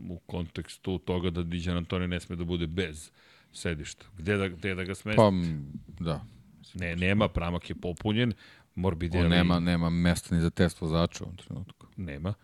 u 0.08 0.18
kontekstu 0.18 0.98
toga 0.98 1.30
da 1.30 1.42
Diđan 1.42 1.76
Antoni 1.76 2.08
ne 2.08 2.20
sme 2.20 2.36
da 2.36 2.44
bude 2.44 2.66
bez 2.66 3.10
sedišta. 3.52 4.06
Gde 4.18 4.36
da, 4.36 4.48
gde 4.48 4.74
da 4.74 4.84
ga 4.84 4.94
smesti? 4.94 5.16
Pa, 5.16 5.30
da. 6.04 6.24
Ne, 6.74 6.96
nema, 6.96 7.28
pramak 7.28 7.70
je 7.70 7.74
popunjen. 7.74 8.32
Morbidelli... 8.74 9.24
On 9.24 9.30
nema, 9.30 9.60
nema 9.60 9.90
mesta 9.90 10.34
ni 10.34 10.40
za 10.40 10.50
test 10.50 10.80
vozača 10.80 11.24
u 11.24 11.26
ovom 11.26 11.36
trenutku. 11.36 11.86
Nema. 11.96 12.34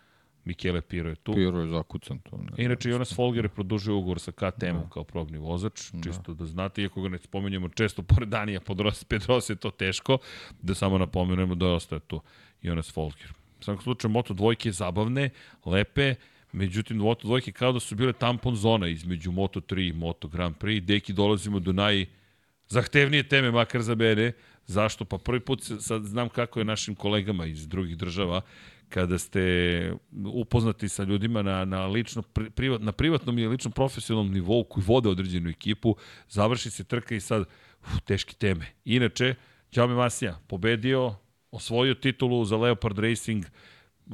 Michele 0.44 0.80
Piro 0.80 1.08
je 1.08 1.14
tu. 1.14 1.34
Piro 1.34 1.60
je 1.60 1.68
zakucan 1.68 2.18
tu. 2.18 2.38
Ne 2.38 2.64
Inače, 2.64 2.90
Jonas 2.90 3.14
Folger 3.14 3.44
je 3.44 3.48
produžio 3.48 3.96
ugovor 3.96 4.20
sa 4.20 4.32
KTM-om 4.32 4.82
da. 4.82 4.88
kao 4.92 5.04
probni 5.04 5.38
vozač, 5.38 5.90
da. 5.92 6.02
čisto 6.02 6.34
da 6.34 6.46
znate, 6.46 6.82
iako 6.82 7.02
ga 7.02 7.08
ne 7.08 7.18
spomenjamo 7.18 7.68
često 7.68 8.02
pored 8.14 8.28
Danija 8.28 8.60
Pedros 9.08 9.50
je 9.50 9.56
to 9.56 9.70
teško, 9.70 10.18
da 10.62 10.74
samo 10.74 10.98
napomenemo 10.98 11.54
da 11.54 11.66
ostaje 11.66 12.00
tu 12.00 12.20
Jonas 12.62 12.92
Folger. 12.92 13.32
U 13.60 13.64
svakom 13.64 13.82
slučaju, 13.82 14.12
Moto 14.12 14.34
dvojke 14.34 14.72
zabavne, 14.72 15.30
lepe, 15.64 16.14
međutim, 16.52 16.96
Moto 16.96 17.26
dvojke 17.26 17.52
kao 17.52 17.72
da 17.72 17.80
su 17.80 17.94
bile 17.94 18.12
tampon 18.12 18.56
zona 18.56 18.88
između 18.88 19.32
Moto 19.32 19.60
3 19.60 19.88
i 19.88 19.92
Moto 19.92 20.28
Grand 20.28 20.56
Prix. 20.56 20.80
Deki 20.80 21.12
dolazimo 21.12 21.58
do 21.58 21.72
naj 21.72 22.06
zahtevnije 22.68 23.22
teme, 23.22 23.50
makar 23.50 23.82
za 23.82 23.94
mene. 23.94 24.32
Zašto? 24.66 25.04
Pa 25.04 25.18
prvi 25.18 25.40
put 25.40 25.62
sad 25.80 26.04
znam 26.04 26.28
kako 26.28 26.58
je 26.58 26.64
našim 26.64 26.94
kolegama 26.94 27.46
iz 27.46 27.68
drugih 27.68 27.96
država, 27.96 28.40
kada 28.88 29.18
ste 29.18 29.94
upoznati 30.26 30.88
sa 30.88 31.02
ljudima 31.04 31.42
na, 31.42 31.64
na, 31.64 31.86
lično, 31.86 32.22
privat, 32.54 32.80
na 32.80 32.92
privatnom 32.92 33.38
i 33.38 33.46
lično 33.46 33.70
profesionalnom 33.70 34.32
nivou 34.32 34.64
koji 34.64 34.84
vode 34.86 35.08
određenu 35.08 35.50
ekipu, 35.50 35.96
završi 36.28 36.70
se 36.70 36.84
trka 36.84 37.14
i 37.14 37.20
sad 37.20 37.44
uf, 37.82 38.00
teške 38.04 38.34
teme. 38.34 38.66
Inače, 38.84 39.34
Ćaume 39.72 39.94
Masija 39.94 40.38
pobedio, 40.46 41.14
osvojio 41.50 41.94
titulu 41.94 42.44
za 42.44 42.56
Leopard 42.56 42.98
Racing, 42.98 43.44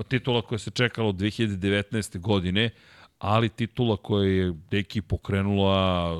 titula 0.02 0.42
koja 0.42 0.58
se 0.58 0.70
čekala 0.70 1.08
od 1.08 1.14
2019. 1.14 2.18
godine, 2.18 2.70
ali 3.18 3.48
titula 3.48 3.96
koja 3.96 4.28
je 4.28 4.54
Deki 4.70 5.00
pokrenula 5.00 6.12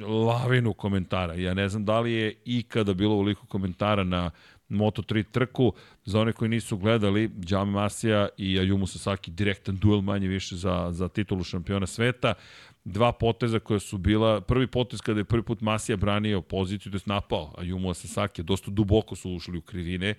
lavinu 0.00 0.72
komentara. 0.72 1.34
Ja 1.34 1.54
ne 1.54 1.68
znam 1.68 1.84
da 1.84 2.00
li 2.00 2.12
je 2.12 2.34
ikada 2.44 2.94
bilo 2.94 3.14
uliko 3.14 3.46
komentara 3.46 4.04
na 4.04 4.30
Moto3 4.68 5.24
trku. 5.30 5.72
Za 6.04 6.20
one 6.20 6.32
koji 6.32 6.48
nisu 6.48 6.76
gledali, 6.76 7.30
Jame 7.48 7.72
Masija 7.72 8.28
i 8.36 8.58
Ayumu 8.58 8.86
Sasaki 8.86 9.30
direktan 9.30 9.76
duel 9.76 10.00
manje 10.00 10.28
više 10.28 10.56
za, 10.56 10.88
za 10.90 11.08
titulu 11.08 11.44
šampiona 11.44 11.86
sveta. 11.86 12.34
Dva 12.84 13.12
poteza 13.12 13.58
koja 13.58 13.80
su 13.80 13.98
bila, 13.98 14.40
prvi 14.40 14.66
potez 14.66 15.00
kada 15.00 15.20
je 15.20 15.24
prvi 15.24 15.42
put 15.42 15.60
Masija 15.60 15.96
branio 15.96 16.40
poziciju, 16.40 16.92
to 16.92 16.96
je 16.96 17.02
napao 17.06 17.54
Ayumu 17.58 17.94
Sasaki, 17.94 18.42
dosta 18.42 18.70
duboko 18.70 19.16
su 19.16 19.30
ušli 19.30 19.58
u 19.58 19.60
krivine, 19.60 20.14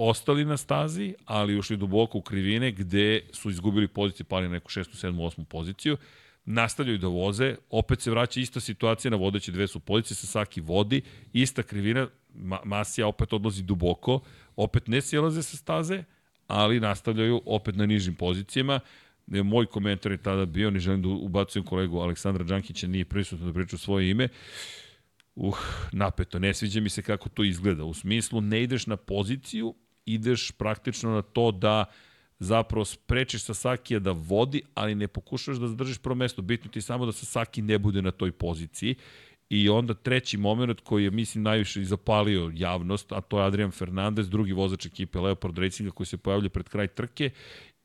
ostali 0.00 0.44
na 0.44 0.56
stazi, 0.56 1.14
ali 1.24 1.58
ušli 1.58 1.76
duboko 1.76 2.18
u 2.18 2.22
krivine 2.22 2.70
gde 2.70 3.20
su 3.32 3.50
izgubili 3.50 3.88
poziciju, 3.88 4.26
pali 4.26 4.48
na 4.48 4.52
neku 4.52 4.70
šestu, 4.70 4.96
sedmu, 4.96 5.24
osmu 5.24 5.44
poziciju. 5.44 5.96
Nastavljaju 6.44 6.98
da 6.98 7.06
voze, 7.06 7.56
opet 7.70 8.00
se 8.00 8.10
vraća 8.10 8.40
ista 8.40 8.60
situacija 8.60 9.10
na 9.10 9.16
vodeće 9.16 9.52
dve 9.52 9.66
su 9.68 9.80
pozicije, 9.80 10.14
Sasaki 10.16 10.60
vodi, 10.60 11.02
ista 11.32 11.62
krivina, 11.62 12.08
Ma 12.34 12.60
Masija 12.64 13.06
opet 13.06 13.32
odlazi 13.32 13.62
duboko, 13.62 14.20
opet 14.56 14.86
ne 14.86 15.00
sjelaze 15.00 15.42
sa 15.42 15.56
staze, 15.56 16.04
ali 16.46 16.80
nastavljaju 16.80 17.42
opet 17.46 17.76
na 17.76 17.86
nižim 17.86 18.14
pozicijama. 18.14 18.80
Moj 19.26 19.66
komentar 19.66 20.12
je 20.12 20.22
tada 20.22 20.46
bio, 20.46 20.70
ne 20.70 20.78
želim 20.78 21.02
da 21.02 21.08
ubacujem 21.08 21.66
kolegu 21.66 21.98
Aleksandra 21.98 22.44
Đankića, 22.44 22.86
nije 22.86 23.04
prisutno 23.04 23.46
da 23.46 23.52
priču 23.52 23.78
svoje 23.78 24.10
ime, 24.10 24.28
uh, 25.34 25.58
napeto, 25.92 26.38
ne 26.38 26.54
sviđa 26.54 26.80
mi 26.80 26.88
se 26.88 27.02
kako 27.02 27.28
to 27.28 27.44
izgleda. 27.44 27.84
U 27.84 27.94
smislu, 27.94 28.40
ne 28.40 28.62
ideš 28.62 28.86
na 28.86 28.96
poziciju, 28.96 29.74
ideš 30.14 30.50
praktično 30.50 31.10
na 31.10 31.22
to 31.22 31.50
da 31.50 31.84
zapravo 32.38 32.84
sprečiš 32.84 33.42
Sasakija 33.42 34.00
da 34.00 34.12
vodi, 34.12 34.62
ali 34.74 34.94
ne 34.94 35.08
pokušaš 35.08 35.56
da 35.56 35.68
zadržiš 35.68 35.98
prvo 35.98 36.14
mesto. 36.14 36.42
Bitno 36.42 36.70
ti 36.70 36.80
samo 36.80 37.06
da 37.06 37.12
Sasaki 37.12 37.62
ne 37.62 37.78
bude 37.78 38.02
na 38.02 38.10
toj 38.10 38.32
poziciji. 38.32 38.94
I 39.50 39.68
onda 39.68 39.94
treći 39.94 40.36
moment 40.36 40.80
koji 40.80 41.04
je, 41.04 41.10
mislim, 41.10 41.44
najviše 41.44 41.84
zapalio 41.84 42.52
javnost, 42.54 43.12
a 43.12 43.20
to 43.20 43.38
je 43.38 43.46
Adrian 43.46 43.70
Fernandez, 43.70 44.28
drugi 44.30 44.52
vozač 44.52 44.86
ekipe 44.86 45.18
Leopard 45.18 45.58
Racinga 45.58 45.90
koji 45.90 46.06
se 46.06 46.16
pojavlja 46.16 46.48
pred 46.48 46.68
kraj 46.68 46.86
trke 46.86 47.30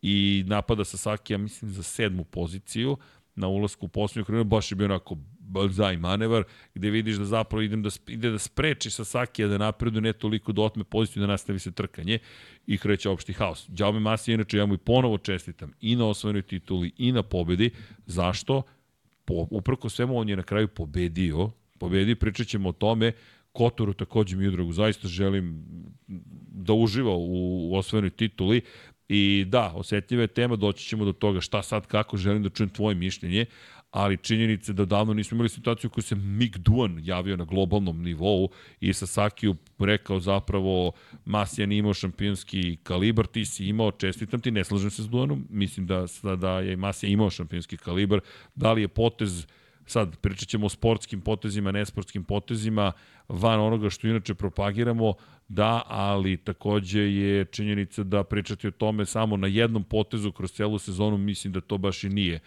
i 0.02 0.44
napada 0.48 0.84
Sasakija, 0.84 1.38
mislim, 1.38 1.72
za 1.72 1.84
sedmu 1.84 2.24
poziciju 2.24 2.98
na 3.36 3.48
ulasku 3.48 3.86
u 3.86 3.90
posljednju 3.90 4.26
krivinu, 4.26 4.44
baš 4.44 4.72
je 4.72 4.76
bio 4.76 4.86
onako 4.86 5.18
balzaj 5.54 5.98
manevar, 5.98 6.44
gde 6.76 6.90
vidiš 6.90 7.22
da 7.22 7.26
zapravo 7.26 7.62
idem 7.62 7.84
da, 7.84 7.90
ide 8.08 8.32
da 8.32 8.40
spreči 8.40 8.90
Sasakija 8.90 9.48
da 9.48 9.58
napredu 9.58 10.02
ne 10.02 10.14
toliko 10.14 10.52
da 10.52 10.62
otme 10.62 10.84
poziciju 10.84 11.22
da 11.22 11.28
nastavi 11.28 11.60
se 11.60 11.72
trkanje 11.72 12.20
i 12.68 12.78
kreće 12.78 13.10
opšti 13.10 13.34
haos. 13.34 13.66
Đaume 13.68 14.00
Masi, 14.00 14.34
inače, 14.34 14.58
ja 14.58 14.66
mu 14.66 14.74
i 14.74 14.78
ponovo 14.78 15.18
čestitam 15.18 15.74
i 15.82 15.96
na 15.96 16.08
osvojenoj 16.08 16.42
tituli 16.42 16.92
i 16.98 17.12
na 17.12 17.24
pobedi. 17.24 17.70
Zašto? 18.06 18.64
Po, 19.26 19.48
uprko 19.52 19.90
svemu, 19.90 20.18
on 20.20 20.30
je 20.30 20.36
na 20.36 20.44
kraju 20.44 20.68
pobedio. 20.68 21.52
Pobedio, 21.80 22.16
pričat 22.16 22.48
ćemo 22.48 22.70
o 22.70 22.72
tome. 22.72 23.12
Kotoru 23.52 23.94
takođe 23.94 24.36
mi 24.36 24.48
udragu, 24.48 24.72
zaista 24.72 25.08
želim 25.08 25.66
da 26.52 26.74
uživa 26.74 27.12
u, 27.16 27.70
u 27.70 27.76
osvojenoj 27.76 28.10
tituli. 28.10 28.62
I 29.10 29.46
da, 29.48 29.72
osetljiva 29.76 30.22
je 30.22 30.28
tema, 30.28 30.56
doći 30.56 30.88
ćemo 30.88 31.06
do 31.06 31.14
toga 31.14 31.42
šta 31.42 31.62
sad, 31.64 31.88
kako, 31.88 32.18
želim 32.18 32.44
da 32.44 32.50
čujem 32.50 32.70
tvoje 32.70 32.96
mišljenje, 32.96 33.46
ali 33.94 34.18
činjenice 34.18 34.74
da 34.74 34.86
davno 34.86 35.14
nismo 35.14 35.36
imali 35.36 35.50
situaciju 35.50 35.90
koju 35.90 36.04
se 36.04 36.16
Mick 36.16 36.58
Duan 36.58 37.00
javio 37.04 37.38
na 37.38 37.46
globalnom 37.46 38.02
nivou 38.04 38.50
i 38.80 38.94
Sasakiju 38.94 39.56
rekao 39.80 40.20
zapravo 40.20 40.92
Masija 41.26 41.68
nije 41.68 41.80
imao 41.80 41.94
šampionski 41.94 42.78
kalibar, 42.84 43.28
ti 43.28 43.46
si 43.46 43.66
imao, 43.66 43.92
čestitam 43.92 44.40
ti, 44.40 44.52
ne 44.52 44.64
slažem 44.64 44.90
se 44.90 45.04
s 45.04 45.08
Duanom, 45.08 45.48
mislim 45.50 45.86
da, 45.88 46.06
da 46.36 46.60
je 46.60 46.76
Masija 46.76 47.10
imao 47.10 47.30
šampionski 47.30 47.78
kalibar, 47.78 48.20
da 48.56 48.74
li 48.74 48.82
je 48.82 48.88
potez 48.88 49.46
sad 49.86 50.18
pričat 50.18 50.48
ćemo 50.48 50.66
o 50.66 50.70
sportskim 50.70 51.22
potezima, 51.22 51.72
nesportskim 51.72 52.24
potezima, 52.24 52.92
van 53.28 53.60
onoga 53.60 53.90
što 53.90 54.08
inače 54.08 54.34
propagiramo, 54.34 55.14
da, 55.48 55.82
ali 55.88 56.38
takođe 56.38 57.02
je 57.02 57.46
činjenica 57.46 58.04
da 58.04 58.24
pričati 58.24 58.68
o 58.68 58.72
tome 58.72 59.06
samo 59.06 59.38
na 59.38 59.48
jednom 59.48 59.84
potezu 59.84 60.32
kroz 60.32 60.52
celu 60.52 60.80
sezonu, 60.80 61.18
mislim 61.18 61.54
da 61.54 61.62
to 61.62 61.78
baš 61.78 62.04
i 62.04 62.10
nije 62.10 62.40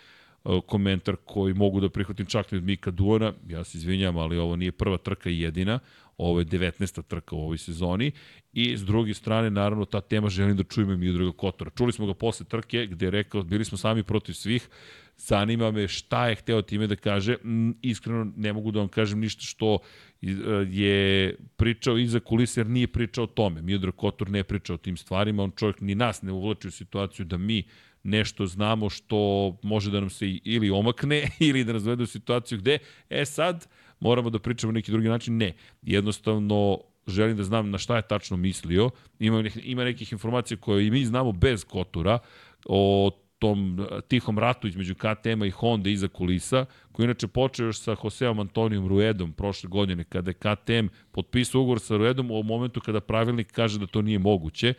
komentar 0.67 1.17
koji 1.25 1.55
mogu 1.55 1.81
da 1.81 1.89
prihvatim 1.89 2.27
čak 2.27 2.53
i 2.53 2.57
od 2.57 2.65
Mika 2.65 2.91
Duona, 2.91 3.33
ja 3.49 3.65
se 3.65 3.79
izvinjam, 3.79 4.17
ali 4.17 4.39
ovo 4.39 4.57
nije 4.57 4.73
prva 4.73 4.99
trka 4.99 5.31
i 5.31 5.41
jedina, 5.41 5.79
ovo 6.19 6.39
je 6.39 6.47
19. 6.47 7.03
trka 7.03 7.37
u 7.37 7.39
ovoj 7.39 7.59
sezoni 7.59 8.13
i 8.53 8.77
s 8.77 8.85
druge 8.85 9.15
strane, 9.15 9.51
naravno, 9.51 9.85
ta 9.85 10.01
tema 10.01 10.29
želim 10.29 10.57
da 10.57 10.63
čujem 10.63 10.91
i 10.91 10.97
Miodraga 10.97 11.33
Kotora. 11.33 11.71
Čuli 11.71 11.93
smo 11.93 12.07
ga 12.07 12.15
posle 12.15 12.47
trke 12.47 12.87
gde 12.87 13.07
je 13.07 13.11
rekao, 13.11 13.43
bili 13.43 13.65
smo 13.65 13.79
sami 13.79 14.03
protiv 14.03 14.33
svih, 14.33 14.69
zanima 15.17 15.71
me 15.71 15.89
šta 15.89 16.29
je 16.29 16.35
hteo 16.35 16.63
time 16.63 16.87
da 16.87 16.97
kaže, 16.97 17.37
mm, 17.45 17.71
iskreno 17.83 18.33
ne 18.37 18.53
mogu 18.53 18.71
da 18.71 18.79
vam 18.79 18.89
kažem 18.89 19.21
ništa 19.21 19.43
što 19.43 19.79
e, 20.23 20.29
je 20.71 21.37
pričao 21.57 21.99
iza 21.99 22.21
kulisa 22.21 22.61
jer 22.61 22.67
nije 22.67 22.87
pričao 22.87 23.25
o 23.25 23.27
tome. 23.27 23.63
Miodrag 23.63 23.95
Kotor 23.95 24.31
ne 24.31 24.45
priča 24.45 24.75
o 24.75 24.77
tim 24.77 24.97
stvarima, 24.97 25.43
on 25.43 25.51
čovjek 25.51 25.81
ni 25.81 25.95
nas 25.95 26.23
ne 26.23 26.33
uvlači 26.33 26.69
u 26.69 26.71
situaciju 26.71 27.27
da 27.27 27.37
mi 27.37 27.65
nešto 28.07 28.47
znamo 28.47 28.91
što 28.91 29.53
može 29.63 29.91
da 29.91 30.01
nam 30.01 30.11
se 30.11 30.27
ili 30.45 30.71
omakne 30.71 31.29
ili 31.49 31.65
da 31.65 31.73
nas 31.73 31.83
dovede 31.83 32.03
u 32.03 32.07
situaciju 32.07 32.59
gde, 32.59 32.79
e 33.11 33.25
sad, 33.25 33.69
moramo 34.01 34.31
da 34.31 34.39
pričamo 34.39 34.73
na 34.73 34.77
neki 34.77 34.91
drugi 34.91 35.09
način. 35.09 35.37
Ne, 35.37 35.55
jednostavno 35.83 36.79
želim 37.07 37.37
da 37.37 37.43
znam 37.43 37.71
na 37.71 37.79
šta 37.79 37.97
je 37.97 38.09
tačno 38.09 38.37
mislio. 38.37 38.91
Ima, 39.19 39.45
ima 39.63 39.85
nekih 39.85 40.13
informacija 40.13 40.57
koje 40.57 40.87
i 40.87 40.91
mi 40.91 41.05
znamo 41.05 41.33
bez 41.33 41.65
Kotura 41.65 42.19
o 42.65 43.11
tom 43.39 43.87
tihom 44.09 44.39
ratu 44.39 44.69
između 44.69 44.95
KTM-a 44.95 45.47
i 45.47 45.51
Honda 45.51 45.91
iza 45.91 46.09
kulisa, 46.09 46.67
koji 46.93 47.05
inače 47.05 47.27
počeo 47.27 47.67
još 47.67 47.81
sa 47.81 47.97
Joseom 48.05 48.41
Antonijom 48.41 48.89
Ruedom 48.89 49.33
prošle 49.33 49.69
godine, 49.69 50.05
kada 50.05 50.31
je 50.31 50.35
KTM 50.35 50.87
potpisao 51.13 51.61
ugovor 51.61 51.81
sa 51.81 51.97
Ruedom 51.97 52.31
u 52.31 52.43
momentu 52.43 52.81
kada 52.81 53.01
pravilnik 53.01 53.53
kaže 53.53 53.79
da 53.79 53.87
to 53.87 54.03
nije 54.03 54.19
moguće 54.19 54.75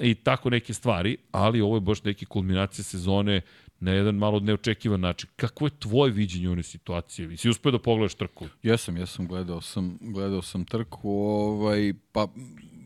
i 0.00 0.14
tako 0.14 0.50
neke 0.50 0.74
stvari, 0.74 1.16
ali 1.32 1.60
ovo 1.60 1.76
je 1.76 1.80
baš 1.80 2.04
neke 2.04 2.26
kulminacije 2.26 2.84
sezone 2.84 3.40
na 3.80 3.92
jedan 3.92 4.14
malo 4.14 4.40
neočekivan 4.40 5.00
način. 5.00 5.30
Kako 5.36 5.66
je 5.66 5.70
tvoje 5.78 6.12
viđenje 6.12 6.50
one 6.50 6.62
situacije? 6.62 7.36
Si 7.36 7.48
uspeo 7.48 7.72
da 7.72 7.78
pogledaš 7.78 8.14
trku? 8.14 8.46
Jesam, 8.62 8.96
jesam, 8.96 9.28
gledao 9.28 9.60
sam, 9.60 9.98
gledao 10.00 10.42
sam 10.42 10.64
trku, 10.64 11.10
ovaj, 11.10 11.94
pa 12.12 12.26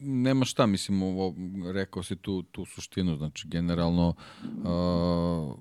nema 0.03 0.45
šta, 0.45 0.67
mislim, 0.67 1.03
ovo, 1.03 1.35
rekao 1.73 2.03
si 2.03 2.17
tu, 2.17 2.43
tu 2.43 2.65
suštinu, 2.65 3.17
znači, 3.17 3.49
generalno, 3.49 4.15
uh, 4.45 5.59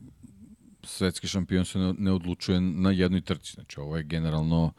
svetski 0.84 1.27
šampion 1.27 1.65
se 1.65 1.80
ne, 1.80 1.93
ne 1.97 2.11
odlučuje 2.11 2.61
na 2.61 2.91
jednoj 2.91 3.21
trci, 3.21 3.53
znači, 3.53 3.80
ovo 3.80 3.97
je 3.97 4.03
generalno 4.03 4.73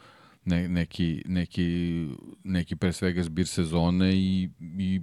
ne, 0.45 0.69
neki, 0.69 1.23
neki, 1.27 2.09
neki 2.45 2.77
pre 2.77 2.93
svega 2.93 3.23
zbir 3.23 3.47
sezone 3.47 4.15
i, 4.15 4.51
i 4.79 5.01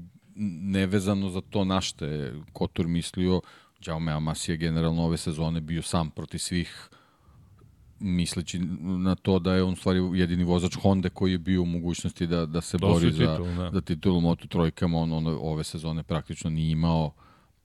nevezano 0.61 1.29
za 1.29 1.41
to 1.41 1.65
na 1.65 1.81
što 1.81 2.05
je 2.05 2.33
Kotor 2.53 2.87
mislio, 2.87 3.41
Jaume 3.85 4.11
Amas 4.11 4.49
je 4.49 4.57
generalno 4.57 5.03
ove 5.03 5.17
sezone 5.17 5.61
bio 5.61 5.81
sam 5.81 6.09
proti 6.09 6.39
svih 6.39 6.89
misleći 7.99 8.59
na 8.79 9.15
to 9.15 9.39
da 9.39 9.53
je 9.53 9.63
on 9.63 9.75
stvari 9.75 9.99
jedini 10.13 10.43
vozač 10.43 10.75
Honda 10.75 11.09
koji 11.09 11.31
je 11.31 11.37
bio 11.37 11.61
u 11.61 11.65
mogućnosti 11.65 12.27
da, 12.27 12.45
da 12.45 12.61
se 12.61 12.77
bori 12.77 13.11
za, 13.11 13.37
titul, 13.37 13.55
da. 13.55 13.71
za 13.73 13.81
titulu 13.81 14.21
Moto 14.21 14.47
trojkama, 14.47 14.97
on, 14.97 15.13
on 15.13 15.27
ove 15.27 15.63
sezone 15.63 16.03
praktično 16.03 16.49
nije 16.49 16.71
imao 16.71 17.13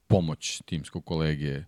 pomoć 0.07 0.61
timskog 0.65 1.05
kolege 1.05 1.63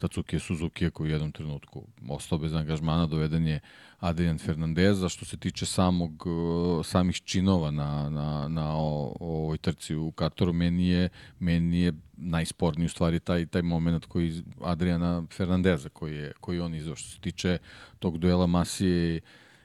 Tatsuki 0.00 0.38
Suzuki 0.38 0.90
koji 0.90 1.08
u 1.08 1.12
jednom 1.12 1.32
trenutku 1.32 1.82
ostao 2.08 2.38
bez 2.38 2.54
angažmana, 2.54 3.06
doveden 3.06 3.46
je 3.46 3.60
Adrian 3.98 4.38
Fernandez, 4.38 5.02
a 5.04 5.08
što 5.08 5.24
se 5.24 5.36
tiče 5.36 5.66
samog, 5.66 6.26
uh, 6.26 6.86
samih 6.86 7.20
činova 7.24 7.70
na, 7.70 8.10
na, 8.10 8.48
na 8.48 8.76
o 8.76 9.16
ovoj 9.20 9.58
trci 9.58 9.94
u 9.94 10.12
Kataru, 10.12 10.52
meni 10.52 10.88
je, 10.88 11.08
meni 11.38 11.80
je 11.80 11.92
najsporniji 12.16 12.86
u 12.86 12.88
stvari 12.88 13.20
taj, 13.20 13.46
taj 13.46 13.62
moment 13.62 14.06
koji 14.06 14.42
Adriana 14.64 15.22
Fernandeza 15.30 15.88
koji 15.88 16.16
je, 16.16 16.32
koji 16.40 16.60
on 16.60 16.74
izvao. 16.74 16.96
Što 16.96 17.08
se 17.08 17.20
tiče 17.20 17.58
tog 17.98 18.18
duela 18.18 18.46
Masije 18.46 19.20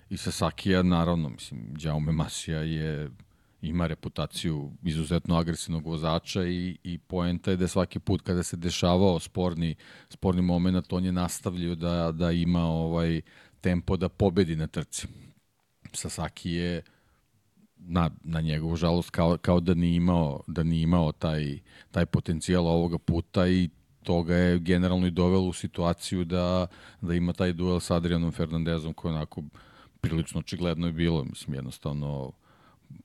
i 0.09 0.17
Sasakija, 0.17 0.83
naravno, 0.83 1.29
mislim, 1.29 1.73
Jaume 1.79 2.11
Masija 2.11 2.59
je 2.59 3.09
ima 3.61 3.87
reputaciju 3.87 4.71
izuzetno 4.83 5.35
agresivnog 5.35 5.85
vozača 5.87 6.47
i, 6.47 6.77
i 6.83 6.97
poenta 6.97 7.51
je 7.51 7.57
da 7.57 7.67
svaki 7.67 7.99
put 7.99 8.21
kada 8.21 8.43
se 8.43 8.57
dešavao 8.57 9.19
sporni, 9.19 9.75
sporni 10.09 10.41
moment, 10.41 10.93
on 10.93 11.05
je 11.05 11.11
nastavljio 11.11 11.75
da, 11.75 12.11
da 12.11 12.31
ima 12.31 12.65
ovaj 12.65 13.21
tempo 13.61 13.97
da 13.97 14.09
pobedi 14.09 14.55
na 14.55 14.67
trci. 14.67 15.07
Sasaki 15.93 16.51
je 16.51 16.81
na, 17.77 18.09
na 18.23 18.41
njegovu 18.41 18.75
žalost 18.75 19.09
kao, 19.09 19.37
kao 19.37 19.59
da 19.59 19.73
nije 19.73 19.95
imao, 19.95 20.41
da 20.47 20.63
nije 20.63 20.83
imao 20.83 21.11
taj, 21.11 21.59
taj 21.91 22.05
potencijal 22.05 22.67
ovoga 22.67 22.97
puta 22.97 23.47
i 23.47 23.69
toga 24.03 24.35
je 24.35 24.59
generalno 24.59 25.07
i 25.07 25.11
dovelo 25.11 25.47
u 25.47 25.53
situaciju 25.53 26.25
da, 26.25 26.67
da 27.01 27.13
ima 27.13 27.33
taj 27.33 27.53
duel 27.53 27.79
sa 27.79 27.95
Adrianom 27.95 28.31
Fernandezom 28.31 28.93
koji 28.93 29.13
onako 29.13 29.43
prilično 30.01 30.39
očigledno 30.39 30.87
je 30.87 30.93
bilo, 30.93 31.23
mislim 31.23 31.53
jednostavno 31.53 32.31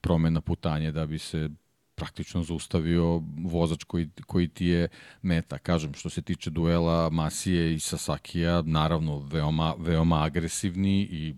promena 0.00 0.40
putanje 0.40 0.92
da 0.92 1.06
bi 1.06 1.18
se 1.18 1.48
praktično 1.94 2.42
zaustavio 2.42 3.22
vozač 3.44 3.84
koji, 3.84 4.08
koji 4.26 4.48
ti 4.48 4.66
je 4.66 4.88
meta. 5.22 5.58
Kažem, 5.58 5.94
što 5.94 6.10
se 6.10 6.22
tiče 6.22 6.50
duela 6.50 7.10
Masije 7.10 7.74
i 7.74 7.80
Sasakija, 7.80 8.62
naravno 8.62 9.18
veoma, 9.18 9.74
veoma 9.78 10.22
agresivni 10.24 11.00
i 11.00 11.34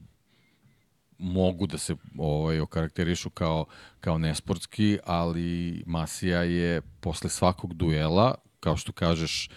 mogu 1.18 1.66
da 1.66 1.78
se 1.78 1.96
ovaj, 2.18 2.60
okarakterišu 2.60 3.30
kao, 3.30 3.64
kao 4.00 4.18
nesportski, 4.18 4.98
ali 5.04 5.82
Masija 5.86 6.42
je 6.42 6.80
posle 7.00 7.30
svakog 7.30 7.74
duela, 7.74 8.34
kao 8.60 8.76
što 8.76 8.92
kažeš, 8.92 9.50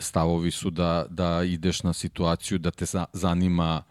stavovi 0.00 0.50
su 0.50 0.70
da, 0.70 1.06
da 1.10 1.42
ideš 1.44 1.82
na 1.82 1.92
situaciju 1.92 2.58
da 2.58 2.70
te 2.70 2.84
zanima 3.12 3.82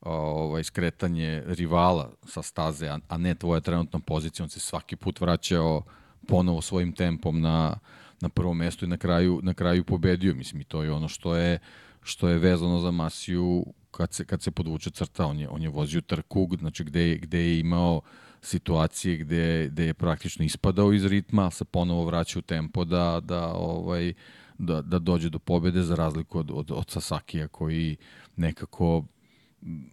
ovaj, 0.00 0.64
skretanje 0.64 1.42
rivala 1.46 2.10
sa 2.26 2.42
staze, 2.42 2.88
a, 3.08 3.18
ne 3.18 3.34
tvoja 3.34 3.60
trenutna 3.60 4.00
pozicija, 4.00 4.44
on 4.44 4.50
se 4.50 4.60
svaki 4.60 4.96
put 4.96 5.20
vraćao 5.20 5.82
ponovo 6.26 6.62
svojim 6.62 6.92
tempom 6.92 7.40
na, 7.40 7.78
na 8.20 8.28
prvom 8.28 8.56
mestu 8.56 8.84
i 8.84 8.88
na 8.88 8.96
kraju, 8.96 9.40
na 9.42 9.54
kraju 9.54 9.84
pobedio. 9.84 10.34
Mislim, 10.34 10.60
i 10.60 10.64
to 10.64 10.82
je 10.82 10.92
ono 10.92 11.08
što 11.08 11.36
je, 11.36 11.58
što 12.02 12.28
je 12.28 12.38
vezano 12.38 12.80
za 12.80 12.90
Masiju 12.90 13.66
kad 13.90 14.12
se, 14.12 14.24
kad 14.24 14.42
se 14.42 14.50
podvuče 14.50 14.90
crta. 14.90 15.26
On 15.26 15.38
je, 15.38 15.48
on 15.48 15.62
je 15.62 15.68
vozio 15.68 16.00
trku, 16.00 16.48
znači 16.58 16.84
gde, 16.84 17.16
gde 17.16 17.38
je 17.38 17.60
imao 17.60 18.00
situacije 18.42 19.16
gde, 19.16 19.68
gde 19.68 19.86
je 19.86 19.94
praktično 19.94 20.44
ispadao 20.44 20.92
iz 20.92 21.04
ritma, 21.04 21.50
se 21.50 21.64
ponovo 21.64 22.04
vraća 22.04 22.38
u 22.38 22.42
tempo 22.42 22.84
da, 22.84 23.20
da, 23.24 23.52
ovaj, 23.52 24.12
da, 24.58 24.82
da 24.82 24.98
dođe 24.98 25.30
do 25.30 25.38
pobede 25.38 25.82
za 25.82 25.94
razliku 25.94 26.38
od, 26.38 26.50
od, 26.54 26.70
od 26.70 26.90
Sasakija 26.90 27.48
koji 27.48 27.96
nekako 28.36 29.04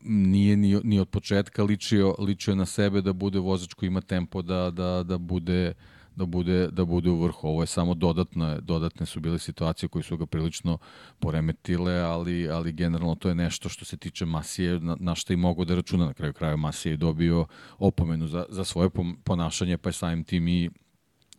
nije 0.03 0.57
ni, 0.57 0.81
ni 0.83 0.99
od 0.99 1.09
početka 1.09 1.63
ličio, 1.63 2.15
ličio 2.19 2.55
na 2.55 2.65
sebe 2.65 3.01
da 3.01 3.13
bude 3.13 3.39
vozač 3.39 3.73
koji 3.73 3.87
ima 3.87 4.01
tempo 4.01 4.41
da, 4.41 4.71
da, 4.71 5.03
da 5.03 5.17
bude 5.17 5.73
da 6.17 6.25
bude, 6.25 6.67
da 6.71 6.85
bude 6.85 7.09
u 7.09 7.21
vrhu. 7.23 7.47
Ovo 7.47 7.63
je 7.63 7.67
samo 7.67 7.93
dodatne, 7.93 8.61
dodatne 8.61 9.05
su 9.05 9.19
bile 9.19 9.39
situacije 9.39 9.89
koje 9.89 10.03
su 10.03 10.17
ga 10.17 10.25
prilično 10.25 10.77
poremetile, 11.19 11.99
ali, 11.99 12.49
ali 12.49 12.71
generalno 12.71 13.15
to 13.15 13.29
je 13.29 13.35
nešto 13.35 13.69
što 13.69 13.85
se 13.85 13.97
tiče 13.97 14.25
Masije, 14.25 14.79
na, 14.79 14.97
na 14.99 15.15
što 15.15 15.33
i 15.33 15.37
mogu 15.37 15.65
da 15.65 15.75
računa. 15.75 16.05
Na 16.05 16.13
kraju 16.13 16.33
kraja 16.33 16.55
Masije 16.55 16.93
je 16.93 16.97
dobio 16.97 17.45
opomenu 17.77 18.27
za, 18.27 18.45
za 18.49 18.63
svoje 18.63 18.89
ponašanje, 19.23 19.77
pa 19.77 19.89
je 19.89 19.93
samim 19.93 20.23
tim 20.23 20.47
i 20.47 20.69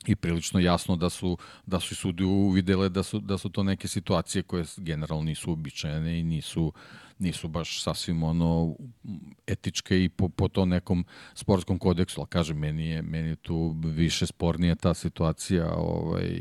i 0.07 0.17
prilično 0.17 0.61
jasno 0.61 0.97
da 0.97 1.11
su 1.11 1.39
da 1.67 1.81
su 1.81 1.97
sudi 1.97 2.25
uvidele 2.25 2.89
da 2.89 3.03
su 3.03 3.19
da 3.21 3.39
su 3.39 3.49
to 3.49 3.63
neke 3.63 3.89
situacije 3.89 4.43
koje 4.43 4.65
generalno 4.77 5.25
nisu 5.25 5.51
uobičajene 5.51 6.21
i 6.21 6.23
nisu 6.23 6.73
nisu 7.19 7.49
baš 7.49 7.83
sasvim 7.83 8.23
ono 8.23 8.77
etičke 9.47 10.05
i 10.05 10.09
po, 10.09 10.29
po 10.29 10.49
to 10.49 10.65
nekom 10.65 11.05
sportskom 11.35 11.79
kodeksu, 11.79 12.21
ali 12.21 12.29
kažem, 12.29 12.59
meni 12.59 12.87
je, 12.87 13.03
meni 13.03 13.29
je 13.29 13.37
tu 13.37 13.77
više 13.85 14.27
spornija 14.27 14.75
ta 14.75 14.95
situacija 14.95 15.75
ovaj, 15.77 16.41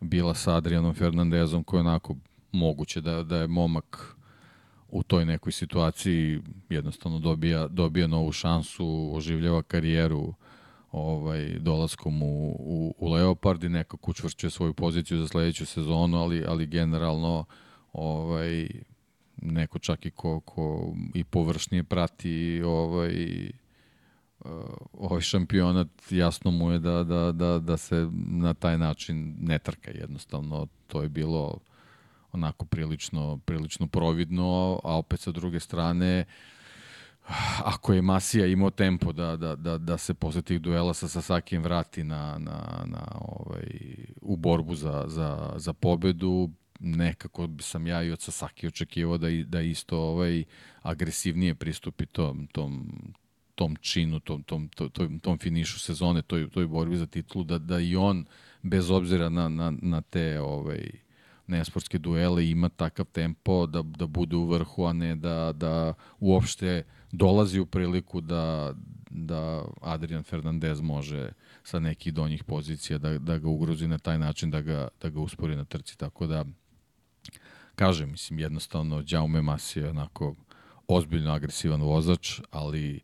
bila 0.00 0.34
sa 0.34 0.56
Adrianom 0.56 0.94
Fernandezom 0.94 1.64
koji 1.64 1.80
onako 1.80 2.16
moguće 2.52 3.00
da, 3.00 3.22
da 3.22 3.36
je 3.36 3.46
momak 3.46 4.16
u 4.88 5.02
toj 5.02 5.24
nekoj 5.24 5.52
situaciji 5.52 6.40
jednostavno 6.68 7.18
dobija, 7.18 7.68
dobija 7.68 8.06
novu 8.06 8.32
šansu, 8.32 9.10
oživljava 9.14 9.62
karijeru 9.62 10.34
ovaj, 10.92 11.58
dolaskom 11.58 12.22
u, 12.22 12.50
u, 12.58 12.94
u 12.98 13.12
Leopard 13.12 13.64
i 13.64 13.68
nekako 13.68 14.10
učvršćuje 14.10 14.50
svoju 14.50 14.74
poziciju 14.74 15.18
za 15.18 15.28
sledeću 15.28 15.66
sezonu, 15.66 16.18
ali, 16.18 16.44
ali 16.48 16.66
generalno 16.66 17.44
ovaj, 17.92 18.68
neko 19.42 19.78
čak 19.78 20.06
i 20.06 20.10
ko, 20.10 20.40
ko 20.40 20.94
i 21.14 21.24
površnije 21.24 21.84
prati 21.84 22.62
ovaj, 22.64 23.44
uh, 24.40 24.50
ovaj 24.92 25.20
šampionat, 25.20 25.88
jasno 26.10 26.50
mu 26.50 26.72
je 26.72 26.78
da, 26.78 27.04
da, 27.04 27.32
da, 27.32 27.58
da 27.58 27.76
se 27.76 28.08
na 28.26 28.54
taj 28.54 28.78
način 28.78 29.36
ne 29.40 29.58
trka 29.58 29.90
jednostavno. 29.90 30.66
To 30.86 31.02
je 31.02 31.08
bilo 31.08 31.58
onako 32.32 32.64
prilično, 32.64 33.38
prilično 33.44 33.86
providno, 33.86 34.80
a 34.84 34.98
opet 34.98 35.20
sa 35.20 35.30
druge 35.30 35.60
strane 35.60 36.24
ako 37.64 37.92
je 37.92 38.02
Masija 38.02 38.46
imao 38.46 38.70
tempo 38.70 39.12
da, 39.12 39.36
da, 39.36 39.56
da, 39.56 39.78
da 39.78 39.98
se 39.98 40.14
posle 40.14 40.42
tih 40.42 40.60
duela 40.60 40.94
sa 40.94 41.08
Sasakijem 41.08 41.62
vrati 41.62 42.04
na, 42.04 42.38
na, 42.38 42.84
na, 42.84 43.04
ovaj, 43.20 43.66
u 44.20 44.36
borbu 44.36 44.74
za, 44.74 45.04
za, 45.06 45.52
za 45.56 45.72
pobedu, 45.72 46.50
nekako 46.80 47.48
sam 47.60 47.86
ja 47.86 48.02
i 48.02 48.10
od 48.10 48.20
Sasaki 48.20 48.66
očekivao 48.66 49.18
da, 49.18 49.28
da 49.46 49.60
isto 49.60 49.98
ovaj 49.98 50.44
agresivnije 50.82 51.54
pristupi 51.54 52.06
tom, 52.06 52.46
tom, 52.46 52.92
tom 53.54 53.76
činu, 53.76 54.20
tom, 54.20 54.42
tom, 54.42 54.68
tom, 54.68 55.18
tom 55.18 55.38
finišu 55.38 55.78
sezone, 55.78 56.22
toj, 56.22 56.50
toj 56.50 56.66
borbi 56.66 56.96
za 56.96 57.06
titulu, 57.06 57.44
da, 57.44 57.58
da 57.58 57.80
i 57.80 57.96
on, 57.96 58.24
bez 58.62 58.90
obzira 58.90 59.28
na, 59.28 59.48
na, 59.48 59.72
na 59.82 60.00
te 60.00 60.40
ovaj, 60.40 60.90
nesportske 61.46 61.98
duele, 61.98 62.48
ima 62.48 62.68
takav 62.68 63.06
tempo 63.06 63.66
da, 63.66 63.82
da 63.82 64.06
bude 64.06 64.36
u 64.36 64.46
vrhu, 64.46 64.84
a 64.84 64.92
ne 64.92 65.14
da, 65.16 65.52
da 65.52 65.94
uopšte 66.20 66.82
dolazi 67.12 67.60
u 67.60 67.66
priliku 67.66 68.20
da, 68.20 68.74
da 69.10 69.64
Adrian 69.80 70.22
Fernandez 70.22 70.80
može 70.80 71.32
sa 71.62 71.78
nekih 71.78 72.14
donjih 72.14 72.44
pozicija 72.44 72.98
da, 72.98 73.18
da 73.18 73.38
ga 73.38 73.48
ugrozi 73.48 73.88
na 73.88 73.98
taj 73.98 74.18
način, 74.18 74.50
da 74.50 74.60
ga, 74.60 74.88
da 75.02 75.08
ga 75.08 75.20
uspori 75.20 75.56
na 75.56 75.64
trci. 75.64 75.98
Tako 75.98 76.26
da, 76.26 76.44
kažem, 77.80 78.10
mislim, 78.10 78.38
jednostavno, 78.38 79.04
Jaume 79.08 79.42
Masi 79.42 79.78
je 79.78 79.88
onako 79.88 80.34
ozbiljno 80.88 81.32
agresivan 81.32 81.82
vozač, 81.82 82.40
ali 82.50 83.00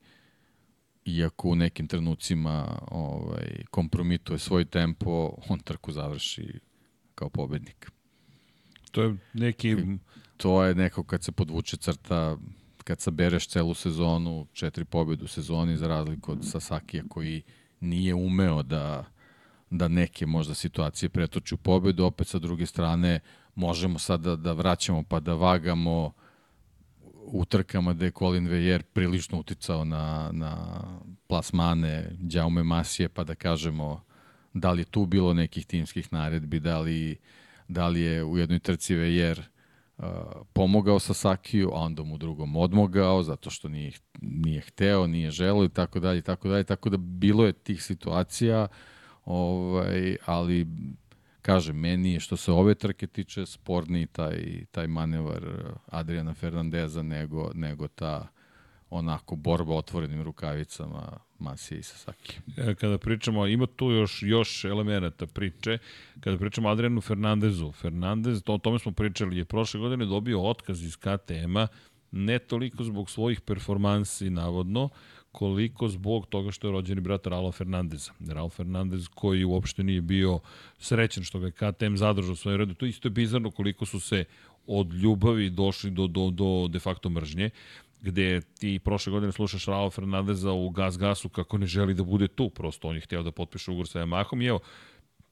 iako 1.04 1.48
u 1.48 1.54
nekim 1.54 1.88
trenucima 1.88 2.78
ovaj, 2.90 3.64
kompromituje 3.70 4.38
svoj 4.38 4.64
tempo, 4.64 5.34
on 5.48 5.58
trku 5.58 5.92
završi 5.92 6.60
kao 7.14 7.30
pobednik. 7.30 7.90
To 8.90 9.02
je 9.02 9.16
neki... 9.32 9.76
To 10.36 10.64
je 10.64 10.74
neko 10.74 11.04
kad 11.04 11.24
se 11.24 11.32
podvuče 11.32 11.76
crta, 11.76 12.36
kad 12.84 13.00
sabereš 13.00 13.48
celu 13.48 13.74
sezonu, 13.74 14.46
četiri 14.52 14.84
pobjede 14.84 15.24
u 15.24 15.28
sezoni, 15.28 15.76
za 15.76 15.88
razliku 15.88 16.32
od 16.32 16.44
Sasakija 16.44 17.04
koji 17.08 17.42
nije 17.80 18.14
umeo 18.14 18.62
da 18.62 19.04
da 19.70 19.88
neke 19.88 20.26
možda 20.26 20.54
situacije 20.54 21.08
pretoči 21.08 21.54
u 21.54 21.58
pobedu, 21.58 22.04
opet 22.04 22.28
sa 22.28 22.38
druge 22.38 22.66
strane 22.66 23.20
možemo 23.56 23.98
sad 23.98 24.20
da, 24.20 24.36
da 24.36 24.52
vraćamo 24.52 25.02
pa 25.02 25.20
da 25.20 25.34
vagamo 25.34 26.12
u 27.26 27.44
trkama 27.44 27.92
gde 27.92 28.06
je 28.06 28.12
Colin 28.18 28.46
Vejer 28.46 28.82
prilično 28.82 29.38
uticao 29.38 29.84
na, 29.84 30.30
na 30.32 30.82
plasmane 31.26 32.08
Đaume 32.18 32.62
Masije, 32.62 33.08
pa 33.08 33.24
da 33.24 33.34
kažemo 33.34 34.02
da 34.54 34.72
li 34.72 34.84
tu 34.84 35.06
bilo 35.06 35.34
nekih 35.34 35.66
timskih 35.66 36.12
naredbi, 36.12 36.60
da 36.60 36.80
li, 36.80 37.16
da 37.68 37.88
li 37.88 38.00
je 38.00 38.24
u 38.24 38.38
jednoj 38.38 38.58
trci 38.58 38.94
Vejer 38.94 39.42
uh, 39.98 40.04
pomogao 40.52 40.98
Sasakiju, 40.98 41.70
a 41.74 41.80
onda 41.80 42.02
mu 42.02 42.18
drugom 42.18 42.56
odmogao, 42.56 43.22
zato 43.22 43.50
što 43.50 43.68
nije, 43.68 43.92
nije 44.20 44.60
hteo, 44.60 45.06
nije 45.06 45.30
želo 45.30 45.64
i 45.64 45.68
tako 45.68 46.00
dalje, 46.00 46.22
tako 46.22 46.48
dalje, 46.48 46.64
tako 46.64 46.90
da 46.90 46.96
bilo 46.96 47.46
je 47.46 47.52
tih 47.52 47.82
situacija, 47.82 48.68
ovaj, 49.24 50.16
ali 50.26 50.66
kažem, 51.46 51.76
meni 51.76 52.12
je 52.12 52.20
što 52.20 52.36
se 52.36 52.52
ove 52.52 52.74
trke 52.74 53.06
tiče 53.06 53.46
sporni 53.46 54.06
taj, 54.06 54.64
taj 54.70 54.86
manevar 54.86 55.42
Adriana 55.86 56.34
Fernandeza 56.34 57.02
nego, 57.02 57.50
nego 57.54 57.88
ta 57.88 58.28
onako 58.90 59.36
borba 59.36 59.74
otvorenim 59.74 60.22
rukavicama 60.22 61.18
Masije 61.38 61.78
i 61.78 61.82
Sasaki. 61.82 62.38
E, 62.56 62.74
kada 62.74 62.98
pričamo, 62.98 63.46
ima 63.46 63.66
tu 63.66 63.90
još, 63.90 64.22
još 64.22 64.64
elemenata 64.64 65.26
priče, 65.26 65.78
kada 66.20 66.38
pričamo 66.38 66.68
Adrianu 66.68 67.00
Fernandezu, 67.00 67.72
Fernandez, 67.72 68.42
to, 68.42 68.54
o 68.54 68.58
tome 68.58 68.78
smo 68.78 68.92
pričali, 68.92 69.38
je 69.38 69.44
prošle 69.44 69.80
godine 69.80 70.06
dobio 70.06 70.42
otkaz 70.42 70.82
iz 70.82 70.96
KTM-a, 70.96 71.66
ne 72.10 72.38
toliko 72.38 72.84
zbog 72.84 73.10
svojih 73.10 73.40
performansi, 73.40 74.30
navodno, 74.30 74.88
koliko 75.36 75.88
zbog 75.88 76.26
toga 76.26 76.50
što 76.50 76.68
je 76.68 76.72
rođeni 76.72 77.00
brat 77.00 77.26
Raula 77.26 77.52
Fernandeza. 77.52 78.12
Raul 78.28 78.48
Fernandez 78.50 79.08
koji 79.14 79.44
uopšte 79.44 79.84
nije 79.84 80.00
bio 80.00 80.38
srećen 80.78 81.24
što 81.24 81.38
ga 81.38 81.46
je 81.46 81.52
KTM 81.52 81.96
zadržao 81.96 82.32
u 82.32 82.36
svojoj 82.36 82.56
redu. 82.56 82.74
To 82.74 82.86
isto 82.86 83.08
je 83.08 83.10
bizarno 83.10 83.50
koliko 83.50 83.86
su 83.86 84.00
se 84.00 84.24
od 84.66 84.94
ljubavi 84.94 85.50
došli 85.50 85.90
do, 85.90 86.06
do, 86.06 86.30
do 86.30 86.68
de 86.68 86.78
facto 86.78 87.10
mržnje 87.10 87.50
gde 88.00 88.40
ti 88.40 88.78
prošle 88.78 89.10
godine 89.10 89.32
slušaš 89.32 89.66
Raul 89.66 89.90
Fernandeza 89.90 90.52
u 90.52 90.70
Gas 90.70 90.98
Gasu 90.98 91.28
kako 91.28 91.58
ne 91.58 91.66
želi 91.66 91.94
da 91.94 92.02
bude 92.02 92.28
tu, 92.28 92.50
prosto 92.50 92.88
on 92.88 92.94
je 92.94 93.00
hteo 93.00 93.22
da 93.22 93.30
potpiše 93.30 93.70
ugovor 93.70 93.88
sa 93.88 94.00
Yamahom 94.00 94.42
i 94.42 94.46
evo, 94.46 94.60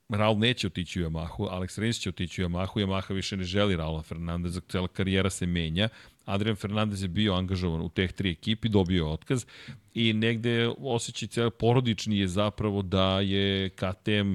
Raul 0.08 0.39
neće 0.39 0.66
otići 0.66 1.02
u 1.02 1.10
Yamahu, 1.10 1.49
Alex 1.50 1.81
Rins 1.81 1.99
će 1.99 2.08
otići 2.08 2.44
u 2.44 2.49
Yamahu, 2.49 2.86
Yamaha 2.86 3.15
više 3.15 3.36
ne 3.36 3.44
želi 3.44 3.76
Raula 3.76 4.02
Fernandeza, 4.02 4.60
cela 4.68 4.89
karijera 4.89 5.31
se 5.31 5.47
menja. 5.47 5.89
Adrian 6.24 6.57
Fernandez 6.57 7.02
je 7.02 7.08
bio 7.08 7.34
angažovan 7.34 7.81
u 7.81 7.89
teh 7.89 8.12
tri 8.12 8.31
ekipi, 8.31 8.68
dobio 8.68 9.05
je 9.05 9.10
otkaz 9.10 9.47
i 9.94 10.12
negde 10.12 10.70
osjećaj 10.78 11.28
cel 11.28 11.50
porodični 11.50 12.18
je 12.18 12.28
zapravo 12.28 12.83
da 12.83 13.20
je 13.20 13.68
KTM 13.68 14.34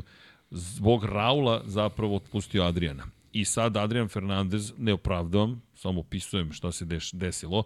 zbog 0.51 1.05
Raula 1.05 1.61
zapravo 1.65 2.15
otpustio 2.15 2.63
Adriana. 2.63 3.03
I 3.31 3.45
sad 3.45 3.77
Adrian 3.77 4.07
Fernandez, 4.07 4.73
ne 4.77 4.93
opravdavam, 4.93 5.61
samo 5.75 5.99
opisujem 5.99 6.53
šta 6.53 6.71
se 6.71 6.85
deš, 6.85 7.11
desilo, 7.11 7.63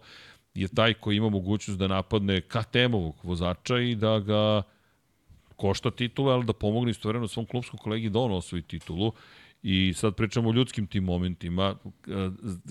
je 0.54 0.68
taj 0.68 0.94
koji 0.94 1.16
ima 1.16 1.28
mogućnost 1.28 1.78
da 1.78 1.86
napadne 1.88 2.40
KTM-ovog 2.40 3.14
vozača 3.22 3.78
i 3.78 3.94
da 3.94 4.18
ga 4.18 4.62
košta 5.56 5.90
titulu, 5.90 6.30
ali 6.30 6.44
da 6.44 6.52
pomogne 6.52 6.90
istovremeno 6.90 7.28
svom 7.28 7.46
klubskom 7.46 7.78
kolegi 7.78 8.10
da 8.10 8.18
on 8.18 8.32
osvoji 8.32 8.62
titulu. 8.62 9.12
I 9.62 9.92
sad 9.96 10.14
pričamo 10.14 10.48
o 10.48 10.52
ljudskim 10.52 10.86
tim 10.86 11.04
momentima. 11.04 11.76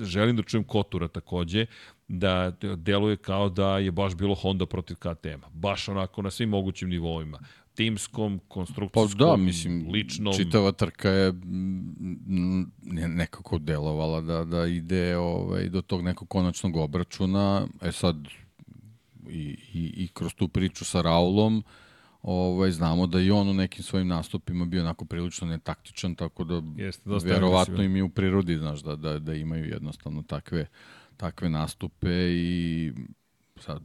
Želim 0.01 0.35
da 0.35 0.43
čujem 0.43 0.63
Kotura 0.63 1.07
takođe, 1.07 1.65
da 2.07 2.51
deluje 2.77 3.17
kao 3.17 3.49
da 3.49 3.77
je 3.77 3.91
baš 3.91 4.15
bilo 4.15 4.35
Honda 4.35 4.65
protiv 4.65 4.95
KTM-a. 4.95 5.49
Baš 5.53 5.89
onako 5.89 6.21
na 6.21 6.31
svim 6.31 6.49
mogućim 6.49 6.89
nivoima 6.89 7.39
timskom, 7.75 8.39
konstrukcijskom, 8.47 9.19
pa 9.19 9.25
da, 9.25 9.37
mislim, 9.37 9.87
ličnom. 9.91 10.33
Čitava 10.33 10.71
trka 10.71 11.09
je 11.09 11.31
mm, 11.31 12.71
nekako 13.07 13.57
delovala 13.57 14.21
da, 14.21 14.43
da 14.43 14.65
ide 14.65 15.17
ovaj, 15.17 15.69
do 15.69 15.81
tog 15.81 16.03
nekog 16.03 16.29
konačnog 16.29 16.75
obračuna. 16.75 17.67
E 17.81 17.91
sad, 17.91 18.27
i, 19.29 19.57
i, 19.73 19.93
i 19.95 20.09
kroz 20.13 20.33
tu 20.33 20.47
priču 20.47 20.85
sa 20.85 21.01
Raulom, 21.01 21.63
ovaj, 22.23 22.71
znamo 22.71 23.07
da 23.07 23.19
i 23.19 23.31
on 23.31 23.49
u 23.49 23.53
nekim 23.53 23.83
svojim 23.83 24.07
nastupima 24.07 24.65
bio 24.65 24.81
onako 24.81 25.05
prilično 25.05 25.47
netaktičan, 25.47 26.15
tako 26.15 26.43
da 26.43 26.61
Jeste, 26.75 27.09
verovatno 27.23 27.83
im 27.83 27.95
je 27.95 28.03
u 28.03 28.09
prirodi, 28.09 28.57
znaš, 28.57 28.83
da, 28.83 28.95
da, 28.95 29.19
da 29.19 29.33
imaju 29.33 29.65
jednostavno 29.65 30.23
takve, 30.23 30.65
takve 31.17 31.49
nastupe 31.49 32.09
i 32.33 32.91
sad, 33.59 33.81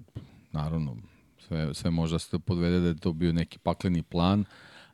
naravno, 0.52 0.96
sve, 1.38 1.74
sve 1.74 1.90
možda 1.90 2.18
se 2.18 2.38
podvede 2.38 2.80
da 2.80 2.88
je 2.88 2.98
to 2.98 3.12
bio 3.12 3.32
neki 3.32 3.58
pakleni 3.58 4.02
plan, 4.02 4.44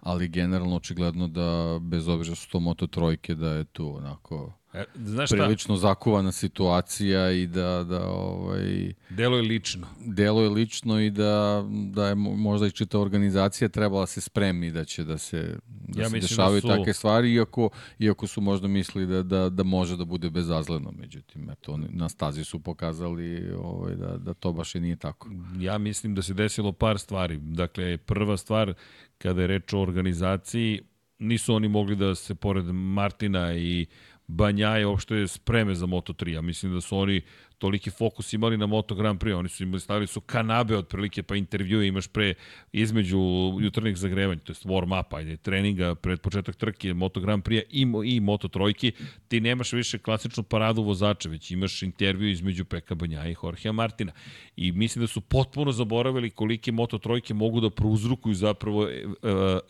ali 0.00 0.28
generalno 0.28 0.76
očigledno 0.76 1.28
da 1.28 1.78
bez 1.81 2.08
obzira 2.08 2.36
su 2.36 2.50
to 2.50 2.60
moto 2.60 2.86
trojke 2.86 3.34
da 3.34 3.50
je 3.50 3.64
tu 3.64 3.97
onako 3.97 4.52
E, 4.74 4.84
znaš 4.96 5.28
šta? 5.28 5.36
prilično 5.36 5.76
zakuvana 5.76 6.32
situacija 6.32 7.30
i 7.30 7.46
da, 7.46 7.84
da 7.84 8.08
ovaj, 8.08 8.92
delo 9.10 9.36
je 9.36 9.42
lično. 9.42 9.86
Delo 10.06 10.42
je 10.42 10.48
lično 10.48 11.00
i 11.00 11.10
da, 11.10 11.64
da 11.68 12.06
je 12.06 12.14
možda 12.14 12.66
i 12.66 12.70
čita 12.70 12.98
organizacija 12.98 13.68
trebala 13.68 14.06
se 14.06 14.20
spremni 14.20 14.70
da 14.70 14.84
će 14.84 15.04
da 15.04 15.18
se, 15.18 15.58
da 15.68 16.02
ja 16.02 16.08
se 16.08 16.16
da 16.16 16.20
dešavaju 16.20 16.60
da 16.60 16.60
su... 16.60 16.68
takve 16.68 16.92
stvari, 16.92 17.32
iako, 17.32 17.70
iako 17.98 18.26
su 18.26 18.40
možda 18.40 18.68
mislili 18.68 19.06
da, 19.06 19.22
da, 19.22 19.48
da 19.48 19.62
može 19.62 19.96
da 19.96 20.04
bude 20.04 20.30
bezazleno. 20.30 20.92
Međutim, 20.98 21.50
eto, 21.50 21.72
oni, 21.72 21.86
na 21.90 22.08
stazi 22.08 22.44
su 22.44 22.60
pokazali 22.60 23.52
ovaj, 23.52 23.94
da, 23.94 24.16
da 24.16 24.34
to 24.34 24.52
baš 24.52 24.74
i 24.74 24.80
nije 24.80 24.96
tako. 24.96 25.28
Ja 25.58 25.78
mislim 25.78 26.14
da 26.14 26.22
se 26.22 26.34
desilo 26.34 26.72
par 26.72 26.98
stvari. 26.98 27.36
Dakle, 27.36 27.96
prva 27.96 28.36
stvar, 28.36 28.74
kada 29.18 29.40
je 29.40 29.46
reč 29.46 29.72
o 29.72 29.80
organizaciji, 29.80 30.80
nisu 31.18 31.54
oni 31.54 31.68
mogli 31.68 31.96
da 31.96 32.14
se 32.14 32.34
pored 32.34 32.64
Martina 32.64 33.54
i 33.54 33.86
Banjaje 34.26 34.86
uopšte 34.86 35.28
spreme 35.28 35.74
za 35.74 35.86
Moto3. 35.86 36.28
Ja 36.28 36.42
mislim 36.42 36.74
da 36.74 36.80
su 36.80 36.98
oni 36.98 37.22
toliki 37.58 37.90
fokus 37.90 38.32
imali 38.32 38.56
na 38.56 38.66
Moto 38.66 38.94
Grand 38.94 39.20
Prix. 39.20 39.38
Oni 39.38 39.48
su 39.48 39.62
imali, 39.62 39.80
stavili 39.80 40.06
su 40.06 40.20
kanabe 40.20 40.76
otprilike, 40.76 41.22
pa 41.22 41.36
intervjue 41.36 41.86
imaš 41.86 42.08
pre 42.08 42.34
između 42.72 43.18
jutarnjih 43.60 43.96
zagrevanja, 43.96 44.40
to 44.40 44.52
je 44.52 44.56
warm 44.56 45.00
up, 45.00 45.14
ajde, 45.14 45.36
treninga 45.36 45.94
pred 45.94 46.20
početak 46.20 46.56
trke 46.56 46.94
Moto 46.94 47.20
Grand 47.20 47.42
Prix 47.42 47.62
i, 47.70 48.14
i 48.16 48.20
Moto 48.20 48.48
Trojki. 48.48 48.92
Ti 49.28 49.40
nemaš 49.40 49.72
više 49.72 49.98
klasičnu 49.98 50.42
paradu 50.42 50.82
vozača, 50.82 51.28
već 51.28 51.50
imaš 51.50 51.82
intervju 51.82 52.30
između 52.30 52.64
Peka 52.64 52.94
Banjaja 52.94 53.30
i 53.30 53.36
Jorgea 53.42 53.72
Martina. 53.72 54.12
I 54.56 54.72
mislim 54.72 55.02
da 55.02 55.06
su 55.06 55.20
potpuno 55.20 55.72
zaboravili 55.72 56.30
kolike 56.30 56.72
Moto 56.72 56.98
Trojke 56.98 57.34
mogu 57.34 57.60
da 57.60 57.70
prouzrukuju 57.70 58.34
zapravo 58.34 58.88
e, 58.88 58.92
e, 58.92 59.06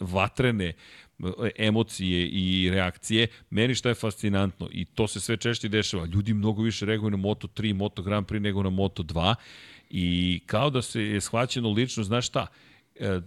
vatrene 0.01 0.73
emocije 1.57 2.29
i 2.29 2.71
reakcije. 2.71 3.27
Meni 3.51 3.75
šta 3.75 3.89
je 3.89 3.95
fascinantno 3.95 4.69
i 4.73 4.85
to 4.85 5.09
se 5.09 5.21
sve 5.21 5.37
češće 5.37 5.69
dešava. 5.69 6.07
Ljudi 6.07 6.35
mnogo 6.35 6.63
više 6.63 6.87
reaguju 6.87 7.11
na 7.11 7.17
Moto 7.17 7.49
3, 7.49 7.75
Moto 7.75 8.03
Grand 8.03 8.27
Prix 8.27 8.41
nego 8.43 8.63
na 8.63 8.71
Moto 8.71 9.03
2 9.03 9.35
i 9.91 10.41
kao 10.47 10.71
da 10.71 10.83
se 10.83 11.03
je 11.03 11.21
shvaćeno 11.21 11.71
lično, 11.71 12.05
znaš 12.05 12.27
šta, 12.27 12.47
e, 13.01 13.21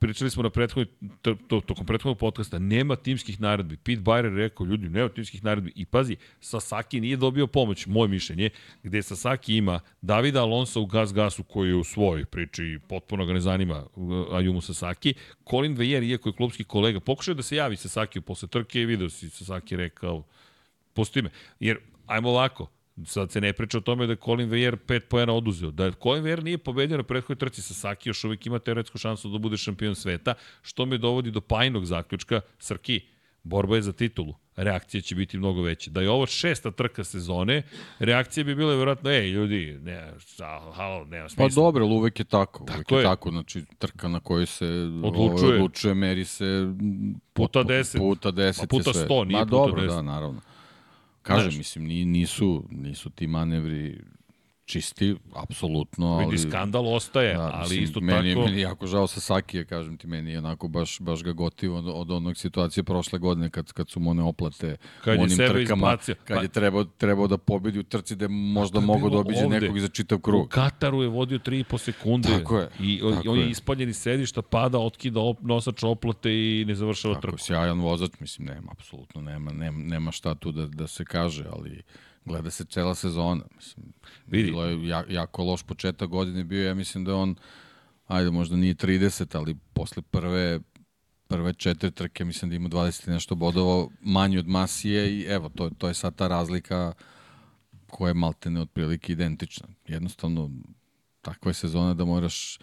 pričali 0.00 0.30
smo 0.30 0.42
na 0.42 0.50
prethodnoj, 0.50 0.86
to, 1.22 1.34
to, 1.48 1.60
tokom 1.60 1.86
prethodnog 1.86 2.18
podcasta, 2.18 2.58
nema 2.58 2.96
timskih 2.96 3.40
naredbi. 3.40 3.76
Pete 3.76 4.00
Byrer 4.00 4.36
rekao, 4.36 4.66
ljudi, 4.66 4.88
nema 4.88 5.08
timskih 5.08 5.44
naredbi. 5.44 5.72
I 5.74 5.84
pazi, 5.84 6.16
Sasaki 6.40 7.00
nije 7.00 7.16
dobio 7.16 7.46
pomoć, 7.46 7.86
moje 7.86 8.08
mišljenje, 8.08 8.50
gde 8.82 9.02
Sasaki 9.02 9.56
ima 9.56 9.80
Davida 10.02 10.42
Alonso 10.42 10.80
u 10.80 10.86
Gas 10.86 11.12
Gasu, 11.12 11.42
koji 11.42 11.68
je 11.68 11.74
u 11.74 11.84
svojoj 11.84 12.24
priči 12.24 12.78
potpuno 12.88 13.26
ga 13.26 13.32
ne 13.32 13.40
zanima 13.40 13.84
Ayumu 14.30 14.60
Sasaki. 14.60 15.14
Colin 15.50 15.74
Vejer, 15.74 16.02
iako 16.02 16.28
je 16.28 16.32
klubski 16.32 16.64
kolega, 16.64 17.00
pokušao 17.00 17.34
da 17.34 17.42
se 17.42 17.56
javi 17.56 17.76
Sasaki 17.76 18.20
posle 18.20 18.48
trke 18.48 18.80
i 18.80 18.86
video 18.86 19.10
si 19.10 19.30
Sasaki 19.30 19.76
rekao, 19.76 20.22
pusti 20.92 21.22
me. 21.22 21.30
Jer, 21.60 21.78
ajmo 22.06 22.30
ovako, 22.30 22.73
Sad 23.04 23.30
se 23.30 23.40
ne 23.40 23.52
priča 23.52 23.78
o 23.78 23.80
tome 23.80 24.06
da 24.06 24.12
je 24.12 24.16
Colin 24.24 24.48
Vejer 24.48 24.76
5 24.86 25.00
poena 25.00 25.32
oduzeo. 25.32 25.70
Da 25.70 25.84
je 25.84 25.92
Colin 26.02 26.22
Vejer 26.24 26.44
nije 26.44 26.58
pobedio 26.58 26.96
na 26.96 27.02
prethodnoj 27.02 27.36
trci 27.36 27.62
sa 27.62 27.74
Saki, 27.74 28.08
još 28.08 28.24
uvijek 28.24 28.46
ima 28.46 28.58
teoretsku 28.58 28.98
šansu 28.98 29.28
da 29.28 29.38
bude 29.38 29.56
šampion 29.56 29.94
sveta, 29.94 30.34
što 30.62 30.86
me 30.86 30.98
dovodi 30.98 31.30
do 31.30 31.40
pajnog 31.40 31.84
zaključka, 31.86 32.40
Srki, 32.58 33.00
borba 33.42 33.76
je 33.76 33.82
za 33.82 33.92
titulu. 33.92 34.34
Reakcija 34.56 35.00
će 35.00 35.14
biti 35.14 35.38
mnogo 35.38 35.62
veća. 35.62 35.90
Da 35.90 36.00
je 36.00 36.10
ovo 36.10 36.26
šesta 36.26 36.70
trka 36.70 37.04
sezone, 37.04 37.62
reakcija 37.98 38.44
bi 38.44 38.54
bila 38.54 38.74
vjerojatno, 38.74 39.10
ej, 39.10 39.30
ljudi, 39.30 39.78
ne, 39.82 40.12
halo, 40.74 41.04
nema 41.04 41.28
smisla. 41.28 41.48
Pa 41.48 41.54
dobro, 41.54 41.84
ali 41.84 41.94
uvek 41.94 42.18
je 42.18 42.24
tako. 42.24 42.62
Uvek 42.62 42.76
tako 42.76 42.94
je, 42.94 43.00
je 43.00 43.04
tako, 43.04 43.30
znači 43.30 43.64
trka 43.78 44.08
na 44.08 44.20
kojoj 44.20 44.46
se 44.46 44.66
odlučuje, 45.04 45.54
odlučuje 45.54 45.94
meri 45.94 46.24
se 46.24 46.74
puta 47.32 47.64
10, 47.64 47.98
puta 47.98 48.32
10 48.32 48.60
pa 48.60 48.66
puta 48.66 48.90
100, 48.90 49.26
nije 49.26 49.38
Ma, 49.40 49.46
puta 49.46 49.50
dobro, 49.50 49.82
10. 49.82 49.86
da, 49.86 50.02
naravno. 50.02 50.40
Kažem, 51.24 51.50
Znaš, 51.50 51.58
mislim, 51.58 51.84
nisu, 51.86 52.64
nisu 52.70 53.10
ti 53.10 53.26
manevri 53.26 54.00
čisti, 54.66 55.16
apsolutno. 55.34 56.06
Ali, 56.08 56.24
Vidi, 56.26 56.38
skandal 56.40 56.86
ostaje, 56.88 57.34
da, 57.34 57.50
ali 57.54 57.76
isto 57.78 58.00
meni, 58.00 58.34
tako... 58.34 58.44
Meni 58.44 58.56
je 58.56 58.62
jako 58.62 58.86
žao 58.86 59.06
sa 59.06 59.20
Sakije, 59.20 59.64
kažem 59.64 59.96
ti, 59.96 60.06
meni 60.06 60.30
je 60.30 60.38
onako 60.38 60.68
baš, 60.68 61.00
baš 61.00 61.22
ga 61.22 61.32
gotivo 61.32 61.78
od, 61.78 61.84
od 61.88 62.10
onog 62.10 62.36
situacije 62.36 62.84
prošle 62.84 63.18
godine 63.18 63.50
kad, 63.50 63.72
kad 63.72 63.90
su 63.90 64.00
mu 64.00 64.10
one 64.10 64.22
oplate 64.22 64.76
kad 65.04 65.18
u 65.18 65.22
onim 65.22 65.36
trkama, 65.38 65.62
izbacio. 65.86 66.14
kad 66.16 66.36
Pa- 66.36 66.42
je 66.42 66.48
trebao, 66.48 66.84
trebao 66.84 67.26
da 67.26 67.38
pobedi 67.38 67.78
u 67.78 67.82
trci 67.82 68.16
da 68.16 68.24
je 68.24 68.28
možda 68.28 68.80
mogao 68.80 69.10
da 69.10 69.18
obiđe 69.18 69.44
ovde. 69.44 69.60
nekog 69.60 69.78
za 69.78 69.88
čitav 69.88 70.18
U 70.18 70.20
krug. 70.20 70.48
Kataru 70.48 71.02
je 71.02 71.08
vodio 71.08 71.38
3,5 71.38 71.78
sekunde. 71.78 72.28
Tako 72.30 72.58
je, 72.58 72.68
I 72.80 73.02
on, 73.02 73.12
tako 73.12 73.30
on 73.30 73.38
je 73.38 73.44
je. 73.44 73.50
ispaljen 73.50 73.88
iz 73.88 73.96
sedišta, 73.98 74.42
pada, 74.42 74.78
otkida 74.78 75.20
op, 75.20 75.38
nosač 75.42 75.84
oplate 75.84 76.30
i 76.30 76.64
ne 76.64 76.74
završava 76.74 77.14
Tako, 77.14 77.22
trku. 77.22 77.38
sjajan 77.38 77.80
vozač, 77.80 78.10
mislim, 78.20 78.46
nema, 78.46 78.72
apsolutno, 78.72 79.20
nema, 79.20 79.52
nema, 79.52 79.78
nema 79.80 80.10
šta 80.10 80.34
tu 80.34 80.52
da, 80.52 80.66
da 80.66 80.86
se 80.86 81.04
kaže, 81.04 81.44
ali 81.50 81.82
gleda 82.24 82.50
se 82.50 82.64
cela 82.64 82.94
sezona. 82.94 83.44
Mislim, 83.56 83.92
Vidi. 84.26 84.50
Bilo 84.50 84.64
je 84.64 84.88
ja, 84.88 85.04
jako 85.08 85.42
loš 85.42 85.62
početak 85.62 86.08
godine 86.08 86.44
bio, 86.44 86.66
ja 86.66 86.74
mislim 86.74 87.04
da 87.04 87.16
on, 87.16 87.36
ajde, 88.06 88.30
možda 88.30 88.56
nije 88.56 88.74
30, 88.74 89.36
ali 89.36 89.56
posle 89.72 90.02
prve 90.02 90.60
prve 91.28 91.54
četiri 91.54 91.90
trke, 91.90 92.24
mislim 92.24 92.50
da 92.50 92.56
ima 92.56 92.68
20 92.68 93.08
i 93.08 93.10
nešto 93.10 93.34
bodova 93.34 93.88
manje 94.00 94.38
od 94.38 94.48
Masije 94.48 95.18
i 95.18 95.22
evo, 95.22 95.48
to, 95.48 95.70
to 95.78 95.88
je 95.88 95.94
sad 95.94 96.14
ta 96.14 96.28
razlika 96.28 96.92
koja 97.86 98.10
je 98.10 98.14
maltene 98.14 98.60
otprilike 98.60 99.12
identična. 99.12 99.68
Jednostavno, 99.86 100.50
takva 101.22 101.50
je 101.50 101.54
sezona 101.54 101.94
da 101.94 102.04
moraš 102.04 102.58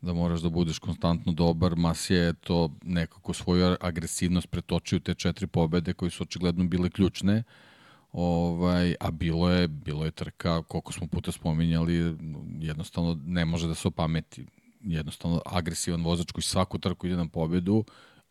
da 0.00 0.12
moraš 0.12 0.40
da 0.40 0.48
budeš 0.48 0.78
konstantno 0.78 1.32
dobar. 1.32 1.76
Masija 1.76 2.22
je 2.22 2.32
to 2.32 2.70
nekako 2.82 3.32
svoju 3.32 3.76
agresivnost 3.80 4.50
pretočio 4.50 4.96
u 4.96 5.00
te 5.00 5.14
četiri 5.14 5.46
pobede 5.46 5.92
koje 5.92 6.10
su 6.10 6.22
očigledno 6.22 6.64
bile 6.64 6.90
ključne. 6.90 7.42
Ovaj, 8.16 8.94
a 9.00 9.10
bilo 9.10 9.50
je, 9.50 9.68
bilo 9.68 10.04
je 10.04 10.10
trka, 10.10 10.62
koliko 10.62 10.92
smo 10.92 11.06
puta 11.06 11.32
spominjali, 11.32 12.16
jednostavno 12.60 13.18
ne 13.26 13.44
može 13.44 13.68
da 13.68 13.74
se 13.74 13.88
opameti. 13.88 14.46
Jednostavno 14.80 15.42
agresivan 15.46 16.02
vozač 16.02 16.32
koji 16.32 16.42
svaku 16.42 16.78
trku 16.78 17.06
ide 17.06 17.16
na 17.16 17.28
pobedu 17.28 17.84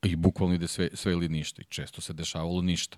i 0.04 0.16
bukvalno 0.16 0.56
ide 0.56 0.68
sve, 0.68 0.90
sve 0.94 1.12
ili 1.12 1.30
ništa. 1.30 1.62
I 1.62 1.66
često 1.66 2.02
se 2.02 2.14
dešavalo 2.14 2.62
ništa. 2.62 2.98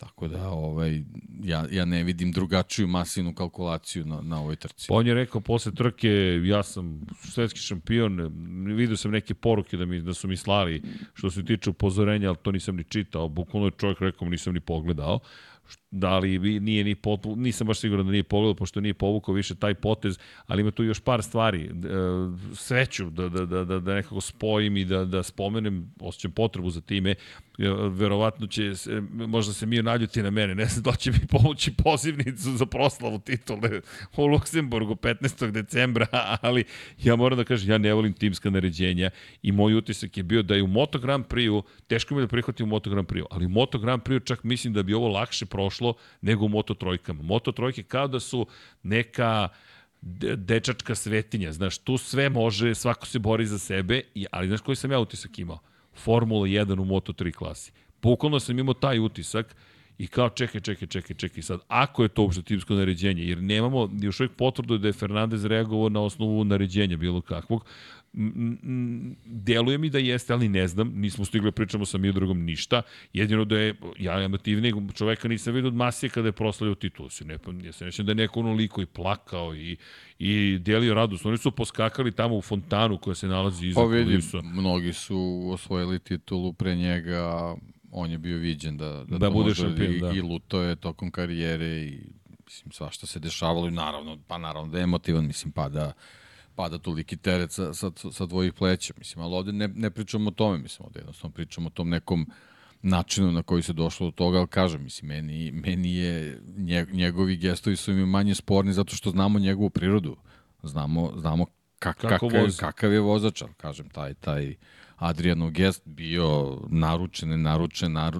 Tako 0.00 0.28
da 0.28 0.48
ovaj, 0.48 1.02
ja, 1.44 1.66
ja 1.70 1.84
ne 1.84 2.04
vidim 2.04 2.32
drugačiju 2.32 2.88
masivnu 2.88 3.34
kalkulaciju 3.34 4.04
na, 4.04 4.20
na 4.20 4.40
ovoj 4.40 4.56
trci. 4.56 4.86
Pa 4.88 4.94
on 4.94 5.06
je 5.06 5.14
rekao 5.14 5.40
posle 5.40 5.74
trke, 5.74 6.40
ja 6.44 6.62
sam 6.62 7.06
svetski 7.24 7.58
šampion, 7.60 8.30
vidio 8.76 8.96
sam 8.96 9.10
neke 9.10 9.34
poruke 9.34 9.76
da, 9.76 9.84
mi, 9.84 10.00
da 10.00 10.14
su 10.14 10.28
mi 10.28 10.36
slali 10.36 10.82
što 11.14 11.30
se 11.30 11.44
tiče 11.44 11.70
upozorenja, 11.70 12.28
ali 12.28 12.36
to 12.42 12.52
nisam 12.52 12.76
ni 12.76 12.84
čitao, 12.84 13.28
bukvalno 13.28 13.66
je 13.66 13.72
čovjek 13.78 14.00
rekao, 14.00 14.28
nisam 14.28 14.54
ni 14.54 14.60
pogledao, 14.60 15.18
da 15.90 16.18
li 16.18 16.60
nije 16.60 16.84
ni 16.84 16.94
potpu, 16.94 17.36
nisam 17.36 17.66
baš 17.66 17.80
siguran 17.80 18.06
da 18.06 18.12
nije 18.12 18.22
pogledao, 18.22 18.54
pošto 18.54 18.80
nije 18.80 18.94
povukao 18.94 19.34
više 19.34 19.54
taj 19.54 19.74
potez, 19.74 20.18
ali 20.46 20.60
ima 20.60 20.70
tu 20.70 20.84
još 20.84 21.00
par 21.00 21.22
stvari. 21.22 21.64
E, 21.64 21.70
Sreću 22.54 23.10
da, 23.10 23.28
da, 23.28 23.46
da, 23.46 23.64
da, 23.64 23.80
da 23.80 23.94
nekako 23.94 24.20
spojim 24.20 24.76
i 24.76 24.84
da, 24.84 25.04
da 25.04 25.22
spomenem, 25.22 25.94
osjećam 26.00 26.32
potrebu 26.32 26.70
za 26.70 26.80
time, 26.80 27.14
E, 27.60 27.88
verovatno 27.90 28.46
će, 28.46 28.74
se, 28.74 29.02
možda 29.12 29.52
se 29.52 29.66
Mio 29.66 29.82
naljuti 29.82 30.22
na 30.22 30.30
mene, 30.30 30.54
ne 30.54 30.64
znam 30.64 30.82
da 30.82 30.92
će 30.92 31.10
mi 31.10 31.26
pomoći 31.30 31.72
pozivnicu 31.84 32.56
za 32.56 32.66
proslavu 32.66 33.18
titule 33.18 33.80
u 34.16 34.26
Luksemburgu 34.26 34.94
15. 34.94 35.50
decembra, 35.50 36.06
ali 36.42 36.64
ja 36.98 37.16
moram 37.16 37.38
da 37.38 37.44
kažem, 37.44 37.70
ja 37.70 37.78
ne 37.78 37.94
volim 37.94 38.12
timska 38.12 38.50
naređenja 38.50 39.10
i 39.42 39.52
moj 39.52 39.74
utisak 39.74 40.16
je 40.16 40.22
bio 40.22 40.42
da 40.42 40.54
je 40.54 40.62
u 40.62 40.66
Moto 40.66 40.98
Grand 40.98 41.24
Prix-u, 41.24 41.62
teško 41.86 42.14
mi 42.14 42.20
da 42.20 42.28
prihvatim 42.28 42.66
u 42.66 42.68
Moto 42.68 42.90
Grand 42.90 43.08
Prix-u, 43.08 43.26
ali 43.30 43.46
u 43.46 43.48
Moto 43.48 43.78
Grand 43.78 44.02
Prix-u 44.02 44.20
čak 44.20 44.44
mislim 44.44 44.72
da 44.72 44.82
bi 44.82 44.94
ovo 44.94 45.08
lakše 45.08 45.46
nego 46.20 46.44
u 46.44 46.48
Moto 46.48 46.74
Trojkama. 46.74 47.22
Moto 47.22 47.52
Trojke 47.52 47.82
kao 47.82 48.08
da 48.08 48.20
su 48.20 48.46
neka 48.82 49.48
de- 50.02 50.36
dečačka 50.36 50.94
svetinja, 50.94 51.52
znaš, 51.52 51.78
tu 51.78 51.98
sve 51.98 52.28
može, 52.28 52.74
svako 52.74 53.06
se 53.06 53.18
bori 53.18 53.46
za 53.46 53.58
sebe, 53.58 54.02
ali 54.30 54.48
znaš 54.48 54.60
koji 54.60 54.76
sam 54.76 54.92
ja 54.92 54.98
utisak 55.00 55.38
imao? 55.38 55.58
Formula 55.94 56.46
1 56.46 56.80
u 56.80 56.84
Moto3 56.84 57.32
klasi. 57.32 57.72
Bukvalno 58.02 58.40
sam 58.40 58.58
imao 58.58 58.74
taj 58.74 58.98
utisak 58.98 59.56
i 59.98 60.06
kao 60.06 60.28
čekaj, 60.28 60.60
čekaj, 60.60 60.88
čekaj, 60.88 61.16
čekaj 61.16 61.42
sad, 61.42 61.60
ako 61.68 62.02
je 62.02 62.08
to 62.08 62.22
uopšte 62.22 62.42
timsko 62.42 62.74
naređenje, 62.74 63.22
jer 63.22 63.42
nemamo 63.42 63.90
još 64.00 64.20
uvijek 64.20 64.32
potvrdu 64.36 64.78
da 64.78 64.88
je 64.88 64.92
Fernandez 64.92 65.44
reagovao 65.44 65.88
na 65.88 66.00
osnovu 66.00 66.44
naređenja 66.44 66.96
bilo 66.96 67.20
kakvog, 67.20 67.64
deluje 69.24 69.78
mi 69.78 69.90
da 69.90 69.98
jeste, 69.98 70.32
ali 70.32 70.48
ne 70.48 70.68
znam, 70.68 70.92
nismo 70.94 71.24
stigli 71.24 71.44
da 71.44 71.52
pričamo 71.52 71.86
sa 71.86 71.98
Mildrogom 71.98 72.44
ništa, 72.44 72.82
jedino 73.12 73.44
da 73.44 73.58
je, 73.58 73.74
ja 73.98 74.22
emotivnijeg 74.22 74.74
čoveka 74.94 75.28
nisam 75.28 75.54
vidio 75.54 75.68
od 75.68 75.74
Masije 75.74 76.10
kada 76.10 76.28
je 76.28 76.32
proslavio 76.32 76.74
titulu, 76.74 77.08
se 77.08 77.24
ne, 77.24 77.38
ja 77.64 77.72
se 77.72 77.84
nećem 77.84 78.06
da 78.06 78.10
je 78.12 78.16
neko 78.16 78.40
onoliko 78.40 78.82
i 78.82 78.86
plakao 78.86 79.54
i, 79.54 79.76
i 80.18 80.58
delio 80.58 80.94
radost, 80.94 81.26
oni 81.26 81.38
su 81.38 81.50
poskakali 81.50 82.12
tamo 82.12 82.36
u 82.36 82.42
fontanu 82.42 82.98
koja 82.98 83.14
se 83.14 83.28
nalazi 83.28 83.66
iza 83.66 83.80
Pa 83.80 83.86
vidi, 83.86 84.04
kulisa. 84.04 84.42
mnogi 84.42 84.92
su 84.92 85.42
osvojili 85.52 85.98
titulu 85.98 86.52
pre 86.52 86.76
njega, 86.76 87.54
on 87.90 88.10
je 88.10 88.18
bio 88.18 88.38
viđen 88.38 88.76
da, 88.76 89.04
da, 89.08 89.18
Da 89.18 89.26
to 89.26 89.32
bude 89.32 89.54
šampion, 89.54 89.94
i, 89.94 90.00
da. 90.00 90.10
i 90.10 90.20
luto 90.20 90.62
je 90.62 90.76
tokom 90.76 91.10
karijere 91.10 91.66
i 91.66 92.00
mislim 92.44 92.72
svašta 92.72 93.06
se 93.06 93.18
dešavalo 93.18 93.68
i 93.68 93.70
naravno, 93.70 94.18
pa 94.26 94.38
naravno 94.38 94.72
da 94.72 94.78
je 94.78 94.84
emotivan, 94.84 95.26
mislim 95.26 95.52
pada 95.52 95.92
pada 96.60 96.78
toliki 96.78 97.16
teret 97.16 97.52
sa, 97.52 97.72
sa, 97.74 97.90
sa 98.12 98.26
tvojih 98.26 98.52
pleća, 98.52 98.94
mislim, 98.98 99.24
ali 99.24 99.34
ovde 99.34 99.52
ne, 99.52 99.68
ne 99.68 99.90
pričamo 99.90 100.28
o 100.28 100.36
tome, 100.36 100.58
mislim, 100.58 100.86
ovde 100.86 101.00
jednostavno 101.00 101.34
pričamo 101.34 101.66
o 101.66 101.70
tom 101.70 101.88
nekom 101.88 102.26
načinu 102.82 103.32
na 103.32 103.42
koji 103.42 103.62
se 103.62 103.72
došlo 103.72 104.06
do 104.06 104.10
toga, 104.10 104.38
ali 104.38 104.48
kažem, 104.48 104.82
mislim, 104.82 105.08
meni, 105.08 105.52
meni 105.52 105.94
je, 105.96 106.40
nje, 106.56 106.86
njegovi 106.92 107.36
gestovi 107.36 107.76
su 107.76 107.92
mi 107.92 108.06
manje 108.06 108.34
sporni 108.34 108.72
zato 108.72 108.96
što 108.96 109.10
znamo 109.10 109.38
njegovu 109.38 109.70
prirodu, 109.70 110.16
znamo, 110.62 111.12
znamo 111.16 111.46
kak, 111.78 111.96
Kako 111.96 112.28
kakav, 112.28 112.42
vozi. 112.42 112.58
kakav 112.58 112.92
je 112.92 113.00
vozač, 113.00 113.42
ali 113.42 113.54
kažem, 113.56 113.88
taj, 113.88 114.14
taj 114.14 114.54
Adrianov 114.96 115.50
gest 115.50 115.82
bio 115.84 116.58
naručen, 116.68 117.28
nenaručen, 117.28 117.92
nar, 117.92 118.18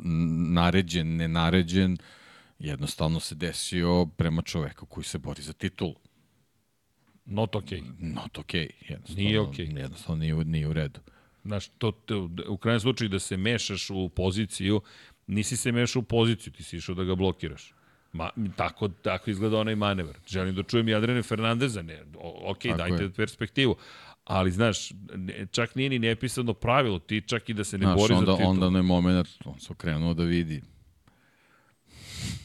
naređen, 0.53 1.17
nenaređen, 1.17 1.97
jednostavno 2.59 3.21
se 3.21 3.35
desio 3.35 4.07
prema 4.07 4.43
čoveku 4.43 4.87
koji 4.87 5.05
se 5.05 5.19
bori 5.19 5.43
za 5.43 5.53
titulu. 5.53 5.95
Not 7.25 7.55
okay. 7.55 7.83
Not. 7.99 8.39
Okay. 8.39 8.71
Jednostavno, 8.89 9.23
Nije 9.23 9.41
okej. 9.41 9.67
Jednostavno 9.67 10.21
nije, 10.21 10.35
nije 10.35 10.69
u 10.69 10.73
redu. 10.73 11.01
Znaš, 11.45 11.69
to, 11.69 11.91
to, 11.91 12.31
u 12.49 12.57
krajnjem 12.57 12.81
slučaju 12.81 13.09
da 13.09 13.19
se 13.19 13.37
mešaš 13.37 13.91
u 13.91 14.09
poziciju, 14.09 14.81
nisi 15.27 15.57
se 15.57 15.73
mešao 15.73 16.01
u 16.01 16.03
poziciju, 16.03 16.53
ti 16.53 16.63
si 16.63 16.77
išao 16.77 16.95
da 16.95 17.05
ga 17.05 17.15
blokiraš. 17.15 17.75
Ma, 18.13 18.31
tako, 18.57 18.89
tako 18.89 19.31
izgleda 19.31 19.59
onaj 19.59 19.75
manevar. 19.75 20.17
Želim 20.27 20.55
da 20.55 20.63
čujem 20.63 20.89
i 20.89 20.95
Adriana 20.95 21.23
Fernandeza, 21.23 21.83
ne, 21.83 22.03
o, 22.19 22.51
ok, 22.51 22.63
Tako 22.63 22.77
dajte 22.77 23.03
je. 23.03 23.13
perspektivu. 23.13 23.77
Ali, 24.25 24.51
znaš, 24.51 24.93
ne, 25.15 25.47
čak 25.51 25.75
nije 25.75 25.91
ni 25.91 25.99
nepisano 25.99 26.55
pravilo, 26.55 26.99
ti 26.99 27.23
čak 27.27 27.49
i 27.49 27.55
da 27.55 27.65
se 27.65 27.79
ne 27.79 27.87
Znaš, 27.87 28.01
bori 28.01 28.15
onda, 28.15 28.33
za 28.33 28.37
titul. 28.37 28.51
onda 28.51 28.67
onaj 28.67 28.83
moment, 28.83 29.29
on 29.45 29.61
se 29.61 29.73
okrenuo 29.73 30.15
da 30.15 30.25
vidi. 30.25 30.63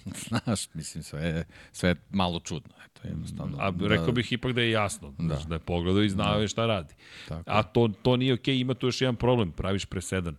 Znaš, 0.28 0.74
mislim, 0.74 1.04
sve 1.04 1.45
sve 1.72 1.90
je 1.90 1.95
malo 2.10 2.40
čudno. 2.40 2.74
Jednostavno. 3.09 3.58
A 3.59 3.74
rekao 3.80 4.11
bih 4.11 4.32
ipak 4.32 4.53
da 4.53 4.61
je 4.61 4.72
jasno, 4.72 5.14
da, 5.17 5.24
znaš, 5.24 5.43
da 5.43 5.56
je 5.56 5.59
pogledao 5.59 6.03
i 6.03 6.09
znao 6.09 6.42
je 6.42 6.48
šta 6.48 6.66
radi. 6.66 6.93
Tako 7.27 7.43
A 7.45 7.64
to, 7.64 7.90
to 8.01 8.17
nije 8.17 8.34
okej, 8.34 8.59
ima 8.59 8.74
tu 8.74 8.88
još 8.88 9.01
jedan 9.01 9.16
problem, 9.16 9.51
praviš 9.51 9.85
presedan. 9.85 10.35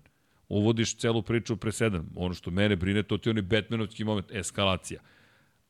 Uvodiš 0.49 0.97
celu 0.97 1.23
priču 1.23 1.55
u 1.55 1.57
presedan. 1.57 2.07
Ono 2.17 2.35
što 2.35 2.51
mene 2.51 2.77
brine, 2.77 3.03
to 3.03 3.19
ti 3.19 3.29
je 3.29 3.31
onaj 3.31 3.43
Batmanovski 3.43 4.05
moment, 4.05 4.31
eskalacija. 4.31 5.01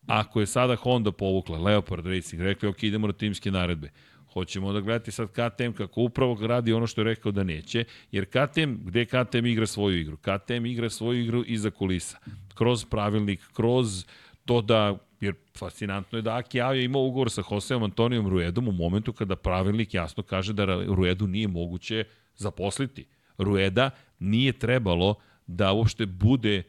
Ako 0.06 0.40
je 0.40 0.46
sada 0.46 0.76
Honda 0.76 1.12
povukla, 1.12 1.58
Leopard 1.58 2.06
Racing, 2.06 2.42
rekli, 2.42 2.68
ok, 2.68 2.82
idemo 2.82 3.06
na 3.06 3.12
timske 3.12 3.50
naredbe. 3.50 3.90
Hoćemo 4.32 4.72
da 4.72 4.80
gledati 4.80 5.12
sad 5.12 5.28
KTM 5.28 5.72
kako 5.76 6.00
upravo 6.00 6.46
radi 6.46 6.72
ono 6.72 6.86
što 6.86 7.00
je 7.00 7.04
rekao 7.04 7.32
da 7.32 7.42
neće, 7.42 7.84
jer 8.12 8.24
KTM, 8.24 8.74
gde 8.84 9.04
KTM 9.04 9.46
igra 9.46 9.66
svoju 9.66 10.00
igru? 10.00 10.16
KTM 10.16 10.66
igra 10.66 10.90
svoju 10.90 11.22
igru 11.22 11.44
iza 11.46 11.70
kulisa. 11.70 12.18
Kroz 12.54 12.84
pravilnik, 12.84 13.40
kroz 13.52 14.04
to 14.44 14.62
da 14.62 14.98
jer 15.20 15.34
fascinantno 15.58 16.18
je 16.18 16.22
da 16.22 16.36
Aki 16.36 16.60
Avija 16.60 16.84
ima 16.84 16.98
ugovor 16.98 17.30
sa 17.30 17.42
Joseom 17.50 17.82
Antonijom 17.82 18.28
Ruedom 18.28 18.68
u 18.68 18.72
momentu 18.72 19.12
kada 19.12 19.36
pravilnik 19.36 19.94
jasno 19.94 20.22
kaže 20.22 20.52
da 20.52 20.64
Ruedu 20.86 21.26
nije 21.26 21.48
moguće 21.48 22.04
zaposliti. 22.36 23.06
Rueda 23.38 23.90
nije 24.18 24.52
trebalo 24.52 25.14
da 25.46 25.72
uopšte 25.72 26.06
bude 26.06 26.62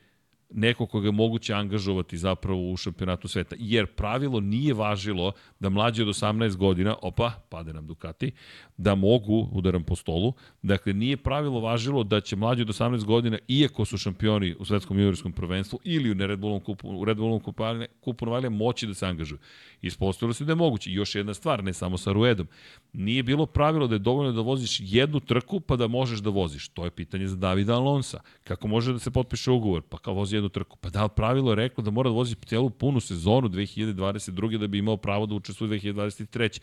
neko 0.50 0.85
koga 0.85 1.08
je 1.08 1.11
moguće 1.11 1.53
angažovati 1.53 2.17
zapravo 2.17 2.72
u 2.72 2.77
šampionatu 2.77 3.27
sveta. 3.27 3.56
Jer 3.59 3.85
pravilo 3.85 4.40
nije 4.40 4.74
važilo 4.74 5.32
da 5.59 5.69
mlađi 5.69 6.01
od 6.01 6.08
18 6.08 6.56
godina, 6.56 6.95
opa, 7.01 7.32
pade 7.50 7.74
nam 7.74 7.88
Ducati, 7.88 8.32
da 8.77 8.95
mogu, 8.95 9.50
udaram 9.51 9.84
po 9.84 9.95
stolu, 9.95 10.34
dakle 10.61 10.93
nije 10.93 11.17
pravilo 11.17 11.59
važilo 11.59 12.03
da 12.03 12.22
će 12.22 12.35
mlađi 12.35 12.61
od 12.61 12.67
18 12.67 13.06
godina, 13.06 13.38
iako 13.48 13.85
su 13.85 13.98
šampioni 13.98 14.56
u 14.59 14.66
svetskom 14.66 14.98
juniorskom 14.98 15.32
prvenstvu 15.32 15.80
ili 15.84 16.11
u 16.11 16.27
Red 16.27 16.40
Bullom 16.40 16.59
kupu, 16.59 16.90
u 16.90 17.06
Red 17.06 17.17
Bullom 17.17 17.40
kupu, 17.40 17.64
kupu 18.01 18.26
Novalija, 18.26 18.50
moći 18.50 18.88
da 18.88 18.93
se 18.93 19.06
angažuju. 19.06 19.40
Ispostavilo 19.82 20.34
se 20.34 20.45
da 20.45 20.51
je 20.51 20.56
moguće. 20.56 20.92
Još 20.92 21.16
jedna 21.16 21.34
stvar, 21.34 21.64
ne 21.64 21.74
samo 21.74 21.98
sa 21.98 22.11
Ruedom. 22.11 22.48
Nije 22.93 23.24
bilo 23.24 23.45
pravilo 23.45 23.88
da 23.88 23.95
je 23.95 24.00
dovoljno 24.00 24.32
da 24.32 24.42
voziš 24.42 24.77
jednu 24.80 25.19
trku 25.19 25.59
pa 25.59 25.76
da 25.76 25.88
možeš 25.88 26.19
da 26.19 26.30
voziš. 26.30 26.69
To 26.69 26.85
je 26.85 26.92
pitanje 26.92 27.27
za 27.27 27.35
Davida 27.35 27.76
Alonsa. 27.76 28.22
Kako 28.43 28.67
može 28.67 28.93
da 28.93 29.00
se 29.00 29.11
potpiše 29.11 29.51
ugovor? 29.51 29.82
Pa 29.82 29.98
kao 29.98 30.14
vozi 30.14 30.36
jednu 30.38 30.49
trku. 30.49 30.77
Pa 30.82 30.90
da, 30.90 31.07
pravilo 31.07 31.51
je 31.51 31.56
reklo 31.56 31.83
da 31.83 31.91
mora 31.91 32.09
da 32.09 32.16
vozi 32.16 32.35
celu 32.45 32.69
punu 32.69 32.99
sezonu 32.99 33.49
2022. 33.49 34.57
da 34.57 34.67
bi 34.67 34.77
imao 34.77 34.98
pravo 34.98 35.25
da 35.25 35.35
učestvuje 35.35 35.80
2023. 35.80 36.61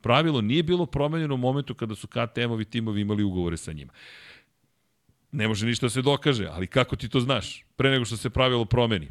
Pravilo 0.00 0.40
nije 0.40 0.62
bilo 0.62 0.86
promenjeno 0.86 1.34
u 1.34 1.38
momentu 1.38 1.74
kada 1.74 1.94
su 1.94 2.06
KTM-ovi 2.06 2.64
timovi 2.64 3.00
imali 3.00 3.22
ugovore 3.22 3.56
sa 3.56 3.72
njima. 3.72 3.92
Ne 5.32 5.48
može 5.48 5.66
ništa 5.66 5.86
da 5.86 5.90
se 5.90 6.02
dokaže, 6.02 6.46
ali 6.46 6.66
kako 6.66 6.96
ti 6.96 7.08
to 7.08 7.20
znaš? 7.20 7.64
Pre 7.76 7.90
nego 7.90 8.04
što 8.04 8.16
se 8.16 8.30
pravilo 8.30 8.64
promeni. 8.64 9.08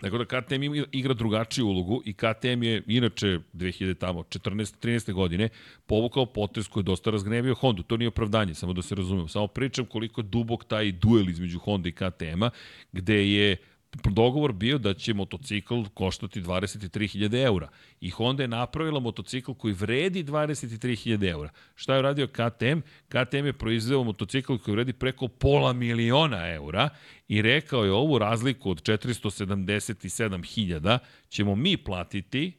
Tako 0.00 0.18
da 0.18 0.24
KTM 0.24 0.62
igra 0.92 1.14
drugačiju 1.14 1.66
ulogu 1.66 2.02
i 2.04 2.12
KTM 2.12 2.62
je 2.62 2.82
inače 2.86 3.38
2000 3.54 3.98
tamo 3.98 4.22
14 4.22 4.74
13. 4.82 5.12
godine 5.12 5.48
povukao 5.86 6.26
potez 6.26 6.68
koji 6.68 6.82
je 6.82 6.84
dosta 6.84 7.10
razgnevio 7.10 7.54
Hondu. 7.54 7.82
To 7.82 7.96
nije 7.96 8.08
opravdanje, 8.08 8.54
samo 8.54 8.72
da 8.72 8.82
se 8.82 8.94
razumemo. 8.94 9.28
Samo 9.28 9.46
pričam 9.46 9.86
koliko 9.86 10.22
dubok 10.22 10.64
taj 10.64 10.92
duel 10.92 11.28
između 11.28 11.58
Honda 11.58 11.88
i 11.88 11.92
KTM-a, 11.92 12.50
gde 12.92 13.28
je 13.28 13.56
dogovor 13.92 14.52
bio 14.52 14.78
da 14.78 14.94
će 14.94 15.14
motocikl 15.14 15.82
koštati 15.94 16.42
23.000 16.42 17.44
eura. 17.44 17.68
I 18.00 18.10
Honda 18.10 18.42
je 18.42 18.48
napravila 18.48 19.00
motocikl 19.00 19.52
koji 19.52 19.74
vredi 19.74 20.24
23.000 20.24 21.30
eura. 21.30 21.50
Šta 21.74 21.94
je 21.94 22.02
radio 22.02 22.26
KTM? 22.26 22.78
KTM 23.08 23.46
je 23.46 23.52
proizveo 23.52 24.04
motocikl 24.04 24.56
koji 24.56 24.74
vredi 24.74 24.92
preko 24.92 25.28
pola 25.28 25.72
miliona 25.72 26.48
eura 26.48 26.88
i 27.28 27.42
rekao 27.42 27.84
je 27.84 27.92
ovu 27.92 28.18
razliku 28.18 28.70
od 28.70 28.82
477.000 28.82 30.98
ćemo 31.28 31.54
mi 31.54 31.76
platiti 31.76 32.52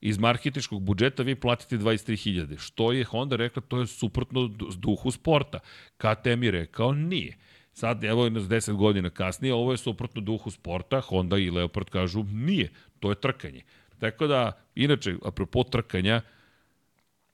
iz 0.00 0.18
marketičkog 0.18 0.82
budžeta 0.82 1.22
vi 1.22 1.34
platite 1.34 1.78
23.000. 1.78 2.58
Što 2.58 2.92
je 2.92 3.04
Honda 3.04 3.36
rekla, 3.36 3.62
to 3.62 3.80
je 3.80 3.86
suprotno 3.86 4.48
duhu 4.76 5.10
sporta. 5.10 5.58
KTM 5.96 6.42
je 6.42 6.50
rekao, 6.50 6.92
nije. 6.92 7.36
Sad, 7.72 8.04
evo 8.04 8.28
nas 8.28 8.42
10 8.42 8.76
godina 8.76 9.10
kasnije, 9.10 9.54
ovo 9.54 9.72
je 9.72 9.78
suprotno 9.78 10.20
duhu 10.20 10.50
sporta, 10.50 11.00
Honda 11.00 11.38
i 11.38 11.50
Leopard 11.50 11.90
kažu 11.90 12.22
nije, 12.22 12.70
to 13.00 13.10
je 13.10 13.20
trkanje. 13.20 13.62
Tako 13.98 14.26
da, 14.26 14.52
inače, 14.74 15.14
apropo 15.24 15.62
trkanja, 15.62 16.20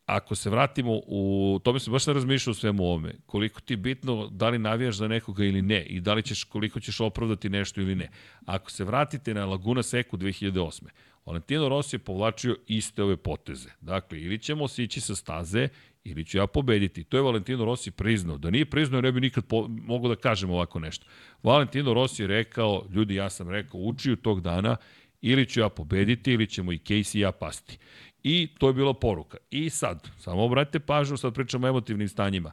ako 0.07 0.35
se 0.35 0.51
vratimo 0.51 1.01
u, 1.07 1.61
to 1.65 1.73
mi 1.73 1.81
se 1.81 1.91
baš 1.91 2.07
ne 2.07 2.13
razmišljao 2.13 2.51
u 2.51 2.55
svemu 2.55 2.85
ovome, 2.85 3.15
koliko 3.27 3.61
ti 3.61 3.73
je 3.73 3.77
bitno 3.77 4.29
da 4.29 4.49
li 4.49 4.59
navijaš 4.59 4.97
za 4.97 5.09
nekoga 5.09 5.45
ili 5.45 5.63
ne 5.63 5.83
i 5.85 6.01
da 6.01 6.15
li 6.15 6.23
ćeš, 6.23 6.45
koliko 6.45 6.81
ćeš 6.81 7.01
opravdati 7.01 7.49
nešto 7.49 7.81
ili 7.81 7.95
ne. 7.95 8.11
Ako 8.47 8.71
se 8.71 8.85
vratite 8.85 9.35
na 9.35 9.47
Laguna 9.47 9.83
Seku 9.83 10.17
2008. 10.17 10.85
Valentino 11.27 11.69
Rossi 11.69 11.97
je 11.97 12.01
povlačio 12.01 12.57
iste 12.67 13.03
ove 13.03 13.17
poteze. 13.17 13.69
Dakle, 13.81 14.21
ili 14.21 14.39
ćemo 14.39 14.69
se 14.69 14.85
ići 14.85 15.01
sa 15.01 15.15
staze 15.15 15.69
ili 16.05 16.25
ću 16.25 16.39
ja 16.39 16.47
pobediti. 16.47 17.05
To 17.05 17.17
je 17.17 17.23
Valentino 17.23 17.65
Rossi 17.65 17.91
priznao. 17.91 18.39
Da 18.39 18.51
nije 18.51 18.71
priznao, 18.71 19.01
ne 19.01 19.13
bi 19.13 19.21
nikad 19.21 19.45
po, 19.45 19.69
mogu 19.69 20.09
da 20.09 20.17
kažem 20.17 20.51
ovako 20.51 20.79
nešto. 20.79 21.07
Valentino 21.43 21.95
Rossi 21.95 22.23
je 22.23 22.27
rekao, 22.27 22.87
ljudi, 22.91 23.15
ja 23.15 23.31
sam 23.31 23.51
rekao, 23.51 23.81
učiju 23.81 24.17
tog 24.17 24.41
dana, 24.41 24.77
ili 25.21 25.47
ću 25.47 25.61
ja 25.61 25.69
pobediti, 25.69 26.33
ili 26.33 26.47
ćemo 26.47 26.73
i 26.73 26.79
Casey 26.79 27.17
i 27.17 27.21
ja 27.21 27.33
pasti. 27.33 27.79
I 28.23 28.49
to 28.59 28.67
je 28.67 28.75
bila 28.75 28.95
poruka. 28.95 29.37
I 29.51 29.71
sad, 29.71 30.09
samo 30.19 30.45
obratite 30.45 30.81
pažnju, 30.81 31.17
sad 31.17 31.35
pričamo 31.35 31.67
o 31.67 31.71
emotivnim 31.71 32.09
stanjima. 32.09 32.53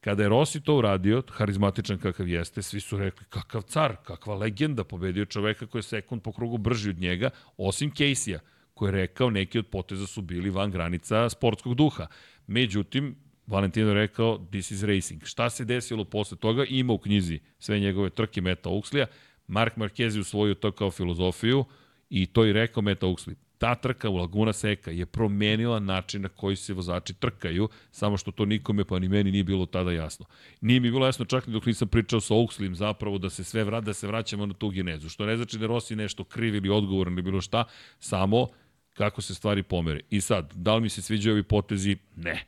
Kada 0.00 0.22
je 0.22 0.28
Rossi 0.28 0.60
to 0.60 0.76
uradio, 0.76 1.22
harizmatičan 1.30 1.98
kakav 1.98 2.28
jeste, 2.28 2.62
svi 2.62 2.80
su 2.80 2.98
rekli 2.98 3.26
kakav 3.28 3.62
car, 3.62 3.96
kakva 4.04 4.34
legenda, 4.34 4.84
pobedio 4.84 5.24
čoveka 5.24 5.66
koji 5.66 5.78
je 5.78 5.82
sekund 5.82 6.22
po 6.22 6.32
krugu 6.32 6.58
brži 6.58 6.90
od 6.90 6.98
njega, 6.98 7.30
osim 7.56 7.90
Casey-a, 7.90 8.38
koji 8.74 8.88
je 8.88 8.92
rekao 8.92 9.30
neki 9.30 9.58
od 9.58 9.66
poteza 9.66 10.06
su 10.06 10.22
bili 10.22 10.50
van 10.50 10.70
granica 10.70 11.28
sportskog 11.28 11.74
duha. 11.74 12.06
Međutim, 12.46 13.16
Valentino 13.46 13.88
je 13.88 13.94
rekao, 13.94 14.46
this 14.50 14.70
is 14.70 14.82
racing. 14.82 15.24
Šta 15.24 15.50
se 15.50 15.64
desilo 15.64 16.04
posle 16.04 16.36
toga? 16.36 16.64
Ima 16.68 16.92
u 16.92 16.98
knjizi 16.98 17.40
sve 17.58 17.80
njegove 17.80 18.10
trke 18.10 18.40
Meta 18.40 18.70
Uxlija. 18.70 19.06
Mark 19.46 19.76
Marquez 19.76 20.14
je 20.14 20.20
usvojio 20.20 20.54
to 20.54 20.72
kao 20.72 20.90
filozofiju 20.90 21.64
i 22.10 22.26
to 22.26 22.44
je 22.44 22.52
rekao 22.52 22.82
Meta 22.82 23.06
Uxley. 23.06 23.34
Ta 23.58 23.74
trka 23.74 24.08
u 24.08 24.16
Laguna 24.16 24.52
Seca 24.52 24.90
je 24.90 25.06
promenila 25.06 25.80
način 25.80 26.22
na 26.22 26.28
koji 26.28 26.56
se 26.56 26.72
vozači 26.72 27.14
trkaju, 27.14 27.68
samo 27.90 28.16
što 28.16 28.30
to 28.30 28.44
nikome 28.44 28.84
pa 28.84 28.98
ni 28.98 29.08
meni 29.08 29.30
nije 29.30 29.44
bilo 29.44 29.66
tada 29.66 29.92
jasno. 29.92 30.26
Nije 30.60 30.80
mi 30.80 30.90
bilo 30.90 31.06
jasno 31.06 31.24
čak 31.24 31.46
ni 31.46 31.52
dok 31.52 31.66
nisam 31.66 31.88
pričao 31.88 32.20
sa 32.20 32.34
Uxleyem 32.34 32.74
zapravo 32.74 33.18
da 33.18 33.30
se 33.30 33.44
sve 33.44 33.64
vrata, 33.64 33.84
da 33.84 33.94
se 33.94 34.06
vraćamo 34.06 34.46
na 34.46 34.54
tu 34.54 34.68
genezu. 34.68 35.08
Što 35.08 35.26
ne 35.26 35.36
znači 35.36 35.58
da 35.58 35.66
Rossi 35.66 35.96
nešto 35.96 36.24
kriv 36.24 36.54
ili 36.54 36.68
odgovoran 36.68 37.12
ili 37.12 37.22
bilo 37.22 37.40
šta, 37.40 37.64
samo 37.98 38.48
kako 38.94 39.22
se 39.22 39.34
stvari 39.34 39.62
pomere. 39.62 40.00
I 40.10 40.20
sad, 40.20 40.52
da 40.54 40.74
li 40.74 40.82
mi 40.82 40.88
se 40.88 41.02
sviđaju 41.02 41.34
ovi 41.34 41.42
potezi? 41.42 41.96
Ne. 42.16 42.44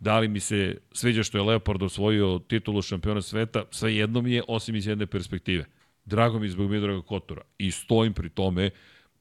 Da 0.00 0.18
li 0.18 0.28
mi 0.28 0.40
se 0.40 0.78
sviđa 0.92 1.22
što 1.22 1.38
je 1.38 1.42
Leopard 1.42 1.82
osvojio 1.82 2.38
titulu 2.38 2.82
šampiona 2.82 3.22
sveta? 3.22 3.64
Sve 3.70 3.96
jedno 3.96 4.22
mi 4.22 4.32
je, 4.32 4.42
osim 4.48 4.76
iz 4.76 4.86
jedne 4.86 5.06
perspektive. 5.06 5.64
Drago 6.04 6.38
mi 6.38 6.46
je 6.46 6.50
zbog 6.50 6.70
Midraga 6.70 7.02
Kotora. 7.02 7.42
I 7.58 7.70
stojim 7.70 8.12
pri 8.12 8.28
tome, 8.30 8.70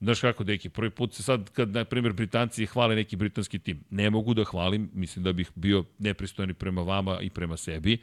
Znaš 0.01 0.21
kako, 0.21 0.43
deki, 0.43 0.69
prvi 0.69 0.89
put 0.89 1.13
se 1.13 1.23
sad, 1.23 1.49
kad, 1.51 1.69
na 1.69 1.85
primjer, 1.85 2.13
Britanci 2.13 2.65
hvale 2.65 2.95
neki 2.95 3.15
britanski 3.15 3.59
tim, 3.59 3.83
ne 3.89 4.09
mogu 4.09 4.33
da 4.33 4.43
hvalim, 4.43 4.89
mislim 4.93 5.23
da 5.23 5.33
bih 5.33 5.51
bio 5.55 5.83
nepristojni 5.97 6.53
prema 6.53 6.81
vama 6.81 7.19
i 7.21 7.29
prema 7.29 7.57
sebi, 7.57 7.97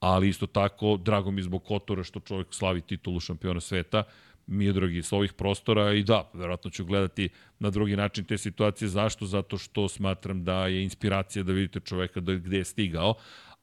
ali 0.00 0.28
isto 0.28 0.46
tako, 0.46 0.96
drago 0.96 1.30
mi 1.30 1.40
je 1.40 1.44
zbog 1.44 1.64
Kotora 1.64 2.04
što 2.04 2.20
čovjek 2.20 2.46
slavi 2.50 2.80
titulu 2.80 3.20
šampiona 3.20 3.60
sveta, 3.60 4.02
Miodragi 4.46 5.02
s 5.02 5.12
ovih 5.12 5.32
prostora 5.32 5.92
i 5.92 6.02
da, 6.02 6.30
verovatno 6.34 6.70
ću 6.70 6.84
gledati 6.84 7.28
na 7.58 7.70
drugi 7.70 7.96
način 7.96 8.24
te 8.24 8.38
situacije. 8.38 8.88
Zašto? 8.88 9.26
Zato 9.26 9.58
što 9.58 9.88
smatram 9.88 10.44
da 10.44 10.66
je 10.66 10.82
inspiracija 10.82 11.42
da 11.42 11.52
vidite 11.52 11.80
čoveka 11.80 12.20
da 12.20 12.34
gde 12.34 12.56
je 12.56 12.64
stigao, 12.64 13.14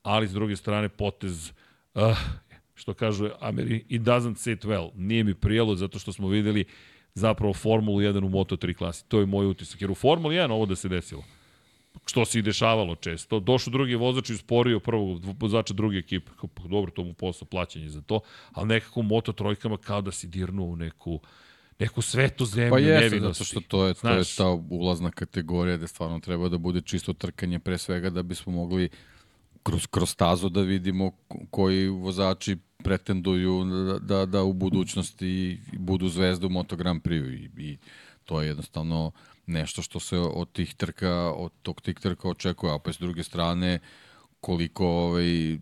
ali 0.03 0.27
s 0.27 0.33
druge 0.33 0.55
strane 0.55 0.89
potez, 0.89 1.51
uh, 1.93 2.17
što 2.75 2.93
kažu 2.93 3.29
Ameri, 3.39 3.85
it 3.89 4.01
doesn't 4.01 4.35
sit 4.35 4.65
well. 4.65 4.91
Nije 4.95 5.23
mi 5.23 5.35
prijelo 5.35 5.75
zato 5.75 5.99
što 5.99 6.13
smo 6.13 6.27
videli 6.27 6.65
zapravo 7.13 7.53
Formulu 7.53 7.99
1 7.99 8.25
u 8.25 8.29
Moto3 8.29 8.73
klasi. 8.73 9.05
To 9.07 9.19
je 9.19 9.25
moj 9.25 9.45
utisak. 9.45 9.81
Jer 9.81 9.91
u 9.91 9.95
Formuli 9.95 10.35
1 10.35 10.51
ovo 10.51 10.65
da 10.65 10.75
se 10.75 10.89
desilo 10.89 11.23
što 12.05 12.25
se 12.25 12.39
i 12.39 12.41
dešavalo 12.41 12.95
često. 12.95 13.39
Došao 13.39 13.71
drugi 13.71 13.95
vozač 13.95 14.29
i 14.29 14.33
usporio 14.33 14.79
prvog 14.79 15.21
vozača 15.39 15.73
druge 15.73 15.97
ekipe. 15.97 16.31
Pa 16.53 16.63
dobro, 16.67 16.91
to 16.91 17.03
mu 17.03 17.13
posao 17.13 17.45
plaćanje 17.45 17.89
za 17.89 18.01
to, 18.01 18.19
ali 18.51 18.67
nekako 18.67 19.01
Moto 19.01 19.31
trojkama 19.31 19.77
kao 19.77 20.01
da 20.01 20.11
si 20.11 20.27
dirnuo 20.27 20.67
u 20.67 20.75
neku 20.75 21.19
neku 21.79 22.01
svetu 22.01 22.45
zemlju 22.45 22.71
pa 22.71 22.79
jeste, 22.79 23.09
nevinosti. 23.09 23.43
zato 23.43 23.43
što 23.43 23.61
to 23.67 23.85
je, 23.85 23.93
Znaš, 23.93 24.35
to 24.35 24.43
je 24.43 24.57
ta 24.57 24.63
ulazna 24.69 25.11
kategorija 25.11 25.77
gde 25.77 25.87
stvarno 25.87 26.19
treba 26.19 26.49
da 26.49 26.57
bude 26.57 26.81
čisto 26.81 27.13
trkanje 27.13 27.59
pre 27.59 27.77
svega 27.77 28.09
da 28.09 28.23
bismo 28.23 28.53
mogli 28.53 28.89
kroz, 29.63 29.87
kroz 29.87 30.09
stazu 30.09 30.49
da 30.49 30.61
vidimo 30.61 31.11
koji 31.49 31.87
vozači 31.87 32.57
pretenduju 32.83 33.63
da, 33.63 33.99
da, 33.99 34.25
da 34.25 34.43
u 34.43 34.53
budućnosti 34.53 35.59
budu 35.73 36.09
zvezde 36.09 36.45
u 36.45 36.49
Moto 36.49 36.75
Grand 36.75 37.01
Prix 37.01 37.33
i, 37.33 37.49
i 37.63 37.77
to 38.25 38.41
je 38.41 38.47
jednostavno 38.47 39.07
uh, 39.07 39.30
nešto 39.51 39.81
što 39.81 39.99
se 39.99 40.17
od 40.17 40.51
tih 40.51 40.73
trka, 40.73 41.31
od 41.31 41.51
tog 41.61 41.81
tih 41.81 41.95
trka 41.99 42.29
očekuje, 42.29 42.73
a 42.73 42.79
pa 42.79 42.93
s 42.93 42.97
druge 42.97 43.23
strane 43.23 43.79
koliko 44.39 44.87
ovaj, 44.87 45.57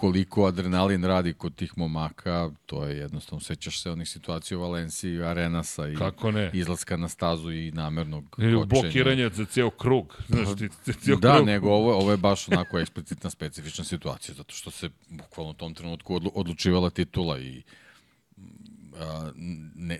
koliko 0.00 0.46
adrenalin 0.46 1.04
radi 1.04 1.32
kod 1.32 1.54
tih 1.54 1.78
momaka, 1.78 2.50
to 2.66 2.84
je 2.84 2.98
jednostavno, 2.98 3.40
sećaš 3.40 3.82
se 3.82 3.90
onih 3.90 4.08
situacija 4.08 4.58
u 4.58 4.60
Valenciji, 4.60 5.22
Arenasa 5.22 5.88
i 5.88 5.96
Kako 5.96 6.30
ne? 6.30 6.50
izlaska 6.54 6.96
na 6.96 7.08
stazu 7.08 7.52
i 7.52 7.70
namernog 7.70 8.24
kočenja. 8.30 8.64
Blokiranje 8.64 9.28
za 9.28 9.44
ceo 9.44 9.70
krug. 9.70 10.22
Znaš, 10.28 10.48
ti, 10.58 10.92
ceo 10.92 11.16
da, 11.16 11.34
krug. 11.34 11.46
nego 11.46 11.68
ovo, 11.68 11.94
ovo 11.94 12.10
je 12.10 12.16
baš 12.16 12.48
onako 12.48 12.78
eksplicitna, 12.78 13.30
specifična 13.30 13.84
situacija, 13.84 14.34
zato 14.34 14.54
što 14.54 14.70
se 14.70 14.90
bukvalno 15.08 15.50
u 15.50 15.54
tom 15.54 15.74
trenutku 15.74 16.20
odlučivala 16.34 16.90
titula 16.90 17.38
i 17.38 17.62
ne, 19.74 19.98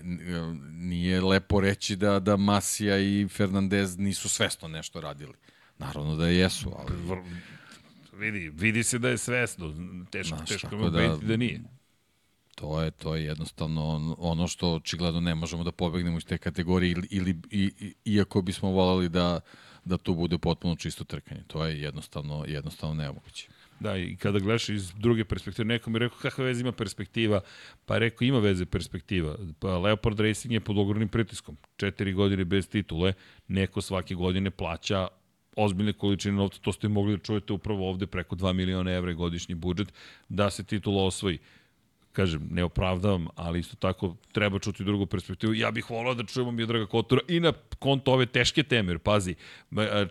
nije 0.71 1.21
lepo 1.21 1.59
reći 1.59 1.95
da, 1.95 2.19
da 2.19 2.37
Masija 2.37 2.99
i 2.99 3.27
Fernandez 3.27 3.97
nisu 3.97 4.29
svesno 4.29 4.67
nešto 4.67 5.01
radili. 5.01 5.33
Naravno 5.77 6.15
da 6.15 6.27
jesu, 6.27 6.71
ali... 6.77 7.21
Vidi, 8.13 8.49
vidi 8.49 8.83
se 8.83 8.99
da 8.99 9.09
je 9.09 9.17
svesno. 9.17 9.73
Teško, 10.11 10.35
Znaš, 10.35 10.49
teško 10.49 10.75
me 10.75 10.89
da, 10.89 11.17
da 11.21 11.37
nije. 11.37 11.61
To 12.55 12.81
je, 12.81 12.91
to 12.91 13.15
je 13.15 13.25
jednostavno 13.25 14.15
ono 14.19 14.47
što 14.47 14.73
očigledno 14.73 15.19
ne 15.19 15.35
možemo 15.35 15.63
da 15.63 15.71
pobegnemo 15.71 16.17
iz 16.17 16.25
te 16.25 16.37
kategorije 16.37 16.91
ili, 16.91 17.07
ili 17.11 17.41
i, 17.51 17.71
i, 17.79 17.93
iako 18.05 18.41
bismo 18.41 18.69
volali 18.69 19.09
da, 19.09 19.39
da 19.85 19.97
tu 19.97 20.15
bude 20.15 20.37
potpuno 20.37 20.75
čisto 20.75 21.03
trkanje. 21.03 21.43
To 21.47 21.65
je 21.65 21.81
jednostavno, 21.81 22.45
jednostavno 22.47 22.95
nemoguće. 22.95 23.47
Da, 23.81 23.97
i 23.97 24.15
kada 24.15 24.39
gledaš 24.39 24.69
iz 24.69 24.91
druge 24.97 25.25
perspektive, 25.25 25.65
neko 25.65 25.89
mi 25.89 25.99
rekao 25.99 26.17
kakva 26.17 26.45
veze 26.45 26.61
ima 26.61 26.71
perspektiva, 26.71 27.41
pa 27.85 27.97
rekao 27.97 28.25
ima 28.25 28.39
veze 28.39 28.65
perspektiva. 28.65 29.35
Pa 29.59 29.77
Leopard 29.77 30.19
Racing 30.19 30.53
je 30.53 30.59
pod 30.59 30.77
ogromnim 30.77 31.09
pritiskom. 31.09 31.57
Četiri 31.77 32.13
godine 32.13 32.45
bez 32.45 32.69
titule, 32.69 33.13
neko 33.47 33.81
svake 33.81 34.15
godine 34.15 34.51
plaća 34.51 35.07
ozbiljne 35.55 35.93
količine 35.93 36.35
novca, 36.35 36.59
to 36.61 36.73
ste 36.73 36.87
mogli 36.87 37.17
da 37.17 37.23
čujete 37.23 37.53
upravo 37.53 37.89
ovde 37.89 38.07
preko 38.07 38.35
2 38.35 38.53
miliona 38.53 38.91
evra 38.91 39.13
godišnji 39.13 39.55
budžet, 39.55 39.93
da 40.29 40.49
se 40.49 40.63
titula 40.63 41.03
osvoji. 41.03 41.39
Kažem, 42.11 42.47
ne 42.51 42.63
opravdavam, 42.63 43.27
ali 43.35 43.59
isto 43.59 43.75
tako 43.75 44.15
treba 44.31 44.59
čuti 44.59 44.83
drugu 44.83 45.05
perspektivu. 45.05 45.53
Ja 45.53 45.71
bih 45.71 45.89
volao 45.89 46.13
da 46.13 46.23
čujemo 46.23 46.51
Miodraga 46.51 46.85
Kotura 46.85 47.21
i 47.27 47.39
na 47.39 47.53
konto 47.79 48.13
ove 48.13 48.25
teške 48.25 48.63
teme, 48.63 48.91
jer 48.91 48.99
pazi, 48.99 49.35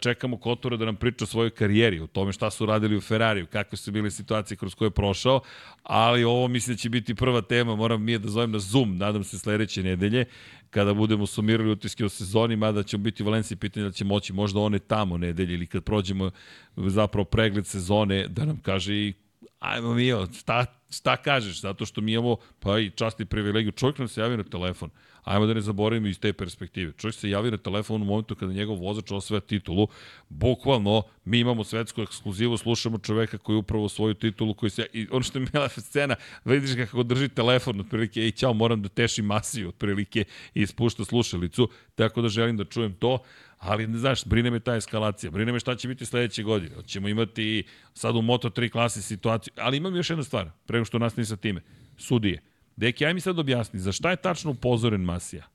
čekamo 0.01 0.37
Kotura 0.37 0.77
da 0.77 0.85
nam 0.85 0.97
priča 0.97 1.25
o 1.25 1.27
svojoj 1.27 1.51
karijeri, 1.51 2.01
o 2.01 2.07
tome 2.07 2.33
šta 2.33 2.51
su 2.51 2.67
radili 2.67 2.97
u 2.97 3.01
Ferrariju, 3.01 3.47
kakve 3.47 3.79
su 3.79 3.93
bile 3.93 4.11
situacije 4.11 4.57
kroz 4.57 4.75
koje 4.75 4.87
je 4.87 4.91
prošao, 4.91 5.41
ali 5.83 6.25
ovo 6.25 6.49
mislim 6.49 6.77
da 6.77 6.79
će 6.79 6.89
biti 6.89 7.15
prva 7.15 7.43
tema, 7.43 7.77
moram 7.77 8.03
mi 8.03 8.13
je 8.13 8.19
da 8.19 8.29
zovem 8.29 8.51
na 8.51 8.59
Zoom, 8.59 8.97
nadam 8.97 9.25
se 9.25 9.39
sledeće 9.39 9.83
nedelje, 9.83 10.25
kada 10.71 10.95
budemo 10.95 11.27
sumirali 11.27 11.71
utiske 11.71 12.05
o 12.05 12.09
sezoni, 12.09 12.57
mada 12.57 12.83
će 12.83 12.99
biti 12.99 13.23
u 13.23 13.27
Valenciji 13.27 13.57
pitanje 13.57 13.87
da 13.87 13.93
će 13.93 14.05
moći 14.05 14.33
možda 14.33 14.61
one 14.61 14.79
tamo 14.79 15.19
nedelje 15.19 15.55
ili 15.55 15.67
kad 15.67 15.85
prođemo 15.85 16.31
zapravo 16.77 17.25
pregled 17.25 17.67
sezone, 17.67 18.29
da 18.29 18.45
nam 18.45 18.59
kaže 18.63 18.95
i 18.95 19.15
ajmo 19.61 19.95
mi, 19.95 20.11
šta, 20.39 20.67
šta 20.91 21.17
kažeš, 21.17 21.61
zato 21.61 21.87
što 21.87 22.01
mi 22.01 22.13
imamo, 22.13 22.37
pa 22.61 22.79
i 22.79 22.91
časti 22.91 23.25
privilegiju, 23.25 23.73
čovjek 23.73 23.99
nam 23.99 24.09
se 24.09 24.21
javi 24.21 24.37
na 24.37 24.45
telefon, 24.45 24.91
ajmo 25.25 25.47
da 25.47 25.55
ne 25.55 25.61
zaboravimo 25.61 26.07
iz 26.09 26.21
te 26.21 26.33
perspektive. 26.33 26.93
Čovjek 26.97 27.15
se 27.15 27.31
javi 27.31 27.51
na 27.51 27.57
telefon 27.57 28.03
u 28.03 28.05
momentu 28.05 28.35
kada 28.35 28.53
njegov 28.53 28.79
vozač 28.81 29.11
osvaja 29.11 29.41
titulu, 29.41 29.89
bukvalno 30.29 31.03
mi 31.25 31.39
imamo 31.39 31.65
svetsku 31.65 32.03
ekskluzivu, 32.03 32.57
slušamo 32.57 32.99
čoveka 32.99 33.39
koji 33.39 33.57
upravo 33.57 33.89
svoju 33.89 34.15
titulu, 34.15 34.55
koji 34.55 34.71
se, 34.71 34.87
i 34.93 35.07
ono 35.11 35.23
što 35.23 35.39
je 35.39 35.47
bila 35.53 35.69
scena, 35.69 36.17
vidiš 36.45 36.77
kako 36.77 37.03
drži 37.03 37.29
telefon, 37.29 37.81
otprilike, 37.81 38.21
ej, 38.21 38.31
ćao, 38.31 38.55
moram 38.55 38.83
da 38.83 38.89
tešim 38.89 39.25
masiju, 39.25 39.69
otprilike, 39.69 40.25
i 40.55 40.63
ispušta 40.63 41.05
slušalicu, 41.05 41.69
tako 41.95 42.23
da 42.23 42.29
želim 42.29 42.57
da 42.57 42.65
čujem 42.65 42.95
to, 42.95 43.19
ali 43.61 43.87
ne 43.87 43.99
znaš, 43.99 44.25
brine 44.25 44.51
me 44.51 44.61
ta 44.61 44.77
eskalacija, 44.77 45.31
brine 45.31 45.53
me 45.53 45.61
šta 45.61 45.77
će 45.77 45.89
biti 45.89 46.07
sledeće 46.07 46.43
godine. 46.43 46.75
Hoćemo 46.75 47.09
imati 47.09 47.65
sad 47.95 48.17
u 48.17 48.19
Moto3 48.19 48.71
klasi 48.71 49.03
situaciju, 49.03 49.55
ali 49.57 49.77
imam 49.77 49.97
još 49.97 50.11
jednu 50.11 50.25
stvar, 50.25 50.51
prego 50.67 50.85
što 50.85 50.99
nas 50.99 51.15
sa 51.25 51.37
time. 51.37 51.61
Sudije. 51.97 52.43
Deki, 52.77 53.07
aj 53.07 53.15
mi 53.15 53.21
sad 53.21 53.39
objasni, 53.39 53.81
za 53.81 53.93
šta 53.93 54.11
je 54.11 54.17
tačno 54.17 54.51
upozoren 54.51 55.01
Masija? 55.01 55.47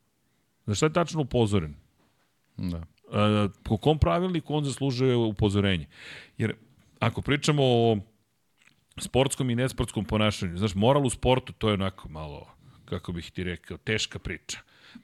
Za 0.65 0.75
šta 0.75 0.85
je 0.85 0.93
tačno 0.93 1.21
upozoren? 1.21 1.75
Da. 2.57 2.77
E, 2.77 3.49
po 3.63 3.77
kom 3.77 3.99
pravilniku 3.99 4.55
on 4.55 4.65
zaslužuje 4.65 5.15
upozorenje? 5.15 5.87
Jer 6.37 6.55
ako 6.99 7.21
pričamo 7.21 7.63
o 7.63 7.97
sportskom 8.97 9.49
i 9.49 9.55
nesportskom 9.55 10.05
ponašanju, 10.05 10.57
znaš, 10.57 10.75
moral 10.75 11.05
u 11.05 11.09
sportu, 11.09 11.53
to 11.53 11.67
je 11.67 11.73
onako 11.73 12.09
malo, 12.09 12.47
kako 12.85 13.11
bih 13.11 13.31
ti 13.31 13.43
rekao, 13.43 13.77
teška 13.77 14.19
priča. 14.19 14.59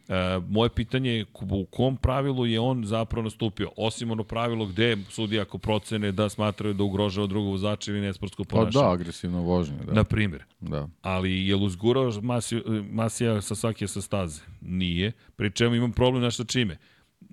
E, 0.09 0.39
moje 0.49 0.69
pitanje 0.69 1.11
je 1.11 1.25
u 1.51 1.65
kom 1.65 1.97
pravilu 1.97 2.45
je 2.45 2.59
on 2.59 2.85
zapravo 2.85 3.23
nastupio, 3.23 3.71
osim 3.77 4.11
ono 4.11 4.23
pravilo 4.23 4.65
gde 4.65 4.97
sudi 5.09 5.39
ako 5.39 5.57
procene 5.57 6.11
da 6.11 6.29
smatraju 6.29 6.73
da 6.73 6.83
ugrožava 6.83 7.27
drugog 7.27 7.51
vozača 7.51 7.91
ili 7.91 8.01
nesportsko 8.01 8.43
ponašanje. 8.43 8.83
Pa 8.83 8.87
da, 8.87 8.93
agresivno 8.93 9.41
vožnje. 9.41 9.77
Da. 9.85 9.93
Na 9.93 10.03
primjer. 10.03 10.43
Da. 10.59 10.87
Ali 11.01 11.47
je 11.47 11.55
li 11.55 11.65
uzgurao 11.65 12.11
Masija, 12.21 12.61
Masija 12.91 13.41
sa 13.41 13.55
svake 13.55 13.87
sa 13.87 14.01
staze? 14.01 14.41
Nije. 14.61 15.11
Pri 15.35 15.51
čemu 15.51 15.75
imam 15.75 15.91
problem 15.91 16.23
našto 16.23 16.43
čime? 16.43 16.77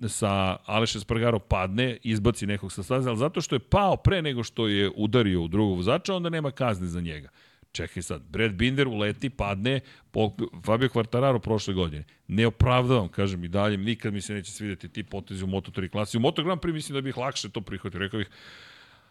sa 0.07 0.57
Aleša 0.65 0.99
Spargaro 0.99 1.39
padne, 1.39 1.97
izbaci 2.03 2.47
nekog 2.47 2.71
sa 2.71 2.83
staze, 2.83 3.09
ali 3.09 3.17
zato 3.17 3.41
što 3.41 3.55
je 3.55 3.59
pao 3.59 3.97
pre 3.97 4.21
nego 4.21 4.43
što 4.43 4.67
je 4.67 4.91
udario 4.95 5.41
u 5.41 5.47
drugog 5.47 5.77
vozača, 5.77 6.15
onda 6.15 6.29
nema 6.29 6.51
kazne 6.51 6.87
za 6.87 7.01
njega. 7.01 7.29
Čekaj 7.71 8.03
sad, 8.03 8.21
Brad 8.21 8.53
Binder 8.53 8.87
uleti, 8.87 9.29
padne, 9.29 9.79
po, 10.11 10.35
Fabio 10.65 10.89
Quartararo 10.89 11.39
prošle 11.39 11.73
godine. 11.73 12.03
Ne 12.27 12.47
opravdavam, 12.47 13.09
kažem 13.09 13.43
i 13.43 13.47
dalje, 13.47 13.77
nikad 13.77 14.13
mi 14.13 14.21
se 14.21 14.33
neće 14.33 14.51
svideti 14.51 14.89
ti 14.89 15.03
potezi 15.03 15.43
u 15.43 15.47
Moto3 15.47 15.89
klasi. 15.89 16.17
U 16.17 16.19
Moto 16.19 16.43
Grand 16.43 16.61
Prix 16.61 16.73
mislim 16.73 16.93
da 16.93 17.01
bih 17.01 17.17
lakše 17.17 17.49
to 17.49 17.61
prihvatio. 17.61 17.99
Rekao 17.99 18.17
bih, 18.17 18.29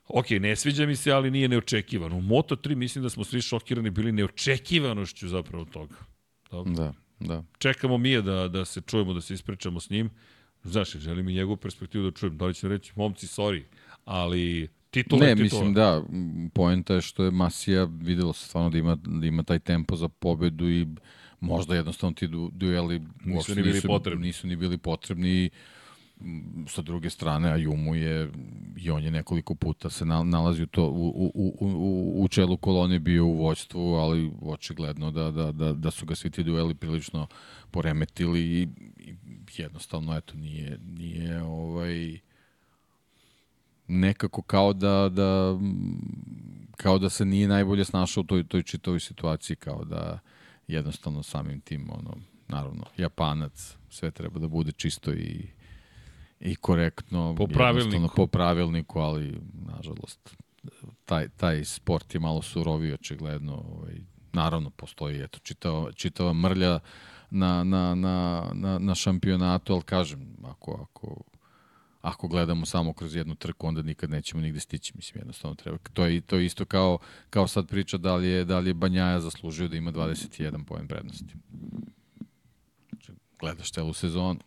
ok, 0.08 0.30
ne 0.30 0.56
sviđa 0.56 0.86
mi 0.86 0.96
se, 0.96 1.12
ali 1.12 1.30
nije 1.30 1.48
neočekivano. 1.48 2.16
U 2.16 2.22
Moto3 2.22 2.74
mislim 2.74 3.02
da 3.02 3.10
smo 3.10 3.24
svi 3.24 3.40
šokirani 3.40 3.90
bili 3.90 4.12
neočekivanošću 4.12 5.28
zapravo 5.28 5.64
toga. 5.64 5.96
Dobro. 6.50 6.72
Da, 6.72 6.92
da. 7.20 7.44
Čekamo 7.58 7.98
mi 7.98 8.10
je 8.10 8.22
da, 8.22 8.48
da 8.48 8.64
se 8.64 8.80
čujemo, 8.80 9.14
da 9.14 9.20
se 9.20 9.34
ispričamo 9.34 9.80
s 9.80 9.90
njim. 9.90 10.10
Znaš, 10.62 10.92
želim 10.92 11.28
i 11.28 11.34
njegovu 11.34 11.56
perspektivu 11.56 12.04
da 12.04 12.16
čujem. 12.16 12.38
Da 12.38 12.46
li 12.46 12.54
će 12.54 12.68
reći, 12.68 12.92
momci, 12.96 13.26
sorry, 13.26 13.62
ali 14.04 14.68
titula 14.90 15.20
ne, 15.20 15.34
titula. 15.34 15.44
mislim 15.44 15.74
da, 15.74 16.02
poenta 16.54 16.94
je 16.94 17.00
što 17.00 17.24
je 17.24 17.30
Masija 17.30 17.84
videlo 17.84 18.32
se 18.32 18.46
stvarno 18.46 18.70
da 18.70 18.78
ima, 18.78 18.94
da 18.94 19.26
ima 19.26 19.42
taj 19.42 19.58
tempo 19.58 19.96
za 19.96 20.08
pobedu 20.08 20.70
i 20.70 20.86
možda 21.40 21.74
jednostavno 21.74 22.14
ti 22.14 22.28
du, 22.28 22.50
dueli 22.52 23.02
nisu 23.24 23.54
ni 23.54 23.62
bili 23.62 23.74
nisu, 23.74 23.86
potrebni. 23.86 24.26
Nisu 24.26 24.46
ni 24.46 24.56
bili 24.56 24.78
potrebni 24.78 25.28
i 25.28 25.50
sa 26.66 26.82
druge 26.82 27.10
strane 27.10 27.52
Ajumu 27.52 27.94
je 27.94 28.30
i 28.76 28.90
on 28.90 29.04
je 29.04 29.10
nekoliko 29.10 29.54
puta 29.54 29.90
se 29.90 30.04
nalazi 30.04 30.62
u 30.62 30.66
to 30.66 30.88
u, 30.88 31.08
u, 31.34 31.56
u, 31.60 32.22
u 32.22 32.28
čelu 32.28 32.56
kolone 32.56 32.98
bio 32.98 33.26
u 33.26 33.36
vođstvu, 33.36 33.94
ali 33.94 34.32
očigledno 34.42 35.10
da, 35.10 35.30
da, 35.30 35.52
da, 35.52 35.72
da 35.72 35.90
su 35.90 36.06
ga 36.06 36.14
svi 36.14 36.30
ti 36.30 36.42
dueli 36.42 36.74
prilično 36.74 37.26
poremetili 37.70 38.40
i, 38.40 38.68
i 39.06 39.14
jednostavno 39.56 40.16
eto 40.16 40.36
nije 40.36 40.78
nije 40.78 41.42
ovaj 41.42 42.18
nekako 43.88 44.42
kao 44.42 44.72
da, 44.72 45.08
da 45.08 45.58
kao 46.76 46.98
da 46.98 47.08
se 47.08 47.24
nije 47.24 47.48
najbolje 47.48 47.84
snašao 47.84 48.20
u 48.20 48.24
toj, 48.24 48.44
toj 48.44 48.62
čitovoj 48.62 49.00
situaciji, 49.00 49.56
kao 49.56 49.84
da 49.84 50.18
jednostavno 50.68 51.22
samim 51.22 51.60
tim, 51.60 51.90
ono, 51.90 52.16
naravno, 52.48 52.84
Japanac, 52.96 53.76
sve 53.90 54.10
treba 54.10 54.40
da 54.40 54.48
bude 54.48 54.72
čisto 54.72 55.12
i, 55.12 55.46
i 56.40 56.56
korektno. 56.56 57.34
Po 57.38 57.46
pravilniku. 57.46 58.14
Po 58.16 58.26
pravilniku, 58.26 58.98
ali, 58.98 59.40
nažalost, 59.76 60.36
taj, 61.04 61.28
taj 61.28 61.64
sport 61.64 62.14
je 62.14 62.20
malo 62.20 62.42
suroviji, 62.42 62.92
očigledno. 62.92 63.54
Ovaj, 63.54 63.94
naravno, 64.32 64.70
postoji 64.70 65.22
eto, 65.22 65.38
čitava, 65.38 65.92
čitava 65.92 66.32
mrlja 66.32 66.78
na, 67.30 67.64
na, 67.64 67.94
na, 67.94 68.46
na, 68.52 68.78
na 68.78 68.94
šampionatu, 68.94 69.72
ali 69.72 69.82
kažem, 69.82 70.36
ako, 70.44 70.86
ako 70.90 71.22
ako 72.00 72.28
gledamo 72.28 72.66
samo 72.66 72.92
kroz 72.92 73.16
jednu 73.16 73.34
trku, 73.34 73.66
onda 73.66 73.82
nikad 73.82 74.10
nećemo 74.10 74.42
nigde 74.42 74.60
stići, 74.60 74.92
mislim, 74.96 75.20
jednostavno 75.20 75.54
treba. 75.54 75.78
To 75.92 76.04
je, 76.04 76.20
to 76.20 76.36
je 76.36 76.46
isto 76.46 76.64
kao, 76.64 76.98
kao 77.30 77.46
sad 77.46 77.68
priča 77.68 77.96
da 77.96 78.16
li 78.16 78.28
je, 78.28 78.44
da 78.44 78.58
li 78.58 78.70
je 78.70 78.74
Banjaja 78.74 79.20
zaslužio 79.20 79.68
da 79.68 79.76
ima 79.76 79.92
21 79.92 80.64
poen 80.64 80.88
prednosti. 80.88 81.34
Znači, 82.90 83.12
gledaš 83.40 83.72
celu 83.72 83.92
sezonu. 83.92 84.40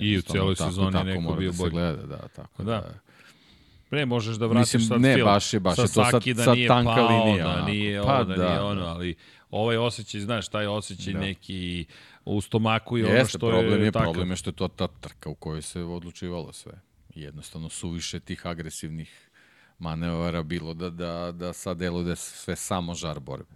I 0.00 0.18
u 0.18 0.22
celoj 0.22 0.56
sezoni 0.56 0.92
tako 0.92 1.04
neko 1.04 1.34
bio 1.34 1.50
da 1.50 1.56
bolji. 1.56 1.70
gleda, 1.70 2.06
da, 2.06 2.28
tako 2.28 2.62
da. 2.62 2.72
da. 2.72 2.94
Ne, 3.90 4.06
možeš 4.06 4.36
da 4.36 4.46
vratiš 4.46 4.74
Mislim, 4.74 4.88
sad 4.88 5.00
ne, 5.00 5.14
film. 5.14 5.24
baš 5.24 5.54
je, 5.54 5.60
baš 5.60 5.78
je 5.78 5.82
to 5.82 5.88
sad, 5.88 6.22
da 6.24 6.44
sad 6.44 6.56
tanka 6.68 6.94
pao, 6.94 7.24
linija. 7.24 7.46
Da 7.46 7.66
nije 7.66 8.02
pa, 8.02 8.14
ovo, 8.14 8.24
da, 8.24 8.36
da 8.36 8.48
nije 8.48 8.60
ono, 8.60 8.84
ali 8.84 9.14
ovaj 9.50 9.76
osjećaj, 9.76 10.20
znaš, 10.20 10.48
taj 10.48 10.66
osjećaj 10.66 11.12
da. 11.12 11.20
neki 11.20 11.84
u 12.26 12.40
stomaku 12.40 12.98
i 12.98 13.00
Jeste, 13.00 13.16
ono 13.16 13.28
što 13.28 13.38
problem 13.38 13.80
je, 13.80 13.84
je 13.84 13.92
takav. 13.92 14.12
Problem 14.12 14.30
je 14.30 14.36
što 14.36 14.50
je 14.50 14.54
to 14.54 14.68
ta 14.68 14.88
trka 14.88 15.30
u 15.30 15.34
kojoj 15.34 15.62
se 15.62 15.82
odlučivalo 15.82 16.52
sve 16.52 16.72
jednostavno 17.16 17.68
suviše 17.68 18.20
tih 18.20 18.46
agresivnih 18.46 19.30
manevara 19.78 20.42
bilo 20.42 20.74
da, 20.74 20.90
da, 20.90 21.32
da 21.32 21.52
sad 21.52 21.78
deluje 21.78 22.04
da 22.04 22.16
sve 22.16 22.56
samo 22.56 22.94
žar 22.94 23.20
borbe. 23.20 23.54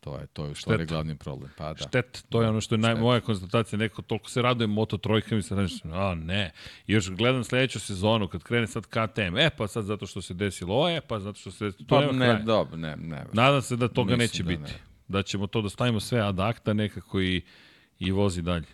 To 0.00 0.18
je, 0.18 0.26
to 0.26 0.44
je 0.44 0.50
u 0.50 0.54
stvari 0.54 0.86
glavni 0.86 1.16
problem. 1.16 1.50
Pa, 1.56 1.72
da. 1.72 1.88
Štet, 1.88 2.24
to 2.28 2.42
je 2.42 2.48
ono 2.48 2.60
što 2.60 2.74
je 2.74 2.78
naj, 2.78 2.94
moja 2.94 3.20
konstatacija, 3.20 3.78
neko 3.78 4.02
toliko 4.02 4.30
se 4.30 4.42
raduje 4.42 4.66
Moto 4.66 4.96
trojkama 4.96 5.38
i 5.38 5.42
sad 5.42 5.58
nešto, 5.58 5.88
a 5.88 6.14
ne. 6.14 6.52
I 6.86 6.92
još 6.92 7.10
gledam 7.10 7.44
sledeću 7.44 7.80
sezonu, 7.80 8.28
kad 8.28 8.42
krene 8.42 8.66
sad 8.66 8.86
KTM, 8.86 9.36
e 9.38 9.50
pa 9.56 9.66
sad 9.66 9.84
zato 9.84 10.06
što 10.06 10.22
se 10.22 10.34
desilo, 10.34 10.80
o, 10.80 10.88
e 10.88 11.00
pa 11.00 11.20
zato 11.20 11.38
što 11.38 11.50
se 11.50 11.64
desilo, 11.64 11.86
to 11.88 12.08
pa, 12.10 12.16
ne, 12.16 12.42
dobro, 12.42 12.76
ne, 12.76 12.96
ne. 12.96 13.24
Nadam 13.32 13.62
se 13.62 13.76
da 13.76 13.88
toga 13.88 14.16
neće 14.16 14.42
da 14.42 14.48
biti. 14.48 14.62
Ne. 14.62 14.93
Da 15.08 15.22
ćemo 15.22 15.46
to 15.46 15.62
da 15.62 15.68
stavimo 15.68 16.00
sve 16.00 16.20
ad 16.20 16.40
akta 16.40 16.72
nekako 16.72 17.20
i, 17.20 17.42
i 17.98 18.10
vozi 18.10 18.42
dalje. 18.42 18.66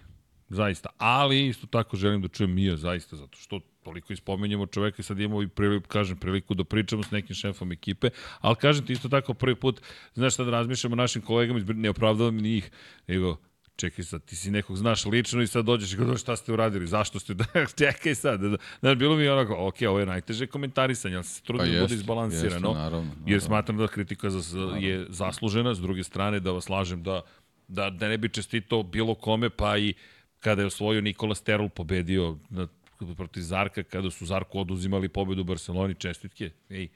Zaista. 0.49 0.89
Ali 0.99 1.47
isto 1.47 1.67
tako 1.67 1.97
želim 1.97 2.23
da 2.23 2.29
čujem 2.29 2.55
Mija 2.55 2.77
zaista, 2.77 3.17
zato 3.17 3.39
što 3.39 3.61
toliko 3.83 4.13
ispomenjamo 4.13 4.67
čoveka 4.67 4.97
i 4.99 5.03
sad 5.03 5.21
imamo 5.21 5.43
i 5.43 5.49
priliku, 5.49 5.89
kažem, 5.89 6.17
priliku 6.17 6.55
da 6.55 6.65
pričamo 6.65 7.03
s 7.03 7.11
nekim 7.11 7.37
šefom 7.37 7.73
ekipe, 7.73 8.11
ali 8.41 8.57
kažem 8.57 8.87
ti 8.87 8.93
isto 8.93 9.09
tako 9.09 9.35
prvi 9.35 9.55
put, 9.55 9.81
znaš 10.15 10.37
da 10.37 10.51
razmišljamo 10.51 10.97
našim 10.97 11.23
kolegama, 11.23 11.61
ne 11.75 11.91
opravdavam 11.91 12.37
njih, 12.37 12.71
nego 13.07 13.37
čekaj 13.81 14.05
sad, 14.05 14.25
ti 14.25 14.37
si 14.37 14.51
nekog 14.51 14.77
znaš 14.77 15.05
lično 15.05 15.43
i 15.43 15.47
sad 15.47 15.65
dođeš 15.65 15.93
i 15.93 15.97
gledaš 15.97 16.21
šta 16.21 16.37
ste 16.37 16.53
uradili, 16.53 16.87
zašto 16.87 17.21
ste, 17.21 17.35
da, 17.35 17.45
čekaj 17.79 18.15
sad, 18.15 18.41
da, 18.41 18.57
da, 18.83 18.95
bilo 18.95 19.17
mi 19.17 19.29
onako, 19.29 19.57
ok, 19.59 19.75
ovo 19.89 19.99
je 19.99 20.07
najteže 20.07 20.47
komentarisanje, 20.47 21.15
ali 21.15 21.25
se 21.25 21.43
trudim 21.43 21.67
pa 21.67 21.73
da 21.73 21.81
bude 21.81 21.95
izbalansirano, 21.95 22.69
jeste, 22.69 22.79
naravno, 22.79 23.03
naravno. 23.05 23.13
jer 23.27 23.41
smatram 23.41 23.79
da 23.79 23.89
kritika 23.89 24.31
za, 24.31 24.61
je 24.81 25.07
zaslužena, 25.09 25.75
s 25.75 25.81
druge 25.81 26.05
strane 26.05 26.41
da 26.41 26.53
vas 26.53 26.69
lažem 26.69 27.03
da, 27.03 27.23
da, 27.69 27.91
da 27.91 28.09
ne 28.09 28.19
bi 28.19 28.29
čestito 28.29 28.83
bilo 28.83 29.15
kome, 29.15 29.51
pa 29.51 29.79
i 29.79 29.95
kada 30.41 30.63
je 30.63 30.67
osvojio 30.67 31.01
Nikola 31.01 31.35
Sterl 31.35 31.69
pobedio 31.69 32.37
na, 32.51 32.69
protiv 33.17 33.41
Zarka, 33.41 33.83
kada 33.83 34.11
su 34.11 34.27
Zarku 34.27 34.61
oduzimali 34.61 35.09
pobedu 35.09 35.41
u 35.41 35.45
Barceloni, 35.45 35.95
čestitke, 35.95 36.51
ej, 36.71 36.89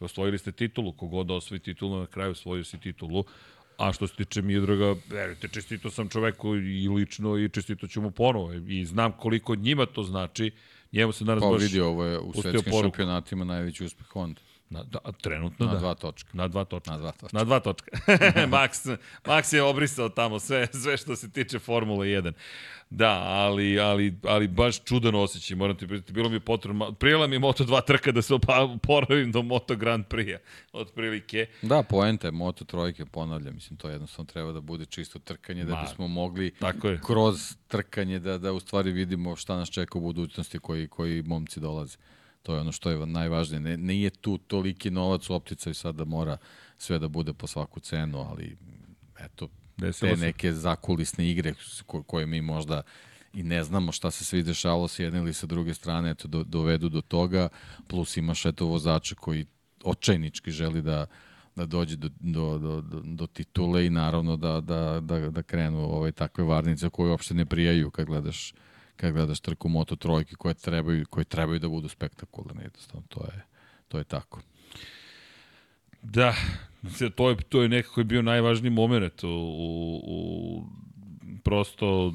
osvojili 0.00 0.38
ste 0.38 0.52
titulu, 0.52 0.92
kogod 0.92 1.26
da 1.26 1.34
osvoji 1.34 1.60
titulu, 1.60 2.00
na 2.00 2.06
kraju 2.06 2.30
osvojio 2.30 2.64
si 2.64 2.78
titulu, 2.78 3.24
a 3.82 3.92
što 3.92 4.06
se 4.06 4.14
tiče 4.14 4.42
Miodraga, 4.42 4.94
verujte, 5.10 5.48
čestito 5.48 5.90
sam 5.90 6.08
čoveku 6.08 6.56
i 6.56 6.88
lično 6.88 7.38
i 7.38 7.48
čestito 7.48 7.86
ću 7.86 8.00
mu 8.00 8.10
ponovo. 8.10 8.52
I 8.52 8.84
znam 8.84 9.12
koliko 9.12 9.54
njima 9.54 9.86
to 9.86 10.02
znači, 10.02 10.50
njemu 10.92 11.12
se 11.12 11.24
danas 11.24 11.42
pa, 11.42 11.50
baš 11.50 11.62
vidi, 11.62 11.80
ovo 11.80 12.04
je 12.04 12.18
u 12.18 12.32
svetskim 12.32 12.72
šampionatima 12.82 13.44
najveći 13.44 13.84
uspeh 13.84 14.06
Honda. 14.06 14.40
Na, 14.72 14.82
da, 14.82 14.98
trenutno 15.20 15.66
na 15.66 15.72
da. 15.72 15.78
dva 15.78 15.94
točka. 15.94 16.30
Na 16.32 16.48
dva 16.48 16.64
točka. 16.64 16.90
Na 16.90 16.98
dva 16.98 17.12
točka. 17.12 17.38
Na 17.38 17.44
dva 17.44 17.60
točka. 17.60 17.90
Max, 18.56 18.96
Max 19.24 19.54
je 19.54 19.62
obrisao 19.62 20.08
tamo 20.08 20.38
sve, 20.38 20.66
sve 20.72 20.96
što 20.96 21.16
se 21.16 21.30
tiče 21.30 21.58
Formule 21.58 22.06
1. 22.06 22.32
Da, 22.90 23.22
ali, 23.22 23.80
ali, 23.80 24.14
ali 24.24 24.48
baš 24.48 24.84
čudan 24.84 25.14
osjećaj, 25.14 25.56
moram 25.56 25.76
ti 25.76 25.86
prijeti. 25.86 26.12
Bilo 26.12 26.28
mi 26.28 26.36
je 26.36 26.40
potrebno, 26.40 26.92
prijela 26.92 27.26
mi 27.26 27.36
je 27.36 27.40
Moto2 27.40 27.84
trka 27.84 28.12
da 28.12 28.22
se 28.22 28.34
oporavim 28.34 29.32
do 29.32 29.42
Moto 29.42 29.76
Grand 29.76 30.04
Prix-a, 30.06 30.38
otprilike. 30.72 31.46
Da, 31.62 31.82
poenta 31.82 32.26
je 32.26 32.30
Moto 32.30 32.64
trojke, 32.64 33.04
ponavljam, 33.04 33.54
mislim, 33.54 33.76
to 33.76 33.88
jednostavno 33.88 34.26
treba 34.32 34.52
da 34.52 34.60
bude 34.60 34.86
čisto 34.86 35.18
trkanje, 35.18 35.64
da 35.64 35.86
bismo 35.88 36.08
mogli 36.08 36.50
tako 36.50 36.88
je. 36.88 37.00
kroz 37.06 37.56
trkanje 37.68 38.18
da, 38.18 38.38
da 38.38 38.52
u 38.52 38.60
stvari 38.60 38.92
vidimo 38.92 39.36
šta 39.36 39.56
nas 39.56 39.70
čeka 39.70 39.98
u 39.98 40.00
budućnosti 40.00 40.58
koji, 40.58 40.88
koji 40.88 41.22
momci 41.22 41.60
dolaze. 41.60 41.96
To 42.42 42.54
je 42.54 42.60
ono 42.60 42.72
što 42.72 42.90
je 42.90 43.06
najvažnije. 43.06 43.60
Ne, 43.60 43.76
nije 43.76 44.10
tu 44.10 44.38
toliki 44.38 44.90
novac 44.90 45.30
u 45.30 45.34
opticaju 45.34 45.74
sad 45.74 45.94
da 45.94 46.04
mora 46.04 46.36
sve 46.78 46.98
da 46.98 47.08
bude 47.08 47.32
po 47.32 47.46
svaku 47.46 47.80
cenu, 47.80 48.18
ali 48.18 48.56
eto, 49.20 49.48
Desilo 49.76 50.10
te 50.10 50.16
se. 50.16 50.26
neke 50.26 50.52
zakulisne 50.52 51.30
igre 51.30 51.54
ko, 51.86 52.02
koje 52.02 52.26
mi 52.26 52.42
možda 52.42 52.82
i 53.32 53.42
ne 53.42 53.64
znamo 53.64 53.92
šta 53.92 54.10
se 54.10 54.24
svi 54.24 54.42
dešavalo 54.42 54.88
s 54.88 54.98
jedne 54.98 55.18
ili 55.18 55.34
sa 55.34 55.46
druge 55.46 55.74
strane, 55.74 56.10
eto, 56.10 56.28
do, 56.28 56.44
dovedu 56.44 56.88
do 56.88 57.00
toga, 57.00 57.48
plus 57.86 58.16
imaš 58.16 58.46
eto 58.46 58.66
vozača 58.66 59.14
koji 59.14 59.46
očajnički 59.84 60.50
želi 60.50 60.82
da, 60.82 61.06
da 61.56 61.66
dođe 61.66 61.96
do, 61.96 62.08
do, 62.20 62.58
do, 62.58 62.80
do, 62.80 63.00
do 63.04 63.26
titule 63.26 63.86
i 63.86 63.90
naravno 63.90 64.36
da, 64.36 64.60
da, 64.60 65.00
da, 65.00 65.30
da 65.30 65.42
krenu 65.42 65.78
ovaj, 65.78 66.12
takve 66.12 66.44
varnice 66.44 66.90
koje 66.90 67.10
uopšte 67.10 67.34
ne 67.34 67.46
prijaju 67.46 67.90
kad 67.90 68.06
gledaš 68.06 68.52
kad 68.96 69.12
gledaš 69.12 69.40
trku 69.40 69.68
Moto 69.68 69.96
trojke 69.96 70.34
koje 70.34 70.54
trebaju, 70.54 71.06
koje 71.06 71.24
trebaju 71.24 71.58
da 71.58 71.68
budu 71.68 71.88
spektakularne 71.88 72.62
jednostavno 72.62 73.06
to 73.08 73.24
je, 73.24 73.44
to 73.88 73.98
je 73.98 74.04
tako. 74.04 74.40
Da, 76.02 76.34
to 77.14 77.30
je, 77.30 77.36
to 77.48 77.62
je 77.62 77.68
nekako 77.68 78.04
bio 78.04 78.22
najvažniji 78.22 78.70
moment 78.70 79.24
u, 79.24 79.28
u, 79.28 80.00
u 80.04 80.64
prosto 81.44 82.14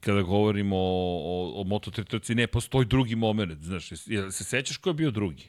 kada 0.00 0.22
govorimo 0.22 0.76
o, 0.76 1.20
o, 1.24 1.60
o 1.60 1.64
Moto3 1.64 2.04
trci, 2.04 2.34
ne 2.34 2.46
postoji 2.46 2.86
drugi 2.86 3.16
moment, 3.16 3.62
znaš, 3.62 4.06
jel 4.06 4.30
se 4.30 4.44
sećaš 4.44 4.76
ko 4.76 4.90
je 4.90 4.94
bio 4.94 5.10
drugi? 5.10 5.48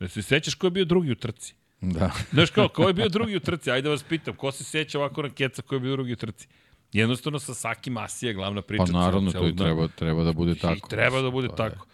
Jel 0.00 0.08
se 0.08 0.22
sećaš 0.22 0.54
ko 0.54 0.66
je 0.66 0.70
bio 0.70 0.84
drugi 0.84 1.12
u 1.12 1.14
trci? 1.14 1.54
Da. 1.80 2.10
Znaš 2.32 2.50
kao, 2.50 2.68
ko 2.68 2.88
je 2.88 2.94
bio 2.94 3.08
drugi 3.08 3.36
u 3.36 3.40
trci? 3.40 3.70
Ajde 3.70 3.88
vas 3.88 4.02
pitam, 4.02 4.36
ko 4.36 4.52
se 4.52 4.64
seća 4.64 4.98
ovako 4.98 5.22
na 5.22 5.30
keca 5.30 5.62
ko 5.62 5.74
je 5.74 5.80
bio 5.80 5.92
drugi 5.92 6.12
u 6.12 6.16
trci? 6.16 6.48
Jednostavno 6.92 7.38
sa 7.38 7.54
Saki 7.54 7.90
Masija 7.90 8.32
glavna 8.32 8.62
priča. 8.62 8.84
Pa 8.84 8.92
naravno, 8.92 9.32
to 9.32 9.46
i 9.46 9.52
dana. 9.52 9.64
treba, 9.64 9.88
treba 9.88 10.24
da 10.24 10.32
bude 10.32 10.54
tako. 10.54 10.74
I 10.76 10.90
treba 10.90 11.20
da 11.20 11.30
bude 11.30 11.48
To 11.48 11.52
je- 11.54 11.70
tako. 11.70 11.86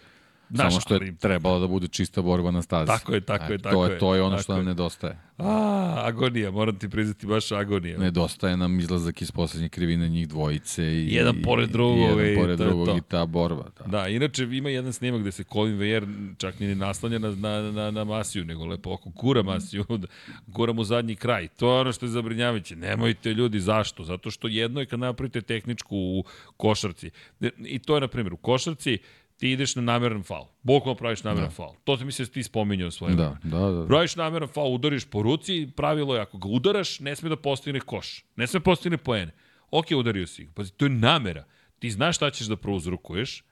Znaš, 0.50 0.72
Samo 0.72 0.80
što 0.80 0.94
je 0.94 1.00
ali- 1.00 1.16
trebalo 1.16 1.58
da 1.58 1.66
bude 1.66 1.88
čista 1.88 2.22
borba 2.22 2.50
na 2.50 2.62
stazi. 2.62 2.86
Tako 2.86 3.14
je, 3.14 3.20
tako 3.20 3.52
je, 3.52 3.58
tako 3.58 3.76
to 3.76 3.86
je. 3.86 3.98
To 3.98 4.14
je 4.14 4.22
ono 4.22 4.38
što 4.38 4.52
nam 4.52 4.60
je. 4.60 4.66
nedostaje. 4.66 5.18
A, 5.38 5.94
agonija, 5.98 6.50
moram 6.50 6.78
ti 6.78 6.88
priznati, 6.88 7.26
baš 7.26 7.52
agonija. 7.52 7.98
Nedostaje 7.98 8.56
nam 8.56 8.80
izlazak 8.80 9.22
iz 9.22 9.30
poslednje 9.30 9.68
krivine 9.68 10.08
njih 10.08 10.28
dvojice. 10.28 10.84
I, 10.84 11.14
Jedan 11.14 11.42
pored 11.42 11.70
drugog 11.70 11.98
i, 11.98 12.22
jedan 12.22 12.42
pored 12.42 12.58
drugog 12.58 12.86
to. 12.86 12.96
i 12.96 13.00
ta 13.00 13.26
borba. 13.26 13.64
Da. 13.78 13.84
Da, 13.86 14.08
inače 14.08 14.42
ima 14.44 14.68
jedan 14.70 14.92
snimak 14.92 15.20
gde 15.20 15.32
se 15.32 15.44
Colin 15.44 15.76
Vejer 15.76 16.06
čak 16.38 16.60
ni 16.60 16.74
naslanja 16.74 17.18
na, 17.18 17.30
na, 17.30 17.70
na, 17.72 17.90
na 17.90 18.04
Masiju, 18.04 18.44
nego 18.44 18.66
lepo 18.66 18.92
oko 18.92 19.10
gura 19.10 19.42
Masiju, 19.42 19.84
da 19.98 20.06
gura 20.46 20.72
mu 20.72 20.84
zadnji 20.84 21.16
kraj. 21.16 21.48
To 21.48 21.74
je 21.74 21.80
ono 21.80 21.92
što 21.92 22.06
je 22.06 22.10
zabrinjavajuće. 22.10 22.76
Nemojte 22.76 23.30
ljudi, 23.34 23.60
zašto? 23.60 24.04
Zato 24.04 24.30
što 24.30 24.48
jedno 24.48 24.80
je 24.80 24.86
kad 24.86 24.98
napravite 25.00 25.40
tehničku 25.40 25.96
u 25.96 26.24
košarci. 26.56 27.10
I 27.58 27.78
to 27.78 27.94
je, 27.94 28.00
na 28.00 28.08
primjer, 28.08 28.32
u 28.32 28.36
košarci 28.36 28.98
ti 29.36 29.50
ideš 29.50 29.76
na 29.76 29.82
nameran 29.82 30.22
faul. 30.22 30.46
Bukvalno 30.62 30.96
praviš 30.96 31.22
nameran 31.24 31.48
da. 31.48 31.54
faul. 31.54 31.74
To 31.84 31.96
se 31.98 32.04
misli 32.04 32.26
da 32.26 32.32
ti 32.32 32.42
spominjao 32.42 32.90
svoje. 32.90 33.14
Da, 33.14 33.36
da, 33.42 33.58
da. 33.58 33.86
Praviš 33.86 34.16
nameran 34.16 34.48
faul, 34.48 34.74
udariš 34.74 35.04
po 35.04 35.22
ruci, 35.22 35.68
pravilo 35.76 36.14
je 36.14 36.20
ako 36.20 36.38
ga 36.38 36.48
udaraš, 36.48 37.00
ne 37.00 37.16
sme 37.16 37.28
da 37.28 37.36
postigne 37.36 37.80
koš. 37.80 38.24
Ne 38.36 38.46
sme 38.46 38.60
da 38.60 38.64
postigne 38.64 38.98
poene. 38.98 39.32
Ok, 39.70 39.86
udario 39.96 40.26
si 40.26 40.44
ga. 40.44 40.52
Pazi, 40.52 40.72
to 40.72 40.84
je 40.84 40.90
namera. 40.90 41.44
Ti 41.78 41.90
znaš 41.90 42.16
šta 42.16 42.30
ćeš 42.30 42.46
da 42.46 42.56
prouzrukuješ, 42.56 43.42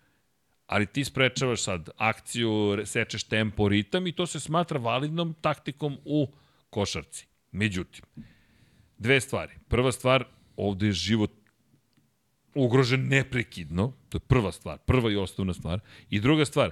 ali 0.66 0.86
ti 0.86 1.04
sprečavaš 1.04 1.62
sad 1.62 1.90
akciju, 1.96 2.82
sečeš 2.84 3.24
tempo, 3.24 3.68
ritam 3.68 4.06
i 4.06 4.12
to 4.12 4.26
se 4.26 4.40
smatra 4.40 4.78
validnom 4.78 5.34
taktikom 5.40 5.98
u 6.04 6.28
košarci. 6.70 7.26
Međutim, 7.50 8.04
dve 8.98 9.20
stvari. 9.20 9.52
Prva 9.68 9.92
stvar, 9.92 10.24
ovde 10.56 10.86
je 10.86 10.92
život 10.92 11.30
ugrožen 12.54 13.08
neprekidno, 13.08 13.92
to 14.08 14.16
je 14.16 14.20
prva 14.20 14.52
stvar, 14.52 14.78
prva 14.78 15.10
i 15.10 15.16
osnovna 15.16 15.54
stvar. 15.54 15.80
I 16.10 16.20
druga 16.20 16.44
stvar, 16.44 16.70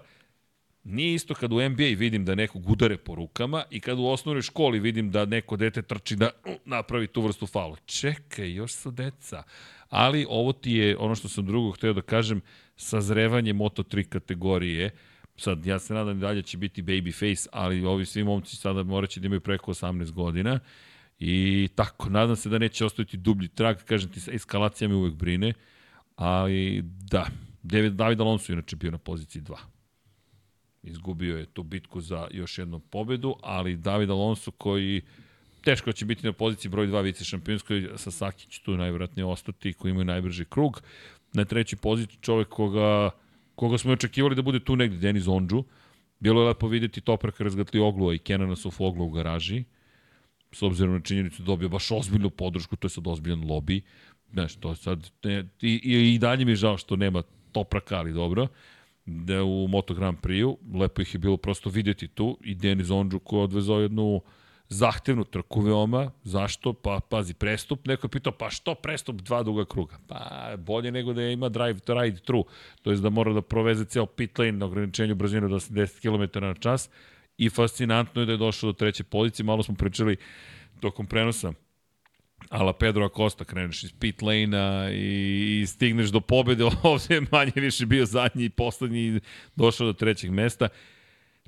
nije 0.85 1.15
isto 1.15 1.35
kad 1.35 1.53
u 1.53 1.69
NBA 1.69 1.85
vidim 1.97 2.25
da 2.25 2.35
nekog 2.35 2.71
udare 2.71 2.97
po 2.97 3.15
rukama 3.15 3.65
i 3.71 3.81
kad 3.81 3.99
u 3.99 4.07
osnovnoj 4.07 4.43
školi 4.43 4.81
vidim 4.81 5.11
da 5.11 5.25
neko 5.25 5.57
dete 5.57 5.83
trči 5.83 6.17
da 6.17 6.31
napravi 6.65 7.07
tu 7.07 7.23
vrstu 7.23 7.47
faula. 7.47 7.77
Čekaj, 7.87 8.53
još 8.53 8.73
su 8.73 8.91
deca. 8.91 9.43
Ali 9.89 10.27
ovo 10.29 10.53
ti 10.53 10.73
je, 10.73 10.97
ono 10.97 11.15
što 11.15 11.29
sam 11.29 11.47
drugo 11.47 11.71
hteo 11.71 11.93
da 11.93 12.03
kažem, 12.03 12.41
sazrevanje 12.77 13.55
Moto3 13.55 14.09
kategorije. 14.09 14.91
Sad, 15.37 15.67
ja 15.67 15.79
se 15.79 15.95
nadam 15.95 16.21
da 16.21 16.27
dalje 16.27 16.43
će 16.43 16.57
biti 16.57 16.83
babyface, 16.83 17.49
ali 17.53 17.85
ovi 17.85 18.07
svi 18.07 18.25
momci 18.25 18.57
sada 18.57 18.83
moraće 18.83 19.21
da 19.21 19.27
imaju 19.27 19.41
preko 19.41 19.73
18 19.73 20.11
godina. 20.11 20.61
I 21.21 21.69
tako, 21.75 22.09
nadam 22.09 22.37
se 22.37 22.49
da 22.49 22.59
neće 22.59 22.85
ostaviti 22.85 23.17
dublji 23.17 23.49
trag, 23.49 23.77
kažem 23.77 24.11
ti, 24.11 24.21
eskalacija 24.33 24.89
me 24.89 24.95
uvek 24.95 25.15
brine, 25.15 25.53
ali 26.17 26.83
da, 26.83 27.27
David, 27.63 28.21
Alonso 28.21 28.53
je 28.53 28.55
inače 28.55 28.77
bio 28.77 28.91
na 28.91 28.99
poziciji 28.99 29.43
2. 29.43 29.57
Izgubio 30.83 31.39
je 31.39 31.47
tu 31.47 31.63
bitku 31.63 32.01
za 32.01 32.29
još 32.31 32.59
jednu 32.59 32.79
pobedu, 32.79 33.35
ali 33.43 33.77
David 33.77 34.11
Alonso 34.11 34.51
koji 34.51 35.03
teško 35.65 35.93
će 35.93 36.05
biti 36.05 36.27
na 36.27 36.33
poziciji 36.33 36.71
broj 36.71 36.87
2 36.87 37.03
vice 37.03 37.25
šampionskoj, 37.25 37.89
Sasaki 37.97 38.47
će 38.47 38.63
tu 38.63 38.77
najvjerojatnije 38.77 39.27
ostati, 39.27 39.73
koji 39.73 39.91
imaju 39.91 40.05
najbrži 40.05 40.45
krug. 40.45 40.83
Na 41.33 41.45
trećoj 41.45 41.79
poziciji 41.79 42.19
čovek 42.21 42.49
koga, 42.49 43.11
koga 43.55 43.79
smo 43.79 43.93
očekivali 43.93 44.35
da 44.35 44.43
bude 44.43 44.61
tu 44.61 44.77
negde, 44.77 44.97
Denis 44.97 45.29
Ondžu. 45.29 45.65
Bilo 46.21 46.43
je 46.43 46.49
lepo 46.49 46.69
videti 46.69 47.01
Topraka 47.01 47.45
razgatli 47.45 47.81
Oglua 47.81 48.15
i 48.15 48.19
Kenana 48.19 48.57
Sofoglu 48.57 49.07
u 49.07 49.11
garaži 49.11 49.65
s 50.53 50.63
obzirom 50.63 50.95
na 50.95 51.01
činjenicu 51.01 51.43
dobio 51.43 51.69
baš 51.69 51.91
ozbiljnu 51.91 52.31
podršku, 52.31 52.77
to 52.77 52.87
je 52.87 52.91
sad 52.91 53.07
ozbiljan 53.07 53.41
lobby. 53.41 53.81
Znaš, 54.33 54.57
to 54.57 54.75
sad, 54.75 55.11
ne, 55.25 55.45
i, 55.61 55.81
i, 55.85 56.15
i 56.15 56.19
dalje 56.19 56.45
mi 56.45 56.53
je 56.53 56.57
žao 56.57 56.79
što 56.79 56.97
nema 56.97 57.23
Topraka, 57.53 57.97
ali 57.97 58.13
dobro, 58.13 58.47
da 59.07 59.43
u 59.43 59.69
Moto 59.69 59.95
Grand 59.95 60.19
Prix-u, 60.19 60.59
lepo 60.79 61.03
ih 61.03 61.15
je 61.15 61.19
bilo 61.19 61.37
prosto 61.37 61.71
videti 61.71 62.09
tu, 62.09 62.39
i 62.45 62.55
Denis 62.55 62.91
Ondžu 62.91 63.19
koji 63.19 63.41
je 63.41 63.45
odvezao 63.45 63.81
jednu 63.81 64.23
zahtevnu 64.69 65.25
trku 65.25 65.61
veoma, 65.61 66.11
zašto? 66.23 66.73
Pa, 66.73 67.01
pazi, 67.09 67.35
prestup, 67.35 67.87
neko 67.87 68.07
je 68.07 68.11
pitao, 68.11 68.33
pa 68.33 68.51
što 68.51 68.75
prestup 68.75 69.17
dva 69.17 69.43
duga 69.43 69.65
kruga? 69.65 69.99
Pa, 70.07 70.53
bolje 70.59 70.93
nego 70.93 71.13
da 71.13 71.23
ima 71.23 71.49
drive 71.49 71.79
to 71.79 72.03
ride 72.03 72.21
through, 72.21 72.47
to 72.83 72.91
je 72.91 72.97
da 72.97 73.11
mora 73.11 73.33
da 73.33 73.43
proveze 73.43 73.85
ceo 73.85 74.07
pit 74.07 74.39
lane 74.39 74.53
na 74.53 74.67
ograničenju 74.67 75.15
brzine 75.15 75.49
do 75.49 75.59
10 75.59 76.01
km 76.01 76.41
na 76.41 76.55
čas, 76.55 76.91
i 77.41 77.51
fascinantno 77.51 78.23
je 78.23 78.27
da 78.27 78.33
je 78.33 78.39
došao 78.39 78.73
do 78.73 78.79
treće 78.79 79.05
pozicije, 79.05 79.45
malo 79.45 79.63
smo 79.63 79.75
pričali 79.75 80.17
tokom 80.81 81.07
prenosa, 81.07 81.53
ala 82.49 82.73
Pedro 82.73 83.05
Acosta, 83.05 83.45
kreneš 83.45 83.85
iz 83.85 83.93
pit 83.93 84.23
lane-a 84.23 84.91
i, 84.91 85.61
i 85.63 85.67
stigneš 85.67 86.11
do 86.11 86.21
pobede, 86.21 86.65
ovde 86.83 87.15
je 87.15 87.23
manje 87.33 87.53
više 87.57 87.87
bio 87.87 88.07
zadnji 88.07 88.45
i 88.45 88.51
poslednji 88.51 89.21
došao 89.57 89.87
do 89.87 89.93
trećeg 89.93 90.31
mesta. 90.31 90.69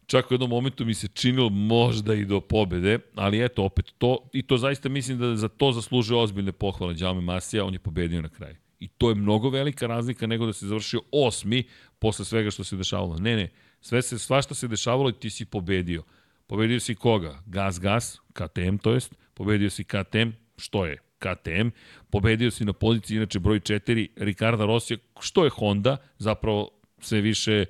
Čak 0.06 0.30
u 0.30 0.34
jednom 0.34 0.50
momentu 0.50 0.84
mi 0.84 0.94
se 0.94 1.08
činilo 1.08 1.48
možda 1.48 2.14
i 2.14 2.24
do 2.24 2.40
pobede, 2.40 2.98
ali 3.14 3.44
eto, 3.44 3.64
opet 3.64 3.92
to, 3.98 4.28
i 4.32 4.42
to 4.42 4.56
zaista 4.56 4.88
mislim 4.88 5.18
da 5.18 5.36
za 5.36 5.48
to 5.48 5.72
zaslužuje 5.72 6.20
ozbiljne 6.20 6.52
pohvale 6.52 6.94
Đaume 6.94 7.20
Masija, 7.20 7.64
on 7.64 7.72
je 7.72 7.78
pobedio 7.78 8.22
na 8.22 8.28
kraju. 8.28 8.56
I 8.80 8.88
to 8.88 9.08
je 9.08 9.14
mnogo 9.14 9.50
velika 9.50 9.86
razlika 9.86 10.26
nego 10.26 10.46
da 10.46 10.52
se 10.52 10.66
završio 10.66 11.00
osmi 11.12 11.64
posle 11.98 12.24
svega 12.24 12.50
što 12.50 12.64
se 12.64 12.76
dešavalo. 12.76 13.18
Ne, 13.18 13.36
ne, 13.36 13.48
sve 13.82 14.02
se, 14.02 14.18
svašta 14.18 14.54
se 14.54 14.68
dešavalo 14.68 15.10
i 15.10 15.12
ti 15.12 15.30
si 15.30 15.44
pobedio. 15.44 16.02
Pobedio 16.46 16.80
si 16.80 16.94
koga? 16.94 17.42
Gas, 17.46 17.80
gas, 17.80 18.20
KTM 18.32 18.76
to 18.82 18.92
jest, 18.92 19.14
pobedio 19.34 19.70
si 19.70 19.84
KTM, 19.84 20.30
što 20.56 20.86
je 20.86 20.98
KTM, 21.18 21.68
pobedio 22.10 22.50
si 22.50 22.64
na 22.64 22.72
poziciji 22.72 23.16
inače 23.16 23.38
broj 23.38 23.60
4 23.60 24.08
Ricarda 24.16 24.64
Rosija, 24.64 24.98
što 25.20 25.44
je 25.44 25.50
Honda, 25.50 25.96
zapravo 26.18 26.70
sve 26.98 27.20
više 27.20 27.64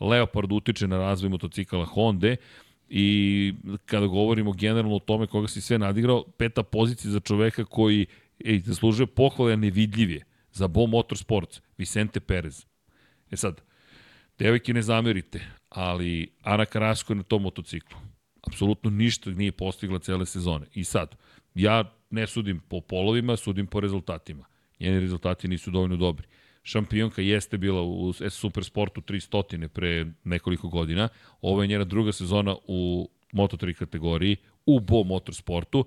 Leopard 0.00 0.52
utiče 0.52 0.88
na 0.88 0.98
razvoj 0.98 1.30
motocikala 1.30 1.84
Honda 1.84 2.36
i 2.88 3.54
kada 3.86 4.06
govorimo 4.06 4.52
generalno 4.52 4.96
o 4.96 4.98
tome 4.98 5.26
koga 5.26 5.48
si 5.48 5.60
sve 5.60 5.78
nadigrao, 5.78 6.24
peta 6.38 6.62
pozicija 6.62 7.10
za 7.10 7.20
čoveka 7.20 7.64
koji 7.64 8.06
ej, 8.44 8.60
zaslužuje 8.60 9.06
pohvale, 9.06 9.52
a 9.52 9.56
nevidljiv 9.56 10.10
je 10.10 10.24
za 10.52 10.68
Bo 10.68 10.86
Motorsports, 10.86 11.60
Vicente 11.78 12.20
Perez. 12.20 12.66
E 13.30 13.36
sad, 13.36 13.60
devojke 14.38 14.74
ne 14.74 14.82
zamerite, 14.82 15.40
ali 15.68 16.30
Ana 16.42 16.64
Karasko 16.64 17.12
je 17.12 17.16
na 17.16 17.22
tom 17.22 17.42
motociklu. 17.42 17.98
Apsolutno 18.46 18.90
ništa 18.90 19.30
nije 19.30 19.52
postigla 19.52 19.98
cele 19.98 20.26
sezone. 20.26 20.66
I 20.74 20.84
sad, 20.84 21.16
ja 21.54 21.92
ne 22.10 22.26
sudim 22.26 22.60
po 22.68 22.80
polovima, 22.80 23.36
sudim 23.36 23.66
po 23.66 23.80
rezultatima. 23.80 24.44
Njeni 24.80 25.00
rezultati 25.00 25.48
nisu 25.48 25.70
dovoljno 25.70 25.96
dobri. 25.96 26.26
Šampionka 26.62 27.22
jeste 27.22 27.58
bila 27.58 27.82
u 27.82 28.12
Supersportu 28.30 29.00
300 29.00 29.68
pre 29.68 30.06
nekoliko 30.24 30.68
godina. 30.68 31.08
Ovo 31.40 31.62
je 31.62 31.68
njena 31.68 31.84
druga 31.84 32.12
sezona 32.12 32.56
u 32.66 33.10
Moto3 33.32 33.74
kategoriji 33.74 34.36
u 34.66 34.80
Bo 34.80 35.04
Motorsportu. 35.04 35.84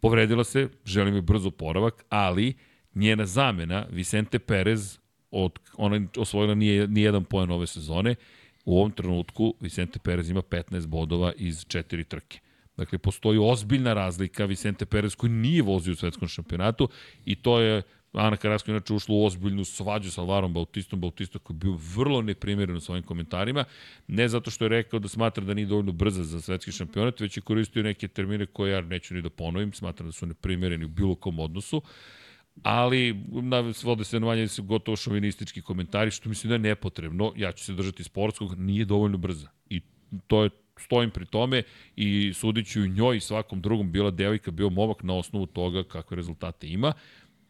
Povredila 0.00 0.44
se, 0.44 0.68
želim 0.84 1.14
joj 1.14 1.22
brzo 1.22 1.50
poravak, 1.50 2.04
ali 2.08 2.54
njena 2.94 3.26
zamena, 3.26 3.86
Vicente 3.90 4.38
Perez, 4.38 4.98
od, 5.30 5.58
ona 5.76 6.06
osvojila 6.16 6.54
nije, 6.54 6.88
nije 6.88 7.04
jedan 7.04 7.24
poen 7.24 7.50
ove 7.50 7.66
sezone, 7.66 8.14
u 8.66 8.78
ovom 8.78 8.90
trenutku 8.90 9.54
Vicente 9.60 9.98
Perez 9.98 10.30
ima 10.30 10.42
15 10.42 10.86
bodova 10.86 11.32
iz 11.36 11.64
četiri 11.68 12.04
trke. 12.04 12.38
Dakle, 12.76 12.98
postoji 12.98 13.38
ozbiljna 13.38 13.92
razlika. 13.92 14.44
Vicente 14.44 14.86
Perez 14.86 15.14
koji 15.14 15.32
nije 15.32 15.62
vozio 15.62 15.92
u 15.92 15.96
svetskom 15.96 16.28
šampionatu 16.28 16.88
i 17.24 17.34
to 17.34 17.60
je 17.60 17.82
Ana 18.12 18.36
Karasko 18.36 18.70
inače 18.70 18.94
ušla 18.94 19.14
u 19.14 19.24
ozbiljnu 19.24 19.64
svađu 19.64 20.10
sa 20.10 20.20
Alvarom 20.20 20.52
Bautistom, 20.54 21.00
Bautista 21.00 21.38
koji 21.38 21.54
je 21.54 21.58
bio 21.58 21.78
vrlo 21.96 22.22
neprimjeren 22.22 22.76
u 22.76 22.80
svojim 22.80 23.04
komentarima, 23.04 23.64
ne 24.06 24.28
zato 24.28 24.50
što 24.50 24.64
je 24.64 24.68
rekao 24.68 24.98
da 24.98 25.08
smatra 25.08 25.44
da 25.44 25.54
nije 25.54 25.66
dovoljno 25.66 25.92
brza 25.92 26.24
za 26.24 26.40
svetski 26.40 26.72
šampionat, 26.72 27.20
već 27.20 27.36
je 27.36 27.40
koristio 27.40 27.82
neke 27.82 28.08
termine 28.08 28.46
koje 28.46 28.72
ja 28.72 28.80
neću 28.80 29.14
ni 29.14 29.22
da 29.22 29.30
ponovim, 29.30 29.72
smatram 29.72 30.08
da 30.08 30.12
su 30.12 30.26
neprimjereni 30.26 30.84
u 30.84 30.88
bilo 30.88 31.14
kom 31.14 31.38
odnosu, 31.38 31.82
ali 32.62 33.24
na, 33.30 33.72
svode 33.72 34.04
se 34.04 34.20
na 34.20 34.26
manje 34.26 34.46
gotovo 34.58 34.96
šovinistički 34.96 35.62
komentari, 35.62 36.10
što 36.10 36.28
mislim 36.28 36.48
da 36.48 36.54
je 36.54 36.58
nepotrebno, 36.58 37.32
ja 37.36 37.52
ću 37.52 37.64
se 37.64 37.72
držati 37.72 38.04
sportskog, 38.04 38.58
nije 38.58 38.84
dovoljno 38.84 39.18
brza. 39.18 39.48
I 39.70 39.80
to 40.26 40.44
je 40.44 40.50
stojim 40.78 41.10
pri 41.10 41.26
tome 41.26 41.62
i 41.96 42.32
sudiću 42.34 42.84
i 42.84 42.88
njoj 42.88 43.16
i 43.16 43.20
svakom 43.20 43.60
drugom 43.60 43.92
bila 43.92 44.10
devojka, 44.10 44.50
bio 44.50 44.70
momak 44.70 45.02
na 45.02 45.14
osnovu 45.14 45.46
toga 45.46 45.84
kakve 45.84 46.16
rezultate 46.16 46.68
ima 46.68 46.92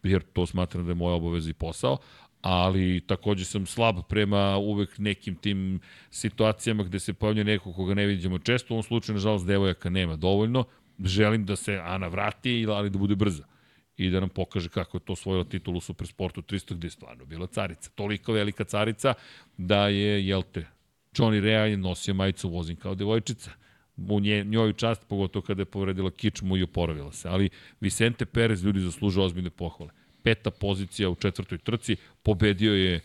jer 0.02 0.22
to 0.22 0.46
smatram 0.46 0.84
da 0.84 0.90
je 0.90 0.94
moja 0.94 1.14
obaveza 1.14 1.50
i 1.50 1.54
posao, 1.54 1.98
ali 2.42 3.00
takođe 3.06 3.44
sam 3.44 3.66
slab 3.66 3.96
prema 4.08 4.56
uvek 4.56 4.98
nekim 4.98 5.34
tim 5.34 5.80
situacijama 6.10 6.84
gde 6.84 6.98
se 6.98 7.12
pojavlja 7.12 7.44
neko 7.44 7.72
koga 7.72 7.94
ne 7.94 8.06
vidimo 8.06 8.38
često, 8.38 8.66
u 8.70 8.76
ovom 8.76 8.82
slučaju, 8.82 9.14
nažalost, 9.14 9.46
devojaka 9.46 9.90
nema 9.90 10.16
dovoljno, 10.16 10.64
želim 11.04 11.44
da 11.44 11.56
se 11.56 11.80
Ana 11.84 12.08
vrati, 12.08 12.66
ali 12.68 12.90
da 12.90 12.98
bude 12.98 13.14
brza 13.14 13.55
i 13.96 14.10
da 14.10 14.20
nam 14.20 14.28
pokaže 14.28 14.68
kako 14.68 14.96
je 14.96 15.00
to 15.04 15.16
svojila 15.16 15.44
titulu 15.44 15.78
u 15.78 15.80
Supersportu 15.80 16.42
300 16.42 16.74
gde 16.74 16.86
je 16.86 16.90
stvarno 16.90 17.24
bila 17.24 17.46
carica. 17.46 17.90
Toliko 17.94 18.32
velika 18.32 18.64
carica 18.64 19.14
da 19.56 19.88
je, 19.88 20.26
jel 20.26 20.42
te, 20.52 20.66
Johnny 21.14 21.40
Rea 21.40 21.64
je 21.66 21.76
nosio 21.76 22.14
majicu 22.14 22.48
vozim 22.48 22.76
kao 22.76 22.94
devojčica 22.94 23.50
u 23.96 24.20
nje, 24.20 24.44
njoj 24.44 24.72
čast, 24.72 25.06
pogotovo 25.08 25.42
kada 25.42 25.62
je 25.62 25.66
povredila 25.66 26.10
kičmu 26.10 26.56
i 26.56 26.62
oporavila 26.62 27.12
se. 27.12 27.28
Ali 27.28 27.50
Vicente 27.80 28.26
Perez 28.26 28.64
ljudi 28.64 28.80
zaslužuju 28.80 29.24
ozbiljne 29.24 29.50
pohvale. 29.50 29.90
Peta 30.22 30.50
pozicija 30.50 31.10
u 31.10 31.14
četvrtoj 31.14 31.58
trci, 31.58 31.96
pobedio 32.22 32.74
je 32.74 33.00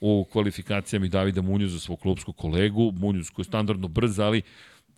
u 0.00 0.26
kvalifikacijama 0.32 1.06
i 1.06 1.08
Davida 1.08 1.42
Munjuza, 1.42 1.80
svog 1.80 2.00
klubskog 2.00 2.36
kolegu. 2.36 2.92
Munjuz 2.92 3.30
koji 3.30 3.44
je 3.44 3.48
standardno 3.48 3.88
brz, 3.88 4.18
ali 4.18 4.42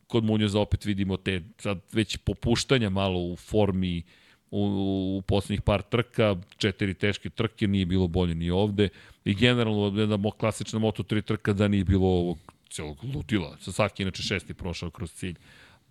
kod 0.07 0.25
Munjuza 0.25 0.61
opet 0.61 0.85
vidimo 0.85 1.17
te 1.17 1.43
sad 1.59 1.81
već 1.93 2.17
popuštanja 2.17 2.91
malo 2.91 3.21
u 3.21 3.37
formi 3.37 4.03
u, 4.51 5.19
u 5.19 5.23
poslednjih 5.23 5.63
par 5.63 5.83
trka, 5.83 6.37
četiri 6.57 6.95
teške 6.95 7.31
trke, 7.31 7.67
nije 7.67 7.87
bilo 7.87 8.07
bolje 8.07 8.35
ni 8.35 8.51
ovde. 8.51 8.89
I 9.25 9.35
generalno, 9.35 10.01
jedna 10.01 10.31
klasična 10.31 10.79
Moto3 10.79 11.23
trka 11.23 11.53
da 11.53 11.69
nije 11.69 11.85
bilo 11.85 12.07
ovog 12.07 12.39
celog 12.71 13.05
ludila. 13.15 13.57
Sasaki 13.61 14.03
inače 14.03 14.23
šesti 14.23 14.55
prošao 14.55 14.91
kroz 14.91 15.13
cilj 15.13 15.35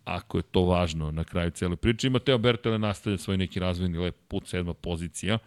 ako 0.07 0.37
je 0.37 0.43
to 0.51 0.61
važno 0.61 1.11
na 1.11 1.23
kraju 1.23 1.51
cele 1.51 1.75
priče. 1.75 2.07
I 2.07 2.09
Mateo 2.09 2.37
Bertele 2.37 2.79
nastavlja 2.79 3.17
svoj 3.17 3.37
neki 3.37 3.59
razvojni 3.59 3.97
lep 3.97 4.15
put, 4.27 4.47
sedma 4.47 4.73
pozicija. 4.73 5.37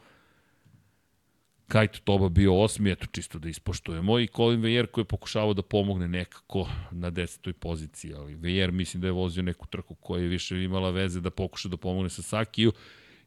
Kajt 1.70 2.00
Toba 2.04 2.28
bio 2.28 2.54
osmi, 2.60 2.90
eto 2.90 3.06
čisto 3.06 3.38
da 3.38 3.48
ispoštujemo, 3.48 4.18
i 4.18 4.26
Colin 4.26 4.60
Vejer 4.60 4.86
koji 4.86 5.02
je 5.02 5.08
pokušavao 5.08 5.54
da 5.54 5.62
pomogne 5.62 6.08
nekako 6.08 6.68
na 6.90 7.10
desetoj 7.10 7.52
poziciji, 7.52 8.14
ali 8.14 8.34
Vejer 8.34 8.72
mislim 8.72 9.00
da 9.00 9.06
je 9.06 9.12
vozio 9.12 9.42
neku 9.42 9.66
trku 9.66 9.94
koja 9.94 10.22
je 10.22 10.28
više 10.28 10.62
imala 10.64 10.90
veze 10.90 11.20
da 11.20 11.30
pokuša 11.30 11.68
da 11.68 11.76
pomogne 11.76 12.10
sa 12.10 12.22
Sakiju 12.22 12.72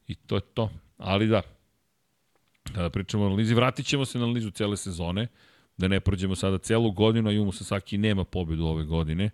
i 0.07 0.15
to 0.15 0.35
je 0.35 0.41
to. 0.41 0.69
Ali 0.97 1.27
da, 1.27 1.41
kada 2.73 2.89
pričamo 2.89 3.23
o 3.23 3.27
analizi, 3.27 3.53
vratit 3.53 3.85
ćemo 3.85 4.05
se 4.05 4.19
na 4.19 4.25
analizu 4.25 4.51
cele 4.51 4.77
sezone. 4.77 5.27
Da 5.77 5.87
ne 5.87 5.99
prođemo 5.99 6.35
sada 6.35 6.57
celu 6.57 6.91
godinu, 6.91 7.29
a 7.29 7.31
Jumu 7.31 7.51
Sasaki 7.51 7.97
nema 7.97 8.23
pobedu 8.23 8.65
ove 8.65 8.83
godine. 8.83 9.29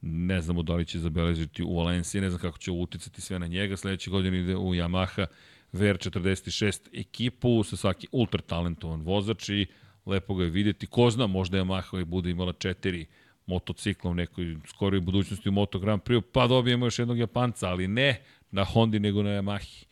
Ne 0.00 0.40
znamo 0.40 0.62
da 0.62 0.74
li 0.74 0.86
će 0.86 0.98
zabeležiti 0.98 1.62
u 1.62 1.76
Valenciji, 1.76 2.20
ne 2.20 2.30
znam 2.30 2.40
kako 2.40 2.58
će 2.58 2.70
uticati 2.70 3.20
sve 3.20 3.38
na 3.38 3.46
njega. 3.46 3.76
Sledeće 3.76 4.10
godine 4.10 4.40
ide 4.40 4.56
u 4.56 4.74
Yamaha 4.74 5.26
VR46 5.72 6.88
ekipu, 6.92 7.64
Sasaki 7.64 8.08
ultra 8.12 8.42
talentovan 8.42 9.02
vozač 9.02 9.48
i 9.48 9.66
lepo 10.06 10.34
ga 10.34 10.44
je 10.44 10.50
videti. 10.50 10.86
Ko 10.86 11.10
zna, 11.10 11.26
možda 11.26 11.58
Yamaha 11.58 12.00
i 12.00 12.04
bude 12.04 12.30
imala 12.30 12.52
četiri 12.52 13.06
motocikla 13.46 14.10
u 14.10 14.14
nekoj 14.14 14.56
skoroj 14.66 15.00
budućnosti 15.00 15.48
u 15.48 15.52
Moto 15.52 15.78
Grand 15.78 16.02
Prix, 16.02 16.22
pa 16.32 16.46
dobijemo 16.46 16.86
još 16.86 16.98
jednog 16.98 17.18
Japanca, 17.18 17.68
ali 17.68 17.88
ne 17.88 18.22
na 18.50 18.64
Hondi 18.64 19.00
nego 19.00 19.22
na 19.22 19.30
Yamahi. 19.30 19.84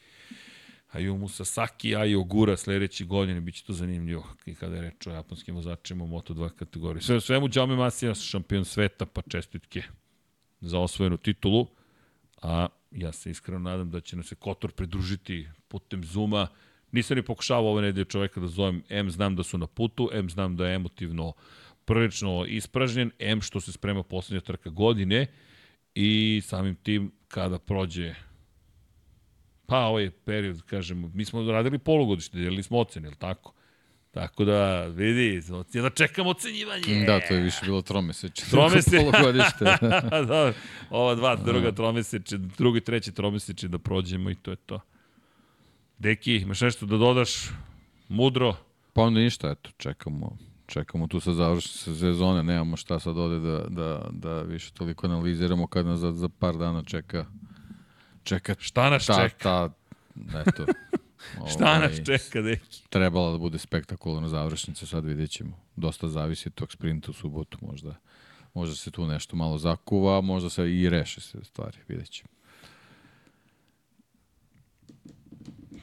Ayumu 0.92 1.28
Sasaki, 1.28 1.88
i 2.06 2.14
Ogura 2.14 2.56
sledeće 2.56 3.04
godine, 3.04 3.40
bit 3.40 3.54
će 3.54 3.64
to 3.64 3.72
zanimljivo 3.72 4.26
i 4.46 4.54
kada 4.54 4.76
je 4.76 4.82
reč 4.82 5.06
o 5.06 5.10
japonskim 5.10 5.54
vozačima 5.54 6.04
u 6.04 6.08
Moto2 6.08 6.48
kategoriji. 6.48 7.02
Sve, 7.02 7.20
svemu 7.20 7.48
Jaume 7.54 7.76
Masija, 7.76 8.14
šampion 8.14 8.64
sveta, 8.64 9.06
pa 9.06 9.22
čestitke 9.22 9.82
za 10.60 10.78
osvojenu 10.78 11.16
titulu, 11.16 11.66
a 12.42 12.66
ja 12.90 13.12
se 13.12 13.30
iskreno 13.30 13.58
nadam 13.58 13.90
da 13.90 14.00
će 14.00 14.16
nam 14.16 14.24
se 14.24 14.34
Kotor 14.34 14.72
pridružiti 14.72 15.48
putem 15.68 16.04
Zuma. 16.04 16.46
Nisam 16.92 17.16
ni 17.16 17.22
pokušavao 17.22 17.72
ove 17.72 17.82
nedelje 17.82 18.04
čoveka 18.04 18.40
da 18.40 18.46
zovem, 18.46 18.82
M 18.88 19.10
znam 19.10 19.36
da 19.36 19.42
su 19.42 19.58
na 19.58 19.66
putu, 19.66 20.10
M 20.12 20.30
znam 20.30 20.56
da 20.56 20.68
je 20.68 20.74
emotivno 20.74 21.32
prilično 21.84 22.44
ispražnjen, 22.44 23.10
M 23.18 23.40
što 23.40 23.60
se 23.60 23.72
sprema 23.72 24.02
poslednja 24.02 24.40
trka 24.40 24.70
godine 24.70 25.26
i 25.94 26.42
samim 26.44 26.74
tim 26.74 27.12
kada 27.28 27.58
prođe 27.58 28.14
Pa 29.68 29.78
ovaj 29.78 30.10
period, 30.10 30.62
kažemo, 30.62 31.10
mi 31.14 31.24
smo 31.24 31.52
radili 31.52 31.78
polugodište, 31.78 32.38
delili 32.38 32.62
smo 32.62 32.78
ocene, 32.78 33.08
ili 33.08 33.16
tako? 33.16 33.52
Tako 34.10 34.44
da, 34.44 34.84
vidi, 34.84 35.42
da 35.72 35.90
čekamo 35.90 36.30
ocenjivanje. 36.30 37.04
Da, 37.06 37.20
to 37.20 37.34
je 37.34 37.40
više 37.40 37.60
bilo 37.64 37.82
tromeseče. 37.82 38.44
Tromeseče. 38.50 38.96
polugodište. 38.96 39.64
da, 40.28 40.52
ova 40.90 41.14
dva, 41.14 41.36
druga 41.36 41.72
tromeseče, 41.72 42.38
drugi, 42.38 42.80
treći 42.80 43.12
tromeseče 43.12 43.68
da 43.68 43.78
prođemo 43.78 44.30
i 44.30 44.34
to 44.34 44.50
je 44.50 44.56
to. 44.56 44.80
Deki, 45.98 46.36
imaš 46.36 46.60
nešto 46.60 46.86
da 46.86 46.96
dodaš? 46.96 47.50
Mudro? 48.08 48.56
Pa 48.92 49.02
onda 49.02 49.20
ništa, 49.20 49.50
eto, 49.50 49.70
čekamo 49.76 50.38
čekamo 50.66 51.06
tu 51.06 51.20
sa 51.20 51.32
završne 51.32 51.94
sezone, 51.94 52.42
nemamo 52.42 52.76
šta 52.76 52.98
sad 52.98 53.18
ovde 53.18 53.38
da, 53.38 53.64
da, 53.68 54.08
da 54.10 54.42
više 54.42 54.72
toliko 54.72 55.06
analiziramo 55.06 55.66
kad 55.66 55.86
nas 55.86 55.98
za, 55.98 56.12
za 56.12 56.28
par 56.28 56.56
dana 56.56 56.82
čeka 56.84 57.26
čeka. 58.22 58.54
Šta 58.58 58.90
nas 58.90 59.06
ta, 59.06 59.28
čeka? 59.28 59.38
Ta, 59.42 59.70
eto, 60.46 60.66
Šta 61.50 61.64
ovaj, 61.64 61.78
nas 61.78 61.96
čeka, 62.06 62.42
deki? 62.42 62.82
Trebala 62.88 63.32
da 63.32 63.38
bude 63.38 63.58
spektakularna 63.58 64.28
završnica, 64.28 64.86
sad 64.86 65.04
vidjet 65.04 65.30
ćemo. 65.30 65.58
Dosta 65.76 66.08
zavisi 66.08 66.50
tog 66.50 66.72
sprinta 66.72 67.10
u 67.10 67.14
subotu, 67.14 67.58
možda, 67.60 67.94
možda 68.54 68.74
se 68.74 68.90
tu 68.90 69.06
nešto 69.06 69.36
malo 69.36 69.58
zakuva, 69.58 70.20
možda 70.20 70.50
se 70.50 70.74
i 70.74 70.88
reše 70.88 71.20
se 71.20 71.44
stvari, 71.44 71.78
vidjet 71.88 72.10
ćemo. 72.10 72.28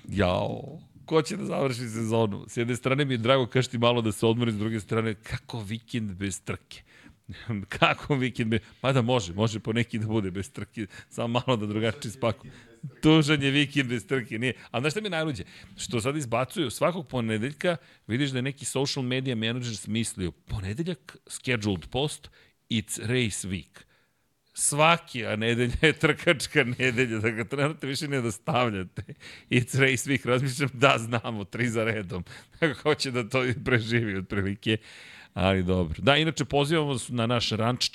Jao, 0.08 0.80
ko 1.06 1.22
će 1.22 1.38
da 1.38 1.46
završi 1.46 1.80
sezonu? 1.80 2.46
S 2.48 2.58
jedne 2.58 2.76
strane 2.76 3.06
mi 3.06 3.14
je 3.14 3.18
drago 3.18 3.48
kaži 3.48 3.70
ti 3.70 3.78
malo 3.78 4.02
da 4.02 4.12
se 4.12 4.26
odmori, 4.26 4.52
s 4.52 4.58
druge 4.58 4.80
strane, 4.80 5.14
kako 5.14 5.60
vikend 5.60 6.12
bez 6.12 6.42
trke. 6.42 6.82
Kako 7.80 8.16
vikend? 8.16 8.52
Be... 8.52 8.60
Pa 8.82 8.92
da 8.94 9.02
može, 9.02 9.34
može 9.34 9.60
po 9.60 9.74
neki 9.74 10.00
da 10.00 10.08
bude 10.08 10.32
bez 10.32 10.52
trke, 10.52 10.88
samo 11.10 11.42
malo 11.48 11.58
da 11.58 11.66
drugačije 11.66 12.12
spaku. 12.12 12.48
Tužan 13.02 13.44
je 13.44 13.52
vikend 13.52 13.90
bez 13.90 14.08
trke, 14.08 14.40
nije. 14.40 14.54
A 14.72 14.80
znaš 14.80 14.94
šta 14.94 15.02
mi 15.02 15.06
je 15.06 15.10
najluđe? 15.10 15.44
Što 15.78 16.02
sad 16.02 16.18
izbacuju 16.18 16.70
svakog 16.70 17.08
ponedeljka, 17.08 17.78
vidiš 18.08 18.30
da 18.30 18.38
je 18.38 18.42
neki 18.42 18.66
social 18.66 19.06
media 19.06 19.36
manager 19.36 19.78
smislio, 19.78 20.32
ponedeljak 20.32 21.18
scheduled 21.28 21.88
post, 21.92 22.30
it's 22.70 23.00
race 23.00 23.48
week. 23.48 23.86
Svaki, 24.54 25.26
a 25.26 25.36
nedelja 25.36 25.76
je 25.82 25.94
trkačka 25.94 26.64
nedelja, 26.64 27.20
da 27.20 27.30
ga 27.30 27.44
trenutno 27.44 27.90
više 27.90 28.08
ne 28.08 28.22
da 28.22 28.32
stavljate. 28.32 29.04
It's 29.50 29.80
race 29.80 30.10
week, 30.10 30.28
razmišljam, 30.28 30.70
da, 30.74 30.96
znamo, 30.98 31.44
tri 31.44 31.70
za 31.70 31.84
redom. 31.84 32.24
Tako 32.60 32.82
hoće 32.82 33.12
da 33.12 33.30
to 33.30 33.44
preživi 33.66 34.18
otprilike. 34.18 34.78
Ali 35.34 35.64
dobro. 35.64 35.96
Da, 36.02 36.18
inače 36.18 36.46
pozivamo 36.46 36.98
na 37.10 37.28
naš 37.28 37.50
ranč, 37.50 37.90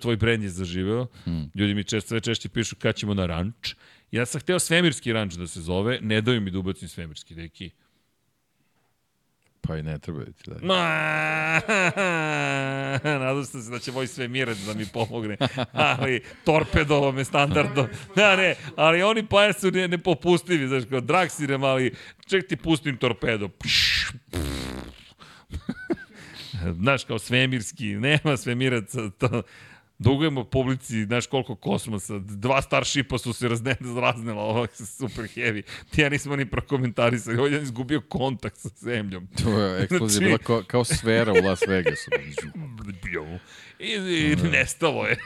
tvoj 0.00 0.16
brend 0.16 0.42
je 0.42 0.48
zaživeo. 0.50 1.06
Ljudi 1.54 1.74
mi 1.74 1.84
često, 1.84 2.08
sve 2.08 2.20
češće 2.20 2.48
pišu 2.48 2.76
kad 2.76 2.96
ćemo 2.96 3.14
na 3.14 3.26
ranč. 3.26 3.74
Ja 4.10 4.26
sam 4.26 4.40
hteo 4.40 4.58
svemirski 4.58 5.12
ranč 5.12 5.34
da 5.34 5.46
se 5.46 5.60
zove, 5.60 5.98
ne 6.02 6.20
daju 6.20 6.40
mi 6.40 6.50
da 6.50 6.58
ubacim 6.58 6.88
svemirski, 6.88 7.34
deki. 7.34 7.70
Pa 9.60 9.76
i 9.76 9.82
ne 9.82 9.98
treba 9.98 10.24
ti 10.24 10.32
da. 10.46 10.54
Nadam 13.18 13.44
se 13.44 13.70
da 13.70 13.78
će 13.78 13.92
moj 13.92 14.06
svemirac 14.06 14.58
da 14.58 14.74
mi 14.74 14.86
pomogne. 14.86 15.36
Ali 15.72 16.22
torpedovo 16.44 17.12
me 17.12 17.24
standardno. 17.24 17.88
Da, 18.16 18.36
ne, 18.36 18.54
ali 18.76 19.02
oni 19.02 19.26
pa 19.26 19.52
su 19.52 19.70
ne, 19.70 19.88
nepopustivi, 19.88 20.68
znaš, 20.68 20.82
kao 20.90 21.00
draksirem, 21.00 21.64
ali 21.64 21.94
ček 22.26 22.48
ti 22.48 22.56
pustim 22.56 22.96
torpedo. 22.96 23.48
Pš, 23.48 24.06
pš. 24.30 24.38
Znaš, 26.72 27.04
kao 27.04 27.18
svemirski, 27.18 27.86
nema 27.86 28.36
svemiraca, 28.36 29.10
to... 29.10 29.42
Dugujemo 29.98 30.44
publici, 30.44 31.04
znaš 31.04 31.26
koliko 31.26 31.56
kosmosa, 31.56 32.18
dva 32.18 32.62
Starshipa 32.62 33.18
su 33.18 33.32
se 33.32 33.48
raznela, 34.02 34.42
ovo 34.42 34.66
super 34.76 35.24
heavy. 35.24 35.62
Ti 35.90 36.00
ja 36.00 36.08
nismo 36.08 36.36
ni 36.36 36.46
prokomentarisali, 36.46 37.38
ovdje 37.38 37.56
je 37.56 37.62
izgubio 37.62 38.00
kontakt 38.00 38.56
sa 38.56 38.68
zemljom. 38.76 39.28
To 39.42 39.60
je 39.60 39.82
eksplozija 39.82 40.08
znači... 40.08 40.24
bila 40.24 40.38
kao, 40.38 40.62
kao 40.66 40.84
sfera 40.84 41.32
u 41.32 41.44
Las 41.44 41.60
Vegasu. 41.68 42.10
I, 43.78 43.92
i 44.32 44.36
nestalo 44.36 45.06
je. 45.06 45.18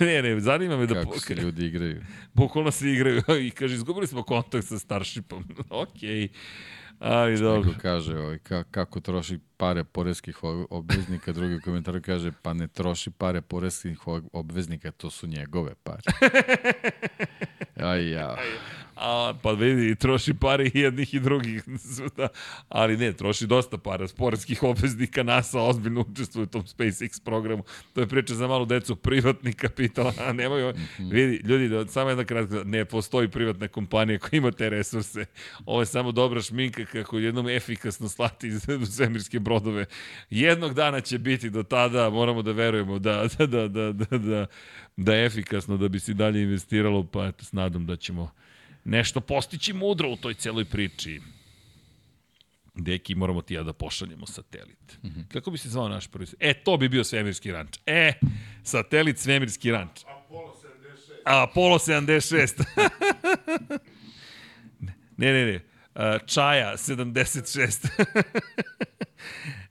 ne, 0.00 0.22
ne, 0.22 0.40
zanima 0.40 0.76
me 0.76 0.86
da... 0.86 0.94
Kako 0.94 1.20
se 1.20 1.34
ljudi 1.34 1.66
igraju. 1.66 2.02
Bukvalno 2.34 2.70
se 2.70 2.92
igraju 2.92 3.22
i 3.46 3.50
kaže, 3.50 3.74
izgubili 3.74 4.06
smo 4.06 4.22
kontakt 4.22 4.66
sa 4.66 4.78
Starshipom. 4.78 5.44
Okej. 5.70 6.28
Okay. 6.36 6.75
Ali 6.98 7.38
dobro. 7.38 7.68
Neko 7.68 7.80
kaže 7.82 8.18
ovaj, 8.18 8.38
ka, 8.38 8.64
kako 8.64 9.00
troši 9.00 9.38
pare 9.56 9.84
poreskih 9.84 10.38
obveznika, 10.70 11.32
drugi 11.32 11.60
komentar 11.60 12.00
kaže 12.00 12.32
pa 12.42 12.52
ne 12.52 12.66
troši 12.66 13.10
pare 13.10 13.40
poreskih 13.40 13.98
obveznika, 14.32 14.90
to 14.90 15.10
su 15.10 15.26
njegove 15.26 15.74
pare. 15.74 16.02
Aj 17.90 18.10
ja. 18.10 18.36
A, 18.96 19.34
pa 19.42 19.52
vidi, 19.52 19.94
troši 19.94 20.34
pare 20.34 20.70
i 20.74 20.78
jednih 20.78 21.14
i 21.14 21.20
drugih. 21.20 21.64
Ali 22.68 22.96
ne, 22.96 23.12
troši 23.12 23.46
dosta 23.46 23.78
para. 23.78 24.08
Sportskih 24.08 24.62
obveznika 24.62 25.22
NASA 25.22 25.60
ozbiljno 25.60 26.00
učestvuje 26.00 26.44
u 26.44 26.46
tom 26.46 26.62
SpaceX 26.62 27.20
programu. 27.24 27.64
To 27.92 28.00
je 28.00 28.06
priča 28.06 28.34
za 28.34 28.46
malu 28.46 28.64
decu, 28.64 28.96
privatni 28.96 29.52
kapital. 29.52 30.12
A 30.26 30.32
nemaju, 30.32 30.70
mm 30.70 30.74
-hmm. 30.98 31.12
vidi, 31.12 31.40
ljudi, 31.44 31.68
da, 31.68 31.86
samo 31.86 32.10
jedna 32.10 32.24
kratka, 32.24 32.62
ne 32.64 32.84
postoji 32.84 33.28
privatna 33.28 33.68
kompanija 33.68 34.18
koja 34.18 34.38
ima 34.38 34.50
te 34.50 34.70
resurse. 34.70 35.24
Ovo 35.66 35.80
je 35.82 35.86
samo 35.86 36.12
dobra 36.12 36.42
šminka 36.42 36.84
kako 36.84 37.18
jednom 37.18 37.48
efikasno 37.48 38.08
slati 38.08 38.48
iz 38.48 38.66
svemirske 38.96 39.38
brodove. 39.40 39.84
Jednog 40.30 40.74
dana 40.74 41.00
će 41.00 41.18
biti 41.18 41.50
do 41.50 41.62
tada, 41.62 42.10
moramo 42.10 42.42
da 42.42 42.52
verujemo 42.52 42.98
da, 42.98 43.26
da, 43.38 43.46
da, 43.46 43.68
da, 43.68 43.92
da, 43.92 44.18
da, 44.18 44.46
da 44.96 45.14
je 45.14 45.26
efikasno 45.26 45.76
da 45.76 45.88
bi 45.88 46.00
se 46.00 46.14
dalje 46.14 46.42
investiralo, 46.42 47.04
pa 47.04 47.26
eto, 47.26 47.44
s 47.44 47.52
nadom 47.52 47.86
da 47.86 47.96
ćemo 47.96 48.30
nešto 48.86 49.20
postići 49.20 49.72
mudro 49.72 50.10
u 50.10 50.16
toj 50.16 50.34
celoj 50.34 50.64
priči. 50.64 51.20
Deki, 52.74 53.14
moramo 53.14 53.42
ti 53.42 53.54
ja 53.54 53.62
da 53.62 53.72
pošaljemo 53.72 54.26
satelit. 54.26 54.98
Mm 55.02 55.08
-hmm. 55.08 55.28
Kako 55.32 55.50
bi 55.50 55.58
se 55.58 55.68
zvao 55.68 55.88
naš 55.88 56.06
prvi? 56.06 56.26
E, 56.40 56.54
to 56.54 56.76
bi 56.76 56.88
bio 56.88 57.04
svemirski 57.04 57.52
ranč. 57.52 57.78
E, 57.86 58.12
satelit 58.62 59.18
svemirski 59.18 59.70
ranč. 59.70 60.04
Apollo 60.06 60.56
76. 61.24 61.42
Apollo 61.42 61.78
76. 61.78 62.64
ne, 65.16 65.32
ne, 65.32 65.44
ne. 65.44 65.60
Čaja 66.26 66.76
76. 66.76 67.88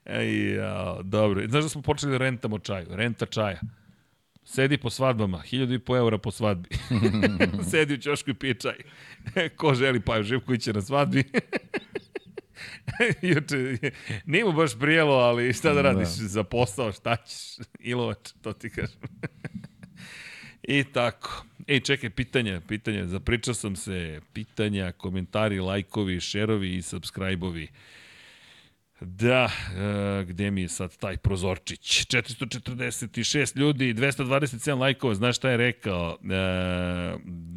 Ej, 0.06 0.56
ja, 0.56 0.98
dobro. 1.04 1.48
Znaš 1.48 1.64
da 1.64 1.70
smo 1.70 1.82
počeli 1.82 2.12
da 2.12 2.18
rentamo 2.18 2.60
čaju? 2.60 2.88
Renta 2.90 3.26
čaja. 3.26 3.60
Sedi 4.46 4.78
po 4.78 4.90
svadbama, 4.90 5.42
hiljadu 5.42 5.74
i 5.74 5.80
po 5.80 5.98
eura 5.98 6.18
po 6.18 6.32
svadbi. 6.32 6.70
Sedi 7.72 7.94
u 7.94 7.98
ćošku 7.98 8.30
i 8.30 8.34
pije 8.34 8.54
čaj. 8.54 8.78
Ko 9.56 9.74
želi 9.74 10.00
Paju 10.00 10.24
Živkovića 10.24 10.74
na 10.74 10.82
svadbi? 10.82 11.24
Juče, 13.22 13.78
nije 14.26 14.46
mu 14.46 14.52
baš 14.52 14.80
prijelo, 14.80 15.14
ali 15.14 15.54
šta 15.54 15.74
da 15.74 15.82
radiš 15.82 16.08
da. 16.08 16.28
za 16.28 16.44
posao, 16.44 16.92
šta 16.92 17.16
ćeš, 17.16 17.66
ilovač, 17.80 18.32
to 18.42 18.54
ti 18.54 18.70
kažem. 18.70 19.00
I 20.64 20.84
tako. 20.84 21.46
Ej, 21.68 21.80
čekaj, 21.80 22.10
pitanja, 22.10 22.62
pitanja, 22.68 23.06
zapričao 23.06 23.54
sam 23.54 23.76
se, 23.76 24.22
pitanja, 24.34 24.92
komentari, 24.92 25.60
lajkovi, 25.60 26.20
šerovi 26.20 26.76
i 26.76 26.82
subscribe-ovi. 26.82 27.68
Da, 29.02 29.46
uh, 29.46 30.28
gde 30.30 30.52
mi 30.52 30.62
je 30.62 30.70
sad 30.70 30.98
taj 30.98 31.18
prozorčić? 31.18 32.06
446 32.06 33.58
ljudi, 33.58 33.94
227 33.94 34.80
lajkova, 34.80 35.16
znaš 35.16 35.36
šta 35.36 35.50
je 35.50 35.58
rekao 35.58 36.10
uh, 36.10 36.20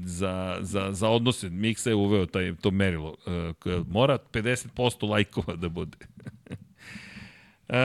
za, 0.05 0.59
za, 0.61 0.93
za 0.93 1.09
odnose? 1.09 1.51
Miksa 1.51 1.91
je 1.91 1.97
uveo 1.97 2.27
taj, 2.27 2.55
to 2.61 2.71
merilo. 2.71 3.17
Uh, 3.67 3.87
mora 3.87 4.19
50% 4.33 5.11
lajkova 5.11 5.57
da 5.57 5.69
bude. 5.69 5.97
uh, 7.69 7.77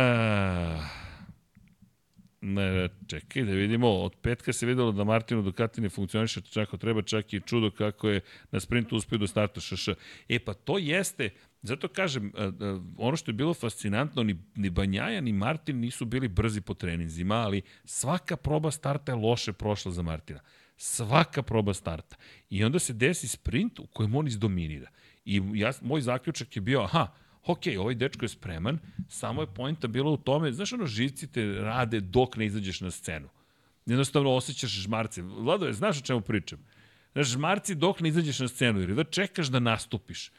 ne, 2.42 2.90
čekaj 3.08 3.44
da 3.44 3.52
vidimo, 3.52 3.90
od 3.90 4.16
petka 4.22 4.54
se 4.54 4.66
videlo 4.66 4.92
da 4.92 5.04
Martinu 5.04 5.42
Ducati 5.42 5.82
ne 5.82 5.90
funkcioniše 5.90 6.42
čak 6.42 6.68
ako 6.68 6.78
treba, 6.78 7.02
čak 7.02 7.34
i 7.34 7.40
čudo 7.40 7.72
kako 7.72 8.10
je 8.10 8.22
na 8.52 8.60
sprintu 8.60 8.96
uspio 8.96 9.18
do 9.18 9.28
starta 9.28 9.62
šš. 9.62 9.88
E 10.30 10.40
pa 10.40 10.54
to 10.54 10.78
jeste, 10.78 11.30
Zato 11.64 11.88
kažem, 11.88 12.32
e, 12.38 12.44
e, 12.44 12.52
ono 12.98 13.18
što 13.18 13.32
je 13.32 13.34
bilo 13.34 13.54
fascinantno, 13.54 14.24
ni, 14.24 14.36
ni 14.56 14.70
Banjaja 14.70 15.22
ni 15.22 15.34
Martin 15.34 15.80
nisu 15.80 16.06
bili 16.06 16.28
brzi 16.28 16.62
po 16.62 16.74
treninzima, 16.74 17.36
ali 17.36 17.62
svaka 17.86 18.38
proba 18.38 18.72
starta 18.72 19.12
je 19.12 19.16
loše 19.16 19.54
prošla 19.54 19.92
za 19.92 20.02
Martina. 20.02 20.40
Svaka 20.78 21.44
proba 21.44 21.74
starta. 21.74 22.16
I 22.50 22.64
onda 22.64 22.80
se 22.80 22.94
desi 22.94 23.28
sprint 23.28 23.80
u 23.80 23.88
kojem 23.88 24.16
on 24.16 24.28
izdominira. 24.28 24.90
I 25.26 25.42
ja, 25.54 25.72
moj 25.82 26.02
zaključak 26.02 26.56
je 26.56 26.62
bio, 26.62 26.82
aha, 26.82 27.08
ok, 27.46 27.62
ovaj 27.80 27.96
dečko 27.96 28.26
je 28.26 28.30
spreman, 28.30 28.80
samo 29.10 29.42
je 29.42 29.54
pojenta 29.56 29.88
bila 29.88 30.12
u 30.12 30.18
tome, 30.18 30.52
znaš 30.52 30.74
ono, 30.74 30.86
živci 30.86 31.28
te 31.28 31.46
rade 31.46 32.00
dok 32.00 32.38
ne 32.38 32.46
izađeš 32.46 32.82
na 32.82 32.92
scenu. 32.92 33.30
Jednostavno 33.86 34.36
osjećaš 34.36 34.72
žmarce. 34.72 35.22
Vlado, 35.22 35.72
znaš 35.74 36.00
o 36.00 36.06
čemu 36.06 36.22
pričam? 36.22 36.60
Znaš, 37.14 37.28
žmarci 37.28 37.76
dok 37.76 38.00
ne 38.00 38.10
izađeš 38.10 38.40
na 38.40 38.48
scenu, 38.48 38.80
jer 38.80 38.96
da 38.96 39.04
čekaš 39.04 39.48
da 39.48 39.60
nastupiš. 39.60 40.32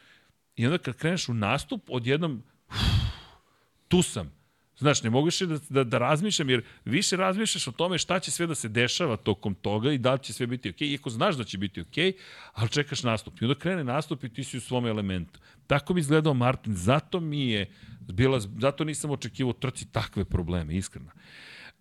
I 0.56 0.66
onda 0.66 0.78
kad 0.78 0.96
kreneš 0.96 1.28
u 1.28 1.34
nastup, 1.34 1.82
odjednom, 1.88 2.42
uf, 2.68 2.76
tu 3.88 4.02
sam. 4.02 4.32
Znaš, 4.78 5.02
ne 5.02 5.10
mogu 5.10 5.28
da, 5.40 5.58
da, 5.68 5.84
da 5.84 5.98
razmišljam, 5.98 6.50
jer 6.50 6.62
više 6.84 7.16
razmišljaš 7.16 7.68
o 7.68 7.72
tome 7.72 7.98
šta 7.98 8.20
će 8.20 8.30
sve 8.30 8.46
da 8.46 8.54
se 8.54 8.68
dešava 8.68 9.16
tokom 9.16 9.54
toga 9.54 9.92
i 9.92 9.98
da 9.98 10.12
li 10.12 10.18
će 10.18 10.32
sve 10.32 10.46
biti 10.46 10.70
okej, 10.70 10.88
okay, 10.88 10.92
iako 10.92 11.10
znaš 11.10 11.36
da 11.36 11.44
će 11.44 11.58
biti 11.58 11.80
okej, 11.80 12.12
okay, 12.12 12.16
ali 12.52 12.68
čekaš 12.68 13.02
nastup. 13.02 13.42
I 13.42 13.44
onda 13.44 13.58
krene 13.58 13.84
nastup 13.84 14.24
i 14.24 14.28
ti 14.28 14.44
si 14.44 14.56
u 14.56 14.60
svom 14.60 14.86
elementu. 14.86 15.40
Tako 15.66 15.94
mi 15.94 16.00
izgledao 16.00 16.34
Martin, 16.34 16.74
zato 16.74 17.20
mi 17.20 17.48
je 17.48 17.70
bila, 18.00 18.40
zato 18.40 18.84
nisam 18.84 19.10
očekivao 19.10 19.52
trci 19.52 19.92
takve 19.92 20.24
probleme, 20.24 20.76
iskreno. 20.76 21.10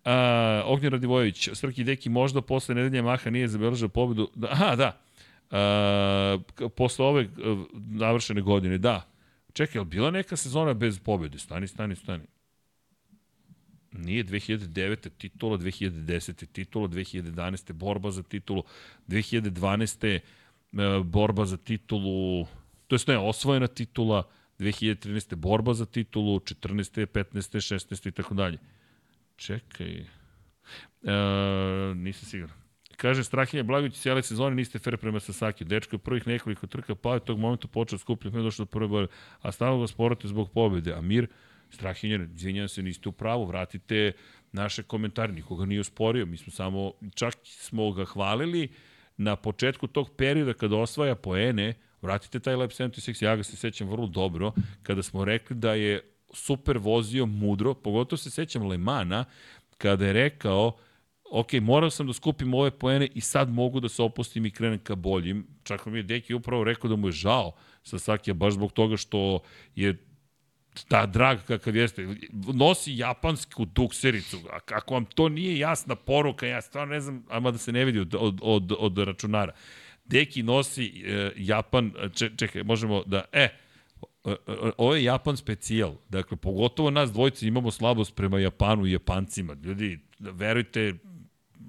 Uh, 0.04 0.10
Ognjen 0.64 0.92
Radivojević, 0.92 1.48
Srki 1.52 1.84
Deki 1.84 2.08
možda 2.08 2.42
posle 2.42 2.74
nedelje 2.74 3.02
Maha 3.02 3.30
nije 3.30 3.48
zabeležao 3.48 3.88
pobedu. 3.88 4.30
Da, 4.34 4.48
aha, 4.50 4.76
da, 4.76 5.00
Posle 6.76 7.04
ove 7.04 7.22
uh, 7.22 7.66
navršene 7.74 8.40
godine, 8.40 8.78
da. 8.78 9.10
Čekaj, 9.52 9.80
je 9.80 9.84
bila 9.84 10.10
neka 10.10 10.36
sezona 10.36 10.74
bez 10.74 10.98
pobjede? 10.98 11.38
Stani, 11.38 11.68
stani, 11.68 11.96
stani. 11.96 12.24
Nije 13.92 14.24
2009. 14.24 15.10
titula, 15.18 15.58
2010. 15.58 16.46
titula, 16.52 16.88
2011. 16.88 17.72
borba 17.72 18.10
za 18.10 18.22
titulu, 18.22 18.62
2012. 19.08 20.20
Uh, 20.72 21.06
borba 21.06 21.44
za 21.46 21.56
titulu, 21.56 22.46
to 22.86 22.94
jest 22.94 23.08
ne, 23.08 23.18
osvojena 23.18 23.66
titula, 23.66 24.22
2013. 24.58 25.34
borba 25.34 25.74
za 25.74 25.86
titulu, 25.86 26.40
14. 26.40 27.06
15. 27.06 27.56
16. 27.60 28.08
i 28.08 28.12
tako 28.12 28.34
dalje. 28.34 28.58
Čekaj. 29.36 30.00
Uh, 31.02 31.96
nisam 31.96 32.28
siguran. 32.28 32.63
Kaže 32.96 33.24
Strahinja 33.24 33.62
Blagović, 33.62 33.94
cijele 33.94 34.22
sezone 34.22 34.56
niste 34.56 34.78
fair 34.78 34.96
prema 34.96 35.20
Sasaki. 35.20 35.64
Dečko 35.64 35.96
je 35.96 35.98
prvih 35.98 36.26
nekoliko 36.26 36.66
trka, 36.66 36.94
pa 36.94 37.14
je 37.14 37.20
tog 37.20 37.38
momenta 37.38 37.68
počeo 37.68 37.98
skupljen, 37.98 38.32
pa 38.32 38.38
je 38.38 38.44
došlo 38.44 38.64
do 38.64 38.70
prve 38.70 38.88
boje, 38.88 39.06
a 39.42 39.52
stalno 39.52 39.80
ga 39.80 39.86
sporate 39.86 40.28
zbog 40.28 40.50
pobjede. 40.50 40.92
A 40.92 41.00
Mir, 41.00 41.26
Strahinja, 41.70 42.26
izvinjam 42.34 42.68
se, 42.68 42.82
niste 42.82 43.08
u 43.08 43.12
pravu, 43.12 43.46
vratite 43.46 44.12
naše 44.52 44.82
komentare, 44.82 45.32
nikoga 45.32 45.64
nije 45.64 45.80
usporio, 45.80 46.26
mi 46.26 46.36
smo 46.36 46.52
samo, 46.52 46.92
čak 47.14 47.34
smo 47.42 47.92
ga 47.92 48.04
hvalili 48.04 48.68
na 49.16 49.36
početku 49.36 49.86
tog 49.86 50.10
perioda 50.16 50.52
kada 50.52 50.76
osvaja 50.76 51.14
poene, 51.14 51.74
vratite 52.02 52.40
taj 52.40 52.56
Lab 52.56 52.70
76, 52.70 53.24
ja 53.24 53.36
ga 53.36 53.42
se 53.42 53.56
sećam 53.56 53.88
vrlo 53.88 54.06
dobro, 54.06 54.52
kada 54.82 55.02
smo 55.02 55.24
rekli 55.24 55.56
da 55.56 55.74
je 55.74 56.00
super 56.32 56.78
vozio 56.78 57.26
mudro, 57.26 57.74
pogotovo 57.74 58.16
se 58.16 58.30
sećam 58.30 58.66
Lemana, 58.66 59.24
kada 59.78 60.06
je 60.06 60.12
rekao 60.12 60.76
ok, 61.34 61.52
morao 61.52 61.90
sam 61.90 62.06
da 62.06 62.12
skupim 62.12 62.54
ove 62.54 62.70
poene 62.70 63.08
i 63.14 63.20
sad 63.20 63.50
mogu 63.50 63.80
da 63.80 63.88
se 63.88 64.02
opustim 64.02 64.46
i 64.46 64.50
krenem 64.50 64.78
ka 64.78 64.94
boljim. 64.94 65.46
Čak 65.62 65.86
mi 65.86 65.98
je 65.98 66.02
Deki 66.02 66.34
upravo 66.34 66.64
rekao 66.64 66.90
da 66.90 66.96
mu 66.96 67.08
je 67.08 67.12
žao 67.12 67.52
sa 67.82 67.98
Sakija, 67.98 68.34
baš 68.34 68.54
zbog 68.54 68.72
toga 68.72 68.96
što 68.96 69.40
je 69.74 69.96
ta 70.88 71.06
drag 71.06 71.38
kakav 71.46 71.76
jeste, 71.76 72.08
nosi 72.32 72.96
japansku 72.96 73.64
duksericu, 73.64 74.38
a 74.52 74.60
kako 74.60 74.94
vam 74.94 75.04
to 75.04 75.28
nije 75.28 75.58
jasna 75.58 75.94
poruka, 75.94 76.46
ja 76.46 76.62
stvarno 76.62 76.94
ne 76.94 77.00
znam, 77.00 77.24
ama 77.30 77.50
da 77.50 77.58
se 77.58 77.72
ne 77.72 77.84
vidi 77.84 78.00
od, 78.00 78.14
od, 78.18 78.40
od, 78.42 78.72
od 78.78 78.98
računara. 78.98 79.52
Deki 80.04 80.42
nosi 80.42 81.02
e, 81.06 81.30
Japan, 81.36 81.92
če, 82.14 82.30
čekaj, 82.36 82.62
možemo 82.62 83.02
da, 83.06 83.24
e, 83.32 83.40
e, 83.40 83.50
e 84.30 84.36
ovo 84.78 84.94
je 84.94 85.04
Japan 85.04 85.36
specijal. 85.36 85.94
Dakle, 86.08 86.36
pogotovo 86.36 86.90
nas 86.90 87.12
dvojice 87.12 87.46
imamo 87.46 87.70
slabost 87.70 88.14
prema 88.14 88.38
Japanu 88.38 88.86
i 88.86 88.92
Japancima. 88.92 89.56
Ljudi, 89.62 89.98
verujte, 90.18 90.94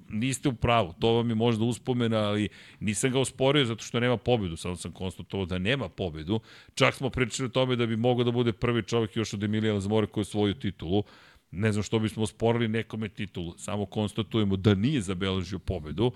niste 0.08 0.48
u 0.48 0.52
pravu, 0.52 0.94
to 1.00 1.12
vam 1.12 1.28
je 1.28 1.34
možda 1.34 1.64
uspomena, 1.64 2.18
ali 2.18 2.48
nisam 2.80 3.12
ga 3.12 3.20
osporio 3.20 3.64
zato 3.64 3.84
što 3.84 4.00
nema 4.00 4.16
pobedu, 4.16 4.56
samo 4.56 4.76
sam 4.76 4.92
konstatovao 4.92 5.46
da 5.46 5.58
nema 5.58 5.88
pobedu. 5.88 6.40
Čak 6.74 6.94
smo 6.94 7.10
pričali 7.10 7.46
o 7.46 7.50
tome 7.50 7.76
da 7.76 7.86
bi 7.86 7.96
mogao 7.96 8.24
da 8.24 8.30
bude 8.30 8.52
prvi 8.52 8.82
čovjek 8.82 9.16
još 9.16 9.34
od 9.34 9.42
Emilija 9.42 9.74
Lazmore 9.74 10.06
koji 10.06 10.22
je 10.22 10.24
svoju 10.24 10.54
titulu. 10.54 11.02
Ne 11.50 11.72
znam 11.72 11.82
što 11.82 11.98
bismo 11.98 12.22
osporili 12.22 12.68
nekome 12.68 13.08
titulu, 13.08 13.54
samo 13.58 13.86
konstatujemo 13.86 14.56
da 14.56 14.74
nije 14.74 15.00
zabeležio 15.00 15.58
pobedu, 15.58 16.12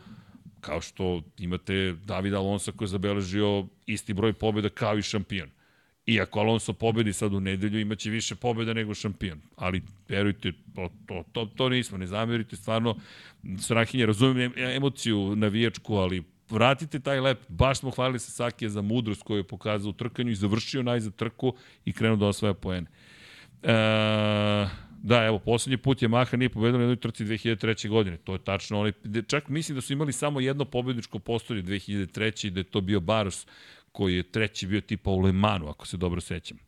kao 0.61 0.81
što 0.81 1.23
imate 1.39 1.93
Davida 2.05 2.39
Alonso 2.39 2.73
koji 2.73 2.87
je 2.87 2.91
zabeležio 2.91 3.67
isti 3.87 4.15
broj 4.15 4.33
pobjeda 4.33 4.69
kao 4.69 4.99
i 4.99 5.03
šampion. 5.03 5.49
Iako 6.11 6.41
Alonso 6.41 6.73
pobedi 6.73 7.13
sad 7.13 7.35
u 7.35 7.41
nedelju, 7.41 7.81
imaće 7.81 8.11
više 8.11 8.35
pobjeda 8.35 8.75
nego 8.75 8.95
šampion. 8.95 9.41
Ali, 9.57 9.83
verujte, 10.09 10.53
to, 10.75 10.91
to, 11.07 11.25
to, 11.33 11.47
to 11.57 11.69
nismo, 11.69 11.99
ne 11.99 12.07
zamerite, 12.07 12.57
stvarno, 12.57 12.97
Srahinje, 13.59 14.07
razumijem 14.07 14.53
emociju 14.57 15.37
navijačku, 15.37 15.95
ali 15.95 16.23
vratite 16.51 17.01
taj 17.01 17.21
lep, 17.21 17.39
baš 17.49 17.79
smo 17.79 17.91
hvalili 17.91 18.19
se 18.19 18.31
Sakija 18.31 18.69
za 18.69 18.83
mudrost 18.83 19.23
koju 19.23 19.37
je 19.37 19.47
pokazao 19.47 19.91
u 19.91 19.93
trkanju 19.93 20.31
i 20.31 20.35
završio 20.35 20.83
najzad 20.83 21.15
trku 21.15 21.55
i 21.85 21.93
krenuo 21.93 22.17
da 22.17 22.27
osvaja 22.27 22.55
poene. 22.55 22.87
E, 23.63 23.73
da, 25.03 25.25
evo, 25.25 25.39
poslednji 25.39 25.77
put 25.77 26.03
je 26.03 26.09
Maha 26.09 26.37
nije 26.37 26.49
pobedila 26.49 26.79
na 26.79 26.85
jednoj 26.85 26.97
trci 26.97 27.25
2003. 27.25 27.89
godine. 27.89 28.17
To 28.17 28.33
je 28.33 28.39
tačno. 28.39 28.81
Oni, 28.81 28.93
čak 29.27 29.49
mislim 29.49 29.75
da 29.75 29.81
su 29.81 29.93
imali 29.93 30.13
samo 30.13 30.41
jedno 30.41 30.65
pobedničko 30.65 31.19
postolje 31.19 31.63
2003. 31.63 32.47
i 32.47 32.51
da 32.51 32.61
je 32.61 32.65
to 32.65 32.81
bio 32.81 33.01
Baros 33.01 33.47
koji 33.93 34.17
je 34.17 34.23
treći 34.23 34.67
bio 34.67 34.81
tipa 34.81 35.11
u 35.11 35.21
Lemanu, 35.21 35.69
ako 35.69 35.87
se 35.87 35.97
dobro 35.97 36.21
sećam. 36.21 36.59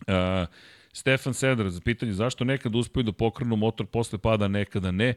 Uh, 0.00 0.48
Stefan 0.92 1.34
Sedar 1.34 1.70
za 1.70 1.80
pitanje 1.80 2.12
zašto 2.12 2.44
nekad 2.44 2.74
uspeju 2.74 3.02
da 3.02 3.12
pokrenu 3.12 3.56
motor 3.56 3.86
posle 3.86 4.18
pada, 4.18 4.48
nekada 4.48 4.90
ne 4.90 5.14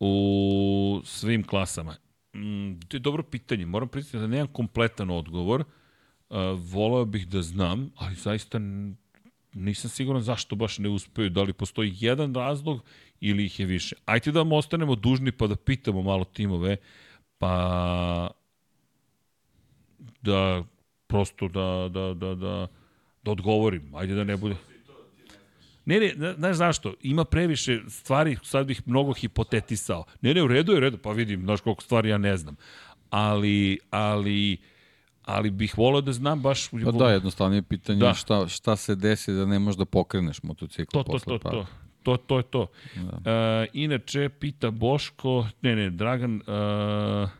u 0.00 1.00
svim 1.04 1.42
klasama. 1.46 1.96
Mm, 2.34 2.80
to 2.88 2.96
je 2.96 3.00
dobro 3.00 3.22
pitanje. 3.22 3.66
Moram 3.66 3.88
priznati 3.88 4.18
da 4.18 4.26
nemam 4.26 4.46
kompletan 4.46 5.10
odgovor. 5.10 5.60
Uh, 5.60 6.36
voleo 6.58 7.04
bih 7.04 7.28
da 7.28 7.42
znam, 7.42 7.90
ali 7.96 8.14
zaista 8.14 8.58
nisam 9.52 9.90
siguran 9.90 10.22
zašto 10.22 10.56
baš 10.56 10.78
ne 10.78 10.88
uspeju. 10.88 11.30
Da 11.30 11.42
li 11.42 11.52
postoji 11.52 11.94
jedan 11.98 12.34
razlog 12.34 12.82
ili 13.20 13.44
ih 13.44 13.60
je 13.60 13.66
više. 13.66 13.96
Ajde 14.04 14.32
da 14.32 14.38
vam 14.38 14.52
ostanemo 14.52 14.94
dužni 14.94 15.32
pa 15.32 15.46
da 15.46 15.56
pitamo 15.56 16.02
malo 16.02 16.24
timove, 16.24 16.76
pa 17.38 18.30
da 20.22 20.64
prosto 21.06 21.48
da, 21.48 21.88
da, 21.90 22.14
da, 22.14 22.34
da, 22.34 22.66
da 23.22 23.30
odgovorim. 23.30 23.94
Ajde 23.94 24.14
da 24.14 24.24
ne 24.24 24.36
bude... 24.36 24.56
Ne, 25.84 26.00
ne, 26.16 26.34
znaš 26.34 26.56
zašto? 26.56 26.94
Ima 27.02 27.24
previše 27.24 27.80
stvari, 27.88 28.36
sad 28.42 28.66
bih 28.66 28.82
mnogo 28.86 29.12
hipotetisao. 29.12 30.04
Ne, 30.20 30.34
ne, 30.34 30.42
u 30.42 30.46
redu 30.46 30.72
je, 30.72 30.78
u 30.78 30.80
redu, 30.80 30.98
pa 30.98 31.12
vidim, 31.12 31.40
znaš 31.40 31.60
koliko 31.60 31.82
stvari 31.82 32.08
ja 32.08 32.18
ne 32.18 32.36
znam. 32.36 32.56
Ali, 33.10 33.78
ali, 33.90 34.56
ali 35.24 35.50
bih 35.50 35.78
volio 35.78 36.00
da 36.00 36.12
znam 36.12 36.42
baš... 36.42 36.68
Pa 36.84 36.90
da, 36.90 37.10
jednostavnije 37.10 37.62
pitanje 37.62 38.00
da. 38.00 38.14
šta, 38.14 38.48
šta 38.48 38.76
se 38.76 38.94
desi 38.94 39.32
da 39.32 39.46
ne 39.46 39.58
možeš 39.58 39.78
da 39.78 39.84
pokreneš 39.84 40.42
motocikl 40.42 40.90
to, 40.92 41.04
posle 41.04 41.38
to, 41.38 41.38
to, 41.38 41.50
to. 41.50 41.66
To, 42.02 42.16
to 42.16 42.36
je 42.36 42.42
to. 42.42 42.66
Da. 42.96 43.62
Uh, 43.62 43.68
inače, 43.72 44.28
pita 44.28 44.70
Boško, 44.70 45.46
ne, 45.62 45.76
ne, 45.76 45.90
Dragan, 45.90 46.34
uh, 46.36 47.30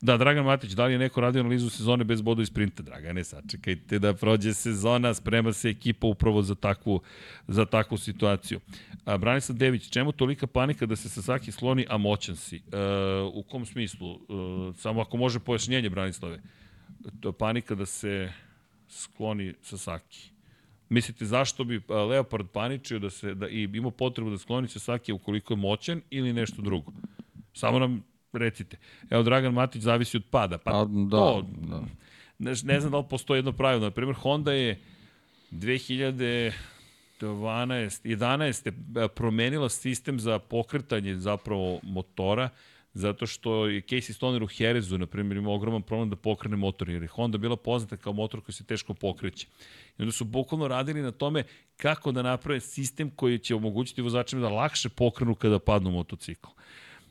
Da, 0.00 0.16
Dragan 0.16 0.44
Matić, 0.44 0.72
da 0.72 0.86
li 0.86 0.92
je 0.92 0.98
neko 0.98 1.20
radio 1.20 1.40
analizu 1.40 1.70
sezone 1.70 2.04
bez 2.04 2.22
boda 2.22 2.42
i 2.42 2.46
sprinta? 2.46 2.82
Dragane, 2.82 3.24
sačekajte 3.24 3.98
da 3.98 4.14
prođe 4.14 4.54
sezona, 4.54 5.14
sprema 5.14 5.52
se 5.52 5.68
ekipa 5.68 6.06
upravo 6.06 6.42
za 6.42 6.54
takvu, 6.54 7.00
za 7.48 7.64
takvu 7.64 7.98
situaciju. 7.98 8.60
A, 9.04 9.16
Branislav 9.16 9.58
Dević, 9.58 9.90
čemu 9.90 10.12
tolika 10.12 10.46
panika 10.46 10.86
da 10.86 10.96
se 10.96 11.08
Sasaki 11.08 11.52
sloni, 11.52 11.86
a 11.88 11.96
moćan 11.96 12.36
si? 12.36 12.56
E, 12.56 12.60
u 13.32 13.42
kom 13.42 13.66
smislu? 13.66 14.14
E, 14.14 14.18
samo 14.76 15.00
ako 15.00 15.16
može 15.16 15.38
pojašnjenje, 15.38 15.90
Branislave. 15.90 16.42
To 17.20 17.28
je 17.28 17.32
panika 17.32 17.74
da 17.74 17.86
se 17.86 18.32
skloni 18.88 19.54
Sasaki. 19.62 20.30
Mislite 20.88 21.24
zašto 21.24 21.64
bi 21.64 21.80
Leopard 21.88 22.46
paničio 22.52 22.98
da 22.98 23.10
se 23.10 23.34
da 23.34 23.48
i 23.48 23.68
ima 23.72 23.90
potrebu 23.90 24.30
da 24.30 24.38
skloni 24.38 24.68
Sasaki 24.68 25.12
ukoliko 25.12 25.52
je 25.52 25.56
moćan 25.56 26.00
ili 26.10 26.32
nešto 26.32 26.62
drugo? 26.62 26.92
Samo 27.52 27.78
nam 27.78 28.04
recite. 28.38 28.76
Evo, 29.10 29.22
Dragan 29.22 29.52
Matić 29.52 29.82
zavisi 29.82 30.16
od 30.16 30.24
pada. 30.30 30.58
Pa, 30.58 30.70
A, 30.70 30.84
da, 30.84 31.16
to, 31.16 31.46
da. 31.60 31.80
Ne, 32.38 32.54
ne 32.62 32.80
znam 32.80 32.92
da 32.92 32.98
li 32.98 33.04
postoji 33.10 33.38
jedno 33.38 33.52
pravilo. 33.52 33.84
Na 33.84 33.90
primjer, 33.90 34.16
Honda 34.16 34.52
je 34.52 34.80
2012, 35.50 36.52
11. 37.20 39.08
promenila 39.08 39.68
sistem 39.68 40.20
za 40.20 40.38
pokretanje 40.38 41.16
zapravo 41.16 41.80
motora, 41.82 42.48
zato 42.94 43.26
što 43.26 43.66
je 43.66 43.82
Casey 43.82 44.12
Stoner 44.12 44.42
u 44.42 44.46
Herezu, 44.46 44.98
na 44.98 45.06
primjer, 45.06 45.36
ima 45.36 45.50
ogroman 45.50 45.82
problem 45.82 46.10
da 46.10 46.16
pokrene 46.16 46.56
motor, 46.56 46.90
jer 46.90 47.02
je 47.02 47.08
Honda 47.08 47.38
bila 47.38 47.56
poznata 47.56 47.96
kao 47.96 48.12
motor 48.12 48.40
koji 48.40 48.54
se 48.54 48.64
teško 48.64 48.94
pokreće. 48.94 49.46
I 49.98 50.02
onda 50.02 50.12
su 50.12 50.24
bukvalno 50.24 50.68
radili 50.68 51.02
na 51.02 51.10
tome 51.12 51.44
kako 51.76 52.12
da 52.12 52.22
naprave 52.22 52.60
sistem 52.60 53.10
koji 53.10 53.38
će 53.38 53.54
omogućiti 53.54 54.02
vozačima 54.02 54.42
da 54.42 54.48
lakše 54.48 54.88
pokrenu 54.88 55.34
kada 55.34 55.58
padnu 55.58 55.90
motocikl. 55.90 56.48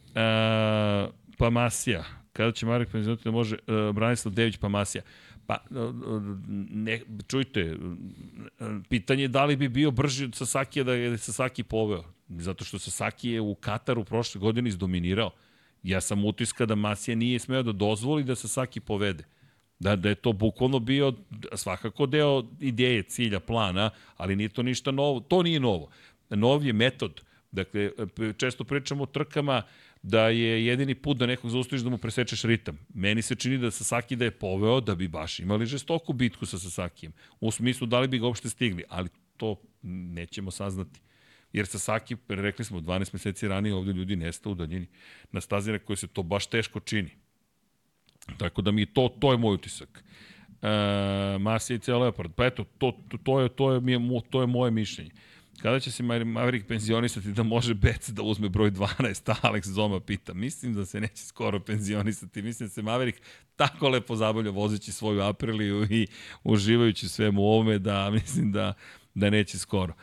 Uh, 0.08 1.14
Pamasija. 1.38 2.04
Kada 2.34 2.52
će 2.52 2.66
Marek 2.66 2.92
penzionuti 2.92 3.24
da 3.24 3.32
može 3.32 3.56
uh, 3.56 3.96
Branislav 3.96 4.34
Dević 4.34 4.58
Pamasija? 4.58 5.04
Pa, 5.48 5.58
ne, 6.70 7.02
čujte, 7.28 7.76
pitanje 8.90 9.24
je 9.24 9.28
da 9.28 9.46
li 9.46 9.56
bi 9.56 9.70
bio 9.70 9.92
brži 9.92 10.26
od 10.26 10.36
Sasakija 10.36 10.84
da 10.84 10.94
je 10.94 11.18
Sasaki 11.18 11.64
poveo. 11.64 12.04
Zato 12.30 12.66
što 12.66 12.80
Sasaki 12.80 13.30
je 13.30 13.42
u 13.42 13.56
Kataru 13.56 14.04
prošle 14.04 14.42
godine 14.42 14.70
izdominirao. 14.70 15.32
Ja 15.84 16.02
sam 16.02 16.26
utiska 16.26 16.66
da 16.66 16.76
Masija 16.76 17.16
nije 17.16 17.40
smeo 17.40 17.64
da 17.64 17.72
dozvoli 17.72 18.24
da 18.24 18.36
Sasaki 18.36 18.80
povede. 18.80 19.24
Da, 19.80 19.96
da 19.96 20.10
je 20.10 20.16
to 20.16 20.34
bukvalno 20.34 20.80
bio 20.80 21.14
svakako 21.56 22.06
deo 22.06 22.44
ideje, 22.60 23.04
cilja, 23.04 23.40
plana, 23.40 23.90
ali 24.18 24.36
nije 24.36 24.50
to 24.50 24.64
ništa 24.64 24.92
novo. 24.92 25.20
To 25.20 25.44
nije 25.44 25.60
novo. 25.60 25.90
Nov 26.30 26.66
je 26.66 26.74
metod. 26.74 27.22
Dakle, 27.52 27.92
često 28.38 28.64
pričamo 28.64 29.04
o 29.04 29.06
trkama 29.06 29.58
uh, 29.58 29.87
da 30.04 30.30
je 30.30 30.66
jedini 30.66 30.96
put 30.96 31.18
da 31.18 31.26
nekog 31.26 31.52
zaustaviš 31.52 31.84
da 31.84 31.90
mu 31.90 31.98
presečeš 31.98 32.44
ritam. 32.44 32.78
Meni 32.94 33.22
se 33.22 33.36
čini 33.36 33.58
da 33.58 33.72
Sasaki 33.72 34.16
da 34.16 34.26
je 34.26 34.32
poveo 34.32 34.82
da 34.82 34.96
bi 34.96 35.08
baš 35.08 35.40
imali 35.40 35.66
žestoku 35.66 36.14
bitku 36.14 36.46
sa 36.46 36.60
Sasakijem. 36.60 37.14
U 37.40 37.52
smislu 37.52 37.88
da 37.88 38.00
li 38.00 38.08
bi 38.08 38.20
ga 38.20 38.26
uopšte 38.26 38.50
stigli, 38.50 38.84
ali 38.90 39.10
to 39.38 39.56
nećemo 39.84 40.52
saznati. 40.52 41.00
Jer 41.54 41.68
Sasaki, 41.68 42.16
rekli 42.28 42.66
smo, 42.66 42.80
12 42.80 43.14
meseci 43.14 43.48
ranije 43.48 43.76
ovde 43.76 43.94
ljudi 43.94 44.16
nestao 44.16 44.52
u 44.52 44.56
daljini. 44.56 44.88
Na 45.32 45.42
stazi 45.42 45.72
na 45.72 45.80
kojoj 45.80 45.98
se 45.98 46.08
to 46.08 46.24
baš 46.24 46.48
teško 46.48 46.80
čini. 46.80 47.10
Tako 48.38 48.62
da 48.62 48.72
mi 48.72 48.86
to, 48.86 49.10
to 49.20 49.32
je 49.32 49.38
moj 49.38 49.54
utisak. 49.54 50.04
E, 50.62 51.38
Masija 51.40 51.80
i 51.88 51.92
Leopard. 51.92 52.34
Pa 52.36 52.46
eto, 52.46 52.64
to, 52.78 52.92
to, 53.10 53.18
to, 53.18 53.42
je, 53.42 53.50
to, 53.50 53.72
je, 53.72 53.80
to 54.30 54.42
je 54.42 54.48
moje 54.48 54.72
mišljenje. 54.72 55.12
Kada 55.62 55.80
će 55.80 55.92
se 55.92 56.04
Maverick 56.04 56.68
penzionisati 56.68 57.32
da 57.32 57.44
može 57.44 57.74
Bec 57.74 58.10
da 58.10 58.22
uzme 58.22 58.50
broj 58.50 58.72
12, 58.72 59.36
Alex 59.42 59.66
Zoma 59.66 60.00
pita. 60.00 60.34
Mislim 60.34 60.74
da 60.74 60.86
se 60.86 61.02
neće 61.02 61.26
skoro 61.26 61.60
penzionisati. 61.60 62.42
Mislim 62.42 62.70
da 62.70 62.74
se 62.74 62.82
Maverick 62.82 63.20
tako 63.56 63.90
lepo 63.90 64.16
zabavlja 64.16 64.52
vozeći 64.52 64.92
svoju 64.92 65.22
Apriliju 65.22 65.88
i 65.90 66.08
uživajući 66.44 67.10
svemu 67.10 67.42
ovome 67.42 67.80
da 67.80 68.10
mislim 68.22 68.52
da, 68.52 68.74
da 69.14 69.30
neće 69.30 69.58
skoro. 69.58 69.94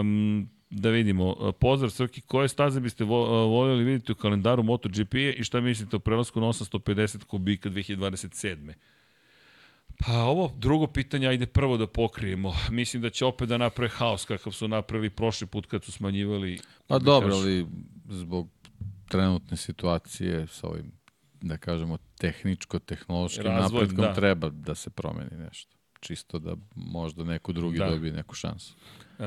Um, 0.00 0.48
da 0.70 0.90
vidimo. 0.90 1.52
Pozdrav 1.52 1.90
Srki, 1.90 2.20
koje 2.20 2.48
staze 2.48 2.80
biste 2.80 3.04
voljeli 3.04 3.84
vidjeti 3.84 4.12
u 4.12 4.14
kalendaru 4.14 4.62
MotoGP 4.62 5.14
i 5.14 5.44
šta 5.44 5.60
mislite 5.60 5.96
o 5.96 5.98
prelasku 5.98 6.40
na 6.40 6.46
850 6.46 7.24
kubika 7.24 7.70
2027. 7.70 8.72
Pa 10.06 10.12
ovo 10.12 10.52
drugo 10.56 10.86
pitanje, 10.86 11.28
ajde 11.28 11.46
prvo 11.46 11.76
da 11.76 11.86
pokrijemo. 11.86 12.54
Mislim 12.70 13.02
da 13.02 13.10
će 13.10 13.24
opet 13.24 13.48
da 13.48 13.58
naprave 13.58 13.88
haos 13.88 14.24
kakav 14.24 14.52
su 14.52 14.68
napravili 14.68 15.10
prošli 15.10 15.46
put 15.46 15.66
kad 15.66 15.84
su 15.84 15.92
smanjivali... 15.92 16.58
Pa 16.86 16.98
da 16.98 17.04
dobro, 17.04 17.34
ali 17.34 17.66
zbog 18.08 18.48
trenutne 19.08 19.56
situacije 19.56 20.46
sa 20.46 20.68
ovim, 20.68 20.92
da 21.40 21.56
kažemo, 21.56 21.98
tehničko-tehnološkim 22.20 23.44
napretkom 23.44 24.04
da. 24.04 24.14
treba 24.14 24.48
da 24.48 24.74
se 24.74 24.90
promeni 24.90 25.36
nešto. 25.38 25.76
Čisto 26.00 26.38
da 26.38 26.56
možda 26.74 27.24
neko 27.24 27.52
drugi 27.52 27.78
da. 27.78 27.90
dobije 27.90 28.12
neku 28.12 28.34
šansu. 28.34 28.74
E, 29.18 29.24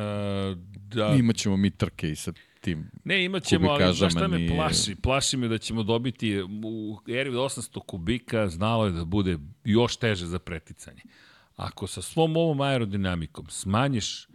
da. 0.75 1.15
Imaćemo 1.19 1.57
mi 1.57 1.71
trke 1.71 2.11
i 2.11 2.15
sa 2.15 2.33
tim 2.65 2.89
Ne, 3.03 3.25
imaćemo, 3.25 3.69
ali 3.69 3.93
znaš 3.93 4.11
šta 4.13 4.27
me 4.27 4.47
plaši? 4.47 4.95
Plaši 4.95 5.37
me 5.37 5.47
da 5.47 5.57
ćemo 5.57 5.83
dobiti 5.83 6.41
u 6.41 6.99
eri 7.07 7.29
800 7.29 7.79
kubika 7.85 8.47
znalo 8.47 8.85
je 8.85 8.91
da 8.91 9.05
bude 9.05 9.37
još 9.63 9.97
teže 9.97 10.25
za 10.25 10.39
preticanje. 10.39 11.01
Ako 11.55 11.87
sa 11.87 12.01
svom 12.01 12.37
ovom 12.37 12.61
aerodinamikom 12.61 13.49
smanjiš 13.49 14.27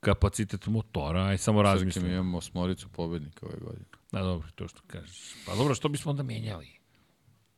kapacitet 0.00 0.66
motora, 0.66 1.22
aj 1.22 1.38
samo 1.38 1.62
razmislimo. 1.62 2.08
mi 2.08 2.14
imamo 2.14 2.38
osmoricu 2.38 2.88
pobednika 2.88 3.46
ove 3.46 3.58
godine. 3.60 3.86
Da, 4.12 4.20
dobro, 4.20 4.48
to 4.54 4.68
što 4.68 4.80
kažeš. 4.86 5.34
Pa 5.46 5.56
dobro, 5.56 5.74
što 5.74 5.88
bismo 5.88 6.10
onda 6.10 6.22
menjali? 6.22 6.68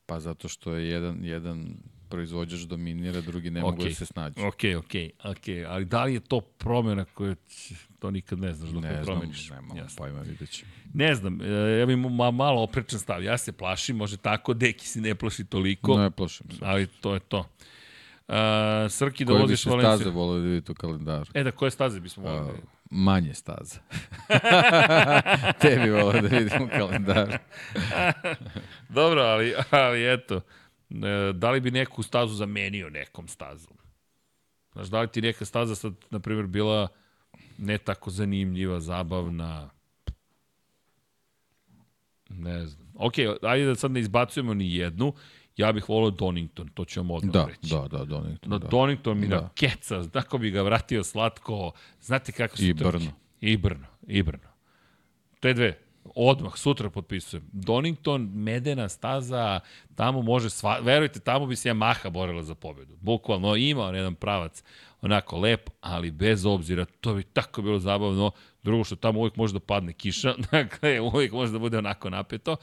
Pa 0.07 0.21
zato 0.21 0.49
što 0.49 0.75
je 0.75 0.89
jedan, 0.89 1.25
jedan 1.25 1.77
proizvođač 2.09 2.61
dominira, 2.61 3.21
drugi 3.21 3.51
ne 3.51 3.61
okay. 3.61 3.65
mogu 3.65 3.85
da 3.85 3.95
se 3.95 4.07
snađu. 4.07 4.41
Ok, 4.41 4.61
ok, 4.79 4.95
ok. 5.25 5.69
Ali 5.69 5.85
da 5.85 6.05
li 6.05 6.15
je 6.15 6.21
to 6.21 6.41
promjena 6.41 7.05
koja 7.05 7.35
će, 7.35 7.75
to 7.99 8.11
nikad 8.11 8.39
ne 8.39 8.53
znaš 8.53 8.71
dok 8.71 8.83
ne, 8.83 8.93
ne 8.93 9.03
promeniš? 9.03 9.51
Ne 9.51 9.57
znam, 9.57 9.89
pojma, 9.97 10.21
vidjet 10.21 10.51
ćemo. 10.51 10.71
Ne 10.95 11.15
znam, 11.15 11.41
e, 11.41 11.79
ja 11.79 11.87
bih 11.87 11.97
ma, 11.97 12.31
malo 12.31 12.63
oprečan 12.63 12.99
stav. 12.99 13.23
Ja 13.25 13.39
se 13.39 13.53
plašim, 13.53 13.97
može 13.97 14.17
tako, 14.17 14.55
Deki 14.55 14.89
se 14.89 15.01
ne 15.01 15.15
plaši 15.15 15.45
toliko. 15.45 15.99
Ne 15.99 16.11
plašim 16.11 16.47
se. 16.51 16.59
Ali 16.63 16.87
to 16.87 17.15
je 17.15 17.21
to. 17.21 17.49
Uh, 18.29 18.35
Srki 18.91 19.25
da 19.25 19.33
voziš 19.33 19.67
Valenciju. 19.67 19.89
Koje 19.89 19.97
bi 19.97 19.99
se 19.99 20.03
staze 20.03 20.11
volio 20.11 20.41
da 20.41 20.49
vidite 20.49 20.73
u 20.73 20.75
kalendaru? 20.75 21.31
E 21.35 21.43
da, 21.43 21.51
koje 21.51 21.71
staze 21.71 22.01
bismo 22.01 22.23
volili? 22.23 22.49
Uh, 22.49 22.59
manje 22.91 23.35
staza. 23.35 23.79
Te 25.61 25.81
bi 25.85 25.91
volio 25.91 26.23
da 26.23 26.29
vidimo 26.29 26.69
kalendar. 26.69 27.39
Dobro, 28.89 29.23
ali, 29.23 29.55
ali 29.71 30.15
eto, 30.15 30.41
da 31.35 31.51
li 31.51 31.61
bi 31.61 31.71
neku 31.71 32.03
stazu 32.03 32.35
zamenio 32.35 32.91
nekom 32.91 33.29
stazom? 33.29 33.77
Znaš, 34.73 34.87
da 34.89 35.01
li 35.01 35.09
ti 35.09 35.21
neka 35.21 35.45
staza 35.45 35.75
sad, 35.75 35.95
na 36.11 36.19
primjer, 36.19 36.47
bila 36.47 36.89
ne 37.59 37.79
tako 37.79 38.11
zanimljiva, 38.11 38.81
zabavna, 38.81 39.71
ne 42.29 42.67
znam. 42.67 42.89
Ok, 42.95 43.15
ajde 43.43 43.67
da 43.67 43.75
sad 43.75 43.91
ne 43.91 44.01
izbacujemo 44.01 44.55
ni 44.55 44.77
jednu, 44.77 45.15
ja 45.57 45.73
bih 45.73 45.89
volio 45.89 46.11
Donington, 46.11 46.69
to 46.69 46.85
ću 46.85 47.01
vam 47.01 47.11
odmah 47.11 47.33
Da, 47.33 47.47
reći. 47.47 47.75
da, 47.75 47.89
da, 47.99 48.05
Donington. 48.05 48.51
No, 48.51 48.59
da. 48.59 48.69
Donington 48.69 49.19
mi 49.19 49.29
Da. 49.29 49.37
da. 49.37 49.49
keca, 49.55 50.09
tako 50.09 50.39
bi 50.39 50.51
ga 50.51 50.63
vratio 50.63 51.05
slatko. 51.05 51.73
Znate 52.01 52.33
kako 52.33 52.57
su 52.57 52.65
I? 52.65 52.73
Brno. 52.73 53.13
I 53.41 53.57
Brno, 53.57 53.87
i 54.07 54.23
Brno. 54.23 54.49
Te 55.41 55.53
dve, 55.55 55.79
odmah, 56.15 56.57
sutra 56.57 56.91
potpisujem. 56.91 57.45
Donington, 57.53 58.31
medena 58.35 58.89
staza, 58.89 59.61
tamo 59.95 60.23
može, 60.23 60.51
sva, 60.51 60.79
verujte, 60.79 61.21
tamo 61.21 61.47
bi 61.47 61.57
se 61.57 61.69
Yamaha 61.69 62.11
borila 62.11 62.43
za 62.43 62.55
pobedu. 62.55 62.97
Bukvalno, 63.01 63.57
ima 63.57 63.83
on 63.83 63.95
jedan 63.95 64.15
pravac, 64.15 64.63
onako 65.01 65.39
lep, 65.39 65.71
ali 65.81 66.11
bez 66.11 66.47
obzira, 66.47 66.85
to 66.85 67.15
bi 67.15 67.23
tako 67.23 67.63
bilo 67.63 67.79
zabavno. 67.79 68.31
Drugo 68.63 68.85
što 68.85 68.97
tamo 68.97 69.21
uvijek 69.21 69.37
može 69.37 69.53
da 69.53 69.61
padne 69.61 69.93
kiša, 69.93 70.35
dakle, 70.51 71.01
uvijek 71.01 71.33
može 71.33 71.53
da 71.53 71.59
bude 71.59 71.79
onako 71.79 72.11
napeto. 72.11 72.57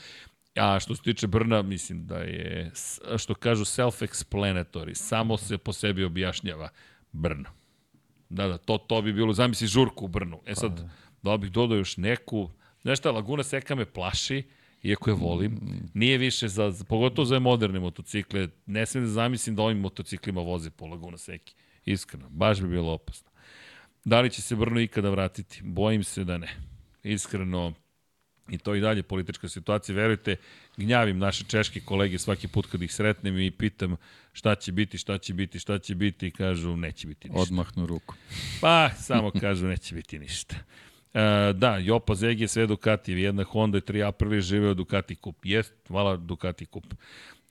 A 0.55 0.79
što 0.79 0.95
se 0.95 1.01
tiče 1.01 1.27
Brna, 1.27 1.61
mislim 1.61 2.07
da 2.07 2.17
je, 2.17 2.71
što 3.17 3.33
kažu, 3.33 3.63
self-explanatory, 3.63 4.93
samo 4.93 5.37
se 5.37 5.57
po 5.57 5.73
sebi 5.73 6.03
objašnjava 6.03 6.69
Brno. 7.11 7.49
Da, 8.29 8.47
da, 8.47 8.57
to, 8.57 8.77
to 8.77 9.01
bi 9.01 9.13
bilo, 9.13 9.33
zamisli 9.33 9.67
žurku 9.67 10.05
u 10.05 10.07
Brnu. 10.07 10.39
E 10.45 10.55
sad, 10.55 10.89
da 11.21 11.31
li 11.31 11.37
bih 11.37 11.51
dodao 11.51 11.77
još 11.77 11.97
neku, 11.97 12.49
znaš 12.81 12.99
šta, 12.99 13.11
Laguna 13.11 13.43
Seka 13.43 13.75
me 13.75 13.85
plaši, 13.85 14.43
iako 14.83 15.09
je 15.09 15.13
volim, 15.13 15.59
nije 15.93 16.17
više 16.17 16.47
za, 16.47 16.73
pogotovo 16.89 17.25
za 17.25 17.39
moderne 17.39 17.79
motocikle, 17.79 18.47
ne 18.65 18.85
smijem 18.85 19.05
da 19.05 19.11
zamislim 19.11 19.55
da 19.55 19.63
ovim 19.63 19.79
motociklima 19.79 20.41
voze 20.41 20.69
po 20.69 20.87
Laguna 20.87 21.17
Seki. 21.17 21.53
Iskreno, 21.85 22.29
baš 22.29 22.61
bi 22.61 22.67
bilo 22.67 22.91
opasno. 22.91 23.31
Da 24.05 24.21
li 24.21 24.29
će 24.29 24.41
se 24.41 24.55
Brno 24.55 24.79
ikada 24.79 25.09
vratiti? 25.09 25.59
Bojim 25.63 26.03
se 26.03 26.23
da 26.23 26.37
ne. 26.37 26.49
Iskreno, 27.03 27.73
i 28.49 28.57
to 28.57 28.75
i 28.75 28.81
dalje 28.81 29.03
politička 29.03 29.49
situacija. 29.49 29.95
Verujte, 29.95 30.35
gnjavim 30.77 31.17
naše 31.17 31.43
češke 31.43 31.79
kolege 31.79 32.19
svaki 32.19 32.47
put 32.47 32.65
kad 32.65 32.81
ih 32.81 32.93
sretnem 32.93 33.39
i 33.39 33.51
pitam 33.51 33.95
šta 34.33 34.55
će 34.55 34.71
biti, 34.71 34.97
šta 34.97 35.17
će 35.17 35.33
biti, 35.33 35.59
šta 35.59 35.79
će 35.79 35.95
biti 35.95 36.27
i 36.27 36.31
kažu 36.31 36.77
neće 36.77 37.07
biti 37.07 37.29
ništa. 37.29 37.41
Odmahnu 37.41 37.85
ruku. 37.85 38.15
Pa, 38.61 38.89
samo 38.89 39.31
kažu 39.31 39.67
neće 39.67 39.95
biti 39.95 40.19
ništa. 40.19 40.55
E, 41.13 41.53
da, 41.53 41.77
Jopa 41.77 42.15
Zegi 42.15 42.43
je 42.43 42.47
sve 42.47 42.67
Ducati, 42.67 43.11
jedna 43.11 43.43
Honda 43.43 43.77
i 43.77 43.81
3 43.81 44.07
Aprilia 44.07 44.41
žive 44.41 44.69
od 44.69 44.77
Ducati 44.77 45.15
kup. 45.15 45.35
Jest, 45.43 45.73
hvala 45.87 46.17
Ducati 46.17 46.65
kup. 46.65 46.93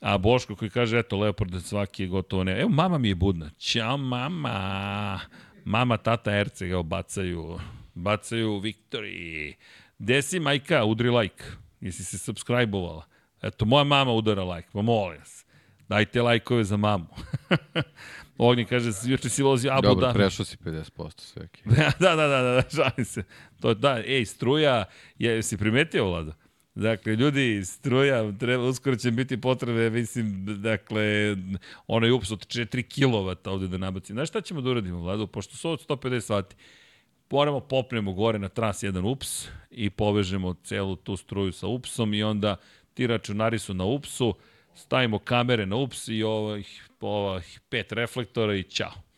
A 0.01 0.19
Boško 0.19 0.57
koji 0.57 0.71
kaže, 0.71 0.99
eto, 0.99 1.17
Leopard 1.17 1.63
svaki 1.63 2.03
je 2.03 2.09
gotovo 2.09 2.45
ne. 2.45 2.61
Evo, 2.61 2.69
mama 2.69 2.99
mi 2.99 3.09
je 3.09 3.15
budna. 3.15 3.51
Ćao, 3.59 3.97
mama. 3.97 5.21
Mama, 5.65 5.97
tata, 5.97 6.37
Erce 6.37 6.67
ga 6.67 6.83
bacaju. 6.83 7.59
Bacaju 7.95 8.61
Victory. 8.61 9.55
Desi, 9.99 10.41
majka, 10.41 10.85
udri 10.85 11.11
like. 11.11 11.45
Jesi 11.81 12.05
se 12.05 12.19
subscribe-ovala? 12.19 13.03
Eto, 13.43 13.65
moja 13.65 13.85
mama 13.85 14.13
udara 14.13 14.45
like, 14.45 14.69
pa 14.73 14.83
molim 14.83 15.19
vas. 15.19 15.47
Dajte 15.89 16.23
lajkove 16.23 16.65
za 16.65 16.77
mamu. 16.77 17.07
Ognjen 18.43 18.67
kaže, 18.67 18.91
juče 19.05 19.29
si 19.29 19.43
vozio 19.43 19.73
Abu 19.73 19.83
Dobro, 19.83 20.07
Dhabi. 20.07 20.19
prešao 20.19 20.45
si 20.45 20.57
50% 20.57 21.21
sveki. 21.21 21.63
da, 22.01 22.17
da, 22.17 22.17
da, 22.17 22.43
da, 22.43 22.43
da, 22.43 22.63
šalim 22.71 23.05
se. 23.05 23.23
To, 23.61 23.75
da, 23.75 24.03
ej, 24.07 24.25
struja, 24.25 24.85
je, 25.19 25.43
si 25.43 25.57
primetio, 25.57 26.09
Vlado? 26.09 26.33
Dakle, 26.75 27.17
ljudi, 27.17 27.65
struja, 27.65 28.39
treba, 28.39 28.65
uskoro 28.65 28.97
će 28.97 29.11
biti 29.11 29.41
potrebe, 29.41 29.91
mislim, 29.91 30.45
dakle, 30.63 31.37
onaj 31.87 32.11
ups 32.11 32.31
od 32.31 32.47
4 32.47 32.85
kW 32.85 33.51
ovde 33.51 33.69
da 33.69 33.79
nabacim. 33.79 34.17
Znaš 34.17 34.29
šta 34.29 34.41
ćemo 34.41 34.61
da 34.61 34.71
uradimo, 34.71 35.01
Vlado? 35.01 35.27
Pošto 35.27 35.57
su 35.57 35.71
od 35.71 35.87
150 35.89 36.31
vati, 36.31 36.57
moramo 37.31 37.61
popnemo 37.61 38.13
gore 38.13 38.39
na 38.39 38.49
tras 38.49 38.83
jedan 38.83 39.05
ups 39.05 39.49
i 39.71 39.91
povežemo 39.91 40.55
celu 40.55 40.97
tu 40.97 41.17
struju 41.17 41.53
sa 41.53 41.67
upsom 41.67 42.15
i 42.15 42.23
onda 42.23 42.57
ti 42.95 43.07
računari 43.07 43.59
su 43.59 43.75
na 43.75 43.85
upsu, 43.85 44.35
stavimo 44.75 45.19
kamere 45.19 45.67
na 45.67 45.77
ups 45.77 46.09
i 46.09 46.23
ovih, 46.23 46.89
ovih 47.01 47.61
pet 47.69 47.93
reflektora 47.93 48.55
i 48.55 48.63
ćao 48.63 49.11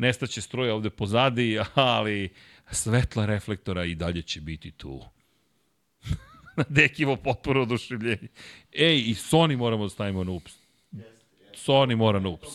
nestaće 0.00 0.40
struja 0.40 0.74
ovde 0.74 0.90
pozadi, 0.90 1.60
ali 1.74 2.28
svetla 2.70 3.26
reflektora 3.26 3.84
i 3.84 3.94
dalje 3.94 4.22
će 4.22 4.40
biti 4.40 4.70
tu. 4.70 5.04
Dekivo 6.68 7.16
potpuno 7.16 7.62
oduševljenje. 7.62 8.28
Ej, 8.72 8.98
i 8.98 9.14
Sony 9.14 9.56
moramo 9.56 9.84
da 9.84 9.90
stavimo 9.90 10.24
na 10.24 10.32
ups. 10.32 10.52
Sony 11.54 11.96
mora 11.96 12.20
na 12.20 12.28
ups. 12.28 12.48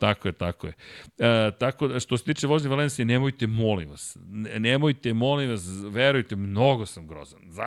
Tako 0.00 0.28
je, 0.28 0.32
tako 0.32 0.66
je. 0.66 0.72
E, 1.18 1.50
tako 1.58 1.88
da, 1.88 2.00
što 2.00 2.16
se 2.16 2.24
tiče 2.24 2.46
vožnje 2.46 2.68
Valencije, 2.68 3.04
nemojte, 3.04 3.46
molim 3.46 3.90
vas, 3.90 4.16
ne- 4.28 4.60
nemojte, 4.60 5.12
molim 5.12 5.50
vas, 5.50 5.66
verujte, 5.90 6.36
mnogo 6.36 6.86
sam 6.86 7.06
grozan. 7.06 7.40
Za, 7.48 7.64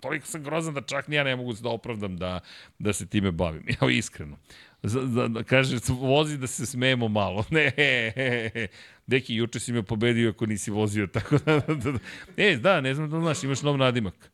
toliko 0.00 0.26
sam 0.26 0.42
grozan 0.42 0.74
da 0.74 0.80
čak 0.80 1.08
ni 1.08 1.16
ja 1.16 1.24
ne 1.24 1.36
mogu 1.36 1.52
da 1.52 1.68
opravdam 1.68 2.16
da, 2.16 2.40
da 2.78 2.92
se 2.92 3.06
time 3.06 3.30
bavim. 3.30 3.64
Evo, 3.80 3.90
iskreno. 3.90 4.36
Za, 4.82 5.06
za, 5.06 5.28
da, 5.28 5.42
kaže, 5.42 5.76
vozi 5.88 6.38
da 6.38 6.46
se 6.46 6.66
smejemo 6.66 7.08
malo. 7.08 7.44
Ne, 7.50 7.72
he, 7.76 8.12
he, 8.14 8.50
he. 8.54 8.66
Deki, 9.06 9.34
juče 9.34 9.60
si 9.60 9.72
me 9.72 9.82
pobedio 9.82 10.30
ako 10.30 10.46
nisi 10.46 10.70
vozio, 10.70 11.06
tako 11.16 11.38
da, 11.38 11.60
da, 11.60 11.74
da. 11.74 11.98
E, 12.36 12.56
da, 12.56 12.80
ne 12.80 12.94
znam 12.94 13.10
da 13.10 13.20
znaš, 13.20 13.44
imaš 13.44 13.62
nov 13.62 13.78
nadimak. 13.78 14.30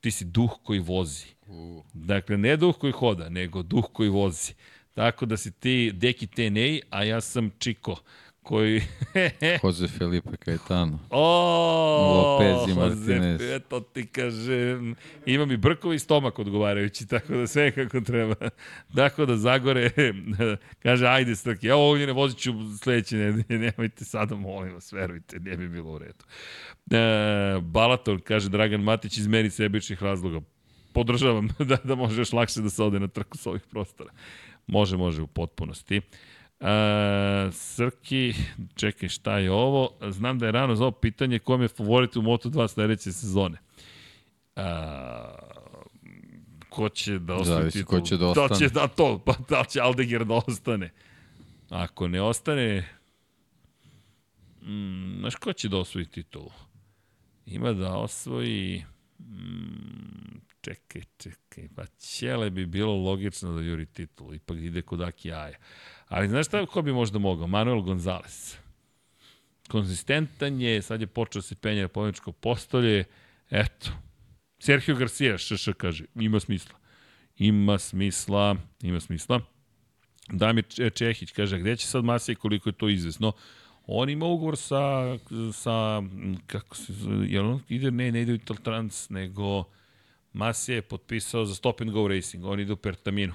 Ti 0.00 0.10
si 0.10 0.24
duh 0.24 0.50
koji 0.62 0.80
vozi. 0.80 1.26
Dakle, 1.92 2.36
ne 2.36 2.56
duh 2.56 2.78
koji 2.78 2.92
hoda, 2.92 3.28
nego 3.28 3.62
duh 3.62 3.84
koji 3.92 4.08
vozi. 4.08 4.52
Tako 4.94 5.26
da 5.26 5.36
si 5.36 5.52
ti 5.52 5.92
Deki 5.94 6.26
TNA, 6.26 6.78
a 6.90 7.04
ja 7.04 7.20
sam 7.20 7.50
Čiko, 7.58 7.96
koji... 8.44 8.82
Jose 9.62 9.88
Felipe 9.88 10.36
Caetano. 10.44 10.98
O, 11.10 11.20
Lopez 12.14 12.70
i 12.70 12.78
Martinez. 12.78 13.40
Jose, 13.40 13.54
Eto 13.54 13.80
ti 13.80 14.06
kažem, 14.06 14.94
imam 15.26 15.50
i 15.50 15.56
brkovi 15.56 15.98
stomak 15.98 16.38
odgovarajući, 16.38 17.06
tako 17.06 17.32
da 17.32 17.46
sve 17.46 17.70
kako 17.70 18.00
treba. 18.00 18.34
Tako 18.96 19.26
da 19.26 19.36
Zagore 19.36 19.90
kaže, 20.82 21.06
ajde 21.06 21.36
Strki, 21.36 21.66
ja 21.66 21.76
ovdje 21.76 22.06
ne 22.06 22.12
vozit 22.12 22.38
ću 22.38 22.52
sledeće 22.82 23.16
nedelje, 23.16 23.58
nemojte 23.58 24.04
sada, 24.04 24.34
molim 24.34 24.74
vas, 24.74 24.92
verujte, 24.92 25.38
ne 25.40 25.56
bi 25.56 25.68
bilo 25.68 25.90
u 25.90 25.98
redu. 25.98 26.24
E, 26.90 27.60
Balaton, 27.60 28.18
kaže 28.18 28.48
Dragan 28.48 28.80
Matić, 28.82 29.18
iz 29.18 29.26
meni 29.26 29.50
sebičnih 29.50 30.02
razloga. 30.02 30.40
Podržavam 30.92 31.48
da, 31.58 31.76
da 31.84 31.94
možeš 31.94 32.32
lakše 32.32 32.60
da 32.60 32.70
se 32.70 32.82
ode 32.82 33.00
na 33.00 33.08
trku 33.08 33.38
s 33.38 33.46
ovih 33.46 33.62
prostora. 33.70 34.10
Može, 34.66 34.96
može 34.96 35.22
u 35.22 35.26
potpunosti. 35.26 36.00
Uh, 36.60 36.66
Srki, 37.52 38.34
čekaj, 38.74 39.08
šta 39.08 39.38
je 39.38 39.50
ovo? 39.52 39.90
Znam 40.10 40.38
da 40.38 40.46
je 40.46 40.52
rano 40.52 40.74
za 40.76 40.84
ovo 40.84 40.90
pitanje 40.92 41.38
kom 41.38 41.62
je 41.62 41.68
favorit 41.68 42.16
u 42.16 42.22
Moto2 42.22 42.68
sledeće 42.68 43.12
sezone. 43.12 43.58
Uh, 44.56 44.62
ko 46.68 46.88
će 46.88 47.18
da 47.18 47.34
osvoji 47.34 47.58
Zavisi 47.58 47.84
ko 47.84 48.00
će 48.00 48.16
da 48.16 48.24
Da 48.24 48.30
ostane. 48.42 48.58
će 48.58 48.74
da 48.74 48.88
to, 48.88 49.18
pa 49.26 49.34
da 49.48 49.64
će 49.64 49.80
Aldegar 49.80 50.24
da 50.24 50.34
ostane? 50.34 50.90
Ako 51.70 52.08
ne 52.08 52.22
ostane, 52.22 52.88
mm, 54.62 55.16
znaš 55.20 55.34
ko 55.34 55.52
će 55.52 55.68
da 55.68 55.76
osvoji 55.76 56.06
titulu? 56.06 56.50
Ima 57.46 57.72
da 57.72 57.96
osvoji... 57.96 58.84
Mm, 59.18 60.40
čekaj, 60.64 61.02
čekaj, 61.18 61.68
pa 61.76 61.86
Ćele 61.86 62.50
bi 62.50 62.66
bilo 62.66 62.94
logično 62.96 63.52
da 63.52 63.62
juri 63.62 63.86
titulu, 63.86 64.34
ipak 64.34 64.56
ide 64.58 64.82
kod 64.82 65.00
Aki 65.00 65.32
Aja. 65.32 65.58
Ali 66.08 66.28
znaš 66.28 66.46
šta 66.46 66.66
ko 66.66 66.82
bi 66.82 66.92
možda 66.92 67.18
mogao? 67.18 67.46
Manuel 67.46 67.80
Gonzalez. 67.80 68.56
Konzistentan 69.68 70.60
je, 70.60 70.82
sad 70.82 71.00
je 71.00 71.06
počeo 71.06 71.42
se 71.42 71.54
penja 71.54 71.82
na 71.82 71.88
pobjedičko 71.88 72.32
postolje, 72.32 73.04
eto. 73.50 73.90
Sergio 74.58 74.96
Garcia, 74.96 75.38
šš 75.38 75.68
kaže, 75.76 76.04
ima 76.14 76.40
smisla. 76.40 76.78
Ima 77.38 77.78
smisla, 77.78 78.56
ima 78.82 79.00
smisla. 79.00 79.40
Damir 80.32 80.64
Če- 80.68 80.90
Čehić 80.90 81.32
kaže, 81.32 81.58
gde 81.58 81.76
će 81.76 81.86
sad 81.86 82.04
Masija 82.04 82.36
koliko 82.36 82.68
je 82.68 82.72
to 82.72 82.88
izvesno? 82.88 83.32
On 83.86 84.10
ima 84.10 84.26
ugovor 84.26 84.56
sa, 84.56 85.18
sa 85.52 86.02
kako 86.46 86.76
se 86.76 86.92
jel 87.28 87.46
on 87.50 87.60
ide, 87.68 87.90
ne, 87.90 88.12
ne 88.12 88.22
ide 88.22 88.32
u 88.32 88.38
Trans, 88.38 89.10
nego 89.10 89.64
Masija 90.34 90.74
je 90.74 90.82
potpisao 90.82 91.44
za 91.44 91.54
Stop 91.54 91.80
and 91.80 91.90
Go 91.90 92.08
Racing, 92.08 92.44
on 92.44 92.60
ide 92.60 92.72
u 92.72 92.76
Pertaminu. 92.76 93.34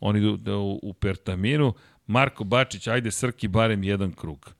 On 0.00 0.16
ide 0.16 0.28
u, 0.28 0.36
da, 0.36 0.56
u, 0.56 0.80
u 0.82 0.92
Pertaminu. 0.92 1.74
Marko 2.06 2.44
Bačić, 2.44 2.86
ajde 2.86 3.10
Srki, 3.10 3.48
barem 3.48 3.84
jedan 3.84 4.12
krug. 4.12 4.54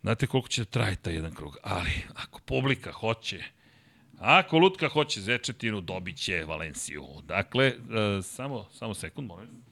Znate 0.00 0.26
koliko 0.26 0.48
će 0.48 0.64
da 0.64 0.70
traje 0.70 0.96
taj 0.96 1.14
jedan 1.14 1.34
krug, 1.34 1.56
ali 1.62 1.90
ako 2.14 2.40
publika 2.40 2.92
hoće, 2.92 3.44
ako 4.18 4.58
Lutka 4.58 4.88
hoće 4.88 5.20
Zečetinu, 5.20 5.80
dobit 5.80 6.16
će 6.16 6.44
Valenciju. 6.44 7.04
Dakle, 7.24 7.66
e, 7.66 8.22
samo, 8.22 8.66
samo 8.70 8.94
sekund, 8.94 9.28
molim. 9.28 9.70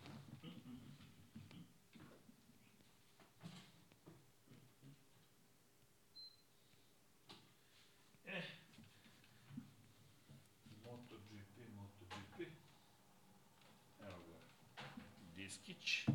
Bobić. 15.78 16.06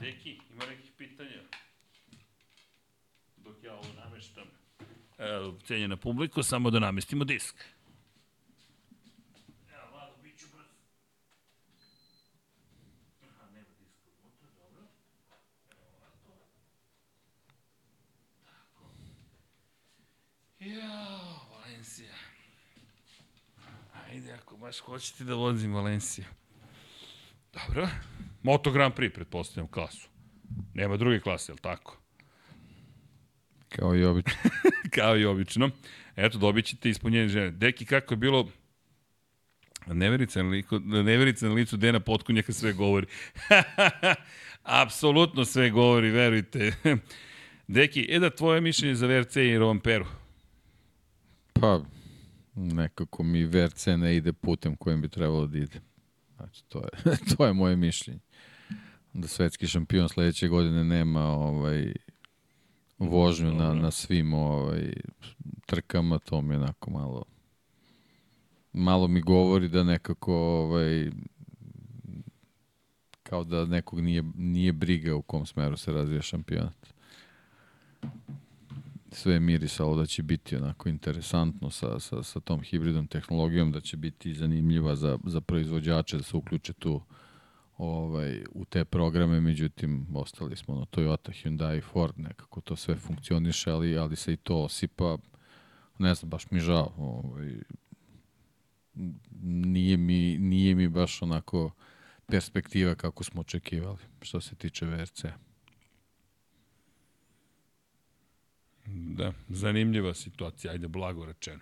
Deki, 0.00 0.40
ima 0.52 0.66
nekih 0.66 0.90
pitanja? 0.98 1.42
Dok 3.36 3.62
ja 3.62 3.74
ovo 3.74 3.92
nameštam. 4.04 4.46
Evo, 5.18 5.58
cenjena 5.64 5.96
publiko, 5.96 6.42
samo 6.42 6.70
da 6.70 6.78
namestimo 6.78 7.24
disk. 7.24 7.56
Evo, 9.68 9.90
Vlado, 9.90 10.16
bit 10.22 10.38
ću 10.38 10.46
brz. 10.46 10.66
Aha, 13.22 13.50
nema 13.50 13.66
diska 13.78 14.10
unutra, 14.22 14.48
dobro. 14.58 14.82
Evo 15.70 15.86
ovako. 16.00 16.32
Tako. 18.44 18.90
Jao, 20.58 21.48
Valencija. 21.50 22.14
Ajde, 24.06 24.32
ako 24.32 24.56
baš 24.56 24.78
hoćete 24.78 25.24
da 25.24 25.34
vozim 25.34 25.74
Valenciju. 25.74 26.24
Dobro. 27.52 27.88
Moto 28.42 28.70
Grand 28.70 28.94
Prix, 28.94 29.14
pretpostavljam, 29.14 29.70
klasu. 29.70 30.08
Nema 30.74 30.96
druge 30.96 31.20
klase, 31.20 31.52
je 31.52 31.54
li 31.54 31.60
tako? 31.60 32.05
Kao 33.78 33.96
i 33.96 34.04
obično. 34.04 34.50
Kao 34.96 35.18
i 35.18 35.24
obično. 35.24 35.70
Eto, 36.16 36.38
dobit 36.38 36.64
ćete 36.64 36.90
ispunjenje 36.90 37.28
žene. 37.28 37.50
Deki, 37.50 37.84
kako 37.84 38.14
je 38.14 38.18
bilo 38.18 38.48
Neverica 39.86 40.42
na, 40.42 40.48
liku, 40.48 40.78
neverica 40.78 41.48
na 41.48 41.54
licu 41.54 41.76
Dena 41.76 42.00
Potkunjaka 42.00 42.52
sve 42.52 42.72
govori. 42.72 43.06
Apsolutno 44.62 45.44
sve 45.44 45.70
govori, 45.70 46.10
verujte. 46.10 46.72
Deki, 47.68 48.06
e 48.10 48.18
da 48.18 48.30
tvoje 48.30 48.60
mišljenje 48.60 48.94
za 48.94 49.06
VRC 49.06 49.36
i 49.36 49.58
Romperu? 49.58 50.06
Pa, 51.52 51.80
nekako 52.54 53.22
mi 53.22 53.44
VRC 53.44 53.86
ne 53.86 54.16
ide 54.16 54.32
putem 54.32 54.76
kojim 54.76 55.02
bi 55.02 55.08
trebalo 55.08 55.46
da 55.46 55.58
ide. 55.58 55.80
Znači, 56.36 56.64
to 56.68 56.78
je, 56.78 57.16
to 57.36 57.46
je 57.46 57.52
moje 57.52 57.76
mišljenje. 57.76 58.20
Da 59.12 59.28
svetski 59.28 59.66
šampion 59.66 60.08
sledeće 60.08 60.48
godine 60.48 60.84
nema 60.84 61.24
ovaj 61.24 61.92
vožnju 62.98 63.54
na, 63.54 63.74
na 63.74 63.90
svim 63.90 64.34
ovaj, 64.34 64.92
trkama, 65.66 66.18
to 66.18 66.42
mi 66.42 66.54
je 66.54 66.58
onako 66.58 66.90
malo 66.90 67.24
malo 68.76 69.08
mi 69.08 69.20
govori 69.20 69.68
da 69.68 69.84
nekako 69.84 70.34
ovaj, 70.34 71.10
kao 73.22 73.44
da 73.44 73.64
nekog 73.64 74.00
nije, 74.00 74.22
nije 74.34 74.72
briga 74.72 75.14
u 75.14 75.22
kom 75.22 75.46
smeru 75.46 75.76
se 75.76 75.92
razvija 75.92 76.22
šampionat. 76.22 76.94
Sve 79.12 79.32
je 79.32 79.40
mirisalo 79.40 79.96
da 79.96 80.06
će 80.06 80.22
biti 80.22 80.56
onako 80.56 80.88
interesantno 80.88 81.70
sa, 81.70 82.00
sa, 82.00 82.22
sa 82.22 82.40
tom 82.40 82.60
hibridnom 82.62 83.06
tehnologijom, 83.06 83.72
da 83.72 83.80
će 83.80 83.96
biti 83.96 84.34
zanimljiva 84.34 84.96
za, 84.96 85.18
za 85.24 85.40
proizvođače 85.40 86.16
da 86.16 86.22
se 86.22 86.36
uključe 86.36 86.72
tu 86.72 87.00
ovaj, 87.78 88.44
u 88.52 88.64
te 88.64 88.84
programe, 88.84 89.40
međutim, 89.40 90.06
ostali 90.14 90.56
smo 90.56 90.74
na 90.74 90.84
Toyota, 90.84 91.30
Hyundai, 91.30 91.82
Ford, 91.82 92.14
nekako 92.16 92.60
to 92.60 92.76
sve 92.76 92.96
funkcioniše, 92.96 93.70
ali, 93.70 93.98
ali 93.98 94.16
se 94.16 94.32
i 94.32 94.36
to 94.36 94.62
osipa, 94.62 95.18
ne 95.98 96.14
znam, 96.14 96.30
baš 96.30 96.50
mi 96.50 96.60
žao, 96.60 96.92
ovaj, 96.96 97.54
nije 99.42 99.96
mi, 99.96 100.38
nije 100.38 100.74
mi 100.74 100.88
baš 100.88 101.22
onako 101.22 101.70
perspektiva 102.26 102.94
kako 102.94 103.24
smo 103.24 103.40
očekivali, 103.40 103.98
što 104.22 104.40
se 104.40 104.54
tiče 104.54 104.86
VRC. 104.86 105.24
Da, 108.86 109.32
zanimljiva 109.48 110.14
situacija, 110.14 110.72
ajde 110.72 110.88
blago 110.88 111.26
rečeno. 111.26 111.60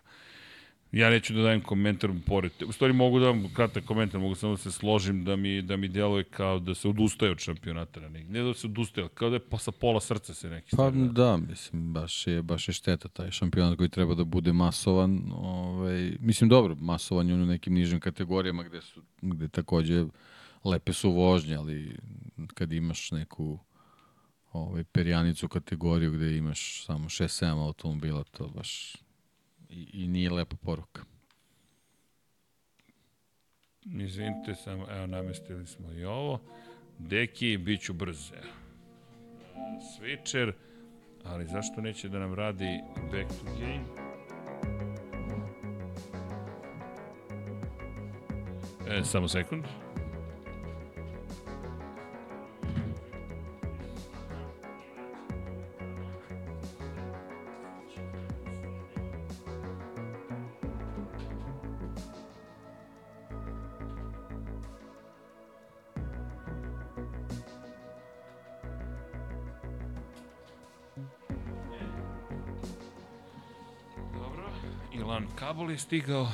Ja 0.95 1.11
neću 1.11 1.35
da 1.35 1.43
dajem 1.43 1.61
komentar 1.61 2.11
pored. 2.27 2.53
U 2.67 2.73
stvari 2.73 2.93
mogu 2.93 3.21
da 3.21 3.27
vam 3.27 3.55
kratak 3.55 3.85
komentar, 3.85 4.21
mogu 4.21 4.35
samo 4.35 4.53
da 4.53 4.57
se 4.57 4.73
složim 4.73 5.25
da 5.25 5.37
mi 5.37 5.63
da 5.63 5.77
mi 5.77 5.89
djeluje 5.89 6.25
kao 6.25 6.59
da 6.59 6.75
se 6.75 6.89
odustaje 6.89 7.33
od 7.33 7.39
šampionata 7.39 8.01
na 8.01 8.09
Ne 8.09 8.43
da 8.43 8.55
se 8.55 8.67
odustaje, 8.67 9.09
kao 9.15 9.31
da 9.31 9.37
je 9.37 9.49
pa 9.49 9.59
sa 9.59 9.73
pola 9.73 10.01
srca 10.01 10.35
se 10.35 10.49
neki 10.49 10.71
Pa 10.71 10.77
stvari, 10.77 11.09
da, 11.09 11.37
mislim 11.37 11.93
baš 11.93 12.27
je 12.27 12.43
baš 12.43 12.69
je 12.69 12.75
šteta 12.75 13.09
taj 13.09 13.31
šampionat 13.31 13.77
koji 13.77 13.89
treba 13.89 14.15
da 14.15 14.25
bude 14.25 14.53
masovan, 14.53 15.33
ovaj 15.33 16.17
mislim 16.21 16.51
dobro, 16.51 16.75
masovan 16.75 17.29
je 17.29 17.35
u 17.35 17.47
nekim 17.47 17.75
nižim 17.75 18.01
kategorijama 18.01 18.63
gde 18.63 18.81
su 18.81 19.03
gde 19.23 19.49
takođe 19.49 20.05
lepe 20.65 20.93
su 20.93 21.11
vožnje, 21.11 21.57
ali 21.57 21.99
kad 22.55 22.73
imaš 22.73 23.11
neku 23.11 23.59
ovaj 24.53 24.85
perjanicu 24.85 25.49
kategoriju 25.49 26.13
gde 26.13 26.37
imaš 26.37 26.85
samo 26.85 27.09
6-7 27.09 27.67
automobila, 27.67 28.25
to 28.25 28.49
baš 28.49 28.97
i, 29.75 29.89
i 29.93 30.09
nije 30.09 30.31
lepa 30.31 30.57
poruka. 30.57 31.03
Izvinite, 33.85 34.55
samo, 34.55 34.87
evo, 34.91 35.07
namestili 35.07 35.67
smo 35.67 35.93
i 35.93 36.05
ovo. 36.05 36.41
Deki, 36.99 37.59
bit 37.59 37.81
ću 37.81 37.93
brz, 37.93 38.33
evo. 38.33 38.53
Switcher, 39.99 40.53
ali 41.25 41.47
zašto 41.47 41.81
neće 41.81 42.09
da 42.09 42.19
nam 42.19 42.35
radi 42.35 42.81
back 42.95 43.29
to 43.29 43.45
game? 43.61 43.85
E, 48.89 49.05
samo 49.05 49.29
sekund. 49.29 49.65
Ilan 75.05 75.27
Kabul 75.37 75.71
je 75.71 75.79
stigao, 75.79 76.29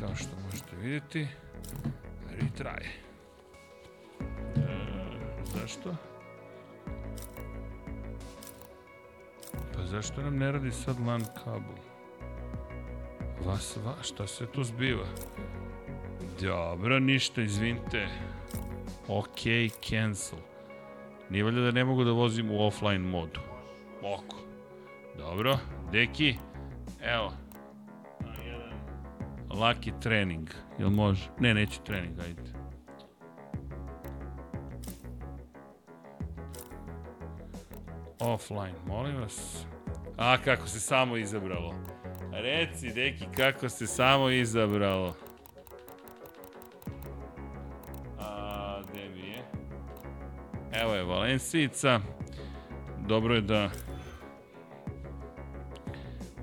kao 0.00 0.14
što 0.14 0.28
možete 0.44 0.76
vidjeti, 0.76 1.28
retry. 2.30 2.86
E, 4.56 4.68
zašto? 5.44 5.94
Pa 9.74 9.86
zašto 9.86 10.22
nam 10.22 10.36
ne 10.36 10.52
radi 10.52 10.70
sad 10.70 11.00
LAN 11.06 11.24
kabel? 11.44 11.76
Vas, 13.44 13.76
va, 13.84 13.94
šta 14.02 14.26
se 14.26 14.46
tu 14.46 14.64
zbiva? 14.64 15.06
Dobro, 16.40 16.98
ništa, 16.98 17.42
izvinite. 17.42 18.08
Ok, 19.08 19.40
cancel. 19.80 20.38
Nije 21.30 21.44
valjda 21.44 21.60
da 21.60 21.70
ne 21.70 21.84
mogu 21.84 22.04
da 22.04 22.12
vozim 22.12 22.50
u 22.50 22.66
offline 22.66 22.98
modu. 22.98 23.40
Oko. 24.02 24.36
Dobro, 25.18 25.58
deki, 25.92 26.36
Laki 29.58 29.92
trening. 30.00 30.50
Jel 30.78 30.90
može? 30.90 31.30
Ne, 31.40 31.54
neće 31.54 31.80
trening, 31.84 32.20
ajde. 32.20 32.42
Offline, 38.20 38.74
molim 38.86 39.16
vas. 39.16 39.66
A, 40.16 40.36
kako 40.44 40.66
se 40.66 40.80
samo 40.80 41.16
izabralo. 41.16 41.74
Reci, 42.32 42.88
deki, 42.88 43.24
kako 43.36 43.68
se 43.68 43.86
samo 43.86 44.30
izabralo. 44.30 45.14
A, 48.18 48.82
gde 48.90 49.08
mi 49.08 49.28
je? 49.28 49.44
Evo 50.72 50.94
je 50.94 51.04
Valencijica. 51.04 52.00
Dobro 53.06 53.34
je 53.34 53.40
da 53.40 53.70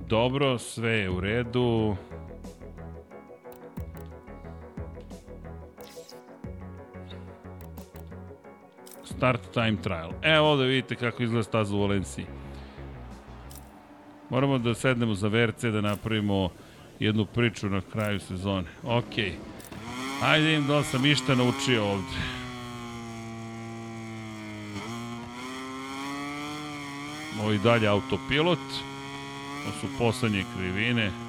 Dobro, 0.07 0.57
sve 0.57 0.91
je 0.91 1.09
u 1.09 1.19
redu. 1.19 1.95
Start 9.17 9.41
time 9.53 9.77
trial. 9.83 10.11
Evo 10.21 10.51
ovde 10.51 10.65
vidite 10.65 10.95
kako 10.95 11.23
izgleda 11.23 11.43
staza 11.43 11.75
u 11.75 11.81
Valenciji. 11.81 12.25
Moramo 14.29 14.57
da 14.57 14.73
sednemo 14.73 15.13
za 15.13 15.27
VRC 15.27 15.63
da 15.63 15.81
napravimo 15.81 16.49
jednu 16.99 17.25
priču 17.25 17.69
na 17.69 17.81
kraju 17.81 18.19
sezone. 18.19 18.67
Ok. 18.83 19.13
Ajde 20.23 20.53
im 20.55 20.67
da 20.67 20.83
sam 20.83 21.05
išta 21.05 21.35
naučio 21.35 21.85
ovde. 21.85 22.17
Ovo 27.41 27.51
i 27.51 27.57
dalje 27.57 27.87
autopilot. 27.87 28.59
To 29.65 29.71
su 29.81 29.87
poslednje 29.99 30.45
krivine. 30.57 31.24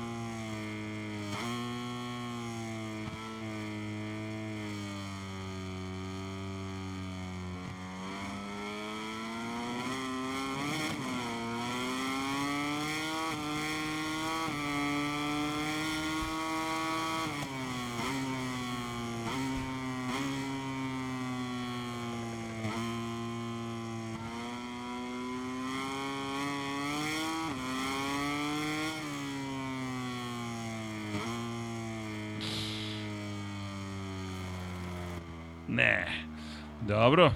Dobro. 37.06 37.30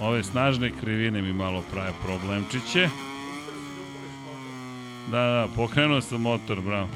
Ove 0.00 0.22
snažne 0.22 0.72
krivine 0.80 1.22
mi 1.22 1.32
malo 1.32 1.62
prave 1.72 1.92
problemčiće. 2.04 2.88
Da, 5.10 5.18
da, 5.18 5.48
pokrenuo 5.56 6.00
sam 6.00 6.20
motor, 6.20 6.60
bravo. 6.60 6.88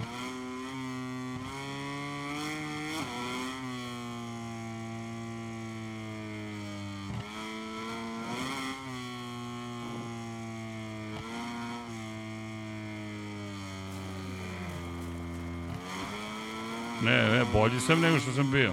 Ne, 17.02 17.28
ne, 17.28 17.44
bolji 17.52 17.80
sam 17.80 18.00
nego 18.00 18.18
što 18.18 18.32
sam 18.32 18.50
bio. 18.50 18.72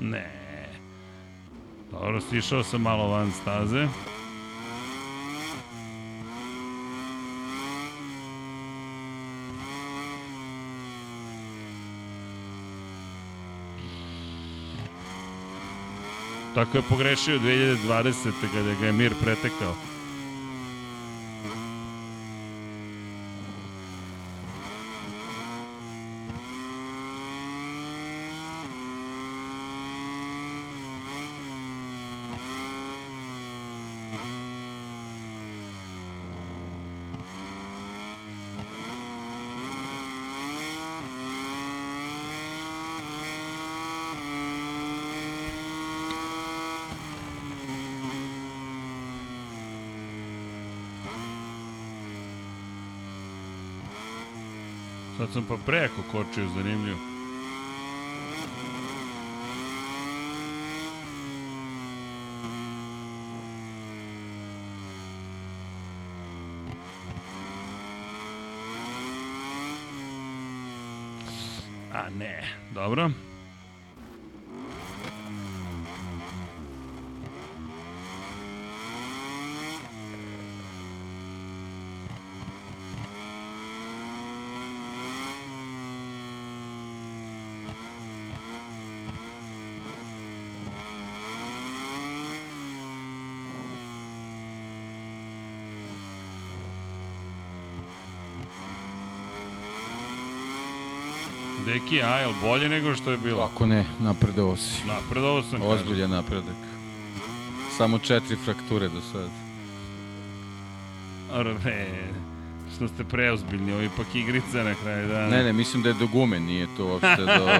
Ne. 0.00 0.30
Dobro, 2.36 2.42
stišao 2.42 2.62
sam 2.62 2.82
malo 2.82 3.08
van 3.08 3.32
staze. 3.32 3.86
Tako 16.54 16.78
je 16.78 16.82
pogrešio 16.82 17.38
2020. 17.38 18.32
kada 18.54 18.74
ga 18.80 18.86
je 18.86 18.92
Mir 18.92 19.14
pretekao. 19.22 19.74
Sad 55.16 55.24
sam 55.36 55.44
pa 55.48 55.56
preko 55.66 56.02
kočio, 56.12 56.48
zanimljivo. 56.56 56.98
A 71.92 72.10
ne, 72.18 72.42
dobro. 72.74 73.10
Deki, 101.66 102.02
a, 102.02 102.15
jel 102.26 102.34
bolje 102.42 102.68
nego 102.68 102.94
što 102.94 103.10
je 103.10 103.18
bilo? 103.18 103.42
Ako 103.42 103.66
ne, 103.66 103.84
napredovao 104.00 104.56
si. 104.56 104.86
Napredovao 104.86 105.42
sam. 105.42 105.62
Ozbiljan 105.62 106.10
napredak. 106.10 106.56
Samo 107.76 107.98
četiri 107.98 108.36
frakture 108.44 108.88
do 108.88 109.00
sada. 109.12 109.30
Arre, 111.32 111.86
što 112.76 112.88
ste 112.88 113.04
preozbiljni, 113.04 113.72
ovo 113.72 113.80
je 113.80 113.86
ipak 113.86 114.14
igrica 114.14 114.64
na 114.64 114.74
kraju 114.74 115.08
dana. 115.08 115.28
Ne, 115.28 115.44
ne, 115.44 115.52
mislim 115.52 115.82
da 115.82 115.88
je 115.88 115.94
do 115.94 116.06
gume, 116.06 116.40
nije 116.40 116.66
to 116.76 116.86
uopšte 116.86 117.22
do, 117.22 117.58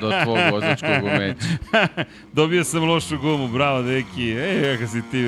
do 0.00 0.12
tvog 0.24 0.38
vozačkog 0.50 1.04
umeća. 1.04 1.46
Dobio 2.38 2.64
sam 2.64 2.84
lošu 2.84 3.18
gumu, 3.18 3.48
bravo 3.48 3.82
deki. 3.82 4.30
Ej, 4.30 4.72
kakav 4.72 4.88
si 4.88 5.02
ti 5.10 5.24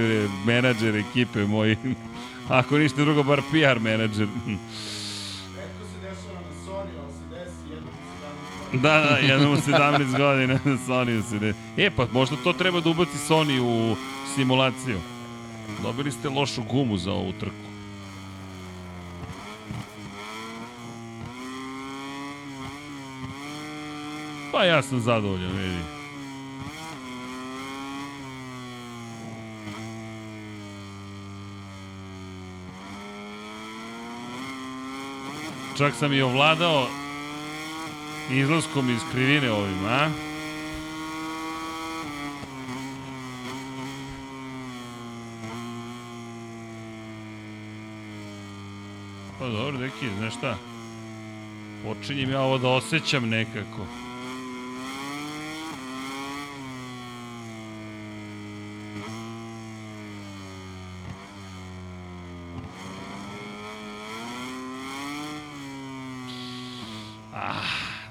menadžer 0.47 0.97
ekipe 0.97 1.44
moj. 1.44 1.76
Ako 2.49 2.78
ništa 2.78 3.00
drugo, 3.00 3.23
bar 3.23 3.42
PR 3.50 3.81
menadžer. 3.81 4.26
Da, 8.83 9.00
da, 9.00 9.17
jednom 9.17 9.52
u 9.52 9.57
17 9.57 10.17
godina 10.17 10.55
na 10.65 10.76
Sony 10.86 11.23
se 11.23 11.34
ne... 11.34 11.55
E, 11.76 11.91
pa 11.91 12.07
možda 12.12 12.36
to 12.44 12.52
treba 12.52 12.81
da 12.81 12.91
ubaci 12.91 13.18
Sony 13.28 13.60
u 13.60 13.97
simulaciju. 14.34 14.99
Dobili 15.83 16.12
ste 16.12 16.28
lošu 16.28 16.62
gumu 16.62 16.97
za 16.97 17.12
ovu 17.12 17.33
trku. 17.41 17.55
Pa 24.52 24.65
ja 24.65 24.83
sam 24.83 25.00
zadovoljan, 25.00 25.52
vidi. 25.52 26.00
Čak 35.76 35.94
sam 35.94 36.12
i 36.12 36.23
ovladao 36.23 36.99
izlaskom 38.31 38.91
iz 38.91 39.00
krivine 39.12 39.50
ovim, 39.50 39.84
a? 39.86 40.09
Pa 49.39 49.49
dobro, 49.49 49.78
deki, 49.78 50.09
znaš 50.18 50.34
šta? 50.36 50.59
Počinjem 51.84 52.31
ja 52.31 52.41
ovo 52.41 52.59
da 52.59 52.68
osjećam 52.68 53.28
nekako. 53.28 53.86
Ah, 67.34 67.62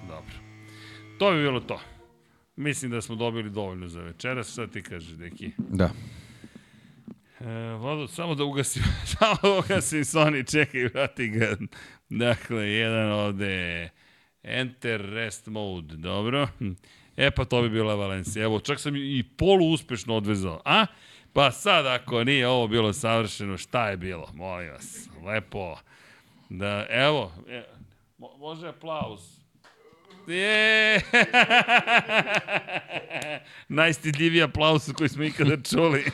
dobro. 0.08 0.36
To 1.20 1.32
bi 1.32 1.42
bilo 1.42 1.60
to. 1.60 1.82
Mislim 2.56 2.92
da 2.92 3.02
smo 3.02 3.16
dobili 3.16 3.50
dovoljno 3.50 3.88
za 3.88 4.02
večeras. 4.02 4.52
Šta 4.52 4.68
ti 4.68 4.84
kažeš, 4.84 5.12
deki? 5.12 5.52
Da. 5.58 5.90
E, 7.40 7.74
vodu, 7.74 8.08
samo 8.08 8.36
da 8.36 8.44
ugasim, 8.44 8.84
samo 9.20 9.36
da 9.44 9.60
ugasim 9.60 10.00
Sony, 10.00 10.52
čekaj, 10.52 10.84
vrati 10.84 11.28
ga. 11.28 11.58
Dakle, 12.10 12.70
jedan 12.70 13.12
ovde, 13.12 13.90
enter 14.44 15.02
rest 15.02 15.48
mode, 15.48 15.96
dobro. 15.96 16.48
E 17.18 17.32
pa 17.32 17.46
to 17.46 17.62
bi 17.62 17.70
bila 17.70 17.96
Valencija. 17.96 18.44
Evo, 18.44 18.60
čak 18.60 18.80
sam 18.80 18.96
i 18.96 19.24
polu 19.38 19.72
uspešno 19.72 20.16
odvezao. 20.16 20.62
A? 20.66 20.86
Pa 21.34 21.52
sad, 21.52 21.86
ako 21.86 22.24
nije 22.24 22.48
ovo 22.48 22.68
bilo 22.68 22.94
savršeno, 22.94 23.58
šta 23.58 23.90
je 23.90 23.98
bilo? 23.98 24.30
Molim 24.34 24.72
vas, 24.72 25.10
lepo. 25.26 25.78
Da, 26.50 26.86
evo, 26.90 27.32
e, 27.50 27.64
mo, 28.18 28.38
može 28.38 28.68
aplauz. 28.68 29.39
Je! 30.34 31.02
Najstidljiviji 33.70 34.42
aplauz 34.42 34.92
koji 34.94 35.10
smo 35.10 35.24
ikada 35.24 35.58
čuli. 35.62 36.06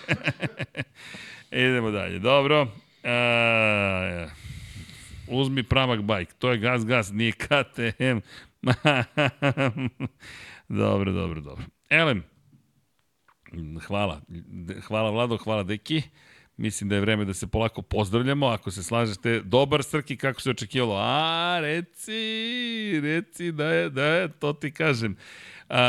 Idemo 1.51 1.91
dalje. 1.91 2.19
Dobro. 2.19 2.67
E, 3.03 4.27
uzmi 5.27 5.63
pramak 5.63 6.01
bajk. 6.01 6.33
To 6.33 6.51
je 6.51 6.57
gas, 6.57 6.85
gas, 6.85 7.11
nije 7.11 7.31
KTM. 7.31 8.17
dobro, 10.67 11.11
dobro, 11.11 11.41
dobro. 11.41 11.65
Elem, 11.89 12.23
hvala. 13.87 14.21
Hvala 14.87 15.09
Vlado, 15.09 15.37
hvala 15.37 15.63
Deki. 15.63 16.01
Mislim 16.57 16.89
da 16.89 16.95
je 16.95 17.01
vreme 17.01 17.25
da 17.25 17.33
se 17.33 17.47
polako 17.47 17.81
pozdravljamo, 17.81 18.47
ako 18.47 18.71
se 18.71 18.83
slažete. 18.83 19.41
Dobar 19.43 19.83
Srki, 19.83 20.17
kako 20.17 20.41
se 20.41 20.49
očekivalo? 20.49 20.95
A, 20.97 21.57
reci, 21.61 22.99
reci 23.03 23.51
da 23.51 23.69
je, 23.71 23.89
da 23.89 24.05
je, 24.05 24.29
to 24.39 24.53
ti 24.53 24.71
kažem. 24.71 25.15
A, 25.69 25.81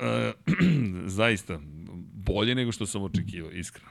a, 0.00 0.32
zaista, 1.06 1.58
bolje 2.14 2.54
nego 2.54 2.72
što 2.72 2.86
sam 2.86 3.02
očekivao, 3.02 3.50
iskreno. 3.50 3.90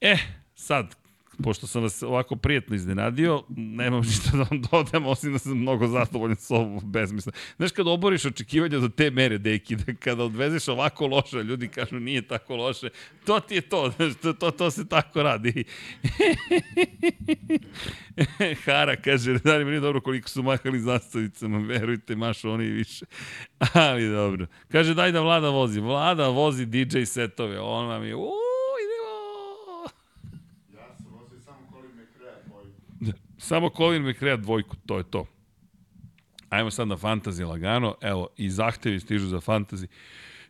E, 0.00 0.16
sad, 0.54 0.94
pošto 1.42 1.66
sam 1.66 1.82
vas 1.82 2.02
ovako 2.02 2.36
prijetno 2.36 2.76
iznenadio, 2.76 3.42
nemam 3.56 4.00
ništa 4.00 4.30
da 4.32 4.42
vam 4.50 4.62
dodam, 4.62 5.06
osim 5.06 5.32
da 5.32 5.38
sam 5.38 5.58
mnogo 5.58 5.86
zadovoljan 5.86 6.36
s 6.36 6.50
ovom 6.50 6.80
besmisla. 6.84 7.32
Znaš, 7.56 7.72
kada 7.72 7.90
oboriš 7.90 8.24
očekivanja 8.24 8.78
do 8.78 8.88
te 8.88 9.10
mere, 9.10 9.38
deki, 9.38 9.76
da 9.76 9.94
kada 9.94 10.24
odvezeš 10.24 10.68
ovako 10.68 11.06
loše, 11.06 11.36
ljudi 11.36 11.68
kažu 11.68 12.00
nije 12.00 12.22
tako 12.22 12.56
loše, 12.56 12.88
to 13.24 13.40
ti 13.40 13.54
je 13.54 13.60
to, 13.60 13.92
znaš, 13.96 14.12
to, 14.22 14.32
to, 14.32 14.50
to 14.50 14.70
se 14.70 14.88
tako 14.88 15.22
radi. 15.22 15.64
Hara 18.64 18.96
kaže, 18.96 19.38
da 19.38 19.56
li 19.56 19.64
mi 19.64 19.70
nije 19.70 19.80
dobro 19.80 20.00
koliko 20.00 20.28
su 20.28 20.42
mahali 20.42 20.80
zastavicama, 20.80 21.58
verujte, 21.58 22.16
mašu 22.16 22.50
oni 22.50 22.64
više. 22.64 23.04
Ali 23.72 24.10
dobro. 24.10 24.46
Kaže, 24.72 24.94
daj 24.94 25.12
da 25.12 25.20
Vlada 25.20 25.48
vozi. 25.48 25.80
Vlada 25.80 26.28
vozi 26.28 26.66
DJ 26.66 27.02
setove, 27.04 27.60
on 27.60 27.86
vam 27.86 28.04
je, 28.04 28.14
uuu, 28.14 28.48
Ja 30.74 30.96
sam 30.96 31.06
vozio 31.12 31.40
samo 31.40 31.58
Colin 31.72 31.90
McRae, 31.90 32.42
tvoj. 32.44 32.64
Samo 33.48 33.70
Colin 33.76 34.02
McRae 34.02 34.36
dvojku, 34.36 34.76
to 34.86 34.98
je 34.98 35.04
to. 35.04 35.26
Ajmo 36.48 36.70
sad 36.70 36.88
na 36.88 36.96
fantasy 36.96 37.46
lagano. 37.46 37.94
Evo, 38.00 38.28
i 38.36 38.50
zahtevi 38.50 39.00
stižu 39.00 39.26
za 39.26 39.40
fantasy. 39.40 39.86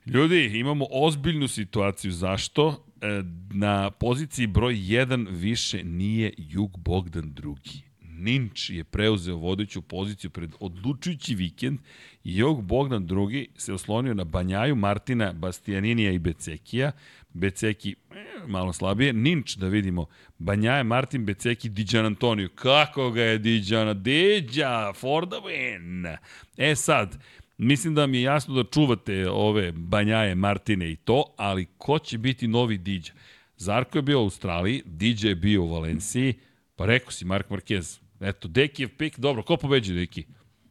Ljudi, 0.07 0.51
imamo 0.59 0.86
ozbiljnu 0.91 1.49
situaciju. 1.49 2.12
Zašto? 2.12 2.85
E, 3.01 3.23
Na 3.51 3.91
poziciji 3.91 4.47
broj 4.47 4.75
1 4.75 5.27
više 5.31 5.85
nije 5.85 6.33
Jug 6.39 6.78
Bogdan 6.78 7.35
drugi. 7.35 7.83
Ninč 8.01 8.70
je 8.70 8.85
preuzeo 8.85 9.36
vodeću 9.36 9.83
poziciju 9.83 10.31
pred 10.31 10.51
odlučujući 10.60 11.35
vikend 11.35 11.78
i 12.25 12.36
Jog 12.36 12.62
Bogdan 12.62 13.07
drugi 13.07 13.49
se 13.57 13.73
oslonio 13.73 14.15
na 14.15 14.25
Banjaju, 14.25 14.77
Martina, 14.77 15.33
Bastianinija 15.33 16.12
i 16.12 16.18
Becekija. 16.18 16.93
Beceki 17.39 17.94
eh, 18.10 18.47
malo 18.47 18.73
slabije. 18.73 19.12
Ninč, 19.12 19.57
da 19.57 19.68
vidimo, 19.68 20.07
Banjaje, 20.39 20.84
Martin, 20.84 21.25
Beceki, 21.25 21.68
Diđan 21.68 22.07
Antoniju. 22.07 22.49
Kako 22.49 23.10
ga 23.10 23.23
je 23.23 23.39
Diđana? 23.39 23.94
Diđa, 23.94 24.92
for 24.92 25.26
the 25.26 25.36
win. 25.36 26.17
E 26.57 26.75
sad, 26.75 27.18
mislim 27.58 27.94
da 27.94 28.07
mi 28.07 28.18
je 28.18 28.23
jasno 28.23 28.55
da 28.55 28.70
čuvate 28.70 29.31
ove 29.31 29.73
Banjaje, 29.73 30.34
Martine 30.34 30.91
i 30.91 30.97
to, 30.97 31.25
ali 31.36 31.67
ko 31.78 31.99
će 31.99 32.18
biti 32.18 32.49
novi 32.49 32.78
Diđa? 32.78 33.12
Zarko 33.57 33.99
je 33.99 34.02
bio 34.02 34.20
u 34.20 34.23
Australiji, 34.23 34.83
Diđa 34.86 35.28
je 35.28 35.34
bio 35.34 35.62
u 35.62 35.73
Valenciji, 35.73 36.34
pa 36.76 36.86
rekao 36.86 37.10
si 37.10 37.25
Mark 37.25 37.49
Marquez. 37.49 38.00
Eto, 38.20 38.49
Dekijev 38.49 38.89
pik, 38.99 39.18
dobro, 39.18 39.42
ko 39.42 39.57
pobeđuje 39.57 39.99
Deki? 39.99 40.25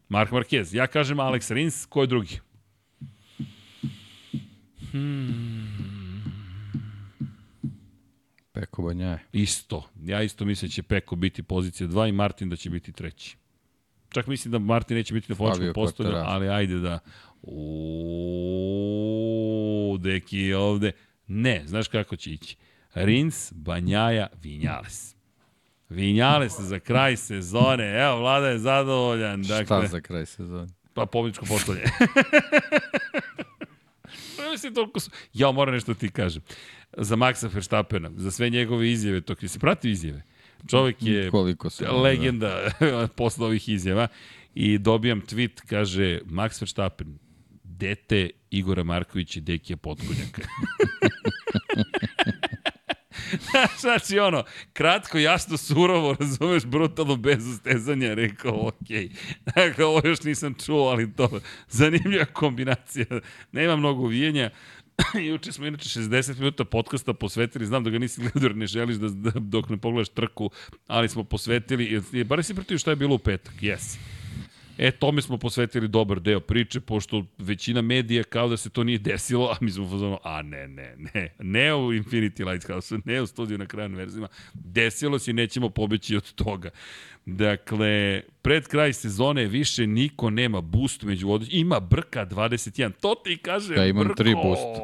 Mark 0.09 0.31
Marquez. 0.31 0.75
Ja 0.75 0.87
kažem 0.87 1.17
Alex 1.17 1.53
Rins, 1.53 1.85
ko 1.85 2.01
je 2.01 2.07
drugi? 2.07 2.39
Peko 8.59 8.81
Banjaje. 8.81 9.19
Isto. 9.31 9.89
Ja 10.03 10.23
isto 10.23 10.45
mislim 10.45 10.69
da 10.69 10.73
će 10.73 10.83
Peko 10.83 11.15
biti 11.15 11.43
pozicija 11.43 11.87
2 11.87 12.09
i 12.09 12.11
Martin 12.11 12.49
da 12.49 12.55
će 12.55 12.69
biti 12.69 12.91
treći. 12.91 13.37
Čak 14.09 14.27
mislim 14.27 14.51
da 14.51 14.59
Martin 14.59 14.97
neće 14.97 15.13
biti 15.13 15.31
na 15.31 15.35
postavlju, 15.35 15.73
Quartararo. 15.73 16.23
ali 16.25 16.49
ajde 16.49 16.79
da... 16.79 16.99
Uuu, 17.41 18.37
deki 19.97 20.37
je 20.37 20.57
ovde. 20.57 20.91
Ne, 21.27 21.63
znaš 21.65 21.87
kako 21.87 22.15
će 22.15 22.31
ići? 22.31 22.57
Rins, 22.93 23.53
Banjaja, 23.55 24.27
Vinjales. 24.43 25.15
Vinjales 25.89 26.59
za 26.59 26.79
kraj 26.79 27.17
sezone. 27.17 28.01
Evo, 28.03 28.19
Vlada 28.19 28.47
je 28.47 28.59
zadovoljan. 28.59 29.41
Dakle, 29.41 29.65
Šta 29.65 29.87
za 29.87 30.01
kraj 30.01 30.25
sezone? 30.25 30.67
Pa 30.93 31.05
pobjedičko 31.05 31.45
mislim 34.57 34.73
toliko 34.73 34.99
su... 34.99 35.11
Ja 35.33 35.51
moram 35.51 35.73
nešto 35.73 35.93
ti 35.93 36.09
kažem. 36.09 36.41
Za 36.97 37.15
Maxa 37.15 37.47
Verstappena, 37.53 38.11
za 38.15 38.31
sve 38.31 38.49
njegove 38.49 38.91
izjave, 38.91 39.21
to 39.21 39.47
se 39.47 39.59
prati 39.59 39.91
izjave. 39.91 40.23
Čovek 40.67 40.95
je 40.99 41.31
Koliko 41.31 41.69
se... 41.69 41.87
legenda 41.87 42.71
posle 43.17 43.45
ovih 43.45 43.69
izjava 43.69 44.07
i 44.55 44.77
dobijam 44.77 45.21
tweet, 45.21 45.61
kaže 45.65 46.19
Max 46.25 46.61
Verstappen, 46.61 47.17
dete 47.63 48.29
Igora 48.49 48.83
Markovića 48.83 49.39
i 49.39 49.41
Dekija 49.41 49.77
Potkonjaka. 49.77 50.41
znači 53.81 54.19
ono, 54.19 54.43
kratko, 54.73 55.17
jasno, 55.17 55.57
surovo, 55.57 56.15
razumeš, 56.19 56.65
brutalno, 56.65 57.15
bez 57.15 57.47
ustezanja, 57.47 58.13
rekao, 58.13 58.67
ok. 58.67 58.87
Dakle, 59.55 59.85
ovo 59.85 60.01
još 60.03 60.23
nisam 60.23 60.55
čuo, 60.65 60.89
ali 60.89 61.13
to 61.13 61.39
zanimljiva 61.69 62.25
kombinacija. 62.25 63.05
Nema 63.51 63.75
mnogo 63.75 64.03
uvijenja. 64.03 64.49
Juče 65.27 65.51
smo 65.51 65.65
inače 65.65 65.89
60 65.91 66.39
minuta 66.39 66.65
podcasta 66.65 67.13
posvetili, 67.13 67.65
znam 67.65 67.83
da 67.83 67.89
ga 67.89 67.99
nisi 67.99 68.21
gledao 68.21 68.49
ne 68.49 68.67
želiš 68.67 68.95
da, 68.95 69.09
da 69.09 69.31
dok 69.31 69.69
ne 69.69 69.77
pogledaš 69.77 70.09
trku, 70.09 70.49
ali 70.87 71.09
smo 71.09 71.23
posvetili, 71.23 72.01
i- 72.13 72.23
bar 72.23 72.43
si 72.43 72.53
pratio 72.53 72.77
šta 72.77 72.89
je 72.89 72.95
bilo 72.95 73.15
u 73.15 73.19
petak, 73.19 73.53
jesi. 73.61 73.99
E, 74.77 74.91
tome 74.91 75.21
smo 75.21 75.37
posvetili 75.37 75.87
dobar 75.87 76.19
deo 76.19 76.39
priče, 76.39 76.79
pošto 76.79 77.25
većina 77.37 77.81
medija 77.81 78.23
kao 78.23 78.47
da 78.47 78.57
se 78.57 78.69
to 78.69 78.83
nije 78.83 78.97
desilo, 78.99 79.47
a 79.51 79.55
mi 79.61 79.71
smo 79.71 79.89
fazonu, 79.89 80.17
a 80.23 80.41
ne, 80.41 80.67
ne, 80.67 80.95
ne, 81.13 81.29
ne 81.39 81.75
u 81.75 81.93
Infinity 81.93 82.51
Lighthouse, 82.51 82.95
ne 83.05 83.21
u 83.21 83.27
studiju 83.27 83.57
na 83.57 83.65
kraju 83.65 83.95
verzima, 83.95 84.27
desilo 84.53 85.19
se 85.19 85.31
i 85.31 85.33
nećemo 85.33 85.69
pobeći 85.69 86.15
od 86.15 86.33
toga. 86.33 86.69
Dakle, 87.25 88.21
pred 88.41 88.67
kraj 88.67 88.93
sezone 88.93 89.45
više 89.45 89.87
niko 89.87 90.29
nema 90.29 90.61
boost 90.61 91.03
među 91.03 91.27
vodećim, 91.27 91.59
ima 91.59 91.79
brka 91.79 92.25
21, 92.25 92.91
to 93.01 93.15
ti 93.23 93.37
kaže 93.37 93.73
Ja 93.75 93.85
imam 93.85 94.03
brko. 94.03 94.15
tri 94.15 94.35
boosta. 94.35 94.79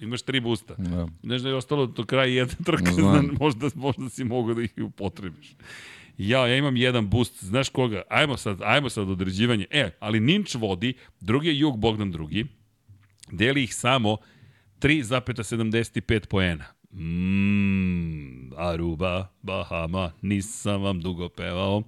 Imaš 0.00 0.22
tri 0.22 0.40
boosta. 0.40 0.74
Da. 0.78 1.08
Znaš 1.22 1.40
da 1.40 1.48
je 1.48 1.54
ostalo 1.54 1.86
do 1.86 2.04
kraja 2.04 2.34
jedna 2.34 2.54
trka, 2.64 2.92
Znam. 2.92 3.12
Znam. 3.12 3.36
možda, 3.40 3.68
možda 3.74 4.08
si 4.08 4.24
mogao 4.24 4.54
da 4.54 4.62
ih 4.62 4.72
upotrebiš. 4.82 5.54
Ja, 6.18 6.46
ja 6.46 6.56
imam 6.56 6.76
jedan 6.76 7.10
boost, 7.10 7.44
znaš 7.44 7.68
koga? 7.68 8.02
Ajmo 8.10 8.36
sad, 8.36 8.58
ajmo 8.62 8.88
sad 8.88 9.10
određivanje. 9.10 9.66
E, 9.70 9.90
ali 10.00 10.20
Ninč 10.20 10.54
vodi, 10.54 10.94
drugi 11.20 11.48
je 11.48 11.58
Jug 11.58 11.78
Bogdan 11.78 12.10
drugi, 12.10 12.46
deli 13.32 13.62
ih 13.64 13.74
samo 13.74 14.16
3,75 14.80 16.26
poena. 16.26 16.64
Mmm, 16.92 18.52
Aruba, 18.56 19.28
Bahama, 19.42 20.12
nisam 20.22 20.82
vam 20.82 21.00
dugo 21.00 21.28
pevao. 21.28 21.82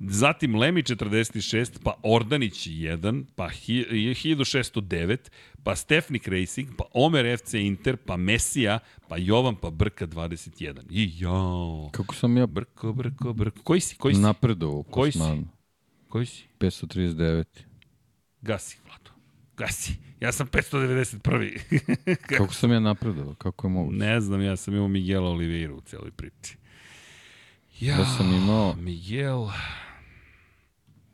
Zatim 0.00 0.54
Lemi 0.56 0.82
46, 0.82 1.78
pa 1.84 1.94
Ordanić 2.02 2.66
1, 2.66 3.24
pa 3.36 3.48
hi- 3.48 3.86
1609, 3.90 5.16
pa 5.64 5.76
Stefnik 5.76 6.28
Racing, 6.28 6.68
pa 6.78 6.84
Omer 6.92 7.38
FC 7.38 7.54
Inter, 7.54 7.96
pa 7.96 8.16
Mesija, 8.16 8.78
pa 9.08 9.16
Jovan, 9.16 9.56
pa 9.56 9.70
Brka 9.70 10.06
21. 10.06 10.80
I 10.90 11.12
jao. 11.18 11.90
Kako 11.92 12.14
sam 12.14 12.36
ja 12.36 12.46
Brko, 12.46 12.92
brko, 12.92 13.32
brko. 13.32 13.62
Koji 13.62 13.80
si? 13.80 13.96
Koji 13.96 14.14
si? 14.14 14.20
napredovao 14.20 14.78
u 14.78 14.82
Koji 14.82 15.12
si? 15.12 15.18
Koji 16.08 16.26
si? 16.26 16.44
539. 16.58 17.44
Gasi, 18.42 18.78
Vlado. 18.86 19.10
Gasi. 19.56 19.94
Ja 20.20 20.32
sam 20.32 20.46
591. 20.46 22.16
Kako 22.38 22.54
sam 22.54 22.72
ja 22.72 22.80
napredovao? 22.80 23.34
Kako 23.34 23.66
je 23.66 23.70
moguće? 23.70 23.98
ne 23.98 24.20
znam, 24.20 24.42
ja 24.42 24.56
sam 24.56 24.74
imao 24.74 24.88
Miguela 24.88 25.30
Oliveira 25.30 25.74
u 25.74 25.80
celoj 25.80 26.10
priči. 26.10 26.56
Ja, 27.80 27.96
Ja 27.98 28.04
sam 28.04 28.32
imao 28.32 28.74
Miguel... 28.74 29.46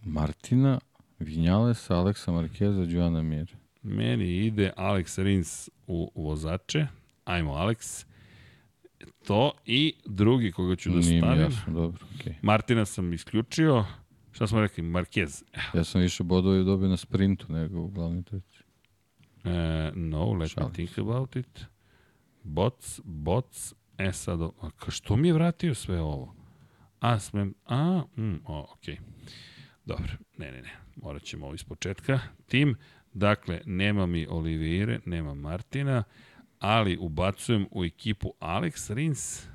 Martina, 0.05 0.81
Vinjalesa, 1.19 1.97
Aleksa 1.97 2.33
Markeza, 2.33 2.83
Joana 2.83 3.23
Mir. 3.23 3.57
Meni 3.87 4.47
ide 4.47 4.73
Alex 4.77 5.23
Rins 5.23 5.69
u 5.87 6.11
vozače. 6.15 6.87
Ajmo, 7.25 7.53
Alex. 7.53 8.07
To 9.27 9.53
i 9.67 9.95
drugi 10.07 10.53
koga 10.53 10.77
ću 10.77 10.91
da 10.91 10.99
Nije 10.99 11.13
mi 11.13 11.19
stavim. 11.21 11.43
jasno, 11.43 11.73
dobro, 11.73 12.07
okej. 12.15 12.35
Martina 12.43 12.85
sam 12.85 13.13
isključio. 13.13 13.85
Šta 14.33 14.47
smo 14.47 14.61
rekli? 14.61 14.85
Marquez. 14.85 15.45
Ja 15.75 15.85
sam 15.85 16.01
više 16.01 16.23
bodova 16.23 16.63
dobio 16.63 16.89
na 16.89 16.97
sprintu 16.97 17.53
nego 17.53 17.81
u 17.81 17.89
glavnoj 17.89 18.23
trci. 18.23 18.59
E, 19.45 19.91
no, 19.95 20.33
let 20.33 20.51
Šalim 20.51 20.69
me 20.69 20.75
think 20.75 20.99
about 20.99 21.37
it. 21.37 21.65
Bots, 22.43 23.01
bots. 23.05 23.75
E 23.99 24.13
sad, 24.13 24.41
a 24.43 24.51
što 24.89 25.17
mi 25.17 25.29
je 25.29 25.35
vratio 25.35 25.75
sve 25.75 26.01
ovo? 26.01 26.35
A, 27.01 27.19
smem, 27.19 27.55
a, 27.67 28.03
mm, 28.17 28.35
o, 28.45 28.67
okej. 28.73 28.99
Dobro, 29.85 30.13
ne, 30.39 30.53
ne, 30.53 30.63
ne, 30.63 30.71
morat 30.97 31.23
ćemo 31.23 31.47
ovo 31.47 31.55
iz 31.55 31.65
početka. 31.65 32.21
Tim, 32.47 32.75
dakle, 33.17 33.61
nema 33.67 34.07
mi 34.07 34.27
Olivire, 34.31 35.01
nema 35.05 35.35
Martina, 35.35 36.05
ali 36.59 36.97
ubacujem 36.97 37.67
u 37.71 37.85
ekipu 37.85 38.33
Alex 38.41 38.91
Rins 38.91 39.47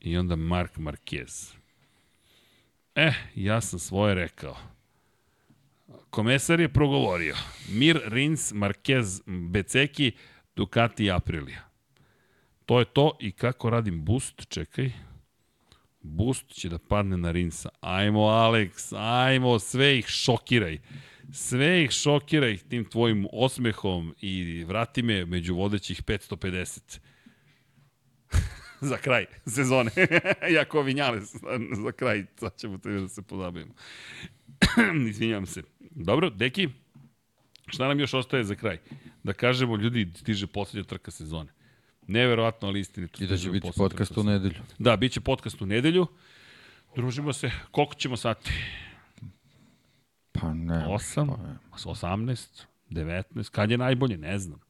i 0.00 0.16
onda 0.16 0.36
Mark 0.36 0.76
Marquez. 0.76 1.54
Eh, 2.94 3.14
ja 3.34 3.60
sam 3.60 3.78
svoje 3.78 4.14
rekao. 4.14 4.56
Komesar 6.10 6.60
je 6.60 6.72
progovorio. 6.72 7.36
Mir, 7.68 8.00
Rins, 8.04 8.52
Marquez, 8.52 9.22
Beceki, 9.50 10.12
Ducati 10.56 11.04
i 11.04 11.10
Aprilia. 11.10 11.62
To 12.66 12.78
je 12.78 12.84
to 12.84 13.16
i 13.20 13.32
kako 13.32 13.70
radim 13.70 14.04
boost, 14.04 14.48
čekaj. 14.48 14.92
Boost 16.00 16.48
će 16.48 16.68
da 16.68 16.78
padne 16.78 17.16
na 17.16 17.30
Rinsa. 17.30 17.68
Ajmo, 17.80 18.20
Alex, 18.20 18.94
ajmo, 18.96 19.58
sve 19.58 19.98
ih 19.98 20.06
šokiraj. 20.06 20.78
Sve 21.32 21.84
ih 21.84 21.90
šokiraj 21.90 22.56
tim 22.56 22.84
tvojim 22.84 23.26
osmehom 23.32 24.14
i 24.20 24.64
vrati 24.64 25.02
me 25.02 25.26
među 25.26 25.54
vodećih 25.54 26.02
550. 26.02 26.98
za 28.80 28.96
kraj 28.96 29.26
sezone. 29.46 29.90
Jako 30.58 30.82
vinjale 30.82 31.20
za 31.84 31.92
kraj, 31.96 32.24
sad 32.36 32.56
ćemo 32.56 32.78
te 32.78 32.90
da 32.90 33.08
se 33.08 33.22
pozabavimo. 33.22 33.74
Izvinjam 35.10 35.46
se. 35.46 35.62
Dobro, 35.80 36.30
deki, 36.30 36.68
šta 37.66 37.88
nam 37.88 38.00
još 38.00 38.14
ostaje 38.14 38.44
za 38.44 38.54
kraj? 38.54 38.78
Da 39.22 39.32
kažemo, 39.32 39.76
ljudi, 39.76 40.12
stiže 40.16 40.46
poslednja 40.46 40.88
trka 40.88 41.10
sezone. 41.10 41.52
Neverovatno, 42.06 42.68
ali 42.68 42.80
istinito. 42.80 43.24
I 43.24 43.26
da 43.26 43.36
će 43.36 43.50
biti 43.50 43.70
podcast 43.76 44.16
u 44.16 44.22
nedelju. 44.22 44.60
Da, 44.78 44.96
bit 44.96 45.12
će 45.12 45.20
podcast 45.20 45.62
u 45.62 45.66
nedelju. 45.66 46.06
Družimo 46.96 47.32
se. 47.32 47.50
Koliko 47.70 47.94
ćemo 47.94 48.16
sati? 48.16 48.50
Pa 50.40 50.54
ne. 50.54 50.84
8, 50.88 51.26
Pa 51.26 51.42
ne. 51.42 51.58
18, 51.84 52.64
19. 52.90 53.50
Kad 53.50 53.70
je 53.70 53.78
najbolje? 53.78 54.16
Ne 54.16 54.38
znam. 54.38 54.60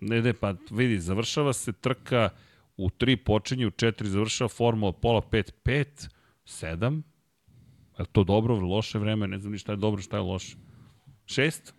Ne, 0.00 0.22
ne, 0.22 0.32
pa 0.32 0.54
vidi, 0.70 1.00
završava 1.00 1.52
se 1.52 1.72
trka 1.72 2.28
u 2.76 2.88
3 2.88 3.16
počinje, 3.16 3.66
u 3.66 3.70
4 3.70 4.04
završava 4.04 4.48
formula 4.48 4.92
pola 4.92 5.20
5, 5.20 5.50
5, 5.64 6.08
7. 6.46 7.02
Je 7.98 8.04
to 8.12 8.24
dobro, 8.24 8.56
loše 8.56 8.98
vreme? 8.98 9.28
Ne 9.28 9.38
znam 9.38 9.52
ni 9.52 9.58
šta 9.58 9.72
je 9.72 9.76
dobro, 9.76 10.02
šta 10.02 10.16
je 10.16 10.22
loše. 10.22 10.56
6? 11.24 11.72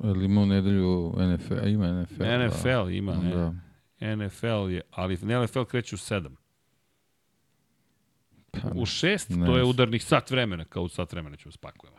Ali 0.00 0.24
ima 0.24 0.40
u 0.40 0.46
nedelju 0.46 1.14
NFL, 1.16 1.68
ima 1.68 2.02
NFL. 2.02 2.22
NFL 2.24 2.90
ima, 2.90 3.14
ne. 3.14 3.30
Da. 3.30 3.54
NFL 4.16 4.70
je, 4.70 4.80
ali 4.90 5.16
NFL 5.16 5.62
kreće 5.62 5.94
u 5.94 5.98
7. 5.98 6.30
Pa, 8.62 8.68
U 8.70 8.80
6 8.80 9.36
ne 9.36 9.46
to 9.46 9.56
je 9.56 9.64
udarnih 9.64 10.04
sat 10.04 10.30
vremena, 10.30 10.64
kao 10.64 10.82
u 10.82 10.88
sat 10.88 11.12
vremena 11.12 11.36
ćemo 11.36 11.52
spakujemo. 11.52 11.96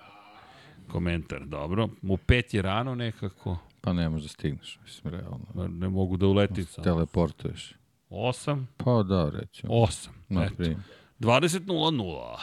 Komentar, 0.87 1.45
dobro. 1.45 1.89
U 2.01 2.17
5 2.17 2.55
je 2.55 2.61
rano 2.61 2.95
nekako, 2.95 3.57
pa 3.81 3.93
ne 3.93 4.09
možeš 4.09 4.23
da 4.23 4.29
stigneš, 4.29 4.79
mislim, 4.83 5.13
realno. 5.13 5.45
ne 5.69 5.89
mogu 5.89 6.17
da 6.17 6.27
uletim 6.27 6.65
sam. 6.65 6.83
Teleportuješ. 6.83 7.73
8, 8.09 8.65
Pa 8.77 9.03
da, 9.03 9.29
recimo. 9.31 9.73
8, 9.73 10.07
Na 10.29 10.43
eto. 10.43 10.55
primjer. 10.55 10.77
20.00. 11.19 12.37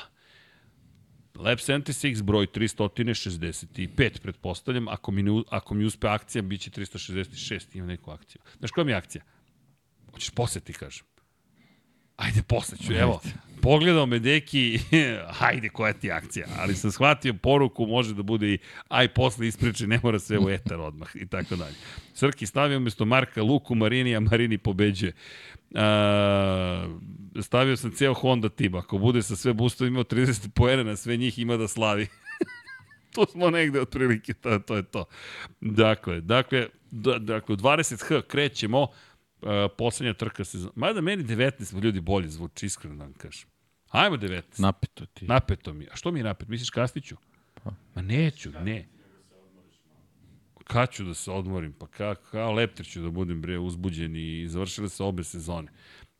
Lab 1.34 1.58
76 1.58 2.23
broj 2.23 2.47
365, 2.47 4.20
pretpostavljam, 4.20 4.89
ako 4.89 5.10
mi, 5.12 5.23
ne, 5.23 5.42
ako 5.50 5.74
mi 5.74 5.84
uspe 5.84 6.08
akcija, 6.08 6.42
bit 6.42 6.60
će 6.60 6.70
366, 6.70 7.76
ima 7.76 7.86
neku 7.86 8.10
akciju. 8.10 8.42
Znaš 8.58 8.70
koja 8.70 8.84
mi 8.84 8.92
je 8.92 8.97
akcija? 8.97 9.24
Hoćeš 10.12 10.31
posle 10.31 10.60
ti 10.60 10.73
kažem. 10.73 11.05
Ajde, 12.16 12.42
posle 12.42 12.78
ću, 12.78 12.92
evo. 12.92 13.20
Pogledao 13.62 14.07
me 14.07 14.18
deki, 14.18 14.78
hajde, 15.39 15.68
koja 15.68 15.92
ti 15.92 16.12
akcija. 16.12 16.47
Ali 16.58 16.74
sam 16.74 16.91
shvatio 16.91 17.34
poruku, 17.34 17.86
može 17.86 18.15
da 18.15 18.23
bude 18.23 18.49
i 18.49 18.58
aj 18.89 19.08
posle 19.08 19.49
ispriče, 19.49 19.86
ne 19.86 20.00
mora 20.02 20.18
sve 20.18 20.39
u 20.39 20.50
etar 20.50 20.81
odmah 20.81 21.08
i 21.15 21.26
tako 21.26 21.57
dalje. 21.57 21.74
Srki 22.15 22.47
stavio 22.47 22.78
umesto 22.78 23.05
Marka 23.05 23.42
Luku 23.42 23.74
Marini, 23.74 24.16
a 24.16 24.20
Marini 24.20 24.58
pobeđuje. 24.58 25.12
A, 25.74 26.86
stavio 27.42 27.76
sam 27.76 27.92
ceo 27.92 28.15
Honda 28.15 28.49
tim. 28.49 28.74
Ako 28.74 28.99
bude 28.99 29.23
sa 29.23 29.36
sve 29.36 29.52
boostova 29.52 29.89
imao 29.89 30.05
30 30.05 30.49
poena 30.49 30.82
na 30.82 30.97
sve 30.97 31.16
njih, 31.16 31.39
ima 31.39 31.57
da 31.57 31.68
slavi. 31.68 32.07
tu 33.15 33.26
smo 33.31 33.50
negde 33.50 33.81
otprilike, 33.81 34.34
to, 34.34 34.58
to 34.58 34.76
je 34.76 34.82
to. 34.82 35.05
Dakle, 35.60 36.20
dakle, 36.20 36.68
da, 36.91 37.18
dakle, 37.18 37.52
u 37.52 37.57
20H 37.57 38.23
krećemo, 38.23 38.82
uh, 38.82 38.89
poslednja 39.78 40.15
trka 40.15 40.44
se... 40.44 40.58
Mada 40.74 41.00
meni 41.00 41.24
19 41.24 41.82
ljudi 41.82 42.00
bolje 42.00 42.28
zvuči, 42.28 42.66
iskreno 42.66 42.97
da 42.97 43.05
vam 43.05 43.12
kažem. 43.12 43.51
Ajmo 43.93 44.17
19. 44.17 44.43
Napeto 44.62 45.07
ti. 45.07 45.27
Napeto 45.27 45.73
mi. 45.73 45.87
A 45.93 45.97
što 45.97 46.12
mi 46.12 46.19
je 46.21 46.25
napet? 46.25 46.49
Misliš 46.49 46.71
Kastiću? 46.71 47.17
Pa. 47.65 47.71
Ma 47.95 48.03
neću, 48.03 48.51
ne. 48.51 48.89
Kad 50.65 50.91
ću 50.91 51.05
da 51.05 51.15
se 51.15 51.31
odmorim? 51.31 51.73
Pa 51.73 51.87
ka, 51.87 52.15
kao 52.15 52.53
leptir 52.53 52.87
ću 52.87 53.03
da 53.03 53.11
budem 53.11 53.43
bre 53.43 53.59
uzbuđen 53.59 54.17
i 54.17 54.49
završile 54.49 54.89
se 54.89 55.03
obe 55.03 55.25
sezone. 55.25 55.69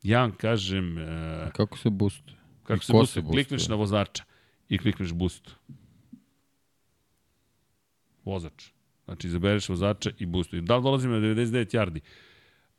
Ja 0.03 0.21
vam 0.21 0.33
kažem, 0.33 0.99
e, 0.99 1.51
Kako 1.57 1.79
se 1.79 1.91
boostuje? 1.91 2.37
kako 2.63 2.81
I 2.83 2.85
se 2.85 2.93
boostuje, 2.93 3.25
klikneš 3.25 3.61
boostuje? 3.61 3.69
na 3.69 3.81
vozača 3.81 4.25
i 4.69 4.79
klikneš 4.79 5.13
boost. 5.13 5.51
Vozač. 8.25 8.71
Znači, 9.05 9.27
izabereš 9.27 9.69
vozača 9.69 10.11
i 10.19 10.27
boostuj. 10.27 10.61
Da 10.61 10.77
li 10.77 10.83
dolazim 10.83 11.11
na 11.11 11.17
99 11.19 11.75
yardi? 11.75 12.01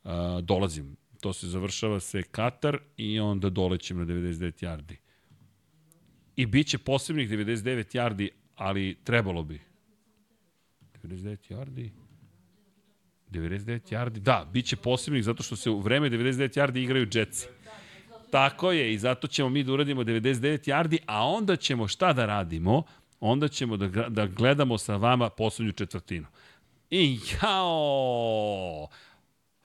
A, 0.04 0.40
dolazim. 0.42 0.96
To 1.24 1.32
se 1.32 1.46
završava 1.48 2.00
se 2.00 2.22
Katar 2.22 2.78
i 2.96 3.20
onda 3.20 3.50
dolećem 3.50 3.98
na 3.98 4.04
99 4.04 4.64
yardi. 4.64 4.96
I 6.36 6.46
bit 6.46 6.66
će 6.66 6.78
posebnih 6.78 7.30
99 7.30 7.96
yardi, 7.96 8.28
ali 8.56 8.96
trebalo 9.04 9.42
bi. 9.42 9.60
99 11.02 11.36
yardi? 11.50 11.90
99 13.30 13.92
yardi? 13.92 14.18
Da, 14.18 14.50
bit 14.52 14.66
će 14.66 14.76
posebnih 14.76 15.24
zato 15.24 15.42
što 15.42 15.56
se 15.56 15.70
u 15.70 15.80
vreme 15.80 16.10
99 16.10 16.58
yardi 16.58 16.78
igraju 16.78 17.06
Jetsi. 17.12 17.46
Tako 18.30 18.72
je, 18.72 18.92
i 18.94 18.98
zato 18.98 19.26
ćemo 19.26 19.48
mi 19.48 19.64
da 19.64 19.72
uradimo 19.72 20.04
99 20.04 20.68
yardi, 20.70 20.98
a 21.06 21.26
onda 21.26 21.56
ćemo 21.56 21.88
šta 21.88 22.12
da 22.12 22.26
radimo? 22.26 22.82
Onda 23.20 23.48
ćemo 23.48 23.76
da, 23.76 24.08
da 24.08 24.26
gledamo 24.26 24.78
sa 24.78 24.96
vama 24.96 25.30
poslednju 25.30 25.72
četvrtinu. 25.72 26.26
I 26.90 27.18
jao! 27.42 28.88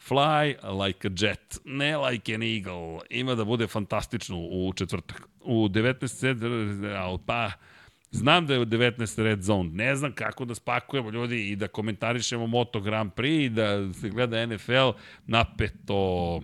Fly 0.09 0.55
like 0.83 1.07
a 1.07 1.11
jet, 1.17 1.59
ne 1.65 1.97
like 1.97 2.35
an 2.35 2.43
eagle. 2.43 2.99
Ima 3.09 3.35
da 3.35 3.45
bude 3.45 3.67
fantastično 3.67 4.37
u 4.37 4.73
četvrtak. 4.75 5.27
U 5.41 5.67
19 5.67 6.07
sed, 6.07 6.43
al 6.95 7.17
pa 7.25 7.51
znam 8.11 8.47
da 8.47 8.53
je 8.53 8.59
u 8.59 8.65
19 8.65 9.23
red 9.23 9.41
zone. 9.41 9.69
Ne 9.69 9.95
znam 9.95 10.11
kako 10.11 10.45
da 10.45 10.55
spakujemo 10.55 11.09
ljudi 11.09 11.49
i 11.49 11.55
da 11.55 11.67
komentarišemo 11.67 12.47
Moto 12.47 12.79
Grand 12.79 13.11
Prix 13.11 13.45
i 13.45 13.49
da 13.49 13.93
se 13.93 14.09
gleda 14.09 14.45
NFL 14.45 14.89
napeto. 15.25 16.41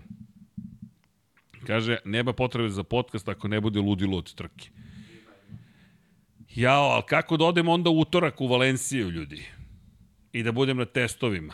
Kaže, 1.67 1.97
nema 2.05 2.33
potrebe 2.33 2.69
za 2.69 2.83
podcast 2.83 3.29
ako 3.29 3.47
ne 3.47 3.61
bude 3.61 3.79
ludilo 3.79 4.17
od 4.17 4.33
trke. 4.33 4.69
Jao, 6.55 6.83
ali 6.83 7.03
kako 7.07 7.37
da 7.37 7.45
odem 7.45 7.67
onda 7.67 7.89
utorak 7.89 8.41
u 8.41 8.47
Valenciju, 8.47 9.09
ljudi? 9.09 9.45
I 10.33 10.43
da 10.43 10.51
budem 10.51 10.77
na 10.77 10.85
testovima? 10.85 11.53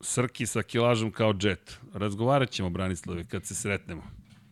Srki 0.00 0.46
sa 0.46 0.62
kilažom 0.62 1.10
kao 1.10 1.34
džet. 1.34 1.78
Razgovarat 1.94 2.50
ćemo, 2.50 2.70
Branislave, 2.70 3.24
kad 3.24 3.46
se 3.46 3.54
sretnemo. 3.54 4.02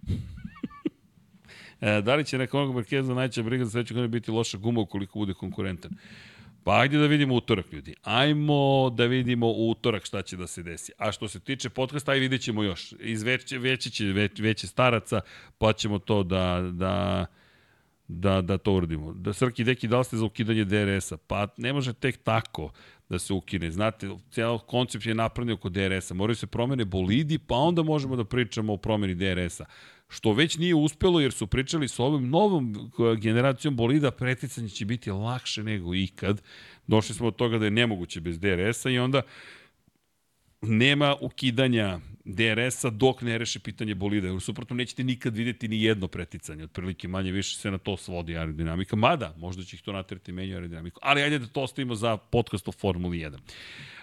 e, 1.81 2.01
da 2.03 2.15
li 2.15 2.25
će 2.25 2.39
neka 2.39 2.59
onoga 2.59 2.73
Markeza 2.73 3.15
najća 3.15 3.43
briga 3.43 3.65
za 3.65 3.71
sledeću 3.71 3.95
godinu 3.95 4.09
biti 4.09 4.31
loša 4.31 4.59
guma 4.59 4.81
ukoliko 4.81 5.19
bude 5.19 5.35
konkurentan? 5.35 5.91
Pa 6.65 6.81
ajde 6.81 6.99
da 6.99 7.07
vidimo 7.07 7.35
utorak, 7.35 7.73
ljudi. 7.73 7.95
Ajmo 8.03 8.91
da 8.91 9.05
vidimo 9.05 9.47
u 9.47 9.71
utorak 9.71 10.05
šta 10.05 10.23
će 10.23 10.37
da 10.37 10.47
se 10.47 10.63
desi. 10.63 10.93
A 10.99 11.13
što 11.13 11.29
se 11.29 11.41
tiče 11.41 11.69
podcasta, 11.69 12.13
aj 12.13 12.19
vidjet 12.19 12.43
ćemo 12.43 12.63
još. 12.63 12.95
Iz 13.01 13.23
veće, 13.23 13.59
veće, 13.59 13.91
će, 13.91 14.05
već, 14.05 14.41
veće 14.41 14.67
staraca, 14.67 15.21
pa 15.59 15.73
ćemo 15.73 15.99
to 15.99 16.23
da, 16.23 16.71
da, 16.73 17.27
da, 18.09 18.41
da 18.41 18.59
to 18.59 18.73
uradimo. 18.73 19.13
Da, 19.13 19.33
Srki, 19.33 19.65
deki, 19.65 19.89
da 19.89 19.99
li 19.99 20.05
ste 20.05 20.17
za 20.17 20.25
ukidanje 20.25 20.65
DRS-a? 20.65 21.17
Pa 21.17 21.49
ne 21.57 21.73
može 21.73 21.93
tek 21.93 22.17
tako 22.23 22.73
da 23.09 23.19
se 23.19 23.33
ukine. 23.33 23.71
Znate, 23.71 24.11
cijel 24.31 24.59
koncept 24.59 25.07
je 25.07 25.15
napravljen 25.15 25.55
oko 25.55 25.69
DRS-a. 25.69 26.15
Moraju 26.15 26.37
se 26.37 26.47
promene 26.47 26.85
bolidi, 26.85 27.39
pa 27.39 27.55
onda 27.55 27.83
možemo 27.83 28.17
da 28.17 28.25
pričamo 28.25 28.73
o 28.73 28.77
promeni 28.77 29.15
DRS-a. 29.15 29.65
Što 30.09 30.33
već 30.33 30.57
nije 30.57 30.75
uspelo, 30.75 31.21
jer 31.21 31.33
su 31.33 31.47
pričali 31.47 31.89
sa 31.89 32.05
ovim 32.05 32.29
novom 32.29 32.91
generacijom 33.19 33.77
bolida, 33.77 34.11
preticanje 34.11 34.69
će 34.69 34.85
biti 34.85 35.11
lakše 35.11 35.63
nego 35.63 35.95
ikad. 35.95 36.43
Došli 36.87 37.15
smo 37.15 37.27
od 37.27 37.37
toga 37.37 37.59
da 37.59 37.65
je 37.65 37.71
nemoguće 37.71 38.21
bez 38.21 38.39
DRS-a 38.39 38.91
i 38.91 38.99
onda 38.99 39.23
nema 40.63 41.17
ukidanja 41.21 42.01
DRS-a 42.25 42.91
dok 42.91 43.23
ne 43.23 43.39
reše 43.39 43.61
pitanje 43.61 43.95
bolida. 43.95 44.29
Jer 44.29 44.41
suprotno 44.41 44.77
nećete 44.77 45.05
nikad 45.05 45.37
videti 45.37 45.69
ni 45.69 45.83
jedno 45.83 46.09
preticanje. 46.09 46.65
Otprilike 46.65 47.09
manje 47.09 47.33
više 47.33 47.57
se 47.57 47.71
na 47.71 47.79
to 47.79 47.97
svodi 47.97 48.37
aerodinamika. 48.37 48.97
Mada, 48.97 49.35
možda 49.39 49.63
će 49.63 49.77
ih 49.77 49.83
to 49.83 49.93
naterati 49.93 50.33
menju 50.33 50.55
aerodinamiku. 50.55 51.01
Ali 51.03 51.23
ajde 51.23 51.39
da 51.39 51.47
to 51.47 51.63
ostavimo 51.63 51.95
za 51.95 52.17
podcast 52.17 52.69
o 52.69 52.73
Formuli 52.73 53.19
1. 53.19 53.39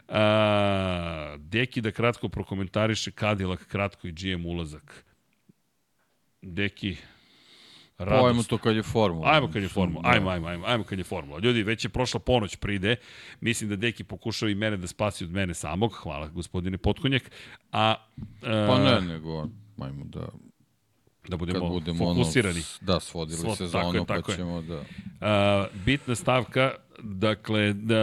A, 0.07 1.35
Deki 1.39 1.81
da 1.81 1.91
kratko 1.91 2.29
prokomentariše 2.29 3.11
Cadillac 3.11 3.59
kratko 3.63 4.07
i 4.07 4.11
GM 4.11 4.45
ulazak. 4.45 5.05
Deki, 6.41 6.97
Pa 7.97 8.03
ajmo 8.05 8.27
radost. 8.27 8.49
to 8.49 8.57
kad 8.57 8.75
je 8.75 8.83
formula. 8.83 9.31
Ajmo 9.31 9.49
kad 9.53 9.63
je 9.63 9.69
formula, 9.69 10.01
Da. 10.01 10.09
ajmo, 10.09 10.29
ajmo, 10.29 10.47
ajmo, 10.47 10.65
ajmo 10.65 10.83
kad 10.83 10.97
je 10.97 11.03
formula. 11.03 11.39
Ljudi, 11.39 11.63
već 11.63 11.85
je 11.85 11.89
prošla 11.89 12.19
ponoć 12.19 12.55
pride, 12.55 12.95
mislim 13.41 13.69
da 13.69 13.75
Deki 13.75 14.03
pokušao 14.03 14.49
i 14.49 14.55
mene 14.55 14.77
da 14.77 14.87
spasi 14.87 15.23
od 15.23 15.31
mene 15.31 15.53
samog, 15.53 15.93
hvala 15.93 16.27
gospodine 16.27 16.77
Potkonjak, 16.77 17.31
a... 17.71 17.95
e, 18.43 18.67
Pa 18.67 18.79
ne, 18.79 19.01
nego 19.03 19.47
ajmo 19.79 20.05
da 20.05 20.27
Da 21.29 21.37
budemo, 21.37 21.59
kad 21.59 21.69
budemo 21.69 21.97
fokusirani. 22.05 22.59
Ono, 22.59 22.93
da, 22.93 22.99
svodili 22.99 23.37
Svo- 23.37 23.55
sezonu, 23.55 23.83
tako 23.83 23.97
je, 23.97 24.05
pa 24.05 24.15
tako 24.15 24.31
je. 24.31 24.37
ćemo 24.37 24.61
da... 24.61 24.83
A, 25.21 25.65
bitna 25.85 26.15
stavka, 26.15 26.71
dakle, 26.99 27.73
da, 27.73 27.99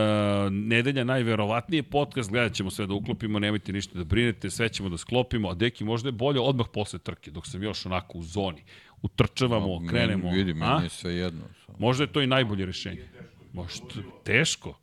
nedelja 0.50 1.04
najverovatnije 1.04 1.82
podcast, 1.82 2.30
gledat 2.30 2.52
ćemo 2.52 2.70
sve 2.70 2.86
da 2.86 2.94
uklopimo, 2.94 3.38
nemojte 3.38 3.72
ništa 3.72 3.98
da 3.98 4.04
brinete, 4.04 4.50
sve 4.50 4.68
ćemo 4.68 4.88
da 4.88 4.96
sklopimo, 4.96 5.48
a 5.48 5.54
deki 5.54 5.84
možda 5.84 6.08
je 6.08 6.12
bolje 6.12 6.40
odmah 6.40 6.66
posle 6.72 6.98
trke, 6.98 7.30
dok 7.30 7.46
sam 7.46 7.62
još 7.62 7.86
onako 7.86 8.18
u 8.18 8.22
zoni. 8.22 8.62
Utrčavamo, 9.02 9.78
Meni- 9.78 9.88
krenemo. 9.88 10.30
Vidi, 10.30 10.50
a? 10.50 10.54
meni 10.54 10.84
je 10.84 10.88
sve 10.88 11.14
jedno. 11.14 11.44
Možda 11.78 12.04
je 12.04 12.12
to 12.12 12.20
i 12.22 12.26
najbolje 12.26 12.66
rešenje. 12.66 13.08
Možda, 13.52 13.86
teško. 14.24 14.78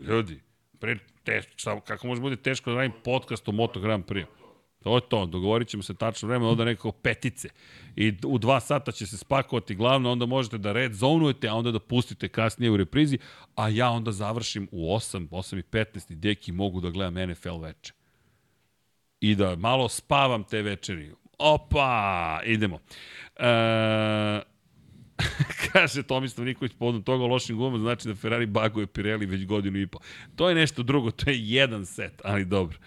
Ljudi, 0.00 0.40
pre, 0.80 0.98
teško, 1.24 1.80
kako 1.80 2.06
može 2.06 2.20
bude 2.20 2.36
teško 2.36 2.70
da 2.70 2.76
radim 2.76 2.92
podcast 3.04 3.48
o 3.48 3.52
Moto 3.52 3.80
Grand 3.80 4.04
Prix? 4.04 4.26
To 4.82 4.96
je 4.96 5.00
to, 5.08 5.26
dogovorit 5.26 5.68
ćemo 5.68 5.82
se 5.82 5.94
tačno 5.94 6.28
vreme, 6.28 6.46
onda 6.46 6.64
nekako 6.64 6.92
petice. 6.92 7.48
I 7.96 8.14
u 8.26 8.38
dva 8.38 8.60
sata 8.60 8.92
će 8.92 9.06
se 9.06 9.18
spakovati 9.18 9.74
glavno, 9.74 10.10
onda 10.12 10.26
možete 10.26 10.58
da 10.58 10.72
red 10.72 10.92
zonujete, 10.94 11.48
a 11.48 11.54
onda 11.54 11.70
da 11.70 11.78
pustite 11.80 12.28
kasnije 12.28 12.70
u 12.70 12.76
reprizi, 12.76 13.18
a 13.54 13.68
ja 13.68 13.90
onda 13.90 14.12
završim 14.12 14.68
u 14.72 14.94
8, 14.94 15.28
8 15.28 15.58
i 15.58 15.62
15 15.62 16.12
i 16.12 16.16
deki 16.16 16.52
mogu 16.52 16.80
da 16.80 16.90
gledam 16.90 17.30
NFL 17.30 17.58
veče. 17.58 17.92
I 19.20 19.34
da 19.34 19.56
malo 19.56 19.88
spavam 19.88 20.44
te 20.44 20.62
večeri. 20.62 21.12
Opa, 21.38 22.40
idemo. 22.44 22.78
E, 23.36 24.40
Kaže 25.72 26.02
Tomislav 26.02 26.46
Nikolić 26.46 26.72
povodom 26.78 27.02
toga 27.02 27.24
lošim 27.24 27.56
gumama, 27.56 27.78
znači 27.78 28.08
da 28.08 28.14
Ferrari 28.14 28.46
baguje 28.46 28.86
Pirelli 28.86 29.26
već 29.26 29.46
godinu 29.46 29.78
i 29.78 29.86
po. 29.86 29.98
To 30.36 30.48
je 30.48 30.54
nešto 30.54 30.82
drugo, 30.82 31.10
to 31.10 31.30
je 31.30 31.50
jedan 31.50 31.86
set, 31.86 32.20
ali 32.24 32.44
dobro. 32.44 32.78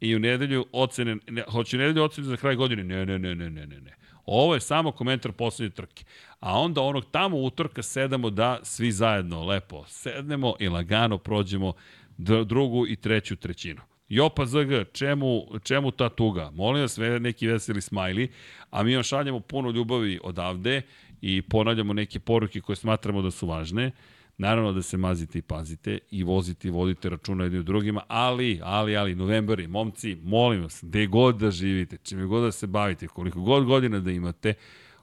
I 0.00 0.16
u 0.16 0.18
nedelju 0.18 0.66
ocene, 0.72 1.16
ne, 1.28 1.42
hoće 1.48 1.76
u 1.76 1.80
nedelju 1.80 2.04
ocene 2.04 2.26
za 2.26 2.36
kraj 2.36 2.56
godine? 2.56 2.84
Ne, 2.84 3.06
ne, 3.06 3.18
ne, 3.18 3.34
ne, 3.34 3.50
ne, 3.50 3.66
ne, 3.66 3.80
ne. 3.80 3.94
Ovo 4.26 4.54
je 4.54 4.60
samo 4.60 4.92
komentar 4.92 5.32
poslednje 5.32 5.70
trke. 5.74 6.04
A 6.40 6.60
onda 6.60 6.80
onog 6.80 7.04
tamo 7.10 7.36
utorka 7.36 7.82
sedamo 7.82 8.30
da 8.30 8.58
svi 8.62 8.92
zajedno 8.92 9.44
lepo 9.44 9.84
sednemo 9.88 10.54
i 10.60 10.68
lagano 10.68 11.18
prođemo 11.18 11.72
dr- 12.18 12.44
drugu 12.44 12.86
i 12.86 12.96
treću 12.96 13.36
trećinu. 13.36 13.80
Jopa 14.08 14.46
ZG, 14.46 14.92
čemu, 14.92 15.42
čemu 15.62 15.90
ta 15.90 16.08
tuga? 16.08 16.50
Molim 16.54 16.82
vas, 16.82 16.98
neki 17.20 17.46
veseli 17.46 17.80
smajli, 17.80 18.28
a 18.70 18.82
mi 18.82 18.94
vam 18.94 19.02
šaljamo 19.02 19.40
puno 19.40 19.70
ljubavi 19.70 20.20
odavde 20.22 20.82
i 21.20 21.42
ponavljamo 21.42 21.92
neke 21.92 22.20
poruke 22.20 22.60
koje 22.60 22.76
smatramo 22.76 23.22
da 23.22 23.30
su 23.30 23.46
važne. 23.46 23.90
Naravno 24.38 24.72
da 24.72 24.82
se 24.82 24.96
mazite 24.96 25.38
i 25.38 25.42
pazite 25.42 25.98
i 26.10 26.22
vozite 26.22 26.68
i 26.68 26.70
vodite 26.70 27.08
računa 27.08 27.44
jedni 27.44 27.58
u 27.58 27.62
drugima, 27.62 28.02
ali, 28.08 28.60
ali, 28.62 28.96
ali, 28.96 29.14
novembari, 29.14 29.66
momci, 29.66 30.16
molim 30.22 30.62
vas, 30.62 30.84
gde 30.84 31.06
god 31.06 31.36
da 31.36 31.50
živite, 31.50 31.96
čime 32.02 32.24
god 32.24 32.42
da 32.42 32.52
se 32.52 32.66
bavite, 32.66 33.06
koliko 33.06 33.40
god 33.40 33.64
godina 33.64 34.00
da 34.00 34.10
imate, 34.10 34.54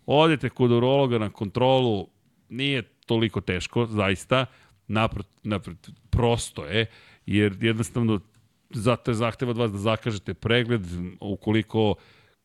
odete 0.05 0.49
kod 0.49 0.71
urologa 0.71 1.17
na 1.17 1.29
kontrolu, 1.29 2.07
nije 2.49 2.81
toliko 3.05 3.41
teško, 3.41 3.85
zaista, 3.85 4.45
naprat, 4.87 5.27
naprat, 5.43 5.89
prosto 6.09 6.65
je, 6.65 6.85
jer 7.25 7.57
jednostavno 7.61 8.19
zato 8.73 9.11
je 9.11 9.15
zahteva 9.15 9.51
od 9.51 9.57
vas 9.57 9.71
da 9.71 9.77
zakažete 9.77 10.33
pregled, 10.33 10.81
ukoliko 11.19 11.95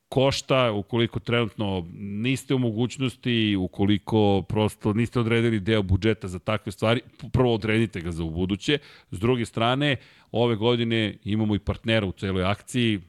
košta, 0.09 0.73
ukoliko 0.73 1.21
trenutno 1.21 1.87
niste 1.99 2.55
u 2.55 2.59
mogućnosti, 2.59 3.57
ukoliko 3.57 4.43
prosto 4.49 4.93
niste 4.93 5.21
odredili 5.21 5.61
deo 5.61 5.83
budžeta 5.83 6.29
za 6.29 6.39
takve 6.39 6.73
stvari, 6.73 7.01
prvo 7.33 7.55
odredite 7.55 8.01
ga 8.01 8.11
za 8.11 8.25
u 8.25 8.31
buduće. 8.31 8.79
S 9.11 9.19
druge 9.19 9.45
strane, 9.45 9.97
ove 10.33 10.57
godine 10.57 11.19
imamo 11.25 11.55
i 11.55 11.59
partnera 11.59 12.07
u 12.07 12.13
celoj 12.13 12.45
akciji, 12.45 13.01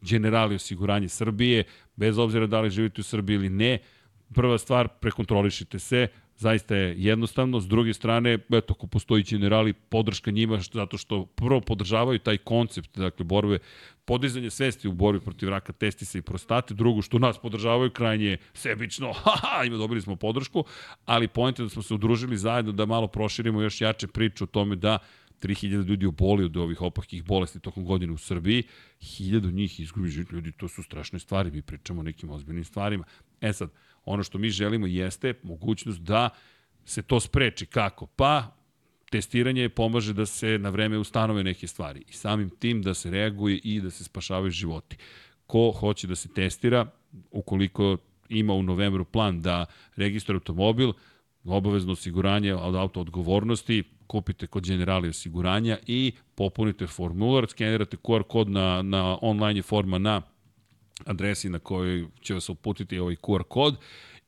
Generali 0.00 0.54
osiguranje 0.54 1.08
Srbije, 1.08 1.64
bez 1.96 2.18
obzira 2.18 2.46
da 2.46 2.60
li 2.60 2.70
živite 2.70 3.00
u 3.00 3.04
Srbiji 3.04 3.34
ili 3.34 3.48
ne, 3.50 3.78
prva 4.34 4.58
stvar, 4.58 4.88
prekontrolišite 5.00 5.78
se, 5.78 6.08
zaista 6.38 6.76
je 6.76 6.94
jednostavno, 6.98 7.60
s 7.60 7.66
druge 7.68 7.94
strane, 7.94 8.38
eto, 8.50 8.74
ako 8.76 8.86
postoji 8.86 9.22
generali, 9.22 9.72
podrška 9.72 10.30
njima, 10.30 10.60
zato 10.72 10.98
što 10.98 11.26
prvo 11.26 11.60
podržavaju 11.60 12.18
taj 12.18 12.38
koncept, 12.38 12.98
dakle, 12.98 13.24
borbe, 13.24 13.58
podizanje 14.04 14.50
svesti 14.50 14.88
u 14.88 14.92
borbi 14.92 15.20
protiv 15.20 15.48
raka 15.48 15.72
testisa 15.72 16.18
i 16.18 16.22
prostate, 16.22 16.74
drugo, 16.74 17.02
što 17.02 17.18
nas 17.18 17.38
podržavaju 17.38 17.90
krajnje 17.90 18.36
sebično, 18.54 19.12
haha, 19.22 19.64
ima, 19.64 19.76
dobili 19.76 20.00
smo 20.00 20.16
podršku, 20.16 20.64
ali 21.04 21.28
point 21.28 21.58
je 21.58 21.62
da 21.62 21.68
smo 21.68 21.82
se 21.82 21.94
udružili 21.94 22.36
zajedno 22.36 22.72
da 22.72 22.86
malo 22.86 23.06
proširimo 23.06 23.62
još 23.62 23.80
jače 23.80 24.06
priču 24.06 24.44
o 24.44 24.46
tome 24.46 24.76
da 24.76 24.98
3000 25.42 25.86
ljudi 25.86 26.06
oboli 26.06 26.44
od 26.44 26.56
ovih 26.56 26.82
opakih 26.82 27.24
bolesti 27.24 27.60
tokom 27.60 27.84
godine 27.84 28.12
u 28.12 28.18
Srbiji, 28.18 28.62
1000 29.00 29.52
njih 29.52 29.80
izgubi 29.80 30.08
život. 30.08 30.32
Ljudi, 30.32 30.52
to 30.52 30.68
su 30.68 30.82
strašne 30.82 31.18
stvari, 31.18 31.50
mi 31.50 31.62
pričamo 31.62 32.00
o 32.00 32.02
nekim 32.02 32.30
ozbiljnim 32.30 32.64
stvarima. 32.64 33.04
E 33.40 33.52
sad, 33.52 33.70
ono 34.08 34.22
što 34.22 34.38
mi 34.38 34.50
želimo 34.50 34.86
jeste 34.86 35.34
mogućnost 35.42 36.00
da 36.00 36.30
se 36.84 37.02
to 37.02 37.20
spreči. 37.20 37.66
Kako? 37.66 38.06
Pa, 38.06 38.58
testiranje 39.10 39.68
pomaže 39.68 40.12
da 40.12 40.26
se 40.26 40.58
na 40.58 40.70
vreme 40.70 40.98
ustanove 40.98 41.44
neke 41.44 41.66
stvari 41.66 42.04
i 42.08 42.12
samim 42.12 42.50
tim 42.50 42.82
da 42.82 42.94
se 42.94 43.10
reaguje 43.10 43.60
i 43.64 43.80
da 43.80 43.90
se 43.90 44.04
spašavaju 44.04 44.50
životi. 44.50 44.96
Ko 45.46 45.70
hoće 45.70 46.06
da 46.06 46.16
se 46.16 46.28
testira, 46.28 46.86
ukoliko 47.30 47.96
ima 48.28 48.52
u 48.52 48.62
novembru 48.62 49.04
plan 49.04 49.40
da 49.42 49.66
registruje 49.96 50.36
automobil, 50.36 50.92
obavezno 51.44 51.92
osiguranje 51.92 52.54
od 52.54 52.74
auto 52.74 53.00
odgovornosti, 53.00 53.84
kupite 54.06 54.46
kod 54.46 54.66
generali 54.66 55.08
osiguranja 55.08 55.78
i 55.86 56.12
popunite 56.34 56.86
formular, 56.86 57.46
skenirate 57.48 57.96
QR 57.96 58.22
kod 58.22 58.50
na, 58.50 58.82
na 58.82 59.18
online 59.22 59.62
forma 59.62 59.98
na 59.98 60.22
adresi 61.04 61.48
na 61.48 61.58
kojoj 61.58 62.06
će 62.20 62.34
vas 62.34 62.48
uputiti 62.48 62.98
ovaj 62.98 63.16
QR 63.16 63.42
kod 63.42 63.76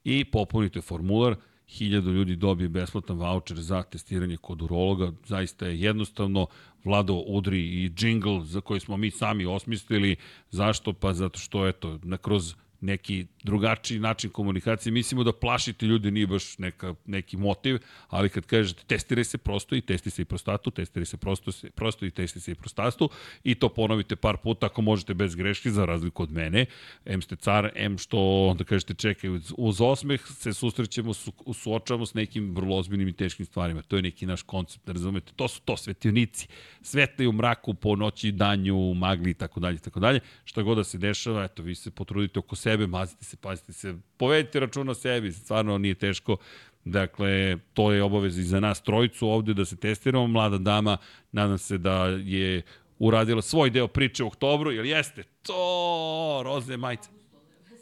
i 0.04 0.24
popunite 0.24 0.80
formular, 0.80 1.36
hiljadu 1.68 2.12
ljudi 2.12 2.36
dobije 2.36 2.68
besplatan 2.68 3.16
voucher 3.16 3.60
za 3.60 3.82
testiranje 3.82 4.36
kod 4.36 4.62
urologa, 4.62 5.12
zaista 5.26 5.66
je 5.66 5.80
jednostavno, 5.80 6.46
Vlado 6.84 7.14
udri 7.14 7.60
i 7.60 7.90
džingl 7.90 8.40
za 8.40 8.60
koji 8.60 8.80
smo 8.80 8.96
mi 8.96 9.10
sami 9.10 9.46
osmislili, 9.46 10.16
zašto? 10.50 10.92
Pa 10.92 11.12
zato 11.12 11.38
što, 11.38 11.68
eto, 11.68 11.98
na 12.02 12.16
kroz 12.16 12.54
neki 12.80 13.26
drugačiji 13.42 13.98
način 13.98 14.30
komunikacije. 14.30 14.92
Mislimo 14.92 15.24
da 15.24 15.32
plašiti 15.32 15.86
ljude 15.86 16.10
nije 16.10 16.26
baš 16.26 16.58
neka, 16.58 16.94
neki 17.06 17.36
motiv, 17.36 17.78
ali 18.08 18.28
kad 18.28 18.46
kažete 18.46 18.84
testiraj 18.86 19.24
se 19.24 19.38
prosto 19.38 19.76
i 19.76 19.80
testi 19.80 20.10
se 20.10 20.22
i 20.22 20.24
prostatu, 20.24 20.70
testiraj 20.70 21.06
se 21.06 21.16
prosto, 21.16 21.52
se, 21.52 21.70
prosto 21.70 22.06
i 22.06 22.10
testi 22.10 22.40
se 22.40 22.52
i 22.52 22.54
prostatu 22.54 23.10
i 23.44 23.54
to 23.54 23.68
ponovite 23.68 24.16
par 24.16 24.36
puta 24.36 24.66
ako 24.66 24.82
možete 24.82 25.14
bez 25.14 25.34
greške 25.34 25.70
za 25.70 25.84
razliku 25.84 26.22
od 26.22 26.32
mene. 26.32 26.66
M 27.04 27.22
ste 27.22 27.36
car, 27.36 27.70
M 27.74 27.98
što 27.98 28.18
onda 28.50 28.64
kažete 28.64 28.94
čekaj, 28.94 29.30
uz 29.56 29.80
osmeh 29.80 30.20
se 30.26 30.52
susrećemo, 30.52 31.14
su, 31.14 31.32
suočavamo 31.54 32.06
s 32.06 32.14
nekim 32.14 32.54
vrlo 32.54 32.76
ozbiljnim 32.76 33.08
i 33.08 33.12
teškim 33.12 33.46
stvarima. 33.46 33.82
To 33.82 33.96
je 33.96 34.02
neki 34.02 34.26
naš 34.26 34.42
koncept, 34.42 34.86
da 34.86 34.92
razumete. 34.92 35.32
To 35.36 35.48
su 35.48 35.60
to 35.60 35.76
svetionici. 35.76 36.48
Svetli 36.82 37.26
u 37.26 37.32
mraku, 37.32 37.74
po 37.74 37.96
noći, 37.96 38.32
danju, 38.32 38.94
magli 38.94 39.30
i 39.30 39.34
tako 39.34 39.60
dalje, 39.60 39.78
tako 39.78 40.00
dalje. 40.00 40.20
Šta 40.44 40.62
god 40.62 40.76
da 40.76 40.84
se 40.84 40.98
dešava, 40.98 41.44
eto, 41.44 41.62
vi 41.62 41.74
se 41.74 41.90
potrudite 41.90 42.38
oko 42.38 42.56
sebe, 42.56 42.69
mazite 42.76 43.24
se, 43.24 43.36
pazite 43.36 43.72
se, 43.72 43.94
povedite 44.16 44.60
računa 44.60 44.90
o 44.90 44.94
sebi, 44.94 45.32
stvarno 45.32 45.78
nije 45.78 45.94
teško. 45.94 46.36
Dakle, 46.84 47.56
to 47.74 47.92
je 47.92 48.02
obaveza 48.02 48.40
i 48.40 48.44
za 48.44 48.60
nas 48.60 48.82
trojicu 48.82 49.28
ovde 49.28 49.54
da 49.54 49.64
se 49.64 49.76
testiramo. 49.76 50.26
Mlada 50.26 50.58
dama, 50.58 50.96
nadam 51.32 51.58
se 51.58 51.78
da 51.78 52.04
je 52.06 52.62
uradila 52.98 53.42
svoj 53.42 53.70
deo 53.70 53.88
priče 53.88 54.24
u 54.24 54.26
oktobru, 54.26 54.72
jer 54.72 54.84
jeste 54.84 55.22
to 55.42 56.40
roze 56.44 56.76
majice. 56.76 57.10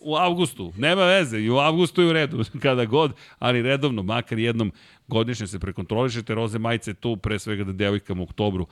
U 0.00 0.17
avgustu, 0.17 0.73
nema 0.76 1.05
veze, 1.05 1.39
i 1.39 1.50
u 1.50 1.58
avgustu 1.58 2.02
je 2.02 2.08
u 2.08 2.12
redu, 2.12 2.44
kada 2.62 2.84
god, 2.84 3.12
ali 3.39 3.62
redovno, 3.62 4.02
makar 4.02 4.39
jednom 4.39 4.73
godišnje 5.08 5.47
se 5.47 5.58
prekontrolišete, 5.58 6.34
roze 6.34 6.58
majice 6.58 6.94
tu, 6.94 7.17
pre 7.17 7.39
svega 7.39 7.65
da 7.65 7.73
devojkama 7.73 8.20
u 8.20 8.25
oktobru 8.25 8.67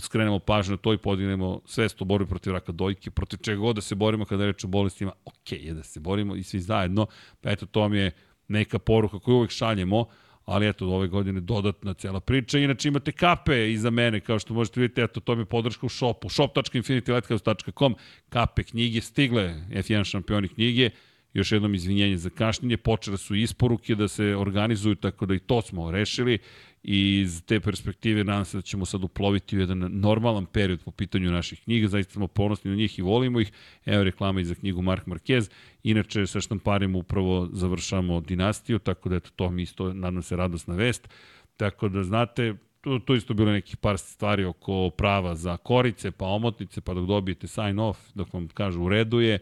skrenemo 0.00 0.38
pažnju 0.38 0.70
na 0.70 0.76
to 0.76 0.92
i 0.92 0.98
podignemo 0.98 1.60
svest 1.66 2.02
o 2.02 2.04
borbi 2.04 2.26
protiv 2.28 2.52
raka 2.52 2.72
dojke, 2.72 3.10
protiv 3.10 3.36
čega 3.36 3.60
god 3.60 3.76
da 3.76 3.82
se 3.82 3.94
borimo 3.94 4.24
kada 4.24 4.46
reč 4.46 4.64
o 4.64 4.68
bolestima, 4.68 5.12
ok 5.24 5.52
je 5.52 5.74
da 5.74 5.82
se 5.82 6.00
borimo 6.00 6.36
i 6.36 6.42
svi 6.42 6.60
zajedno, 6.60 7.06
pa 7.40 7.50
eto 7.50 7.66
to 7.66 7.80
vam 7.80 7.94
je 7.94 8.12
neka 8.48 8.78
poruka 8.78 9.18
koju 9.18 9.36
uvek 9.36 9.50
šaljemo, 9.50 10.06
ali 10.44 10.68
eto, 10.68 10.86
ove 10.86 11.08
godine 11.08 11.40
dodatna 11.40 11.94
cela 11.94 12.20
priča. 12.20 12.58
Inače 12.58 12.88
imate 12.88 13.12
kape 13.12 13.72
iza 13.72 13.90
mene, 13.90 14.20
kao 14.20 14.38
što 14.38 14.54
možete 14.54 14.80
vidjeti, 14.80 15.02
eto, 15.02 15.20
to 15.20 15.34
mi 15.34 15.42
je 15.42 15.46
podrška 15.46 15.86
u 15.86 15.88
shopu, 15.88 16.28
shop.infinitylighthouse.com, 16.28 17.96
kape, 18.28 18.62
knjige, 18.62 19.00
stigle 19.00 19.54
F1 19.70 20.04
šampioni 20.04 20.48
knjige, 20.48 20.90
još 21.32 21.52
jednom 21.52 21.74
izvinjenje 21.74 22.16
za 22.16 22.30
kašnjenje, 22.30 22.76
počele 22.76 23.16
su 23.16 23.34
isporuke 23.34 23.94
da 23.94 24.08
se 24.08 24.36
organizuju, 24.36 24.94
tako 24.94 25.26
da 25.26 25.34
i 25.34 25.38
to 25.38 25.62
smo 25.62 25.90
rešili 25.90 26.38
i 26.84 27.20
iz 27.20 27.42
te 27.46 27.60
perspektive 27.60 28.24
nadam 28.24 28.44
se 28.44 28.58
da 28.58 28.62
ćemo 28.62 28.84
sad 28.84 29.04
uploviti 29.04 29.56
u 29.56 29.60
jedan 29.60 29.78
normalan 29.78 30.46
period 30.46 30.80
po 30.84 30.90
pitanju 30.90 31.30
naših 31.30 31.60
knjiga, 31.60 31.88
zaista 31.88 32.12
smo 32.12 32.26
ponosni 32.26 32.70
na 32.70 32.76
njih 32.76 32.98
i 32.98 33.02
volimo 33.02 33.40
ih. 33.40 33.52
Evo 33.86 34.04
reklama 34.04 34.40
i 34.40 34.44
za 34.44 34.54
knjigu 34.54 34.82
Mark 34.82 35.06
Marquez. 35.06 35.50
Inače, 35.82 36.26
sa 36.26 36.40
štamparima 36.40 36.98
upravo 36.98 37.48
završamo 37.52 38.20
dinastiju, 38.20 38.78
tako 38.78 39.08
da 39.08 39.16
eto, 39.16 39.30
to 39.36 39.50
mi 39.50 39.62
isto, 39.62 39.92
nadam 39.92 40.22
se, 40.22 40.36
radosna 40.36 40.74
vest. 40.74 41.08
Tako 41.56 41.88
da, 41.88 42.02
znate, 42.02 42.54
tu, 42.80 42.98
tu 42.98 43.14
isto 43.14 43.34
bilo 43.34 43.52
nekih 43.52 43.76
par 43.76 43.98
stvari 43.98 44.44
oko 44.44 44.90
prava 44.90 45.34
za 45.34 45.56
korice, 45.56 46.10
pa 46.10 46.26
omotnice, 46.26 46.80
pa 46.80 46.94
dok 46.94 47.06
dobijete 47.06 47.46
sign 47.46 47.78
off, 47.78 47.98
dok 48.14 48.32
vam 48.32 48.48
kažu 48.48 48.82
u 48.82 48.88
redu 48.88 49.20
je, 49.20 49.38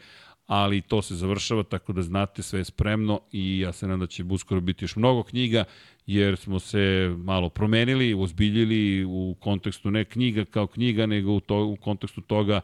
ali 0.52 0.80
to 0.80 1.02
se 1.02 1.14
završava, 1.14 1.62
tako 1.62 1.92
da 1.92 2.02
znate 2.02 2.42
sve 2.42 2.60
je 2.60 2.64
spremno 2.64 3.20
i 3.32 3.58
ja 3.58 3.72
se 3.72 3.86
nadam 3.86 4.00
da 4.00 4.06
će 4.06 4.24
uskoro 4.30 4.60
biti 4.60 4.84
još 4.84 4.96
mnogo 4.96 5.22
knjiga, 5.22 5.64
jer 6.06 6.36
smo 6.36 6.58
se 6.58 7.14
malo 7.18 7.48
promenili, 7.48 8.14
ozbiljili 8.14 9.04
u 9.04 9.36
kontekstu 9.40 9.90
ne 9.90 10.04
knjiga 10.04 10.44
kao 10.44 10.66
knjiga, 10.66 11.06
nego 11.06 11.32
u, 11.32 11.40
to, 11.40 11.64
u 11.64 11.76
kontekstu 11.76 12.20
toga 12.20 12.60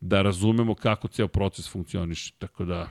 da 0.00 0.22
razumemo 0.22 0.74
kako 0.74 1.08
ceo 1.08 1.28
proces 1.28 1.72
funkcioniše. 1.72 2.32
Tako 2.38 2.64
da 2.64 2.88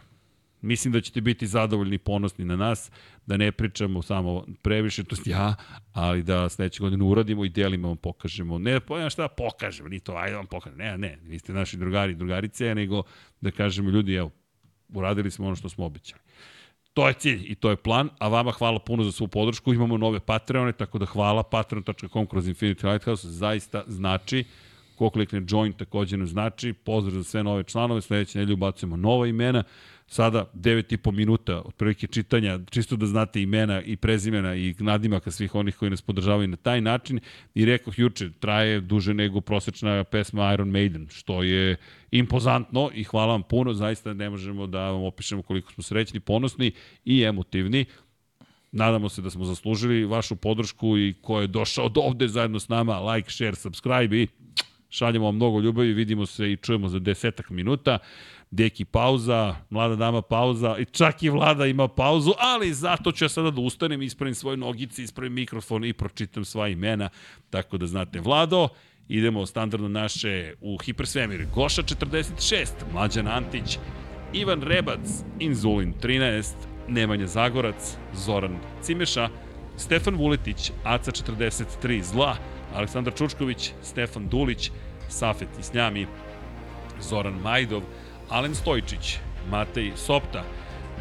mislim 0.61 0.93
da 0.93 1.01
ćete 1.01 1.21
biti 1.21 1.47
zadovoljni 1.47 1.95
i 1.95 1.97
ponosni 1.97 2.45
na 2.45 2.55
nas, 2.55 2.91
da 3.25 3.37
ne 3.37 3.51
pričamo 3.51 4.01
samo 4.01 4.45
previše, 4.61 5.03
to 5.03 5.15
ja, 5.25 5.55
ali 5.93 6.23
da 6.23 6.49
sledeće 6.49 6.79
godine 6.79 7.03
uradimo 7.03 7.45
i 7.45 7.49
delima 7.49 7.87
vam 7.87 7.97
pokažemo. 7.97 8.57
Ne 8.57 8.79
pojma 8.79 9.09
šta 9.09 9.21
da 9.21 9.27
pokažemo, 9.27 9.89
ni 9.89 9.99
to, 9.99 10.13
ajde 10.15 10.35
vam 10.35 10.45
pokažemo. 10.45 10.83
Ne, 10.83 10.97
ne, 10.97 11.17
vi 11.23 11.39
ste 11.39 11.53
naši 11.53 11.77
drugari 11.77 12.11
i 12.11 12.15
drugarice, 12.15 12.75
nego 12.75 13.03
da 13.41 13.51
kažemo 13.51 13.89
ljudi, 13.89 14.13
evo, 14.13 14.31
uradili 14.93 15.31
smo 15.31 15.45
ono 15.45 15.55
što 15.55 15.69
smo 15.69 15.85
obećali. 15.85 16.21
To 16.93 17.07
je 17.07 17.13
cilj 17.13 17.45
i 17.47 17.55
to 17.55 17.69
je 17.69 17.75
plan, 17.75 18.09
a 18.19 18.27
vama 18.27 18.51
hvala 18.51 18.79
puno 18.79 19.03
za 19.03 19.11
svu 19.11 19.27
podršku. 19.27 19.73
Imamo 19.73 19.97
nove 19.97 20.19
Patreone, 20.19 20.71
tako 20.71 20.97
da 20.99 21.05
hvala 21.05 21.43
patreon.com 21.43 22.27
kroz 22.27 22.47
Infinity 22.47 22.91
Lighthouse, 22.91 23.27
zaista 23.27 23.83
znači 23.87 24.43
ko 24.95 25.09
klikne 25.09 25.41
join 25.49 25.73
takođe 25.73 26.17
nam 26.17 26.27
znači. 26.27 26.73
Pozdrav 26.73 27.17
za 27.17 27.23
sve 27.23 27.43
nove 27.43 27.63
članove, 27.63 28.01
sledeće 28.01 28.39
nedelje 28.39 28.53
ubacujemo 28.53 28.97
nova 28.97 29.27
imena. 29.27 29.63
Sada 30.09 30.45
9,5 30.55 31.11
minuta 31.11 31.61
otprilike 31.65 32.07
čitanja, 32.07 32.59
čisto 32.69 32.95
da 32.95 33.05
znate 33.05 33.41
imena 33.41 33.81
i 33.81 33.95
prezimena 33.95 34.55
i 34.55 34.75
nadimaka 34.79 35.31
svih 35.31 35.55
onih 35.55 35.75
koji 35.75 35.91
nas 35.91 36.01
podržavaju 36.01 36.47
na 36.47 36.57
taj 36.57 36.81
način. 36.81 37.19
I 37.55 37.65
rekao 37.65 37.93
juče, 37.97 38.29
traje 38.39 38.81
duže 38.81 39.13
nego 39.13 39.41
prosečna 39.41 40.03
pesma 40.03 40.53
Iron 40.53 40.69
Maiden, 40.69 41.07
što 41.11 41.43
je 41.43 41.75
impozantno 42.11 42.89
i 42.93 43.03
hvala 43.03 43.31
vam 43.31 43.43
puno, 43.43 43.73
zaista 43.73 44.13
ne 44.13 44.29
možemo 44.29 44.67
da 44.67 44.91
vam 44.91 45.03
opišemo 45.03 45.41
koliko 45.41 45.71
smo 45.71 45.83
srećni, 45.83 46.19
ponosni 46.19 46.71
i 47.05 47.23
emotivni. 47.23 47.85
Nadamo 48.71 49.09
se 49.09 49.21
da 49.21 49.29
smo 49.29 49.45
zaslužili 49.45 50.05
vašu 50.05 50.35
podršku 50.35 50.97
i 50.97 51.13
ko 51.21 51.41
je 51.41 51.47
došao 51.47 51.89
do 51.89 52.01
ovde 52.01 52.27
zajedno 52.27 52.59
s 52.59 52.69
nama, 52.69 52.99
like, 52.99 53.31
share, 53.31 53.55
subscribe 53.55 54.21
i 54.21 54.27
šaljemo 54.89 55.25
vam 55.25 55.35
mnogo 55.35 55.59
ljubavi, 55.59 55.93
vidimo 55.93 56.25
se 56.25 56.51
i 56.51 56.57
čujemo 56.57 56.89
za 56.89 56.99
desetak 56.99 57.49
minuta. 57.49 57.97
Deki 58.51 58.85
pauza, 58.85 59.55
mlada 59.69 59.95
dama 59.95 60.21
pauza 60.21 60.77
i 60.79 60.85
čak 60.85 61.23
i 61.23 61.29
vlada 61.29 61.65
ima 61.65 61.87
pauzu, 61.87 62.31
ali 62.37 62.73
zato 62.73 63.11
ću 63.11 63.25
ja 63.25 63.29
sada 63.29 63.51
da 63.51 63.61
ustanem, 63.61 64.01
ispravim 64.01 64.35
svoje 64.35 64.57
nogice, 64.57 65.03
ispravim 65.03 65.33
mikrofon 65.33 65.85
i 65.85 65.93
pročitam 65.93 66.45
sva 66.45 66.67
imena, 66.67 67.09
tako 67.49 67.77
da 67.77 67.87
znate. 67.87 68.19
Vlado, 68.19 68.67
idemo 69.07 69.45
standardno 69.45 69.87
naše 69.87 70.53
u 70.61 70.77
hipersvemir. 70.77 71.47
Goša 71.55 71.83
46, 71.83 72.67
Mlađan 72.93 73.27
Antić, 73.27 73.77
Ivan 74.33 74.61
Rebac, 74.61 75.23
Inzulin 75.39 75.93
13, 76.01 76.53
Nemanja 76.87 77.27
Zagorac, 77.27 77.97
Zoran 78.13 78.59
Cimeša, 78.81 79.29
Stefan 79.77 80.15
Vuletić, 80.15 80.71
Aca 80.83 81.11
43, 81.11 82.03
Zla, 82.03 82.37
Aleksandar 82.75 83.13
Čučković, 83.13 83.71
Stefan 83.81 84.27
Dulić, 84.27 84.71
Safet 85.09 85.49
Isnjami, 85.59 86.07
Zoran 87.01 87.39
Majdov, 87.43 87.81
Alen 88.29 88.55
Stojčić, 88.55 89.17
Matej 89.49 89.91
Sopta, 89.95 90.43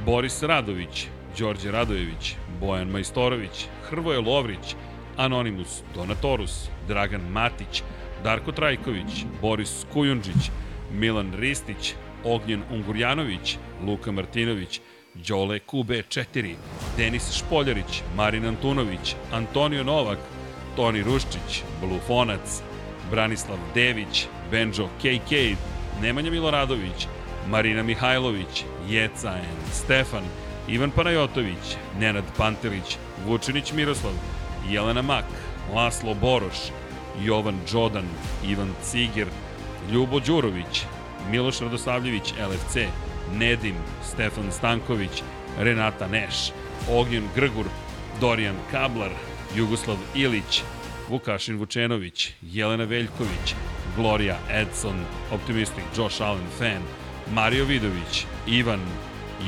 Boris 0.07 0.43
Radović, 0.43 1.07
Đorđe 1.39 1.71
Radojević, 1.71 2.35
Bojan 2.61 2.89
Majstorović, 2.89 3.67
Hrvoje 3.83 4.21
Lovrić, 4.21 4.75
Anonimus, 5.17 5.83
Donatorus, 5.95 6.69
Dragan 6.89 7.31
Matić, 7.31 7.83
Darko 8.25 8.53
Trajković, 8.53 9.25
Boris 9.41 9.87
Kujundžić, 9.93 10.51
Milan 10.93 11.33
Ristić, 11.37 11.95
Ognjen 12.25 12.63
Ungurjanović, 12.71 13.59
Luka 13.87 14.13
Martinović, 14.13 14.81
Đole 15.15 15.59
Kube 15.59 16.03
4, 16.03 16.55
Denis 16.97 17.33
Špoljarić, 17.33 18.03
Marin 18.17 18.47
Antunović, 18.47 19.15
Antonio 19.33 19.85
Novak, 19.85 20.19
Toni 20.79 21.01
Ruščić, 21.03 21.63
Blufonac, 21.81 22.61
Branislav 23.11 23.59
Dević, 23.75 24.27
Benjo 24.51 24.87
KK, 25.03 25.33
Nemanja 26.03 26.31
Miloradović, 26.31 27.07
Marina 27.51 27.83
Mihajlović, 27.83 28.63
Jeca 28.89 29.33
N, 29.39 29.57
Stefan, 29.73 30.23
Ivan 30.69 30.91
Panajotović, 30.91 31.75
Nenad 31.99 32.25
Pantelić, 32.37 32.97
Vučinić 33.27 33.73
Miroslav, 33.73 34.13
Jelena 34.69 35.03
Mak, 35.03 35.25
Laslo 35.75 36.15
Boroš, 36.15 36.71
Jovan 37.23 37.59
Đodan, 37.73 38.07
Ivan 38.47 38.71
Ciger, 38.83 39.27
Ljubo 39.93 40.21
Đurović, 40.21 40.85
Miloš 41.31 41.61
Radosavljević, 41.61 42.35
LFC, 42.51 42.77
Nedim, 43.35 43.75
Stefan 44.13 44.53
Stanković, 44.53 45.23
Renata 45.59 46.07
Neš, 46.09 46.53
Ognjen 46.91 47.29
Grgur, 47.35 47.67
Dorijan 48.21 48.57
Kablar, 48.71 49.11
Jugoslav 49.57 49.97
Ilić, 50.15 50.63
Vukašin 51.09 51.57
Vučenović, 51.57 52.33
Jelena 52.43 52.85
Veljković, 52.85 53.55
Gloria 53.97 54.37
Edson, 54.51 55.05
Optimistic, 55.33 55.85
Josh 55.97 56.23
Allen 56.23 56.47
Fan, 56.59 56.83
Mario 57.33 57.65
Vidović, 57.65 58.27
Ivan, 58.47 58.81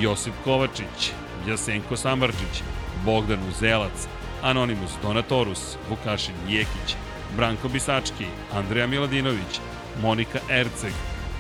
Josip 0.01 0.35
Kovačić, 0.45 1.13
Jasenko 1.49 1.97
Sambarčić, 1.97 2.63
Bogdan 3.05 3.39
Uzelac, 3.49 4.09
Anonimus 4.43 4.91
Donatorus, 5.03 5.77
Vukašin 5.89 6.35
Jekić, 6.49 6.97
Branko 7.37 7.69
Bisački, 7.69 8.27
Andreja 8.53 8.87
Miladinović, 8.87 9.61
Monika 10.03 10.39
Erceg, 10.51 10.93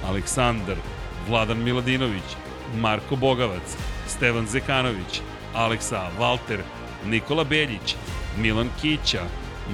Aleksandar, 0.06 0.76
Vladan 1.28 1.62
Miladinović, 1.62 2.36
Marko 2.76 3.16
Bogavac, 3.16 3.76
Stevan 4.06 4.46
Zekanović, 4.46 5.20
Aleksa 5.54 6.08
Valter, 6.18 6.60
Nikola 7.06 7.44
Beljić, 7.44 7.96
Milan 8.38 8.68
Kića, 8.80 9.22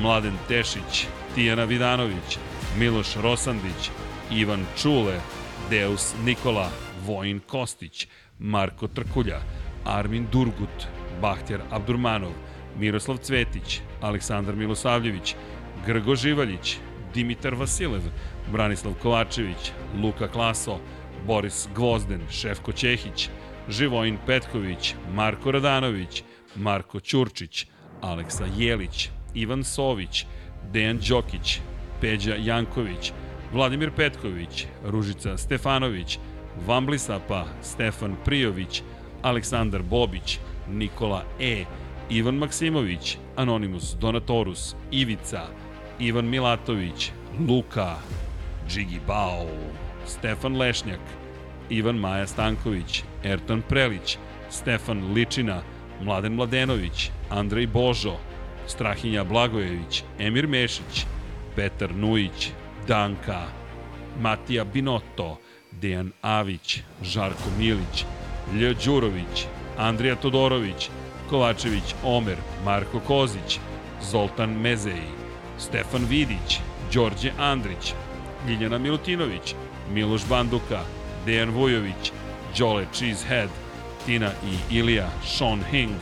Mladen 0.00 0.34
Tešić, 0.48 1.06
Tijana 1.34 1.64
Vidanović, 1.64 2.38
Miloš 2.78 3.16
Rosandić, 3.16 3.90
Ivan 4.30 4.66
Čule, 4.82 5.20
Deus 5.70 6.14
Nikola, 6.24 6.70
Vojin 7.06 7.40
Kostić, 7.40 8.08
Marko 8.38 8.88
Trkulja, 8.88 9.40
Armin 9.84 10.26
Durgut, 10.32 10.86
Bahtjar 11.20 11.60
Abdurmanov, 11.70 12.32
Miroslav 12.78 13.16
Cvetić, 13.16 13.80
Aleksandar 14.00 14.54
Milosavljević, 14.56 15.34
Grgo 15.86 16.14
Živaljić, 16.16 16.76
Dimitar 17.14 17.54
Vasilev, 17.54 18.02
Branislav 18.52 18.94
Kovačević, 19.02 19.72
Luka 20.02 20.28
Klaso, 20.28 20.78
Boris 21.26 21.68
Gvozden, 21.74 22.20
Šefko 22.30 22.72
Ćehić, 22.72 23.28
Živojin 23.68 24.18
Petković, 24.26 24.94
Marko 25.14 25.50
Radanović, 25.50 26.22
Marko 26.56 27.00
Ćurčić, 27.00 27.66
Aleksa 28.00 28.44
Jelić, 28.56 29.10
Ivan 29.34 29.64
Sović, 29.64 30.26
Dejan 30.72 30.98
Đokić, 31.08 31.60
Peđa 32.00 32.34
Janković, 32.34 33.12
Vladimir 33.52 33.90
Petković, 33.90 34.66
Ružica 34.84 35.36
Stefanović, 35.36 36.18
Vamblisapa, 36.66 37.44
Stefan 37.62 38.16
Prijović, 38.24 38.82
Aleksandar 39.22 39.82
Bobić, 39.82 40.38
Nikola 40.70 41.22
E, 41.40 41.64
Ivan 42.10 42.34
Maksimović, 42.34 43.18
Anonimus 43.36 43.96
Donatorus, 44.00 44.74
Ivica, 44.90 45.42
Ivan 45.98 46.26
Milatović, 46.26 47.12
Luka, 47.48 47.96
Džigi 48.68 49.00
Bao, 49.06 49.46
Stefan 50.06 50.56
Lešnjak, 50.56 51.00
Ivan 51.70 51.96
Maja 51.96 52.26
Stanković, 52.26 53.02
Erton 53.24 53.62
Prelić, 53.68 54.18
Stefan 54.50 55.12
Ličina, 55.12 55.62
Mladen 56.02 56.34
Mladenović, 56.34 57.10
Andrej 57.30 57.66
Božo, 57.66 58.16
Strahinja 58.66 59.24
Blagojević, 59.24 60.02
Emir 60.18 60.48
Mešić, 60.48 61.06
Petar 61.56 61.94
Nujić, 61.94 62.50
Danka, 62.88 63.42
Matija 64.20 64.64
Binotto, 64.64 65.38
Dejan 65.72 66.12
Avić, 66.22 66.80
Žarko 67.02 67.50
Milić, 67.58 68.04
Lj. 68.54 68.74
Đurović, 68.84 69.46
Andrija 69.78 70.16
Todorović, 70.16 70.90
Kovačević 71.30 71.94
Omer, 72.04 72.36
Marko 72.64 73.00
Kozić, 73.00 73.58
Zoltan 74.02 74.50
Mezeji, 74.50 75.10
Stefan 75.58 76.04
Vidić, 76.08 76.60
Đorđe 76.94 77.32
Andrić, 77.38 77.94
Ljiljana 78.48 78.78
Milutinović, 78.78 79.54
Miloš 79.92 80.26
Banduka, 80.28 80.80
Dejan 81.26 81.50
Vujović, 81.50 82.12
Đole 82.58 82.86
Cheesehead, 82.92 83.48
Tina 84.06 84.30
i 84.44 84.78
Ilija, 84.78 85.08
Sean 85.24 85.62
Hing, 85.70 85.92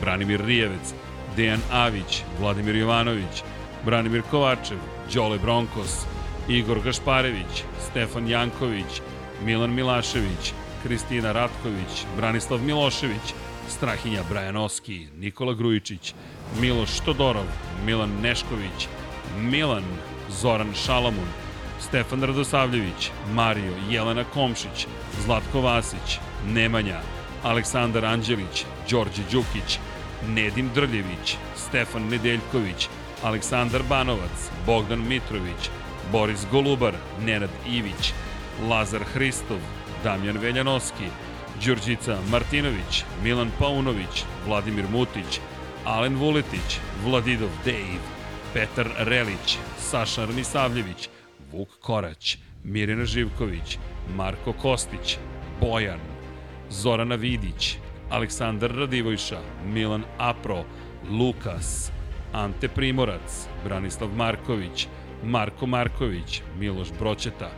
Branimir 0.00 0.44
Rijevec, 0.44 0.94
Dejan 1.36 1.60
Avić, 1.72 2.22
Vladimir 2.40 2.76
Jovanović, 2.76 3.42
Branimir 3.84 4.22
Kovačev, 4.30 4.78
Đole 5.14 5.38
Bronkos, 5.38 6.06
Igor 6.48 6.80
Gašparević, 6.80 7.64
Stefan 7.90 8.28
Janković, 8.28 9.00
Milan 9.44 9.74
Milašević, 9.74 10.52
Kristina 10.82 11.32
Ratković, 11.32 12.04
Branislav 12.16 12.60
Milošević, 12.62 13.34
Strahinja 13.68 14.22
Brajanoski, 14.28 15.06
Nikola 15.18 15.54
Grujičić, 15.54 16.14
Miloš 16.60 17.00
Todorov, 17.00 17.46
Milan 17.86 18.10
Nešković, 18.22 18.88
Milan, 19.38 19.84
Zoran 20.30 20.74
Šalamun, 20.74 21.28
Stefan 21.90 22.22
Radosavljević, 22.22 23.10
Mario, 23.32 23.72
Jelena 23.90 24.24
Komšić, 24.24 24.86
Zlatko 25.24 25.60
Vasić, 25.60 26.18
Nemanja, 26.46 27.00
Aleksandar 27.42 28.04
Anđelić, 28.04 28.64
Đorđe 28.90 29.22
Đukić, 29.32 29.78
Nedim 30.28 30.70
Drljević, 30.74 31.36
Stefan 31.56 32.02
Nedeljković, 32.08 32.88
Aleksandar 33.22 33.82
Banovac, 33.88 34.50
Bogdan 34.66 35.08
Mitrović, 35.08 35.70
Boris 36.12 36.46
Golubar, 36.52 36.94
Nenad 37.20 37.50
Ivić, 37.66 38.12
Lazar 38.68 39.04
Hristov, 39.04 39.58
Damjan 40.04 40.38
Veljanoski, 40.38 41.08
Đurđica 41.64 42.18
Martinović, 42.30 43.04
Milan 43.22 43.50
Paunović, 43.58 44.24
Vladimir 44.46 44.84
Mutić, 44.92 45.40
Alen 45.84 46.16
Vuletić, 46.16 46.78
Vladidov 47.04 47.50
Dave, 47.64 48.00
Petar 48.54 48.88
Relić, 48.98 49.58
Saša 49.78 50.22
Arnisavljević, 50.22 51.08
Vuk 51.52 51.68
Korać, 51.80 52.38
Mirjana 52.64 53.04
Živković, 53.04 53.78
Marko 54.16 54.52
Kostić, 54.52 55.18
Bojan, 55.60 56.00
Zorana 56.70 57.14
Vidić, 57.16 57.78
Aleksandar 58.10 58.70
Radivojša, 58.76 59.40
Milan 59.66 60.04
Apro, 60.18 60.64
Lukas, 61.10 61.92
Ante 62.32 62.68
Primorac, 62.68 63.48
Branislav 63.64 64.10
Marković, 64.16 64.88
Marko 65.24 65.66
Marković, 65.66 66.42
Miloš 66.58 66.88
Broćeta, 66.98 67.50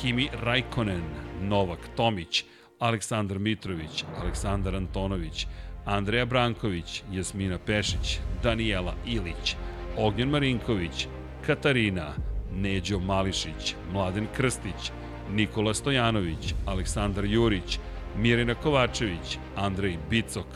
Kimi 0.00 0.28
Rajkonen, 0.42 1.02
Novak 1.42 1.78
Tomić, 1.96 2.44
Aleksandar 2.78 3.38
Mitrović, 3.38 4.04
Aleksandar 4.22 4.76
Antonović, 4.76 5.46
Andreja 5.84 6.24
Branković, 6.24 7.02
Jasmina 7.12 7.58
Pešić, 7.58 8.18
Danijela 8.42 8.94
Ilić, 9.06 9.56
Ognjen 9.96 10.30
Marinković, 10.30 11.06
Katarina, 11.46 12.14
Neđo 12.56 12.98
Mališić, 12.98 13.74
Mladen 13.92 14.26
Krstić, 14.36 14.92
Nikola 15.30 15.74
Stojanović, 15.74 16.54
Aleksandar 16.66 17.24
Jurić, 17.24 17.78
Mirina 18.16 18.54
Kovačević, 18.54 19.38
Andrej 19.56 19.96
Bicok, 20.10 20.46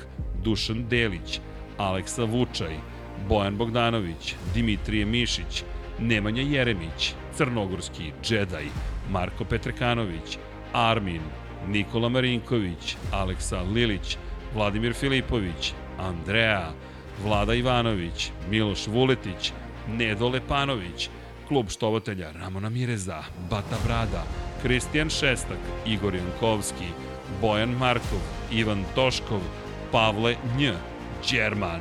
Dušan 0.44 0.89
Delić, 0.89 1.40
Aleksa 1.78 2.24
Vučaj, 2.24 2.76
Bojan 3.28 3.56
Bogdanović, 3.56 4.34
Dimitrije 4.55 5.05
Mišić, 5.05 5.64
Nemanja 5.98 6.42
Jeremić, 6.42 7.14
Crnogorski 7.36 8.12
Džedaj, 8.23 8.64
Marko 9.10 9.44
Petrekanović, 9.44 10.39
Armin, 10.73 11.23
Nikola 11.68 12.08
Marinković, 12.08 12.97
Aleksa 13.12 13.62
Lilić, 13.62 14.16
Vladimir 14.55 14.94
Filipović, 14.94 15.73
Andreja, 15.98 16.73
Vlada 17.24 17.55
Ivanović, 17.55 18.31
Miloš 18.50 18.86
Vuletić, 18.86 19.52
Nedo 19.89 20.28
Lepanović, 20.28 21.08
klub 21.55 21.70
štovatelja 21.70 22.33
Ramona 22.33 22.68
Mireza, 22.68 23.23
Bata 23.50 23.76
Brada, 23.86 24.23
Kristijan 24.62 25.10
Šestak, 25.10 25.58
Igor 25.86 26.15
Jankovski, 26.15 26.89
Bojan 27.41 27.70
Markov, 27.70 28.18
Ivan 28.52 28.84
Toškov, 28.94 29.41
Pavle 29.92 30.34
Nj, 30.57 30.73
Đerman, 31.31 31.81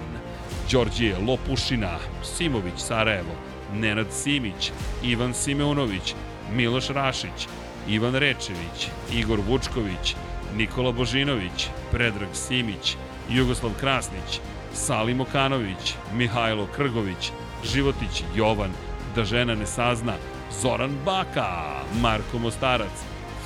Đorđije 0.72 1.18
Lopušina, 1.18 1.98
Simović 2.24 2.78
Sarajevo, 2.78 3.36
Nenad 3.74 4.08
Simić, 4.12 4.72
Ivan 5.04 5.34
Simeunović, 5.34 6.16
Miloš 6.52 6.88
Rašić, 6.90 7.48
Ivan 7.90 8.16
Rečević, 8.16 8.88
Igor 9.14 9.40
Vučković, 9.48 10.16
Nikola 10.56 10.92
Božinović, 10.92 11.68
Predrag 11.92 12.30
Simić, 12.34 12.96
Jugoslav 13.30 13.72
Krasnić, 13.80 14.40
Salim 14.74 15.22
Okanović, 15.22 15.96
Mihajlo 16.14 16.68
Krgović, 16.76 17.32
Životić 17.74 18.24
Jovan, 18.36 18.72
Da 19.16 19.26
žena 19.26 19.56
ne 19.56 19.66
sazna, 19.66 20.14
Zoran 20.62 20.92
Baka, 21.06 21.82
Marko 22.02 22.40
Mostarac, 22.40 22.92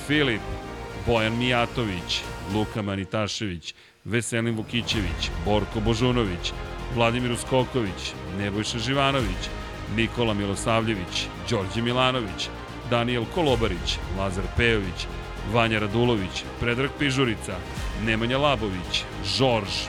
Filip, 0.07 0.41
Bojan 1.05 1.37
Mijatović, 1.37 2.21
Luka 2.53 2.81
Manitašević, 2.81 3.73
Veselin 4.05 4.55
Vukićević, 4.55 5.31
Borko 5.45 5.79
Božunović, 5.79 6.53
Vladimir 6.95 7.31
Uskoković, 7.31 8.13
Nebojša 8.37 8.79
Živanović, 8.79 9.49
Nikola 9.95 10.33
Milosavljević, 10.33 11.27
Đorđe 11.49 11.81
Milanović, 11.81 12.49
Daniel 12.89 13.25
Kolobarić, 13.35 13.99
Lazar 14.17 14.43
Pejović, 14.57 15.07
Vanja 15.53 15.79
Radulović, 15.79 16.43
Predrag 16.59 16.89
Pižurica, 16.99 17.55
Nemanja 18.05 18.37
Labović, 18.37 19.03
Žorž, 19.25 19.87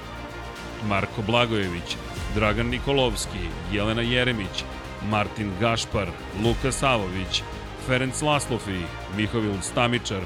Marko 0.88 1.22
Blagojević, 1.22 1.96
Dragan 2.34 2.66
Nikolovski, 2.66 3.48
Jelena 3.72 4.02
Jeremić, 4.02 4.64
Martin 5.10 5.52
Gašpar, 5.60 6.08
Luka 6.44 6.72
Savović, 6.72 7.42
Ferenc 7.86 8.22
Laslofi, 8.22 8.82
Mihovil 9.16 9.60
Stamičar, 9.62 10.22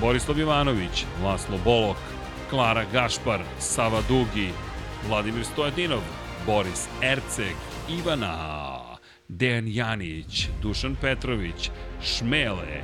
Borislav 0.00 0.38
Ivanović, 0.38 1.04
Laslo 1.24 1.58
Bolok, 1.64 1.96
Klara 2.50 2.84
Gašpar, 2.92 3.40
Sava 3.58 4.02
Dugi, 4.08 4.50
Vladimir 5.08 5.44
Stojadinov, 5.44 6.02
Boris 6.46 6.88
Erceg, 7.02 7.56
Ivana, 7.88 8.80
Dejan 9.28 9.68
Janić, 9.68 10.48
Dušan 10.62 10.96
Petrović, 11.00 11.70
Šmele, 12.02 12.82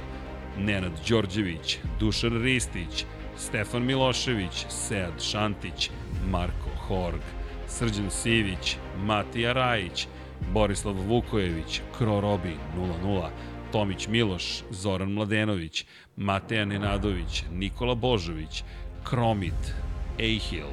Nenad 0.58 0.92
Đorđević, 1.08 1.78
Dušan 2.00 2.42
Ristić, 2.42 3.04
Stefan 3.36 3.82
Milošević, 3.82 4.66
Sead 4.68 5.22
Šantić, 5.22 5.90
Marko 6.30 6.70
Horg, 6.86 7.20
Srđan 7.68 8.10
Sivić, 8.10 8.76
Matija 8.96 9.52
Rajić, 9.52 10.06
Borislav 10.52 10.94
Vukojević, 10.94 11.81
Kro 11.99 12.20
Robi 12.20 12.57
00, 12.76 13.31
Tomić 13.73 14.08
Miloš, 14.08 14.62
Zoran 14.70 15.12
Mladenović, 15.12 15.84
Mateja 16.17 16.65
Nenadović, 16.65 17.44
Nikola 17.52 17.94
Božović, 17.94 18.65
Kromit, 19.05 19.75
Ejhil, 20.18 20.73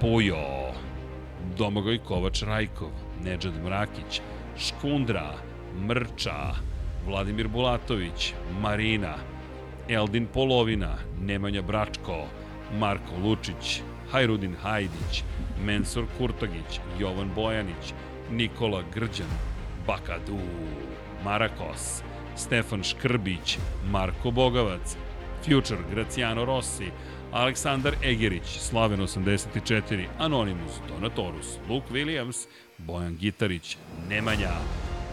Pujo, 0.00 0.72
Domagoj 1.58 1.98
Kovač 1.98 2.42
Rajkov, 2.42 2.90
Nedžad 3.24 3.54
Mrakić, 3.64 4.20
Škundra, 4.58 5.34
Mrča, 5.86 6.54
Vladimir 7.06 7.48
Bulatović, 7.48 8.34
Marina, 8.60 9.14
Eldin 9.88 10.26
Polovina, 10.26 10.96
Nemanja 11.20 11.62
Bračko, 11.62 12.26
Marko 12.78 13.16
Lučić, 13.24 13.82
Hajrudin 14.12 14.56
Hajdić, 14.62 15.22
Mensur 15.64 16.04
Kurtogić, 16.18 16.80
Jovan 16.98 17.30
Bojanić, 17.34 17.94
Nikola 18.30 18.82
Grđan, 18.94 19.30
Bakadu, 19.86 20.38
Marakos, 21.24 22.02
Stefan 22.36 22.82
Škrbić, 22.82 23.58
Marko 23.90 24.30
Bogavac, 24.30 24.96
Future, 25.44 25.80
Graciano 25.90 26.44
Rossi, 26.44 26.90
Aleksandar 27.32 27.94
Egerić, 28.04 28.58
Slaven 28.58 29.00
84, 29.00 30.06
Anonymous, 30.18 30.80
Donatorus, 30.88 31.58
Luke 31.68 31.86
Williams, 31.90 32.46
Bojan 32.78 33.16
Gitarić, 33.16 33.76
Nemanja, 34.08 34.52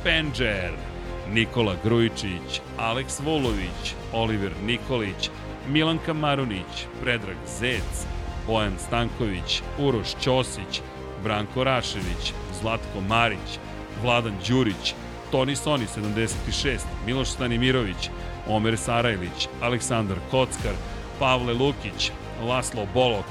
Penđer, 0.04 0.72
Nikola 1.34 1.76
Grujičić, 1.84 2.62
Aleks 2.78 3.20
Vulović, 3.20 3.96
Oliver 4.14 4.52
Nikolić, 4.66 5.30
Milanka 5.70 6.14
Marunić, 6.14 6.88
Predrag 7.02 7.38
Zec, 7.60 8.06
Bojan 8.48 8.74
Stanković, 8.88 9.62
Uroš 9.80 10.16
Ćosić, 10.22 10.82
Branko 11.26 11.64
Rašević, 11.64 12.34
Zlatko 12.62 13.02
Marić, 13.02 13.60
Vladan 14.02 14.34
Đurić, 14.48 14.94
Toni 15.32 15.56
Soni 15.56 15.86
76, 15.88 16.86
Miloš 17.06 17.30
Stanimirović, 17.30 18.10
Omer 18.48 18.78
Sarajlić, 18.78 19.48
Aleksandar 19.62 20.18
Kockar, 20.32 20.76
Pavle 21.20 21.54
Lukić, 21.54 22.12
Laslo 22.48 22.88
Bolok, 22.94 23.26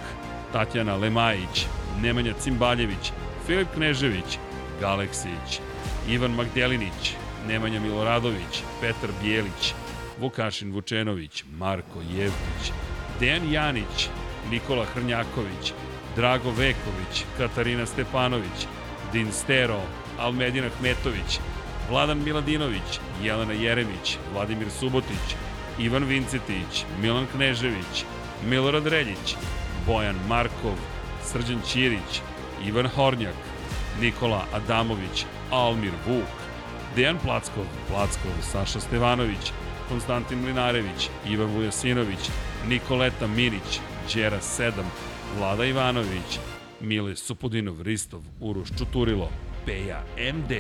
Tatjana 0.53 0.97
Lemajić, 0.97 1.67
Nemanja 2.03 2.33
Cimbaljević, 2.41 3.13
Filip 3.47 3.69
Knežević, 3.75 4.39
Galeksić, 4.81 5.61
Ivan 6.09 6.35
Magdelinić, 6.35 7.15
Nemanja 7.49 7.81
Miloradović, 7.81 8.63
Petar 8.81 9.11
Bijelić, 9.23 9.75
Vukašin 10.21 10.73
Vučenović, 10.73 11.45
Marko 11.59 12.01
Jevkić, 12.11 12.73
Dejan 13.21 13.53
Janić, 13.53 14.09
Nikola 14.51 14.85
Hrnjaković, 14.85 15.73
Drago 16.17 16.51
Veković, 16.51 17.25
Katarina 17.39 17.87
Stepanović, 17.87 18.67
Din 19.13 19.33
Stero, 19.33 19.81
Almedina 20.19 20.69
Kmetović, 20.79 21.39
Vladan 21.91 22.23
Miladinović, 22.25 23.01
Jelena 23.23 23.53
Jeremić, 23.53 24.19
Vladimir 24.33 24.71
Subotić, 24.71 25.37
Ivan 25.79 26.05
Vincetić, 26.05 26.85
Milan 27.03 27.27
Knežević, 27.27 28.05
Milorad 28.47 28.87
Reljić, 28.87 29.37
Bojan 29.87 30.17
Markov, 30.29 30.77
Srđan 31.25 31.61
Ćirić, 31.67 32.21
Ivan 32.67 32.89
Hornjak, 32.89 33.35
Nikola 34.01 34.45
Adamović, 34.53 35.27
Almir 35.51 35.93
Vuk, 36.07 36.31
Dejan 36.97 37.19
Plackov, 37.19 37.65
Plackov, 37.89 38.33
Saša 38.43 38.81
Stevanović, 38.81 39.53
Konstantin 39.89 40.39
Mlinarević, 40.39 41.09
Ivan 41.29 41.47
Vujasinović, 41.47 42.31
Nikoleta 42.69 43.27
Minić, 43.27 43.81
Đera 44.15 44.39
7, 44.41 44.73
Vlada 45.39 45.65
Ivanović, 45.65 46.39
Mile 46.81 47.17
Supudinov, 47.17 47.83
Ristov, 47.83 48.23
Uroš 48.41 48.69
Čuturilo, 48.79 49.29
Peja 49.67 50.03
MD, 50.35 50.53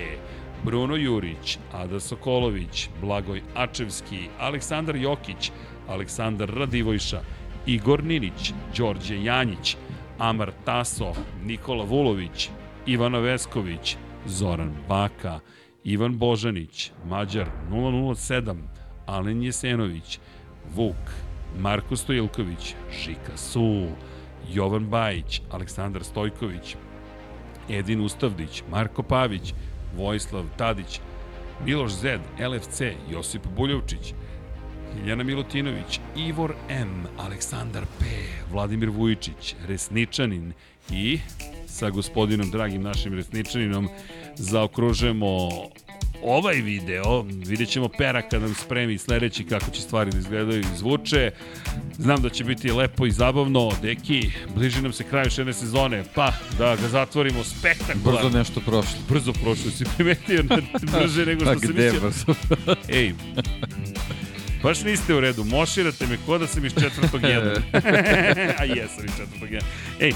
Bruno 0.65 0.97
Jurić, 0.97 1.59
Ada 1.73 2.01
Sokolović, 2.01 2.89
Blagoj 3.01 3.43
Ačevski, 3.55 4.29
Aleksandar 4.39 4.97
Jokić, 4.97 5.51
Aleksandar 5.89 6.51
Radivojša, 6.51 7.21
Igor 7.67 8.05
Ninić, 8.05 8.53
Đorđe 8.77 9.23
Janjić, 9.25 9.77
Amar 10.19 10.53
Taso, 10.65 11.13
Nikola 11.45 11.85
Vulović, 11.85 12.49
Ivana 12.87 13.19
Vesković, 13.19 13.97
Zoran 14.27 14.75
Baka, 14.89 15.41
Ivan 15.85 16.19
Božanić, 16.19 16.91
Mađar 17.09 17.47
007, 17.71 18.57
Alen 19.07 19.43
Jesenović, 19.43 20.19
Vuk, 20.75 21.11
Marko 21.59 21.97
Stojilković, 21.97 22.75
Žika 23.05 23.37
Sul, 23.37 23.89
Jovan 24.53 24.87
Bajić, 24.87 25.43
Aleksandar 25.51 26.05
Stojković, 26.05 26.77
Edin 27.71 28.01
Ustavdić, 28.01 28.63
Marko 28.71 29.03
Pavić, 29.03 29.55
Vojislav 29.97 30.45
Tadić, 30.57 31.01
Miloš 31.65 31.93
Zed, 31.93 32.21
LFC, 32.39 32.81
Josip 33.11 33.47
Buljovčić, 33.57 34.15
Iljana 35.03 35.25
Milutinović, 35.25 36.01
Ivor 36.17 36.55
M, 36.69 37.07
Aleksandar 37.19 37.85
P, 37.99 38.05
Vladimir 38.53 38.91
Vujičić, 38.91 39.55
Resničanin 39.67 40.53
i 40.91 41.19
sa 41.67 41.91
gospodinom, 41.91 42.51
dragim 42.51 42.83
našim 42.83 43.15
Resničaninom, 43.15 43.89
zaokružujemo 44.37 45.49
ovaj 46.25 46.55
video, 46.55 47.23
vidjet 47.23 47.69
ćemo 47.69 47.89
Pera 47.89 48.23
kad 48.23 48.43
nam 48.43 48.55
spremi 48.55 48.99
sledeći 48.99 49.45
kako 49.45 49.71
će 49.71 49.81
stvari 49.81 50.11
da 50.11 50.19
izgledaju 50.19 50.61
i 50.61 50.77
zvuče. 50.77 51.31
Znam 51.99 52.23
da 52.23 52.29
će 52.29 52.45
biti 52.45 52.73
lepo 52.73 53.07
i 53.07 53.11
zabavno, 53.11 53.73
deki, 53.83 54.31
bliži 54.55 54.83
nam 54.83 54.93
se 54.93 55.05
kraj 55.05 55.25
još 55.25 55.39
jedne 55.39 55.53
sezone, 55.53 56.05
pa 56.15 56.33
da 56.59 56.77
ga 56.77 56.89
zatvorimo 56.89 57.45
spektakularno. 57.45 58.29
Brzo 58.29 58.39
nešto 58.39 58.61
prošlo. 58.61 58.99
Brzo 59.09 59.33
prošlo, 59.33 59.71
si 59.71 59.85
primetio 59.97 60.43
na 60.43 60.57
brže 60.99 61.27
nego 61.27 61.41
što 61.45 61.59
sam 61.61 61.75
mislio. 61.75 62.01
brzo? 62.01 62.35
Ej, 62.99 63.13
baš 64.63 64.83
niste 64.85 65.15
u 65.15 65.21
redu, 65.21 65.45
moširate 65.45 66.07
me 66.07 66.19
ko 66.27 66.39
da 66.39 66.47
sam 66.47 66.65
iz 66.65 66.73
četvrtog 66.81 67.23
jedna. 67.23 67.53
A 68.61 68.65
jesam 68.65 69.05
iz 69.05 69.13
četvrtog 69.19 69.51
jedna. 69.53 69.69
Ej, 70.01 70.13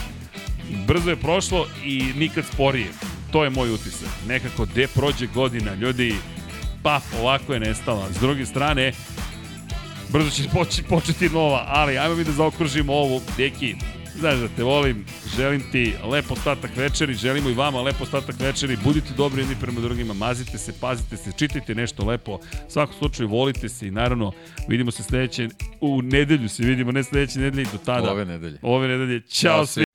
brzo 0.86 1.10
je 1.10 1.16
prošlo 1.16 1.66
i 1.84 2.02
nikad 2.16 2.44
sporije. 2.52 2.86
To 3.30 3.44
je 3.44 3.50
moj 3.50 3.70
utisak. 3.70 4.08
Nekako 4.28 4.64
gde 4.64 4.86
prođe 4.86 5.26
godina, 5.26 5.74
ljudi, 5.74 6.14
pa 6.82 7.00
ovako 7.20 7.54
je 7.54 7.60
nestala. 7.60 8.12
S 8.12 8.20
druge 8.20 8.46
strane, 8.46 8.92
brzo 10.08 10.30
će 10.30 10.42
poći, 10.52 10.82
početi 10.82 11.28
nova, 11.28 11.64
ali 11.68 11.98
ajmo 11.98 12.14
mi 12.16 12.24
da 12.24 12.32
zaokružimo 12.32 12.92
ovu. 12.92 13.20
Deki, 13.36 13.74
znaš 14.18 14.38
da 14.38 14.48
te 14.48 14.62
volim, 14.62 15.04
želim 15.36 15.62
ti 15.72 15.94
lep 16.04 16.30
ostatak 16.30 16.76
večeri, 16.76 17.14
želimo 17.14 17.50
i 17.50 17.54
vama 17.54 17.80
lep 17.80 18.00
ostatak 18.00 18.40
večeri, 18.40 18.76
budite 18.84 19.14
dobri 19.16 19.42
jedni 19.42 19.56
prema 19.60 19.80
drugima, 19.80 20.14
mazite 20.14 20.58
se, 20.58 20.72
pazite 20.80 21.16
se, 21.16 21.32
čitajte 21.32 21.74
nešto 21.74 22.06
lepo, 22.06 22.34
u 22.34 22.70
svakom 22.70 22.94
slučaju 22.98 23.28
volite 23.28 23.68
se 23.68 23.88
i 23.88 23.90
naravno 23.90 24.32
vidimo 24.68 24.90
se 24.90 25.02
sledeće, 25.02 25.48
u 25.80 26.02
nedelju 26.02 26.48
se 26.48 26.62
vidimo, 26.62 26.92
ne 26.92 27.04
sledeće 27.04 27.38
nedelje, 27.38 27.66
do 27.72 27.78
tada. 27.84 28.12
Ove 28.12 28.24
nedelje. 28.24 28.58
Ove 28.62 28.88
nedelje, 28.88 29.20
čao 29.20 29.66
svi. 29.66 29.87